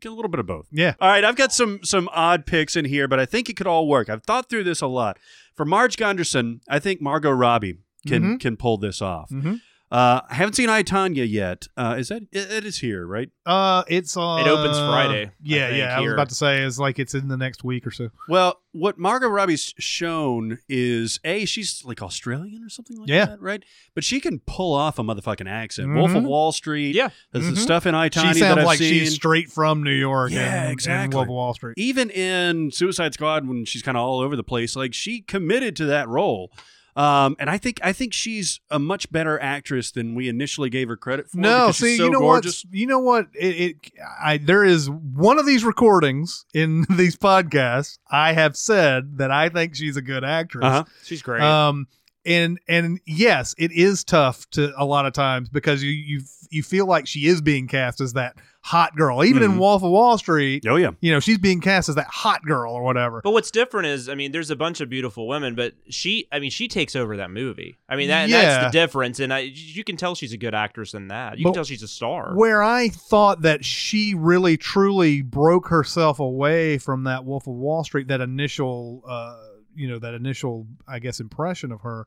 a 0.05 0.09
little 0.09 0.31
bit 0.31 0.41
of 0.41 0.47
both. 0.47 0.67
yeah. 0.73 0.95
All 1.01 1.09
right, 1.09 1.23
I've 1.23 1.37
got 1.37 1.53
some 1.53 1.79
some 1.85 2.09
odd 2.13 2.47
picks 2.47 2.75
in 2.75 2.85
here, 2.87 3.07
but 3.07 3.21
I 3.21 3.27
think 3.27 3.49
it 3.49 3.57
could 3.57 3.67
all 3.69 3.87
work. 3.87 4.09
I've 4.09 4.25
thought 4.25 4.49
through 4.49 4.65
this 4.65 4.81
a 4.81 4.87
lot. 4.89 5.19
For 5.55 5.65
Marge 5.65 5.97
Gunderson, 5.97 6.61
I 6.69 6.79
think 6.81 7.01
Margot 7.01 7.31
Robbie 7.31 7.79
can 8.07 8.23
Mhm. 8.37 8.41
can 8.41 8.57
pull 8.57 8.79
this 8.79 9.01
off. 9.03 9.31
Mhm. 9.31 9.61
Uh, 9.91 10.21
I 10.31 10.35
haven't 10.35 10.53
seen 10.55 10.69
I, 10.69 10.85
Tonya 10.85 11.29
yet. 11.29 11.67
Uh, 11.77 11.97
is 11.99 12.09
that 12.11 12.23
it, 12.31 12.51
it 12.53 12.65
is 12.65 12.79
here, 12.79 13.05
right? 13.05 13.29
Uh, 13.45 13.83
it's 13.89 14.17
on. 14.17 14.41
It 14.43 14.47
opens 14.49 14.79
Friday, 14.79 15.27
I 15.27 15.33
Yeah, 15.43 15.67
think, 15.69 15.79
yeah. 15.79 15.97
I 15.97 15.99
was 15.99 16.05
here. 16.05 16.15
about 16.15 16.29
to 16.29 16.35
say 16.37 16.63
is 16.63 16.79
like 16.79 17.01
it's 17.01 17.13
in 17.15 17.27
the 17.27 17.37
next 17.37 17.65
week 17.65 17.85
or 17.89 17.91
so. 17.91 18.11
Well, 18.29 18.61
what 18.71 18.99
Margot 18.99 19.27
Robbie's 19.29 19.75
shown 19.81 20.59
is 20.69 21.19
a 21.25 21.45
she's 21.45 21.85
like 21.85 22.03
Australian 22.03 22.63
or 22.63 22.69
something 22.69 22.99
like 22.99 23.09
Yeah. 23.09 23.25
that, 23.27 23.41
right? 23.41 23.65
But 23.97 24.05
she 24.05 24.21
can 24.21 24.39
pull 24.47 24.75
off 24.75 25.01
a 25.01 25.03
motherfucking 25.03 25.49
accent. 25.51 25.93
Wolf 25.93 26.13
of 26.15 26.23
Mhm. 26.23 26.27
Wall 26.27 26.53
Street. 26.53 26.95
Yeah. 26.95 27.09
there's 27.33 27.47
the 27.47 27.53
Mhm. 27.53 27.59
stuff 27.59 27.85
in 27.85 27.97
I, 27.97 28.09
Tonya 28.09 28.35
She 28.35 28.41
that 28.41 28.47
sounds 28.49 28.59
I've 28.61 28.65
like 28.67 28.79
seen. 28.79 28.95
she's 28.95 29.15
straight 29.15 29.51
from 29.51 29.83
New 29.83 29.91
York. 29.91 30.31
Yeah, 30.31 30.41
and, 30.55 30.65
and 30.67 30.73
exactly. 30.73 31.17
Wolf 31.17 31.25
of 31.25 31.31
Wall 31.31 31.55
Street. 31.55 31.75
even 31.77 32.11
in 32.11 32.71
Suicide 32.71 33.13
Squad 33.15 33.49
when 33.49 33.65
she's 33.65 33.83
kind 33.83 33.97
of 33.97 34.05
all 34.05 34.21
over 34.21 34.37
the 34.37 34.45
place, 34.45 34.77
like 34.77 34.95
she 34.95 35.21
committed 35.21 35.75
to 35.77 35.87
that 35.87 36.07
role. 36.09 36.53
Um, 36.97 37.37
and 37.39 37.49
I 37.49 37.59
think 37.59 37.81
I 37.83 37.93
think 37.93 38.13
she's 38.13 38.61
a 38.71 38.79
much 38.79 39.11
better 39.13 39.41
actress 39.41 39.91
than 39.91 40.15
we 40.15 40.29
initially 40.29 40.71
gave 40.71 40.89
her 40.89 40.97
credit 40.97 41.31
for. 41.31 41.39
No, 41.39 41.67
because 41.67 41.77
she's 41.77 41.87
see, 41.87 41.97
so 41.99 42.05
you 42.05 42.11
know 42.11 42.21
gorgeous. 42.21 42.65
what? 42.65 42.75
You 42.75 42.87
know 42.87 42.99
what? 42.99 43.29
It, 43.35 43.61
it, 43.61 43.77
I 44.23 44.39
there 44.39 44.65
is 44.65 44.91
one 44.91 45.39
of 45.39 45.47
these 45.47 45.65
recordings 45.65 46.45
in 46.53 46.87
these 46.97 47.17
podcasts. 47.17 47.99
I 48.11 48.33
have 48.33 48.57
said 48.57 49.19
that 49.19 49.31
I 49.31 49.49
think 49.49 49.77
she's 49.77 49.97
a 49.97 50.03
good 50.03 50.25
actress. 50.25 50.65
Uh-huh. 50.65 50.85
she's 51.05 51.23
great. 51.23 51.43
Um, 51.43 51.87
and 52.25 52.59
and 52.69 53.01
yes, 53.07 53.55
it 53.59 53.73
is 53.73 54.05
tough 54.05 54.49
to 54.51 54.73
a 54.77 54.85
lot 54.85 55.07
of 55.07 55.13
times 55.13 55.49
because 55.49 55.83
you 55.83 55.91
you 55.91 56.21
you 56.51 56.63
feel 56.63 56.87
like 56.87 57.07
she 57.07 57.27
is 57.27 57.41
being 57.41 57.69
cast 57.69 58.01
as 58.01 58.15
that 58.15 58.37
hot 58.63 58.95
girl. 58.95 59.25
Even 59.25 59.43
in 59.43 59.53
Mhm. 59.53 59.59
Wolf 59.59 59.83
of 59.83 59.91
Wall 59.91 60.19
Street, 60.19 60.67
Oh 60.69 60.77
yeah, 60.77 60.91
you 61.01 61.11
know, 61.13 61.21
she's 61.21 61.39
being 61.39 61.61
cast 61.63 61.89
as 61.89 61.95
that 61.95 62.09
hot 62.09 62.43
girl 62.45 62.75
or 62.75 62.83
whatever. 62.83 63.21
but 63.25 63.31
what's 63.31 63.51
different 63.51 63.87
is, 63.87 64.07
I 64.09 64.15
mean, 64.15 64.33
there's 64.33 64.51
a 64.51 64.57
bunch 64.57 64.81
of 64.83 64.91
beautiful 64.91 65.27
women, 65.29 65.55
but 65.55 65.73
she, 65.89 66.27
I 66.31 66.41
mean, 66.41 66.51
she 66.51 66.69
takes 66.69 66.95
over 66.95 67.17
that 67.17 67.31
movie. 67.31 67.79
I 67.89 67.97
mean, 67.97 68.09
that 68.09 68.29
Yeah. 68.29 68.43
that's 68.43 68.65
the 68.67 68.79
difference, 68.79 69.19
and 69.19 69.33
I, 69.33 69.39
you 69.55 69.83
can 69.85 69.97
tell 69.97 70.15
she's 70.15 70.35
a 70.35 70.37
good 70.37 70.55
actress 70.55 70.93
in 70.93 71.09
that. 71.09 71.39
You 71.39 71.45
But 71.45 71.51
can 71.51 71.55
tell 71.55 71.65
she's 71.65 71.83
a 71.83 71.89
star. 71.89 72.35
Where 72.35 72.63
I 72.63 72.89
thought 72.91 73.43
that 73.43 73.65
she 73.65 74.15
really 74.15 74.59
truly 74.59 75.23
broke 75.23 75.69
herself 75.69 76.19
away 76.21 76.77
from 76.77 77.05
that 77.05 77.25
Wolf 77.25 77.47
of 77.47 77.55
Wall 77.55 77.83
Street, 77.85 78.09
that 78.09 78.21
initial, 78.21 79.03
uh, 79.09 79.37
you 79.81 79.89
know, 79.89 79.99
that 79.99 80.15
initial, 80.15 80.67
I 80.87 80.99
guess, 80.99 81.21
impression 81.21 81.73
of 81.73 81.81
her. 81.81 82.07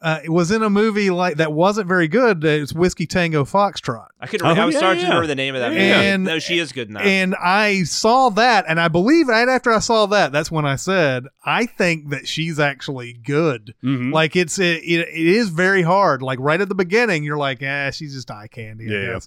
Uh, 0.00 0.20
it 0.22 0.30
was 0.30 0.52
in 0.52 0.62
a 0.62 0.70
movie 0.70 1.10
like 1.10 1.38
that 1.38 1.52
wasn't 1.52 1.88
very 1.88 2.06
good. 2.06 2.44
It's 2.44 2.72
Whiskey 2.72 3.04
Tango 3.04 3.44
Foxtrot. 3.44 4.06
I 4.20 4.28
could. 4.28 4.42
Oh, 4.42 4.46
I 4.46 4.64
was 4.64 4.74
yeah, 4.74 4.78
starting 4.78 5.00
yeah. 5.02 5.08
to 5.08 5.14
remember 5.14 5.26
the 5.26 5.34
name 5.34 5.56
of 5.56 5.60
that 5.60 5.72
movie. 5.72 5.82
And- 5.82 6.22
no, 6.22 6.38
she 6.38 6.60
is 6.60 6.70
good 6.70 6.86
in 6.86 6.94
that. 6.94 7.04
And 7.04 7.34
I 7.34 7.82
saw 7.82 8.28
that, 8.30 8.64
and 8.68 8.78
I 8.78 8.86
believe 8.86 9.26
right 9.26 9.48
after 9.48 9.72
I 9.72 9.80
saw 9.80 10.06
that, 10.06 10.30
that's 10.30 10.52
when 10.52 10.64
I 10.64 10.76
said, 10.76 11.24
I 11.44 11.66
think 11.66 12.10
that 12.10 12.28
she's 12.28 12.60
actually 12.60 13.12
good. 13.12 13.74
Mhm. 13.82 14.12
Like 14.12 14.36
it's 14.36 14.60
it, 14.60 14.84
it, 14.84 15.08
it 15.08 15.26
is 15.26 15.48
very 15.48 15.82
hard. 15.82 16.22
Like 16.22 16.38
right 16.40 16.60
at 16.60 16.68
the 16.68 16.76
beginning, 16.76 17.24
you're 17.24 17.36
like, 17.36 17.60
ah, 17.64 17.90
she's 17.90 18.14
just 18.14 18.30
eye 18.30 18.46
candy, 18.46 18.86
I 18.86 18.92
Yeah, 18.92 19.10
yeah. 19.10 19.18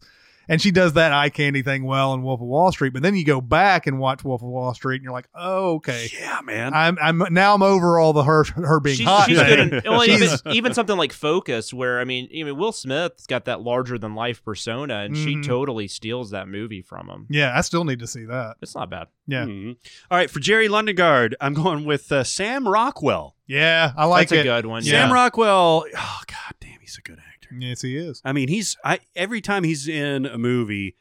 Guess. 0.52 0.54
and 0.54 0.62
she 0.62 0.72
does 0.72 0.94
that 0.94 1.12
eye 1.14 1.30
candy 1.30 1.62
thing 1.62 1.84
well 1.84 2.14
in 2.14 2.24
Wolf 2.24 2.42
of 2.42 2.48
Wall 2.48 2.72
Street. 2.72 2.94
But 2.94 3.02
then 3.04 3.16
you 3.16 3.24
go 3.26 3.40
back 3.42 3.88
and 3.88 4.00
watch 4.00 4.24
Wolf 4.24 4.42
of 4.42 4.50
Wall 4.50 4.74
Street, 4.74 4.98
and 4.98 5.04
you're 5.04 5.14
like, 5.14 5.28
oh, 5.34 5.76
okay. 5.76 6.10
Yeah, 6.14 6.40
man. 6.44 6.74
I'm 6.74 6.98
I'm 7.02 7.24
now 7.34 7.54
I'm 7.56 7.64
over 7.64 8.00
all 8.00 8.14
the 8.14 8.24
her 8.24 8.44
her 8.56 8.80
being 8.80 8.98
She's, 8.98 9.08
hot. 9.08 9.28
she's 9.28 9.40
thing. 9.40 9.70
good. 9.70 9.86
In, 9.86 9.92
well, 9.92 10.04
even, 10.08 10.30
even 10.52 10.74
something 10.74 10.98
like 10.98 11.14
Focus, 11.14 11.74
where 11.74 12.00
I 12.00 12.04
mean, 12.04 12.28
even 12.32 12.58
Will 12.58 12.72
Smith's 12.72 13.26
got 13.28 13.46
that 13.46 13.62
larger 13.62 13.98
than 13.98 14.14
life 14.16 14.44
persona, 14.44 14.96
and 15.00 15.16
Mhm. 15.16 15.24
she 15.24 15.42
totally 15.48 15.88
steals 15.88 16.32
that 16.32 16.48
movie 16.48 16.82
from 16.82 17.08
him. 17.10 17.28
yeah, 17.30 17.58
I 17.58 17.62
still 17.62 17.84
need 17.84 18.00
to 18.00 18.08
see 18.08 18.26
that. 18.26 18.58
It's 18.62 18.76
not 18.76 18.90
bad. 18.90 19.08
Yeah, 19.28 19.46
Mhm. 19.46 19.78
All 20.10 20.18
right, 20.18 20.30
for 20.30 20.40
Jerry 20.40 20.68
Lundegaard, 20.68 21.34
I'm 21.40 21.54
going 21.54 21.86
with 21.86 22.12
uh, 22.12 22.24
Sam 22.24 22.68
Rockwell. 22.68 23.36
yeah, 23.48 23.94
I 23.96 24.06
like 24.06 24.30
That's 24.30 24.40
it. 24.40 24.48
a 24.48 24.52
good 24.52 24.66
one. 24.66 24.84
Yeah. 24.84 24.92
Sam 25.04 25.14
Rockwell. 25.14 25.86
Oh 25.96 26.20
god 26.28 26.54
damn, 26.60 26.80
he's 26.82 26.98
a 26.98 27.02
good 27.02 27.20
actor. 27.20 27.31
Yes, 27.58 27.82
he 27.82 27.98
is. 27.98 28.22
I 28.26 28.32
mean, 28.34 28.48
he's 28.48 28.78
I 28.84 29.00
every 29.16 29.42
time 29.42 29.64
he's 29.64 29.88
in 29.88 30.26
a 30.26 30.38
movie, 30.38 30.96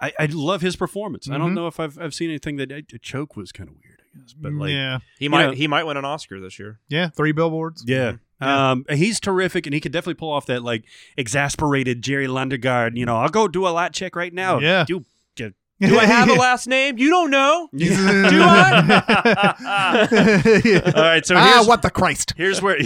I, 0.00 0.12
I 0.18 0.26
love 0.26 0.60
his 0.62 0.76
performance. 0.76 1.28
I 1.30 1.38
don't 1.38 1.52
Mhm. 1.52 1.54
know 1.54 1.66
if 1.68 1.78
I've 1.80 1.98
I've 1.98 2.14
seen 2.14 2.30
anything 2.30 2.56
that 2.56 2.70
a 2.72 2.82
choke 2.98 3.36
was 3.36 3.52
kind 3.52 3.68
of 3.70 3.76
weird, 3.76 4.02
I 4.14 4.18
guess, 4.20 4.32
but 4.34 4.52
like 4.52 4.70
yeah, 4.72 4.98
He 5.18 5.28
might 5.28 5.46
know- 5.46 5.52
he 5.52 5.66
might 5.66 5.84
win 5.84 5.96
an 5.96 6.04
Oscar 6.04 6.40
this 6.40 6.58
year. 6.58 6.80
yeah, 6.88 7.08
three 7.10 7.32
billboards. 7.32 7.84
Yeah. 7.86 8.14
Yeah. 8.40 8.70
Um, 8.72 8.84
he's 8.90 9.18
terrific, 9.18 9.66
and 9.66 9.72
he 9.72 9.80
could 9.80 9.92
definitely 9.92 10.14
pull 10.14 10.30
off 10.30 10.44
that 10.46 10.62
like 10.62 10.84
exasperated 11.16 12.02
Jerry 12.02 12.26
Lundegaard. 12.26 12.94
You 12.96 13.06
know, 13.06 13.16
I'll 13.16 13.30
go 13.30 13.48
do 13.48 13.66
a 13.66 13.70
lot 13.70 13.94
check 13.94 14.14
right 14.14 14.34
now. 14.34 14.58
Yeah. 14.58 14.84
do 14.86 15.00
do- 15.36 15.54
Do 15.80 15.98
I 15.98 16.04
have 16.06 16.28
a 16.30 16.34
last 16.34 16.66
name? 16.66 16.96
You 16.98 17.10
don't 17.10 17.30
know. 17.30 17.68
Do 17.76 17.86
I? 17.90 18.82
All 20.96 21.02
right, 21.02 21.24
so 21.26 21.34
ah, 21.36 21.64
what 21.66 21.80
the 21.82 21.90
Christ? 21.90 22.32
here's 22.36 22.60
where 22.62 22.76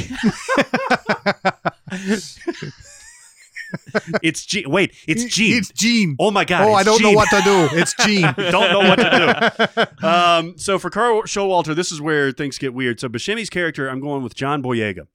it's 4.22 4.44
Gene. 4.44 4.70
Wait, 4.70 4.94
it's 5.06 5.24
Gene. 5.24 5.56
It's 5.58 5.70
Gene. 5.72 6.16
oh 6.18 6.30
my 6.30 6.44
god! 6.44 6.62
oh, 6.68 6.74
I 6.74 6.82
don't 6.82 7.02
know 7.02 7.12
what 7.12 7.28
to 7.30 7.40
do. 7.42 7.68
It's 7.78 7.94
Gene. 8.04 8.22
don't 8.22 8.72
know 8.72 8.80
what 8.88 8.96
to 8.96 9.70
do. 10.00 10.06
Um, 10.06 10.56
so 10.58 10.78
for 10.78 10.88
Carl 10.90 11.22
Showalter, 11.22 11.74
this 11.74 11.92
is 11.92 12.00
where 12.00 12.32
things 12.32 12.58
get 12.58 12.72
weird. 12.74 13.00
So 13.00 13.08
Buscemi's 13.08 13.50
character, 13.50 13.88
I'm 13.88 14.00
going 14.00 14.22
with 14.22 14.34
John 14.34 14.62
Boyega. 14.62 15.06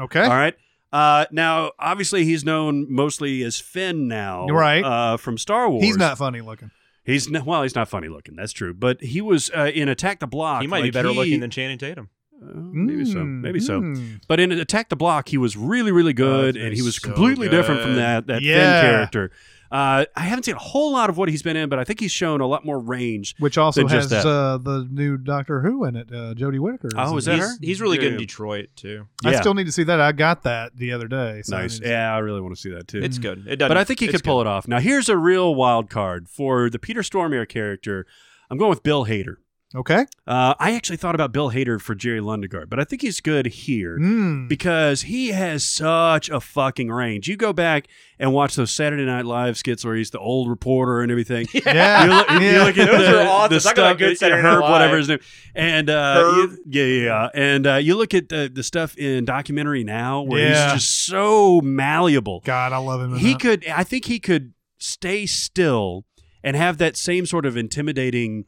Okay. 0.00 0.22
All 0.22 0.28
right. 0.28 0.54
Uh, 0.92 1.26
now, 1.30 1.72
obviously, 1.78 2.24
he's 2.24 2.44
known 2.44 2.86
mostly 2.88 3.42
as 3.42 3.58
Finn 3.60 4.08
now, 4.08 4.46
Right. 4.46 4.82
Uh, 4.84 5.16
from 5.16 5.36
Star 5.36 5.68
Wars. 5.68 5.82
He's 5.84 5.96
not 5.96 6.16
funny 6.18 6.40
looking. 6.40 6.70
He's 7.04 7.32
n- 7.32 7.44
well, 7.44 7.62
he's 7.62 7.74
not 7.74 7.88
funny 7.88 8.08
looking. 8.08 8.36
That's 8.36 8.52
true. 8.52 8.72
But 8.74 9.02
he 9.02 9.20
was 9.20 9.50
uh, 9.56 9.70
in 9.74 9.88
Attack 9.88 10.20
the 10.20 10.26
Block. 10.26 10.62
He 10.62 10.66
might 10.68 10.82
be 10.82 10.90
better 10.90 11.08
he- 11.10 11.16
looking 11.16 11.40
than 11.40 11.50
Channing 11.50 11.78
Tatum. 11.78 12.08
Maybe 12.40 13.04
so. 13.04 13.18
Mm, 13.18 13.40
Maybe 13.40 13.60
so. 13.60 13.80
mm. 13.80 14.20
But 14.28 14.40
in 14.40 14.52
Attack 14.52 14.88
the 14.90 14.96
Block, 14.96 15.28
he 15.28 15.38
was 15.38 15.56
really, 15.56 15.90
really 15.92 16.12
good, 16.12 16.56
Oh, 16.56 16.60
and 16.60 16.74
he 16.74 16.82
was 16.82 16.96
so 16.96 17.08
completely 17.08 17.48
different 17.48 17.82
from 17.82 17.96
that 17.96 18.26
that 18.28 18.42
Yeah. 18.42 18.80
Finn 18.80 18.90
character. 18.90 19.30
Uh, 19.70 20.06
I 20.16 20.20
haven't 20.22 20.44
seen 20.44 20.54
a 20.54 20.58
whole 20.58 20.92
lot 20.92 21.10
of 21.10 21.18
what 21.18 21.28
he's 21.28 21.42
been 21.42 21.54
in, 21.56 21.68
but 21.68 21.78
I 21.78 21.84
think 21.84 22.00
he's 22.00 22.10
shown 22.10 22.40
a 22.40 22.46
lot 22.46 22.64
more 22.64 22.78
range. 22.78 23.34
Which 23.38 23.58
also 23.58 23.82
Than 23.82 23.88
has 23.90 24.08
just 24.08 24.24
that. 24.24 24.26
uh, 24.26 24.56
the 24.56 24.88
new 24.90 25.18
Doctor 25.18 25.60
Who 25.60 25.84
in 25.84 25.94
it, 25.94 26.08
uh, 26.10 26.32
Jodie 26.32 26.58
Whittaker. 26.58 26.88
Oh, 26.96 27.18
is 27.18 27.26
that 27.26 27.34
he's, 27.34 27.44
her? 27.44 27.54
he's 27.60 27.80
really 27.82 27.98
good 27.98 28.12
in 28.14 28.18
Detroit 28.18 28.70
too. 28.76 29.08
I 29.26 29.34
still 29.38 29.52
need 29.52 29.66
to 29.66 29.72
see 29.72 29.82
that. 29.82 30.00
I 30.00 30.12
got 30.12 30.44
that 30.44 30.74
the 30.76 30.92
other 30.92 31.06
day. 31.06 31.42
so 31.44 31.54
Nice. 31.58 31.74
need 31.80 31.84
to- 31.84 31.90
Yeah, 31.90 32.14
I 32.14 32.18
really 32.18 32.40
want 32.40 32.54
to 32.54 32.60
see 32.60 32.70
that 32.70 32.88
too. 32.88 33.00
It's 33.02 33.18
good. 33.18 33.40
It 33.46 33.56
doesn't. 33.56 33.68
but 33.68 33.76
I 33.76 33.84
think 33.84 34.00
he 34.00 34.06
it's 34.06 34.12
could 34.12 34.24
pull 34.24 34.40
it 34.40 34.46
off. 34.46 34.66
Now, 34.66 34.78
here's 34.78 35.10
a 35.10 35.18
real 35.18 35.54
wild 35.54 35.90
card 35.90 36.30
for 36.30 36.70
the 36.70 36.78
Peter 36.78 37.02
Stormare 37.02 37.46
character. 37.46 38.06
I'm 38.50 38.56
going 38.56 38.70
with 38.70 38.82
Bill 38.82 39.04
Hader. 39.04 39.36
Okay. 39.76 40.06
Uh, 40.26 40.54
I 40.58 40.74
actually 40.74 40.96
thought 40.96 41.14
about 41.14 41.30
Bill 41.30 41.50
Hader 41.50 41.78
for 41.78 41.94
Jerry 41.94 42.20
Lundegaard, 42.20 42.70
but 42.70 42.80
I 42.80 42.84
think 42.84 43.02
he's 43.02 43.20
good 43.20 43.44
here 43.46 43.98
Mm. 43.98 44.48
because 44.48 45.02
he 45.02 45.28
has 45.28 45.62
such 45.62 46.30
a 46.30 46.40
fucking 46.40 46.88
range. 46.90 47.28
You 47.28 47.36
go 47.36 47.52
back 47.52 47.86
and 48.18 48.32
watch 48.32 48.56
those 48.56 48.70
Saturday 48.70 49.04
Night 49.04 49.26
Live 49.26 49.58
skits 49.58 49.84
where 49.84 49.94
he's 49.94 50.10
the 50.10 50.18
old 50.18 50.48
reporter 50.48 51.02
and 51.02 51.10
everything. 51.12 51.46
Yeah. 51.66 52.04
You 52.04 52.10
look, 52.10 52.30
you 52.30 52.40
Yeah. 52.48 52.62
look 52.64 52.78
at 52.78 52.90
Those 52.90 53.06
the, 53.08 53.20
are 53.22 53.28
awesome. 53.28 53.54
the 53.54 53.60
stuff, 53.60 53.98
good 53.98 54.08
yeah, 54.08 54.14
Saturday 54.14 54.42
Night 54.42 54.48
Herb, 54.54 54.62
whatever 54.62 54.96
his 54.96 55.08
name, 55.08 55.18
and 55.54 55.90
uh, 55.90 56.32
you- 56.36 56.58
yeah, 56.66 56.84
yeah, 56.84 57.04
yeah, 57.04 57.28
and 57.34 57.66
uh, 57.66 57.74
you 57.74 57.94
look 57.94 58.14
at 58.14 58.30
the, 58.30 58.50
the 58.50 58.62
stuff 58.62 58.96
in 58.96 59.26
documentary 59.26 59.84
now 59.84 60.22
where 60.22 60.48
Yeah. 60.48 60.72
he's 60.72 60.82
just 60.82 61.04
so 61.06 61.60
malleable. 61.60 62.40
God, 62.44 62.72
I 62.72 62.78
love 62.78 63.02
him. 63.02 63.18
He 63.18 63.32
that. 63.32 63.40
could, 63.40 63.66
I 63.68 63.84
think, 63.84 64.06
he 64.06 64.18
could 64.18 64.54
stay 64.78 65.26
still 65.26 66.06
and 66.42 66.56
have 66.56 66.78
that 66.78 66.96
same 66.96 67.26
sort 67.26 67.44
of 67.44 67.56
intimidating 67.56 68.46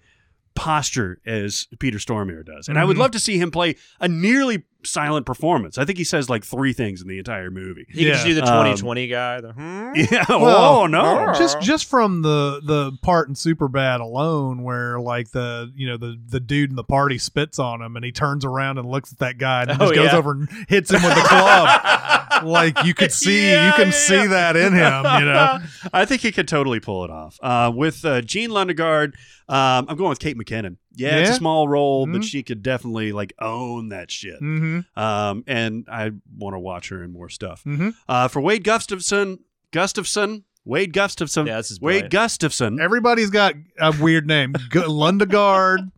posture 0.61 1.19
as 1.25 1.67
Peter 1.79 1.97
Stormare 1.97 2.45
does. 2.45 2.69
And 2.69 2.79
I 2.79 2.85
would 2.85 2.97
Mhm. 2.97 3.01
love 3.01 3.11
to 3.13 3.19
see 3.19 3.39
him 3.39 3.51
play 3.51 3.77
a 3.99 4.09
nearly 4.09 4.65
silent 4.85 5.25
performance. 5.27 5.79
I 5.79 5.85
think 5.87 5.97
he 5.99 6.05
says 6.05 6.29
like 6.29 6.45
three 6.45 6.73
things 6.75 7.01
in 7.01 7.09
the 7.09 7.19
entire 7.19 7.51
movie. 7.51 7.87
He 7.89 8.05
can 8.05 8.13
just 8.13 8.27
Yeah. 8.27 8.35
do 8.35 8.41
the 8.41 8.43
Um, 8.43 8.49
2020 8.49 9.09
guy. 9.09 9.41
The, 9.41 9.53
hmm? 9.53 9.93
Yeah. 10.13 10.25
Well, 10.29 10.81
oh 10.83 10.87
no. 10.87 11.33
just 11.37 11.61
just 11.63 11.89
from 11.89 12.21
the 12.23 12.61
the 12.65 12.93
part 13.03 13.29
in 13.29 13.35
Superbad 13.35 14.01
alone, 14.01 14.63
where 14.63 15.01
like 15.01 15.31
the 15.31 15.71
you 15.75 15.87
know 15.87 15.97
the 15.97 16.19
the 16.29 16.41
dude 16.41 16.71
in 16.71 16.77
the 16.77 16.85
party 16.85 17.17
spits 17.19 17.59
on 17.59 17.81
him, 17.83 17.97
and 17.97 18.05
he 18.05 18.13
turns 18.13 18.45
around 18.45 18.77
and 18.79 18.87
looks 18.89 19.13
at 19.13 19.19
that 19.21 19.39
guy 19.39 19.63
and 19.63 19.71
Oh, 19.73 19.77
just 19.77 19.95
goes 19.95 20.13
yeah. 20.13 20.17
over 20.19 20.33
and 20.33 20.49
hits 20.69 20.91
him 20.91 21.03
with 21.03 21.15
the 21.15 21.21
club. 21.23 21.81
like 22.45 22.85
you 22.85 22.95
could 22.95 23.13
see, 23.25 23.49
Yeah, 23.51 23.67
you 23.69 23.73
can 23.75 23.87
yeah, 23.87 23.93
see 23.93 24.15
yeah. 24.17 24.27
that 24.29 24.57
in 24.57 24.73
him. 24.73 25.05
You 25.05 25.27
know. 25.27 25.59
I 25.93 26.05
think 26.05 26.23
he 26.23 26.33
could 26.33 26.49
totally 26.49 26.81
pull 26.81 27.05
it 27.05 27.11
off. 27.11 27.39
Uh, 27.43 27.73
with 27.75 28.05
uh, 28.05 28.21
Jean 28.23 28.51
Lundegaard, 28.51 29.15
um, 29.49 29.87
I'm 29.89 29.97
going 29.97 30.11
with 30.11 30.19
Kate 30.21 30.37
McKinnon. 30.37 30.77
Yeah, 30.95 31.17
it's 31.19 31.31
a 31.31 31.35
small 31.35 31.69
role, 31.69 32.07
but 32.07 32.21
Mhm. 32.21 32.25
she 32.25 32.43
could 32.43 32.63
definitely 32.63 33.13
like 33.13 33.33
own 33.41 33.89
that 33.91 34.11
shit. 34.11 34.41
Mm-hmm. 34.41 34.99
Um, 35.01 35.45
and 35.47 35.87
I 35.91 36.11
want 36.37 36.55
to 36.55 36.59
watch 36.59 36.89
her 36.91 37.03
in 37.03 37.13
more 37.13 37.29
stuff. 37.29 37.63
Mhm. 37.65 37.95
Uh, 38.09 38.29
for 38.29 38.41
Wade 38.41 38.65
Gustafson, 38.65 39.39
Gustafson, 39.71 40.45
Wade 40.65 40.93
Gustafson, 40.93 41.47
Yeah, 41.47 41.57
this 41.57 41.71
is 41.71 41.81
Wade. 41.81 42.11
Gustafson. 42.11 42.81
Everybody's 42.81 43.31
got 43.31 43.55
a 43.79 43.93
weird 44.01 44.27
name: 44.27 44.53
Gu- 44.71 44.83
Lundegaard, 44.89 45.91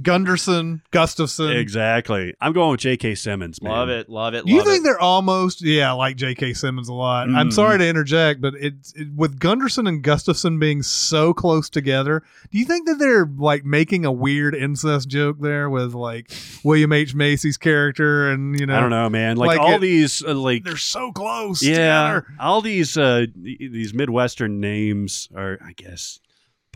Gunderson, 0.00 0.82
Gustafson. 0.90 1.56
Exactly. 1.56 2.34
I'm 2.40 2.52
going 2.52 2.70
with 2.72 2.80
J.K. 2.80 3.14
Simmons. 3.14 3.60
Man. 3.62 3.72
Love 3.72 3.88
it. 3.88 4.08
Love 4.08 4.34
it. 4.34 4.44
Do 4.46 4.52
you 4.52 4.62
think 4.64 4.80
it. 4.80 4.84
they're 4.84 5.00
almost 5.00 5.62
yeah 5.62 5.90
I 5.90 5.92
like 5.92 6.16
J.K. 6.16 6.54
Simmons 6.54 6.88
a 6.88 6.92
lot? 6.94 7.28
I'm 7.28 7.48
Mm. 7.48 7.52
sorry 7.52 7.78
to 7.78 7.88
interject, 7.88 8.40
but 8.40 8.54
it's 8.54 8.92
it, 8.94 9.08
with 9.14 9.38
Gunderson 9.38 9.86
and 9.86 10.02
Gustafson 10.02 10.58
being 10.58 10.82
so 10.82 11.32
close 11.34 11.68
together. 11.70 12.22
Do 12.50 12.58
you 12.58 12.64
think 12.64 12.86
that 12.86 12.98
they're 12.98 13.28
like 13.38 13.64
making 13.64 14.04
a 14.04 14.12
weird 14.12 14.54
incest 14.54 15.08
joke 15.08 15.38
there 15.40 15.68
with 15.70 15.94
like 15.94 16.30
William 16.64 16.92
H 16.92 17.14
Macy's 17.14 17.56
character 17.56 18.30
and 18.30 18.58
you 18.58 18.66
know 18.66 18.76
I 18.76 18.80
don't 18.80 18.90
know, 18.90 19.08
man. 19.08 19.36
Like, 19.36 19.48
Like 19.58 19.60
all 19.60 19.74
it- 19.76 19.80
these, 19.80 20.22
uh, 20.24 20.34
like 20.34 20.64
they're 20.64 20.76
so 20.76 21.12
close 21.12 21.62
yeah, 21.62 21.74
together. 22.20 22.26
all 22.40 22.60
these 22.60 22.96
uh 22.96 23.26
these 23.36 23.94
midwestern 23.94 24.60
names 24.60 25.28
are, 25.34 25.58
I 25.64 25.72
guess, 25.72 26.20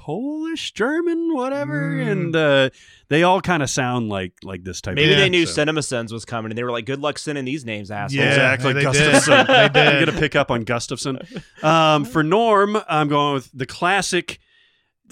Polish, 0.06 0.70
German, 0.72 1.34
whatever, 1.34 1.90
Mm. 1.90 2.12
and 2.12 2.36
uh, 2.36 2.70
they 3.08 3.24
all 3.24 3.40
kind 3.40 3.60
of 3.60 3.68
sound 3.68 4.08
like 4.08 4.34
like 4.44 4.62
this 4.62 4.80
type. 4.80 4.94
Maybe 4.94 5.06
of 5.12 5.18
Yeah, 5.18 5.24
they 5.24 5.28
knew 5.28 5.46
so. 5.46 5.52
Cinema 5.54 5.82
Sins 5.82 6.12
was 6.12 6.24
coming, 6.24 6.52
and 6.52 6.56
they 6.56 6.62
were 6.62 6.70
like, 6.70 6.86
"Good 6.86 7.00
luck 7.00 7.18
sending 7.18 7.44
these 7.44 7.64
names, 7.64 7.90
assholes." 7.90 8.14
Yeah. 8.14 8.28
Exactly, 8.28 8.72
they 8.72 8.80
did. 8.82 8.92
Gustafson. 8.92 9.46
They 9.48 9.68
did. 9.68 9.76
I'm 9.94 10.04
gonna 10.06 10.18
pick 10.18 10.36
up 10.36 10.52
on 10.52 10.62
Gustafson. 10.62 11.18
Um, 11.60 12.04
for 12.04 12.22
Norm, 12.22 12.78
I'm 12.88 13.08
going 13.08 13.34
with 13.34 13.50
the 13.52 13.66
classic 13.66 14.38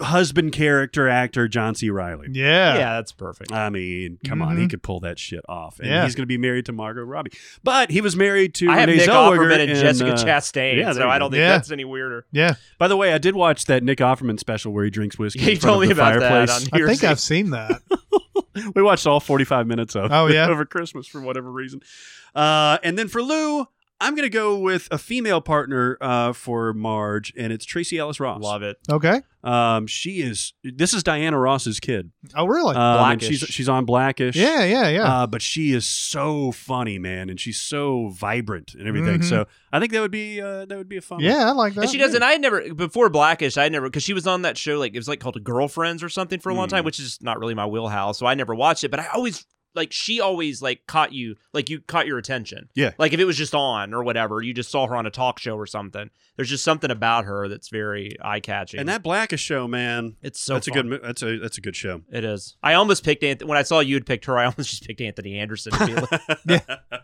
husband 0.00 0.52
character 0.52 1.08
actor 1.08 1.46
John 1.48 1.74
C. 1.74 1.88
Reilly. 1.90 2.28
Yeah. 2.32 2.74
Yeah, 2.74 2.92
that's 2.94 3.12
perfect. 3.12 3.52
I 3.52 3.70
mean, 3.70 4.18
come 4.26 4.42
on, 4.42 4.56
he 4.56 4.64
Mhm. 4.64 4.70
could 4.70 4.82
pull 4.82 5.00
that 5.00 5.18
shit 5.18 5.44
off, 5.48 5.78
and 5.78 5.88
Yeah. 5.88 6.04
he's 6.04 6.14
going 6.14 6.22
to 6.24 6.26
be 6.26 6.36
married 6.38 6.66
to 6.66 6.72
Margot 6.72 7.02
Robbie. 7.02 7.30
But 7.62 7.90
he 7.90 8.00
was 8.00 8.16
married 8.16 8.54
to 8.56 8.68
I 8.68 8.78
have 8.80 8.88
Renee 8.88 9.00
Nick 9.02 9.08
Zellweger 9.08 9.38
Offerman 9.38 9.60
and 9.60 9.70
in, 9.70 9.76
Jessica 9.76 10.12
uh, 10.12 10.16
Chastain, 10.16 10.78
yeah, 10.78 10.92
so 10.92 11.08
I 11.08 11.18
don't 11.18 11.30
think 11.30 11.40
Yeah. 11.40 11.50
that's 11.52 11.70
any 11.70 11.84
weirder. 11.84 12.26
Yeah. 12.32 12.54
By 12.78 12.88
the 12.88 12.96
way, 12.96 13.12
I 13.12 13.18
did 13.18 13.34
watch 13.36 13.66
that 13.66 13.82
Nick 13.84 13.98
Offerman 13.98 14.38
special 14.40 14.72
where 14.72 14.84
he 14.84 14.90
drinks 14.90 15.18
whiskey. 15.18 15.40
Yeah, 15.40 15.46
you 15.46 15.52
in 15.52 15.58
front 15.60 15.72
told 15.74 15.82
of 15.84 15.88
me 15.88 15.94
the 15.94 16.00
about 16.02 16.20
that 16.20 16.28
fireplace. 16.48 16.68
on 16.72 16.80
I 16.82 16.86
think. 16.86 17.04
I've 17.04 17.20
seen 17.20 17.50
that. 17.50 17.82
we 18.74 18.82
watched 18.82 19.06
all 19.06 19.20
45 19.20 19.66
minutes 19.66 19.94
of 19.94 20.10
Oh, 20.12 20.26
yeah? 20.26 20.46
over 20.50 20.64
Christmas 20.64 21.06
for 21.06 21.20
whatever 21.20 21.50
reason. 21.50 21.80
Uh, 22.34 22.78
and 22.82 22.98
then 22.98 23.06
for 23.08 23.22
Lou, 23.22 23.66
I'm 24.04 24.14
going 24.14 24.24
to 24.26 24.30
go 24.30 24.58
with 24.58 24.86
a 24.90 24.98
female 24.98 25.40
partner 25.40 25.96
uh, 26.00 26.32
for 26.32 26.72
Marge, 26.74 27.32
and 27.36 27.52
it's 27.52 27.64
Tracee 27.64 27.98
Ellis 27.98 28.20
Ross. 28.20 28.42
Love 28.42 28.62
it. 28.62 28.76
Okay. 28.90 29.22
Um, 29.42 29.86
she 29.86 30.20
is. 30.22 30.52
This 30.62 30.94
is 30.94 31.02
Diana 31.02 31.38
Ross's 31.38 31.80
kid. 31.80 32.10
Oh 32.34 32.46
really? 32.46 32.76
Um, 32.76 32.82
and 32.82 32.98
Blackish. 33.20 33.28
she's 33.40 33.48
she's 33.48 33.68
on 33.68 33.84
Blackish. 33.84 34.36
yeah, 34.36 34.64
yeah, 34.64 34.88
yeah. 34.88 35.02
Uh, 35.22 35.26
but 35.26 35.42
she 35.42 35.72
is 35.72 35.86
so 35.86 36.50
funny, 36.52 36.98
man, 36.98 37.28
and 37.28 37.38
she's 37.38 37.60
so 37.60 38.08
vibrant 38.08 38.74
and 38.74 38.88
everything. 38.88 39.20
Mhm. 39.20 39.24
So 39.24 39.46
I 39.72 39.80
think 39.80 39.92
that 39.92 40.00
would 40.00 40.10
be 40.10 40.40
uh, 40.40 40.64
that 40.66 40.78
would 40.78 40.88
be 40.88 40.96
a 40.96 41.02
fun. 41.02 41.16
one. 41.18 41.24
yeah, 41.24 41.48
I 41.48 41.52
like 41.52 41.74
that. 41.74 41.82
And 41.82 41.90
she 41.90 41.98
doesn't. 41.98 42.22
I 42.22 42.32
had 42.32 42.40
never 42.40 42.72
before 42.74 43.10
Blackish. 43.10 43.56
I 43.58 43.64
had 43.64 43.72
never 43.72 43.86
because 43.88 44.02
she 44.02 44.14
was 44.14 44.26
on 44.26 44.42
that 44.42 44.56
show 44.56 44.78
like 44.78 44.94
it 44.94 44.98
was 44.98 45.08
like 45.08 45.20
called 45.20 45.42
Girlfriends 45.44 46.02
or 46.02 46.08
something 46.08 46.40
for 46.40 46.48
a 46.50 46.54
long 46.54 46.68
Mm. 46.68 46.70
time, 46.70 46.84
which 46.84 46.98
is 46.98 47.18
not 47.20 47.38
really 47.38 47.54
my 47.54 47.66
wheelhouse. 47.66 48.18
So 48.18 48.24
I 48.26 48.34
never 48.34 48.54
watched 48.54 48.84
it. 48.84 48.90
But 48.90 49.00
I 49.00 49.06
always 49.14 49.44
like 49.74 49.92
she 49.92 50.20
always 50.20 50.62
like 50.62 50.86
caught 50.86 51.12
you 51.12 51.36
like 51.52 51.68
you 51.70 51.80
caught 51.80 52.06
your 52.06 52.18
attention. 52.18 52.68
Yeah. 52.74 52.92
Like 52.98 53.12
if 53.12 53.20
it 53.20 53.24
was 53.24 53.36
just 53.36 53.54
on 53.54 53.92
or 53.94 54.02
whatever, 54.04 54.40
you 54.42 54.54
just 54.54 54.70
saw 54.70 54.86
her 54.86 54.96
on 54.96 55.06
a 55.06 55.10
talk 55.10 55.38
show 55.38 55.56
or 55.56 55.66
something. 55.66 56.10
There's 56.36 56.48
just 56.48 56.64
something 56.64 56.90
about 56.90 57.24
her 57.26 57.48
that's 57.48 57.68
very 57.68 58.16
eye 58.22 58.40
catching. 58.40 58.80
And 58.80 58.88
that 58.88 59.02
Blackish 59.02 59.40
show, 59.40 59.68
man, 59.68 60.16
it's 60.22 60.40
so 60.40 60.54
that's 60.54 60.66
a 60.68 60.70
good. 60.70 61.00
That's 61.02 61.22
a 61.22 61.38
that's 61.38 61.58
a 61.58 61.60
good 61.60 61.76
show. 61.76 62.02
It 62.10 62.24
is. 62.24 62.56
I 62.62 62.74
almost 62.74 63.04
picked 63.04 63.22
Anthony 63.22 63.48
when 63.48 63.58
I 63.58 63.62
saw 63.62 63.80
you 63.80 63.94
had 63.94 64.06
picked 64.06 64.24
her. 64.24 64.38
I 64.38 64.44
almost 64.46 64.70
just 64.70 64.84
picked 64.86 65.00
Anthony 65.00 65.38
Anderson. 65.38 65.72
to 65.72 65.86
be 66.46 66.54
like- 66.54 67.02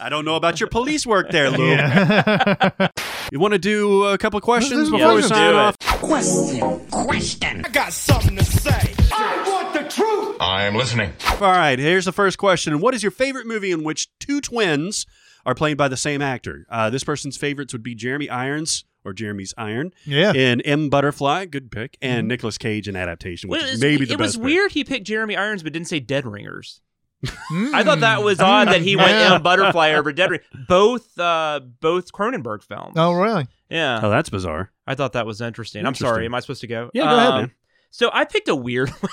I 0.00 0.08
don't 0.08 0.24
know 0.24 0.34
about 0.36 0.58
your 0.58 0.68
police 0.68 1.06
work 1.06 1.30
there, 1.30 1.50
Lou. 1.50 1.68
Yeah. 1.70 2.88
You 3.32 3.40
want 3.40 3.52
to 3.54 3.58
do 3.58 4.04
a 4.04 4.18
couple 4.18 4.36
of 4.36 4.42
questions 4.42 4.72
This 4.78 4.84
is 4.88 4.90
before 4.90 5.14
we 5.14 5.22
sign 5.22 5.52
Do 5.52 5.56
it. 5.56 5.60
off? 5.60 5.78
Question. 5.78 6.80
Question. 6.90 7.62
I 7.64 7.68
got 7.70 7.90
something 7.94 8.36
to 8.36 8.44
say. 8.44 8.92
I 9.10 9.42
want 9.48 9.72
the 9.72 9.88
truth. 9.88 10.36
I'm 10.38 10.74
listening. 10.74 11.14
All 11.40 11.50
right, 11.50 11.78
here's 11.78 12.04
the 12.04 12.12
first 12.12 12.36
question. 12.36 12.78
What 12.80 12.94
is 12.94 13.02
your 13.02 13.10
favorite 13.10 13.46
movie 13.46 13.70
in 13.72 13.84
which 13.84 14.10
two 14.18 14.42
twins 14.42 15.06
are 15.46 15.54
played 15.54 15.78
by 15.78 15.88
the 15.88 15.96
same 15.96 16.20
actor? 16.20 16.66
Uh, 16.68 16.90
this 16.90 17.04
person's 17.04 17.38
favorites 17.38 17.72
would 17.72 17.82
be 17.82 17.94
Jeremy 17.94 18.28
Irons 18.28 18.84
or 19.02 19.14
Jeremy's 19.14 19.54
Iron 19.56 19.94
Yeah. 20.04 20.34
in 20.34 20.60
M 20.60 20.90
Butterfly, 20.90 21.46
good 21.46 21.70
pick, 21.70 21.96
and 22.02 22.28
Nicolas 22.28 22.58
Cage 22.58 22.86
in 22.86 22.96
Adaptation, 22.96 23.48
which 23.48 23.60
Well, 23.60 23.66
it 23.66 23.70
is 23.70 23.76
was- 23.76 23.80
maybe 23.80 24.04
the 24.04 24.12
it 24.12 24.18
best. 24.18 24.26
was 24.28 24.36
pick. 24.36 24.44
weird 24.44 24.72
he 24.72 24.84
picked 24.84 25.06
Jeremy 25.06 25.36
Irons 25.38 25.62
but 25.62 25.72
didn't 25.72 25.88
say 25.88 26.00
Dead 26.00 26.26
Ringers. 26.26 26.82
Mm. 27.24 27.72
I 27.72 27.84
thought 27.84 28.00
that 28.00 28.22
was 28.22 28.40
odd 28.40 28.68
that 28.68 28.80
he 28.80 28.96
went 28.96 29.10
Yeah. 29.10 29.34
M 29.34 29.42
Butterfly 29.42 29.92
over 29.94 30.12
Dead 30.12 30.30
Ringers. 30.30 30.46
Both 30.68 31.16
uh 31.18 31.60
both 31.80 32.10
Cronenberg 32.12 32.62
films. 32.64 32.94
Oh, 32.96 33.12
really? 33.12 33.46
Yeah. 33.70 34.00
Oh, 34.02 34.10
that's 34.10 34.28
bizarre. 34.28 34.72
I 34.86 34.94
thought 34.96 35.12
that 35.12 35.24
was 35.26 35.40
interesting. 35.40 35.86
I'm 35.86 35.94
sorry. 35.94 36.24
Am 36.26 36.34
I 36.34 36.40
supposed 36.40 36.62
to 36.62 36.66
go? 36.66 36.90
Yeah, 36.94 37.04
go 37.04 37.16
ahead, 37.16 37.28
Um, 37.30 37.40
man. 37.42 37.52
So 37.90 38.10
I 38.12 38.24
picked 38.24 38.48
a 38.48 38.56
weird 38.56 38.88
one. 39.00 39.12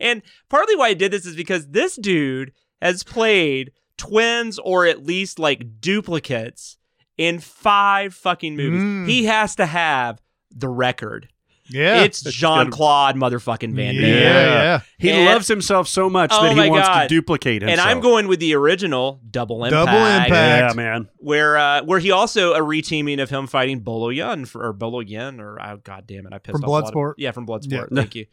and 0.00 0.22
partly 0.48 0.76
why 0.76 0.88
I 0.88 0.94
did 0.94 1.12
this 1.12 1.26
is 1.26 1.36
because 1.36 1.68
this 1.68 1.96
dude 1.96 2.52
has 2.82 3.02
played 3.02 3.72
twins 3.96 4.58
or 4.58 4.86
at 4.86 5.04
least 5.06 5.38
like 5.38 5.80
duplicates 5.80 6.76
in 7.16 7.38
five 7.38 8.12
fucking 8.14 8.56
movies. 8.56 8.82
Mm. 8.82 9.08
He 9.08 9.24
has 9.24 9.54
to 9.56 9.66
have 9.66 10.20
the 10.50 10.68
record. 10.68 11.28
Yeah. 11.70 12.02
it's 12.04 12.22
Jean 12.22 12.70
Claude 12.70 13.16
motherfucking 13.16 13.74
Van 13.74 13.94
Damme. 13.94 14.04
yeah. 14.04 14.80
He 14.98 15.10
And- 15.10 15.24
loves 15.26 15.48
himself 15.48 15.88
so 15.88 16.10
much 16.10 16.30
Oh 16.32 16.42
that 16.42 16.62
he 16.62 16.68
wants 16.70 16.88
God. 16.88 17.02
to 17.02 17.08
duplicate 17.08 17.62
himself. 17.62 17.80
And 17.80 17.88
I'm 17.90 18.00
going 18.00 18.28
with 18.28 18.40
the 18.40 18.54
original 18.54 19.20
Double 19.30 19.64
Impact. 19.64 19.86
Double 19.86 20.06
Impact. 20.06 20.30
Yeah, 20.32 20.72
man. 20.76 21.08
Where 21.16 21.56
uh, 21.56 21.82
where 21.84 21.98
he 22.00 22.10
also 22.10 22.52
a 22.52 22.60
reteaming 22.60 23.22
of 23.22 23.30
him 23.30 23.46
fighting 23.46 23.80
Bolo 23.80 24.10
Yun 24.10 24.44
for 24.44 24.64
or 24.66 24.72
Bolo 24.74 25.00
Yen 25.00 25.40
or 25.40 25.58
oh 25.60 25.78
god 25.82 26.06
damn 26.06 26.26
it 26.26 26.32
I 26.34 26.38
pissed 26.38 26.52
From 26.52 26.64
off 26.64 26.68
a 26.68 26.70
lot 26.70 26.84
of- 26.84 26.90
Bloodsport? 26.94 27.14
yeah 27.18 27.30
from 27.32 27.46
Bloodsport 27.46 27.88
Yeah. 27.90 27.94
thank 27.94 28.14
you 28.14 28.26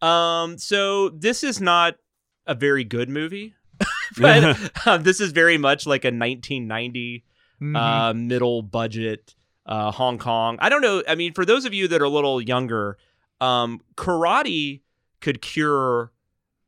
um 0.00 0.56
so 0.58 1.08
this 1.10 1.42
is 1.44 1.60
not 1.60 1.96
a 2.46 2.54
very 2.54 2.84
good 2.84 3.08
movie 3.10 3.54
but 4.18 4.58
um, 4.86 5.02
this 5.02 5.20
is 5.20 5.32
very 5.32 5.58
much 5.58 5.86
like 5.86 6.04
a 6.04 6.08
1990 6.08 7.24
Mhm. 7.60 7.76
uh 7.76 8.14
middle 8.14 8.62
budget 8.62 9.34
uh 9.68 9.90
Hong 9.92 10.18
Kong. 10.18 10.56
I 10.60 10.68
don't 10.68 10.82
know. 10.82 11.02
I 11.06 11.14
mean 11.14 11.32
for 11.34 11.44
those 11.44 11.64
of 11.64 11.72
you 11.74 11.86
that 11.88 12.00
are 12.00 12.04
a 12.04 12.08
little 12.10 12.40
younger 12.40 12.98
um 13.40 13.80
karate 13.96 14.80
could 15.20 15.40
cure 15.42 16.10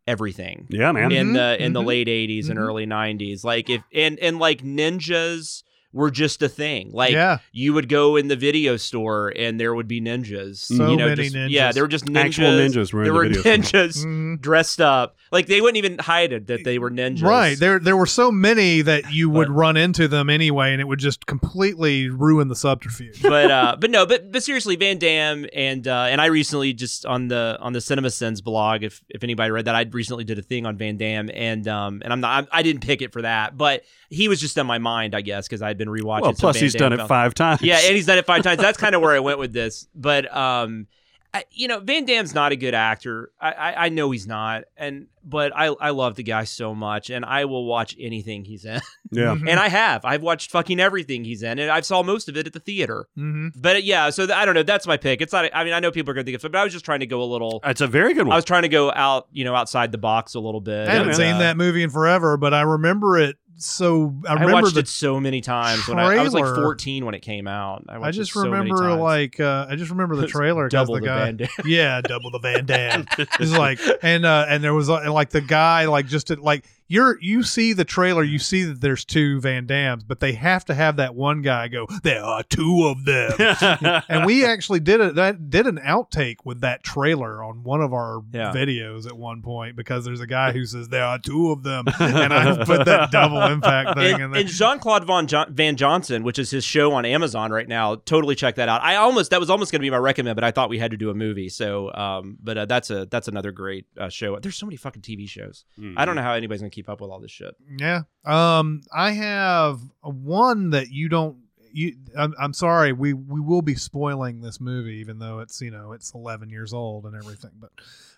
everything. 0.06 0.66
Yeah, 0.70 0.92
man. 0.92 1.12
in 1.12 1.28
Mhm, 1.28 1.34
the 1.34 1.64
in 1.64 1.72
the 1.72 1.82
mhm, 1.82 1.86
late 1.86 2.08
80s 2.08 2.48
and 2.48 2.58
mhm. 2.58 2.62
early 2.62 2.86
90s 2.86 3.44
like 3.44 3.68
if 3.70 3.82
and 3.92 4.18
and 4.18 4.38
like 4.38 4.62
ninjas 4.62 5.62
were 5.92 6.10
just 6.10 6.40
a 6.42 6.48
thing 6.48 6.90
like 6.92 7.12
yeah. 7.12 7.38
you 7.52 7.72
would 7.72 7.88
go 7.88 8.14
in 8.14 8.28
the 8.28 8.36
video 8.36 8.76
store 8.76 9.32
and 9.36 9.58
there 9.58 9.74
would 9.74 9.88
be 9.88 10.00
ninjas 10.00 10.58
So 10.58 10.90
you 10.90 10.96
know 10.96 11.06
many 11.08 11.24
just, 11.24 11.34
ninjas. 11.34 11.50
yeah 11.50 11.72
there 11.72 11.82
were 11.82 11.88
just 11.88 12.04
ninjas 12.04 12.24
Actual 12.26 12.46
ninjas 12.52 12.92
were 12.92 13.00
in 13.00 13.04
there 13.04 13.12
the 13.12 13.18
were 13.18 13.24
video 13.28 13.42
store. 13.62 13.80
ninjas 13.80 14.04
Mhm. 14.06 14.40
dressed 14.40 14.80
up 14.80 15.16
like 15.32 15.46
they 15.46 15.60
wouldn't 15.60 15.78
even 15.78 15.98
hide 15.98 16.32
it 16.32 16.46
that 16.46 16.62
they 16.64 16.78
were 16.78 16.90
ninjas 16.92 17.22
Right. 17.22 17.58
There 17.58 17.78
there 17.80 17.96
were 17.96 18.06
so 18.06 18.30
many 18.30 18.82
that 18.82 19.12
you 19.12 19.28
would 19.30 19.48
But- 19.48 19.54
run 19.54 19.76
into 19.76 20.06
them 20.06 20.30
anyway 20.30 20.70
and 20.72 20.80
it 20.80 20.86
would 20.86 21.00
just 21.00 21.26
completely 21.26 22.08
ruin 22.08 22.46
the 22.48 22.56
subterfuge. 22.56 23.20
but 23.22 23.50
uh 23.50 23.76
but 23.80 23.90
no 23.90 24.06
but 24.06 24.30
but 24.30 24.42
seriously 24.44 24.76
Van 24.76 24.96
Damme 24.98 25.46
and 25.52 25.88
uh 25.88 26.06
and 26.08 26.20
I 26.20 26.26
recently 26.26 26.72
just 26.72 27.04
on 27.04 27.26
the 27.28 27.58
on 27.60 27.72
the 27.72 27.80
Cinema 27.80 28.10
Sins 28.10 28.40
blog 28.40 28.84
if 28.84 29.02
if 29.08 29.24
anybody 29.24 29.50
read 29.50 29.64
that 29.64 29.74
I 29.74 29.82
recently 29.90 30.22
did 30.22 30.38
a 30.38 30.42
thing 30.42 30.66
on 30.66 30.76
Van 30.76 30.96
Damme 30.96 31.30
and 31.34 31.66
um 31.66 32.00
and 32.04 32.12
I'm 32.12 32.20
not 32.20 32.48
I, 32.52 32.58
I 32.60 32.62
didn't 32.62 32.82
pick 32.82 33.02
it 33.02 33.12
for 33.12 33.22
that 33.22 33.56
but 33.56 33.82
he 34.08 34.28
was 34.28 34.40
just 34.40 34.56
on 34.58 34.66
my 34.66 34.78
mind 34.78 35.14
I 35.16 35.20
guess 35.20 35.48
because 35.48 35.62
I'd 35.62 35.79
been 35.80 35.88
rewatching 35.88 36.22
Well, 36.22 36.32
plus 36.34 36.56
Van 36.56 36.62
he's 36.62 36.72
Damme 36.74 36.78
done 36.80 36.92
it 36.92 36.96
films. 36.98 37.08
five 37.08 37.34
times. 37.34 37.62
Yeah, 37.62 37.78
and 37.82 37.96
he's 37.96 38.06
done 38.06 38.18
it 38.18 38.26
five 38.26 38.42
times. 38.42 38.60
That's 38.60 38.78
kind 38.78 38.94
of 38.94 39.00
where 39.00 39.12
I 39.16 39.20
went 39.20 39.38
with 39.38 39.52
this. 39.52 39.88
But 39.94 40.34
um, 40.36 40.86
I, 41.32 41.44
you 41.52 41.68
know, 41.68 41.78
Van 41.80 42.04
Damme's 42.04 42.34
not 42.34 42.50
a 42.52 42.56
good 42.56 42.74
actor. 42.74 43.30
I, 43.40 43.52
I 43.52 43.84
I 43.86 43.88
know 43.88 44.10
he's 44.10 44.26
not, 44.26 44.64
and 44.76 45.06
but 45.24 45.52
I 45.54 45.66
I 45.66 45.90
love 45.90 46.16
the 46.16 46.24
guy 46.24 46.42
so 46.42 46.74
much, 46.74 47.08
and 47.08 47.24
I 47.24 47.44
will 47.44 47.66
watch 47.66 47.94
anything 48.00 48.44
he's 48.44 48.64
in, 48.64 48.80
yeah. 49.12 49.36
Mhm. 49.36 49.48
and 49.48 49.60
I 49.60 49.68
have. 49.68 50.04
I've 50.04 50.22
watched 50.22 50.50
fucking 50.50 50.80
everything 50.80 51.22
he's 51.24 51.44
in, 51.44 51.60
and 51.60 51.70
I 51.70 51.82
saw 51.82 52.02
most 52.02 52.28
of 52.28 52.36
it 52.36 52.48
at 52.48 52.52
the 52.52 52.58
theater. 52.58 53.06
Mhm. 53.16 53.52
But 53.56 53.84
yeah, 53.84 54.10
so 54.10 54.26
th- 54.26 54.36
I 54.36 54.44
don't 54.44 54.56
know. 54.56 54.64
That's 54.64 54.88
my 54.88 54.96
pick. 54.96 55.20
It's 55.20 55.32
not. 55.32 55.48
I 55.54 55.62
mean, 55.62 55.72
I 55.72 55.78
know 55.78 55.92
people 55.92 56.10
are 56.10 56.14
gonna 56.14 56.24
think 56.24 56.34
it's, 56.34 56.42
but 56.42 56.56
I 56.56 56.64
was 56.64 56.72
just 56.72 56.84
trying 56.84 57.00
to 57.00 57.06
go 57.06 57.22
a 57.22 57.28
little. 57.30 57.60
It's 57.64 57.80
a 57.80 57.86
very 57.86 58.12
good 58.12 58.26
one. 58.26 58.32
I 58.32 58.36
was 58.36 58.44
trying 58.44 58.62
to 58.62 58.68
go 58.68 58.90
out, 58.92 59.28
you 59.30 59.44
know, 59.44 59.54
outside 59.54 59.92
the 59.92 59.98
box 59.98 60.34
a 60.34 60.40
little 60.40 60.60
bit. 60.60 60.88
I 60.88 60.92
haven't 60.94 61.08
and, 61.10 61.16
seen 61.16 61.34
uh, 61.36 61.38
that 61.38 61.56
movie 61.56 61.84
in 61.84 61.90
forever, 61.90 62.36
but 62.38 62.52
I 62.52 62.62
remember 62.62 63.18
it 63.18 63.36
so 63.62 64.14
I 64.26 64.30
I, 64.30 64.34
remember 64.34 64.62
watched 64.62 64.76
it 64.76 64.88
so 64.88 65.20
many 65.20 65.40
times 65.40 65.86
when 65.86 65.98
I, 65.98 66.16
I 66.16 66.22
was 66.22 66.32
like 66.32 66.44
14 66.44 67.04
when 67.04 67.14
it 67.14 67.20
came 67.20 67.46
out. 67.46 67.84
I, 67.88 68.00
I 68.00 68.10
just 68.10 68.32
so 68.32 68.42
remember 68.42 68.94
like 68.94 69.38
uh, 69.38 69.66
I 69.68 69.76
just 69.76 69.90
remember 69.90 70.16
the 70.16 70.26
trailer 70.28 70.68
double 70.68 70.94
the 70.94 71.00
the 71.00 71.06
guy 71.06 71.24
Van 71.26 71.36
Damme. 71.36 71.48
yeah 71.66 72.00
double 72.00 72.30
the 72.30 72.38
Van 72.38 72.64
Damme 72.64 73.06
it's 73.18 73.52
like 73.52 73.78
and 74.02 74.24
uh, 74.24 74.46
and 74.48 74.64
there 74.64 74.74
was 74.74 74.88
uh, 74.88 75.12
like 75.12 75.30
the 75.30 75.40
guy 75.40 75.86
like 75.86 76.06
just 76.06 76.30
at, 76.30 76.40
like 76.40 76.64
you're 76.90 77.18
you 77.22 77.42
see 77.42 77.72
the 77.72 77.84
trailer 77.84 78.22
you 78.22 78.38
see 78.38 78.64
that 78.64 78.80
there's 78.82 79.04
two 79.04 79.40
Van 79.40 79.64
Dams 79.66 80.04
but 80.04 80.20
they 80.20 80.32
have 80.32 80.64
to 80.66 80.74
have 80.74 80.96
that 80.96 81.14
one 81.14 81.40
guy 81.40 81.68
go 81.68 81.86
there 82.02 82.22
are 82.22 82.42
two 82.42 82.84
of 82.86 83.04
them 83.04 83.32
and 84.08 84.26
we 84.26 84.44
actually 84.44 84.80
did 84.80 85.00
it 85.00 85.14
that 85.14 85.48
did 85.48 85.66
an 85.66 85.78
outtake 85.78 86.36
with 86.44 86.60
that 86.60 86.82
trailer 86.82 87.42
on 87.42 87.62
one 87.62 87.80
of 87.80 87.92
our 87.94 88.22
Yeah. 88.32 88.52
videos 88.52 89.06
at 89.06 89.16
one 89.16 89.40
point 89.40 89.76
because 89.76 90.04
there's 90.04 90.20
a 90.20 90.26
guy 90.26 90.52
who 90.52 90.66
says 90.66 90.88
there 90.88 91.04
are 91.04 91.18
two 91.18 91.50
of 91.52 91.62
them 91.62 91.84
and 92.00 92.32
I 92.32 92.64
put 92.64 92.84
that 92.86 93.10
double 93.10 93.40
impact 93.40 93.96
thing 93.96 94.16
in 94.16 94.20
and, 94.22 94.34
there 94.34 94.40
and 94.40 94.50
Jean 94.50 94.78
Claude 94.80 95.06
Van, 95.06 95.26
jo- 95.28 95.46
Van 95.48 95.76
Johnson, 95.76 96.24
which 96.24 96.38
is 96.38 96.50
his 96.50 96.64
show 96.64 96.92
on 96.92 97.04
Amazon 97.04 97.52
right 97.52 97.68
now, 97.68 97.94
totally 97.94 98.34
check 98.34 98.56
that 98.56 98.68
out. 98.68 98.82
I 98.82 98.96
almost 98.96 99.30
that 99.30 99.38
was 99.38 99.48
almost 99.50 99.70
going 99.70 99.80
to 99.80 99.84
be 99.84 99.90
my 99.90 99.96
recommend, 99.96 100.34
but 100.34 100.42
I 100.44 100.50
thought 100.50 100.68
we 100.68 100.78
had 100.78 100.90
to 100.90 100.96
do 100.96 101.10
a 101.10 101.14
movie. 101.14 101.48
So, 101.48 101.92
um, 101.94 102.36
but 102.42 102.58
uh, 102.58 102.64
that's 102.66 102.90
a 102.90 103.06
that's 103.06 103.28
another 103.28 103.52
great 103.52 103.86
uh, 103.96 104.08
show. 104.08 104.36
There's 104.40 104.56
so 104.56 104.66
many 104.66 104.76
fucking 104.76 105.02
TV 105.02 105.28
shows. 105.28 105.64
Hmm. 105.76 105.94
I 105.96 106.04
don't 106.04 106.16
know 106.16 106.22
how 106.22 106.32
anybody's 106.34 106.60
going 106.60 106.70
to 106.70 106.74
keep 106.80 106.88
up 106.88 107.00
with 107.00 107.10
all 107.10 107.20
this 107.20 107.30
shit. 107.30 107.54
Yeah. 107.78 108.02
Um, 108.24 108.82
I 108.94 109.12
have 109.12 109.80
one 110.02 110.70
that 110.70 110.90
you 110.90 111.08
don't. 111.08 111.36
You, 111.72 111.94
I'm, 112.18 112.34
I'm 112.40 112.52
sorry. 112.52 112.92
We 112.92 113.12
we 113.12 113.38
will 113.40 113.62
be 113.62 113.76
spoiling 113.76 114.40
this 114.40 114.60
movie, 114.60 114.96
even 114.96 115.20
though 115.20 115.38
it's 115.38 115.60
you 115.60 115.70
know 115.70 115.92
it's 115.92 116.12
11 116.14 116.50
years 116.50 116.72
old 116.72 117.04
and 117.04 117.14
everything. 117.14 117.52
But 117.60 117.70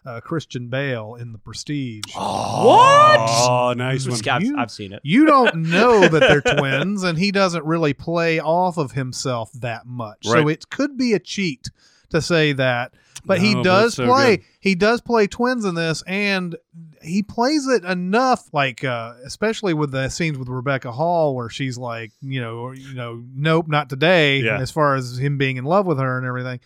uh, 0.07 0.21
Christian 0.21 0.69
Bale 0.69 1.17
in 1.17 1.33
The 1.33 1.39
Prestige. 1.39 2.01
Oh, 2.17 2.67
What? 2.67 3.19
Oh, 3.21 3.75
nice 3.77 4.09
one. 4.09 4.19
I've, 4.27 4.43
You- 4.43 4.57
I've 4.59 4.71
seen 4.81 4.93
it. 4.95 5.01
You 5.05 5.27
don't 5.27 5.57
know 5.57 6.09
that 6.09 6.21
they're 6.21 6.41
twins, 6.57 7.03
and 7.03 7.19
he 7.19 7.31
doesn't 7.31 7.65
really 7.67 7.93
play 7.93 8.41
off 8.41 8.79
of 8.79 8.93
himself 8.93 9.53
that 9.61 9.85
much. 9.87 10.21
So 10.23 10.49
it 10.49 10.71
could 10.71 10.97
be 10.97 11.13
a 11.13 11.19
cheat 11.19 11.69
to 12.09 12.23
say 12.23 12.53
that. 12.55 12.95
But 13.25 13.39
he 13.41 13.51
No, 13.55 13.61
but 13.61 13.65
does 13.65 13.87
it's 13.89 13.97
so 13.97 14.07
play. 14.07 14.37
good. 14.39 14.47
He 14.61 14.75
does 14.75 15.01
play 15.03 15.27
twins 15.27 15.67
in 15.67 15.75
this, 15.75 16.03
and 16.07 16.57
he 17.03 17.23
plays 17.23 17.67
it 17.67 17.85
enough. 17.85 18.53
Like 18.53 18.85
uh, 18.85 19.15
especially 19.25 19.75
with 19.75 19.91
the 19.91 20.09
scenes 20.09 20.39
with 20.39 20.49
Rebecca 20.49 20.93
Hall, 20.93 21.35
where 21.35 21.49
she's 21.49 21.79
like, 21.79 22.13
you 22.21 22.41
know, 22.41 22.59
or, 22.59 22.75
you 22.75 22.95
know, 22.95 23.23
nope, 23.35 23.69
not 23.69 23.89
today. 23.89 24.39
Yeah. 24.39 24.59
As 24.59 24.71
far 24.71 24.95
as 24.95 25.19
him 25.19 25.39
being 25.39 25.57
in 25.57 25.65
love 25.65 25.87
with 25.87 25.99
her 25.99 26.19
and 26.19 26.27
everything. 26.27 26.61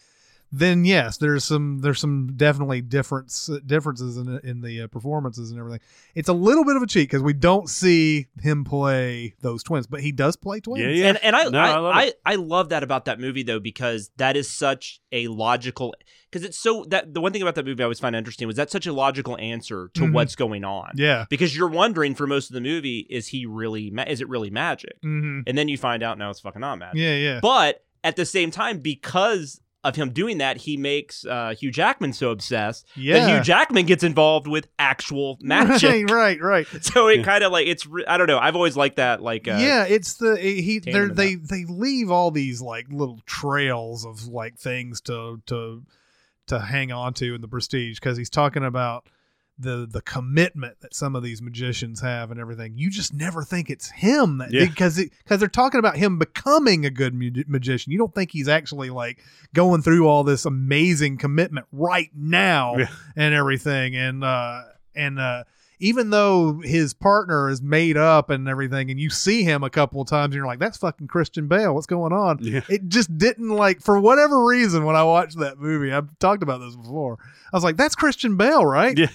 Then 0.52 0.85
yes, 0.85 1.16
there's 1.16 1.44
some 1.44 1.81
there's 1.81 1.98
some 2.01 2.32
definitely 2.36 2.81
difference 2.81 3.51
differences 3.66 4.16
in 4.16 4.39
in 4.44 4.60
the 4.60 4.82
uh, 4.82 4.86
performances 4.86 5.51
and 5.51 5.59
everything. 5.59 5.81
It's 6.14 6.28
a 6.28 6.32
little 6.32 6.64
bit 6.64 6.77
of 6.77 6.82
a 6.82 6.86
cheat 6.86 7.09
because 7.09 7.23
we 7.23 7.32
don't 7.32 7.68
see 7.68 8.28
him 8.40 8.64
play 8.64 9.35
those 9.40 9.62
twins, 9.64 9.86
but 9.89 10.01
he 10.01 10.12
does 10.12 10.36
play 10.36 10.60
twins. 10.60 10.82
Yeah, 10.85 10.89
yeah. 10.90 11.09
And 11.09 11.18
and 11.24 11.36
I 11.36 11.44
No, 11.48 11.59
I 11.59 11.66
I, 11.68 11.78
love 11.78 11.94
I. 11.97 12.12
I 12.24 12.35
love 12.36 12.68
that 12.68 12.82
about 12.85 13.06
that 13.06 13.18
movie 13.18 13.43
though 13.43 13.59
because 13.60 14.10
that 14.18 14.36
is 14.36 14.48
such 14.48 15.01
a 15.10 15.27
logical 15.28 15.94
because 16.31 16.47
it's 16.47 16.59
so 16.59 16.85
that 16.90 17.12
the 17.12 17.20
one 17.20 17.32
thing 17.32 17.43
about 17.43 17.56
that 17.56 17.66
movie 17.66 17.82
I 17.82 17.85
always 17.86 18.01
find 18.01 18.14
interesting 18.14 18.47
was 18.47 18.56
that's 18.56 18.73
such 18.73 18.86
a 18.86 18.93
logical 18.93 19.36
answer 19.39 19.90
to 19.94 20.02
Mhm. 20.02 20.12
what's 20.12 20.36
going 20.36 20.64
on. 20.64 20.93
Yeah. 20.94 21.24
Because 21.28 21.56
you're 21.56 21.68
wondering 21.68 22.14
for 22.14 22.27
most 22.27 22.51
of 22.51 22.55
the 22.55 22.60
movie 22.60 23.06
is 23.10 23.27
he 23.28 23.47
really 23.47 23.90
ma- 23.90 24.05
is 24.06 24.20
it 24.20 24.28
really 24.28 24.51
magic? 24.51 24.97
hmm 25.02 25.40
And 25.47 25.59
then 25.59 25.68
you 25.68 25.77
find 25.77 26.02
out 26.05 26.18
no 26.18 26.31
it's 26.31 26.40
fucking 26.40 26.60
not 26.60 26.78
magic. 26.78 26.98
Yeah, 27.01 27.16
yeah. 27.16 27.40
But 27.43 27.82
at 28.05 28.14
the 28.16 28.24
same 28.27 28.51
time 28.52 28.78
because 28.78 29.60
of 29.88 29.96
him 29.96 30.10
doing 30.10 30.38
that, 30.38 30.56
he 30.58 30.76
makes 30.76 31.24
uh, 31.24 31.54
Hugh 31.58 31.70
Jackman 31.70 32.12
so 32.12 32.30
obsessed 32.30 32.86
that 32.96 33.28
Hugh 33.28 33.40
Jackman 33.42 33.86
gets 33.86 34.02
involved 34.02 34.46
with 34.46 34.68
actual 34.78 35.38
magic. 35.42 36.08
Right, 36.10 36.40
right, 36.40 36.40
right. 36.40 36.66
So 36.82 37.08
it 37.08 37.18
Yeah. 37.18 37.24
kind 37.24 37.44
of 37.44 37.52
like 37.52 37.66
it's 37.66 37.86
re- 37.86 38.04
I 38.06 38.16
don't 38.16 38.26
know. 38.26 38.38
I've 38.38 38.56
always 38.56 38.76
liked 38.76 38.96
that 38.96 39.22
like 39.22 39.48
uh, 39.48 39.58
yeah, 39.60 39.84
it's 39.84 40.14
the 40.14 40.36
he. 40.36 40.78
They're, 40.80 41.08
they 41.08 41.34
they 41.36 41.64
leave 41.66 42.10
all 42.10 42.30
these 42.30 42.60
like 42.60 42.86
little 42.90 43.20
trails 43.26 44.04
of 44.04 44.26
like 44.28 44.58
things 44.58 45.00
to 45.02 45.40
to 45.46 45.82
to 46.48 46.58
hang 46.60 46.92
on 46.92 47.12
to 47.14 47.34
in 47.34 47.40
the 47.40 47.48
prestige 47.48 47.98
because 47.98 48.16
he's 48.16 48.30
talking 48.30 48.64
about 48.64 49.06
the 49.59 49.87
the 49.91 50.03
commitment 50.03 50.81
that 50.81 50.95
some 50.95 51.16
of 51.16 51.23
these 51.23 51.41
magicians 51.41 52.01
have 52.01 52.31
and 52.31 52.39
everything. 52.39 52.74
You 52.77 52.91
just 52.91 53.15
never 53.15 53.43
think 53.43 53.70
it's 53.70 53.89
him 53.91 54.39
that, 54.39 54.53
Yeah. 54.53 54.66
because 54.66 54.97
because 55.24 55.41
they're 55.41 55.49
talking 55.49 55.78
about 55.78 55.97
him 55.97 56.19
becoming 56.19 56.85
a 56.85 56.91
good 56.91 57.15
mu- 57.15 57.31
magician. 57.47 57.91
You 57.93 57.99
don't 57.99 58.15
think 58.15 58.31
he's 58.33 58.49
actually 58.49 58.91
like 58.91 59.19
going 59.55 59.81
through 59.83 60.07
all 60.09 60.24
this 60.24 60.45
amazing 60.45 61.16
commitment 61.16 61.66
right 61.73 62.11
now 62.15 62.77
Yeah. 62.77 62.89
and 63.16 63.33
everything 63.35 63.97
and 63.97 64.23
uh 64.23 64.62
and 64.95 65.19
uh 65.19 65.45
even 65.78 66.09
though 66.09 66.61
his 66.65 66.95
partner 66.95 67.51
is 67.51 67.61
made 67.61 67.99
up 67.99 68.31
and 68.31 68.49
everything, 68.49 68.91
and 68.91 68.99
you 68.99 69.11
see 69.11 69.43
him 69.43 69.62
a 69.62 69.69
couple 69.69 70.01
of 70.01 70.09
times, 70.09 70.27
and 70.33 70.35
you're 70.37 70.47
like, 70.47 70.59
"That's 70.59 70.78
fucking 70.78 71.07
Christian 71.07 71.49
Bale. 71.49 71.74
What's 71.74 71.87
going 71.87 72.15
on?" 72.15 72.39
Yeah. 72.41 72.62
It 72.70 72.89
just 72.89 73.19
didn't 73.19 73.51
like 73.51 73.83
for 73.83 74.01
whatever 74.01 74.43
reason 74.47 74.85
when 74.85 74.97
I 74.97 75.03
watched 75.03 75.39
that 75.39 75.59
movie. 75.59 75.93
I've 75.93 76.19
talked 76.19 76.43
about 76.43 76.61
this 76.62 76.74
before. 76.74 77.19
I 77.53 77.57
was 77.57 77.62
like, 77.62 77.77
"That's 77.77 77.95
Christian 77.95 78.39
Bale, 78.39 78.65
right?" 78.65 78.97
Yeah. 78.97 79.09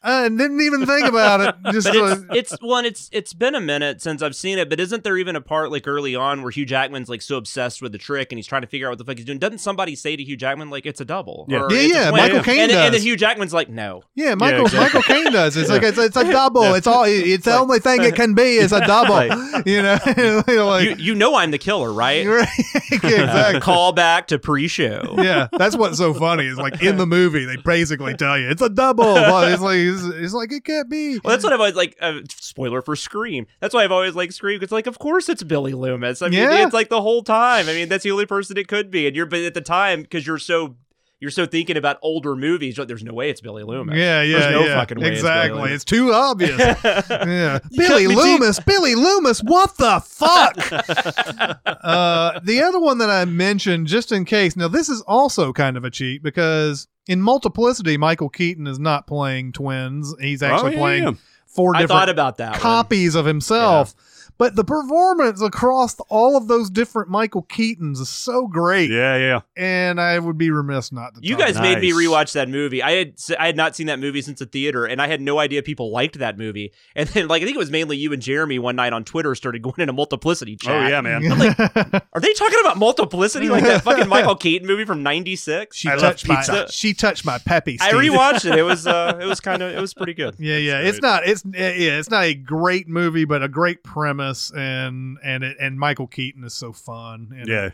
Uh, 0.00 0.22
and 0.26 0.38
didn't 0.38 0.60
even 0.60 0.86
think 0.86 1.08
about 1.08 1.40
it. 1.40 1.54
Just 1.72 1.88
But 1.88 1.96
it's 1.96 2.20
uh, 2.22 2.24
it's 2.30 2.52
one 2.60 2.84
it's 2.84 3.10
it's 3.12 3.32
been 3.32 3.56
a 3.56 3.60
minute 3.60 4.00
since 4.00 4.22
I've 4.22 4.36
seen 4.36 4.58
it, 4.58 4.70
but 4.70 4.78
isn't 4.78 5.02
there 5.02 5.16
even 5.18 5.34
a 5.34 5.40
part 5.40 5.72
like 5.72 5.88
early 5.88 6.14
on 6.14 6.42
where 6.42 6.52
Hugh 6.52 6.64
Jackman's 6.66 7.08
like 7.08 7.20
so 7.20 7.36
obsessed 7.36 7.82
with 7.82 7.90
the 7.90 7.98
trick 7.98 8.30
and 8.30 8.38
he's 8.38 8.46
trying 8.46 8.62
to 8.62 8.68
figure 8.68 8.86
out 8.86 8.90
what 8.92 8.98
the 8.98 9.04
fuck 9.04 9.16
he's 9.16 9.26
doing? 9.26 9.38
Doesn't 9.40 9.58
somebody 9.58 9.96
say 9.96 10.14
to 10.14 10.22
Hugh 10.22 10.36
Jackman 10.36 10.70
like 10.70 10.86
it's 10.86 11.00
a 11.00 11.04
double? 11.04 11.46
Yeah. 11.48 11.62
Or 11.62 11.72
Yeah, 11.72 11.80
yeah. 11.80 12.10
Michael 12.12 12.42
Caine 12.44 12.60
and, 12.60 12.70
then- 12.70 12.84
and 12.86 12.94
then. 12.94 13.02
Hugh 13.02 13.16
Jackman's 13.16 13.52
like, 13.52 13.68
no. 13.68 14.02
Yeah, 14.14 14.36
Michael 14.36 14.66
exactly. 14.66 15.00
Michael 15.00 15.02
Caine 15.14 15.32
does. 15.32 15.56
It's 15.56 15.68
like 15.68 15.82
it's, 15.82 15.98
it's 15.98 16.16
a 16.16 16.30
double. 16.30 16.74
It's 16.74 16.86
all. 16.86 17.04
It's 17.04 17.44
the 17.44 17.56
only 17.58 17.80
thing 17.80 18.04
it 18.04 18.14
can 18.14 18.34
be 18.34 18.56
is 18.56 18.72
a 18.72 18.86
double. 18.86 19.14
Like- 19.14 19.32
you 19.66 19.82
know, 19.82 19.98
You're 20.46 20.64
like 20.64 20.84
You 20.84 20.94
you 20.96 21.14
know 21.16 21.34
I'm 21.34 21.50
the 21.50 21.58
killer, 21.58 21.92
right? 21.92 22.24
right? 22.26 22.48
exactly. 22.92 23.60
Call 23.60 23.92
back 23.92 24.28
to 24.28 24.38
pre-show. 24.38 25.16
Yeah, 25.18 25.48
that's 25.52 25.76
what's 25.76 25.98
so 25.98 26.14
funny. 26.14 26.46
Is 26.46 26.56
like 26.58 26.82
in 26.82 26.96
the 26.98 27.06
movie 27.06 27.44
they 27.44 27.56
basically 27.56 28.14
tell 28.14 28.38
you 28.38 28.48
it's 28.48 28.62
a 28.62 28.68
double. 28.68 29.14
But 29.14 29.52
it's 29.52 29.62
like 29.62 29.78
it's, 29.88 30.04
it's 30.16 30.34
like 30.34 30.52
it 30.52 30.64
can't 30.64 30.88
be. 30.90 31.18
Well, 31.18 31.32
that's 31.32 31.44
what 31.44 31.52
I've 31.52 31.60
always 31.60 31.74
like. 31.74 31.96
Uh, 32.00 32.20
spoiler 32.30 32.82
for 32.82 32.96
Scream. 32.96 33.46
That's 33.60 33.74
why 33.74 33.84
I've 33.84 33.92
always 33.92 34.14
like 34.14 34.32
Scream. 34.32 34.62
It's 34.62 34.72
like, 34.72 34.86
of 34.86 34.98
course, 34.98 35.28
it's 35.28 35.42
Billy 35.42 35.72
Loomis. 35.72 36.22
I 36.22 36.28
mean, 36.28 36.40
Yeah. 36.40 36.64
it's 36.64 36.74
like 36.74 36.88
the 36.88 37.02
whole 37.02 37.22
time. 37.22 37.68
I 37.68 37.72
mean, 37.72 37.88
that's 37.88 38.04
the 38.04 38.10
only 38.10 38.26
person 38.26 38.56
it 38.56 38.68
could 38.68 38.90
be. 38.90 39.06
And 39.06 39.14
you're, 39.16 39.26
but 39.26 39.40
at 39.40 39.54
the 39.54 39.60
time, 39.60 40.02
because 40.02 40.26
you're 40.26 40.38
so 40.38 40.76
you're 41.20 41.32
so 41.32 41.46
thinking 41.46 41.76
about 41.76 41.98
older 42.00 42.36
movies, 42.36 42.76
there's 42.86 43.02
no 43.02 43.12
way 43.12 43.28
it's 43.28 43.40
Billy 43.40 43.64
Loomis. 43.64 43.96
Yeah, 43.96 44.22
yeah, 44.22 44.38
There's 44.38 44.52
no 44.54 44.64
yeah. 44.66 44.74
fucking 44.76 45.00
way. 45.00 45.08
exactly. 45.08 45.72
It's 45.72 45.82
It's 45.82 45.84
too 45.84 46.12
obvious. 46.12 46.56
yeah, 46.84 47.58
Billy 47.76 48.06
me 48.06 48.14
deep. 48.14 48.24
Loomis. 48.24 48.60
Billy 48.60 48.94
Loomis. 48.94 49.40
What 49.40 49.76
the 49.78 49.98
fuck? 50.06 50.56
uh, 51.66 52.38
the 52.44 52.62
other 52.62 52.78
one 52.78 52.98
that 52.98 53.10
I 53.10 53.24
mentioned, 53.24 53.86
just 53.88 54.12
in 54.12 54.24
case. 54.24 54.56
Now, 54.56 54.68
this 54.68 54.88
is 54.88 55.00
also 55.08 55.52
kind 55.52 55.76
of 55.76 55.84
a 55.84 55.90
cheat 55.90 56.22
because 56.22 56.86
in 57.08 57.20
Multiplicity, 57.20 57.96
Michael 57.96 58.28
Keaton 58.28 58.66
is 58.68 58.78
not 58.78 59.06
playing 59.08 59.52
twins. 59.52 60.14
He's 60.20 60.42
oh, 60.42 60.46
actually 60.46 60.68
Oh, 60.68 60.72
yeah, 60.74 60.78
playing 60.78 61.02
yeah. 61.04 61.12
four 61.46 61.74
I 61.74 61.80
different 61.80 61.98
thought 62.00 62.08
about 62.08 62.36
that. 62.36 62.52
one. 62.52 62.60
copies 62.60 63.14
of 63.16 63.24
himself. 63.26 63.94
But 64.38 64.54
the 64.56 64.64
performance 64.64 65.42
across 65.42 65.96
all 66.08 66.36
of 66.36 66.46
those 66.48 66.70
different 66.70 67.08
Michael 67.10 67.42
Keatons 67.42 68.00
is 68.00 68.08
so 68.08 68.46
great, 68.46 68.88
Yeah, 68.90 69.16
yeah. 69.16 69.40
and 69.56 70.00
I 70.00 70.18
would 70.18 70.38
be 70.38 70.50
remiss 70.50 70.92
not 70.92 71.14
to. 71.16 71.20
You 71.22 71.36
talk 71.36 71.46
guys 71.46 71.56
about 71.56 71.62
made 71.64 71.80
me 71.80 71.90
rewatch 71.90 72.32
that 72.34 72.48
movie. 72.48 72.82
I 72.82 72.92
had 72.92 73.14
I 73.38 73.46
had 73.46 73.56
not 73.56 73.74
seen 73.74 73.88
that 73.88 73.98
movie 73.98 74.22
since 74.22 74.38
the 74.38 74.46
theater, 74.46 74.86
and 74.86 75.02
I 75.02 75.08
had 75.08 75.20
no 75.20 75.38
idea 75.40 75.62
people 75.62 75.90
liked 75.90 76.18
that 76.20 76.38
movie. 76.38 76.72
And 76.94 77.08
then, 77.08 77.26
like, 77.28 77.42
I 77.42 77.44
think 77.44 77.56
it 77.56 77.58
was 77.58 77.70
mainly 77.70 77.96
you 77.96 78.12
and 78.12 78.22
Jeremy 78.22 78.58
one 78.58 78.76
night 78.76 78.92
on 78.92 79.04
Twitter 79.04 79.34
started 79.34 79.60
going 79.62 79.74
into 79.78 79.92
multiplicity 79.92 80.56
chat. 80.56 80.84
Oh 80.84 80.88
yeah, 80.88 81.00
man. 81.00 81.20
it. 81.24 82.02
Are 82.12 82.20
they 82.20 82.32
talking 82.34 82.60
about 82.60 82.76
multiplicity 82.76 83.48
like 83.48 83.64
that 83.64 83.82
fucking 83.82 84.08
Michael 84.08 84.36
Keaton 84.36 84.68
movie 84.68 84.84
from 84.84 85.02
'96? 85.02 85.76
she 85.76 85.88
I 85.88 85.96
touched 85.96 86.28
my 86.28 86.36
pizza. 86.36 86.70
she 86.70 86.94
touched 86.94 87.24
my 87.24 87.38
peppy. 87.38 87.78
I 87.80 87.92
rewatched 87.92 88.50
it. 88.50 88.56
It 88.58 88.62
was 88.62 88.86
uh, 88.86 89.18
it 89.20 89.26
was 89.26 89.40
kind 89.40 89.62
of 89.62 89.74
it 89.74 89.80
was 89.80 89.94
pretty 89.94 90.14
good. 90.14 90.36
Yeah, 90.38 90.58
yeah. 90.58 90.82
That's 90.82 90.96
It's 90.98 91.02
not. 91.02 91.26
It's 91.26 91.42
yeah. 91.44 91.98
It's 91.98 92.10
not 92.10 92.24
a 92.24 92.34
great 92.34 92.88
movie, 92.88 93.24
but 93.24 93.42
a 93.42 93.48
great 93.48 93.82
premise, 93.82 94.27
and 94.54 95.18
and 95.24 95.44
it 95.44 95.56
and 95.60 95.78
Michael 95.78 96.06
Keaton 96.06 96.44
is 96.44 96.54
so 96.54 96.72
fun. 96.72 97.32
And 97.36 97.48
Yeah. 97.48 97.70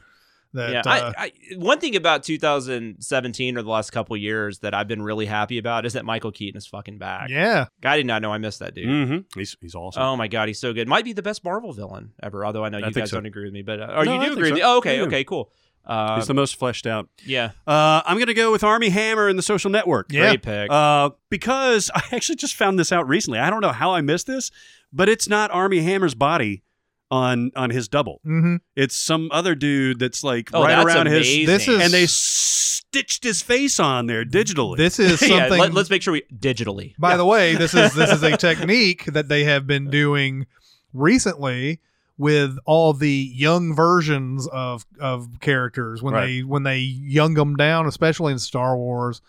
That, 0.52 0.70
yeah, 0.70 0.82
uh, 0.86 1.12
I, 1.18 1.24
I, 1.24 1.32
one 1.56 1.81
thing 1.81 1.97
about 1.97 2.22
2017 2.22 3.56
or 3.59 3.62
the 3.62 3.68
last 3.70 3.90
couple 3.90 4.16
years 4.16 4.60
that 4.60 4.72
I've 4.72 4.86
been 4.86 5.02
really 5.02 5.26
happy 5.26 5.59
about 5.59 5.85
is 5.85 5.94
that 5.94 6.05
Michael 6.05 6.31
Keaton 6.31 6.56
is 6.56 6.64
fucking 6.66 6.98
back. 6.98 7.28
yeah. 7.28 7.66
I 7.85 7.97
did 7.97 8.06
not 8.06 8.22
know 8.22 8.32
I 8.32 8.39
missed 8.39 8.60
that 8.60 8.72
dude. 8.74 8.86
Mm-hmm. 8.86 9.39
He's 9.39 9.56
he's 9.60 9.74
awesome. 9.74 10.02
Oh 10.02 10.16
my 10.16 10.28
god, 10.28 10.47
he's 10.48 10.60
so 10.60 10.72
good. 10.72 10.86
Might 10.89 11.05
be 11.05 11.12
the 11.12 11.22
best 11.22 11.44
Marvel 11.44 11.72
villain 11.72 12.12
ever. 12.22 12.44
Although 12.47 12.64
I 12.64 12.68
know 12.68 12.78
I 12.78 12.82
you 12.82 12.85
think 12.86 12.97
guys 12.98 13.10
so. 13.10 13.16
don't 13.16 13.26
agree 13.26 13.44
with 13.44 13.52
me, 13.52 13.62
but 13.62 13.81
uh, 13.81 13.94
or 13.97 14.05
No, 14.05 14.14
you 14.14 14.20
I 14.20 14.22
do 14.22 14.28
think 14.31 14.39
agree 14.39 14.51
with 14.52 14.59
me. 14.60 14.62
Oh, 14.64 14.78
okay, 14.78 14.98
Yeah. 14.98 15.02
okay, 15.06 15.24
cool. 15.24 15.51
Uh, 15.85 16.16
he's 16.16 16.26
the 16.28 16.35
most 16.35 16.56
fleshed 16.56 16.86
out. 16.86 17.09
yeah, 17.26 17.51
Uh, 17.66 18.01
I'm 18.06 18.18
gonna 18.18 18.32
go 18.32 18.51
with 18.52 18.64
Armie 18.64 18.89
Hammer 18.89 19.28
and 19.28 19.39
the 19.39 19.43
Social 19.43 19.70
Network. 19.70 20.10
Yeah. 20.10 20.28
great 20.31 20.43
pick. 20.43 20.70
Uh, 20.70 21.10
because 21.31 21.90
I 21.94 22.02
actually 22.12 22.36
just 22.36 22.55
found 22.55 22.78
this 22.78 22.90
out 22.93 23.06
recently. 23.09 23.39
I 23.39 23.51
don't 23.51 23.60
know 23.60 23.72
how 23.72 23.93
I 23.93 24.01
missed 24.01 24.26
this, 24.26 24.51
but 24.95 25.09
it's 25.09 25.29
not 25.29 25.51
Armie 25.51 25.81
Hammer's 25.81 26.15
body 26.15 26.62
on 27.11 27.51
on 27.57 27.71
his 27.71 27.89
double. 27.89 28.21
Mm-hmm. 28.27 28.57
It's 28.77 28.97
some 28.97 29.29
other 29.33 29.55
dude 29.55 29.99
that's 29.99 30.25
like 30.25 30.51
oh, 30.55 30.62
right 30.62 30.77
that's 30.77 30.87
around 30.87 31.07
amazing. 31.09 31.41
his, 31.41 31.47
This 31.47 31.69
is- 31.69 31.81
and 31.83 31.93
they 31.93 32.07
stitched 32.07 33.25
his 33.25 33.43
face 33.43 33.79
on 33.81 34.07
there 34.07 34.25
digitally. 34.25 34.77
This 34.77 34.99
is 34.99 35.19
something. 35.21 35.37
yeah, 35.37 35.49
let, 35.49 35.77
us 35.77 35.91
make 35.91 36.01
sure 36.03 36.12
we 36.12 36.23
digitally. 36.35 36.95
by 36.99 37.16
the 37.16 37.27
way, 37.27 37.55
this 37.57 37.75
is 37.75 37.93
this 37.95 38.11
is 38.11 38.23
a 38.23 38.37
technique 38.39 39.05
that 39.07 39.29
they 39.29 39.45
have 39.45 39.66
been 39.66 39.91
doing 39.91 40.47
recently 40.93 41.81
with 42.16 42.57
all 42.65 42.93
the 42.93 43.11
young 43.35 43.75
versions 43.75 44.47
of 44.49 44.87
of 45.01 45.41
characters 45.41 46.03
when 46.03 46.15
Right. 46.15 46.27
they 46.27 46.43
when 46.43 46.62
they 46.62 46.79
young 46.79 47.35
them 47.35 47.57
down, 47.57 47.87
especially 47.87 48.33
in 48.33 48.39
Star 48.39 48.77
Wars, 48.77 49.21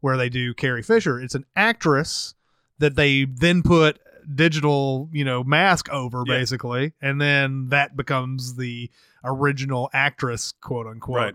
where 0.00 0.16
they 0.16 0.28
do 0.30 0.54
Carrie 0.54 0.82
Fisher. 0.82 1.20
It's 1.20 1.34
an 1.34 1.44
actress 1.54 2.34
that 2.78 2.96
they 2.96 3.24
then 3.26 3.62
put 3.62 4.00
digital, 4.34 5.08
you 5.12 5.24
know, 5.24 5.42
mask 5.44 5.88
over 5.90 6.22
Yeah. 6.26 6.38
basically, 6.38 6.92
and 7.00 7.20
then 7.20 7.68
that 7.68 7.96
becomes 7.96 8.56
the 8.56 8.90
original 9.24 9.90
actress, 9.92 10.52
quote 10.60 10.86
unquote. 10.86 11.16
Right. 11.16 11.34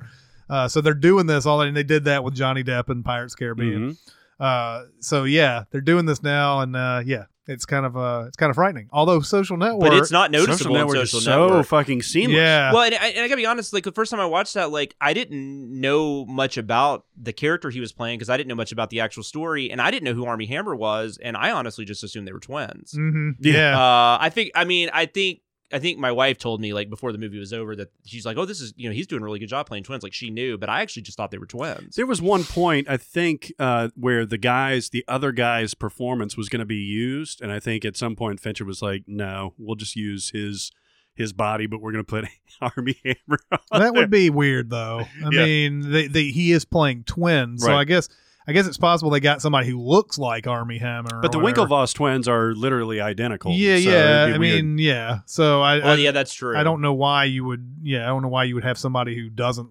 Uh, 0.49 0.67
so 0.67 0.81
they're 0.81 0.93
doing 0.93 1.25
this 1.25 1.45
all, 1.45 1.61
and 1.61 1.75
they 1.75 1.83
did 1.83 2.05
that 2.05 2.23
with 2.23 2.35
Johnny 2.35 2.63
Depp 2.63 2.89
and 2.89 3.03
Pirates 3.03 3.35
Caribbean. 3.35 3.91
Mhm. 3.91 3.97
Uh, 4.39 4.85
so 4.99 5.23
yeah, 5.23 5.63
they're 5.71 5.81
doing 5.81 6.05
this 6.05 6.21
now, 6.21 6.59
and 6.61 6.75
uh, 6.75 7.01
yeah, 7.05 7.25
it's 7.47 7.65
kind 7.65 7.85
of 7.85 7.95
uh, 7.95 8.25
it's 8.27 8.37
kind 8.37 8.49
of 8.49 8.55
frightening. 8.55 8.89
Although 8.91 9.21
Social 9.21 9.57
Network, 9.57 9.81
But 9.89 9.93
it's 9.93 10.11
not 10.11 10.31
noticeable. 10.31 10.57
Social 10.57 10.73
noticeable 10.73 10.75
Network 10.75 10.97
on 10.97 11.03
is 11.03 11.11
social 11.11 11.25
so 11.25 11.47
network. 11.47 11.65
fucking 11.67 12.01
seamless. 12.01 12.37
yeah, 12.37 12.73
Well, 12.73 12.83
and 12.83 12.95
I, 12.95 13.07
and 13.09 13.19
I 13.23 13.27
gotta 13.27 13.37
be 13.37 13.45
honest. 13.45 13.73
Like 13.73 13.83
the 13.83 13.91
first 13.91 14.11
time 14.11 14.19
I 14.19 14.25
watched 14.25 14.53
that, 14.55 14.71
like 14.71 14.95
I 14.99 15.13
didn't 15.13 15.79
know 15.81 16.25
much 16.25 16.57
about 16.57 17.05
the 17.15 17.33
character 17.33 17.69
he 17.69 17.79
was 17.79 17.91
playing 17.91 18.17
because 18.17 18.29
I 18.29 18.37
didn't 18.37 18.49
know 18.49 18.55
much 18.55 18.71
about 18.71 18.89
the 18.89 18.99
actual 19.01 19.23
story, 19.23 19.69
and 19.71 19.81
I 19.81 19.91
didn't 19.91 20.03
know 20.05 20.13
who 20.13 20.25
Armie 20.25 20.47
Hammer 20.47 20.75
was, 20.75 21.17
and 21.21 21.37
I 21.37 21.51
honestly 21.51 21.85
just 21.85 22.03
assumed 22.03 22.27
they 22.27 22.33
were 22.33 22.39
twins. 22.39 22.91
hmm 22.93 23.31
Yeah. 23.39 23.53
yeah, 23.53 23.77
Uh, 23.79 24.17
I 24.21 24.29
think. 24.29 24.51
I 24.55 24.65
mean, 24.65 24.89
I 24.93 25.05
think. 25.05 25.41
I 25.73 25.79
think 25.79 25.97
my 25.97 26.11
wife 26.11 26.37
told 26.37 26.61
me 26.61 26.73
like 26.73 26.89
before 26.89 27.11
the 27.11 27.17
movie 27.17 27.39
was 27.39 27.51
over 27.51 27.75
that 27.75 27.91
she's 28.05 28.25
like, 28.25 28.37
"Oh, 28.37 28.45
this 28.45 28.61
is 28.61 28.73
you 28.77 28.87
know 28.87 28.93
he's 28.93 29.07
doing 29.07 29.21
a 29.21 29.25
really 29.25 29.39
good 29.39 29.49
job 29.49 29.65
playing 29.67 29.83
twins." 29.83 30.03
Like 30.03 30.13
she 30.13 30.29
knew, 30.29 30.57
but 30.57 30.69
I 30.69 30.81
actually 30.81 31.01
just 31.01 31.17
thought 31.17 31.31
they 31.31 31.37
were 31.39 31.45
twins. 31.47 31.95
There 31.95 32.05
was 32.05 32.21
one 32.21 32.43
point 32.43 32.87
I 32.89 32.97
think 32.97 33.51
uh, 33.59 33.89
where 33.95 34.25
the 34.25 34.37
guys, 34.37 34.89
the 34.89 35.03
other 35.07 35.31
guy's 35.31 35.73
performance 35.73 36.37
was 36.37 36.49
going 36.49 36.59
to 36.59 36.65
be 36.65 36.75
used, 36.75 37.41
and 37.41 37.51
I 37.51 37.59
think 37.59 37.83
at 37.83 37.97
some 37.97 38.15
point 38.15 38.39
Fincher 38.39 38.63
was 38.65 38.81
like, 38.81 39.03
"No, 39.07 39.53
we'll 39.57 39.75
just 39.75 39.95
use 39.95 40.29
his 40.29 40.71
his 41.15 41.33
body, 41.33 41.65
but 41.65 41.81
we're 41.81 41.91
going 41.93 42.03
to 42.05 42.09
put 42.09 42.25
Armie 42.77 42.99
Hammer." 43.03 43.39
On 43.71 43.79
that 43.79 43.79
there." 43.79 43.91
would 43.93 44.11
be 44.11 44.29
weird 44.29 44.69
though. 44.69 44.99
I 45.23 45.29
Yeah. 45.31 45.45
mean, 45.45 45.91
they, 45.91 46.07
they, 46.07 46.25
he 46.25 46.51
is 46.51 46.63
playing 46.65 47.05
twins, 47.05 47.63
so 47.63 47.73
I 47.73 47.85
guess 47.85 48.07
I 48.47 48.53
guess 48.53 48.67
it's 48.67 48.77
possible 48.77 49.09
they 49.11 49.19
got 49.19 49.41
somebody 49.41 49.67
who 49.67 49.79
looks 49.81 50.17
like 50.19 50.45
Armie 50.45 50.77
Hammer. 50.77 51.19
But 51.21 51.31
the 51.31 51.39
or 51.39 51.41
whatever. 51.43 51.67
Winklevoss 51.67 51.93
twins 51.95 52.27
are 52.27 52.53
literally 52.53 53.01
identical. 53.01 53.51
Yeah, 53.53 53.77
so 53.79 53.89
yeah. 53.89 54.33
I 54.35 54.37
weird. 54.37 54.63
mean, 54.65 54.77
yeah. 54.77 55.19
So 55.25 55.61
I, 55.61 55.77
well, 55.79 55.87
I, 55.89 55.95
yeah, 55.95 56.11
that's 56.11 56.33
true. 56.33 56.55
I 56.57 56.63
don't 56.63 56.81
know 56.81 56.93
why 56.93 57.23
you 57.25 57.43
would. 57.45 57.77
Yeah, 57.81 58.03
I 58.03 58.07
don't 58.07 58.21
know 58.21 58.27
why 58.27 58.43
you 58.43 58.55
would 58.55 58.63
have 58.63 58.77
somebody 58.77 59.15
who 59.15 59.29
doesn't 59.29 59.69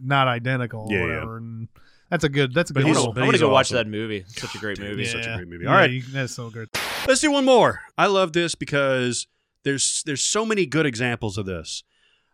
not 0.00 0.28
identical 0.28 0.86
Yeah, 0.90 0.98
or 1.00 1.08
yeah. 1.12 1.36
And 1.38 1.68
that's 2.10 2.22
a 2.24 2.28
good. 2.28 2.54
That's 2.54 2.70
a 2.70 2.74
But 2.74 2.80
good. 2.84 2.86
I 2.86 2.92
he's- 2.94 3.04
want 3.04 3.16
to 3.16 3.24
he's 3.32 3.40
go 3.40 3.48
watch 3.50 3.70
that 3.70 3.86
movie. 3.88 4.18
It's 4.18 4.40
such 4.40 4.54
a 4.54 4.58
great 4.58 4.78
movie. 4.78 5.02
It's 5.02 5.12
such 5.12 5.26
a 5.26 5.34
great 5.36 5.48
movie. 5.48 5.64
Yeah, 5.64 5.70
All 5.70 5.76
right, 5.76 5.90
you- 5.90 6.02
that's 6.02 6.34
so 6.34 6.50
good. 6.50 6.68
let's 7.08 7.20
do 7.20 7.32
one 7.32 7.44
more. 7.44 7.80
I 7.98 8.06
love 8.06 8.32
this 8.32 8.54
because 8.54 9.26
there's 9.64 10.02
there's 10.06 10.22
so 10.22 10.44
many 10.46 10.66
good 10.66 10.86
examples 10.86 11.36
of 11.36 11.46
this. 11.46 11.82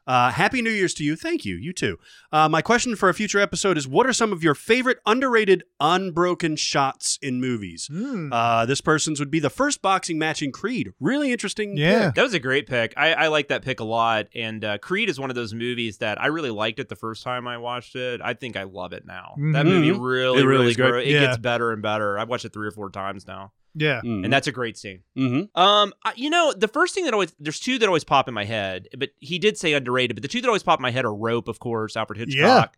Uh, 0.06 0.30
Happy 0.30 0.60
New 0.62 0.70
Year's 0.70 0.94
to 0.94 1.04
you. 1.04 1.16
Thank 1.16 1.44
you. 1.44 1.56
You 1.56 1.72
too. 1.72 1.98
Uh, 2.32 2.48
my 2.48 2.60
question 2.62 2.94
for 2.96 3.08
a 3.08 3.14
future 3.14 3.38
episode 3.38 3.78
is: 3.78 3.88
What 3.88 4.06
are 4.06 4.12
some 4.12 4.32
of 4.32 4.42
your 4.42 4.54
favorite 4.54 4.98
underrated 5.06 5.64
unbroken 5.80 6.56
shots 6.56 7.18
in 7.22 7.40
movies? 7.40 7.88
Hmm. 7.90 8.32
Uh, 8.32 8.66
this 8.66 8.80
person's 8.80 9.18
would 9.20 9.30
be 9.30 9.40
the 9.40 9.50
first 9.50 9.80
boxing 9.82 10.18
match 10.18 10.42
in 10.42 10.52
Creed. 10.52 10.92
Really 11.00 11.32
interesting. 11.32 11.76
Yeah. 11.76 12.06
pick. 12.06 12.14
That 12.16 12.22
was 12.22 12.34
a 12.34 12.38
great 12.40 12.66
pick. 12.66 12.92
I, 12.96 13.12
I 13.14 13.26
like 13.28 13.48
that 13.48 13.62
pick 13.62 13.80
a 13.80 13.84
lot. 13.84 14.26
And 14.34 14.64
uh, 14.64 14.78
Creed 14.78 15.08
is 15.08 15.18
one 15.18 15.30
of 15.30 15.36
those 15.36 15.54
movies 15.54 15.98
that 15.98 16.20
I 16.20 16.26
really 16.26 16.50
liked 16.50 16.78
it 16.78 16.88
the 16.88 16.96
first 16.96 17.22
time 17.22 17.46
I 17.48 17.58
watched 17.58 17.96
it. 17.96 18.20
I 18.22 18.34
think 18.34 18.56
I 18.56 18.64
love 18.64 18.92
it 18.92 19.04
now. 19.06 19.34
That 19.52 19.64
Mhm. 19.64 19.68
movie 19.68 19.90
really, 19.92 20.40
It 20.40 20.44
really 20.44 20.58
really, 20.58 20.70
is 20.70 20.76
good. 20.76 20.90
grow- 20.90 21.00
It 21.00 21.08
Yeah. 21.08 21.20
gets 21.26 21.38
better 21.38 21.72
and 21.72 21.80
better. 21.82 22.18
I've 22.18 22.28
watched 22.28 22.44
it 22.44 22.52
three 22.52 22.66
or 22.66 22.70
four 22.72 22.90
times 22.90 23.26
now, 23.26 23.52
Yeah. 23.74 24.00
Mhm. 24.04 24.24
and 24.24 24.32
that's 24.32 24.46
a 24.46 24.52
great 24.52 24.76
scene. 24.78 25.00
Mhm. 25.18 25.48
Um, 25.56 25.92
I, 26.04 26.12
you 26.16 26.30
know, 26.30 26.52
the 26.56 26.68
first 26.68 26.94
thing 26.94 27.04
that 27.04 27.12
always 27.14 27.34
there's 27.40 27.58
two 27.60 27.78
that 27.78 27.86
always 27.86 28.04
pop 28.04 28.28
in 28.28 28.34
my 28.34 28.44
head, 28.44 28.88
but 28.96 29.10
he 29.18 29.38
did 29.38 29.58
say 29.58 29.72
underrated. 29.72 30.16
But 30.16 30.22
the 30.22 30.28
two 30.28 30.40
that 30.40 30.46
always 30.48 30.62
pop 30.62 30.78
in 30.78 30.82
my 30.82 30.90
head 30.90 31.04
are 31.04 31.14
Rope, 31.14 31.48
of 31.48 31.58
course, 31.58 31.96
Alfred 31.96 32.18
Hitchcock, 32.18 32.76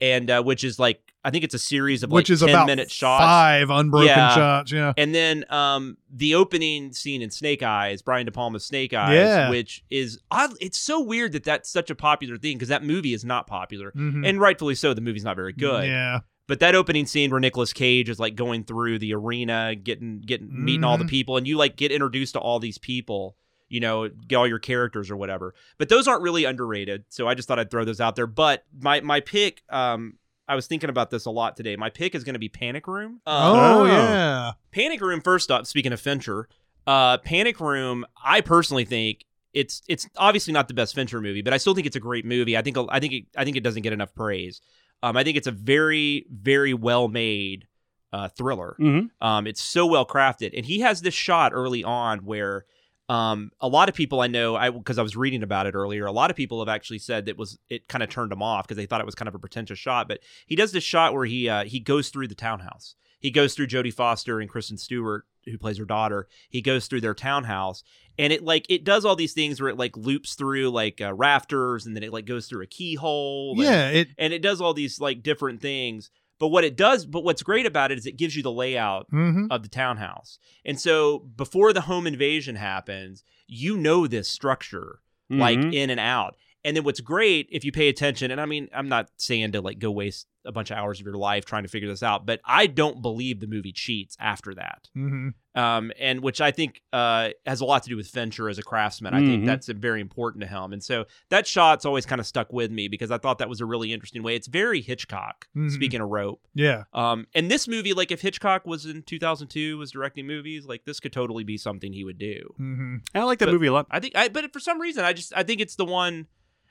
and 0.00 0.30
uh, 0.30 0.42
which 0.42 0.62
is 0.64 0.78
like 0.78 1.00
I 1.24 1.30
think 1.30 1.42
it's 1.44 1.54
a 1.54 1.58
series 1.58 2.04
of 2.04 2.10
Which 2.12 2.28
like 2.30 2.34
is 2.34 2.40
10 2.40 2.48
about 2.50 2.66
minute 2.68 2.90
shots. 2.90 3.20
five 3.22 3.68
unbroken 3.68 4.06
Yeah. 4.06 4.34
shots. 4.34 4.70
Yeah. 4.72 4.92
And 4.96 5.12
then 5.14 5.44
um, 5.50 5.96
the 6.10 6.36
opening 6.36 6.92
scene 6.92 7.20
in 7.20 7.30
Snake 7.30 7.62
Eyes, 7.62 8.00
Brian 8.00 8.24
De 8.24 8.30
Palma's 8.32 8.64
Snake 8.64 8.94
Eyes, 8.94 9.14
Yeah. 9.14 9.50
which 9.50 9.84
is 9.90 10.20
odd. 10.30 10.52
It's 10.60 10.78
so 10.78 11.00
weird 11.02 11.32
that 11.32 11.42
that's 11.44 11.68
such 11.68 11.90
a 11.90 11.94
popular 11.96 12.38
thing 12.38 12.56
because 12.56 12.68
that 12.68 12.84
movie 12.84 13.12
is 13.12 13.24
not 13.24 13.46
popular, 13.48 13.90
Mhm. 13.90 14.26
and 14.26 14.40
rightfully 14.40 14.76
so. 14.76 14.94
The 14.94 15.00
movie's 15.00 15.24
not 15.24 15.34
very 15.36 15.52
good. 15.52 15.86
Yeah. 15.86 16.20
But 16.48 16.58
that 16.60 16.74
opening 16.74 17.06
scene 17.06 17.30
where 17.30 17.38
Nicolas 17.40 17.72
Cage 17.72 18.08
is 18.08 18.18
like 18.18 18.34
going 18.34 18.64
through 18.64 18.98
the 18.98 19.14
arena, 19.14 19.74
getting 19.76 20.20
getting 20.20 20.48
meeting 20.64 20.82
all 20.82 20.98
the 20.98 21.04
Mhm. 21.04 21.08
people, 21.10 21.36
and 21.36 21.46
you 21.46 21.56
like 21.56 21.76
get 21.76 21.92
introduced 21.92 22.32
to 22.32 22.40
all 22.40 22.58
these 22.58 22.78
people, 22.78 23.36
you 23.68 23.78
know, 23.80 24.08
get 24.08 24.36
all 24.36 24.46
your 24.46 24.58
characters 24.58 25.10
or 25.10 25.16
whatever. 25.16 25.54
But 25.78 25.88
those 25.90 26.08
aren't 26.08 26.22
really 26.22 26.44
underrated, 26.44 27.04
so 27.10 27.28
I 27.28 27.34
just 27.34 27.46
thought 27.46 27.58
I'd 27.58 27.70
throw 27.70 27.84
those 27.84 28.00
out 28.00 28.16
there. 28.16 28.26
But 28.26 28.64
my 28.80 29.00
my 29.02 29.20
pick, 29.20 29.62
um, 29.68 30.14
I 30.48 30.54
was 30.54 30.66
thinking 30.66 30.88
about 30.88 31.10
this 31.10 31.26
a 31.26 31.30
lot 31.30 31.54
today. 31.56 31.76
My 31.76 31.90
pick 31.90 32.14
is 32.14 32.24
going 32.24 32.32
to 32.34 32.38
be 32.38 32.48
Panic 32.48 32.86
Room. 32.88 33.20
Um, 33.26 33.42
oh, 33.42 33.80
Oh. 33.82 33.84
yeah. 33.84 34.52
Panic 34.72 35.02
Room. 35.02 35.20
First 35.20 35.50
up, 35.50 35.66
speaking 35.66 35.92
of 35.92 36.00
Fincher, 36.00 36.48
uh, 36.86 37.18
Panic 37.18 37.60
Room. 37.60 38.06
I 38.24 38.40
personally 38.40 38.86
think 38.86 39.26
it's 39.52 39.82
it's 39.86 40.08
obviously 40.16 40.54
not 40.54 40.68
the 40.68 40.72
best 40.74 40.94
Fincher 40.94 41.20
movie, 41.20 41.42
but 41.42 41.52
I 41.52 41.58
still 41.58 41.74
think 41.74 41.86
it's 41.86 41.96
a 41.96 42.00
great 42.00 42.24
movie. 42.24 42.56
I 42.56 42.62
think 42.62 42.78
I 42.88 42.98
think 43.00 43.12
it, 43.12 43.24
I 43.36 43.44
think 43.44 43.58
it 43.58 43.62
doesn't 43.62 43.82
get 43.82 43.92
enough 43.92 44.14
praise. 44.14 44.62
Um, 45.02 45.16
I 45.16 45.24
think 45.24 45.36
it's 45.36 45.46
a 45.46 45.52
very 45.52 46.26
very 46.30 46.74
well 46.74 47.08
made 47.08 47.66
uh, 48.12 48.28
thriller. 48.28 48.76
Mhm. 48.80 49.10
Um, 49.20 49.46
it's 49.46 49.62
so 49.62 49.86
well 49.86 50.06
crafted, 50.06 50.56
and 50.56 50.64
he 50.66 50.80
has 50.80 51.02
this 51.02 51.14
shot 51.14 51.52
early 51.54 51.84
on 51.84 52.20
where. 52.20 52.64
Um, 53.10 53.52
a 53.58 53.68
lot 53.68 53.88
of 53.88 53.94
people 53.94 54.20
I 54.20 54.26
know, 54.26 54.54
I 54.54 54.68
because 54.68 54.98
I 54.98 55.02
was 55.02 55.16
reading 55.16 55.42
about 55.42 55.66
it 55.66 55.74
earlier. 55.74 56.04
A 56.04 56.12
lot 56.12 56.28
of 56.28 56.36
people 56.36 56.58
have 56.60 56.68
actually 56.68 56.98
said 56.98 57.24
that 57.24 57.38
was 57.38 57.58
it 57.70 57.88
kind 57.88 58.02
of 58.02 58.10
turned 58.10 58.30
them 58.30 58.42
off 58.42 58.66
because 58.66 58.76
they 58.76 58.84
thought 58.84 59.00
it 59.00 59.06
was 59.06 59.14
kind 59.14 59.30
of 59.30 59.34
a 59.34 59.38
pretentious 59.38 59.78
shot. 59.78 60.08
But 60.08 60.20
he 60.46 60.54
does 60.56 60.72
this 60.72 60.84
shot 60.84 61.14
where 61.14 61.24
he 61.24 61.48
uh, 61.48 61.64
he 61.64 61.80
goes 61.80 62.10
through 62.10 62.28
the 62.28 62.34
townhouse. 62.34 62.96
He 63.18 63.30
goes 63.30 63.54
through 63.54 63.68
Jodie 63.68 63.94
Foster 63.94 64.40
and 64.40 64.50
Kristen 64.50 64.76
Stewart, 64.76 65.24
who 65.50 65.58
plays 65.58 65.78
her 65.78 65.84
daughter. 65.84 66.26
He 66.50 66.60
goes 66.62 66.86
through 66.86 67.00
their 67.02 67.14
townhouse, 67.14 67.82
and 68.18 68.32
it 68.32 68.42
like 68.42 68.66
it 68.68 68.84
does 68.84 69.04
all 69.04 69.16
these 69.16 69.32
things 69.32 69.60
where 69.60 69.70
it 69.70 69.76
like 69.76 69.96
loops 69.96 70.34
through 70.34 70.70
like 70.70 71.00
uh, 71.00 71.12
rafters, 71.14 71.86
and 71.86 71.94
then 71.96 72.02
it 72.02 72.12
like 72.12 72.26
goes 72.26 72.46
through 72.46 72.62
a 72.62 72.66
keyhole. 72.66 73.52
and- 73.52 73.62
Yeah, 73.62 73.88
it 73.90 74.08
and 74.18 74.32
it 74.32 74.42
does 74.42 74.60
all 74.60 74.74
these 74.74 75.00
like 75.00 75.22
different 75.22 75.60
things. 75.60 76.10
But 76.40 76.48
what 76.48 76.62
it 76.62 76.76
does, 76.76 77.04
but 77.04 77.24
what's 77.24 77.42
great 77.42 77.66
about 77.66 77.90
it 77.90 77.98
is 77.98 78.06
it 78.06 78.16
gives 78.16 78.36
you 78.36 78.44
the 78.44 78.52
layout 78.52 79.10
mhm. 79.10 79.48
of 79.50 79.64
the 79.64 79.68
townhouse. 79.68 80.38
And 80.64 80.78
so 80.80 81.18
before 81.18 81.72
the 81.72 81.80
home 81.80 82.06
invasion 82.06 82.54
happens, 82.54 83.24
you 83.48 83.76
know 83.76 84.06
this 84.06 84.28
structure 84.28 85.00
like 85.28 85.58
Mhm. 85.58 85.74
in 85.74 85.90
and 85.90 85.98
out. 85.98 86.36
And 86.64 86.76
then 86.76 86.84
what's 86.84 87.00
great 87.00 87.48
if 87.50 87.64
you 87.64 87.72
pay 87.72 87.88
attention, 87.88 88.30
and 88.30 88.40
I 88.40 88.46
mean, 88.46 88.68
I'm 88.72 88.88
not 88.88 89.10
saying 89.16 89.52
to 89.52 89.60
like 89.60 89.78
go 89.80 89.90
waste 89.90 90.26
a 90.44 90.52
bunch 90.52 90.70
of 90.70 90.78
hours 90.78 91.00
of 91.00 91.04
your 91.06 91.16
life 91.16 91.44
trying 91.44 91.64
to 91.64 91.68
figure 91.68 91.88
this 91.88 92.02
out, 92.02 92.24
but 92.24 92.40
I 92.44 92.66
don't 92.66 93.02
believe 93.02 93.40
the 93.40 93.46
movie 93.46 93.72
cheats 93.72 94.16
after 94.20 94.54
that. 94.54 94.88
Mhm. 94.96 95.34
Um, 95.54 95.92
and 95.98 96.20
which 96.22 96.40
I 96.40 96.52
think 96.52 96.80
uh, 96.92 97.30
has 97.44 97.60
a 97.60 97.64
lot 97.64 97.82
to 97.82 97.88
do 97.88 97.96
with 97.96 98.06
Fincher 98.08 98.48
as 98.48 98.56
a 98.58 98.62
craftsman. 98.62 99.12
I 99.14 99.18
think 99.18 99.42
Mhm. 99.42 99.46
that's 99.46 99.66
very 99.68 100.00
important 100.00 100.42
to 100.42 100.48
him. 100.48 100.72
And 100.72 100.82
so 100.82 101.06
that 101.30 101.46
shot's 101.46 101.84
always 101.84 102.06
kind 102.06 102.20
of 102.20 102.26
stuck 102.26 102.52
with 102.52 102.70
me 102.70 102.86
because 102.88 103.10
I 103.10 103.18
thought 103.18 103.38
that 103.38 103.48
was 103.48 103.60
a 103.60 103.66
really 103.66 103.92
interesting 103.92 104.22
way. 104.22 104.36
It's 104.36 104.46
very 104.46 104.80
Hitchcock, 104.80 105.48
Mhm. 105.56 105.70
speaking 105.72 106.00
of 106.00 106.08
rope. 106.08 106.40
Yeah. 106.54 106.84
Um, 106.92 107.26
and 107.34 107.50
this 107.50 107.66
movie, 107.66 107.92
like 107.92 108.10
if 108.12 108.20
Hitchcock 108.20 108.66
was 108.66 108.86
in 108.86 109.02
2002, 109.02 109.76
was 109.78 109.90
directing 109.90 110.26
movies, 110.26 110.66
like 110.66 110.84
this 110.84 111.00
could 111.00 111.12
totally 111.12 111.44
be 111.44 111.58
something 111.58 111.92
he 111.92 112.04
would 112.04 112.18
do. 112.18 112.54
hmm 112.56 112.96
I 113.14 113.24
like 113.24 113.38
that 113.40 113.46
But- 113.46 113.52
movie 113.52 113.66
a 113.66 113.72
lot. 113.72 113.86
I 113.90 113.98
think, 114.00 114.16
I 114.16 114.28
but 114.28 114.52
for 114.52 114.60
some 114.60 114.80
reason, 114.80 115.04
I 115.04 115.12
just 115.12 115.32
I 115.36 115.42
think 115.42 115.60
it's 115.60 115.74
the 115.76 115.84
one. 115.84 116.26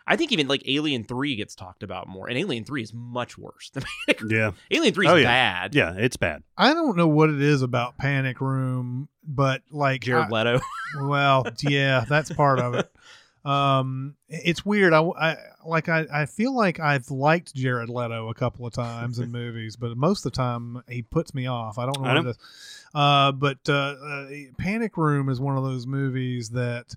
I 0.09 0.15
think 0.15 0.31
even 0.31 0.47
like 0.47 0.63
Alien 0.67 1.03
Three 1.03 1.35
gets 1.35 1.53
talked 1.53 1.83
about 1.83 2.07
more, 2.07 2.27
and 2.29 2.37
Alien 2.37 2.63
Three 2.63 2.81
is 2.81 2.93
much 2.93 3.37
worse 3.37 3.69
than 3.73 3.83
Yeah, 4.29 4.51
Alien 4.71 4.93
Three 4.93 5.05
is 5.07 5.11
Oh, 5.11 5.15
yeah. 5.15 5.25
bad. 5.63 5.75
yeah, 5.75 5.93
it's 5.97 6.15
bad. 6.17 6.43
I 6.57 6.73
don't 6.73 6.95
know 6.95 7.07
what 7.07 7.29
it 7.29 7.41
is 7.41 7.61
about 7.61 7.97
Panic 7.97 8.39
Room, 8.41 9.09
but 9.23 9.61
like 9.71 10.01
Jared 10.01 10.27
I- 10.27 10.29
Leto. 10.29 10.59
well, 11.01 11.45
yeah, 11.61 12.05
that's 12.07 12.31
part 12.31 12.59
of 12.59 12.73
it. 12.75 12.89
Um, 13.45 14.15
it's 14.27 14.65
weird. 14.65 14.91
I, 14.93 15.01
I 15.01 15.37
like 15.65 15.87
I, 15.89 16.05
I 16.13 16.25
feel 16.25 16.53
like 16.55 16.79
I've 16.81 17.09
liked 17.11 17.53
Jared 17.55 17.87
Leto 17.89 18.29
a 18.29 18.33
couple 18.33 18.65
of 18.65 18.73
times 18.73 19.19
in 19.19 19.31
movies, 19.31 19.75
but 19.77 19.95
most 19.95 20.25
of 20.25 20.31
the 20.33 20.35
time 20.37 20.83
he 20.89 21.01
puts 21.01 21.33
me 21.33 21.47
off. 21.47 21.77
I 21.77 21.85
don't 21.85 22.01
know 22.01 22.09
I 22.09 22.13
what 22.15 22.23
know. 22.23 22.29
it 22.29 22.31
is. 22.31 22.37
Uh, 22.93 23.31
but 23.33 23.57
uh, 23.69 23.73
uh, 23.73 24.27
Panic 24.57 24.97
Room 24.97 25.29
is 25.29 25.39
one 25.39 25.55
of 25.57 25.63
those 25.63 25.85
movies 25.87 26.49
that 26.51 26.93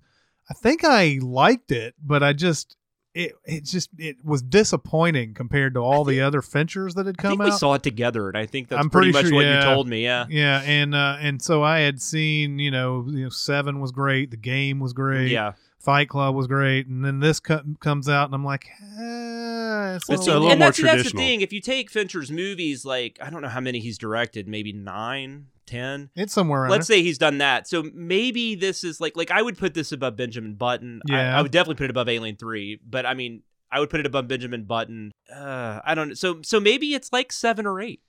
I 0.49 0.55
think 0.55 0.83
I 0.85 1.19
liked 1.23 1.71
it, 1.71 1.95
but 2.03 2.23
I 2.25 2.33
just 2.33 2.77
it 3.15 3.33
it 3.45 3.65
just 3.65 3.91
it 3.99 4.25
was 4.25 4.41
disappointing 4.43 5.35
compared 5.35 5.75
to 5.75 5.81
all 5.81 6.05
the 6.05 6.21
other 6.21 6.41
Finchers 6.41 6.95
that 6.95 7.07
had 7.07 7.17
I 7.19 7.23
come 7.23 7.31
think 7.33 7.41
out. 7.43 7.45
we 7.47 7.51
saw 7.53 7.75
it 7.75 7.83
together, 7.83 8.29
and 8.29 8.39
I 8.39 8.47
think 8.47 8.69
that's 8.69 8.81
I'm 8.83 8.91
pretty, 8.91 9.13
pretty 9.13 9.29
much 9.31 9.35
what 9.35 9.45
yeah. 9.45 9.59
you 9.59 9.75
told 9.75 9.89
me. 9.89 10.03
Yeah. 10.05 10.27
Yeah, 10.29 10.63
and 10.65 10.95
uh, 10.95 11.17
and 11.21 11.43
so 11.43 11.63
I 11.63 11.81
had 11.81 12.01
seen, 12.01 12.59
you 12.59 12.71
know, 12.71 13.05
you 13.09 13.25
know, 13.25 13.29
Seven 13.31 13.81
was 13.81 13.91
great, 13.93 14.31
The 14.31 14.37
Game 14.37 14.79
was 14.81 14.93
great, 14.93 15.31
Yeah. 15.31 15.53
Fight 15.79 16.09
Club 16.11 16.35
was 16.35 16.47
great, 16.47 16.87
and 16.87 17.05
then 17.05 17.21
this 17.21 17.41
co- 17.41 17.63
comes 17.81 18.07
out, 18.09 18.27
and 18.27 18.35
I'm 18.35 18.45
like, 18.45 18.67
eh, 18.99 19.95
it's, 19.97 20.09
It's 20.09 20.27
a 20.27 20.33
a 20.33 20.35
little, 20.35 20.35
little 20.35 20.51
and 20.51 20.59
more 20.61 20.69
that's, 20.69 20.83
that's 20.83 21.11
the 21.11 21.17
thing. 21.17 21.41
If 21.41 21.53
you 21.53 21.61
take 21.61 21.91
Fincher's 21.91 22.31
movies, 22.31 22.85
like 22.85 23.19
I 23.21 23.31
don't 23.31 23.43
know 23.43 23.49
how 23.49 23.61
many 23.61 23.81
he's 23.81 23.99
directed, 23.99 24.47
maybe 24.47 24.73
nine, 24.73 25.47
ten. 25.71 26.11
it's 26.17 26.33
somewhere 26.33 26.63
around. 26.63 26.71
Let's 26.71 26.87
say 26.87 27.03
he's 27.03 27.19
done 27.19 27.39
that. 27.39 27.69
So 27.69 27.85
maybe 27.95 28.55
this 28.55 28.85
is 28.85 29.01
like 29.01 29.17
like 29.17 29.31
I 29.31 29.41
would 29.43 29.57
put 29.59 29.75
this 29.75 29.93
above 29.93 30.17
Benjamin 30.17 30.55
Button. 30.55 31.01
Yeah. 31.07 31.39
I, 31.39 31.43
would 31.43 31.51
definitely 31.53 31.77
put 31.77 31.85
it 31.85 31.91
above 31.91 32.09
Alien 32.09 32.37
Three. 32.37 32.79
But 32.89 33.07
I 33.07 33.15
mean, 33.15 33.43
I 33.71 33.81
would 33.81 33.91
put 33.91 34.01
it 34.01 34.07
above 34.07 34.29
Benjamin 34.29 34.65
Button. 34.65 35.13
Uh, 35.35 35.81
I 35.85 35.95
don't 35.95 36.09
know. 36.09 36.15
So 36.15 36.41
so 36.43 36.61
maybe 36.61 36.95
it's 36.95 37.13
like 37.13 37.33
seven 37.33 37.67
or 37.67 37.81
eight. 37.81 38.01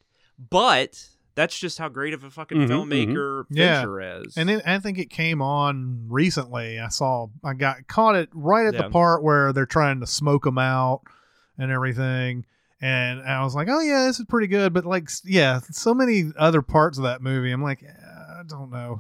But 0.50 1.08
that's 1.36 1.58
just 1.58 1.78
how 1.78 1.88
great 1.88 2.14
of 2.14 2.24
a 2.24 2.30
fucking 2.30 2.58
Mhm, 2.58 2.68
filmmaker 2.68 3.46
Yeah. 3.50 3.82
Fincher 3.82 4.02
is. 4.22 4.38
and 4.38 4.50
then 4.50 4.62
I 4.66 4.80
think 4.80 4.98
it 5.00 5.10
came 5.10 5.42
on 5.42 6.06
recently. 6.10 6.78
I 6.80 6.90
saw, 6.90 7.28
I 7.44 7.54
got 7.54 7.88
caught 7.88 8.16
it 8.16 8.30
right 8.34 8.66
at 8.66 8.74
Yeah. 8.74 8.82
the 8.84 8.90
part 8.90 9.24
where 9.24 9.54
they're 9.54 9.66
trying 9.66 10.02
to 10.02 10.08
smoke 10.08 10.44
them 10.44 10.58
out 10.58 11.02
and 11.58 11.72
everything. 11.72 12.46
And 12.82 13.22
I 13.22 13.44
was 13.44 13.54
like, 13.54 13.68
oh 13.70 13.80
yeah, 13.80 14.06
this 14.06 14.20
is 14.20 14.26
pretty 14.26 14.48
good. 14.48 14.74
But 14.74 14.86
like, 14.86 15.10
yeah, 15.24 15.60
so 15.70 15.94
many 15.94 16.32
other 16.36 16.64
parts 16.64 16.98
of 16.98 17.04
that 17.04 17.22
movie, 17.22 17.52
I'm 17.52 17.62
like, 17.62 17.84
I 17.84 18.42
don't 18.48 18.72
know. 18.72 19.00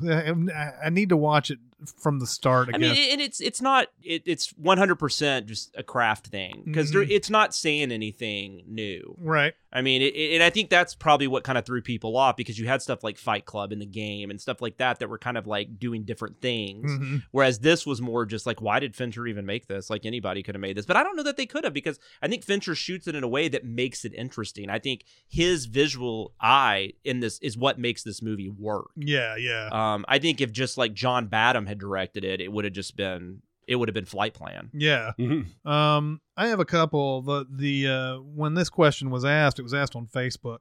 I 0.84 0.90
need 0.92 1.10
to 1.10 1.18
watch 1.18 1.50
it 1.50 1.58
from 2.02 2.20
the 2.20 2.28
start 2.28 2.70
I 2.74 2.78
again. 2.78 2.94
mean, 2.94 3.12
and 3.12 3.22
it's 3.22 3.42
it's 3.42 3.62
not 3.62 3.88
it, 4.04 4.24
it's 4.26 4.50
one 4.52 4.78
hundred 4.78 4.96
percent 4.96 5.48
just 5.48 5.74
a 5.78 5.84
craft 5.84 6.28
thing 6.28 6.64
because 6.66 6.92
Mhm. 6.92 7.08
it's 7.10 7.30
not 7.30 7.54
saying 7.56 7.92
anything 7.92 8.64
new. 8.68 9.16
right. 9.20 9.54
I 9.74 9.82
mean, 9.82 10.02
it, 10.02 10.14
it, 10.16 10.34
and 10.34 10.44
I 10.44 10.50
think 10.50 10.70
that's 10.70 10.94
probably 10.94 11.28
what 11.28 11.46
kind 11.46 11.58
of 11.58 11.66
threw 11.66 11.82
people 11.82 12.18
off 12.18 12.36
because 12.36 12.60
you 12.60 12.68
had 12.68 12.82
stuff 12.82 13.06
like 13.06 13.18
Fight 13.18 13.46
Club 13.46 13.72
in 13.72 13.80
the 13.80 13.86
game 13.86 14.30
and 14.30 14.40
stuff 14.42 14.62
like 14.62 14.76
that 14.80 15.00
that 15.00 15.08
were 15.10 15.18
kind 15.18 15.38
of 15.38 15.48
like 15.48 15.80
doing 15.80 16.04
different 16.04 16.42
things. 16.42 16.92
Mhm. 16.92 17.24
Whereas 17.32 17.60
this 17.60 17.86
was 17.86 18.02
more 18.02 18.26
just 18.26 18.46
like, 18.46 18.62
why 18.62 18.82
did 18.82 18.98
Fincher 18.98 19.26
even 19.28 19.46
make 19.46 19.68
this? 19.68 19.90
Like 19.90 20.06
anybody 20.06 20.44
could 20.44 20.56
have 20.56 20.62
made 20.62 20.76
this, 20.76 20.86
but 20.86 20.98
I 20.98 21.04
don't 21.04 21.16
know 21.16 21.24
that 21.24 21.38
they 21.38 21.46
could 21.46 21.64
have 21.64 21.74
because 21.74 22.00
I 22.22 22.28
think 22.28 22.44
Fincher 22.44 22.76
shoots 22.76 23.08
it 23.08 23.16
in 23.16 23.24
a 23.24 23.30
way 23.30 23.48
that 23.48 23.64
makes 23.64 24.04
it 24.04 24.14
interesting. 24.14 24.70
I 24.70 24.78
think 24.78 25.06
his 25.30 25.68
visual 25.68 26.34
eye 26.42 26.92
in 27.06 27.22
this 27.22 27.40
is 27.40 27.58
what 27.58 27.80
makes 27.80 28.04
this 28.04 28.22
movie 28.22 28.50
work. 28.50 28.90
Yeah, 28.98 29.38
yeah. 29.38 29.70
Um, 29.72 30.04
I 30.10 30.20
think 30.20 30.42
if 30.42 30.52
just 30.52 30.78
like 30.78 30.94
John 30.94 31.28
Badham 31.28 31.68
had 31.72 31.80
directed 31.80 32.24
it, 32.24 32.40
it 32.42 32.52
would 32.52 32.66
have 32.66 32.74
just 32.74 32.96
been 32.96 33.42
it 33.68 33.76
would 33.76 33.88
have 33.88 33.94
been 33.94 34.06
Flight 34.06 34.34
Plan. 34.34 34.70
Yeah. 34.74 35.12
Mhm. 35.18 35.66
Um, 35.66 36.20
I 36.36 36.48
have 36.48 36.60
a 36.60 36.66
couple. 36.66 37.22
The 37.22 37.46
the 37.50 37.88
uh, 37.88 38.16
when 38.18 38.54
this 38.54 38.70
question 38.70 39.10
was 39.10 39.24
asked, 39.24 39.60
it 39.60 39.64
was 39.64 39.74
asked 39.74 39.96
on 39.96 40.08
Facebook. 40.08 40.60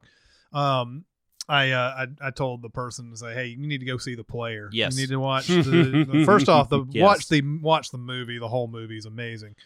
Um, 0.53 1.05
I, 1.49 1.71
uh, 1.73 2.07
I 2.23 2.29
I 2.29 2.31
told 2.31 2.63
the 2.63 2.69
person 2.71 3.11
to 3.11 3.17
say, 3.17 3.35
"Hey, 3.35 3.47
you 3.47 3.67
need 3.67 3.79
to 3.79 3.87
go 3.87 3.97
see 3.99 4.15
the 4.15 4.23
player. 4.23 4.69
Yes. 4.73 4.95
you 4.95 5.03
need 5.03 5.09
to 5.11 5.19
watch 5.19 5.47
the, 5.49 6.07
the 6.11 6.25
first 6.25 6.49
off 6.49 6.69
the 6.69 6.85
Yes. 6.91 7.03
watch 7.03 7.29
the 7.29 7.43
watch 7.61 7.91
the 7.91 7.99
movie. 7.99 8.39
The 8.39 8.49
whole 8.49 8.69
movie 8.69 8.99
is 8.99 9.07
amazing. 9.07 9.57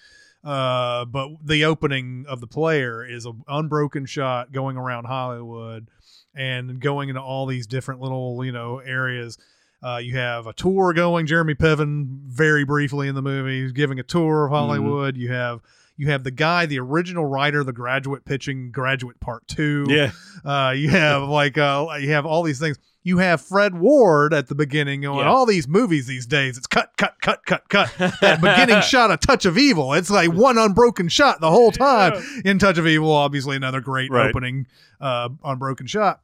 Uh, 0.42 1.04
but 1.06 1.28
the 1.44 1.64
opening 1.64 2.26
of 2.28 2.40
the 2.40 2.46
player 2.46 3.04
is 3.04 3.24
an 3.26 3.42
unbroken 3.48 4.04
shot 4.06 4.52
going 4.52 4.76
around 4.76 5.04
Hollywood 5.06 5.88
and 6.34 6.80
going 6.80 7.08
into 7.08 7.20
all 7.20 7.46
these 7.46 7.66
different 7.66 8.00
little 8.00 8.44
you 8.44 8.52
know 8.52 8.78
areas. 8.78 9.36
Uh, 9.85 9.98
you 9.98 10.16
have 10.16 10.47
a 10.47 10.52
tour 10.55 10.93
going. 10.94 11.27
Jeremy 11.27 11.55
Piven, 11.55 12.20
very 12.27 12.65
briefly 12.65 13.06
in 13.06 13.15
the 13.15 13.20
movie, 13.23 13.61
he's 13.62 13.73
giving 13.73 13.98
a 13.98 14.02
tour 14.02 14.47
of 14.47 14.51
Hollywood. 14.52 15.16
You 15.16 15.31
have 15.32 15.61
you 15.97 16.09
have 16.09 16.24
the 16.24 16.31
guy, 16.31 16.66
the 16.66 16.78
original 16.81 17.27
writer, 17.27 17.62
the 17.62 17.73
graduate 17.73 18.24
pitching 18.24 18.70
Graduate 18.73 19.20
Part 19.20 19.47
Two. 19.47 19.85
Yeah, 19.89 20.11
Uh, 20.44 20.73
you 20.74 20.89
have 20.89 21.23
like 21.28 21.59
uh, 21.59 21.86
you 22.01 22.11
have 22.12 22.24
all 22.27 22.43
these 22.43 22.59
things. 22.59 22.78
You 23.06 23.19
have 23.19 23.43
Fred 23.43 23.78
Ward 23.78 24.32
at 24.32 24.48
the 24.48 24.55
beginning 24.55 25.02
going, 25.02 25.19
Yeah. 25.19 25.31
all 25.31 25.44
these 25.44 25.69
movies 25.69 26.06
these 26.06 26.24
days, 26.24 26.56
it's 26.56 26.66
cut, 26.66 26.90
cut, 26.97 27.16
cut, 27.20 27.44
cut, 27.44 27.69
cut. 27.69 27.93
That 28.23 28.40
beginning 28.40 28.81
shot, 28.89 29.11
a 29.11 29.19
touch 29.19 29.44
of 29.44 29.59
evil. 29.59 29.93
It's 29.93 30.09
like 30.09 30.32
one 30.32 30.56
unbroken 30.56 31.09
shot 31.09 31.43
the 31.43 31.51
whole 31.51 31.70
time. 31.70 32.15
In 32.47 32.59
Touch 32.59 32.78
of 32.78 32.86
Evil, 32.86 33.12
obviously 33.12 33.56
another 33.56 33.82
great 33.82 34.11
Right. 34.11 34.31
opening 34.31 34.66
uh, 35.02 35.28
unbroken 35.44 35.86
shot. 35.86 36.23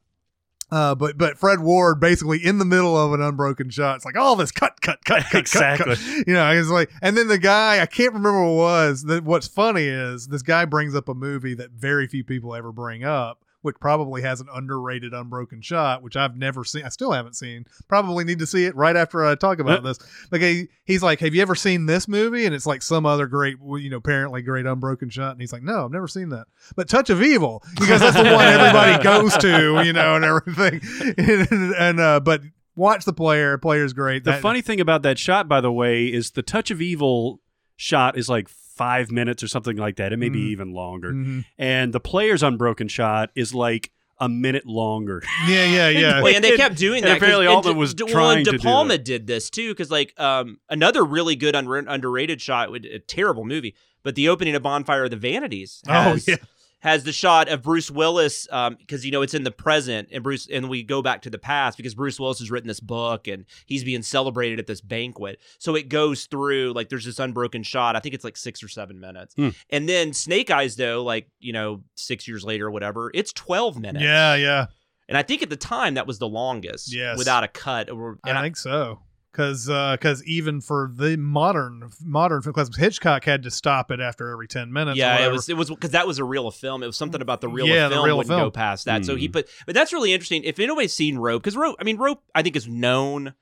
Uh, 0.71 0.95
but 0.95 1.17
but 1.17 1.37
Fred 1.37 1.59
Ward 1.59 1.99
basically 1.99 2.43
in 2.43 2.57
the 2.57 2.63
middle 2.65 2.97
of 2.97 3.11
an 3.11 3.21
unbroken 3.21 3.69
shot. 3.69 3.97
It's 3.97 4.05
like 4.05 4.17
all 4.17 4.37
this 4.37 4.51
cut 4.53 4.79
cut 4.81 5.03
cut 5.03 5.23
cut 5.29 5.39
Exactly. 5.39 5.95
cut, 5.95 5.97
cut. 6.05 6.17
You 6.27 6.33
know, 6.33 6.49
it's 6.51 6.69
like, 6.69 6.89
and 7.01 7.17
then 7.17 7.27
the 7.27 7.37
guy 7.37 7.81
I 7.81 7.85
can't 7.85 8.13
remember 8.13 8.41
what 8.43 8.51
it 8.51 8.55
was. 8.55 9.03
That 9.03 9.23
what's 9.25 9.47
funny 9.47 9.83
is 9.87 10.27
this 10.27 10.41
guy 10.43 10.63
brings 10.63 10.95
up 10.95 11.09
a 11.09 11.13
movie 11.13 11.53
that 11.55 11.71
very 11.71 12.07
few 12.07 12.23
people 12.23 12.55
ever 12.55 12.71
bring 12.71 13.03
up, 13.03 13.40
which 13.61 13.79
probably 13.79 14.21
has 14.21 14.41
an 14.41 14.47
underrated 14.53 15.13
unbroken 15.13 15.61
shot, 15.61 16.01
which 16.03 16.15
I've 16.15 16.35
never 16.35 16.63
seen. 16.63 16.83
I 16.83 16.89
still 16.89 17.11
haven't 17.11 17.35
seen. 17.35 17.65
Probably 17.87 18.23
need 18.23 18.39
to 18.39 18.45
see 18.47 18.65
it 18.65 18.75
right 18.75 18.95
after 18.95 19.25
I 19.25 19.35
talk 19.35 19.59
about 19.59 19.83
this. 19.83 19.99
Like 20.31 20.41
he, 20.41 20.67
he's 20.85 21.03
like, 21.03 21.19
"Have 21.19 21.33
you 21.35 21.41
ever 21.41 21.55
seen 21.55 21.85
this 21.85 22.07
movie?" 22.07 22.45
And 22.45 22.55
it's 22.55 22.65
like 22.65 22.81
some 22.81 23.05
other 23.05 23.27
great, 23.27 23.57
you 23.77 23.89
know, 23.89 23.97
apparently 23.97 24.41
great 24.41 24.65
unbroken 24.65 25.09
shot. 25.09 25.31
And 25.33 25.41
he's 25.41 25.53
like, 25.53 25.63
"No, 25.63 25.85
I've 25.85 25.91
never 25.91 26.07
seen 26.07 26.29
that." 26.29 26.47
But 26.75 26.89
Touch 26.89 27.09
of 27.09 27.21
Evil, 27.21 27.63
because 27.79 27.99
that's 27.99 28.15
the 28.17 28.23
one 28.23 28.45
everybody 28.45 29.03
goes 29.03 29.37
to, 29.37 29.83
you 29.83 29.93
know, 29.93 30.15
and 30.15 30.25
everything. 30.25 30.81
and, 31.17 31.73
and 31.79 31.99
uh, 31.99 32.19
but 32.19 32.41
watch 32.75 33.05
the 33.05 33.13
player. 33.13 33.57
Player's 33.57 33.93
great. 33.93 34.23
The 34.23 34.31
That- 34.31 34.41
funny 34.41 34.61
thing 34.61 34.79
about 34.79 35.01
that 35.03 35.19
shot, 35.19 35.47
by 35.47 35.61
the 35.61 35.71
way, 35.71 36.05
is 36.07 36.31
the 36.31 36.41
touch 36.41 36.71
of 36.71 36.81
evil 36.81 37.41
shot 37.75 38.17
is 38.17 38.29
like 38.29 38.47
five 38.81 39.11
minutes 39.11 39.43
or 39.43 39.47
something 39.47 39.77
like 39.77 39.97
that. 39.97 40.11
It 40.11 40.17
may 40.17 40.29
be 40.29 40.41
Mhm. 40.47 40.51
even 40.53 40.73
longer. 40.73 41.11
Mhm. 41.13 41.45
And 41.57 41.93
the 41.93 41.99
player's 41.99 42.41
unbroken 42.43 42.87
shot 42.87 43.29
is 43.35 43.53
like 43.53 43.91
a 44.19 44.27
minute 44.29 44.65
longer. 44.65 45.21
Yeah, 45.47 45.65
yeah, 45.65 45.89
yeah. 46.03 46.21
Well, 46.21 46.33
and 46.35 46.43
they 46.43 46.55
kept 46.57 46.77
doing 46.77 46.99
And 47.03 47.05
that. 47.07 47.09
'cause- 47.13 47.17
apparently 47.23 47.45
and 47.47 47.55
Alden 47.55 47.73
De- 47.73 47.79
was 47.79 47.93
De, 47.93 48.05
trying 48.05 48.15
well, 48.15 48.29
and 48.37 48.45
to 48.45 48.51
De 48.51 48.57
do 48.57 48.63
Palma 48.63 48.97
did 48.97 49.27
this 49.27 49.49
too, 49.49 49.69
because 49.69 49.89
like 49.91 50.19
um, 50.19 50.59
another 50.69 51.03
really 51.03 51.35
good 51.35 51.53
unre- 51.55 51.85
underrated 51.87 52.39
shot, 52.41 52.71
with 52.71 52.85
a 52.85 52.99
terrible 52.99 53.45
movie, 53.45 53.73
but 54.03 54.15
the 54.15 54.27
opening 54.29 54.55
of 54.55 54.61
Bonfire 54.63 55.03
of 55.05 55.11
the 55.11 55.17
Vanities 55.17 55.81
Oh, 55.87 56.17
yeah. 56.27 56.35
Has 56.81 57.03
the 57.03 57.11
shot 57.11 57.47
of 57.49 57.61
Bruce 57.61 57.89
Willis 57.89 58.47
because 58.79 59.05
you 59.05 59.11
know 59.11 59.21
it's 59.21 59.33
in 59.33 59.43
the 59.43 59.51
present, 59.51 60.09
and 60.11 60.23
Bruce 60.23 60.47
and 60.51 60.69
we 60.69 60.83
go 60.83 61.01
back 61.01 61.21
to 61.23 61.29
the 61.29 61.37
past 61.39 61.77
because 61.77 61.95
Bruce 61.95 62.19
Willis 62.19 62.39
has 62.39 62.51
written 62.51 62.67
this 62.67 62.79
book 62.79 63.27
and 63.27 63.45
he's 63.65 63.83
being 63.83 64.01
celebrated 64.03 64.59
at 64.59 64.67
this 64.67 64.81
banquet. 64.81 65.39
So 65.59 65.75
it 65.75 65.89
goes 65.89 66.25
through 66.25 66.73
like 66.73 66.89
there's 66.89 67.05
this 67.05 67.19
unbroken 67.19 67.63
shot. 67.63 67.95
I 67.95 67.99
think 67.99 68.13
it's 68.15 68.23
like 68.23 68.37
six 68.37 68.61
or 68.63 68.67
seven 68.67 68.99
minutes, 68.99 69.33
Hmm. 69.35 69.49
and 69.69 69.87
then 69.87 70.13
Snake 70.13 70.51
Eyes 70.51 70.75
though, 70.75 71.03
like 71.03 71.29
you 71.39 71.53
know 71.53 71.81
six 71.95 72.27
years 72.27 72.43
later 72.43 72.67
or 72.67 72.71
whatever, 72.71 73.11
it's 73.13 73.31
twelve 73.33 73.79
minutes. 73.79 74.03
Yeah, 74.03 74.35
yeah. 74.35 74.65
And 75.07 75.17
I 75.17 75.23
think 75.23 75.41
at 75.41 75.49
the 75.49 75.57
time 75.57 75.95
that 75.95 76.07
was 76.07 76.19
the 76.19 76.27
longest, 76.27 76.93
Yes. 76.93 77.17
without 77.17 77.43
a 77.43 77.47
cut. 77.49 77.89
And 77.89 78.17
I 78.25 78.41
think 78.41 78.55
so. 78.55 79.01
Because 79.31 79.67
because 79.67 80.23
even 80.25 80.59
for 80.59 80.91
the 80.93 81.15
modern 81.17 81.89
modern 82.03 82.41
because 82.43 82.75
Hitchcock 82.75 83.23
had 83.23 83.43
to 83.43 83.51
stop 83.51 83.89
it 83.89 83.99
after 84.01 84.29
every 84.29 84.47
ten 84.47 84.73
minutes. 84.73 84.95
or 84.97 84.99
yeah, 84.99 85.25
it 85.25 85.31
was 85.31 85.47
it 85.47 85.55
was 85.55 85.69
because 85.69 85.91
that 85.91 86.05
was 86.05 86.19
a 86.19 86.23
reel 86.25 86.47
of 86.47 86.55
film. 86.55 86.83
It 86.83 86.87
was 86.87 86.97
something 86.97 87.21
about 87.21 87.39
the 87.41 87.47
reel 87.47 87.65
Yeah, 87.67 87.85
of 87.85 87.91
the 87.91 87.95
film 87.95 88.05
reel 88.05 88.17
wouldn't 88.17 88.37
go 88.37 88.51
past 88.51 88.85
that. 88.85 89.05
So 89.05 89.15
he 89.15 89.29
Mm. 89.29 89.33
put, 89.33 89.49
but 89.65 89.73
that's 89.73 89.93
really 89.93 90.11
interesting. 90.11 90.43
If 90.43 90.59
anybody's 90.59 90.93
seen 90.93 91.17
Rope, 91.17 91.41
because 91.43 91.55
Rope, 91.55 91.75
I 91.79 91.83
mean 91.85 91.97
Rope, 91.97 92.23
I 92.35 92.41
think 92.41 92.55
is 92.57 92.67
known, 92.67 93.33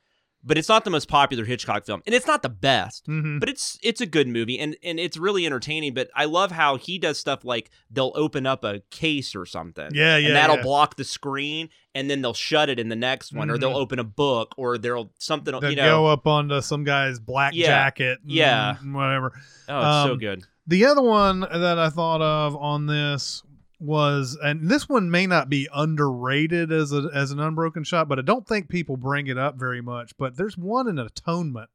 but 0.44 0.58
it's 0.58 0.70
not 0.70 0.86
the 0.86 0.90
most 0.90 1.08
popular 1.08 1.44
Hitchcock 1.46 1.86
film, 1.86 2.02
and 2.06 2.16
it's 2.16 2.26
not 2.28 2.42
the 2.44 2.50
best. 2.50 3.08
Mhm. 3.08 3.40
But 3.40 3.50
it's 3.50 3.78
it's 3.84 4.00
a 4.02 4.06
good 4.06 4.28
movie 4.28 4.58
and 4.60 4.76
and 4.84 5.00
it's 5.00 5.18
really 5.18 5.46
entertaining. 5.46 5.94
But 5.94 6.10
I 6.16 6.26
love 6.26 6.52
how 6.52 6.78
he 6.78 6.98
does 6.98 7.20
stuff 7.20 7.44
like 7.44 7.70
they'll 7.92 8.14
open 8.16 8.46
up 8.46 8.64
a 8.64 8.82
case 8.90 9.36
or 9.36 9.46
something, 9.46 9.90
Yeah, 9.94 10.18
yeah, 10.18 10.28
and 10.28 10.36
that'll 10.36 10.58
yeah. 10.58 10.64
block 10.64 10.96
the 10.96 11.04
screen, 11.04 11.70
and 11.94 12.10
then 12.10 12.22
they'll 12.22 12.34
shut 12.34 12.70
it 12.70 12.80
in 12.80 12.90
the 12.90 12.96
next 12.96 13.34
one, 13.34 13.50
or 13.50 13.58
they'll 13.58 13.72
Mhm. 13.74 13.82
open 13.82 14.00
a 14.00 14.04
book, 14.04 14.54
or 14.58 14.78
they'll 14.78 15.12
something 15.20 15.60
They 15.60 15.72
you 15.72 15.76
know. 15.76 15.84
go 16.04 16.08
up 16.08 16.26
onto 16.26 16.62
some 16.62 16.84
guy's 16.84 17.20
black 17.20 17.54
Yeah, 17.54 17.68
jacket. 17.68 18.20
yeah. 18.26 18.76
whatever. 18.84 19.34
oh, 19.68 19.78
it's 19.78 20.06
so 20.08 20.14
um, 20.14 20.18
good. 20.20 20.44
The 20.68 20.86
other 20.86 21.02
one 21.02 21.40
that 21.42 21.80
I 21.80 21.90
thought 21.90 22.22
of 22.22 22.56
on 22.56 22.86
this 22.86 23.42
was, 23.80 24.38
and 24.44 24.70
this 24.70 24.90
one 24.90 25.10
may 25.10 25.26
not 25.26 25.50
be 25.50 25.68
underrated 25.74 26.72
as 26.72 26.92
a 26.92 27.10
as 27.14 27.32
an 27.32 27.40
unbroken 27.40 27.84
shot, 27.84 28.08
but 28.08 28.20
I 28.20 28.24
don't 28.24 28.48
think 28.48 28.70
people 28.70 28.98
bring 28.98 29.28
it 29.28 29.38
up 29.38 29.56
very 29.56 29.82
much. 29.82 30.16
But 30.18 30.36
there's 30.38 30.58
one 30.58 30.88
in 30.88 31.00
Atonement 31.00 31.70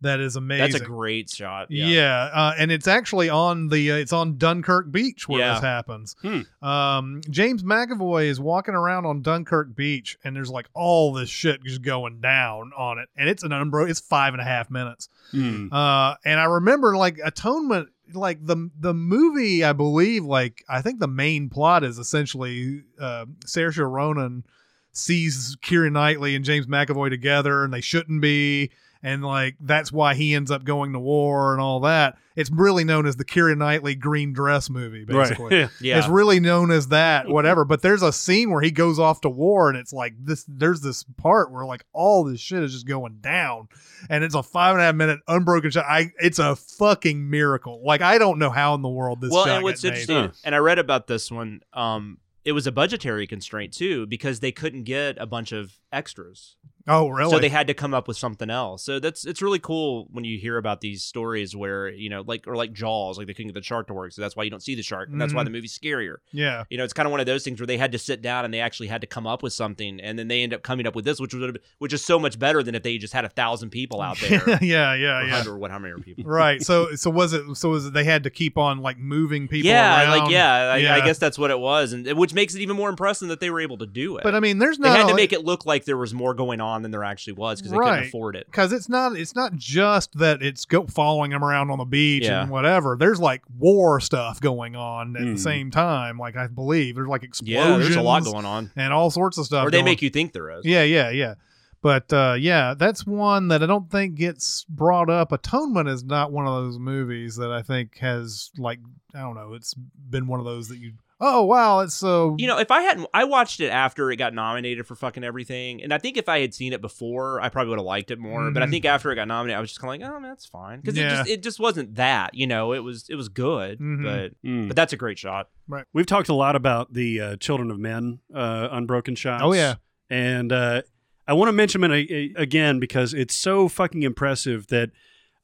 that 0.00 0.20
is 0.20 0.36
amazing. 0.36 0.70
That's 0.72 0.82
a 0.82 0.86
great 0.86 1.28
shot. 1.28 1.70
Yeah, 1.70 2.30
uh, 2.32 2.54
and 2.56 2.70
it's 2.70 2.86
actually 2.86 3.30
on 3.30 3.68
the 3.68 3.92
uh, 3.92 3.96
it's 3.96 4.12
on 4.12 4.36
Dunkirk 4.38 4.92
Beach 4.92 5.28
where 5.28 5.40
Yeah. 5.40 5.54
this 5.54 5.62
happens. 5.62 6.14
Hmm. 6.22 6.42
Um, 6.64 7.20
James 7.30 7.62
McAvoy 7.64 8.26
is 8.26 8.38
walking 8.38 8.74
around 8.74 9.06
on 9.06 9.22
Dunkirk 9.22 9.74
Beach, 9.74 10.16
and 10.22 10.36
there's 10.36 10.50
like 10.50 10.68
all 10.74 11.12
this 11.12 11.28
shit 11.28 11.64
just 11.64 11.82
going 11.82 12.20
down 12.20 12.70
on 12.76 12.98
it, 12.98 13.08
and 13.16 13.28
it's 13.28 13.42
an 13.42 13.50
unbroken. 13.52 13.90
It's 13.90 14.00
five 14.00 14.34
and 14.34 14.40
a 14.40 14.44
half 14.44 14.70
minutes. 14.70 15.08
Hmm. 15.32 15.72
Uh, 15.72 16.14
and 16.24 16.38
I 16.38 16.44
remember 16.44 16.96
like 16.96 17.18
Atonement, 17.24 17.88
like 18.14 18.44
the 18.44 18.70
the 18.78 18.94
movie. 18.94 19.64
I 19.64 19.72
believe 19.72 20.24
like 20.24 20.64
I 20.68 20.82
think 20.82 21.00
the 21.00 21.08
main 21.08 21.48
plot 21.48 21.84
is 21.84 21.98
essentially 21.98 22.82
uh, 23.00 23.26
Saoirse 23.46 23.90
Ronan 23.90 24.44
sees 24.92 25.56
Keira 25.62 25.92
Knightley 25.92 26.34
and 26.34 26.44
James 26.44 26.66
McAvoy 26.66 27.10
together, 27.10 27.64
and 27.64 27.72
they 27.72 27.80
shouldn't 27.80 28.20
be. 28.20 28.70
And 29.02 29.24
like 29.24 29.56
that's 29.60 29.92
why 29.92 30.14
he 30.14 30.34
ends 30.34 30.50
up 30.50 30.64
going 30.64 30.92
to 30.92 30.98
war 30.98 31.52
and 31.52 31.60
all 31.60 31.80
that. 31.80 32.18
It's 32.34 32.50
really 32.50 32.84
known 32.84 33.06
as 33.06 33.16
the 33.16 33.24
Keira 33.24 33.56
Knightley 33.56 33.96
green 33.96 34.32
dress 34.32 34.70
movie, 34.70 35.04
basically. 35.04 35.62
Right. 35.62 35.70
Yeah. 35.80 35.98
It's 35.98 36.08
really 36.08 36.38
known 36.38 36.70
as 36.70 36.88
that, 36.88 37.28
whatever. 37.28 37.64
But 37.64 37.82
there's 37.82 38.02
a 38.02 38.12
scene 38.12 38.50
where 38.52 38.60
he 38.62 38.70
goes 38.70 38.98
off 39.00 39.20
to 39.22 39.28
war, 39.28 39.68
and 39.68 39.76
it's 39.78 39.92
like 39.92 40.14
this. 40.20 40.44
There's 40.48 40.80
this 40.80 41.02
part 41.16 41.50
where 41.50 41.64
like 41.64 41.84
all 41.92 42.22
this 42.24 42.40
shit 42.40 42.62
is 42.62 42.72
just 42.72 42.86
going 42.86 43.18
down, 43.20 43.68
and 44.08 44.22
it's 44.22 44.36
a 44.36 44.42
five 44.42 44.74
and 44.74 44.82
a 44.82 44.84
half 44.84 44.94
minute 44.94 45.20
unbroken 45.26 45.70
shot. 45.70 45.84
I 45.88 46.12
it's 46.20 46.38
a 46.38 46.54
fucking 46.56 47.28
miracle. 47.28 47.80
Like 47.84 48.02
I 48.02 48.18
don't 48.18 48.38
know 48.38 48.50
how 48.50 48.74
in 48.74 48.82
the 48.82 48.88
world 48.88 49.20
this. 49.20 49.30
well, 49.32 49.44
shot 49.44 49.56
and 49.56 49.64
what's 49.64 49.82
got 49.82 49.94
made. 49.94 50.00
interesting, 50.00 50.32
and 50.44 50.54
I 50.54 50.58
read 50.58 50.78
about 50.78 51.06
this 51.08 51.30
one. 51.30 51.60
Um, 51.72 52.18
it 52.44 52.52
was 52.52 52.66
a 52.66 52.72
budgetary 52.72 53.26
constraint 53.26 53.72
too 53.74 54.06
because 54.06 54.40
they 54.40 54.52
couldn't 54.52 54.84
get 54.84 55.18
a 55.18 55.26
bunch 55.26 55.52
of 55.52 55.78
extras, 55.92 56.56
Oh 56.88 57.08
really? 57.08 57.30
so 57.30 57.38
they 57.38 57.48
had 57.48 57.66
to 57.68 57.74
come 57.74 57.94
up 57.94 58.08
with 58.08 58.16
something 58.16 58.50
else. 58.50 58.82
So 58.82 58.98
that's 59.00 59.24
it's 59.24 59.42
really 59.42 59.58
cool 59.58 60.08
when 60.10 60.24
you 60.24 60.38
hear 60.38 60.56
about 60.56 60.80
these 60.80 61.02
stories 61.02 61.54
where 61.54 61.88
you 61.88 62.08
know, 62.08 62.22
like 62.26 62.46
or 62.46 62.56
like 62.56 62.72
Jaws, 62.72 63.18
like 63.18 63.26
they 63.26 63.34
couldn't 63.34 63.48
get 63.52 63.54
the 63.60 63.62
shark 63.62 63.86
to 63.88 63.94
work, 63.94 64.12
so 64.12 64.22
that's 64.22 64.34
why 64.36 64.44
you 64.44 64.50
don't 64.50 64.62
see 64.62 64.74
the 64.74 64.82
shark, 64.82 65.08
and 65.10 65.20
that's 65.20 65.34
why 65.34 65.42
Mhm. 65.42 65.46
the 65.46 65.50
movie's 65.50 65.78
scarier. 65.78 66.16
yeah. 66.32 66.64
You 66.70 66.78
know, 66.78 66.84
it's 66.84 66.92
kind 66.92 67.06
of 67.06 67.10
one 67.10 67.20
of 67.20 67.26
those 67.26 67.44
things 67.44 67.60
where 67.60 67.66
they 67.66 67.76
had 67.78 67.92
to 67.92 67.98
sit 67.98 68.22
down 68.22 68.44
and 68.44 68.52
they 68.52 68.60
actually 68.60 68.88
had 68.88 69.00
to 69.02 69.06
come 69.06 69.26
up 69.26 69.42
with 69.42 69.52
something, 69.52 70.00
and 70.00 70.18
then 70.18 70.28
they 70.28 70.42
end 70.42 70.54
up 70.54 70.62
coming 70.62 70.86
up 70.86 70.94
with 70.96 71.04
this, 71.04 71.20
which 71.20 71.34
was 71.34 71.56
which 71.78 71.92
is 71.92 72.04
so 72.04 72.18
much 72.18 72.38
better 72.38 72.62
than 72.62 72.74
if 72.74 72.82
they 72.82 72.98
just 72.98 73.12
had 73.12 73.24
a 73.24 73.28
thousand 73.28 73.70
people 73.70 74.00
out 74.00 74.18
there, 74.20 74.42
yeah, 74.62 74.94
yeah, 74.94 75.20
yeah. 75.22 75.30
100 75.30 75.50
or 75.52 75.58
what, 75.58 75.70
how 75.70 75.78
many 75.78 76.00
people? 76.02 76.24
Right. 76.24 76.62
So 76.62 76.88
so 76.94 77.10
was 77.10 77.32
it? 77.32 77.42
So 77.56 77.70
was 77.70 77.86
it? 77.86 77.92
They 77.92 78.04
had 78.04 78.24
to 78.24 78.30
keep 78.30 78.56
on 78.58 78.78
like 78.78 78.98
moving 78.98 79.46
people. 79.48 79.68
yeah, 79.70 80.04
around? 80.04 80.18
like 80.20 80.30
yeah, 80.30 80.54
I, 80.72 80.96
I 80.96 81.00
guess 81.04 81.18
that's 81.18 81.38
what 81.38 81.50
it 81.50 81.58
was, 81.58 81.92
and 81.92 82.06
which 82.16 82.34
makes 82.34 82.54
it 82.54 82.60
even 82.60 82.76
more 82.76 82.88
impressive 82.88 83.28
that 83.28 83.40
they 83.40 83.50
were 83.50 83.60
able 83.60 83.78
to 83.78 83.86
do 83.86 84.16
it. 84.16 84.22
But 84.22 84.34
I 84.34 84.40
mean, 84.40 84.58
there's 84.58 84.78
no. 84.78 84.90
they 84.90 84.98
had 84.98 85.08
to 85.08 85.14
make 85.14 85.32
it 85.32 85.44
look 85.44 85.66
like 85.66 85.84
there 85.84 85.96
was 85.96 86.14
more 86.14 86.34
going 86.34 86.60
on 86.60 86.77
than 86.82 86.90
there 86.90 87.04
actually 87.04 87.34
was 87.34 87.60
because 87.60 87.72
they 87.72 87.78
Right. 87.78 87.90
couldn't 87.96 88.08
afford 88.08 88.36
it. 88.36 88.46
because 88.46 88.72
it's 88.72 88.88
not 88.88 89.16
it's 89.16 89.34
not 89.34 89.54
just 89.56 90.18
that 90.18 90.42
it's 90.42 90.64
go 90.64 90.86
following 90.86 91.30
them 91.30 91.44
around 91.44 91.70
on 91.70 91.78
the 91.78 91.84
beach 91.84 92.24
Yeah. 92.24 92.42
and 92.42 92.50
whatever. 92.50 92.96
There's 92.98 93.20
like 93.20 93.42
war 93.58 94.00
stuff 94.00 94.40
going 94.40 94.76
on 94.76 95.16
at 95.16 95.22
Mm. 95.22 95.34
the 95.34 95.40
same 95.40 95.70
time. 95.70 96.18
Like 96.18 96.36
I 96.36 96.46
believe 96.46 96.94
there's 96.96 97.08
like 97.08 97.22
explosions. 97.22 97.54
Yeah, 97.70 97.76
there's 97.78 97.96
a 97.96 98.02
lot 98.02 98.24
going 98.24 98.44
on, 98.46 98.70
and 98.76 98.92
all 98.92 99.10
sorts 99.10 99.38
of 99.38 99.46
stuff. 99.46 99.66
or 99.66 99.70
they 99.70 99.78
going- 99.78 99.84
make 99.86 100.02
you 100.02 100.10
think 100.10 100.32
there 100.32 100.50
is. 100.50 100.64
Yeah, 100.64 100.82
yeah, 100.82 101.10
yeah. 101.10 101.34
But 101.80 102.12
uh, 102.12 102.34
yeah, 102.38 102.74
that's 102.76 103.06
one 103.06 103.48
that 103.48 103.62
I 103.62 103.66
don't 103.66 103.88
think 103.88 104.16
gets 104.16 104.64
brought 104.68 105.08
up. 105.08 105.30
Atonement 105.30 105.88
is 105.88 106.02
not 106.02 106.32
one 106.32 106.44
of 106.44 106.52
those 106.52 106.76
movies 106.76 107.36
that 107.36 107.52
I 107.52 107.62
think 107.62 107.98
has 107.98 108.50
like 108.58 108.80
I 109.14 109.20
don't 109.20 109.36
know. 109.36 109.54
It's 109.54 109.74
been 109.74 110.26
one 110.26 110.40
of 110.40 110.44
those 110.44 110.68
that 110.68 110.78
you 110.78 110.92
oh 111.20 111.42
wow, 111.44 111.80
it's 111.80 111.94
so 111.94 112.36
You 112.38 112.46
know, 112.46 112.58
if 112.58 112.70
I 112.70 112.82
hadn't, 112.82 113.06
I 113.12 113.24
watched 113.24 113.60
it 113.60 113.68
after 113.68 114.10
it 114.10 114.16
got 114.16 114.34
nominated 114.34 114.86
for 114.86 114.94
fucking 114.94 115.24
everything, 115.24 115.82
and 115.82 115.92
I 115.92 115.98
think 115.98 116.16
if 116.16 116.28
I 116.28 116.40
had 116.40 116.54
seen 116.54 116.72
it 116.72 116.80
before, 116.80 117.40
I 117.40 117.48
probably 117.48 117.70
would 117.70 117.78
have 117.78 117.86
liked 117.86 118.10
it 118.10 118.18
more. 118.18 118.50
But 118.50 118.62
I 118.62 118.66
Mhm. 118.66 118.70
think 118.70 118.84
after 118.84 119.10
it 119.10 119.16
got 119.16 119.28
nominated, 119.28 119.56
I 119.56 119.60
was 119.60 119.70
just 119.70 119.80
kind 119.80 120.00
of 120.02 120.08
like, 120.08 120.16
oh, 120.16 120.20
man, 120.20 120.30
that's 120.30 120.46
fine, 120.46 120.80
because 120.80 120.96
it 120.96 121.02
just 121.08 121.30
it 121.30 121.42
just 121.42 121.58
wasn't 121.60 121.94
that. 121.96 122.34
You 122.34 122.46
know, 122.46 122.72
it 122.72 122.80
was 122.84 123.06
it 123.08 123.16
was 123.16 123.28
good, 123.28 123.78
Mhm. 123.80 124.02
but 124.04 124.32
Hmm. 124.42 124.68
but 124.68 124.76
that's 124.76 124.92
a 124.92 124.96
great 124.96 125.18
shot. 125.18 125.48
Right. 125.66 125.84
We've 125.92 126.06
talked 126.06 126.28
a 126.28 126.34
lot 126.34 126.56
about 126.56 126.92
the 126.94 127.20
uh, 127.20 127.36
Children 127.36 127.70
of 127.70 127.78
Men 127.78 128.20
uh, 128.34 128.68
unbroken 128.70 129.14
shots. 129.14 129.42
Oh, 129.44 129.52
yeah. 129.52 129.74
and 130.10 130.52
uh, 130.52 130.82
I 131.26 131.34
want 131.34 131.48
to 131.48 131.52
mention 131.52 131.84
it 131.84 131.90
a- 131.90 132.14
a- 132.14 132.32
again 132.42 132.78
because 132.80 133.12
it's 133.12 133.36
so 133.36 133.68
fucking 133.68 134.02
impressive 134.02 134.68
that 134.68 134.90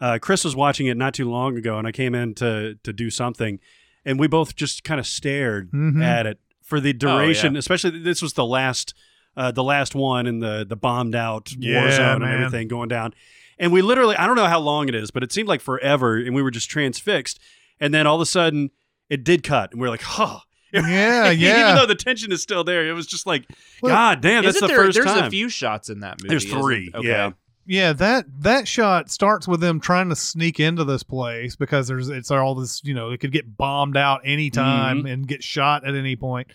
uh, 0.00 0.18
Chris 0.20 0.42
was 0.44 0.56
watching 0.56 0.86
it 0.86 0.96
not 0.96 1.14
too 1.14 1.28
long 1.30 1.56
ago, 1.58 1.78
and 1.78 1.86
I 1.86 1.92
came 1.92 2.14
in 2.14 2.34
to 2.36 2.76
to 2.82 2.92
do 2.92 3.10
something, 3.10 3.58
and 4.04 4.18
we 4.18 4.26
both 4.26 4.54
just 4.56 4.84
kind 4.84 4.98
of 5.00 5.06
stared 5.06 5.70
Mhm. 5.72 6.02
at 6.02 6.26
it 6.26 6.38
for 6.62 6.80
the 6.80 6.90
Oh, 6.90 6.92
yeah. 6.92 6.98
duration. 7.22 7.56
Especially 7.56 7.90
this 7.98 8.22
was 8.22 8.32
the 8.34 8.44
last 8.46 8.94
uh, 9.36 9.50
the 9.50 9.64
last 9.64 9.94
one 9.94 10.26
in 10.26 10.38
the 10.40 10.64
the 10.68 10.76
bombed 10.76 11.14
out 11.14 11.52
war 11.60 11.90
zone 11.90 12.20
man. 12.20 12.30
and 12.34 12.44
everything 12.44 12.68
going 12.68 12.88
down. 12.88 13.12
And 13.58 13.72
we 13.72 13.82
literally, 13.82 14.16
I 14.16 14.26
don't 14.26 14.36
know 14.36 14.46
how 14.46 14.60
long 14.60 14.88
it 14.88 14.94
is, 14.94 15.10
but 15.10 15.22
it 15.22 15.32
seemed 15.32 15.48
like 15.48 15.60
forever, 15.60 16.16
and 16.16 16.34
we 16.34 16.42
were 16.42 16.50
just 16.50 16.68
transfixed. 16.70 17.38
And 17.80 17.92
then 17.94 18.06
all 18.06 18.16
of 18.16 18.20
a 18.20 18.26
sudden, 18.26 18.70
it 19.08 19.22
did 19.24 19.42
cut, 19.44 19.72
and 19.72 19.80
we 19.80 19.86
are 19.86 19.90
like, 19.90 20.02
huh. 20.02 20.40
Yeah, 20.72 20.82
yeah. 21.30 21.60
Even 21.60 21.76
though 21.76 21.86
the 21.86 21.94
tension 21.94 22.32
is 22.32 22.42
still 22.42 22.64
there, 22.64 22.88
it 22.88 22.92
was 22.94 23.06
just 23.06 23.26
like, 23.26 23.44
Well, 23.80 23.92
God 23.94 24.20
damn, 24.20 24.42
that's 24.44 24.58
the 24.60 24.66
there, 24.66 24.76
first 24.76 24.94
there's 24.96 25.06
time. 25.06 25.14
There's 25.16 25.26
a 25.28 25.30
few 25.30 25.48
shots 25.48 25.88
in 25.88 26.00
that 26.00 26.20
movie. 26.20 26.28
There's 26.30 26.44
three, 26.46 26.90
Okay. 26.92 27.06
yeah. 27.06 27.30
Yeah, 27.66 27.92
that 27.94 28.26
that 28.40 28.68
shot 28.68 29.10
starts 29.10 29.48
with 29.48 29.60
them 29.60 29.80
trying 29.80 30.08
to 30.10 30.16
sneak 30.16 30.60
into 30.60 30.84
this 30.84 31.02
place 31.02 31.56
because 31.56 31.88
there's 31.88 32.08
it's 32.10 32.30
all 32.30 32.54
this, 32.54 32.82
you 32.84 32.92
know, 32.94 33.10
it 33.10 33.20
could 33.20 33.32
get 33.32 33.56
bombed 33.56 33.96
out 33.96 34.20
anytime 34.24 34.98
Mm-hmm. 34.98 35.06
and 35.06 35.28
get 35.28 35.42
shot 35.42 35.86
at 35.86 35.94
any 35.94 36.14
point. 36.16 36.48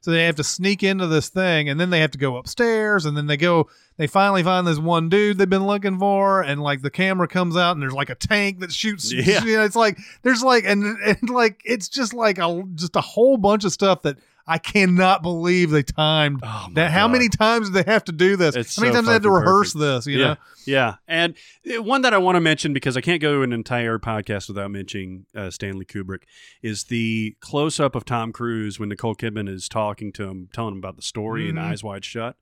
So 0.00 0.10
they 0.10 0.24
have 0.24 0.36
to 0.36 0.44
sneak 0.44 0.82
into 0.82 1.06
this 1.06 1.30
thing 1.30 1.68
and 1.70 1.80
then 1.80 1.88
they 1.88 2.00
have 2.00 2.10
to 2.10 2.18
go 2.18 2.36
upstairs 2.36 3.06
and 3.06 3.16
then 3.16 3.26
they 3.26 3.38
go 3.38 3.68
they 3.96 4.06
finally 4.06 4.42
find 4.42 4.66
this 4.66 4.78
one 4.78 5.08
dude 5.08 5.38
they've 5.38 5.48
been 5.48 5.66
looking 5.66 5.98
for 5.98 6.42
and 6.42 6.62
like 6.62 6.82
the 6.82 6.90
camera 6.90 7.26
comes 7.26 7.56
out 7.56 7.72
and 7.72 7.80
there's 7.82 7.94
like 7.94 8.10
a 8.10 8.14
tank 8.14 8.60
that 8.60 8.70
shoots 8.70 9.10
Yeah. 9.10 9.42
you 9.44 9.56
know, 9.56 9.64
it's 9.64 9.76
like 9.76 9.98
there's 10.22 10.42
like 10.42 10.64
and 10.66 10.84
and 11.06 11.30
like 11.30 11.62
it's 11.64 11.88
just 11.88 12.12
like 12.12 12.36
a 12.38 12.62
just 12.74 12.96
a 12.96 13.00
whole 13.00 13.38
bunch 13.38 13.64
of 13.64 13.72
stuff 13.72 14.02
that 14.02 14.18
I 14.46 14.58
cannot 14.58 15.22
believe 15.22 15.70
they 15.70 15.82
timed 15.82 16.40
Oh, 16.42 16.66
that. 16.74 16.90
How 16.90 17.08
many 17.08 17.30
times 17.30 17.70
did 17.70 17.82
they 17.84 17.90
have 17.90 18.04
to 18.04 18.12
do 18.12 18.36
this? 18.36 18.54
It's 18.54 18.76
how 18.76 18.82
many 18.82 18.92
so 18.92 18.96
times 18.98 19.06
they 19.06 19.12
had 19.14 19.22
to 19.22 19.30
rehearse 19.30 19.72
perfect. 19.72 20.04
this? 20.04 20.06
You 20.06 20.18
yeah, 20.20 20.26
know, 20.26 20.36
yeah. 20.66 20.94
And 21.08 21.34
uh, 21.74 21.82
one 21.82 22.02
that 22.02 22.12
I 22.12 22.18
want 22.18 22.36
to 22.36 22.40
mention 22.42 22.74
because 22.74 22.94
I 22.96 23.00
can't 23.00 23.22
go 23.22 23.40
an 23.40 23.54
entire 23.54 23.98
podcast 23.98 24.48
without 24.48 24.70
mentioning 24.70 25.24
uh, 25.34 25.50
Stanley 25.50 25.86
Kubrick 25.86 26.24
is 26.62 26.84
the 26.84 27.36
close 27.40 27.80
up 27.80 27.94
of 27.94 28.04
Tom 28.04 28.32
Cruise 28.32 28.78
when 28.78 28.90
Nicole 28.90 29.14
Kidman 29.14 29.48
is 29.48 29.66
talking 29.66 30.12
to 30.12 30.24
him, 30.24 30.50
telling 30.52 30.72
him 30.72 30.78
about 30.78 30.96
the 30.96 31.02
story 31.02 31.48
and 31.48 31.56
Mhm. 31.56 31.62
Eyes 31.62 31.82
Wide 31.82 32.04
Shut. 32.04 32.36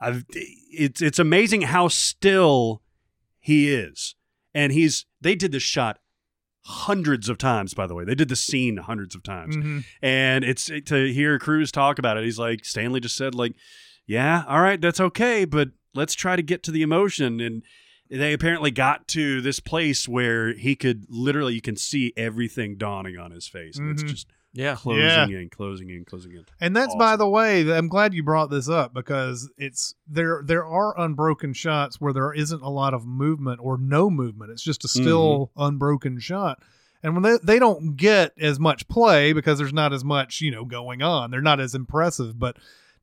I've, 0.00 0.24
it's 0.34 1.00
it's 1.00 1.20
amazing 1.20 1.62
how 1.62 1.86
still 1.86 2.82
he 3.38 3.72
is, 3.72 4.16
and 4.52 4.72
he's 4.72 5.06
they 5.20 5.36
did 5.36 5.52
this 5.52 5.62
shot 5.62 6.00
hundreds 6.64 7.28
of 7.28 7.38
times. 7.38 7.74
By 7.74 7.86
the 7.86 7.94
way, 7.94 8.04
they 8.04 8.14
did 8.14 8.28
the 8.28 8.36
scene 8.36 8.78
hundreds 8.78 9.14
of 9.14 9.22
times. 9.22 9.56
Mhm. 9.56 9.84
And 10.02 10.44
it's 10.44 10.66
to 10.86 11.12
hear 11.12 11.38
Cruise 11.38 11.70
talk 11.70 11.98
about 11.98 12.16
it. 12.16 12.24
He's 12.24 12.38
like, 12.38 12.64
Stanley 12.64 13.00
just 13.00 13.16
said, 13.16 13.34
like, 13.34 13.54
yeah, 14.06 14.44
all 14.48 14.60
right, 14.60 14.80
that's 14.80 15.00
okay, 15.00 15.44
but 15.44 15.70
let's 15.94 16.14
try 16.14 16.36
to 16.36 16.42
get 16.42 16.62
to 16.64 16.70
the 16.70 16.82
emotion. 16.82 17.40
And 17.40 17.62
they 18.10 18.32
apparently 18.32 18.70
got 18.70 19.08
to 19.08 19.40
this 19.40 19.60
place 19.60 20.08
where 20.08 20.52
he 20.54 20.74
could 20.76 21.04
literally, 21.08 21.54
you 21.54 21.60
can 21.62 21.76
see 21.76 22.12
everything 22.16 22.76
dawning 22.76 23.16
on 23.18 23.30
his 23.30 23.46
face. 23.48 23.78
And 23.78 23.88
Mhm. 23.88 23.92
it's 23.92 24.02
just 24.10 24.26
Yeah. 24.54 24.76
closing 24.76 25.02
Yeah. 25.04 25.26
in, 25.26 25.50
closing 25.50 25.90
in, 25.90 26.04
closing 26.04 26.32
in. 26.32 26.46
And 26.60 26.74
that's 26.74 26.94
by 26.94 27.16
the 27.16 27.28
way, 27.28 27.70
I'm 27.70 27.88
glad 27.88 28.14
you 28.14 28.22
brought 28.22 28.50
this 28.50 28.68
up 28.68 28.94
because 28.94 29.50
it's 29.58 29.94
there 30.08 30.42
there 30.44 30.64
are 30.64 30.98
unbroken 30.98 31.52
shots 31.52 32.00
where 32.00 32.12
there 32.12 32.32
isn't 32.32 32.62
a 32.62 32.70
lot 32.70 32.94
of 32.94 33.04
movement 33.04 33.60
or 33.62 33.76
no 33.76 34.08
movement. 34.08 34.50
It's 34.52 34.62
just 34.62 34.84
a 34.84 34.88
still 34.88 35.50
Mm-hmm. 35.56 35.62
unbroken 35.62 36.18
shot. 36.20 36.62
And 37.02 37.12
when 37.14 37.22
they, 37.22 37.36
they 37.42 37.58
don't 37.58 37.96
get 37.96 38.32
as 38.40 38.58
much 38.58 38.88
play 38.88 39.34
because 39.34 39.58
there's 39.58 39.74
not 39.74 39.92
as 39.92 40.02
much, 40.04 40.40
you 40.40 40.50
know, 40.50 40.64
going 40.64 41.02
on. 41.02 41.30
They're 41.30 41.42
not 41.42 41.60
as 41.60 41.74
impressive, 41.74 42.38
but 42.38 42.56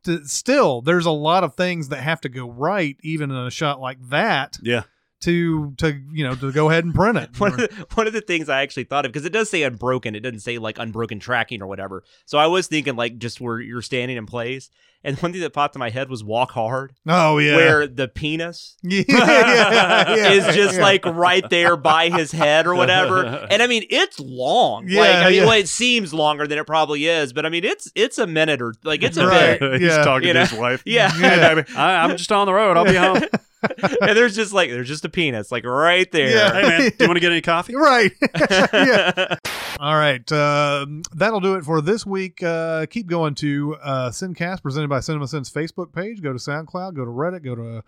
to, 0.06 0.26
still 0.26 0.82
there's 0.82 1.06
a 1.06 1.12
lot 1.12 1.44
of 1.44 1.54
things 1.54 1.90
that 1.90 2.02
have 2.02 2.22
to 2.22 2.30
go 2.30 2.50
right 2.50 2.98
even 3.04 3.30
in 3.30 3.38
a 3.38 3.52
shot 3.52 3.80
like 3.80 4.00
that 4.10 4.58
Yeah. 4.64 4.84
To 5.22 5.74
to 5.78 6.00
you 6.12 6.24
know 6.24 6.36
to 6.36 6.52
go 6.52 6.70
ahead 6.70 6.84
and 6.84 6.94
print 6.94 7.18
it. 7.18 7.30
one 7.40 7.52
of 7.54 7.58
the, 7.58 7.86
one 7.94 8.08
of 8.08 8.14
the 8.14 8.22
things 8.22 8.50
I 8.50 8.62
actually 8.62 8.84
thought 8.86 9.06
of 9.06 9.12
because 9.12 9.26
it 9.26 9.34
does 9.34 9.50
say 9.50 9.64
unbroken, 9.64 10.16
it 10.16 10.22
doesn't 10.22 10.40
say 10.42 10.58
like 10.58 10.78
unbroken 10.80 11.20
tracking 11.20 11.62
or 11.62 11.68
whatever. 11.68 12.04
So 12.26 12.38
I 12.38 12.48
was 12.48 12.68
thinking 12.68 12.96
like 12.96 13.18
just 13.18 13.40
where 13.42 13.60
you're 13.60 13.82
standing 13.82 14.18
in 14.18 14.26
place. 14.26 14.70
And 15.04 15.18
one 15.18 15.32
thing 15.32 15.42
that 15.42 15.52
popped 15.52 15.76
in 15.76 15.80
my 15.80 15.90
head 15.90 16.12
was 16.12 16.24
walk 16.24 16.52
hard, 16.52 16.94
oh 17.08 17.40
yeah. 17.40 17.56
where 17.56 17.88
the 17.88 18.08
penis 18.08 18.78
yeah, 18.84 19.04
yeah, 19.08 20.16
yeah, 20.16 20.30
is 20.30 20.56
just 20.56 20.76
yeah. 20.76 20.82
like 20.82 21.04
right 21.08 21.48
there 21.50 21.76
by 21.76 22.10
his 22.10 22.32
head 22.32 22.68
or 22.68 22.76
whatever. 22.76 23.26
And 23.52 23.64
I 23.64 23.68
mean, 23.68 23.84
it's 23.90 24.20
long. 24.20 24.84
like, 24.84 24.94
Yeah, 24.94 25.02
I 25.02 25.26
mean, 25.30 25.40
yeah. 25.40 25.46
well, 25.46 25.58
it 25.60 25.68
seems 25.68 26.14
longer 26.14 26.46
than 26.46 26.60
it 26.60 26.68
probably 26.68 27.08
is, 27.08 27.34
but 27.34 27.48
I 27.48 27.50
mean, 27.50 27.64
it's 27.66 27.92
it's 27.96 28.20
a 28.20 28.28
minute 28.28 28.62
or 28.62 28.76
like 28.84 29.02
it's 29.02 29.18
a 29.18 29.26
Right. 29.26 29.60
bit. 29.60 29.82
He's 29.82 29.90
talking 29.98 30.28
You 30.28 30.34
to 30.34 30.40
know? 30.40 30.46
his 30.46 30.60
wife. 30.60 30.84
Yeah. 30.86 31.10
Hey, 31.10 31.56
baby, 31.56 31.68
I, 31.76 32.04
I'm 32.04 32.16
just 32.18 32.32
on 32.32 32.46
the 32.46 32.54
road. 32.54 32.78
I'll 32.78 32.86
be 32.86 32.94
home. 32.96 33.24
and 34.02 34.18
there's 34.18 34.36
just 34.36 34.54
like 34.54 34.70
there's 34.70 34.88
just 34.88 35.06
a 35.06 35.10
penis 35.10 35.52
like 35.52 35.66
right 35.66 36.12
there. 36.12 36.30
Yeah. 36.30 36.54
hey, 36.54 36.62
man, 36.62 36.80
do 36.82 36.96
you 37.00 37.08
want 37.08 37.18
to 37.18 37.20
get 37.20 37.32
any 37.32 37.42
coffee? 37.42 37.76
right. 37.76 38.12
yeah. 38.74 39.36
All 39.80 39.96
right. 39.96 40.32
Um, 40.32 41.04
that'll 41.14 41.40
do 41.40 41.56
it 41.56 41.64
for 41.64 41.82
this 41.82 42.06
week. 42.06 42.42
Uh, 42.44 42.86
keep 42.88 43.08
going 43.08 43.36
to 43.36 43.76
uh, 43.82 44.10
Sincast 44.10 44.62
presented 44.62 44.90
by 44.90 45.00
Cinema 45.00 45.28
Sins 45.28 45.52
Facebook 45.52 45.94
page. 45.94 46.22
Go 46.22 46.34
to 46.34 46.40
SoundCloud, 46.40 46.96
go 46.96 47.06
to 47.06 47.12
Reddit, 47.12 47.44
go 47.44 47.56
to 47.56 47.84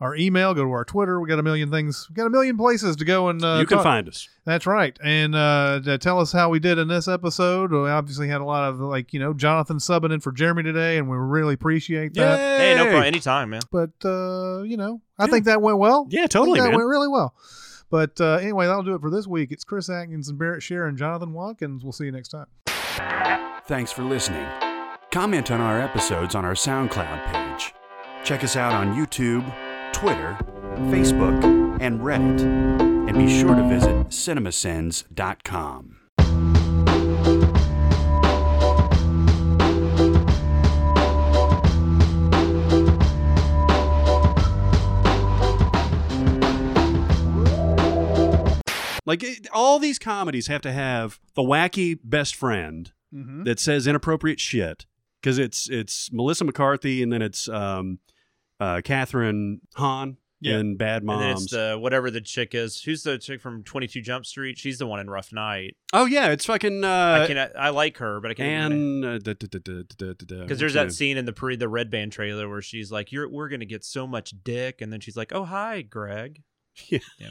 our 0.00 0.14
email, 0.16 0.52
go 0.54 0.62
to 0.64 0.70
our 0.70 0.84
Twitter. 0.84 1.20
We 1.20 1.28
got 1.28 1.38
a 1.38 1.42
million 1.42 1.70
things. 1.70 2.06
We 2.10 2.14
got 2.14 2.26
a 2.26 2.30
million 2.30 2.56
places 2.56 2.96
to 2.96 3.04
go 3.04 3.28
and 3.28 3.42
uh, 3.44 3.56
you 3.60 3.66
can 3.66 3.78
talk- 3.78 3.84
find 3.84 4.08
us. 4.08 4.28
That's 4.44 4.66
right. 4.66 4.96
And 5.02 5.34
uh, 5.34 5.80
tell 6.00 6.20
us 6.20 6.32
how 6.32 6.48
we 6.50 6.58
did 6.58 6.78
in 6.78 6.88
this 6.88 7.08
episode. 7.08 7.72
We 7.72 7.88
obviously 7.88 8.28
had 8.28 8.40
a 8.40 8.44
lot 8.44 8.68
of 8.68 8.78
like 8.80 9.12
you 9.12 9.20
know 9.20 9.32
Jonathan 9.32 9.78
subbing 9.78 10.12
in 10.12 10.20
for 10.20 10.32
Jeremy 10.32 10.62
today, 10.62 10.98
and 10.98 11.08
we 11.08 11.16
really 11.16 11.54
appreciate 11.54 12.14
that. 12.14 12.38
Hey, 12.60 12.74
no 12.76 12.84
problem. 12.84 13.02
Anytime, 13.04 13.50
man. 13.50 13.62
But 13.72 13.90
uh, 14.04 14.62
you 14.62 14.76
know, 14.76 15.00
I 15.18 15.24
Yeah. 15.24 15.30
think 15.30 15.44
that 15.46 15.62
went 15.62 15.78
well. 15.78 16.06
Yeah, 16.10 16.20
I 16.20 16.22
think 16.22 16.30
totally, 16.32 16.60
that 16.60 16.66
man. 16.70 16.76
went 16.76 16.88
really 16.88 17.08
well. 17.08 17.34
But 17.90 18.20
uh, 18.20 18.34
anyway, 18.34 18.66
that'll 18.66 18.82
do 18.82 18.94
it 18.94 19.00
for 19.00 19.10
this 19.10 19.26
week. 19.26 19.52
It's 19.52 19.64
Chris 19.64 19.88
Atkins 19.88 20.28
and 20.28 20.38
Barrett 20.38 20.62
Shear 20.62 20.86
and 20.86 20.98
Jonathan 20.98 21.32
Watkins. 21.32 21.84
We'll 21.84 21.92
see 21.92 22.04
you 22.04 22.12
next 22.12 22.28
time. 22.28 22.46
Thanks 23.66 23.92
for 23.92 24.02
listening. 24.02 24.46
Comment 25.12 25.50
on 25.50 25.60
our 25.60 25.80
episodes 25.80 26.34
on 26.34 26.44
our 26.44 26.54
SoundCloud 26.54 27.32
page. 27.32 27.72
Check 28.24 28.42
us 28.44 28.56
out 28.56 28.72
on 28.72 28.94
YouTube, 28.96 29.44
Twitter, 29.92 30.36
Facebook, 30.90 31.42
and 31.80 32.00
Reddit. 32.00 32.40
And 33.08 33.16
be 33.18 33.28
sure 33.40 33.54
to 33.54 33.62
visit 33.68 34.08
cinemasins.com. 34.08 35.96
Like 49.08 49.22
it, 49.22 49.46
all 49.52 49.78
these 49.78 50.00
comedies 50.00 50.48
have 50.48 50.62
to 50.62 50.72
have 50.72 51.20
the 51.34 51.42
wacky 51.42 51.98
best 52.02 52.34
friend 52.34 52.92
Mm-hmm. 53.14 53.44
that 53.44 53.60
says 53.60 53.86
inappropriate 53.86 54.40
shit 54.40 54.84
because 55.22 55.38
it's 55.38 55.70
it's 55.70 56.10
Melissa 56.12 56.44
McCarthy 56.44 57.04
and 57.04 57.12
then 57.12 57.22
it's 57.22 57.48
um, 57.48 58.00
uh, 58.60 58.80
Kathryn 58.84 59.60
Hahn 59.74 60.16
Yeah. 60.40 60.58
in 60.58 60.76
Bad 60.76 60.98
And 61.02 61.06
Moms. 61.06 61.42
it's 61.44 61.52
the 61.52 61.76
whatever 61.78 62.10
the 62.10 62.20
chick 62.20 62.54
is. 62.54 62.82
Who's 62.82 63.02
the 63.02 63.18
chick 63.18 63.40
from 63.40 63.62
Twenty 63.64 63.86
Two 63.86 64.00
Jump 64.02 64.26
Street? 64.26 64.58
She's 64.58 64.78
the 64.78 64.86
one 64.86 65.00
in 65.00 65.08
Rough 65.10 65.32
Night. 65.32 65.76
oh 65.92 66.04
yeah, 66.06 66.28
it's 66.30 66.44
fucking 66.46 66.84
I 66.84 67.20
uh, 67.22 67.26
can 67.26 67.50
I 67.58 67.68
like 67.70 67.98
her, 67.98 68.20
but 68.20 68.30
I 68.30 68.34
can't. 68.34 68.72
and 68.72 69.04
uh, 69.04 69.18
because 69.24 70.58
there's 70.58 70.74
that 70.74 70.92
scene 70.92 71.16
in 71.16 71.24
the 71.24 71.32
pre 71.32 71.56
the 71.56 71.68
red 71.68 71.90
band 71.90 72.12
trailer 72.12 72.48
where 72.48 72.62
she's 72.62 72.90
like, 72.92 73.12
"You're 73.12 73.28
we're 73.28 73.48
gonna 73.48 73.64
get 73.64 73.84
so 73.84 74.06
much 74.06 74.32
dick," 74.44 74.80
and 74.80 74.92
then 74.92 75.00
she's 75.00 75.16
like, 75.16 75.32
"Oh 75.32 75.44
hi, 75.44 75.82
Greg." 75.82 76.42
Yeah. 76.90 76.98
Yeah. 77.18 77.30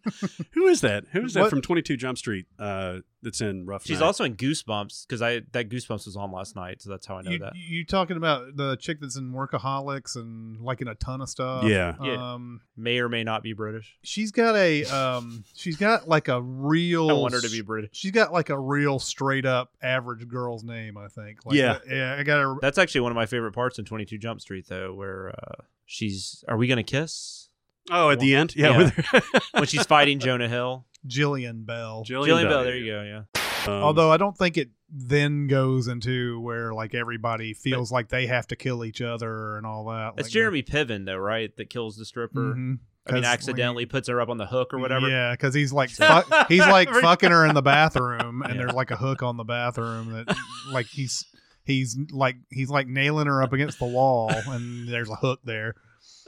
Who 0.52 0.66
is 0.66 0.80
that? 0.82 1.04
Who 1.12 1.24
is 1.24 1.34
that 1.34 1.42
What- 1.42 1.50
from 1.50 1.62
Twenty 1.62 1.82
Two 1.82 1.96
Jump 1.96 2.18
Street? 2.18 2.46
Uh, 2.58 2.98
that's 3.24 3.40
in 3.40 3.66
Rough. 3.66 3.86
She's 3.86 4.00
Night? 4.00 4.06
also 4.06 4.24
in 4.24 4.34
Goosebumps 4.34 5.06
because 5.06 5.22
I 5.22 5.42
that 5.52 5.68
Goosebumps 5.68 6.06
was 6.06 6.16
on 6.16 6.32
last 6.32 6.56
night, 6.56 6.82
so 6.82 6.90
that's 6.90 7.06
how 7.06 7.18
I 7.18 7.22
know 7.22 7.30
You, 7.30 7.38
that. 7.38 7.52
you 7.54 7.84
talking 7.84 8.16
about 8.16 8.56
the 8.56 8.76
chick 8.76 8.98
that's 9.00 9.16
in 9.16 9.32
Workaholics 9.32 10.16
and 10.16 10.60
liking 10.60 10.88
a 10.88 10.96
ton 10.96 11.20
of 11.20 11.28
stuff? 11.28 11.62
Yeah. 11.64 11.94
Yeah. 12.02 12.32
Um, 12.34 12.62
May 12.76 12.98
or 12.98 13.08
may 13.08 13.22
not 13.22 13.42
be 13.44 13.52
British. 13.52 13.96
she's 14.02 14.32
got 14.32 14.56
a 14.56 14.84
um, 14.86 15.44
she's 15.54 15.76
got 15.76 16.08
like 16.08 16.26
a 16.28 16.42
real. 16.42 17.08
I 17.10 17.12
want 17.12 17.34
her 17.34 17.40
to 17.40 17.50
be 17.50 17.60
British. 17.60 17.90
She's 17.92 18.10
got 18.10 18.32
like 18.32 18.50
a 18.50 18.58
real 18.58 18.98
straight 18.98 19.46
up 19.46 19.70
average 19.82 20.26
girl's 20.26 20.64
name, 20.64 20.96
I 20.96 21.06
think. 21.08 21.46
Like, 21.46 21.54
Yeah. 21.56 21.72
uh, 21.74 21.78
yeah. 21.88 22.16
I 22.18 22.22
got 22.24 22.40
her. 22.40 22.56
That's 22.60 22.78
actually 22.78 23.02
one 23.02 23.12
of 23.12 23.16
my 23.16 23.26
favorite 23.26 23.52
parts 23.52 23.78
in 23.78 23.84
Twenty 23.84 24.04
Two 24.04 24.18
Jump 24.18 24.40
Street, 24.40 24.66
though, 24.68 24.94
where 24.94 25.28
uh, 25.30 25.62
she's 25.86 26.42
"Are 26.48 26.56
we 26.56 26.66
gonna 26.66 26.82
kiss?" 26.82 27.50
Oh, 27.90 28.10
at 28.10 28.20
the 28.20 28.34
end, 28.34 28.54
yeah. 28.56 28.70
Yeah. 28.70 28.78
with 28.78 28.90
her- 28.92 29.22
when 29.52 29.66
she's 29.66 29.84
fighting 29.86 30.18
Jonah 30.18 30.48
Hill. 30.48 30.86
Jillian 31.06 31.66
Bell. 31.66 32.04
Jillian, 32.08 32.26
Jillian 32.28 32.48
Bell. 32.48 32.64
There 32.64 32.76
you 32.76 32.92
go. 32.92 33.02
Yeah. 33.02 33.42
Um, 33.66 33.82
Although 33.82 34.10
I 34.10 34.16
don't 34.16 34.36
think 34.36 34.56
it 34.56 34.70
then 34.88 35.46
goes 35.48 35.88
into 35.88 36.40
where 36.40 36.72
like 36.72 36.94
everybody 36.94 37.54
feels 37.54 37.90
like 37.90 38.08
they 38.08 38.26
have 38.26 38.46
to 38.48 38.56
kill 38.56 38.84
each 38.84 39.00
other 39.00 39.56
and 39.56 39.66
all 39.66 39.86
that. 39.86 40.14
It's 40.16 40.26
like, 40.26 40.32
Jeremy 40.32 40.62
Piven, 40.62 41.06
though, 41.06 41.16
right? 41.16 41.54
That 41.56 41.70
kills 41.70 41.96
the 41.96 42.04
stripper. 42.04 42.54
Mhm. 42.54 42.78
I 43.04 43.12
mean, 43.14 43.24
accidentally 43.24 43.84
puts 43.84 44.06
her 44.08 44.20
up 44.20 44.28
on 44.28 44.36
the 44.36 44.46
hook 44.46 44.72
or 44.72 44.78
whatever. 44.78 45.08
Yeah, 45.08 45.32
because 45.32 45.54
he's 45.54 45.72
like 45.72 45.90
fuck, 45.96 46.26
he's 46.48 46.60
like 46.60 46.88
fucking 46.88 47.32
her 47.32 47.44
in 47.46 47.54
the 47.56 47.62
bathroom, 47.62 48.42
and 48.42 48.54
Yeah. 48.54 48.60
there's 48.60 48.74
like 48.74 48.92
a 48.92 48.96
hook 48.96 49.24
on 49.24 49.36
the 49.36 49.42
bathroom 49.44 50.12
that 50.12 50.36
like 50.72 50.86
he's 50.86 51.24
he's 51.64 51.96
like 52.12 52.36
he's 52.50 52.70
like 52.70 52.86
nailing 52.86 53.26
her 53.26 53.42
up 53.42 53.52
against 53.52 53.80
the 53.80 53.86
wall, 53.86 54.30
and 54.46 54.88
there's 54.88 55.10
a 55.10 55.16
hook 55.16 55.40
there. 55.44 55.74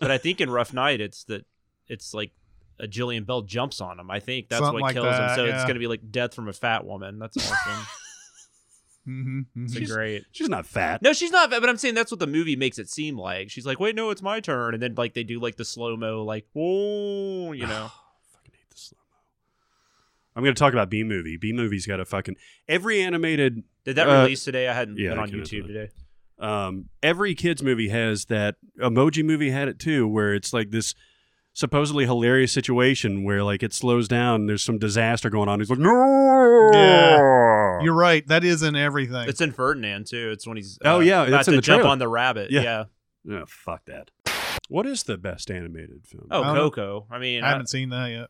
But 0.01 0.11
I 0.11 0.19
think 0.19 0.41
in 0.41 0.51
Rough 0.51 0.73
Night, 0.73 1.01
it's 1.01 1.25
that 1.25 1.45
it's 1.89 2.13
like 2.15 2.33
a 2.81 2.87
Jillian 2.89 3.25
Bell 3.27 3.43
jumps 3.43 3.81
on 3.81 4.01
him. 4.01 4.11
I 4.11 4.19
think 4.21 4.49
that's 4.49 4.61
Something 4.61 4.75
what 4.75 4.83
like 4.83 4.95
kills 4.95 5.07
him. 5.07 5.13
that, 5.13 5.37
So 5.37 5.45
it's 5.45 5.63
going 5.63 5.75
to 5.75 5.81
be 5.81 5.87
like 5.87 6.11
death 6.11 6.35
from 6.35 6.49
a 6.49 6.53
fat 6.53 6.85
woman. 6.85 7.19
That's 7.19 7.37
awesome. 7.37 7.87
Mm-hmm, 9.07 9.67
It's 9.67 9.93
great. 9.93 10.25
she's 10.33 10.49
not 10.49 10.65
fat. 10.65 11.03
No, 11.03 11.13
she's 11.13 11.31
not. 11.31 11.51
fat, 11.51 11.61
But 11.61 11.69
I'm 11.69 11.77
saying 11.77 11.95
that's 11.95 12.11
what 12.11 12.21
the 12.21 12.27
movie 12.27 12.57
makes 12.57 12.79
it 12.79 12.89
seem 12.89 13.19
like. 13.19 13.51
She's 13.51 13.67
like, 13.67 13.79
wait, 13.79 13.95
no, 13.95 14.09
it's 14.09 14.23
my 14.23 14.41
turn, 14.41 14.73
and 14.73 14.83
then 14.83 14.95
like 14.95 15.13
they 15.13 15.23
do 15.25 15.39
like 15.39 15.57
the 15.57 15.65
slow 15.67 15.95
mo, 15.95 16.25
like, 16.25 16.47
oh, 16.57 17.53
you 17.53 17.67
know. 17.67 17.91
fucking 18.33 18.53
hate 18.55 18.71
the 18.71 18.77
slow 18.79 18.97
mo. 19.11 19.19
I'm 20.35 20.43
going 20.43 20.55
to 20.55 20.59
talk 20.59 20.73
about 20.73 20.89
B 20.89 21.05
movie. 21.05 21.37
B 21.37 21.53
movie's 21.53 21.87
got 21.87 22.01
a 22.01 22.07
fucking 22.07 22.37
every 22.67 23.03
animated 23.03 23.63
Did 23.85 23.97
that 23.97 24.09
Uh, 24.09 24.23
release 24.23 24.43
today? 24.43 24.69
I 24.69 24.73
hadn't 24.73 24.97
yeah, 24.97 25.11
been 25.11 25.19
on 25.19 25.31
YouTube 25.31 25.67
that. 25.67 25.69
today. 25.75 25.91
Um, 26.39 26.89
every 27.03 27.35
kids 27.35 27.63
movie 27.63 27.89
has 27.89 28.25
that 28.27 28.57
emoji 28.81 29.25
movie 29.25 29.51
had 29.51 29.69
it 29.69 29.79
too 29.79 30.07
where 30.09 30.35
it's 30.35 30.53
like 30.53 30.71
this 30.71 30.95
supposedly 31.53 32.05
hilarious 32.05 32.51
situation 32.53 33.23
where 33.23 33.45
like 33.45 33.63
it 33.63 33.73
slows 33.73 34.09
down 34.09 34.41
and 34.41 34.49
there's 34.49 34.63
some 34.63 34.77
disaster 34.79 35.31
going 35.31 35.49
on 35.49 35.61
he's 35.61 35.71
like 35.71 35.79
no 35.79 36.71
Yeah. 36.73 37.81
You're 37.83 37.95
right. 37.95 38.27
That 38.29 38.45
is 38.45 38.63
in 38.63 38.77
everything. 38.77 39.29
It's 39.29 39.41
in 39.41 39.53
Ferdinand 39.53 40.07
too. 40.07 40.31
It's 40.33 40.47
when 40.47 40.57
he's 40.57 40.79
Oh, 40.85 40.97
uh, 40.97 41.01
yeah, 41.01 41.23
about 41.25 41.41
it's 41.41 41.49
in 41.49 41.57
the 41.57 41.61
jump 41.61 41.81
trailer. 41.81 41.91
on 41.93 41.99
the 41.99 42.09
rabbit. 42.09 42.51
Yeah. 42.51 42.85
Yeah. 43.25 43.41
oh, 43.41 43.45
fuck 43.47 43.85
that 43.87 44.11
what 44.69 44.87
is 44.87 45.03
the 45.03 45.19
best 45.19 45.51
animated 45.51 46.07
film 46.07 46.27
Oh, 46.31 46.43
I. 46.43 46.55
Coco. 46.55 47.07
I 47.11 47.19
mean, 47.19 47.43
I 47.45 47.49
I 47.49 47.51
haven't 47.51 47.69
seen 47.69 47.91
that 47.91 48.07
yet. 48.07 48.29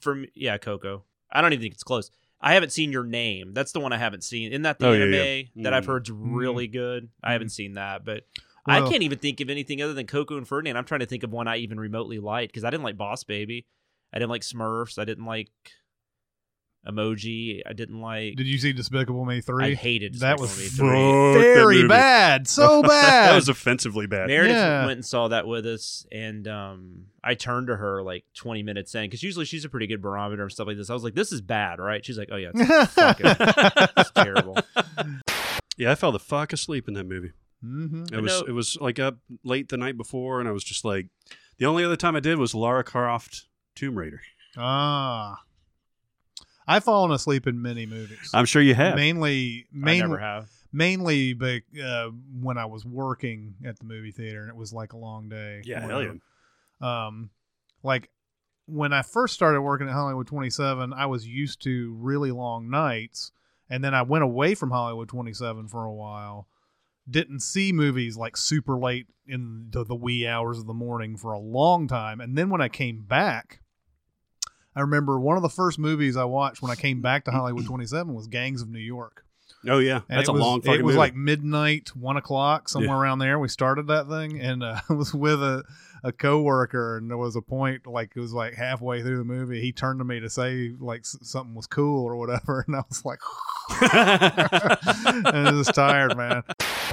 for 0.00 0.14
me, 0.14 0.28
yeah, 0.34 0.56
Coco. 0.58 1.04
I 1.32 1.40
don't 1.40 1.52
even 1.52 1.62
think 1.62 1.74
it's 1.74 1.82
close. 1.82 2.10
I 2.44 2.52
haven't 2.54 2.70
seen 2.70 2.92
your 2.92 3.04
name. 3.04 3.54
That's 3.54 3.72
the 3.72 3.80
one 3.80 3.92
I 3.92 3.96
haven't 3.98 4.22
seen. 4.22 4.52
Isn't 4.52 4.62
that 4.62 4.78
the 4.78 4.88
Oh, 4.88 4.92
anime 4.92 5.12
yeah. 5.14 5.62
that 5.64 5.72
I've 5.72 5.84
Mm. 5.84 5.86
heard's 5.86 6.10
really 6.10 6.66
good? 6.68 7.08
I 7.22 7.32
haven't 7.32 7.48
seen 7.48 7.72
that, 7.72 8.04
but 8.04 8.26
I 8.66 8.80
can't 8.80 9.02
even 9.02 9.18
think 9.18 9.40
of 9.40 9.48
anything 9.50 9.80
other 9.82 9.94
than 9.94 10.06
Coco 10.06 10.36
and 10.36 10.46
Ferdinand. 10.46 10.76
I'm 10.76 10.84
trying 10.84 11.00
to 11.00 11.06
think 11.06 11.22
of 11.22 11.32
one 11.32 11.48
I 11.48 11.56
even 11.56 11.80
remotely 11.80 12.18
liked 12.18 12.52
because 12.52 12.64
I 12.64 12.70
didn't 12.70 12.84
like 12.84 12.96
Boss 12.98 13.24
Baby. 13.24 13.66
I 14.12 14.18
didn't 14.18 14.30
like 14.30 14.42
Smurfs. 14.42 14.98
I 14.98 15.04
didn't 15.06 15.24
like 15.24 15.48
Emoji. 16.86 17.60
I 17.66 17.72
didn't 17.72 18.00
like. 18.00 18.36
Did 18.36 18.46
you 18.46 18.58
see 18.58 18.72
Despicable 18.72 19.24
Me 19.24 19.40
three? 19.40 19.64
I 19.64 19.74
hated 19.74 20.14
that 20.20 20.38
Despicable 20.38 20.42
was 20.42 20.58
Me 20.58 20.66
3. 20.68 20.86
Fuck 20.88 21.34
that 21.34 21.54
very 21.54 21.88
bad, 21.88 22.46
so 22.48 22.82
bad. 22.82 23.30
that 23.30 23.34
was 23.34 23.48
offensively 23.48 24.06
bad. 24.06 24.26
Meredith 24.28 24.56
Yeah. 24.56 24.86
went 24.86 24.98
and 24.98 25.04
saw 25.04 25.28
that 25.28 25.46
with 25.46 25.66
us, 25.66 26.06
and 26.12 26.46
um, 26.48 27.06
I 27.22 27.34
turned 27.34 27.68
to 27.68 27.76
her 27.76 28.02
like 28.02 28.24
20 28.34 28.62
minutes 28.62 28.94
in 28.94 29.04
because 29.04 29.22
usually 29.22 29.44
she's 29.46 29.64
a 29.64 29.68
pretty 29.68 29.86
good 29.86 30.02
barometer 30.02 30.42
and 30.42 30.52
stuff 30.52 30.66
like 30.66 30.76
this. 30.76 30.90
I 30.90 30.94
was 30.94 31.04
like, 31.04 31.14
"This 31.14 31.32
is 31.32 31.40
bad, 31.40 31.78
right?" 31.78 32.04
She's 32.04 32.18
like, 32.18 32.28
"Oh 32.30 32.36
yeah, 32.36 32.50
it's 32.54 32.92
fucking 32.94 33.26
it's 33.96 34.10
terrible." 34.14 34.56
Yeah, 35.76 35.90
I 35.90 35.94
fell 35.94 36.12
the 36.12 36.18
fuck 36.20 36.52
asleep 36.52 36.86
in 36.86 36.94
that 36.94 37.04
movie. 37.04 37.32
hmm 37.62 38.04
It 38.12 38.20
was 38.20 38.40
know- 38.42 38.46
it 38.46 38.52
was 38.52 38.76
like 38.80 38.98
up 38.98 39.18
late 39.42 39.68
the 39.70 39.76
night 39.76 39.96
before, 39.96 40.38
and 40.40 40.48
I 40.48 40.52
was 40.52 40.64
just 40.64 40.84
like, 40.84 41.08
the 41.58 41.66
only 41.66 41.82
other 41.84 41.96
time 41.96 42.14
I 42.14 42.20
did 42.20 42.38
was 42.38 42.54
Lara 42.54 42.84
Croft 42.84 43.46
Tomb 43.74 43.96
Raider. 43.96 44.20
Ah, 44.56 45.40
I've 46.66 46.84
fallen 46.84 47.10
asleep 47.10 47.46
in 47.46 47.60
many 47.60 47.86
movies. 47.86 48.30
I'm 48.32 48.46
sure 48.46 48.62
you 48.62 48.74
have. 48.74 48.96
mainly, 48.96 49.66
I 49.72 49.76
mainly, 49.76 50.00
never 50.00 50.18
have. 50.18 50.48
mainly, 50.72 51.34
but 51.34 51.62
uh, 51.82 52.10
when 52.40 52.58
I 52.58 52.64
was 52.66 52.84
working 52.84 53.54
at 53.64 53.78
the 53.78 53.84
movie 53.84 54.12
theater 54.12 54.40
and 54.40 54.48
it 54.48 54.56
was 54.56 54.72
like 54.72 54.92
a 54.92 54.96
long 54.96 55.28
day. 55.28 55.62
Yeah, 55.64 55.80
hell 55.80 56.02
yeah. 56.02 56.12
Um, 56.80 57.30
like 57.82 58.10
when 58.66 58.92
I 58.92 59.02
first 59.02 59.34
started 59.34 59.60
working 59.60 59.88
at 59.88 59.92
Hollywood 59.92 60.26
27, 60.26 60.92
I 60.92 61.06
was 61.06 61.26
used 61.26 61.62
to 61.62 61.94
really 61.98 62.30
long 62.30 62.70
nights, 62.70 63.32
and 63.68 63.84
then 63.84 63.94
I 63.94 64.02
went 64.02 64.24
away 64.24 64.54
from 64.54 64.70
Hollywood 64.70 65.08
27 65.08 65.68
for 65.68 65.84
a 65.84 65.92
while. 65.92 66.48
Didn't 67.08 67.40
see 67.40 67.72
movies 67.72 68.16
like 68.16 68.36
super 68.36 68.78
late 68.78 69.06
in 69.26 69.68
the, 69.70 69.84
the 69.84 69.94
wee 69.94 70.26
hours 70.26 70.58
of 70.58 70.66
the 70.66 70.74
morning 70.74 71.16
for 71.16 71.32
a 71.32 71.38
long 71.38 71.86
time, 71.86 72.20
and 72.20 72.36
then 72.36 72.48
when 72.50 72.60
I 72.60 72.68
came 72.68 73.02
back. 73.02 73.60
I 74.76 74.80
remember 74.80 75.18
one 75.20 75.36
of 75.36 75.42
the 75.42 75.48
first 75.48 75.78
movies 75.78 76.16
I 76.16 76.24
watched 76.24 76.62
when 76.62 76.70
I 76.70 76.74
came 76.74 77.00
back 77.00 77.24
to 77.26 77.30
Hollywood 77.30 77.64
27 77.66 78.12
was 78.14 78.26
Gangs 78.26 78.60
of 78.62 78.68
New 78.68 78.78
York. 78.78 79.24
Oh 79.66 79.78
yeah, 79.78 80.00
And 80.10 80.18
that's 80.18 80.28
a 80.28 80.32
was, 80.32 80.40
long 80.42 80.58
It 80.64 80.68
was 80.82 80.82
movie. 80.82 80.96
like 80.98 81.14
midnight, 81.14 81.90
one 81.96 82.16
o'clock, 82.18 82.68
somewhere 82.68 82.96
Yeah. 82.96 83.00
around 83.02 83.18
there. 83.20 83.38
We 83.38 83.48
started 83.48 83.86
that 83.86 84.08
thing, 84.08 84.38
and 84.40 84.62
uh, 84.62 84.80
I 84.88 84.92
was 84.92 85.14
with 85.14 85.42
a 85.42 85.64
a 86.04 86.12
coworker, 86.12 86.98
and 86.98 87.10
there 87.10 87.16
was 87.16 87.34
a 87.34 87.40
point 87.42 87.86
like 87.86 88.12
it 88.14 88.20
was 88.20 88.32
like 88.32 88.54
halfway 88.54 89.02
through 89.02 89.16
the 89.16 89.24
movie. 89.24 89.60
He 89.60 89.72
turned 89.72 89.98
to 90.00 90.04
me 90.04 90.20
to 90.20 90.28
say 90.30 90.72
like 90.78 91.00
s- 91.00 91.16
something 91.22 91.54
was 91.54 91.66
cool 91.66 92.04
or 92.04 92.14
whatever, 92.16 92.62
and 92.68 92.76
I 92.76 92.82
was 92.88 93.04
like, 93.04 93.18
and 93.80 95.26
I 95.26 95.52
was 95.52 95.68
tired, 95.68 96.16
man. 96.16 96.42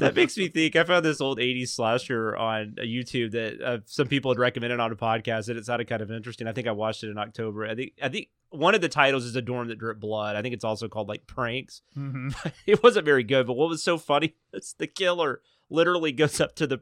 that 0.00 0.14
makes 0.14 0.36
me 0.36 0.48
think. 0.48 0.76
I 0.76 0.84
found 0.84 1.04
this 1.04 1.20
old 1.20 1.38
'80s 1.38 1.68
slasher 1.68 2.36
on 2.36 2.76
uh, 2.78 2.82
YouTube 2.82 3.32
that 3.32 3.60
uh, 3.62 3.78
some 3.86 4.08
people 4.08 4.30
had 4.30 4.38
recommended 4.38 4.80
on 4.80 4.90
a 4.92 4.96
podcast, 4.96 5.48
and 5.48 5.58
it 5.58 5.66
sounded 5.66 5.88
kind 5.88 6.02
of 6.02 6.10
interesting. 6.10 6.46
I 6.46 6.52
think 6.52 6.66
I 6.66 6.72
watched 6.72 7.04
it 7.04 7.10
in 7.10 7.18
October. 7.18 7.66
I 7.66 7.74
think 7.74 7.92
I 8.02 8.08
think 8.08 8.28
one 8.50 8.74
of 8.74 8.80
the 8.80 8.88
titles 8.88 9.24
is 9.24 9.36
"A 9.36 9.42
Dorm 9.42 9.68
That 9.68 9.78
Dripped 9.78 10.00
Blood." 10.00 10.36
I 10.36 10.42
think 10.42 10.54
it's 10.54 10.64
also 10.64 10.88
called 10.88 11.08
like 11.08 11.26
Pranks. 11.26 11.82
hmm 11.94 12.30
it 12.66 12.82
wasn't 12.82 13.04
very 13.04 13.24
good, 13.24 13.46
but 13.46 13.54
what 13.54 13.68
was 13.68 13.82
so 13.82 13.98
funny 13.98 14.34
is 14.52 14.74
the 14.78 14.86
killer 14.86 15.40
literally 15.70 16.12
goes 16.12 16.40
up 16.40 16.54
to 16.56 16.66
the 16.66 16.80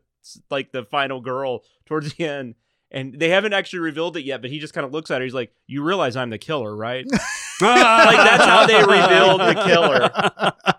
like 0.51 0.73
the 0.73 0.85
final 0.85 1.21
girl 1.21 1.63
towards 1.87 2.15
the 2.15 2.27
end. 2.27 2.55
And 2.93 3.15
they 3.21 3.29
haven't 3.29 3.53
actually 3.53 3.79
revealed 3.81 4.17
it 4.17 4.25
yet, 4.25 4.41
but 4.41 4.51
he 4.51 4.59
just 4.59 4.75
kind 4.75 4.85
of 4.85 4.93
looks 4.93 5.13
at 5.13 5.21
her. 5.21 5.25
He's 5.25 5.33
like, 5.35 5.53
"You 5.69 5.85
realize 5.85 6.17
I'm 6.17 6.31
the 6.31 6.39
killer, 6.39 6.75
right?" 6.75 7.07
like 7.61 8.17
that's 8.17 8.45
how 8.45 8.67
they 8.67 8.81
revealed 8.81 9.41
the 9.41 9.63
killer. 9.65 10.11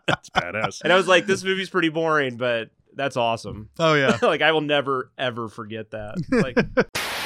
that's 0.07 0.29
badass. 0.31 0.81
And 0.81 0.91
I 0.91 0.97
was 0.97 1.07
like, 1.07 1.25
"This 1.25 1.41
movie's 1.41 1.69
pretty 1.69 1.87
boring, 1.87 2.35
but 2.35 2.69
that's 2.95 3.15
awesome." 3.15 3.69
Oh 3.79 3.93
yeah. 3.93 4.17
like 4.21 4.41
I 4.41 4.51
will 4.51 4.61
never 4.61 5.11
ever 5.17 5.47
forget 5.47 5.91
that. 5.91 6.17
Like 6.29 6.57